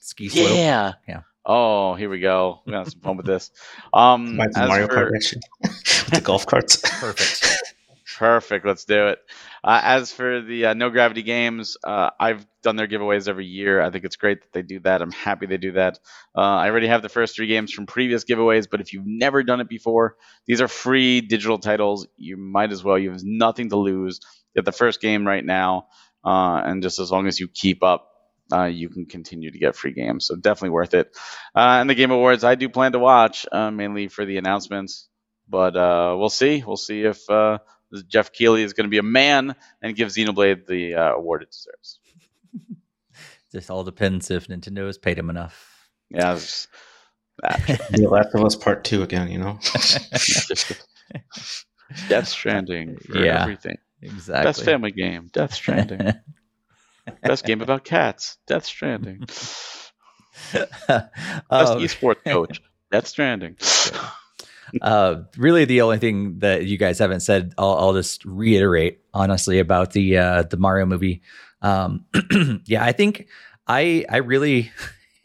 ski 0.00 0.30
slope. 0.30 0.48
Yeah, 0.50 0.94
yeah. 1.06 1.20
Oh, 1.44 1.94
here 1.94 2.08
we 2.08 2.20
go. 2.20 2.62
We 2.64 2.72
got 2.72 2.90
some 2.90 3.00
fun 3.00 3.18
with 3.18 3.26
this. 3.26 3.50
Um, 3.92 4.36
Mario 4.36 4.88
for, 4.88 4.94
Kart 4.94 5.12
with 5.62 6.10
the 6.10 6.20
golf 6.22 6.46
carts. 6.46 6.76
Perfect. 6.76 7.62
Perfect. 8.18 8.64
Let's 8.64 8.84
do 8.86 9.08
it. 9.08 9.18
Uh, 9.62 9.80
as 9.82 10.10
for 10.12 10.40
the 10.40 10.66
uh, 10.66 10.74
no 10.74 10.88
gravity 10.88 11.22
games, 11.22 11.76
uh, 11.84 12.10
I've 12.18 12.46
done 12.62 12.76
their 12.76 12.86
giveaways 12.86 13.28
every 13.28 13.44
year. 13.46 13.82
I 13.82 13.90
think 13.90 14.04
it's 14.04 14.16
great 14.16 14.40
that 14.40 14.52
they 14.52 14.62
do 14.62 14.80
that. 14.80 15.02
I'm 15.02 15.10
happy 15.12 15.44
they 15.46 15.58
do 15.58 15.72
that. 15.72 15.98
Uh, 16.36 16.40
I 16.40 16.70
already 16.70 16.86
have 16.86 17.02
the 17.02 17.10
first 17.10 17.36
three 17.36 17.46
games 17.46 17.72
from 17.72 17.84
previous 17.84 18.24
giveaways, 18.24 18.68
but 18.70 18.80
if 18.80 18.92
you've 18.94 19.06
never 19.06 19.42
done 19.42 19.60
it 19.60 19.68
before, 19.68 20.16
these 20.46 20.62
are 20.62 20.68
free 20.68 21.20
digital 21.20 21.58
titles. 21.58 22.06
You 22.16 22.38
might 22.38 22.72
as 22.72 22.82
well. 22.82 22.96
You 22.98 23.10
have 23.10 23.20
nothing 23.22 23.68
to 23.70 23.76
lose. 23.76 24.20
Get 24.54 24.64
the 24.64 24.72
first 24.72 25.02
game 25.02 25.26
right 25.26 25.44
now, 25.44 25.88
uh, 26.24 26.62
and 26.64 26.82
just 26.82 26.98
as 26.98 27.10
long 27.10 27.26
as 27.26 27.38
you 27.38 27.48
keep 27.48 27.82
up, 27.82 28.08
uh, 28.50 28.64
you 28.64 28.88
can 28.88 29.04
continue 29.04 29.50
to 29.50 29.58
get 29.58 29.76
free 29.76 29.92
games. 29.92 30.26
So 30.26 30.36
definitely 30.36 30.70
worth 30.70 30.94
it. 30.94 31.14
and 31.54 31.90
the 31.90 31.94
Game 31.94 32.12
Awards, 32.12 32.44
I 32.44 32.54
do 32.54 32.70
plan 32.70 32.92
to 32.92 32.98
watch 32.98 33.44
mainly 33.52 34.08
for 34.08 34.24
the 34.24 34.38
announcements, 34.38 35.08
but 35.46 35.74
we'll 36.18 36.30
see. 36.30 36.64
We'll 36.66 36.76
see 36.78 37.02
if 37.02 37.18
Geoff 38.08 38.32
Keighley 38.32 38.62
is 38.62 38.72
going 38.72 38.84
to 38.86 38.90
be 38.90 38.98
a 38.98 39.02
man 39.02 39.54
and 39.82 39.96
give 39.96 40.08
Xenoblade 40.08 40.66
the 40.66 40.94
uh, 40.94 41.14
award 41.14 41.42
it 41.42 41.50
deserves. 41.50 42.00
Just 43.52 43.70
all 43.70 43.84
depends 43.84 44.30
if 44.30 44.48
Nintendo 44.48 44.86
has 44.86 44.98
paid 44.98 45.18
him 45.18 45.30
enough. 45.30 45.88
Yeah, 46.10 46.34
the 47.42 48.08
Last 48.10 48.34
of 48.34 48.44
Us 48.44 48.56
Part 48.56 48.84
Two 48.84 49.02
again. 49.02 49.30
You 49.30 49.38
know, 49.38 49.58
Death 52.08 52.28
Stranding 52.28 52.96
for 52.98 53.18
yeah, 53.18 53.42
everything. 53.42 53.78
Exactly. 54.02 54.48
Best 54.48 54.64
family 54.64 54.90
game. 54.90 55.30
Death 55.32 55.54
Stranding. 55.54 56.12
Best 57.22 57.44
game 57.44 57.60
about 57.62 57.84
cats. 57.84 58.36
Death 58.46 58.64
Stranding. 58.66 59.20
Best 59.20 59.92
um, 60.52 61.80
esports 61.80 62.24
coach. 62.24 62.60
Death 62.90 63.06
Stranding 63.06 63.56
uh, 64.82 65.22
really, 65.36 65.64
the 65.64 65.82
only 65.82 65.98
thing 65.98 66.38
that 66.40 66.66
you 66.66 66.76
guys 66.78 66.98
haven't 66.98 67.20
said, 67.20 67.54
I'll, 67.58 67.76
I'll 67.76 67.94
just 67.94 68.24
reiterate 68.24 69.00
honestly 69.14 69.58
about 69.58 69.92
the 69.92 70.18
uh, 70.18 70.42
the 70.42 70.56
Mario 70.56 70.86
movie. 70.86 71.22
Um, 71.62 72.04
yeah, 72.66 72.84
I 72.84 72.92
think 72.92 73.28
I 73.66 74.04
I 74.08 74.18
really, 74.18 74.70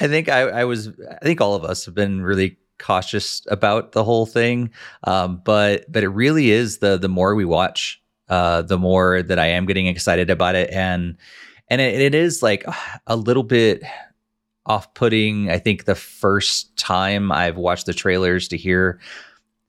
I 0.00 0.08
think 0.08 0.28
I, 0.28 0.40
I 0.40 0.64
was 0.64 0.88
I 0.88 1.24
think 1.24 1.40
all 1.40 1.54
of 1.54 1.64
us 1.64 1.84
have 1.84 1.94
been 1.94 2.22
really 2.22 2.58
cautious 2.78 3.42
about 3.48 3.92
the 3.92 4.04
whole 4.04 4.26
thing. 4.26 4.70
Um, 5.04 5.42
but 5.44 5.90
but 5.90 6.02
it 6.02 6.08
really 6.08 6.50
is 6.50 6.78
the 6.78 6.96
the 6.96 7.08
more 7.08 7.34
we 7.34 7.44
watch, 7.44 8.02
uh, 8.28 8.62
the 8.62 8.78
more 8.78 9.22
that 9.22 9.38
I 9.38 9.46
am 9.46 9.66
getting 9.66 9.86
excited 9.86 10.30
about 10.30 10.54
it, 10.54 10.70
and 10.70 11.16
and 11.68 11.80
it, 11.80 12.00
it 12.00 12.14
is 12.14 12.42
like 12.42 12.64
a 13.06 13.16
little 13.16 13.44
bit 13.44 13.82
off-putting. 14.70 15.50
I 15.50 15.58
think 15.58 15.84
the 15.84 15.96
first 15.96 16.76
time 16.76 17.32
I've 17.32 17.56
watched 17.56 17.86
the 17.86 17.92
trailers 17.92 18.46
to 18.48 18.56
hear 18.56 19.00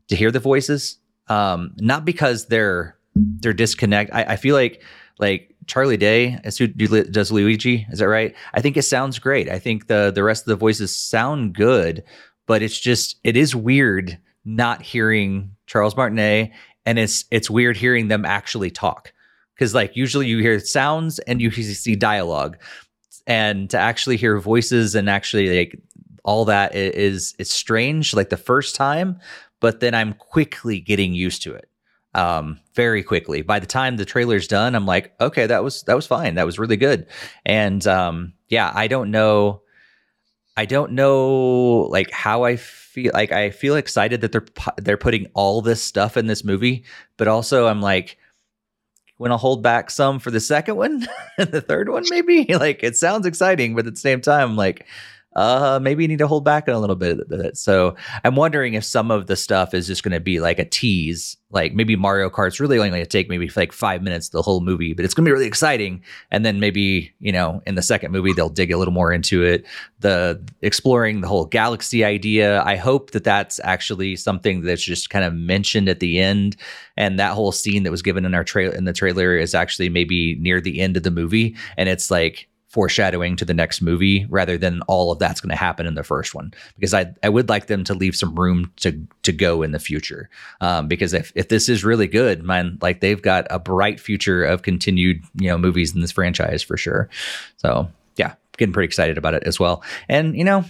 to 0.09 0.15
hear 0.15 0.29
the 0.29 0.39
voices, 0.39 0.99
um, 1.27 1.73
not 1.77 2.05
because 2.05 2.45
they're 2.45 2.95
they're 3.15 3.53
disconnect. 3.53 4.13
I, 4.13 4.23
I 4.23 4.35
feel 4.35 4.55
like 4.55 4.83
like 5.17 5.55
Charlie 5.65 5.97
Day 5.97 6.37
as 6.43 6.57
who 6.57 6.67
does 6.67 7.31
Luigi. 7.31 7.87
Is 7.89 7.99
that 7.99 8.07
right? 8.07 8.35
I 8.53 8.61
think 8.61 8.77
it 8.77 8.83
sounds 8.83 9.17
great. 9.17 9.49
I 9.49 9.57
think 9.57 9.87
the 9.87 10.11
the 10.13 10.23
rest 10.23 10.43
of 10.43 10.49
the 10.49 10.55
voices 10.55 10.95
sound 10.95 11.55
good, 11.55 12.03
but 12.45 12.61
it's 12.61 12.79
just 12.79 13.19
it 13.23 13.35
is 13.35 13.55
weird 13.55 14.19
not 14.45 14.83
hearing 14.83 15.55
Charles 15.65 15.95
Martinet, 15.95 16.51
and 16.85 16.99
it's 16.99 17.25
it's 17.31 17.49
weird 17.49 17.75
hearing 17.75 18.07
them 18.07 18.23
actually 18.23 18.69
talk 18.69 19.13
because 19.55 19.73
like 19.73 19.95
usually 19.95 20.27
you 20.27 20.37
hear 20.39 20.59
sounds 20.59 21.17
and 21.19 21.41
you 21.41 21.49
see 21.51 21.95
dialogue 21.95 22.57
and 23.31 23.69
to 23.69 23.77
actually 23.77 24.17
hear 24.17 24.37
voices 24.39 24.93
and 24.93 25.09
actually 25.09 25.57
like 25.57 25.79
all 26.23 26.43
that 26.45 26.75
is 26.75 27.33
it's 27.39 27.51
strange 27.51 28.13
like 28.13 28.29
the 28.29 28.37
first 28.37 28.75
time 28.75 29.17
but 29.61 29.79
then 29.79 29.95
i'm 29.95 30.13
quickly 30.13 30.79
getting 30.79 31.13
used 31.13 31.41
to 31.41 31.53
it 31.53 31.69
um 32.13 32.59
very 32.75 33.03
quickly. 33.03 33.41
By 33.41 33.59
the 33.59 33.65
time 33.65 33.95
the 33.95 34.05
trailer's 34.05 34.47
done 34.47 34.75
i'm 34.75 34.85
like 34.85 35.13
okay 35.21 35.47
that 35.47 35.63
was 35.63 35.83
that 35.83 35.95
was 35.95 36.05
fine. 36.05 36.35
That 36.35 36.45
was 36.45 36.59
really 36.59 36.77
good. 36.77 37.07
And 37.45 37.85
um 37.87 38.33
yeah 38.49 38.71
i 38.75 38.87
don't 38.87 39.11
know 39.11 39.61
i 40.57 40.65
don't 40.65 40.91
know 40.91 41.87
like 41.89 42.11
how 42.11 42.43
i 42.43 42.57
feel 42.57 43.11
like 43.13 43.31
i 43.31 43.49
feel 43.49 43.75
excited 43.75 44.19
that 44.21 44.33
they're 44.33 44.45
they're 44.77 44.97
putting 44.97 45.27
all 45.33 45.61
this 45.61 45.81
stuff 45.81 46.17
in 46.17 46.27
this 46.27 46.43
movie 46.43 46.83
but 47.15 47.29
also 47.29 47.67
i'm 47.67 47.81
like 47.81 48.17
want 49.21 49.31
to 49.31 49.37
hold 49.37 49.61
back 49.61 49.89
some 49.89 50.19
for 50.19 50.31
the 50.31 50.39
second 50.39 50.75
one 50.75 51.07
and 51.37 51.51
the 51.51 51.61
third 51.61 51.89
one, 51.89 52.03
maybe. 52.09 52.45
Like 52.61 52.83
it 52.83 52.97
sounds 52.97 53.25
exciting, 53.25 53.75
but 53.75 53.87
at 53.87 53.93
the 53.93 53.99
same 53.99 54.21
time, 54.21 54.55
like 54.55 54.85
uh, 55.35 55.79
maybe 55.81 56.03
you 56.03 56.07
need 56.07 56.19
to 56.19 56.27
hold 56.27 56.43
back 56.43 56.67
a 56.67 56.77
little 56.77 56.95
bit 56.95 57.19
of 57.19 57.31
it. 57.31 57.57
So 57.57 57.95
I'm 58.23 58.35
wondering 58.35 58.73
if 58.73 58.83
some 58.83 59.11
of 59.11 59.27
the 59.27 59.35
stuff 59.35 59.73
is 59.73 59.87
just 59.87 60.03
going 60.03 60.11
to 60.13 60.19
be 60.19 60.41
like 60.41 60.59
a 60.59 60.65
tease, 60.65 61.37
like 61.51 61.73
maybe 61.73 61.95
Mario 61.95 62.29
Kart's 62.29 62.59
really 62.59 62.77
only 62.77 62.89
going 62.89 63.01
to 63.01 63.07
take 63.07 63.29
maybe 63.29 63.49
like 63.55 63.71
five 63.71 64.01
minutes 64.01 64.29
the 64.29 64.41
whole 64.41 64.59
movie, 64.59 64.93
but 64.93 65.05
it's 65.05 65.13
going 65.13 65.23
to 65.23 65.29
be 65.29 65.33
really 65.33 65.47
exciting. 65.47 66.03
And 66.31 66.45
then 66.45 66.59
maybe 66.59 67.13
you 67.19 67.31
know 67.31 67.61
in 67.65 67.75
the 67.75 67.81
second 67.81 68.11
movie 68.11 68.33
they'll 68.33 68.49
dig 68.49 68.71
a 68.71 68.77
little 68.77 68.93
more 68.93 69.13
into 69.13 69.43
it, 69.43 69.65
the 69.99 70.41
exploring 70.61 71.21
the 71.21 71.29
whole 71.29 71.45
galaxy 71.45 72.03
idea. 72.03 72.61
I 72.63 72.75
hope 72.75 73.11
that 73.11 73.23
that's 73.23 73.59
actually 73.63 74.17
something 74.17 74.61
that's 74.61 74.83
just 74.83 75.09
kind 75.09 75.23
of 75.23 75.33
mentioned 75.33 75.87
at 75.87 76.01
the 76.01 76.19
end, 76.19 76.57
and 76.97 77.19
that 77.19 77.33
whole 77.33 77.53
scene 77.53 77.83
that 77.83 77.91
was 77.91 78.01
given 78.01 78.25
in 78.25 78.35
our 78.35 78.43
trail 78.43 78.71
in 78.71 78.83
the 78.83 78.93
trailer 78.93 79.37
is 79.37 79.55
actually 79.55 79.87
maybe 79.87 80.35
near 80.35 80.59
the 80.59 80.81
end 80.81 80.97
of 80.97 81.03
the 81.03 81.11
movie, 81.11 81.55
and 81.77 81.87
it's 81.87 82.11
like 82.11 82.49
foreshadowing 82.71 83.35
to 83.35 83.43
the 83.43 83.53
next 83.53 83.81
movie 83.81 84.25
rather 84.29 84.57
than 84.57 84.81
all 84.83 85.11
of 85.11 85.19
that's 85.19 85.41
going 85.41 85.49
to 85.49 85.57
happen 85.57 85.85
in 85.85 85.93
the 85.95 86.05
first 86.05 86.33
one. 86.33 86.53
Because 86.75 86.93
I, 86.93 87.13
I 87.21 87.27
would 87.27 87.49
like 87.49 87.67
them 87.67 87.83
to 87.83 87.93
leave 87.93 88.15
some 88.15 88.33
room 88.33 88.71
to 88.77 88.97
to 89.23 89.33
go 89.33 89.61
in 89.61 89.71
the 89.71 89.79
future. 89.79 90.29
Um, 90.61 90.87
because 90.87 91.13
if, 91.13 91.33
if 91.35 91.49
this 91.49 91.67
is 91.67 91.83
really 91.83 92.07
good 92.07 92.43
man 92.43 92.77
like 92.81 93.01
they've 93.01 93.21
got 93.21 93.45
a 93.49 93.59
bright 93.59 93.99
future 93.99 94.43
of 94.43 94.61
continued 94.61 95.21
you 95.35 95.49
know 95.49 95.57
movies 95.57 95.93
in 95.93 95.99
this 95.99 96.13
franchise 96.13 96.63
for 96.63 96.77
sure. 96.77 97.09
So 97.57 97.91
yeah 98.15 98.35
getting 98.57 98.73
pretty 98.73 98.85
excited 98.85 99.17
about 99.17 99.33
it 99.33 99.43
as 99.43 99.59
well. 99.59 99.83
And 100.07 100.37
you 100.37 100.45
know 100.45 100.63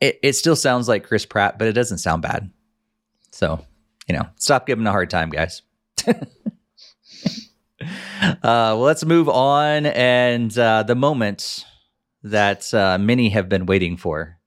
it, 0.00 0.18
it 0.22 0.32
still 0.32 0.56
sounds 0.56 0.88
like 0.88 1.04
Chris 1.04 1.26
Pratt 1.26 1.58
but 1.58 1.68
it 1.68 1.74
doesn't 1.74 1.98
sound 1.98 2.22
bad. 2.22 2.50
So 3.32 3.62
you 4.08 4.14
know 4.14 4.26
stop 4.36 4.66
giving 4.66 4.86
a 4.86 4.92
hard 4.92 5.10
time 5.10 5.28
guys 5.28 5.60
uh, 8.20 8.36
well, 8.42 8.80
let's 8.80 9.04
move 9.04 9.28
on. 9.28 9.86
And 9.86 10.56
uh, 10.58 10.82
the 10.82 10.94
moment 10.94 11.64
that 12.22 12.72
uh, 12.74 12.98
many 12.98 13.30
have 13.30 13.48
been 13.48 13.66
waiting 13.66 13.96
for, 13.96 14.38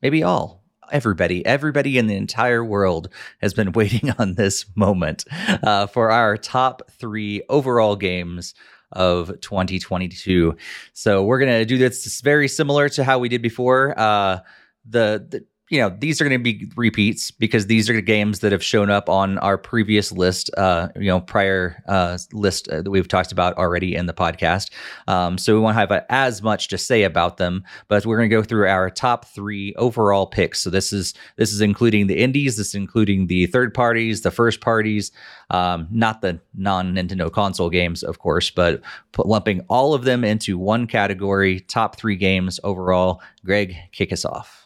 maybe 0.00 0.22
all, 0.22 0.64
everybody, 0.90 1.44
everybody 1.46 1.98
in 1.98 2.06
the 2.06 2.16
entire 2.16 2.64
world 2.64 3.08
has 3.40 3.54
been 3.54 3.72
waiting 3.74 4.12
on 4.18 4.34
this 4.34 4.66
moment 4.74 5.24
uh, 5.62 5.86
for 5.86 6.10
our 6.10 6.36
top 6.36 6.82
three 6.90 7.42
overall 7.48 7.96
games 7.96 8.54
of 8.92 9.40
2022. 9.40 10.54
So 10.92 11.24
we're 11.24 11.38
gonna 11.38 11.64
do 11.64 11.78
this 11.78 12.20
very 12.20 12.48
similar 12.48 12.88
to 12.90 13.04
how 13.04 13.18
we 13.18 13.28
did 13.28 13.40
before. 13.40 13.98
Uh, 13.98 14.40
the, 14.84 15.26
the 15.28 15.46
you 15.72 15.80
know 15.80 15.88
these 16.00 16.20
are 16.20 16.28
going 16.28 16.38
to 16.38 16.42
be 16.42 16.70
repeats 16.76 17.30
because 17.30 17.66
these 17.66 17.88
are 17.88 17.98
games 18.02 18.40
that 18.40 18.52
have 18.52 18.62
shown 18.62 18.90
up 18.90 19.08
on 19.08 19.38
our 19.38 19.56
previous 19.56 20.12
list 20.12 20.50
uh 20.58 20.88
you 20.96 21.06
know 21.06 21.18
prior 21.18 21.82
uh 21.88 22.18
list 22.34 22.68
uh, 22.68 22.82
that 22.82 22.90
we've 22.90 23.08
talked 23.08 23.32
about 23.32 23.56
already 23.56 23.94
in 23.94 24.04
the 24.04 24.12
podcast. 24.12 24.70
Um 25.08 25.38
so 25.38 25.54
we 25.54 25.60
won't 25.60 25.74
have 25.74 25.90
uh, 25.90 26.02
as 26.10 26.42
much 26.42 26.68
to 26.68 26.78
say 26.78 27.04
about 27.04 27.38
them 27.38 27.64
but 27.88 28.04
we're 28.04 28.18
going 28.18 28.28
to 28.28 28.36
go 28.36 28.42
through 28.42 28.68
our 28.68 28.90
top 28.90 29.24
three 29.24 29.74
overall 29.76 30.26
picks. 30.26 30.60
So 30.60 30.68
this 30.68 30.92
is 30.92 31.14
this 31.36 31.52
is 31.54 31.62
including 31.62 32.06
the 32.06 32.18
indies 32.18 32.58
this 32.58 32.68
is 32.68 32.74
including 32.74 33.28
the 33.28 33.46
third 33.46 33.72
parties 33.72 34.20
the 34.20 34.30
first 34.30 34.60
parties 34.60 35.10
um 35.48 35.88
not 35.90 36.20
the 36.20 36.38
non 36.54 36.94
nintendo 36.94 37.32
console 37.32 37.70
games 37.70 38.02
of 38.02 38.18
course 38.18 38.50
but 38.50 38.82
lumping 39.16 39.62
all 39.70 39.94
of 39.94 40.04
them 40.04 40.22
into 40.22 40.58
one 40.58 40.86
category 40.86 41.60
top 41.60 41.96
three 41.96 42.16
games 42.16 42.60
overall. 42.62 43.22
Greg 43.42 43.74
kick 43.92 44.12
us 44.12 44.26
off 44.26 44.61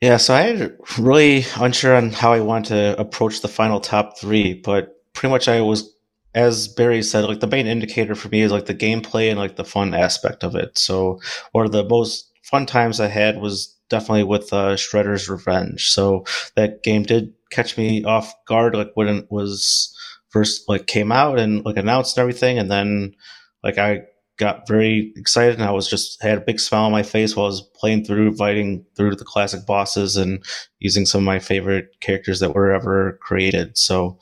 yeah, 0.00 0.16
so 0.16 0.34
I 0.34 0.70
really 0.98 1.44
unsure 1.58 1.94
on 1.94 2.10
how 2.10 2.32
I 2.32 2.40
want 2.40 2.66
to 2.66 2.98
approach 2.98 3.40
the 3.40 3.48
final 3.48 3.80
top 3.80 4.18
three, 4.18 4.54
but 4.54 4.96
pretty 5.12 5.30
much 5.30 5.46
I 5.46 5.60
was, 5.60 5.94
as 6.34 6.68
Barry 6.68 7.02
said, 7.02 7.24
like 7.24 7.40
the 7.40 7.46
main 7.46 7.66
indicator 7.66 8.14
for 8.14 8.28
me 8.28 8.40
is 8.40 8.52
like 8.52 8.66
the 8.66 8.74
gameplay 8.74 9.28
and 9.30 9.38
like 9.38 9.56
the 9.56 9.64
fun 9.64 9.92
aspect 9.92 10.42
of 10.42 10.54
it. 10.54 10.78
So 10.78 11.20
one 11.52 11.66
of 11.66 11.72
the 11.72 11.86
most 11.86 12.30
fun 12.44 12.64
times 12.64 12.98
I 12.98 13.08
had 13.08 13.40
was 13.40 13.76
definitely 13.90 14.24
with 14.24 14.52
uh, 14.52 14.76
Shredder's 14.76 15.28
Revenge. 15.28 15.90
So 15.90 16.24
that 16.56 16.82
game 16.82 17.02
did 17.02 17.34
catch 17.50 17.76
me 17.76 18.02
off 18.04 18.32
guard, 18.46 18.74
like 18.74 18.92
when 18.94 19.08
it 19.08 19.26
was 19.30 19.94
first 20.30 20.66
like 20.68 20.86
came 20.86 21.12
out 21.12 21.38
and 21.38 21.64
like 21.64 21.76
announced 21.76 22.16
and 22.16 22.22
everything, 22.22 22.58
and 22.58 22.70
then 22.70 23.14
like 23.62 23.76
I 23.76 24.04
got 24.40 24.66
very 24.66 25.12
excited 25.16 25.54
and 25.54 25.62
I 25.62 25.70
was 25.70 25.86
just 25.86 26.20
had 26.22 26.38
a 26.38 26.40
big 26.40 26.58
smile 26.58 26.86
on 26.86 26.92
my 26.92 27.02
face 27.02 27.36
while 27.36 27.44
I 27.44 27.50
was 27.50 27.60
playing 27.74 28.06
through, 28.06 28.34
fighting 28.36 28.86
through 28.96 29.16
the 29.16 29.24
classic 29.24 29.66
bosses 29.66 30.16
and 30.16 30.42
using 30.78 31.04
some 31.04 31.20
of 31.20 31.26
my 31.26 31.38
favorite 31.38 32.00
characters 32.00 32.40
that 32.40 32.54
were 32.54 32.72
ever 32.72 33.18
created. 33.22 33.76
So 33.76 34.18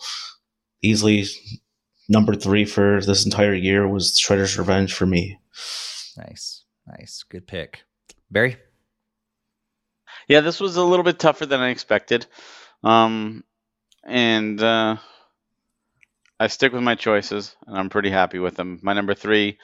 easily 0.83 1.27
number 2.09 2.35
three 2.35 2.65
for 2.65 3.01
this 3.01 3.25
entire 3.25 3.55
year 3.55 3.87
was 3.87 4.19
Shredder's 4.19 4.59
Revenge 4.59 4.93
for 4.93 5.07
me. 5.07 5.39
Nice. 6.17 6.65
Nice. 6.87 7.23
Good 7.23 7.47
pick. 7.47 7.85
Barry? 8.29 8.57
Yeah, 10.27 10.41
this 10.41 10.59
was 10.59 10.77
a 10.77 10.85
little 10.85 11.05
bit 11.05 11.21
tougher 11.21 11.47
than 11.47 11.61
I 11.61 11.69
expected. 11.69 12.27
Um, 12.83 13.45
and 14.05 14.61
uh, 14.61 14.97
I 16.41 16.49
stick 16.49 16.73
with 16.73 16.83
my 16.83 16.97
choices, 16.97 17.55
and 17.67 17.79
I'm 17.79 17.89
pretty 17.89 18.11
happy 18.11 18.41
with 18.41 18.57
them. 18.57 18.81
My 18.83 18.95
number 18.95 19.15
three 19.15 19.59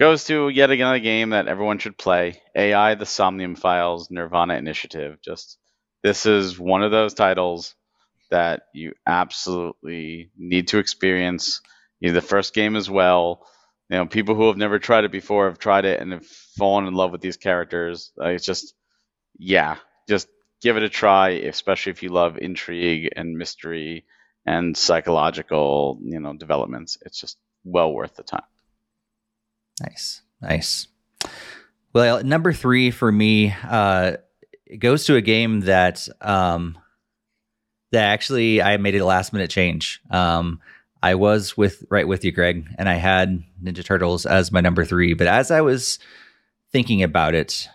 goes 0.00 0.24
to 0.24 0.48
yet 0.48 0.70
another 0.70 0.98
game 0.98 1.30
that 1.30 1.46
everyone 1.46 1.78
should 1.78 1.98
play 1.98 2.40
AI 2.56 2.94
The 2.94 3.04
Somnium 3.04 3.54
Files 3.54 4.10
Nirvana 4.10 4.54
Initiative. 4.54 5.18
Just 5.22 5.58
this 6.02 6.24
is 6.24 6.58
one 6.58 6.82
of 6.82 6.90
those 6.90 7.12
titles 7.12 7.74
that 8.30 8.62
you 8.72 8.94
absolutely 9.06 10.30
need 10.38 10.68
to 10.68 10.78
experience. 10.78 11.60
You 12.00 12.08
know, 12.08 12.14
the 12.14 12.22
first 12.22 12.54
game 12.54 12.76
as 12.76 12.88
well. 12.88 13.46
You 13.90 13.98
know, 13.98 14.06
people 14.06 14.34
who 14.34 14.46
have 14.46 14.56
never 14.56 14.78
tried 14.78 15.04
it 15.04 15.12
before 15.12 15.48
have 15.48 15.58
tried 15.58 15.84
it 15.84 16.00
and 16.00 16.12
have 16.12 16.26
fallen 16.56 16.86
in 16.86 16.94
love 16.94 17.12
with 17.12 17.20
these 17.20 17.36
characters. 17.36 18.10
Uh, 18.18 18.28
it's 18.28 18.46
just, 18.46 18.72
yeah, 19.38 19.76
just 20.08 20.28
give 20.62 20.78
it 20.78 20.82
a 20.82 20.88
try, 20.88 21.30
especially 21.30 21.92
if 21.92 22.02
you 22.02 22.08
love 22.08 22.38
intrigue 22.38 23.10
and 23.16 23.36
mystery 23.36 24.06
and 24.46 24.76
psychological, 24.76 25.98
you 26.02 26.20
know, 26.20 26.32
developments. 26.34 26.96
It's 27.02 27.20
just 27.20 27.36
well 27.64 27.92
worth 27.92 28.16
the 28.16 28.22
time. 28.22 28.42
Nice, 29.80 30.22
nice. 30.40 30.88
Well, 31.92 32.22
number 32.22 32.52
three 32.52 32.90
for 32.90 33.10
me 33.10 33.54
uh, 33.64 34.16
goes 34.78 35.04
to 35.06 35.16
a 35.16 35.20
game 35.20 35.60
that 35.60 36.06
um, 36.20 36.78
that 37.92 38.04
actually 38.04 38.62
I 38.62 38.76
made 38.76 38.94
a 38.94 39.04
last 39.04 39.32
minute 39.32 39.50
change. 39.50 40.00
Um, 40.10 40.60
I 41.02 41.14
was 41.14 41.56
with 41.56 41.84
right 41.90 42.06
with 42.06 42.24
you, 42.24 42.32
Greg, 42.32 42.68
and 42.78 42.88
I 42.88 42.94
had 42.94 43.42
Ninja 43.62 43.84
Turtles 43.84 44.26
as 44.26 44.52
my 44.52 44.60
number 44.60 44.84
three. 44.84 45.14
But 45.14 45.26
as 45.26 45.50
I 45.50 45.62
was 45.62 45.98
thinking 46.70 47.02
about 47.02 47.34
it, 47.34 47.68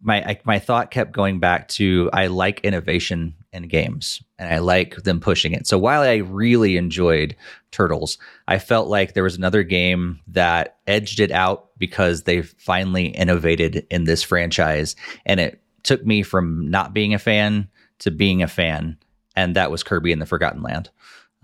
my 0.00 0.22
I, 0.22 0.40
my 0.44 0.58
thought 0.58 0.90
kept 0.90 1.12
going 1.12 1.38
back 1.38 1.68
to 1.68 2.10
I 2.12 2.26
like 2.26 2.60
innovation 2.60 3.34
in 3.52 3.68
games 3.68 4.22
and 4.38 4.52
I 4.52 4.58
like 4.58 4.96
them 4.96 5.20
pushing 5.20 5.52
it. 5.52 5.66
So 5.66 5.78
while 5.78 6.02
I 6.02 6.16
really 6.16 6.76
enjoyed 6.76 7.34
Turtles, 7.70 8.18
I 8.46 8.58
felt 8.58 8.88
like 8.88 9.14
there 9.14 9.22
was 9.22 9.36
another 9.36 9.62
game 9.62 10.20
that 10.28 10.78
edged 10.86 11.20
it 11.20 11.30
out 11.30 11.70
because 11.78 12.22
they 12.22 12.42
finally 12.42 13.06
innovated 13.06 13.86
in 13.90 14.04
this 14.04 14.22
franchise 14.22 14.96
and 15.24 15.40
it 15.40 15.62
took 15.82 16.04
me 16.04 16.22
from 16.22 16.70
not 16.70 16.92
being 16.92 17.14
a 17.14 17.18
fan 17.18 17.68
to 18.00 18.10
being 18.10 18.42
a 18.42 18.48
fan 18.48 18.96
and 19.38 19.54
that 19.54 19.70
was 19.70 19.84
Kirby 19.84 20.10
in 20.10 20.18
the 20.18 20.26
Forgotten 20.26 20.62
Land. 20.62 20.90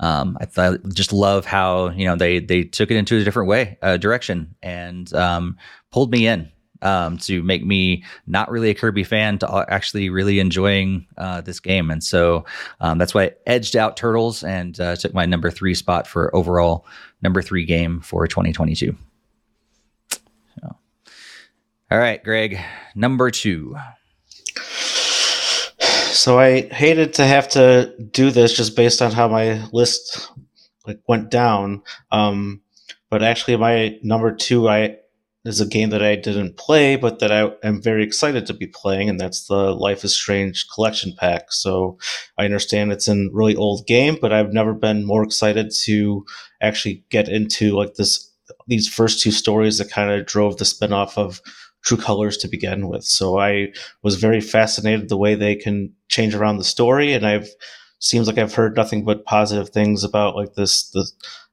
Um, 0.00 0.36
I 0.40 0.46
th- 0.46 0.80
just 0.92 1.12
love 1.12 1.44
how 1.44 1.90
you 1.90 2.04
know 2.04 2.16
they 2.16 2.40
they 2.40 2.64
took 2.64 2.90
it 2.90 2.96
into 2.96 3.16
a 3.16 3.22
different 3.22 3.48
way, 3.48 3.78
uh, 3.80 3.96
direction, 3.96 4.56
and 4.60 5.12
um, 5.14 5.56
pulled 5.92 6.10
me 6.10 6.26
in 6.26 6.50
um, 6.84 7.18
to 7.18 7.42
make 7.42 7.64
me 7.64 8.04
not 8.26 8.50
really 8.50 8.70
a 8.70 8.74
Kirby 8.74 9.04
fan 9.04 9.38
to 9.38 9.66
actually 9.68 10.10
really 10.10 10.38
enjoying 10.38 11.06
uh, 11.16 11.40
this 11.40 11.58
game. 11.58 11.90
And 11.90 12.04
so 12.04 12.44
um, 12.80 12.98
that's 12.98 13.14
why 13.14 13.24
I 13.24 13.32
edged 13.46 13.74
out 13.74 13.96
Turtles 13.96 14.44
and 14.44 14.78
uh, 14.78 14.96
took 14.96 15.14
my 15.14 15.26
number 15.26 15.50
three 15.50 15.74
spot 15.74 16.06
for 16.06 16.34
overall 16.36 16.86
number 17.22 17.42
three 17.42 17.64
game 17.64 18.00
for 18.00 18.26
2022. 18.28 18.96
So. 20.10 20.76
All 21.90 21.98
right, 21.98 22.22
Greg, 22.22 22.60
number 22.94 23.30
two. 23.30 23.76
So 25.78 26.38
I 26.38 26.62
hated 26.68 27.14
to 27.14 27.26
have 27.26 27.48
to 27.50 27.92
do 28.12 28.30
this 28.30 28.56
just 28.56 28.76
based 28.76 29.02
on 29.02 29.10
how 29.10 29.26
my 29.26 29.66
list 29.72 30.30
like 30.86 31.00
went 31.08 31.30
down. 31.30 31.82
Um, 32.12 32.62
but 33.10 33.22
actually, 33.22 33.56
my 33.56 33.98
number 34.02 34.34
two, 34.34 34.68
I 34.68 34.98
is 35.44 35.60
a 35.60 35.66
game 35.66 35.90
that 35.90 36.02
I 36.02 36.16
didn't 36.16 36.56
play, 36.56 36.96
but 36.96 37.18
that 37.18 37.30
I 37.30 37.50
am 37.66 37.82
very 37.82 38.02
excited 38.02 38.46
to 38.46 38.54
be 38.54 38.66
playing, 38.66 39.10
and 39.10 39.20
that's 39.20 39.46
the 39.46 39.74
Life 39.74 40.04
is 40.04 40.16
Strange 40.16 40.66
collection 40.72 41.14
pack. 41.18 41.52
So 41.52 41.98
I 42.38 42.44
understand 42.44 42.92
it's 42.92 43.08
a 43.08 43.28
really 43.32 43.54
old 43.54 43.86
game, 43.86 44.16
but 44.20 44.32
I've 44.32 44.52
never 44.52 44.72
been 44.72 45.04
more 45.04 45.22
excited 45.22 45.70
to 45.84 46.24
actually 46.62 47.04
get 47.10 47.28
into 47.28 47.76
like 47.76 47.94
this 47.94 48.30
these 48.66 48.88
first 48.88 49.20
two 49.20 49.30
stories 49.30 49.78
that 49.78 49.90
kind 49.90 50.10
of 50.10 50.26
drove 50.26 50.56
the 50.56 50.64
spinoff 50.64 51.16
of 51.18 51.40
True 51.82 51.96
Colors 51.96 52.36
to 52.38 52.48
begin 52.48 52.88
with. 52.88 53.04
So 53.04 53.38
I 53.38 53.72
was 54.02 54.16
very 54.16 54.40
fascinated 54.40 55.08
the 55.08 55.18
way 55.18 55.34
they 55.34 55.54
can 55.56 55.92
change 56.08 56.34
around 56.34 56.56
the 56.56 56.64
story, 56.64 57.12
and 57.12 57.26
I've 57.26 57.48
seems 57.98 58.26
like 58.26 58.38
I've 58.38 58.54
heard 58.54 58.76
nothing 58.76 59.04
but 59.04 59.24
positive 59.24 59.70
things 59.70 60.04
about 60.04 60.36
like 60.36 60.54
this 60.54 60.88
the 60.90 61.10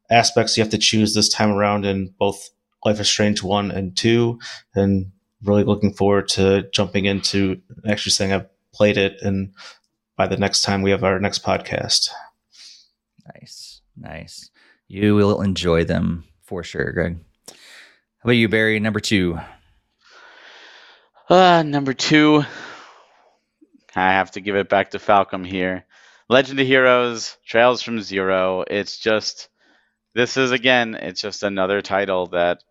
aspects 0.09 0.57
you 0.57 0.63
have 0.63 0.71
to 0.71 0.77
choose 0.77 1.13
this 1.13 1.29
time 1.29 1.51
around 1.51 1.85
in 1.85 2.13
both 2.19 2.49
Life 2.83 2.99
is 2.99 3.09
Strange 3.09 3.43
one 3.43 3.71
and 3.71 3.95
two, 3.95 4.39
and 4.75 5.11
really 5.43 5.63
looking 5.63 5.93
forward 5.93 6.27
to 6.29 6.69
jumping 6.71 7.05
into 7.05 7.61
actually 7.87 8.11
saying 8.11 8.31
I've 8.33 8.47
played 8.73 8.97
it 8.97 9.21
and 9.21 9.53
by 10.15 10.27
the 10.27 10.37
next 10.37 10.61
time 10.61 10.81
we 10.81 10.91
have 10.91 11.03
our 11.03 11.19
next 11.19 11.43
podcast. 11.43 12.09
Nice, 13.33 13.81
nice. 13.97 14.49
You 14.87 15.15
will 15.15 15.41
enjoy 15.41 15.83
them 15.83 16.25
for 16.43 16.63
sure, 16.63 16.91
Greg. 16.91 17.17
How 17.47 17.55
about 18.23 18.33
you, 18.33 18.49
Barry? 18.49 18.79
Number 18.79 18.99
two. 18.99 19.39
Uh, 21.29 21.63
number 21.63 21.93
two. 21.93 22.43
I 23.95 24.11
have 24.13 24.31
to 24.31 24.41
give 24.41 24.55
it 24.55 24.69
back 24.69 24.91
to 24.91 24.99
Falcom 24.99 25.45
here. 25.45 25.85
Legend 26.29 26.59
of 26.59 26.67
Heroes, 26.67 27.37
Trails 27.45 27.81
from 27.81 28.01
Zero. 28.01 28.63
It's 28.69 28.97
just 28.97 29.49
this 30.13 30.37
is 30.37 30.51
again, 30.51 30.95
it's 30.95 31.21
just 31.21 31.43
another 31.43 31.81
title 31.81 32.27
that 32.27 32.63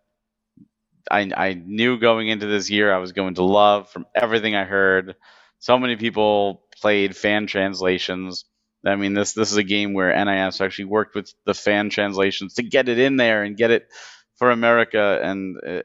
I 1.09 1.31
I 1.35 1.53
knew 1.53 1.99
going 1.99 2.27
into 2.27 2.47
this 2.47 2.69
year 2.69 2.93
I 2.93 2.97
was 2.97 3.11
going 3.11 3.35
to 3.35 3.43
love 3.43 3.89
from 3.89 4.05
everything 4.15 4.55
I 4.55 4.65
heard. 4.65 5.15
So 5.59 5.77
many 5.77 5.95
people 5.95 6.63
played 6.81 7.15
fan 7.15 7.47
translations. 7.47 8.45
I 8.85 8.95
mean, 8.95 9.13
this 9.13 9.33
this 9.33 9.51
is 9.51 9.57
a 9.57 9.63
game 9.63 9.93
where 9.93 10.13
NIS 10.25 10.61
actually 10.61 10.85
worked 10.85 11.15
with 11.15 11.33
the 11.45 11.53
fan 11.53 11.89
translations 11.89 12.55
to 12.55 12.63
get 12.63 12.89
it 12.89 12.99
in 12.99 13.15
there 13.15 13.43
and 13.43 13.55
get 13.55 13.71
it 13.71 13.87
for 14.35 14.51
America. 14.51 15.19
And 15.21 15.57
uh, 15.65 15.81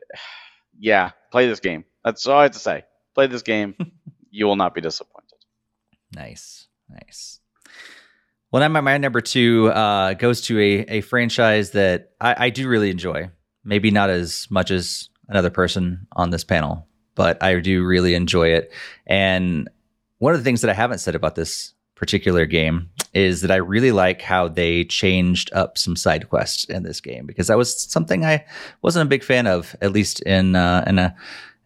yeah, 0.78 1.10
play 1.30 1.46
this 1.46 1.60
game. 1.60 1.84
That's 2.04 2.26
all 2.26 2.38
I 2.38 2.44
have 2.44 2.52
to 2.52 2.58
say. 2.58 2.84
Play 3.14 3.26
this 3.26 3.42
game. 3.42 3.74
you 4.30 4.46
will 4.46 4.56
not 4.56 4.74
be 4.74 4.80
disappointed. 4.80 5.38
Nice, 6.14 6.68
nice. 6.88 7.40
Well, 8.50 8.60
then 8.60 8.72
my, 8.72 8.80
my 8.80 8.96
number 8.96 9.20
two 9.20 9.68
uh, 9.68 10.14
goes 10.14 10.40
to 10.42 10.58
a, 10.58 10.72
a 10.96 11.00
franchise 11.00 11.72
that 11.72 12.12
I, 12.20 12.46
I 12.46 12.50
do 12.50 12.68
really 12.68 12.90
enjoy. 12.90 13.30
Maybe 13.66 13.90
not 13.90 14.08
as 14.08 14.46
much 14.50 14.70
as 14.70 15.08
another 15.28 15.50
person 15.50 16.06
on 16.12 16.30
this 16.30 16.44
panel, 16.44 16.86
but 17.14 17.42
I 17.42 17.58
do 17.60 17.84
really 17.84 18.14
enjoy 18.14 18.48
it. 18.48 18.72
And 19.06 19.68
one 20.18 20.32
of 20.32 20.40
the 20.40 20.44
things 20.44 20.60
that 20.62 20.70
I 20.70 20.74
haven't 20.74 20.98
said 20.98 21.14
about 21.14 21.34
this 21.34 21.74
particular 21.94 22.46
game 22.46 22.90
is 23.12 23.40
that 23.40 23.50
I 23.50 23.56
really 23.56 23.92
like 23.92 24.22
how 24.22 24.48
they 24.48 24.84
changed 24.84 25.52
up 25.52 25.78
some 25.78 25.96
side 25.96 26.28
quests 26.28 26.64
in 26.64 26.82
this 26.82 27.00
game 27.00 27.26
because 27.26 27.48
that 27.48 27.58
was 27.58 27.82
something 27.90 28.24
I 28.24 28.44
wasn't 28.82 29.06
a 29.06 29.08
big 29.08 29.24
fan 29.24 29.46
of, 29.46 29.74
at 29.80 29.92
least 29.92 30.20
in 30.22 30.54
uh, 30.54 30.84
in 30.86 30.98
a 30.98 31.16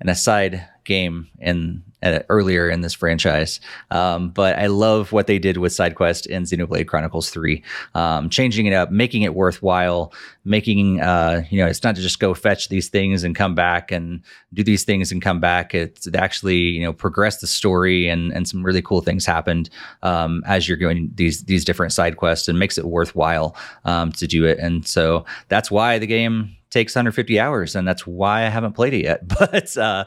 in 0.00 0.08
a 0.08 0.14
side 0.14 0.66
game 0.84 1.28
in 1.38 1.82
uh, 2.02 2.20
earlier 2.28 2.68
in 2.68 2.80
this 2.80 2.94
franchise. 2.94 3.60
Um, 3.90 4.30
but 4.30 4.58
I 4.58 4.66
love 4.66 5.12
what 5.12 5.26
they 5.26 5.38
did 5.38 5.56
with 5.56 5.72
SideQuest 5.72 6.26
in 6.26 6.44
Xenoblade 6.44 6.86
Chronicles 6.86 7.30
3, 7.30 7.62
um, 7.94 8.30
changing 8.30 8.66
it 8.66 8.72
up, 8.72 8.90
making 8.90 9.22
it 9.22 9.34
worthwhile, 9.34 10.12
making, 10.44 11.00
uh, 11.00 11.42
you 11.50 11.58
know, 11.58 11.66
it's 11.66 11.82
not 11.82 11.96
to 11.96 12.02
just 12.02 12.20
go 12.20 12.34
fetch 12.34 12.68
these 12.68 12.88
things 12.88 13.24
and 13.24 13.34
come 13.34 13.54
back 13.54 13.92
and 13.92 14.22
do 14.54 14.62
these 14.62 14.84
things 14.84 15.12
and 15.12 15.22
come 15.22 15.40
back. 15.40 15.74
It's 15.74 16.06
it 16.06 16.16
actually, 16.16 16.58
you 16.58 16.82
know, 16.82 16.92
progress 16.92 17.40
the 17.40 17.46
story 17.46 18.08
and, 18.08 18.32
and 18.32 18.48
some 18.48 18.64
really 18.64 18.82
cool 18.82 19.00
things 19.00 19.26
happened 19.26 19.70
um, 20.02 20.42
as 20.46 20.68
you're 20.68 20.76
going 20.76 21.10
these, 21.14 21.44
these 21.44 21.64
different 21.64 21.92
side 21.92 22.16
quests 22.16 22.48
and 22.48 22.58
makes 22.58 22.78
it 22.78 22.86
worthwhile 22.86 23.56
um, 23.84 24.12
to 24.12 24.26
do 24.26 24.44
it. 24.44 24.58
And 24.58 24.86
so 24.86 25.24
that's 25.48 25.70
why 25.70 25.98
the 25.98 26.06
game 26.06 26.56
takes 26.70 26.94
150 26.94 27.38
hours 27.38 27.74
and 27.74 27.86
that's 27.86 28.06
why 28.06 28.46
I 28.46 28.48
haven't 28.48 28.72
played 28.72 28.94
it 28.94 29.04
yet. 29.04 29.26
But 29.28 29.76
uh 29.76 30.04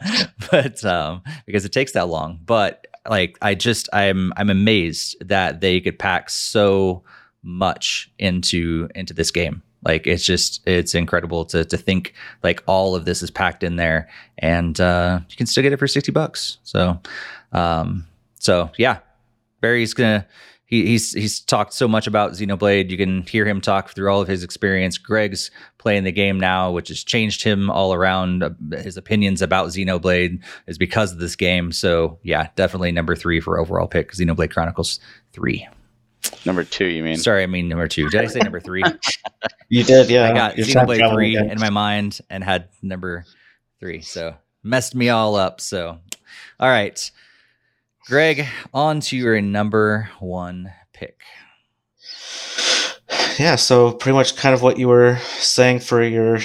but 0.51 0.83
um 0.85 1.21
because 1.45 1.65
it 1.65 1.71
takes 1.71 1.91
that 1.93 2.07
long. 2.07 2.39
But 2.45 2.87
like 3.07 3.37
I 3.41 3.55
just 3.55 3.89
I'm 3.93 4.33
I'm 4.37 4.49
amazed 4.49 5.27
that 5.27 5.61
they 5.61 5.79
could 5.81 5.99
pack 5.99 6.29
so 6.29 7.03
much 7.43 8.11
into 8.19 8.89
into 8.95 9.13
this 9.13 9.31
game. 9.31 9.61
Like 9.83 10.07
it's 10.07 10.25
just 10.25 10.65
it's 10.67 10.95
incredible 10.95 11.45
to 11.45 11.65
to 11.65 11.77
think 11.77 12.13
like 12.41 12.63
all 12.65 12.95
of 12.95 13.05
this 13.05 13.21
is 13.21 13.29
packed 13.29 13.63
in 13.63 13.75
there 13.75 14.09
and 14.37 14.79
uh 14.79 15.19
you 15.29 15.35
can 15.35 15.45
still 15.45 15.63
get 15.63 15.73
it 15.73 15.77
for 15.79 15.87
60 15.87 16.11
bucks. 16.11 16.57
So 16.63 16.99
um 17.51 18.05
so 18.39 18.69
yeah. 18.77 18.99
Barry's 19.61 19.93
gonna 19.93 20.25
he, 20.73 20.87
he's 20.87 21.13
he's 21.13 21.39
talked 21.39 21.71
so 21.71 21.87
much 21.87 22.07
about 22.07 22.31
Xenoblade. 22.31 22.89
You 22.89 22.97
can 22.97 23.21
hear 23.23 23.45
him 23.45 23.61
talk 23.61 23.91
through 23.91 24.11
all 24.11 24.21
of 24.21 24.27
his 24.27 24.43
experience. 24.43 24.97
Greg's 24.97 25.51
playing 25.77 26.03
the 26.03 26.11
game 26.11 26.39
now, 26.39 26.71
which 26.71 26.87
has 26.87 27.03
changed 27.03 27.43
him 27.43 27.69
all 27.69 27.93
around. 27.93 28.41
Uh, 28.41 28.49
his 28.71 28.97
opinions 28.97 29.43
about 29.43 29.67
Xenoblade 29.67 30.43
is 30.65 30.79
because 30.79 31.11
of 31.11 31.19
this 31.19 31.35
game. 31.35 31.71
So 31.71 32.17
yeah, 32.23 32.47
definitely 32.55 32.91
number 32.91 33.15
three 33.15 33.39
for 33.39 33.59
overall 33.59 33.85
pick. 33.85 34.13
Xenoblade 34.13 34.49
Chronicles 34.49 34.99
three. 35.31 35.67
Number 36.43 36.63
two, 36.63 36.85
you 36.85 37.03
mean? 37.03 37.17
Sorry, 37.17 37.43
I 37.43 37.45
mean 37.45 37.67
number 37.67 37.87
two. 37.87 38.09
Did 38.09 38.21
I 38.21 38.27
say 38.27 38.39
number 38.39 38.59
three? 38.59 38.83
you 39.69 39.83
did, 39.83 40.09
yeah. 40.09 40.31
I 40.31 40.33
got 40.33 40.57
You're 40.57 40.65
Xenoblade 40.65 41.13
three 41.13 41.37
in 41.37 41.59
my 41.59 41.69
mind 41.69 42.19
and 42.31 42.43
had 42.43 42.69
number 42.81 43.25
three, 43.79 44.01
so 44.01 44.33
messed 44.63 44.95
me 44.95 45.09
all 45.09 45.35
up. 45.35 45.61
So, 45.61 45.99
all 46.59 46.69
right. 46.69 47.11
Greg, 48.07 48.45
on 48.73 48.99
to 48.99 49.15
your 49.15 49.39
number 49.41 50.09
one 50.19 50.73
pick. 50.93 51.21
Yeah, 53.39 53.55
so 53.55 53.93
pretty 53.93 54.15
much 54.15 54.35
kind 54.35 54.53
of 54.53 54.61
what 54.61 54.77
you 54.77 54.89
were 54.89 55.17
saying 55.37 55.79
for 55.79 56.03
your 56.03 56.39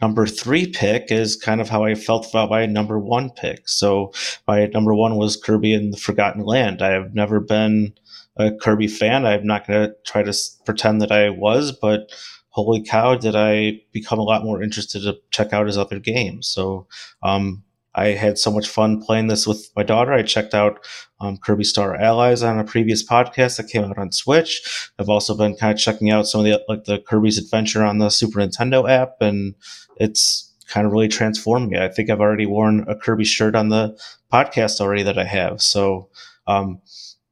number 0.00 0.26
three 0.26 0.68
pick 0.68 1.10
is 1.10 1.34
kind 1.34 1.60
of 1.60 1.68
how 1.68 1.84
I 1.84 1.96
felt 1.96 2.28
about 2.30 2.50
my 2.50 2.64
number 2.66 2.98
one 2.98 3.30
pick. 3.30 3.68
So 3.68 4.12
my 4.46 4.66
number 4.66 4.94
one 4.94 5.16
was 5.16 5.36
Kirby 5.36 5.74
and 5.74 5.92
the 5.92 5.98
Forgotten 5.98 6.44
Land. 6.44 6.80
I 6.80 6.90
have 6.90 7.12
never 7.12 7.40
been 7.40 7.92
a 8.36 8.52
Kirby 8.52 8.86
fan. 8.86 9.26
I'm 9.26 9.46
not 9.46 9.66
going 9.66 9.88
to 9.88 9.94
try 10.06 10.22
to 10.22 10.32
pretend 10.64 11.02
that 11.02 11.12
I 11.12 11.30
was, 11.30 11.72
but 11.72 12.12
holy 12.50 12.82
cow, 12.82 13.16
did 13.16 13.34
I 13.34 13.80
become 13.92 14.20
a 14.20 14.24
lot 14.24 14.44
more 14.44 14.62
interested 14.62 15.02
to 15.02 15.18
check 15.30 15.52
out 15.52 15.66
his 15.66 15.76
other 15.76 15.98
games. 15.98 16.48
So 16.48 16.86
um, 17.22 17.64
I 17.94 18.08
had 18.08 18.38
so 18.38 18.50
much 18.50 18.68
fun 18.68 19.00
playing 19.00 19.26
this 19.26 19.46
with 19.46 19.70
my 19.74 19.82
daughter. 19.82 20.12
I 20.12 20.22
checked 20.22 20.54
out 20.54 20.84
um, 21.20 21.36
Kirby 21.38 21.64
Star 21.64 21.94
Allies 21.96 22.42
on 22.42 22.58
a 22.58 22.64
previous 22.64 23.06
podcast 23.06 23.56
that 23.56 23.68
came 23.68 23.84
out 23.84 23.98
on 23.98 24.12
Switch. 24.12 24.90
I've 24.98 25.08
also 25.08 25.36
been 25.36 25.56
kind 25.56 25.72
of 25.72 25.78
checking 25.78 26.10
out 26.10 26.26
some 26.26 26.40
of 26.40 26.44
the 26.44 26.62
like 26.68 26.84
the 26.84 26.98
Kirby's 27.00 27.38
Adventure 27.38 27.84
on 27.84 27.98
the 27.98 28.10
Super 28.10 28.40
Nintendo 28.40 28.88
app, 28.88 29.16
and 29.20 29.54
it's 29.96 30.54
kind 30.68 30.86
of 30.86 30.92
really 30.92 31.08
transformed 31.08 31.70
me. 31.70 31.78
I 31.78 31.88
think 31.88 32.10
I've 32.10 32.20
already 32.20 32.46
worn 32.46 32.84
a 32.88 32.94
Kirby 32.94 33.24
shirt 33.24 33.56
on 33.56 33.70
the 33.70 33.98
podcast 34.32 34.80
already 34.80 35.02
that 35.02 35.18
I 35.18 35.24
have. 35.24 35.60
So, 35.60 36.08
um, 36.46 36.80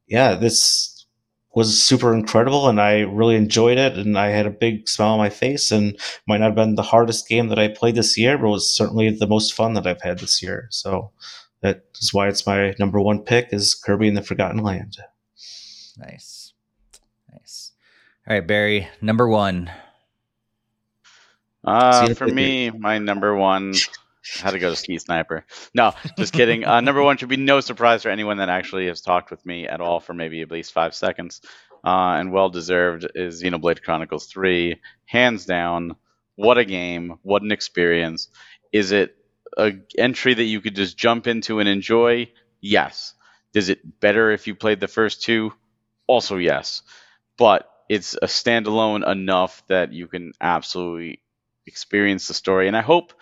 yeah, 0.07 0.35
this 0.35 0.98
was 1.55 1.81
super 1.81 2.13
incredible 2.13 2.69
and 2.69 2.79
I 2.79 3.01
really 3.01 3.35
enjoyed 3.35 3.77
it 3.77 3.97
and 3.97 4.17
I 4.17 4.27
had 4.27 4.45
a 4.45 4.51
big 4.51 4.87
smile 4.87 5.13
on 5.13 5.17
my 5.17 5.29
face 5.29 5.71
and 5.71 5.99
might 6.27 6.39
not 6.39 6.47
have 6.47 6.55
been 6.55 6.75
the 6.75 6.83
hardest 6.83 7.27
game 7.27 7.47
that 7.49 7.59
I 7.59 7.69
played 7.69 7.95
this 7.95 8.17
year, 8.17 8.37
but 8.37 8.49
was 8.49 8.75
certainly 8.75 9.09
the 9.09 9.27
most 9.27 9.53
fun 9.53 9.73
that 9.73 9.87
I've 9.87 10.01
had 10.01 10.19
this 10.19 10.43
year. 10.43 10.67
So 10.69 11.11
that 11.61 11.85
is 11.99 12.13
why 12.13 12.27
it's 12.27 12.45
my 12.45 12.75
number 12.79 13.01
one 13.01 13.19
pick 13.19 13.49
is 13.51 13.73
Kirby 13.73 14.07
in 14.07 14.13
the 14.13 14.21
Forgotten 14.21 14.61
Land. 14.61 14.97
Nice. 15.97 16.53
Nice. 17.31 17.71
All 18.27 18.35
right, 18.35 18.45
Barry, 18.45 18.87
number 19.01 19.27
one. 19.27 19.71
Uh, 21.63 22.13
for 22.13 22.27
me, 22.27 22.69
my 22.69 22.99
number 22.99 23.35
one 23.35 23.73
had 24.37 24.51
to 24.51 24.59
go 24.59 24.69
to 24.69 24.75
Ski 24.75 24.97
Sniper. 24.97 25.45
No, 25.73 25.93
just 26.17 26.33
kidding. 26.33 26.65
Uh, 26.65 26.81
number 26.81 27.01
one 27.01 27.17
should 27.17 27.29
be 27.29 27.37
no 27.37 27.59
surprise 27.59 28.03
for 28.03 28.09
anyone 28.09 28.37
that 28.37 28.49
actually 28.49 28.87
has 28.87 29.01
talked 29.01 29.31
with 29.31 29.45
me 29.45 29.67
at 29.67 29.81
all 29.81 29.99
for 29.99 30.13
maybe 30.13 30.41
at 30.41 30.51
least 30.51 30.73
five 30.73 30.93
seconds. 30.95 31.41
Uh, 31.83 32.17
and 32.19 32.31
well 32.31 32.49
deserved 32.49 33.07
is 33.15 33.41
Xenoblade 33.41 33.81
Chronicles 33.81 34.25
3. 34.27 34.79
Hands 35.05 35.45
down, 35.45 35.95
what 36.35 36.57
a 36.57 36.65
game. 36.65 37.19
What 37.21 37.41
an 37.41 37.51
experience. 37.51 38.29
Is 38.71 38.91
it 38.91 39.15
a 39.57 39.73
entry 39.97 40.33
that 40.33 40.43
you 40.43 40.61
could 40.61 40.75
just 40.75 40.97
jump 40.97 41.27
into 41.27 41.59
and 41.59 41.67
enjoy? 41.67 42.31
Yes. 42.61 43.13
Is 43.53 43.69
it 43.69 43.99
better 43.99 44.31
if 44.31 44.47
you 44.47 44.55
played 44.55 44.79
the 44.79 44.87
first 44.87 45.23
two? 45.23 45.53
Also, 46.07 46.37
yes. 46.37 46.81
But 47.37 47.69
it's 47.89 48.13
a 48.13 48.27
standalone 48.27 49.05
enough 49.09 49.63
that 49.67 49.91
you 49.91 50.07
can 50.07 50.33
absolutely 50.39 51.21
experience 51.65 52.27
the 52.27 52.33
story. 52.33 52.67
And 52.67 52.77
I 52.77 52.81
hope 52.81 53.13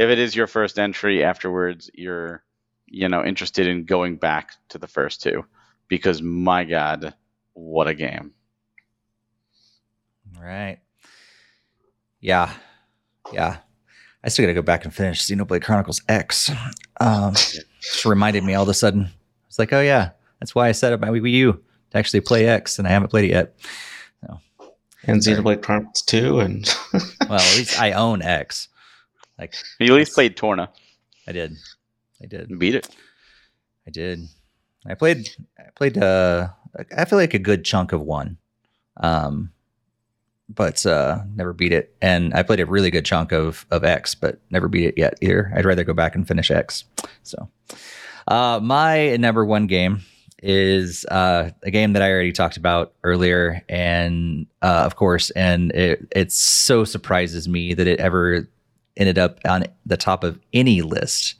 if 0.00 0.08
it 0.08 0.18
is 0.18 0.34
your 0.34 0.46
first 0.46 0.78
entry 0.78 1.22
afterwards, 1.22 1.90
you're 1.92 2.42
you 2.86 3.08
know 3.08 3.22
interested 3.22 3.66
in 3.66 3.84
going 3.84 4.16
back 4.16 4.52
to 4.70 4.78
the 4.78 4.88
first 4.88 5.22
two 5.22 5.44
because 5.88 6.22
my 6.22 6.64
god, 6.64 7.14
what 7.52 7.86
a 7.86 7.94
game! 7.94 8.32
Right. 10.40 10.78
Yeah. 12.20 12.54
Yeah. 13.30 13.58
I 14.24 14.28
still 14.30 14.44
gotta 14.44 14.54
go 14.54 14.62
back 14.62 14.84
and 14.84 14.94
finish 14.94 15.26
Xenoblade 15.26 15.62
Chronicles 15.62 16.00
X. 16.08 16.50
Um, 16.98 17.34
just 17.34 18.04
reminded 18.06 18.42
me 18.42 18.54
all 18.54 18.62
of 18.62 18.68
a 18.70 18.74
sudden. 18.74 19.10
It's 19.48 19.58
like, 19.58 19.72
oh 19.74 19.82
yeah, 19.82 20.10
that's 20.38 20.54
why 20.54 20.68
I 20.68 20.72
set 20.72 20.94
up 20.94 21.00
my 21.00 21.08
Wii 21.08 21.30
U 21.32 21.52
to 21.90 21.98
actually 21.98 22.20
play 22.20 22.46
X, 22.46 22.78
and 22.78 22.88
I 22.88 22.90
haven't 22.90 23.08
played 23.08 23.26
it 23.26 23.32
yet. 23.32 23.54
So, 24.22 24.40
and 25.04 25.20
Xenoblade 25.20 25.62
Chronicles 25.62 26.02
Two, 26.02 26.40
and 26.40 26.66
well, 27.28 27.40
at 27.40 27.56
least 27.56 27.78
I 27.78 27.92
own 27.92 28.22
X. 28.22 28.68
Like 29.40 29.54
you 29.78 29.94
at 29.94 29.96
least 29.96 30.14
played 30.14 30.36
Torna. 30.36 30.68
I 31.26 31.32
did. 31.32 31.56
I 32.22 32.26
did. 32.26 32.58
beat 32.58 32.74
it. 32.74 32.88
I 33.86 33.90
did. 33.90 34.20
I 34.86 34.94
played 34.94 35.30
I 35.58 35.70
played 35.74 35.98
uh 35.98 36.48
I 36.96 37.04
feel 37.06 37.18
like 37.18 37.34
a 37.34 37.38
good 37.38 37.64
chunk 37.64 37.92
of 37.92 38.02
one. 38.02 38.36
Um, 38.98 39.50
but 40.48 40.84
uh, 40.84 41.22
never 41.34 41.52
beat 41.52 41.72
it. 41.72 41.94
And 42.02 42.34
I 42.34 42.42
played 42.42 42.60
a 42.60 42.66
really 42.66 42.90
good 42.90 43.04
chunk 43.04 43.32
of 43.32 43.66
of 43.70 43.82
X, 43.84 44.14
but 44.14 44.40
never 44.50 44.68
beat 44.68 44.86
it 44.86 44.98
yet 44.98 45.14
either. 45.20 45.50
I'd 45.54 45.64
rather 45.64 45.84
go 45.84 45.94
back 45.94 46.14
and 46.14 46.26
finish 46.26 46.50
X. 46.50 46.84
So, 47.22 47.48
uh, 48.28 48.60
my 48.62 49.16
number 49.16 49.44
one 49.44 49.66
game 49.66 50.02
is 50.42 51.04
uh, 51.06 51.50
a 51.62 51.70
game 51.70 51.92
that 51.92 52.02
I 52.02 52.10
already 52.10 52.32
talked 52.32 52.56
about 52.56 52.92
earlier, 53.04 53.62
and 53.68 54.46
uh, 54.60 54.82
of 54.84 54.96
course, 54.96 55.30
and 55.30 55.70
it 55.72 56.06
it 56.14 56.32
so 56.32 56.84
surprises 56.84 57.48
me 57.48 57.74
that 57.74 57.86
it 57.86 58.00
ever 58.00 58.48
ended 58.96 59.18
up 59.18 59.38
on 59.46 59.64
the 59.86 59.96
top 59.96 60.24
of 60.24 60.38
any 60.52 60.82
list 60.82 61.34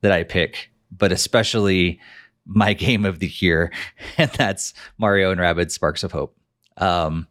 that 0.00 0.12
I 0.12 0.22
pick, 0.22 0.70
but 0.90 1.12
especially 1.12 2.00
my 2.46 2.72
game 2.74 3.04
of 3.04 3.18
the 3.18 3.28
year, 3.38 3.72
and 4.18 4.30
that's 4.32 4.74
Mario 4.98 5.30
and 5.30 5.40
Rabbids 5.40 5.72
Sparks 5.72 6.02
of 6.02 6.12
Hope. 6.12 6.36
Um, 6.78 7.26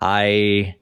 I 0.00 0.76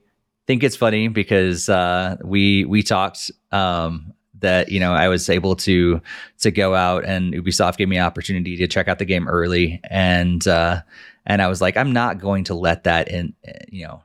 think 0.47 0.63
it's 0.63 0.75
funny 0.75 1.07
because 1.07 1.69
uh, 1.69 2.17
we 2.23 2.65
we 2.65 2.81
talked 2.81 3.31
um, 3.51 4.13
that 4.39 4.69
you 4.71 4.79
know 4.79 4.93
I 4.93 5.07
was 5.07 5.29
able 5.29 5.55
to 5.57 6.01
to 6.39 6.51
go 6.51 6.75
out 6.75 7.05
and 7.05 7.33
Ubisoft 7.33 7.77
gave 7.77 7.89
me 7.89 7.97
an 7.97 8.03
opportunity 8.03 8.57
to 8.57 8.67
check 8.67 8.87
out 8.87 8.99
the 8.99 9.05
game 9.05 9.27
early, 9.27 9.79
and 9.89 10.45
uh, 10.47 10.81
and 11.25 11.41
I 11.41 11.47
was 11.47 11.61
like, 11.61 11.77
I'm 11.77 11.93
not 11.93 12.19
going 12.19 12.45
to 12.45 12.55
let 12.55 12.83
that 12.85 13.09
in 13.09 13.33
you 13.69 13.85
know 13.85 14.03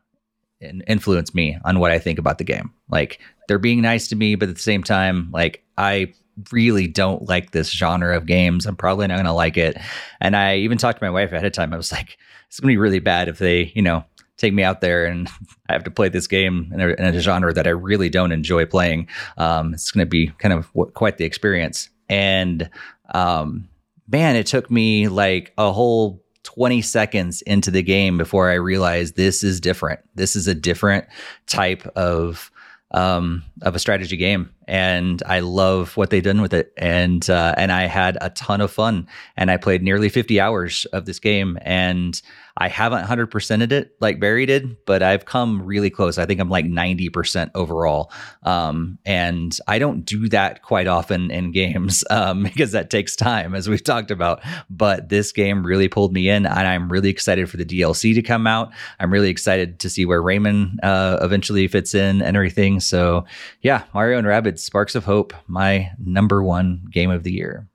influence 0.87 1.35
me 1.35 1.59
on 1.65 1.79
what 1.79 1.91
I 1.91 1.99
think 1.99 2.19
about 2.19 2.39
the 2.39 2.45
game. 2.45 2.73
Like 2.89 3.21
they're 3.49 3.59
being 3.59 3.83
nice 3.83 4.09
to 4.09 4.17
me, 4.17 4.35
but 4.35 4.49
at 4.49 4.55
the 4.55 4.61
same 4.61 4.83
time, 4.83 5.31
like 5.33 5.65
I 5.77 6.13
really 6.53 6.87
don't 6.87 7.29
like 7.29 7.53
this 7.53 7.71
genre 7.71 8.17
of 8.17 8.27
games. 8.27 8.67
I'm 8.67 8.77
probably 8.77 9.07
not 9.07 9.17
going 9.17 9.27
to 9.27 9.33
like 9.33 9.57
it. 9.57 9.77
And 10.21 10.37
I 10.37 10.57
even 10.57 10.79
talked 10.79 10.99
to 10.99 11.05
my 11.05 11.11
wife 11.11 11.33
ahead 11.33 11.45
of 11.45 11.53
time. 11.53 11.73
I 11.73 11.77
was 11.77 11.93
like, 11.93 12.19
it's 12.49 12.61
going 12.61 12.69
to 12.69 12.73
be 12.73 12.79
really 12.79 12.99
bad 12.99 13.29
if 13.29 13.39
they, 13.39 13.73
you 13.75 13.83
know, 13.83 14.05
take 14.37 14.53
me 14.53 14.63
out 14.63 14.81
there 14.81 15.07
and 15.07 15.29
I 15.69 15.73
have 15.73 15.85
to 15.85 15.91
play 15.91 16.09
this 16.09 16.27
game 16.27 16.71
in 16.73 16.81
a, 16.81 16.89
in 16.89 17.05
a 17.05 17.21
genre 17.21 17.53
that 17.53 17.67
I 17.67 17.71
really 17.71 18.09
don't 18.09 18.33
enjoy 18.33 18.67
playing. 18.67 19.09
Um, 19.39 19.75
it's 19.75 19.91
going 19.91 20.05
to 20.05 20.11
be 20.11 20.29
kind 20.39 20.53
of 20.53 20.73
w- 20.73 20.91
quite 20.93 21.19
the 21.19 21.25
experience. 21.25 21.89
And 22.09 22.69
um, 23.15 23.69
man, 24.09 24.37
it 24.37 24.47
took 24.47 24.71
me 24.71 25.09
like 25.09 25.53
a 25.57 25.73
whole 25.73 26.23
20 26.45 26.83
seconds 26.83 27.43
into 27.43 27.71
the 27.71 27.83
game 27.83 28.19
before 28.19 28.51
I 28.51 28.55
realized 28.55 29.17
this 29.17 29.43
is 29.43 29.61
different. 29.61 30.01
This 30.15 30.37
is 30.37 30.47
a 30.47 30.55
different 30.55 31.07
type 31.47 31.87
of 31.97 32.51
um, 32.95 33.43
of 33.63 33.75
a 33.75 33.79
strategy 33.79 34.17
game, 34.17 34.55
and 34.69 35.23
I 35.27 35.41
love 35.41 35.97
what 35.97 36.11
they've 36.11 36.23
done 36.23 36.41
with 36.41 36.55
it. 36.55 36.73
And 36.77 37.29
uh, 37.29 37.55
and 37.57 37.73
I 37.73 37.83
had 37.87 38.17
a 38.21 38.31
ton 38.31 38.61
of 38.61 38.71
fun, 38.71 39.09
and 39.37 39.51
I 39.51 39.57
played 39.57 39.83
nearly 39.83 40.09
50 40.09 40.41
hours 40.41 40.87
of 40.87 41.05
this 41.05 41.19
game, 41.19 41.59
and 41.63 42.21
I 42.57 42.69
haven't 42.69 43.05
100%ed 43.05 43.73
it 43.73 43.97
like 44.01 44.21
Barry 44.21 44.47
did, 44.47 44.77
but 44.87 45.03
I've 45.03 45.25
come 45.25 45.65
really 45.65 45.91
close. 45.91 46.19
I 46.19 46.27
think 46.27 46.41
I'm 46.41 46.49
like 46.49 46.67
90% 46.67 47.51
overall. 47.55 48.13
Um, 48.45 48.99
and 49.05 49.59
I 49.67 49.81
don't 49.81 50.05
do 50.05 50.29
that 50.29 50.63
quite 50.63 50.87
often 50.87 51.33
in 51.33 51.51
games 51.51 52.05
um, 52.11 52.45
because 52.45 52.73
that 52.73 52.91
takes 52.91 53.17
time, 53.17 53.55
as 53.55 53.69
we've 53.69 53.83
talked 53.83 54.13
about. 54.13 54.41
But 54.71 55.09
this 55.09 55.33
game 55.33 55.67
really 55.67 55.89
pulled 55.89 56.13
me 56.13 56.29
in, 56.29 56.47
and 56.47 56.69
I'm 56.69 56.91
really 56.91 57.11
excited 57.11 57.51
for 57.51 57.57
the 57.57 57.65
DLC 57.65 58.15
to 58.15 58.23
come 58.23 58.47
out. 58.47 58.73
I'm 59.01 59.13
really 59.13 59.31
excited 59.31 59.81
to 59.81 59.91
see 59.91 60.07
where 60.07 60.23
Rayman 60.23 60.77
uh, 60.83 61.19
eventually 61.23 61.67
fits 61.67 61.93
in 61.93 62.23
and 62.23 62.37
everything. 62.37 62.79
So, 62.79 63.25
yeah, 63.63 63.83
Mario 63.93 64.19
and 64.19 64.27
Rabbids 64.27 64.61
Sparks 64.61 64.95
of 64.95 65.05
Hope, 65.05 65.35
my 65.49 65.91
number 65.99 66.43
one 66.43 66.85
game 66.91 67.11
of 67.11 67.25
the 67.25 67.33
year. 67.33 67.67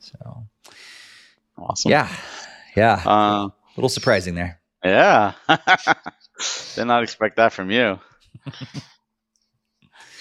So, 0.00 0.46
awesome. 1.58 1.90
Yeah. 1.90 2.08
Yeah. 2.74 3.02
Uh, 3.04 3.48
little 3.76 3.88
surprising 3.88 4.34
there. 4.34 4.60
Yeah. 4.84 5.34
Did 6.74 6.84
not 6.86 7.02
expect 7.02 7.36
that 7.36 7.52
from 7.52 7.70
you. 7.70 7.98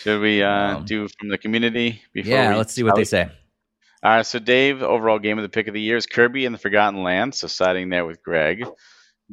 Should 0.02 0.22
we 0.22 0.42
uh, 0.42 0.78
um, 0.78 0.86
do 0.86 1.08
from 1.08 1.30
the 1.30 1.38
community? 1.38 2.02
Before 2.14 2.32
yeah, 2.32 2.56
let's 2.56 2.74
see 2.74 2.84
what 2.84 2.96
they 2.96 3.04
say. 3.04 3.30
All 4.04 4.12
right, 4.12 4.26
so 4.26 4.40
Dave, 4.40 4.82
overall 4.82 5.20
game 5.20 5.38
of 5.38 5.44
the 5.44 5.50
pick 5.50 5.68
of 5.68 5.76
the 5.76 5.82
year 5.82 5.96
is 5.96 6.08
Kirby 6.08 6.48
and 6.48 6.56
the 6.56 6.60
Forgotten 6.60 7.04
Land, 7.04 7.36
so 7.36 7.46
siding 7.48 7.90
there 7.90 8.04
with 8.04 8.24
Greg. 8.24 8.66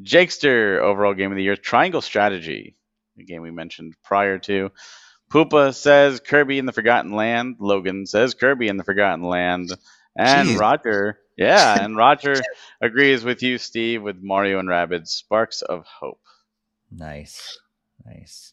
Jakester, 0.03 0.79
overall 0.79 1.15
game 1.15 1.33
of 1.33 1.37
the 1.37 1.43
year, 1.43 1.57
Triangle 1.57 2.03
Strategy, 2.03 2.77
the 3.17 3.25
game 3.25 3.41
we 3.41 3.51
mentioned 3.51 3.95
prior 4.05 4.39
to. 4.41 4.71
Poopa 5.31 5.75
says 5.75 6.21
Kirby 6.21 6.59
and 6.59 6.69
the 6.69 6.73
Forgotten 6.73 7.13
Land. 7.13 7.57
Logan 7.61 8.05
says 8.05 8.35
Kirby 8.35 8.69
and 8.69 8.79
the 8.79 8.85
Forgotten 8.85 9.25
Land. 9.25 9.71
And 10.19 10.49
Jeez. 10.49 10.59
Roger 10.59 11.19
yeah, 11.39 11.85
and 11.85 11.97
Roger 11.97 12.35
agrees 12.81 13.23
with 13.23 13.45
you, 13.45 13.59
Steve, 13.59 14.03
with 14.03 14.17
Mario 14.21 14.59
and 14.59 14.69
Rabbids 14.69 15.07
Sparks 15.07 15.63
of 15.63 15.87
Hope. 15.87 16.21
Nice. 16.91 17.59
Nice. 18.05 18.53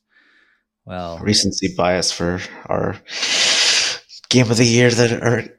Well, 0.86 1.18
recency 1.18 1.74
bias 1.76 2.12
for 2.12 2.40
our 2.68 2.96
game 4.30 4.52
of 4.52 4.58
the 4.58 4.66
year 4.66 4.92
that 4.92 5.14
are 5.14 5.50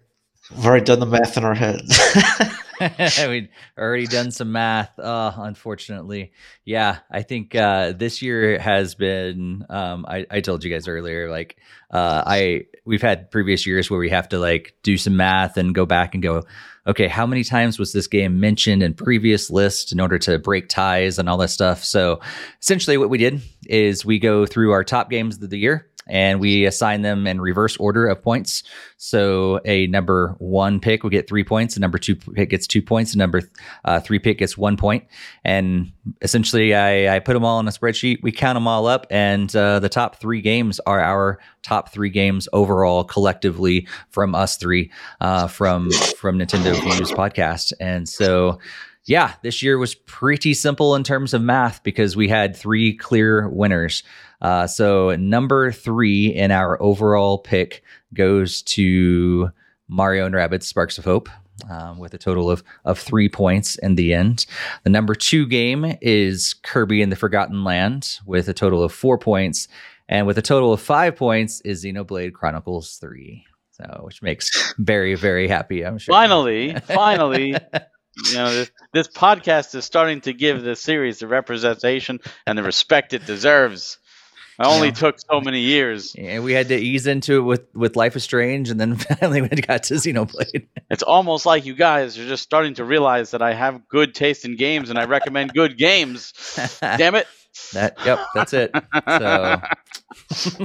we've 0.55 0.65
already 0.65 0.85
done 0.85 1.01
the 1.01 1.07
math 1.07 1.37
in 1.37 1.43
our 1.43 1.55
heads. 1.55 1.99
We'd 3.29 3.49
already 3.79 4.07
done 4.07 4.31
some 4.31 4.53
math, 4.53 4.99
uh, 4.99 5.33
unfortunately. 5.37 6.33
Yeah, 6.65 6.99
I 7.11 7.23
think 7.23 7.55
uh, 7.55 7.93
this 7.93 8.23
year 8.23 8.59
has 8.59 8.95
been. 8.95 9.65
Um, 9.69 10.05
I, 10.09 10.27
I 10.31 10.41
told 10.41 10.65
you 10.65 10.71
guys 10.71 10.89
earlier, 10.89 11.31
like 11.31 11.57
uh, 11.91 12.23
I 12.27 12.67
we've 12.85 13.03
had 13.03 13.31
previous 13.31 13.67
years 13.67 13.91
where 13.91 14.01
we 14.01 14.11
have 14.11 14.29
to 14.31 14.39
like 14.39 14.75
do 14.83 14.97
some 14.97 15.17
math 15.17 15.57
and 15.57 15.75
go 15.75 15.87
back 15.87 16.15
and 16.15 16.23
go, 16.23 16.43
okay, 16.87 17.09
how 17.09 17.27
many 17.27 17.45
times 17.45 17.79
was 17.79 17.93
this 17.93 18.07
game 18.07 18.41
mentioned 18.41 18.83
in 18.83 18.95
previous 18.95 19.51
lists 19.51 19.93
in 19.93 20.01
order 20.01 20.19
to 20.19 20.39
break 20.39 20.69
ties 20.69 21.19
and 21.19 21.29
all 21.29 21.39
that 21.39 21.49
stuff. 21.49 21.85
So 21.85 22.21
essentially, 22.61 22.99
what 22.99 23.11
we 23.11 23.19
did 23.19 23.41
is 23.67 24.05
we 24.05 24.19
go 24.19 24.47
through 24.47 24.73
our 24.73 24.85
top 24.85 25.11
games 25.11 25.43
of 25.43 25.51
the 25.51 25.59
year 25.59 25.89
and 26.07 26.41
we 26.41 26.65
assign 26.65 27.03
them 27.03 27.27
in 27.27 27.41
reverse 27.41 27.77
order 27.77 28.07
of 28.07 28.23
points. 28.23 28.63
So 28.97 29.61
a 29.65 29.87
number 29.89 30.35
one 30.39 30.81
pick 30.81 31.03
will 31.03 31.11
get 31.11 31.29
three 31.29 31.45
points, 31.45 31.77
a 31.77 31.81
number 31.81 31.99
two 31.99 32.17
pick 32.17 32.51
gets 32.51 32.67
two 32.67 32.83
points, 32.83 33.15
a 33.15 33.19
number 33.19 33.43
uh, 33.85 34.01
three 34.01 34.19
pick 34.19 34.39
gets 34.39 34.57
one 34.57 34.77
point. 34.77 35.05
And 35.45 35.93
essentially, 36.23 36.75
I, 36.75 37.17
I, 37.17 37.19
put 37.19 37.35
them 37.35 37.45
all 37.45 37.61
in 37.61 37.69
a 37.69 37.71
spreadsheet. 37.71 38.23
We 38.23 38.33
count 38.33 38.57
them 38.57 38.69
all 38.69 38.87
up, 38.87 39.07
and 39.11 39.55
uh, 39.55 39.81
the 39.81 39.89
top 39.89 40.17
three 40.17 40.41
games 40.41 40.81
are 40.87 41.01
our 41.01 41.39
top 41.63 41.93
three 41.93 42.11
games 42.11 42.49
overall 42.53 43.05
collectively 43.05 43.87
from 44.11 44.35
us 44.35 44.57
three 44.57 44.91
uh, 45.21 45.49
from 45.49 45.91
from 46.19 46.39
Nintendo 46.39 46.75
Fuse 46.81 47.13
podcast. 47.13 47.73
And 47.81 48.09
so 48.09 48.59
yeah, 49.07 49.35
this 49.43 49.63
year 49.63 49.79
was 49.79 49.95
pretty 49.95 50.53
simple 50.53 50.97
in 50.97 51.05
terms 51.05 51.33
of 51.33 51.41
math 51.41 51.83
because 51.85 52.17
we 52.17 52.29
had 52.29 52.57
three 52.57 52.97
clear 52.97 53.49
winners. 53.49 54.03
Uh, 54.41 54.67
so 54.67 55.17
number 55.17 55.73
three 55.73 56.27
in 56.27 56.51
our 56.51 56.81
overall 56.83 57.39
pick 57.39 57.83
goes 58.15 58.63
to 58.63 59.51
Mario 59.89 60.27
and 60.27 60.35
Rabbids 60.35 60.65
Sparks 60.65 60.99
of 60.99 61.05
Hope. 61.05 61.29
Um, 61.71 61.99
with 61.99 62.13
a 62.13 62.19
total 62.19 62.51
of 62.51 62.63
of 62.85 62.99
three 62.99 63.31
points 63.31 63.77
in 63.77 63.95
the 63.95 64.13
end. 64.13 64.45
The 64.85 64.91
number 64.91 65.15
two 65.15 65.47
game 65.47 65.97
is 66.03 66.53
Kirby 66.53 67.01
and 67.01 67.11
the 67.11 67.17
Forgotten 67.17 67.65
Land 67.65 68.19
with 68.27 68.51
a 68.51 68.53
total 68.53 68.83
of 68.83 68.93
four 68.93 69.17
points, 69.17 69.67
and 70.07 70.27
with 70.27 70.37
a 70.37 70.43
total 70.43 70.75
of 70.75 70.83
five 70.83 71.17
points 71.17 71.63
is 71.63 71.83
Xenoblade 71.83 72.35
Chronicles 72.35 72.99
Three. 72.99 73.47
So, 73.71 74.03
which 74.05 74.21
makes 74.21 74.75
very 74.79 75.15
very 75.15 75.49
happy. 75.49 75.83
I'm 75.83 75.97
sure. 75.97 76.13
Finally, 76.13 76.75
finally, 76.87 77.49
you 77.49 78.35
know 78.35 78.53
this, 78.53 78.71
this 78.93 79.09
podcast 79.09 79.75
is 79.75 79.87
starting 79.87 80.21
to 80.23 80.35
give 80.35 80.63
this 80.63 80.83
series 80.83 81.21
the 81.21 81.27
representation 81.27 82.21
and 82.47 82.59
the 82.59 82.63
respect 82.63 83.15
it 83.15 83.25
deserves. 83.25 83.99
It 84.59 84.67
only 84.67 84.89
yeah. 84.89 84.95
took 84.95 85.21
so 85.21 85.41
many 85.41 85.61
years. 85.61 86.15
And 86.17 86.43
we 86.43 86.53
had 86.53 86.69
to 86.69 86.77
ease 86.77 87.07
into 87.07 87.39
it 87.39 87.43
with, 87.43 87.75
with 87.75 87.95
Life 87.95 88.17
is 88.17 88.25
Strange, 88.25 88.71
and 88.71 88.81
then 88.81 88.97
finally 88.97 89.43
we 89.43 89.49
got 89.49 89.83
to 89.85 89.95
Xenoblade. 89.95 90.67
It's 90.91 91.03
almost 91.03 91.45
like 91.45 91.67
you 91.67 91.75
guys 91.75 92.19
are 92.19 92.27
just 92.27 92.43
starting 92.43 92.75
to 92.75 92.85
realize 92.85 93.33
that 93.33 93.43
I 93.43 93.53
have 93.53 93.87
good 93.89 94.15
taste 94.15 94.45
in 94.45 94.57
games, 94.57 94.89
and 94.89 94.99
I 94.99 95.05
recommend 95.05 95.53
good 95.53 95.77
games. 95.77 96.33
Damn 96.81 97.15
it! 97.17 97.27
That 97.73 97.97
yep, 98.05 98.21
that's 98.35 98.53
it. 98.53 98.71
So 99.07 99.61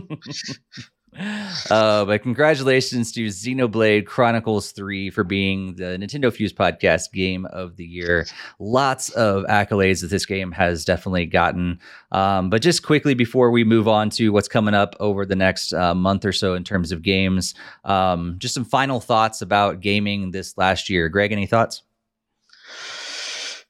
Uh, 1.18 2.06
but 2.06 2.22
congratulations 2.24 3.12
to 3.12 3.28
Xenoblade 3.28 4.06
Chronicles 4.06 4.72
3 4.72 5.10
for 5.10 5.24
being 5.24 5.76
the 5.76 5.98
Nintendo 5.98 6.32
Fuse 6.32 6.54
Podcast 6.54 7.12
Game 7.12 7.46
of 7.48 7.76
the 7.76 7.86
Year. 7.86 8.26
Lots 8.60 9.10
of 9.10 9.44
accolades 9.46 10.02
that 10.02 10.08
this 10.08 10.26
game 10.26 10.52
has 10.54 10.86
definitely 10.86 11.26
gotten. 11.26 11.80
Um, 12.12 12.50
but 12.50 12.62
just 12.62 12.84
quickly 12.84 13.14
before 13.14 13.52
we 13.52 13.64
move 13.64 13.88
on 13.88 14.10
to 14.12 14.30
what's 14.30 14.48
coming 14.48 14.74
up 14.74 14.96
over 15.00 15.26
the 15.26 15.36
next 15.36 15.74
uh, 15.74 15.94
month 15.94 16.24
or 16.24 16.32
so 16.32 16.54
in 16.54 16.64
terms 16.64 16.92
of 16.92 17.02
games, 17.02 17.56
um, 17.84 18.36
just 18.38 18.54
some 18.54 18.66
final 18.66 19.02
thoughts 19.02 19.42
about 19.42 19.82
gaming 19.82 20.32
this 20.32 20.58
last 20.58 20.90
year. 20.90 21.10
Greg, 21.10 21.32
any 21.32 21.46
thoughts? 21.46 21.84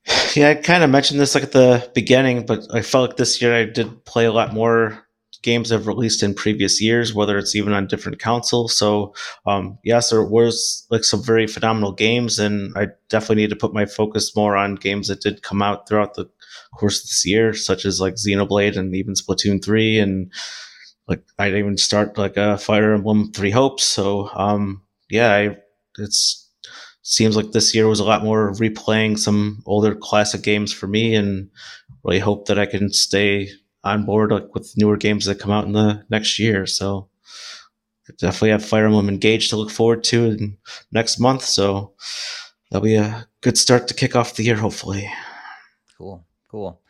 Yeah, 0.33 0.49
I 0.49 0.55
kind 0.55 0.81
of 0.81 0.89
mentioned 0.89 1.19
this 1.19 1.35
like 1.35 1.43
at 1.43 1.51
the 1.51 1.89
beginning, 1.93 2.45
but 2.45 2.65
I 2.73 2.81
felt 2.81 3.09
like 3.09 3.17
this 3.17 3.41
year 3.41 3.53
I 3.53 3.65
did 3.65 4.05
play 4.05 4.25
a 4.25 4.31
lot 4.31 4.53
more 4.53 5.05
games 5.41 5.69
have 5.69 5.87
released 5.87 6.23
in 6.23 6.33
previous 6.33 6.81
years, 6.81 7.13
whether 7.13 7.37
it's 7.37 7.55
even 7.55 7.73
on 7.73 7.87
different 7.87 8.19
consoles. 8.19 8.77
So, 8.77 9.13
um, 9.45 9.77
yes, 9.83 10.09
there 10.09 10.23
was 10.23 10.85
like 10.89 11.03
some 11.03 11.23
very 11.23 11.47
phenomenal 11.47 11.91
games, 11.91 12.39
and 12.39 12.73
I 12.77 12.87
definitely 13.09 13.43
need 13.43 13.49
to 13.49 13.55
put 13.55 13.73
my 13.73 13.85
focus 13.85 14.35
more 14.35 14.55
on 14.55 14.75
games 14.75 15.07
that 15.07 15.21
did 15.21 15.43
come 15.43 15.61
out 15.61 15.87
throughout 15.87 16.15
the 16.15 16.29
course 16.77 17.03
of 17.03 17.09
this 17.09 17.25
year, 17.25 17.53
such 17.53 17.85
as 17.85 17.99
like 17.99 18.15
Xenoblade 18.15 18.77
and 18.77 18.95
even 18.95 19.13
Splatoon 19.13 19.63
3. 19.63 19.99
And 19.99 20.31
like, 21.07 21.23
I'd 21.39 21.55
even 21.55 21.77
start 21.77 22.17
like 22.17 22.37
a 22.37 22.57
Fire 22.57 22.93
Emblem 22.93 23.31
Three 23.33 23.51
Hopes. 23.51 23.83
So, 23.83 24.29
um, 24.33 24.83
yeah, 25.09 25.33
I, 25.33 25.57
it's, 25.97 26.49
seems 27.03 27.35
like 27.35 27.51
this 27.51 27.73
year 27.73 27.87
was 27.87 27.99
a 27.99 28.05
lot 28.05 28.23
more 28.23 28.53
replaying 28.53 29.17
some 29.17 29.63
older 29.65 29.95
classic 29.95 30.43
games 30.43 30.71
for 30.71 30.87
me 30.87 31.15
and 31.15 31.49
really 32.03 32.19
hope 32.19 32.47
that 32.47 32.59
I 32.59 32.65
can 32.65 32.93
stay 32.93 33.49
on 33.84 34.06
board 34.06 34.32
like, 34.32 34.53
with 34.53 34.74
newer 34.77 34.98
games 34.98 35.26
that 35.26 35.40
come 35.40 35.51
out 35.51 35.66
in 35.66 35.74
the 35.74 36.06
next 36.10 36.40
year. 36.40 36.66
So 36.66 37.10
definitely 38.18 38.50
have 38.50 38.66
Fire 38.66 38.85
Emblem 38.85 39.10
Engage 39.10 39.50
to 39.50 39.58
look 39.58 39.72
forward 39.72 40.03
to 40.06 40.53
next 40.92 41.19
month. 41.19 41.43
So 41.43 41.93
that'll 42.69 42.84
be 42.84 42.95
a 42.95 43.27
good 43.42 43.58
start 43.58 43.88
to 43.88 43.93
kick 43.93 44.16
off 44.16 44.35
the 44.35 44.43
year, 44.43 44.56
hopefully. 44.56 45.10
Cool, 45.98 46.26
cool. 46.50 46.82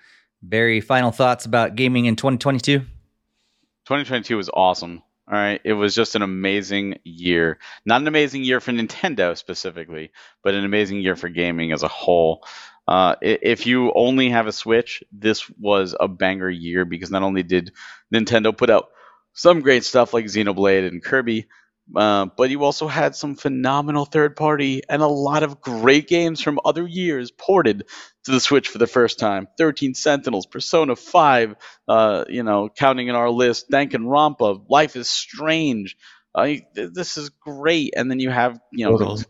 Barry, 0.42 0.82
final 0.82 1.11
thoughts 1.11 1.45
about 1.45 1.76
gaming 1.76 2.06
in 2.06 2.16
2022? 2.16 2.80
2022 2.80 4.38
was 4.38 4.50
awesome. 4.53 5.03
All 5.28 5.38
right, 5.38 5.61
it 5.64 5.74
was 5.74 5.95
just 5.95 6.16
an 6.16 6.24
amazing 6.24 6.98
year. 7.03 7.60
Not 7.86 8.02
an 8.02 8.08
amazing 8.08 8.44
year 8.44 8.60
for 8.60 8.72
Nintendo 8.72 9.38
specifically, 9.38 10.11
but 10.44 10.56
an 10.56 10.66
amazing 10.66 11.00
year 11.00 11.16
for 11.16 11.30
gaming 11.30 11.72
as 11.72 11.84
a 11.84 11.88
whole. 11.88 12.45
Uh, 12.88 13.16
if 13.22 13.68
you 13.68 13.92
only 13.93 14.30
have 14.30 14.48
a 14.48 14.51
Switch, 14.51 15.03
this 15.11 15.50
was 15.60 15.95
a 16.00 16.08
banger 16.08 16.50
year 16.50 16.84
because 16.85 17.11
not 17.11 17.24
only 17.24 17.43
did 17.43 17.72
Nintendo 18.14 18.56
put 18.56 18.69
out 18.69 18.90
some 19.34 19.61
great 19.61 19.84
stuff 19.84 20.14
like 20.14 20.26
Xenoblade 20.26 20.88
and 20.88 21.03
Kirby, 21.03 21.48
uh, 21.95 22.27
but 22.38 22.50
you 22.50 22.64
also 22.64 22.88
had 22.88 23.16
some 23.16 23.35
phenomenal 23.35 24.06
third 24.06 24.35
party 24.35 24.82
and 24.90 25.01
a 25.01 25.08
lot 25.08 25.43
of 25.43 25.61
great 25.61 26.08
games 26.08 26.42
from 26.42 26.60
other 26.64 26.88
years 26.88 27.32
ported 27.32 27.85
to 28.24 28.32
the 28.32 28.40
Switch 28.40 28.69
for 28.69 28.77
the 28.77 28.88
first 28.88 29.19
time. 29.19 29.48
13 29.58 29.93
Sentinels, 29.93 30.45
Persona 30.45 30.95
5, 30.95 31.56
uh, 31.88 32.26
you 32.30 32.43
know, 32.43 32.69
counting 32.69 33.08
in 33.08 33.16
our 33.16 33.30
list, 33.30 33.69
Danganronpa, 33.69 34.66
Life 34.69 34.95
is 34.95 35.10
Strange. 35.10 35.98
Uh, 36.34 36.56
this 36.74 37.18
is 37.18 37.30
great. 37.30 37.93
And 37.95 38.10
then 38.10 38.19
you 38.19 38.30
have, 38.30 38.60
you 38.72 38.85
know, 38.85 38.98
Portal. 38.98 39.22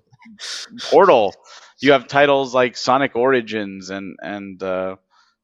Portal 0.89 1.33
you 1.81 1.93
have 1.93 2.07
titles 2.07 2.53
like 2.53 2.77
Sonic 2.77 3.15
Origins 3.15 3.89
and 3.89 4.17
and 4.21 4.61
uh, 4.61 4.95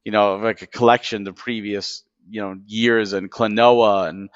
you 0.03 0.11
know 0.11 0.37
like 0.37 0.61
a 0.61 0.67
collection 0.67 1.27
of 1.27 1.35
previous 1.35 2.03
you 2.29 2.41
know 2.41 2.55
years 2.65 3.13
and 3.13 3.31
Klonoa 3.31 4.09
and 4.09 4.29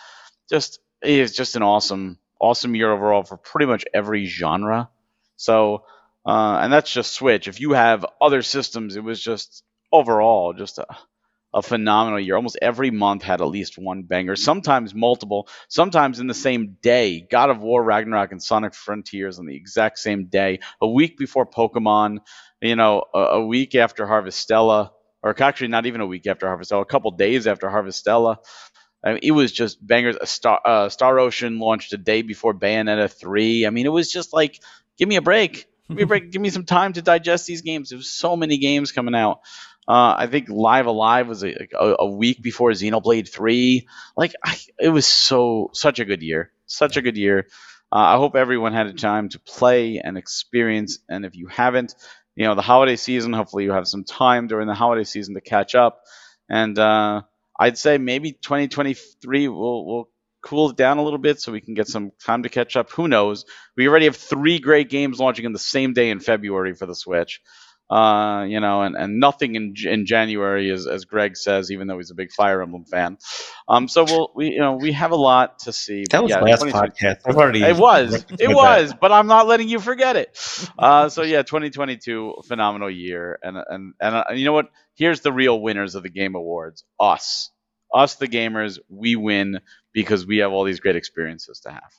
just 0.50 0.80
it's 1.02 1.36
just 1.36 1.56
an 1.56 1.64
awesome 1.64 2.18
awesome 2.40 2.76
year 2.76 2.92
overall 2.92 3.24
for 3.24 3.38
pretty 3.38 3.66
much 3.68 3.86
every 3.94 4.26
genre. 4.26 4.90
So 5.38 5.86
uh, 6.26 6.60
and 6.62 6.72
that's 6.72 6.92
just 6.92 7.14
Switch. 7.14 7.48
If 7.48 7.60
you 7.60 7.72
have 7.74 8.06
other 8.20 8.42
systems, 8.44 8.96
it 8.96 9.04
was 9.04 9.22
just 9.22 9.64
overall 9.92 10.54
just 10.54 10.78
a 10.78 10.86
a 11.54 11.62
phenomenal 11.62 12.20
year. 12.20 12.36
Almost 12.36 12.58
every 12.62 12.92
month 12.92 13.24
had 13.24 13.42
at 13.42 13.46
least 13.46 13.78
one 13.78 14.04
banger, 14.04 14.36
sometimes 14.36 14.94
multiple, 14.96 15.48
sometimes 15.68 16.20
in 16.20 16.28
the 16.28 16.34
same 16.34 16.78
day. 16.82 17.26
God 17.30 17.50
of 17.50 17.62
War, 17.62 17.84
Ragnarok, 17.84 18.32
and 18.32 18.42
Sonic 18.42 18.74
Frontiers 18.74 19.40
on 19.40 19.46
the 19.46 19.56
exact 19.56 20.00
same 20.00 20.26
day, 20.26 20.60
a 20.82 20.88
week 20.88 21.18
before 21.18 21.46
Pokemon, 21.46 22.20
you 22.62 22.76
know, 22.76 23.04
a, 23.14 23.20
a 23.20 23.46
week 23.46 23.76
after 23.76 24.06
Harvestella, 24.06 24.92
or 25.24 25.42
actually 25.42 25.68
not 25.68 25.86
even 25.86 26.02
a 26.02 26.08
week 26.08 26.28
after 26.28 26.48
Harvestella, 26.48 26.82
a 26.82 26.86
couple 26.86 27.12
days 27.12 27.48
after 27.48 27.68
Harvestella. 27.68 28.38
I 29.04 29.14
mean, 29.14 29.20
it 29.24 29.32
was 29.32 29.52
just 29.52 29.86
bangers. 29.86 30.16
A 30.22 30.28
Star, 30.28 30.60
uh, 30.64 30.90
Star 30.90 31.20
Ocean 31.20 31.60
launched 31.60 31.94
a 31.94 31.98
day 31.98 32.22
before 32.22 32.54
Bayonetta 32.54 33.12
3. 33.12 33.66
I 33.66 33.70
mean, 33.72 33.86
it 33.86 33.90
was 33.90 34.12
just 34.12 34.32
like, 34.32 34.62
give 34.98 35.10
me 35.10 35.16
a 35.16 35.22
break. 35.22 35.68
Give 35.88 35.98
me 35.98 36.04
a 36.04 36.08
break. 36.08 36.32
give 36.32 36.42
me 36.42 36.52
some 36.52 36.66
time 36.66 36.94
to 36.94 37.02
digest 37.02 37.48
these 37.48 37.62
games. 37.62 37.90
There 37.90 37.98
was 37.98 38.12
so 38.12 38.36
many 38.36 38.58
games 38.58 38.92
coming 38.92 39.16
out. 39.16 39.42
Uh, 39.88 40.16
I 40.18 40.28
think 40.28 40.48
Live 40.48 40.86
A 40.86 40.92
Live 40.92 41.28
was 41.28 41.44
a, 41.44 41.54
a, 41.78 42.06
week 42.06 42.42
before 42.42 42.70
Xenoblade 42.72 43.28
Three. 43.28 43.88
Like 44.16 44.34
I, 44.44 44.58
it 44.80 44.90
was 44.90 45.06
so 45.06 45.72
such 45.74 46.00
a 46.00 46.06
good 46.06 46.22
year, 46.22 46.52
such 46.68 46.98
a 46.98 47.02
good 47.02 47.18
year. 47.18 47.48
Uh, 47.92 47.98
I 47.98 48.18
hope 48.18 48.36
everyone 48.36 48.74
had 48.74 48.88
a 48.88 48.94
time 48.94 49.30
to 49.30 49.40
play 49.40 49.98
and 49.98 50.18
experience. 50.18 51.00
And 51.10 51.26
if 51.26 51.36
you 51.36 51.48
haven't, 51.48 51.96
you 52.36 52.46
know 52.46 52.56
the 52.56 52.62
holiday 52.62 52.96
season. 52.96 53.34
Hopefully 53.34 53.64
you 53.64 53.72
have 53.72 53.88
some 53.88 54.04
time 54.04 54.48
during 54.48 54.68
the 54.68 54.76
holiday 54.76 55.04
season 55.04 55.34
to 55.34 55.42
catch 55.42 55.76
up. 55.76 56.04
And 56.48 56.78
uh, 56.78 57.24
I'd 57.60 57.78
say 57.78 57.98
maybe 57.98 58.34
2023 58.34 59.48
will 59.48 59.86
will 59.86 60.10
cool 60.42 60.72
it 60.72 60.76
down 60.76 60.98
a 60.98 61.04
little 61.04 61.20
bit 61.20 61.40
so 61.40 61.52
we 61.52 61.62
can 61.62 61.74
get 61.74 61.88
some 61.88 62.12
time 62.24 62.44
to 62.44 62.50
catch 62.50 62.76
up. 62.76 62.92
Who 62.92 63.08
knows? 63.08 63.46
We 63.76 63.88
already 63.88 64.06
have 64.06 64.16
three 64.16 64.60
great 64.60 64.90
games 64.90 65.20
launching 65.20 65.46
in 65.46 65.54
the 65.54 65.60
same 65.60 65.94
day 65.94 66.10
in 66.10 66.20
February 66.20 66.74
for 66.74 66.86
the 66.86 66.96
Switch. 66.96 67.42
Uh, 67.92 68.46
you 68.48 68.62
know, 68.62 68.84
and, 68.84 68.96
and 68.96 69.20
nothing 69.20 69.56
in 69.56 69.74
in 69.84 70.06
January, 70.06 70.72
as 70.72 70.88
as 70.88 71.04
Greg 71.04 71.36
says, 71.36 71.72
even 71.72 71.88
though 71.88 71.98
he's 71.98 72.10
a 72.10 72.16
big 72.16 72.32
Fire 72.32 72.62
Emblem 72.62 72.86
fan. 72.86 73.18
Um, 73.68 73.90
so 73.90 74.06
we'll 74.06 74.32
we 74.34 74.52
you 74.52 74.60
know 74.60 74.78
we 74.78 74.94
have 74.94 75.12
a 75.12 75.18
lot 75.18 75.60
to 75.60 75.74
see. 75.74 76.06
That 76.10 76.24
was 76.24 76.30
yeah, 76.30 76.40
last 76.40 76.64
podcast. 76.64 77.18
I've 77.26 77.36
already 77.36 77.64
it 77.64 77.76
was 77.76 78.26
it 78.40 78.48
was, 78.48 78.94
but 78.94 79.12
I'm 79.12 79.28
not 79.28 79.46
letting 79.46 79.68
you 79.68 79.82
forget 79.82 80.16
it. 80.16 80.40
Uh, 80.80 81.10
so 81.10 81.24
yeah, 81.24 81.42
2022 81.42 82.36
phenomenal 82.48 82.90
year, 82.90 83.38
and 83.44 83.58
and 83.58 83.94
and 84.00 84.16
uh, 84.16 84.24
you 84.34 84.46
know 84.46 84.54
what? 84.54 84.70
Here's 84.96 85.20
the 85.20 85.34
real 85.34 85.60
winners 85.60 85.96
of 85.96 86.04
the 86.04 86.10
Game 86.10 86.36
Awards: 86.36 86.86
us, 86.98 87.52
us 87.94 88.16
the 88.16 88.30
gamers. 88.30 88.80
We 88.88 89.18
win 89.18 89.60
because 89.92 90.26
we 90.26 90.38
have 90.38 90.54
all 90.54 90.64
these 90.64 90.80
great 90.80 90.96
experiences 90.96 91.60
to 91.66 91.72
have. 91.72 91.92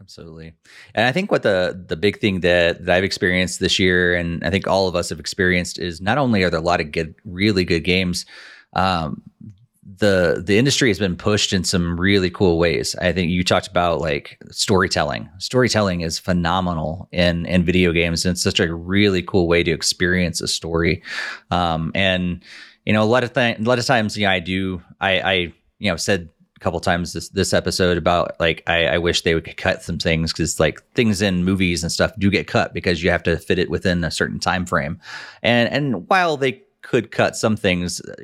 Absolutely. 0.00 0.52
And 0.94 1.06
I 1.06 1.12
think 1.12 1.30
what 1.30 1.42
the 1.42 1.84
the 1.86 1.96
big 1.96 2.18
thing 2.18 2.40
that, 2.40 2.84
that 2.84 2.96
I've 2.96 3.04
experienced 3.04 3.60
this 3.60 3.78
year, 3.78 4.14
and 4.14 4.42
I 4.44 4.50
think 4.50 4.66
all 4.66 4.88
of 4.88 4.96
us 4.96 5.08
have 5.10 5.20
experienced, 5.20 5.78
is 5.78 6.00
not 6.00 6.18
only 6.18 6.42
are 6.42 6.50
there 6.50 6.60
a 6.60 6.62
lot 6.62 6.80
of 6.80 6.90
good, 6.92 7.14
really 7.24 7.64
good 7.64 7.80
games, 7.84 8.26
um, 8.74 9.22
the 9.96 10.42
the 10.44 10.58
industry 10.58 10.88
has 10.88 10.98
been 10.98 11.16
pushed 11.16 11.52
in 11.52 11.62
some 11.62 11.98
really 11.98 12.28
cool 12.28 12.58
ways. 12.58 12.96
I 12.96 13.12
think 13.12 13.30
you 13.30 13.44
talked 13.44 13.68
about 13.68 14.00
like 14.00 14.36
storytelling. 14.50 15.28
Storytelling 15.38 16.00
is 16.00 16.18
phenomenal 16.18 17.08
in 17.12 17.46
in 17.46 17.64
video 17.64 17.92
games, 17.92 18.24
and 18.24 18.32
it's 18.32 18.42
such 18.42 18.58
a 18.60 18.74
really 18.74 19.22
cool 19.22 19.46
way 19.46 19.62
to 19.62 19.70
experience 19.70 20.40
a 20.40 20.48
story. 20.48 21.02
Um, 21.52 21.92
and 21.94 22.42
you 22.84 22.92
know, 22.92 23.02
a 23.02 23.06
lot 23.06 23.22
of 23.24 23.32
th- 23.32 23.58
a 23.58 23.62
lot 23.62 23.78
of 23.78 23.86
times, 23.86 24.18
yeah, 24.18 24.30
I 24.32 24.40
do. 24.40 24.82
I 25.00 25.20
I 25.20 25.32
you 25.78 25.90
know 25.90 25.96
said 25.96 26.30
couple 26.64 26.80
times 26.80 27.12
this 27.12 27.28
this 27.28 27.52
episode 27.52 27.98
about 27.98 28.40
like 28.40 28.62
I, 28.66 28.86
I 28.86 28.98
wish 28.98 29.20
they 29.20 29.34
would 29.34 29.54
cut 29.58 29.82
some 29.82 29.98
things 29.98 30.32
because 30.32 30.58
like 30.58 30.82
things 30.94 31.20
in 31.20 31.44
movies 31.44 31.82
and 31.82 31.92
stuff 31.92 32.12
do 32.18 32.30
get 32.30 32.46
cut 32.46 32.72
because 32.72 33.02
you 33.02 33.10
have 33.10 33.22
to 33.24 33.36
fit 33.36 33.58
it 33.58 33.68
within 33.68 34.02
a 34.02 34.10
certain 34.10 34.38
time 34.40 34.64
frame, 34.64 34.98
and 35.42 35.68
and 35.68 36.08
while 36.08 36.38
they 36.38 36.62
could 36.80 37.10
cut 37.10 37.36
some 37.36 37.54
things, 37.54 38.00
uh, 38.00 38.14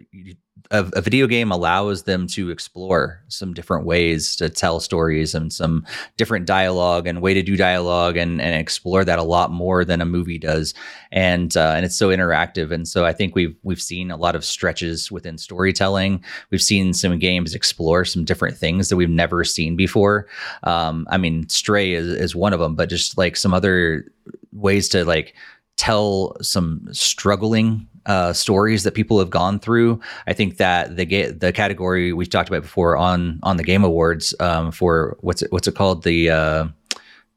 a, 0.70 0.89
a, 0.94 1.00
video 1.00 1.26
game 1.26 1.50
allows 1.50 2.05
them 2.05 2.26
to 2.28 2.50
explore 2.50 3.23
some 3.28 3.52
different 3.52 3.84
ways 3.84 4.36
to 4.36 4.49
tell 4.49 4.78
stories 4.78 5.34
and 5.34 5.52
some 5.52 5.84
different 6.16 6.47
dialogue 6.47 7.07
and 7.07 7.20
way 7.20 7.34
to 7.34 7.42
do 7.42 7.57
dialogue 7.57 8.16
and, 8.16 8.40
and 8.40 8.55
explore 8.55 9.05
that 9.05 9.18
a 9.18 9.24
lot 9.24 9.50
more 9.50 9.84
than 9.84 10.00
a 10.00 10.05
movie 10.05 10.39
does. 10.39 10.73
And 11.10 11.57
uh, 11.57 11.73
and 11.76 11.84
it's 11.84 11.97
so 11.97 12.08
interactive. 12.08 12.70
And 12.70 12.86
so 12.86 13.05
I 13.05 13.12
think 13.12 13.34
we've 13.34 13.57
we've 13.62 13.82
seen 13.82 14.10
a 14.10 14.16
lot 14.16 14.36
of 14.36 14.44
stretches 14.44 15.10
within 15.10 15.39
storytelling. 15.39 16.23
We've 16.50 16.62
seen 16.62 16.94
some 16.94 17.18
games 17.18 17.55
explore 17.55 18.05
some 18.05 18.24
different 18.24 18.57
things 18.57 18.89
that 18.89 18.97
we've 18.97 19.10
never 19.10 19.42
seen 19.42 19.74
before. 19.74 20.28
Um, 20.62 21.07
I 21.10 21.16
mean, 21.18 21.49
Stray 21.49 21.94
is, 21.94 22.07
is 22.07 22.36
one 22.36 22.52
of 22.52 22.60
them, 22.60 22.76
but 22.76 22.89
just 22.89 23.18
like 23.18 23.36
some 23.36 23.52
other 23.52 24.05
ways 24.52 24.89
to 24.90 25.05
like 25.05 25.34
tell 25.76 26.36
some 26.42 26.86
struggling 26.92 27.89
uh, 28.06 28.32
stories 28.32 28.82
that 28.84 28.94
people 28.94 29.18
have 29.18 29.30
gone 29.30 29.58
through. 29.58 30.00
I 30.26 30.32
think 30.32 30.56
that 30.56 30.96
the 30.96 31.04
ga- 31.04 31.30
the 31.30 31.52
category 31.52 32.12
we've 32.12 32.30
talked 32.30 32.48
about 32.48 32.62
before 32.62 32.96
on 32.96 33.40
on 33.42 33.56
the 33.56 33.64
Game 33.64 33.84
Awards 33.84 34.34
um, 34.40 34.72
for 34.72 35.16
what's 35.20 35.42
it 35.42 35.52
what's 35.52 35.68
it 35.68 35.74
called 35.74 36.02
the 36.02 36.30
uh, 36.30 36.68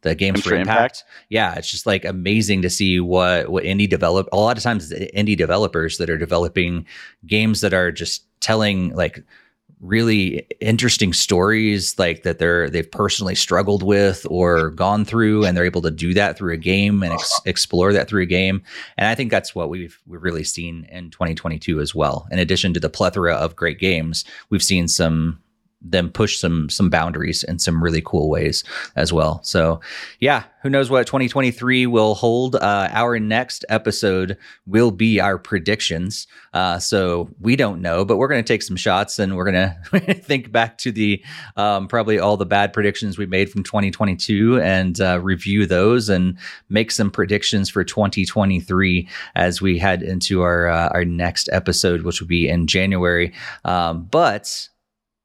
the 0.02 0.16
games 0.16 0.42
for 0.42 0.54
impact. 0.54 0.68
impact. 0.68 1.04
Yeah, 1.30 1.56
it's 1.56 1.72
just 1.72 1.86
like 1.86 2.06
amazing 2.06 2.62
to 2.62 2.70
see 2.70 3.00
what 3.00 3.50
what 3.50 3.64
indie 3.64 3.90
develop. 3.90 4.30
A 4.32 4.38
lot 4.38 4.58
of 4.58 4.64
times, 4.64 4.92
indie 4.92 5.38
developers 5.38 5.98
that 5.98 6.10
are 6.10 6.18
developing 6.18 6.86
games 7.26 7.62
that 7.62 7.74
are 7.74 7.92
just 7.92 8.26
telling 8.40 8.94
like 8.94 9.24
really 9.84 10.48
interesting 10.62 11.12
stories 11.12 12.00
like 12.00 12.24
that 12.24 12.40
they're 12.40 12.70
they've 12.70 12.90
personally 12.90 13.36
struggled 13.36 13.84
with 13.84 14.26
or 14.30 14.70
gone 14.70 15.04
through 15.04 15.44
and 15.44 15.56
they're 15.56 15.66
able 15.66 15.82
to 15.82 15.92
do 15.92 16.14
that 16.14 16.38
through 16.38 16.54
a 16.54 16.58
game 16.58 17.04
and 17.04 17.14
ex- 17.14 17.42
explore 17.46 17.92
that 17.92 18.08
through 18.08 18.24
a 18.24 18.26
game. 18.26 18.64
And 18.98 19.08
i 19.08 19.14
think 19.16 19.30
that's 19.30 19.54
what 19.54 19.70
we've 19.70 20.00
we've 20.08 20.24
really 20.24 20.46
seen 20.46 20.88
in 20.90 21.12
2022 21.12 21.82
as 21.82 21.94
well. 21.94 22.28
In 22.32 22.40
addition 22.40 22.74
to 22.74 22.80
the 22.80 22.90
plethora 22.90 23.34
of 23.34 23.56
great 23.56 23.78
games 23.78 24.24
we've 24.50 24.64
seen 24.64 24.88
some 24.88 25.40
them 25.84 26.10
push 26.10 26.38
some 26.38 26.70
some 26.70 26.90
boundaries 26.90 27.44
in 27.44 27.60
some 27.60 27.84
really 27.84 28.02
cool 28.02 28.30
ways 28.30 28.64
as 28.96 29.12
well. 29.12 29.42
So, 29.44 29.82
yeah, 30.20 30.44
who 30.64 30.70
knows 30.70 30.90
what 30.90 31.06
2023 31.06 31.88
will 31.88 32.16
hold? 32.16 32.56
Uh, 32.56 32.88
our 32.92 33.20
next 33.20 33.66
episode 33.68 34.38
will 34.66 34.92
be 34.92 35.20
our 35.20 35.38
predictions. 35.38 36.26
Uh, 36.54 36.80
so 36.80 37.30
we 37.42 37.58
don't 37.58 37.82
know, 37.82 38.06
but 38.06 38.16
we're 38.16 38.30
going 38.30 38.42
to 38.42 38.48
take 38.48 38.64
some 38.64 38.78
shots 38.78 39.20
and 39.20 39.36
we're 39.36 39.52
going 39.52 39.74
to 39.92 40.14
think 40.14 40.54
back 40.54 40.78
to 40.78 40.92
the 40.92 41.22
um, 41.58 41.88
probably 41.88 42.18
all 42.18 42.38
the 42.38 42.46
bad 42.46 42.72
predictions 42.72 43.18
we 43.18 43.26
made 43.26 43.52
from 43.52 43.64
2022 43.64 44.62
and 44.62 45.02
uh, 45.02 45.20
review 45.22 45.66
those 45.66 46.08
and 46.08 46.38
make 46.70 46.92
some 46.92 47.12
predictions 47.12 47.70
for 47.70 47.84
2023 47.84 49.10
as 49.36 49.62
we 49.62 49.78
head 49.78 50.02
into 50.02 50.42
our 50.42 50.68
uh, 50.68 50.88
our 50.94 51.04
next 51.04 51.50
episode, 51.52 52.04
which 52.04 52.22
will 52.22 52.28
be 52.28 52.48
in 52.48 52.68
January. 52.68 53.34
Um, 53.66 54.06
but 54.06 54.70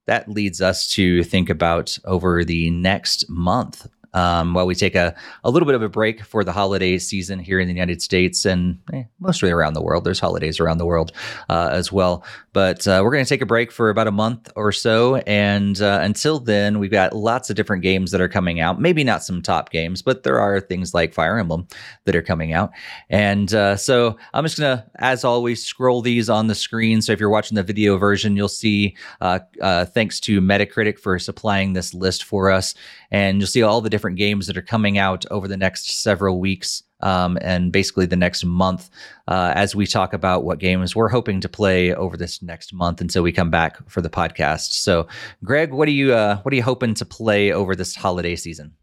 that 0.09 0.28
leads 0.28 0.61
us 0.62 0.89
to 0.89 1.23
think 1.23 1.51
about 1.51 1.99
over 2.05 2.43
the 2.43 2.70
next 2.70 3.28
month 3.28 3.87
um, 4.15 4.55
while 4.55 4.67
we 4.67 4.75
take 4.75 4.95
a, 4.95 5.15
a 5.45 5.51
little 5.51 5.67
bit 5.67 5.75
of 5.75 5.83
a 5.83 5.89
break 5.89 6.23
for 6.23 6.45
the 6.45 6.53
holiday 6.53 6.99
season 6.99 7.39
here 7.39 7.61
in 7.61 7.69
the 7.69 7.75
United 7.75 8.03
States 8.03 8.45
and 8.45 8.78
eh, 8.93 9.05
mostly 9.20 9.51
around 9.51 9.75
the 9.75 9.83
world. 9.83 10.05
There's 10.05 10.20
holidays 10.20 10.61
around 10.61 10.78
the 10.78 10.87
world 10.87 11.12
uh, 11.49 11.70
as 11.73 11.93
well. 11.93 12.25
But 12.53 12.89
uh, 12.89 13.03
we're 13.05 13.12
going 13.12 13.25
to 13.25 13.28
take 13.28 13.43
a 13.43 13.47
break 13.47 13.70
for 13.70 13.91
about 13.91 14.09
a 14.09 14.12
month 14.12 14.51
or 14.57 14.73
so. 14.73 15.17
And 15.27 15.81
uh, 15.81 16.01
until 16.03 16.41
then, 16.41 16.78
we've 16.78 16.91
got 16.91 17.15
lots 17.15 17.51
of 17.51 17.57
different 17.57 17.83
games 17.83 18.11
that 18.11 18.20
are 18.20 18.28
coming 18.28 18.61
out. 18.61 18.81
Maybe 18.81 19.05
not 19.05 19.23
some 19.23 19.43
top 19.43 19.70
games, 19.70 20.03
but 20.03 20.23
there 20.23 20.41
are 20.41 20.61
things 20.61 20.95
like 20.95 21.15
Fire 21.15 21.39
Emblem 21.39 21.69
that 22.05 22.17
are 22.17 22.23
coming 22.23 22.53
out. 22.53 22.70
And 23.11 23.53
uh, 23.55 23.77
so 23.77 24.17
I'm 24.35 24.45
just 24.45 24.59
going 24.59 24.77
to, 24.77 24.85
as 24.97 25.25
always, 25.25 25.65
scroll 25.65 26.03
these 26.03 26.28
on 26.28 26.47
the 26.47 26.55
screen. 26.55 27.03
So 27.03 27.12
if 27.12 27.20
you're 27.20 27.28
watching 27.28 27.57
the 27.57 27.62
video 27.62 27.97
version, 27.97 28.37
you'll 28.37 28.49
see 28.49 28.97
uh, 29.20 29.41
uh, 29.61 29.85
thanks 29.85 30.19
to 30.20 30.41
Metacritic 30.41 30.99
for 30.99 31.19
supplying 31.19 31.75
this 31.75 31.95
list 31.95 32.25
for 32.25 32.51
us. 32.51 32.75
And 33.11 33.39
you'll 33.39 33.47
see 33.47 33.62
all 33.62 33.81
the 33.81 33.91
different 33.91 34.08
games 34.17 34.47
that 34.47 34.57
are 34.57 34.62
coming 34.62 34.99
out 34.99 35.25
over 35.31 35.49
the 35.49 35.57
next 35.57 36.03
several 36.03 36.41
weeks 36.41 36.83
um, 37.01 37.39
and 37.41 37.73
basically 37.73 38.07
the 38.07 38.17
next 38.17 38.45
month 38.45 38.91
uh, 39.28 39.53
as 39.55 39.75
we 39.75 39.87
talk 39.87 40.12
about 40.12 40.45
what 40.45 40.59
games 40.59 40.97
we're 40.97 41.09
hoping 41.09 41.41
to 41.41 41.49
play 41.49 41.95
over 41.95 42.17
this 42.17 42.43
next 42.43 42.73
month 42.73 43.01
until 43.01 43.23
we 43.23 43.33
come 43.33 43.51
back 43.51 43.77
for 43.89 44.01
the 44.01 44.11
podcast. 44.11 44.73
So, 44.73 45.07
Greg, 45.45 45.73
what 45.73 45.89
are 45.89 45.93
you 45.93 46.12
uh, 46.12 46.39
what 46.43 46.53
are 46.53 46.57
you 46.57 46.62
hoping 46.62 46.95
to 46.95 47.05
play 47.05 47.53
over 47.53 47.77
this 47.77 47.95
holiday 47.95 48.37
season? 48.37 48.75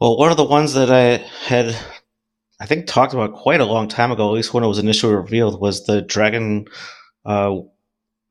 Well, 0.00 0.16
one 0.18 0.30
of 0.30 0.36
the 0.36 0.44
ones 0.44 0.74
that 0.74 0.90
I 0.90 1.18
had, 1.46 1.76
I 2.60 2.66
think, 2.66 2.86
talked 2.86 3.14
about 3.14 3.34
quite 3.34 3.60
a 3.60 3.64
long 3.64 3.86
time 3.88 4.10
ago, 4.10 4.28
at 4.28 4.34
least 4.34 4.52
when 4.52 4.64
it 4.64 4.68
was 4.68 4.80
initially 4.80 5.14
revealed, 5.14 5.60
was 5.60 5.86
the 5.86 6.02
Dragon 6.02 6.66
uh, 7.24 7.58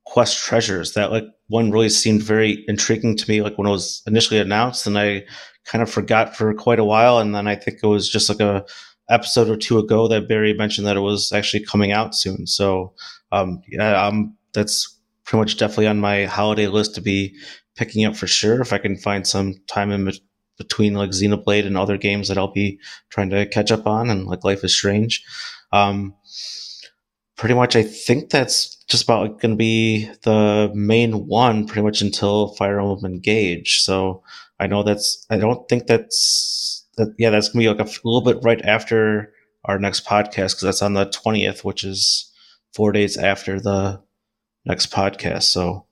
Quest 0.06 0.44
Treasures. 0.44 0.94
That 0.94 1.12
like 1.12 1.24
one 1.52 1.70
really 1.70 1.90
seemed 1.90 2.24
very 2.24 2.64
intriguing 2.68 3.18
to 3.18 3.30
me, 3.30 3.42
like 3.42 3.58
when 3.58 3.68
it 3.68 3.72
was 3.72 4.02
initially 4.08 4.40
announced, 4.40 4.88
and 4.88 4.98
I 4.98 5.26
kind 5.66 5.82
of 5.82 5.92
forgot 5.92 6.36
for 6.36 6.54
quite 6.54 6.80
a 6.80 6.86
while. 6.86 7.20
And 7.20 7.36
then 7.36 7.48
I 7.48 7.56
think 7.56 7.80
it 7.84 7.88
was 7.88 8.10
just 8.10 8.30
like 8.30 8.40
a 8.40 8.66
episode 9.10 9.50
or 9.50 9.58
two 9.58 9.78
ago 9.78 10.08
that 10.08 10.30
Barry 10.30 10.54
mentioned 10.54 10.88
that 10.88 10.96
it 10.96 11.02
was 11.02 11.34
actually 11.34 11.66
coming 11.66 11.92
out 11.92 12.16
soon. 12.16 12.48
So 12.48 12.94
um, 13.34 13.62
yeah, 13.68 14.08
um, 14.08 14.36
that's 14.54 14.98
pretty 15.26 15.42
much 15.42 15.58
definitely 15.58 15.88
on 15.88 16.00
my 16.00 16.26
holiday 16.26 16.68
list 16.68 16.96
to 16.96 17.02
be 17.02 17.36
picking 17.76 18.06
up 18.06 18.16
for 18.16 18.28
sure 18.28 18.62
if 18.62 18.72
I 18.72 18.78
can 18.78 18.98
find 18.98 19.28
some 19.28 19.56
time 19.68 19.92
in 19.92 20.10
between 20.58 20.94
like 20.94 21.10
Xenoblade 21.10 21.66
and 21.66 21.78
other 21.78 21.98
games 21.98 22.30
that 22.30 22.38
I'll 22.38 22.52
be 22.52 22.80
trying 23.10 23.30
to 23.32 23.46
catch 23.46 23.72
up 23.72 23.86
on 23.86 24.10
and 24.10 24.26
like 24.26 24.46
Life 24.46 24.64
is 24.64 24.74
Strange. 24.74 25.24
Um, 25.74 26.16
pretty 27.36 27.56
much, 27.56 27.76
I 27.76 27.84
think 27.84 28.30
that's 28.30 28.81
just 28.92 29.04
about 29.04 29.40
going 29.40 29.52
to 29.52 29.58
be 29.58 30.10
the 30.24 30.72
main 30.76 31.28
one 31.28 31.66
pretty 31.66 31.82
much 31.82 32.02
until 32.02 32.50
Fire 32.56 32.80
Emblem 32.80 33.06
Engage. 33.06 33.82
So 33.82 34.24
I 34.60 34.68
know 34.68 34.84
that's, 34.84 35.26
I 35.30 35.38
don't 35.38 35.68
think 35.70 35.88
that's, 35.88 36.86
that, 36.98 37.16
yeah, 37.18 37.30
that's 37.30 37.50
gonna 37.50 37.64
be 37.64 37.70
like 37.70 37.80
a, 37.80 37.90
a 37.90 38.04
little 38.04 38.22
bit 38.22 38.44
right 38.44 38.62
after 38.64 39.34
our 39.64 39.80
next 39.80 40.06
podcast 40.06 40.50
because 40.50 40.62
that's 40.62 40.82
on 40.82 40.94
the 40.94 41.06
20th, 41.06 41.64
which 41.64 41.84
is 41.84 42.32
four 42.74 42.92
days 42.92 43.18
after 43.18 43.60
the 43.60 44.02
next 44.66 44.92
podcast. 44.92 45.44
So, 45.44 45.86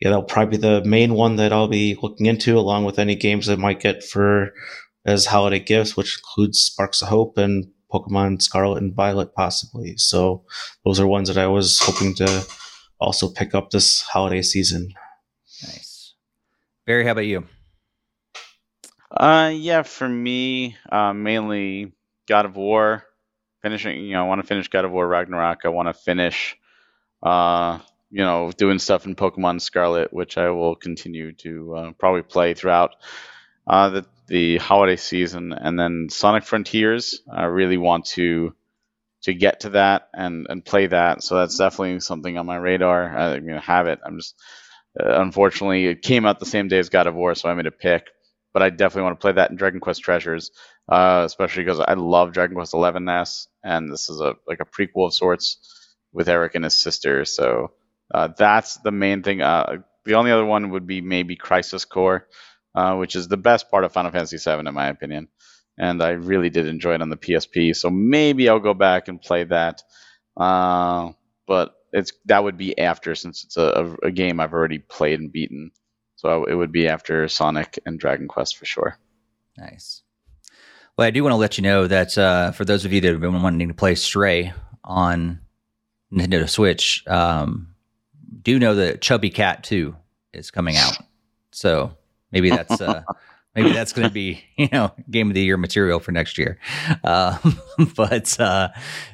yeah, 0.00 0.10
that'll 0.10 0.24
probably 0.24 0.58
be 0.58 0.62
the 0.62 0.84
main 0.84 1.14
one 1.14 1.36
that 1.36 1.52
I'll 1.52 1.68
be 1.68 1.98
looking 2.00 2.26
into, 2.26 2.56
along 2.56 2.84
with 2.84 2.98
any 2.98 3.16
games 3.16 3.48
I 3.48 3.56
might 3.56 3.80
get 3.80 4.04
for 4.04 4.52
as 5.04 5.26
holiday 5.26 5.60
gifts, 5.60 5.96
which 5.96 6.18
includes 6.18 6.60
Sparks 6.60 7.02
of 7.02 7.08
Hope 7.08 7.38
and 7.38 7.66
Pokemon 7.94 8.42
Scarlet 8.42 8.82
and 8.82 8.94
Violet, 8.94 9.34
possibly. 9.34 9.96
So, 9.96 10.44
those 10.84 10.98
are 10.98 11.06
ones 11.06 11.28
that 11.28 11.38
I 11.38 11.46
was 11.46 11.78
hoping 11.80 12.14
to 12.16 12.44
also 12.98 13.28
pick 13.28 13.54
up 13.54 13.70
this 13.70 14.02
holiday 14.02 14.42
season. 14.42 14.92
Nice. 15.62 16.14
Barry, 16.86 17.04
how 17.04 17.12
about 17.12 17.26
you? 17.26 17.46
Uh, 19.10 19.52
yeah, 19.54 19.82
for 19.82 20.08
me, 20.08 20.76
uh, 20.90 21.12
mainly 21.12 21.92
God 22.26 22.46
of 22.46 22.56
War. 22.56 23.04
Finishing, 23.62 24.04
you 24.04 24.12
know, 24.12 24.24
I 24.24 24.28
want 24.28 24.42
to 24.42 24.46
finish 24.46 24.68
God 24.68 24.84
of 24.84 24.90
War 24.90 25.06
Ragnarok. 25.06 25.60
I 25.64 25.68
want 25.68 25.88
to 25.88 25.94
finish, 25.94 26.56
uh, 27.22 27.78
you 28.10 28.22
know, 28.22 28.50
doing 28.52 28.78
stuff 28.78 29.06
in 29.06 29.14
Pokemon 29.14 29.60
Scarlet, 29.60 30.12
which 30.12 30.36
I 30.36 30.50
will 30.50 30.74
continue 30.74 31.32
to 31.32 31.74
uh, 31.74 31.92
probably 31.92 32.22
play 32.22 32.52
throughout 32.54 32.96
uh, 33.66 33.88
the 33.88 34.06
the 34.26 34.58
holiday 34.58 34.96
season, 34.96 35.52
and 35.52 35.78
then 35.78 36.08
Sonic 36.10 36.44
Frontiers. 36.44 37.20
I 37.32 37.44
really 37.44 37.78
want 37.78 38.06
to 38.08 38.54
to 39.22 39.34
get 39.34 39.60
to 39.60 39.70
that 39.70 40.08
and 40.14 40.46
and 40.50 40.64
play 40.64 40.86
that. 40.88 41.22
So 41.22 41.36
that's 41.38 41.58
definitely 41.58 42.00
something 42.00 42.38
on 42.38 42.46
my 42.46 42.56
radar. 42.56 43.16
I'm 43.16 43.46
gonna 43.46 43.60
have 43.60 43.86
it. 43.88 44.00
I'm 44.04 44.18
just 44.18 44.36
uh, 45.00 45.20
unfortunately 45.22 45.86
it 45.86 46.02
came 46.02 46.26
out 46.26 46.40
the 46.40 46.46
same 46.46 46.68
day 46.68 46.78
as 46.78 46.88
God 46.90 47.06
of 47.08 47.14
War, 47.14 47.34
so 47.34 47.48
I 47.48 47.54
made 47.54 47.66
a 47.66 47.72
pick 47.72 48.08
but 48.54 48.62
I 48.64 48.70
definitely 48.70 49.04
want 49.04 49.20
to 49.20 49.22
play 49.22 49.32
that 49.34 49.50
in 49.52 49.56
Dragon 49.58 49.80
Quest 49.80 50.02
Treasures, 50.02 50.52
uh, 50.90 51.24
especially 51.26 51.64
because 51.64 51.80
I 51.80 51.94
love 51.94 52.32
Dragon 52.32 52.56
Quest 52.56 52.74
Eleven 52.74 53.08
S, 53.08 53.48
and 53.64 53.92
this 53.92 54.10
is 54.10 54.20
a 54.20 54.36
like 54.48 54.60
a 54.60 54.66
prequel 54.66 55.06
of 55.08 55.14
sorts 55.14 55.58
with 56.12 56.28
Erik 56.28 56.56
and 56.56 56.64
his 56.64 56.80
sister. 56.80 57.26
So 57.26 57.72
uh, 58.14 58.30
that's 58.36 58.78
the 58.78 58.92
main 58.92 59.22
thing. 59.22 59.42
Uh, 59.42 59.78
the 60.06 60.16
only 60.16 60.32
other 60.32 60.46
one 60.46 60.72
would 60.72 60.88
be 60.88 61.02
maybe 61.02 61.36
Crisis 61.36 61.86
Core, 61.86 62.28
uh, 62.74 62.96
which 62.96 63.16
is 63.16 63.28
the 63.28 63.36
best 63.36 63.70
part 63.70 63.84
of 63.84 63.92
Final 63.92 64.10
Fantasy 64.10 64.36
VII 64.38 64.66
in 64.66 64.74
my 64.74 64.88
opinion, 64.88 65.28
and 65.78 66.02
I 66.02 66.10
really 66.10 66.50
did 66.50 66.66
enjoy 66.66 66.94
it 66.94 67.02
on 67.02 67.10
the 67.10 67.16
PSP. 67.16 67.74
So 67.76 67.90
maybe 67.90 68.48
I'll 68.48 68.60
go 68.60 68.74
back 68.74 69.08
and 69.08 69.20
play 69.20 69.44
that, 69.44 69.82
uh, 70.36 71.12
but 71.46 71.74
it's 71.92 72.12
that 72.26 72.42
would 72.42 72.56
be 72.56 72.78
after 72.78 73.14
since 73.14 73.44
it's 73.44 73.56
a, 73.56 73.96
a 74.02 74.10
game 74.10 74.40
I've 74.40 74.52
already 74.52 74.78
played 74.78 75.20
and 75.20 75.32
beaten. 75.32 75.70
So 76.16 76.44
it 76.44 76.54
would 76.54 76.72
be 76.72 76.88
after 76.88 77.28
Sonic 77.28 77.78
and 77.84 77.98
Dragon 77.98 78.28
Quest 78.28 78.56
for 78.56 78.64
sure. 78.64 78.98
Nice. 79.58 80.02
Well, 80.96 81.06
I 81.06 81.10
do 81.10 81.22
want 81.22 81.32
to 81.32 81.36
let 81.36 81.58
you 81.58 81.62
know 81.62 81.86
that 81.86 82.16
uh, 82.16 82.52
for 82.52 82.64
those 82.64 82.84
of 82.84 82.92
you 82.92 83.00
that 83.00 83.12
have 83.12 83.20
been 83.20 83.42
wanting 83.42 83.68
to 83.68 83.74
play 83.74 83.94
Stray 83.94 84.52
on 84.84 85.40
Nintendo 86.12 86.48
Switch, 86.48 87.04
um, 87.06 87.74
do 88.42 88.58
know 88.58 88.76
that 88.76 89.00
Chubby 89.00 89.30
Cat 89.30 89.64
2 89.64 89.94
is 90.32 90.50
coming 90.50 90.76
out. 90.76 90.96
So 91.50 91.96
maybe 92.34 92.50
that's 92.50 92.80
uh, 92.80 93.02
maybe 93.54 93.72
that's 93.72 93.92
going 93.92 94.06
to 94.06 94.12
be 94.12 94.42
you 94.56 94.68
know 94.72 94.92
game 95.10 95.28
of 95.28 95.34
the 95.34 95.42
year 95.42 95.56
material 95.56 96.00
for 96.00 96.12
next 96.12 96.36
year. 96.36 96.58
Uh, 97.02 97.38
but 97.96 98.38
uh, 98.40 98.68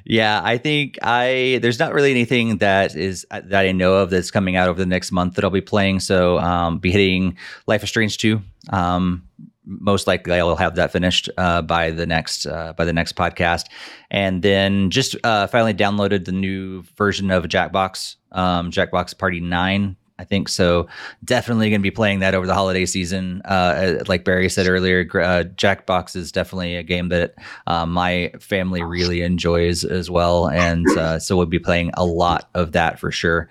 yeah 0.04 0.40
i 0.42 0.58
think 0.58 0.98
i 1.02 1.58
there's 1.62 1.78
not 1.78 1.92
really 1.92 2.10
anything 2.10 2.56
that 2.58 2.96
is 2.96 3.26
uh, 3.30 3.40
that 3.44 3.66
i 3.66 3.72
know 3.72 3.94
of 3.94 4.10
that's 4.10 4.30
coming 4.30 4.56
out 4.56 4.68
over 4.68 4.78
the 4.78 4.86
next 4.86 5.12
month 5.12 5.34
that 5.34 5.44
i'll 5.44 5.50
be 5.50 5.60
playing. 5.60 6.00
So 6.00 6.38
um, 6.38 6.78
be 6.78 6.90
hitting 6.90 7.36
life 7.66 7.82
is 7.82 7.88
strange 7.88 8.18
2 8.18 8.40
um, 8.70 9.28
most 9.64 10.06
likely 10.06 10.38
I'll 10.38 10.56
have 10.56 10.74
that 10.76 10.90
finished 10.90 11.30
uh, 11.36 11.62
by 11.62 11.90
the 11.90 12.06
next 12.06 12.46
uh, 12.46 12.72
by 12.72 12.84
the 12.84 12.92
next 12.92 13.14
podcast, 13.14 13.66
and 14.10 14.42
then 14.42 14.90
just 14.90 15.14
uh, 15.22 15.46
finally 15.46 15.74
downloaded 15.74 16.24
the 16.24 16.32
new 16.32 16.82
version 16.96 17.30
of 17.30 17.44
Jackbox 17.44 18.16
um, 18.32 18.70
Jackbox 18.70 19.16
Party 19.16 19.40
Nine 19.40 19.96
I 20.20 20.24
think 20.24 20.50
so. 20.50 20.86
Definitely 21.24 21.70
going 21.70 21.80
to 21.80 21.82
be 21.82 21.90
playing 21.90 22.18
that 22.18 22.34
over 22.34 22.46
the 22.46 22.52
holiday 22.52 22.84
season. 22.84 23.40
Uh, 23.46 24.04
like 24.06 24.22
Barry 24.22 24.50
said 24.50 24.68
earlier, 24.68 25.00
uh, 25.00 25.44
Jackbox 25.56 26.14
is 26.14 26.30
definitely 26.30 26.76
a 26.76 26.82
game 26.82 27.08
that 27.08 27.34
uh, 27.66 27.86
my 27.86 28.30
family 28.38 28.82
really 28.82 29.22
enjoys 29.22 29.82
as 29.82 30.10
well, 30.10 30.50
and 30.50 30.86
uh, 30.98 31.18
so 31.18 31.38
we'll 31.38 31.46
be 31.46 31.58
playing 31.58 31.90
a 31.94 32.04
lot 32.04 32.50
of 32.54 32.72
that 32.72 33.00
for 33.00 33.10
sure. 33.10 33.48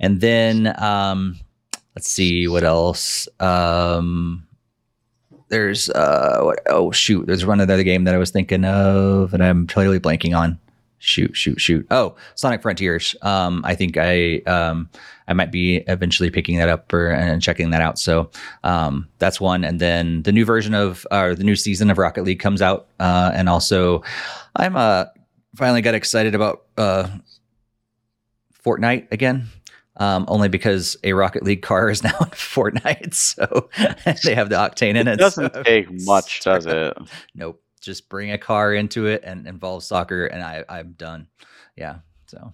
And 0.00 0.20
then 0.20 0.74
um, 0.82 1.38
let's 1.94 2.10
see 2.10 2.48
what 2.48 2.64
else. 2.64 3.28
Um, 3.38 4.48
there's 5.48 5.90
uh, 5.90 6.40
what, 6.42 6.58
oh 6.66 6.90
shoot, 6.90 7.26
there's 7.26 7.46
one 7.46 7.60
other 7.60 7.84
game 7.84 8.02
that 8.04 8.16
I 8.16 8.18
was 8.18 8.30
thinking 8.30 8.64
of, 8.64 9.32
and 9.32 9.44
I'm 9.44 9.68
totally 9.68 10.00
blanking 10.00 10.36
on 10.36 10.58
shoot, 11.00 11.36
shoot, 11.36 11.60
shoot. 11.60 11.86
Oh, 11.90 12.14
Sonic 12.36 12.62
Frontiers. 12.62 13.16
Um, 13.22 13.62
I 13.64 13.74
think 13.74 13.96
I 13.96 14.38
um, 14.46 14.88
I 15.30 15.32
might 15.32 15.52
be 15.52 15.76
eventually 15.86 16.28
picking 16.28 16.58
that 16.58 16.68
up 16.68 16.92
or 16.92 17.06
and 17.12 17.40
checking 17.40 17.70
that 17.70 17.80
out. 17.80 18.00
So 18.00 18.30
um, 18.64 19.08
that's 19.18 19.40
one. 19.40 19.62
And 19.62 19.78
then 19.78 20.24
the 20.24 20.32
new 20.32 20.44
version 20.44 20.74
of 20.74 21.06
or 21.12 21.36
the 21.36 21.44
new 21.44 21.54
season 21.54 21.88
of 21.88 21.98
Rocket 21.98 22.24
League 22.24 22.40
comes 22.40 22.60
out, 22.60 22.88
uh, 22.98 23.30
and 23.32 23.48
also 23.48 24.02
I'm 24.56 24.76
uh 24.76 25.04
finally 25.54 25.82
got 25.82 25.94
excited 25.94 26.34
about 26.34 26.64
uh 26.76 27.08
Fortnite 28.64 29.10
again. 29.12 29.46
Um, 29.96 30.24
only 30.28 30.48
because 30.48 30.96
a 31.04 31.12
Rocket 31.12 31.44
League 31.44 31.62
car 31.62 31.90
is 31.90 32.02
now 32.04 32.16
in 32.20 32.30
Fortnite, 32.30 33.14
so 33.14 33.68
they 34.24 34.34
have 34.34 34.48
the 34.48 34.56
octane 34.56 34.96
in 34.96 35.06
it. 35.06 35.12
It 35.14 35.18
doesn't 35.18 35.54
so 35.54 35.62
take 35.62 35.88
much, 36.04 36.40
does 36.44 36.66
it? 36.66 36.96
Nope. 37.34 37.62
Just 37.80 38.08
bring 38.08 38.32
a 38.32 38.38
car 38.38 38.74
into 38.74 39.06
it 39.06 39.22
and 39.24 39.46
involve 39.46 39.84
soccer, 39.84 40.26
and 40.26 40.42
I, 40.42 40.64
I'm 40.68 40.92
done. 40.92 41.28
Yeah. 41.76 41.98
So 42.26 42.52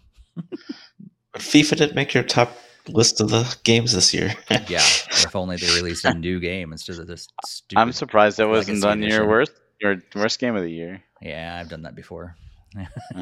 FIFA 1.38 1.76
didn't 1.76 1.94
make 1.94 2.14
your 2.14 2.22
top 2.22 2.56
list 2.88 3.20
of 3.20 3.30
the 3.30 3.56
games 3.64 3.92
this 3.92 4.12
year. 4.14 4.34
yeah, 4.50 4.80
if 4.80 5.34
only 5.34 5.56
they 5.56 5.66
released 5.74 6.04
a 6.04 6.14
new 6.14 6.40
game 6.40 6.72
instead 6.72 6.98
of 6.98 7.06
this 7.06 7.28
stupid. 7.44 7.80
I'm 7.80 7.92
surprised 7.92 8.38
that 8.38 8.48
wasn't 8.48 8.80
Legacy 8.82 9.00
done 9.00 9.02
your 9.02 9.28
worst 9.28 9.52
your 9.80 9.96
worst 10.14 10.38
game 10.38 10.56
of 10.56 10.62
the 10.62 10.70
year. 10.70 11.02
Yeah, 11.20 11.58
I've 11.60 11.68
done 11.68 11.82
that 11.82 11.94
before. 11.94 12.36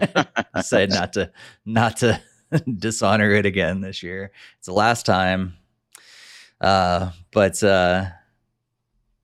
Decided 0.55 0.91
not 0.91 1.13
to 1.15 1.31
not 1.65 1.99
to 1.99 2.21
dishonor 2.79 3.31
it 3.33 3.47
again 3.47 3.81
this 3.81 4.03
year. 4.03 4.33
It's 4.59 4.67
the 4.67 4.73
last 4.73 5.07
time. 5.07 5.55
Uh, 6.61 7.11
but 7.33 7.63
uh, 7.63 8.07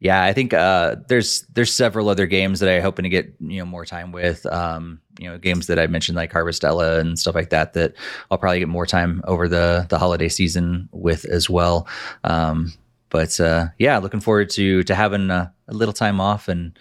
yeah, 0.00 0.24
I 0.24 0.32
think 0.32 0.54
uh, 0.54 0.96
there's 1.08 1.42
there's 1.52 1.72
several 1.72 2.08
other 2.08 2.26
games 2.26 2.60
that 2.60 2.70
I 2.70 2.80
hoping 2.80 3.02
to 3.02 3.10
get 3.10 3.34
you 3.38 3.58
know 3.58 3.66
more 3.66 3.84
time 3.84 4.12
with. 4.12 4.46
Um, 4.46 5.02
you 5.18 5.28
know, 5.28 5.36
games 5.36 5.66
that 5.66 5.78
I 5.78 5.86
mentioned 5.88 6.16
like 6.16 6.32
Harvestella 6.32 6.98
and 6.98 7.18
stuff 7.18 7.34
like 7.34 7.50
that 7.50 7.74
that 7.74 7.92
I'll 8.30 8.38
probably 8.38 8.60
get 8.60 8.68
more 8.68 8.86
time 8.86 9.20
over 9.26 9.46
the 9.46 9.86
the 9.90 9.98
holiday 9.98 10.30
season 10.30 10.88
with 10.92 11.26
as 11.26 11.50
well. 11.50 11.86
Um, 12.24 12.72
but 13.10 13.38
uh, 13.40 13.66
yeah, 13.78 13.98
looking 13.98 14.20
forward 14.20 14.48
to 14.50 14.82
to 14.84 14.94
having 14.94 15.30
a, 15.30 15.52
a 15.68 15.74
little 15.74 15.92
time 15.92 16.18
off 16.18 16.48
and 16.48 16.78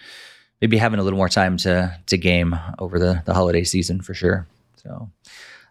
maybe 0.62 0.78
having 0.78 0.98
a 0.98 1.02
little 1.02 1.18
more 1.18 1.28
time 1.28 1.58
to 1.58 1.94
to 2.06 2.16
game 2.16 2.58
over 2.78 2.98
the 2.98 3.22
the 3.26 3.34
holiday 3.34 3.64
season 3.64 4.00
for 4.00 4.14
sure. 4.14 4.46
So. 4.76 5.10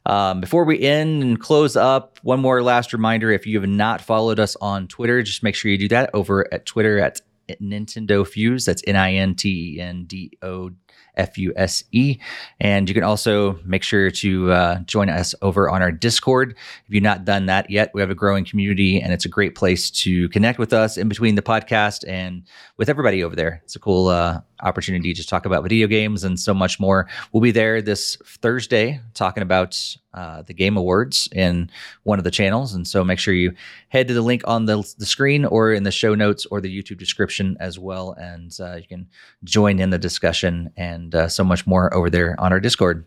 Um, 0.05 0.39
before 0.39 0.63
we 0.63 0.79
end 0.79 1.21
and 1.21 1.39
close 1.39 1.75
up, 1.75 2.19
one 2.23 2.39
more 2.39 2.63
last 2.63 2.93
reminder: 2.93 3.31
if 3.31 3.45
you 3.45 3.59
have 3.59 3.69
not 3.69 4.01
followed 4.01 4.39
us 4.39 4.55
on 4.61 4.87
Twitter, 4.87 5.21
just 5.21 5.43
make 5.43 5.55
sure 5.55 5.69
you 5.69 5.77
do 5.77 5.89
that 5.89 6.09
over 6.13 6.51
at 6.53 6.65
Twitter 6.65 6.99
at 6.99 7.19
Nintendo 7.61 8.25
Fuse. 8.27 8.65
That's 8.65 8.83
N 8.85 8.95
I 8.95 9.13
N 9.13 9.35
T 9.35 9.75
E 9.75 9.81
N 9.81 10.05
D 10.05 10.31
O 10.41 10.71
F 11.15 11.37
U 11.37 11.53
S 11.55 11.83
E. 11.91 12.17
And 12.59 12.87
you 12.87 12.95
can 12.95 13.03
also 13.03 13.59
make 13.65 13.83
sure 13.83 14.09
to 14.09 14.51
uh, 14.51 14.79
join 14.81 15.09
us 15.09 15.35
over 15.41 15.69
on 15.69 15.81
our 15.81 15.91
Discord. 15.91 16.55
If 16.87 16.93
you've 16.93 17.03
not 17.03 17.25
done 17.25 17.47
that 17.47 17.69
yet, 17.69 17.91
we 17.93 18.01
have 18.01 18.09
a 18.09 18.15
growing 18.15 18.45
community 18.45 19.01
and 19.01 19.13
it's 19.13 19.25
a 19.25 19.29
great 19.29 19.55
place 19.55 19.91
to 19.91 20.29
connect 20.29 20.59
with 20.59 20.73
us 20.73 20.97
in 20.97 21.09
between 21.09 21.35
the 21.35 21.41
podcast 21.41 22.07
and 22.07 22.43
with 22.77 22.89
everybody 22.89 23.23
over 23.23 23.35
there. 23.35 23.61
It's 23.63 23.75
a 23.75 23.79
cool 23.79 24.07
uh, 24.07 24.41
opportunity 24.61 25.13
to 25.13 25.25
talk 25.25 25.45
about 25.45 25.63
video 25.63 25.87
games 25.87 26.23
and 26.23 26.39
so 26.39 26.53
much 26.53 26.79
more. 26.79 27.07
We'll 27.31 27.41
be 27.41 27.51
there 27.51 27.81
this 27.81 28.17
Thursday 28.41 29.01
talking 29.13 29.43
about 29.43 29.97
uh, 30.13 30.41
the 30.41 30.53
Game 30.53 30.77
Awards 30.77 31.29
in 31.31 31.69
one 32.03 32.17
of 32.17 32.23
the 32.23 32.31
channels. 32.31 32.73
And 32.73 32.87
so 32.87 33.03
make 33.03 33.19
sure 33.19 33.33
you 33.33 33.53
head 33.89 34.07
to 34.07 34.13
the 34.13 34.21
link 34.21 34.41
on 34.45 34.65
the, 34.65 34.77
the 34.97 35.05
screen 35.05 35.45
or 35.45 35.71
in 35.71 35.83
the 35.83 35.91
show 35.91 36.15
notes 36.15 36.45
or 36.47 36.61
the 36.61 36.75
YouTube 36.75 36.97
description 36.97 37.57
as 37.59 37.77
well. 37.77 38.13
And 38.13 38.55
uh, 38.59 38.75
you 38.75 38.87
can 38.87 39.07
join 39.43 39.79
in 39.79 39.89
the 39.89 39.99
discussion 39.99 40.71
and 40.75 41.13
uh, 41.13 41.27
so 41.27 41.43
much 41.43 41.67
more 41.67 41.93
over 41.93 42.09
there 42.09 42.35
on 42.39 42.51
our 42.51 42.59
Discord. 42.59 43.05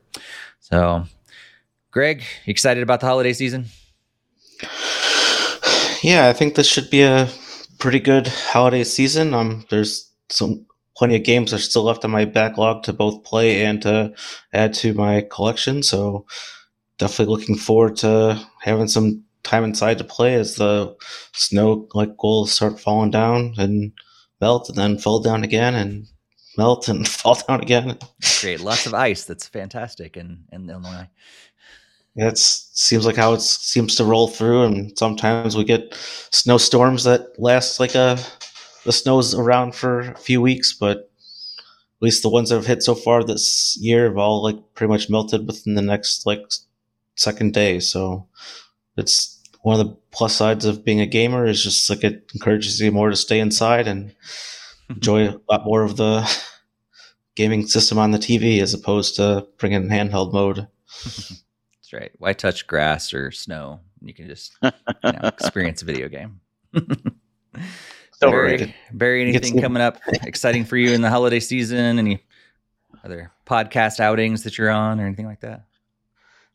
So, 0.61 1.05
Greg, 1.91 2.23
excited 2.47 2.83
about 2.83 3.01
the 3.01 3.07
holiday 3.07 3.33
season? 3.33 3.67
yeah, 6.03 6.29
I 6.29 6.33
think 6.33 6.55
this 6.55 6.67
should 6.67 6.91
be 6.91 7.03
a 7.03 7.29
pretty 7.79 8.01
good 8.01 8.29
holiday 8.29 8.85
season. 8.85 9.35
Um, 9.35 9.65
there's 9.71 10.11
some 10.29 10.67
plenty 10.97 11.17
of 11.17 11.25
games 11.25 11.53
are 11.53 11.59
still 11.59 11.85
left 11.85 12.05
on 12.05 12.11
my 12.11 12.25
backlog 12.25 12.83
to 12.85 12.93
both 12.93 13.25
play 13.25 13.65
and 13.65 13.83
to 13.83 14.13
add 14.53 14.75
to 14.75 14.95
my 14.95 15.27
collection. 15.31 15.83
So 15.83 16.27
definitely 16.99 17.35
looking 17.35 17.57
forward 17.57 17.97
to 17.97 18.41
having 18.61 18.89
some 18.89 19.25
time 19.43 19.65
inside 19.65 19.99
to 19.99 20.05
play 20.05 20.35
as 20.35 20.57
the 20.57 20.95
snow 21.33 21.89
like 21.95 22.23
will 22.23 22.47
start 22.47 22.79
falling 22.79 23.11
down 23.11 23.55
and 23.59 23.93
melt 24.41 24.69
and 24.69 24.79
then 24.79 24.99
fall 24.99 25.21
down 25.21 25.43
again 25.43 25.75
and 25.75 26.07
melt 26.57 26.89
and 26.89 27.09
fall 27.23 27.39
down 27.49 27.61
again. 27.61 27.99
Great. 28.41 28.61
Lots 28.61 28.87
of 28.87 28.95
ice. 28.95 29.25
That's 29.25 29.49
fantastic 29.49 30.17
in, 30.17 30.45
in 30.53 30.69
Illinois. 30.69 31.09
It 32.15 32.37
seems 32.37 33.07
like 33.07 33.17
how 33.17 33.33
it 33.33 33.41
seems 33.41 33.95
to 33.95 34.05
roll 34.05 34.29
through, 34.29 34.65
and 34.65 34.93
sometimes 34.99 35.57
we 35.57 35.65
get 35.65 35.95
snowstorms 36.31 37.05
that 37.05 37.29
last 37.39 37.81
like 37.81 37.95
a 37.95 38.19
the 38.85 38.93
snow's 38.93 39.35
around 39.35 39.75
for 39.75 40.01
a 40.01 40.19
few 40.19 40.41
weeks, 40.41 40.73
but 40.73 40.99
at 40.99 42.03
least 42.03 42.23
the 42.23 42.29
ones 42.29 42.51
that 42.51 42.57
have 42.57 42.67
hit 42.67 42.83
so 42.83 42.95
far 42.95 43.23
this 43.23 43.77
year 43.81 44.05
have 44.05 44.19
all 44.19 44.43
like 44.43 44.57
pretty 44.75 44.91
much 44.91 45.09
melted 45.09 45.47
within 45.47 45.75
the 45.75 45.83
next 45.83 46.27
like 46.27 46.43
second 47.15 47.55
day. 47.55 47.79
So 47.81 48.27
it's 48.97 49.41
one 49.63 49.79
of 49.79 49.87
the 49.87 49.95
plus 50.11 50.35
sides 50.35 50.65
of 50.65 50.85
being 50.85 51.01
a 51.01 51.07
gamer 51.07 51.47
is 51.47 51.63
just 51.63 51.89
like 51.89 52.03
it 52.03 52.31
encourages 52.35 52.81
you 52.81 52.91
more 52.91 53.11
to 53.11 53.17
stay 53.17 53.39
inside 53.39 53.87
and 53.87 54.15
enjoy 54.91 55.29
a 55.29 55.41
lot 55.49 55.65
more 55.65 55.83
of 55.83 55.97
the 55.97 56.29
gaming 57.37 57.67
system 57.67 57.99
on 57.99 58.11
the 58.11 58.19
TV 58.19 58.61
as 58.61 58.75
opposed 58.75 59.17
to 59.17 59.47
bringing 59.59 59.85
in 59.85 59.89
handheld 59.89 60.33
mode. 60.33 60.67
That's 61.05 61.93
right. 61.93 62.11
Why 62.19 62.33
touch 62.33 62.67
grass 62.67 63.15
or 63.15 63.31
snow? 63.31 63.81
You 64.01 64.13
can 64.13 64.27
just 64.27 64.53
you 64.63 64.71
know, 65.05 65.19
experience 65.23 65.83
a 65.83 65.85
video 65.85 66.09
game. 66.09 66.41
So 68.23 68.31
Barry. 68.31 68.73
Barry, 68.93 69.23
anything 69.23 69.61
coming 69.61 69.83
up 69.83 69.99
exciting 70.23 70.65
for 70.65 70.77
you 70.77 70.93
in 70.93 71.03
the 71.03 71.11
holiday 71.11 71.41
season? 71.41 71.99
Any 71.99 72.23
other 73.03 73.33
podcast 73.45 73.99
outings 73.99 74.45
that 74.45 74.57
you're 74.57 74.71
on 74.71 75.01
or 75.01 75.07
anything 75.07 75.27
like 75.27 75.41
that? 75.41 75.65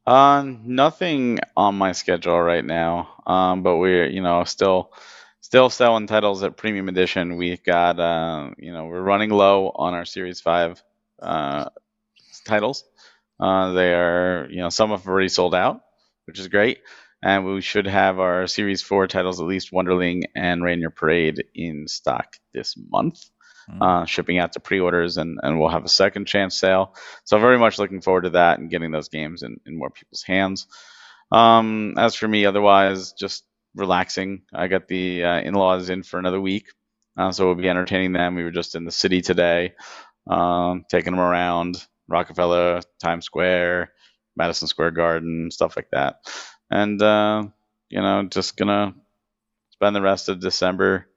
Uh, 0.05 0.45
nothing 0.63 1.39
on 1.57 1.75
my 1.75 1.91
schedule 1.91 2.41
right 2.41 2.63
now. 2.63 3.09
Um, 3.27 3.63
but 3.63 3.75
we're 3.75 4.07
you 4.07 4.21
know 4.21 4.45
still 4.45 4.93
still 5.41 5.69
selling 5.69 6.07
titles 6.07 6.41
at 6.41 6.55
Premium 6.55 6.87
Edition. 6.87 7.35
We've 7.35 7.61
got 7.61 7.99
uh, 7.99 8.51
you 8.57 8.71
know 8.71 8.85
we're 8.85 9.01
running 9.01 9.31
low 9.31 9.73
on 9.75 9.93
our 9.93 10.05
Series 10.05 10.39
Five 10.39 10.81
uh, 11.21 11.65
titles. 12.45 12.85
Uh, 13.41 13.73
they 13.73 13.93
are 13.93 14.47
you 14.49 14.61
know 14.61 14.69
some 14.69 14.91
have 14.91 15.05
already 15.05 15.27
sold 15.27 15.53
out, 15.53 15.81
which 16.27 16.39
is 16.39 16.47
great, 16.47 16.79
and 17.23 17.45
we 17.45 17.61
should 17.61 17.87
have 17.87 18.19
our 18.19 18.47
Series 18.47 18.81
Four 18.81 19.07
titles, 19.07 19.39
at 19.39 19.47
least 19.47 19.71
Wonderling 19.71 20.23
and 20.35 20.63
Rainier 20.63 20.89
Parade, 20.89 21.43
in 21.53 21.87
stock 21.87 22.35
this 22.53 22.75
month. 22.89 23.19
Mm. 23.69 23.81
uh, 23.81 24.05
shipping 24.05 24.37
out 24.37 24.53
to 24.53 24.61
pre-orders 24.61 25.17
and, 25.17 25.39
and 25.43 25.59
we'll 25.59 25.67
have 25.67 25.83
a 25.83 25.89
second 25.89 26.25
chance 26.25 26.57
sale. 26.57 26.95
So 27.25 27.37
very 27.37 27.59
much 27.59 27.77
looking 27.77 27.99
forward 27.99 28.21
to 28.21 28.29
that 28.29 28.59
and 28.59 28.69
getting 28.69 28.91
those 28.91 29.09
games 29.09 29.43
in, 29.43 29.57
in 29.65 29.77
more 29.77 29.89
people's 29.89 30.23
hands. 30.23 30.67
Um, 31.33 31.95
as 31.97 32.15
for 32.15 32.29
me 32.29 32.45
otherwise 32.45 33.11
just 33.11 33.43
relaxing. 33.75 34.43
I 34.53 34.67
got 34.67 34.87
the 34.87 35.21
uh, 35.21 35.41
in-laws 35.41 35.89
in 35.89 36.03
for 36.03 36.17
another 36.17 36.39
week. 36.39 36.67
Uh, 37.17 37.33
so 37.33 37.45
we'll 37.45 37.55
be 37.55 37.67
entertaining 37.67 38.13
them. 38.13 38.35
We 38.35 38.43
were 38.43 38.51
just 38.51 38.73
in 38.75 38.85
the 38.85 38.91
city 38.91 39.19
today 39.19 39.73
um, 40.29 40.85
taking 40.89 41.13
them 41.13 41.19
around 41.19 41.83
rockefeller 42.07 42.81
times 43.01 43.25
square 43.25 43.91
madison 44.35 44.67
square 44.67 44.91
garden 44.91 45.49
stuff 45.51 45.75
like 45.75 45.89
that 45.91 46.17
and 46.69 47.01
uh, 47.01 47.43
you 47.89 48.01
know 48.01 48.23
just 48.23 48.57
gonna 48.57 48.93
spend 49.71 49.95
the 49.95 50.01
rest 50.01 50.29
of 50.29 50.39
december 50.39 51.07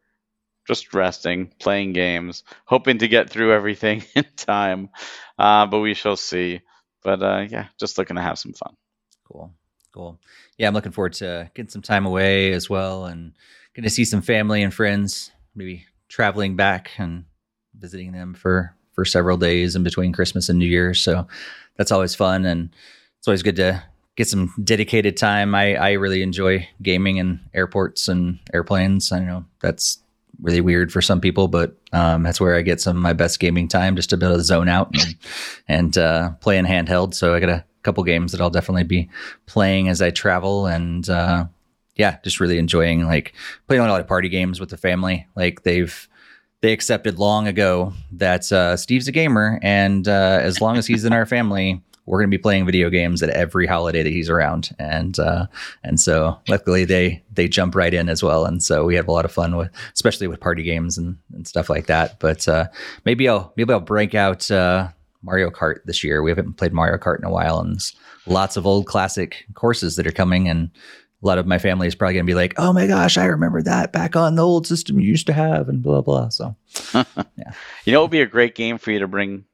just 0.66 0.94
resting, 0.94 1.52
playing 1.58 1.92
games, 1.92 2.44
hoping 2.64 2.98
to 2.98 3.08
get 3.08 3.28
through 3.28 3.52
everything 3.52 4.04
in 4.14 4.24
time. 4.36 4.90
Uh, 5.38 5.66
but 5.66 5.80
we 5.80 5.94
shall 5.94 6.16
see. 6.16 6.60
But 7.02 7.22
uh, 7.22 7.46
yeah, 7.48 7.66
just 7.78 7.98
looking 7.98 8.16
to 8.16 8.22
have 8.22 8.38
some 8.38 8.52
fun. 8.52 8.76
Cool. 9.24 9.52
Cool. 9.92 10.20
Yeah, 10.58 10.68
I'm 10.68 10.74
looking 10.74 10.92
forward 10.92 11.14
to 11.14 11.50
getting 11.54 11.70
some 11.70 11.82
time 11.82 12.06
away 12.06 12.52
as 12.52 12.70
well 12.70 13.06
and 13.06 13.32
going 13.74 13.84
to 13.84 13.90
see 13.90 14.04
some 14.04 14.22
family 14.22 14.62
and 14.62 14.72
friends, 14.72 15.32
maybe 15.56 15.86
traveling 16.08 16.54
back 16.54 16.92
and 16.98 17.24
visiting 17.76 18.12
them 18.12 18.34
for 18.34 18.74
for 18.92 19.04
several 19.04 19.36
days 19.36 19.74
in 19.74 19.82
between 19.82 20.12
Christmas 20.12 20.48
and 20.48 20.58
New 20.58 20.66
Year. 20.66 20.94
So 20.94 21.26
that's 21.76 21.90
always 21.90 22.14
fun 22.14 22.44
and 22.44 22.70
it's 23.18 23.26
always 23.26 23.42
good 23.42 23.56
to 23.56 23.82
get 24.20 24.28
some 24.28 24.52
dedicated 24.62 25.16
time. 25.16 25.54
I 25.54 25.76
I 25.76 25.92
really 25.92 26.22
enjoy 26.22 26.68
gaming 26.82 27.16
in 27.16 27.40
airports 27.54 28.06
and 28.06 28.38
airplanes. 28.52 29.12
I 29.12 29.20
know 29.20 29.46
that's 29.60 29.98
really 30.42 30.60
weird 30.60 30.92
for 30.92 31.00
some 31.00 31.22
people, 31.22 31.48
but 31.48 31.74
um, 31.92 32.22
that's 32.22 32.38
where 32.38 32.54
I 32.54 32.60
get 32.60 32.82
some 32.82 32.98
of 32.98 33.02
my 33.02 33.14
best 33.14 33.40
gaming 33.40 33.66
time 33.66 33.96
just 33.96 34.10
to 34.10 34.18
be 34.18 34.26
able 34.26 34.36
to 34.36 34.44
zone 34.44 34.68
out 34.68 34.90
and, 34.92 35.16
and 35.68 35.98
uh, 35.98 36.30
play 36.40 36.58
in 36.58 36.66
handheld. 36.66 37.14
So 37.14 37.34
I 37.34 37.40
got 37.40 37.48
a 37.48 37.64
couple 37.82 38.04
games 38.04 38.32
that 38.32 38.42
I'll 38.42 38.50
definitely 38.50 38.84
be 38.84 39.08
playing 39.46 39.88
as 39.88 40.02
I 40.02 40.10
travel 40.10 40.66
and 40.66 41.08
uh, 41.08 41.46
yeah, 41.96 42.18
just 42.22 42.40
really 42.40 42.58
enjoying 42.58 43.06
like 43.06 43.32
playing 43.68 43.82
a 43.82 43.88
lot 43.88 44.00
of 44.00 44.06
party 44.06 44.28
games 44.28 44.60
with 44.60 44.68
the 44.68 44.76
family. 44.76 45.26
Like 45.34 45.62
they've 45.62 46.08
they 46.60 46.74
accepted 46.74 47.18
long 47.18 47.46
ago 47.46 47.94
that 48.12 48.52
uh, 48.52 48.76
Steve's 48.76 49.08
a 49.08 49.12
gamer, 49.12 49.58
and 49.62 50.06
uh, 50.06 50.40
as 50.42 50.60
long 50.60 50.76
as 50.76 50.86
he's 50.86 51.06
in 51.06 51.14
our 51.14 51.24
family, 51.24 51.80
we're 52.06 52.18
going 52.18 52.30
to 52.30 52.36
be 52.36 52.42
playing 52.42 52.66
video 52.66 52.90
games 52.90 53.22
at 53.22 53.30
every 53.30 53.66
holiday 53.66 54.02
that 54.02 54.12
he's 54.12 54.30
around. 54.30 54.74
And 54.78 55.18
uh, 55.18 55.46
and 55.84 56.00
so 56.00 56.38
luckily 56.48 56.84
they 56.84 57.22
they 57.32 57.48
jump 57.48 57.74
right 57.74 57.92
in 57.92 58.08
as 58.08 58.22
well. 58.22 58.44
And 58.44 58.62
so 58.62 58.84
we 58.84 58.94
have 58.96 59.08
a 59.08 59.12
lot 59.12 59.24
of 59.24 59.32
fun 59.32 59.56
with, 59.56 59.70
especially 59.94 60.26
with 60.26 60.40
party 60.40 60.62
games 60.62 60.98
and, 60.98 61.16
and 61.32 61.46
stuff 61.46 61.70
like 61.70 61.86
that. 61.86 62.18
But 62.18 62.48
uh, 62.48 62.68
maybe 63.04 63.28
I'll 63.28 63.52
maybe 63.56 63.72
I'll 63.72 63.80
break 63.80 64.14
out 64.14 64.50
uh, 64.50 64.88
Mario 65.22 65.50
Kart 65.50 65.84
this 65.84 66.02
year. 66.02 66.22
We 66.22 66.30
haven't 66.30 66.54
played 66.54 66.72
Mario 66.72 66.98
Kart 66.98 67.18
in 67.18 67.24
a 67.24 67.30
while, 67.30 67.60
and 67.60 67.80
lots 68.26 68.56
of 68.56 68.66
old 68.66 68.86
classic 68.86 69.46
courses 69.54 69.96
that 69.96 70.06
are 70.06 70.12
coming 70.12 70.48
and 70.48 70.70
a 71.22 71.26
lot 71.26 71.38
of 71.38 71.46
my 71.46 71.58
family 71.58 71.86
is 71.86 71.94
probably 71.94 72.14
going 72.14 72.24
to 72.24 72.30
be 72.30 72.34
like, 72.34 72.54
"Oh 72.56 72.72
my 72.72 72.86
gosh, 72.86 73.18
I 73.18 73.26
remember 73.26 73.60
that 73.62 73.92
back 73.92 74.16
on 74.16 74.36
the 74.36 74.44
old 74.44 74.66
system 74.66 74.98
you 74.98 75.06
used 75.06 75.26
to 75.26 75.34
have," 75.34 75.68
and 75.68 75.82
blah 75.82 76.00
blah. 76.00 76.30
So, 76.30 76.56
yeah, 76.94 77.52
you 77.84 77.92
know, 77.92 78.00
it 78.00 78.04
would 78.04 78.10
be 78.10 78.22
a 78.22 78.26
great 78.26 78.54
game 78.54 78.78
for 78.78 78.90
you 78.90 79.00
to 79.00 79.06
bring 79.08 79.44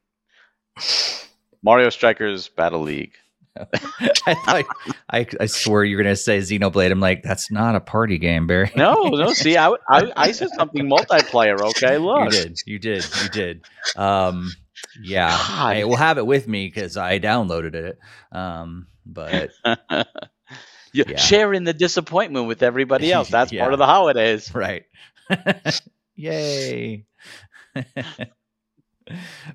Mario 1.66 1.90
Strikers 1.90 2.48
Battle 2.48 2.82
League. 2.82 3.14
I 3.56 4.34
thought 4.34 4.64
I, 5.10 5.26
I 5.40 5.46
swore 5.46 5.84
you 5.84 5.96
were 5.96 6.02
gonna 6.04 6.14
say 6.14 6.38
Xenoblade. 6.38 6.92
I'm 6.92 7.00
like, 7.00 7.24
that's 7.24 7.50
not 7.50 7.74
a 7.74 7.80
party 7.80 8.18
game, 8.18 8.46
Barry. 8.46 8.70
No, 8.76 9.08
no. 9.08 9.32
See, 9.32 9.56
I, 9.56 9.70
I, 9.90 10.12
I 10.16 10.30
said 10.30 10.50
something 10.50 10.88
multiplayer. 10.88 11.60
Okay, 11.60 11.98
look, 11.98 12.26
you 12.26 12.30
did, 12.30 12.58
you 12.66 12.78
did, 12.78 13.06
you 13.20 13.28
did. 13.30 13.64
Um, 13.96 14.52
yeah, 15.02 15.36
I 15.36 15.82
will 15.82 15.96
have 15.96 16.18
it 16.18 16.26
with 16.26 16.46
me 16.46 16.68
because 16.68 16.96
I 16.96 17.18
downloaded 17.18 17.74
it. 17.74 17.98
Um, 18.30 18.86
but 19.04 19.50
yeah. 20.92 21.16
sharing 21.16 21.64
the 21.64 21.74
disappointment 21.74 22.46
with 22.46 22.62
everybody 22.62 23.10
else. 23.10 23.28
That's 23.28 23.50
yeah. 23.50 23.62
part 23.62 23.72
of 23.72 23.80
the 23.80 23.86
holidays, 23.86 24.54
right? 24.54 24.84
Yay! 26.14 27.06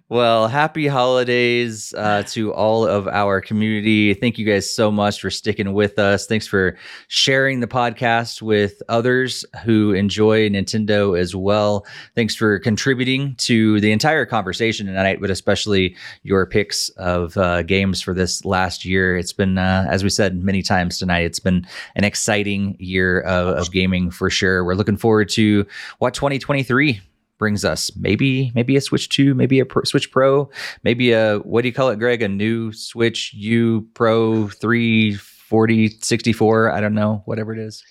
Well, 0.09 0.47
happy 0.47 0.87
holidays 0.87 1.93
uh, 1.97 2.23
to 2.27 2.53
all 2.53 2.85
of 2.85 3.07
our 3.07 3.41
community. 3.41 4.13
Thank 4.13 4.37
you 4.37 4.45
guys 4.45 4.73
so 4.73 4.91
much 4.91 5.19
for 5.19 5.29
sticking 5.29 5.73
with 5.73 5.99
us. 5.99 6.25
Thanks 6.25 6.47
for 6.47 6.77
sharing 7.07 7.59
the 7.59 7.67
podcast 7.67 8.41
with 8.41 8.81
others 8.87 9.45
who 9.63 9.91
enjoy 9.91 10.49
Nintendo 10.49 11.19
as 11.19 11.35
well. 11.35 11.85
Thanks 12.15 12.33
for 12.33 12.59
contributing 12.59 13.35
to 13.39 13.81
the 13.81 13.91
entire 13.91 14.25
conversation 14.25 14.87
tonight, 14.87 15.19
but 15.19 15.29
especially 15.29 15.97
your 16.23 16.45
picks 16.45 16.89
of 16.89 17.35
uh, 17.35 17.63
games 17.63 18.01
for 18.01 18.13
this 18.13 18.45
last 18.45 18.85
year. 18.85 19.17
It's 19.17 19.33
been, 19.33 19.57
uh, 19.57 19.85
as 19.89 20.03
we 20.03 20.09
said 20.09 20.41
many 20.41 20.61
times 20.61 20.97
tonight, 20.97 21.25
it's 21.25 21.39
been 21.39 21.67
an 21.95 22.05
exciting 22.05 22.77
year 22.79 23.19
of, 23.21 23.57
of 23.57 23.71
gaming 23.71 24.11
for 24.11 24.29
sure. 24.29 24.63
We're 24.63 24.75
looking 24.75 24.97
forward 24.97 25.29
to 25.29 25.65
what 25.99 26.13
2023 26.13 27.01
brings 27.41 27.65
us. 27.65 27.91
Maybe 27.95 28.51
maybe 28.53 28.77
a 28.77 28.81
Switch 28.81 29.09
2, 29.09 29.33
maybe 29.33 29.59
a 29.59 29.65
Pro, 29.65 29.83
Switch 29.83 30.11
Pro, 30.11 30.51
maybe 30.83 31.11
a 31.11 31.39
what 31.39 31.63
do 31.63 31.69
you 31.69 31.73
call 31.73 31.89
it, 31.89 31.97
Greg? 31.97 32.21
A 32.21 32.27
new 32.27 32.71
Switch 32.71 33.33
U 33.33 33.89
Pro 33.95 34.47
340 34.47 35.89
64. 35.99 36.71
I 36.71 36.79
don't 36.79 36.93
know, 36.93 37.23
whatever 37.25 37.51
it 37.51 37.57
is. 37.57 37.83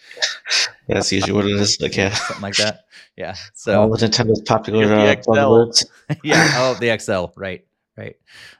Yeah, 0.87 0.95
that's 0.95 1.11
usually 1.11 1.33
what 1.33 1.47
it 1.47 1.51
is. 1.51 1.81
Like 1.81 1.97
yeah, 1.97 2.15
something 2.15 2.43
like 2.43 2.57
that. 2.57 2.85
Yeah. 3.17 3.35
So 3.55 3.81
all 3.81 3.91
the 3.91 4.07
Nintendo's 4.07 4.41
popular 4.43 4.85
uh, 4.85 5.17
buzzwords. 5.17 5.85
yeah. 6.23 6.53
Oh, 6.55 6.75
the 6.75 6.97
XL. 6.97 7.39
Right. 7.39 7.67
Right. 7.97 8.17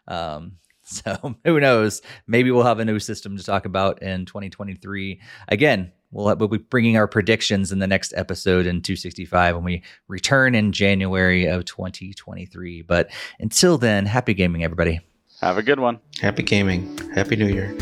Um, 0.09 0.57
so 0.83 1.37
who 1.45 1.61
knows? 1.61 2.03
Maybe 2.27 2.51
we'll 2.51 2.65
have 2.65 2.81
a 2.81 2.85
new 2.85 2.99
system 2.99 3.37
to 3.37 3.45
talk 3.45 3.65
about 3.65 4.03
in 4.03 4.27
2023. 4.27 5.21
Again, 5.47 5.93
We'll, 6.13 6.29
uh, 6.29 6.35
we'll 6.35 6.49
be 6.49 6.59
bringing 6.59 6.97
our 6.97 7.07
predictions 7.07 7.73
in 7.73 7.79
the 7.79 7.87
next 7.87 8.13
episode 8.17 8.67
in 8.67 8.83
265 8.83 9.55
when 9.55 9.65
we 9.65 9.83
return 10.09 10.55
in 10.55 10.73
January 10.73 11.47
of 11.47 11.65
2023. 11.65 12.83
But 12.83 13.11
until 13.39 13.79
then, 13.79 14.07
happy 14.07 14.35
gaming, 14.35 14.65
everybody. 14.65 15.01
Have 15.41 15.57
a 15.57 15.63
good 15.63 15.81
one. 15.81 16.01
Happy 16.21 16.43
gaming. 16.43 16.99
Happy 17.15 17.37
New 17.37 17.49
Year. 17.49 17.77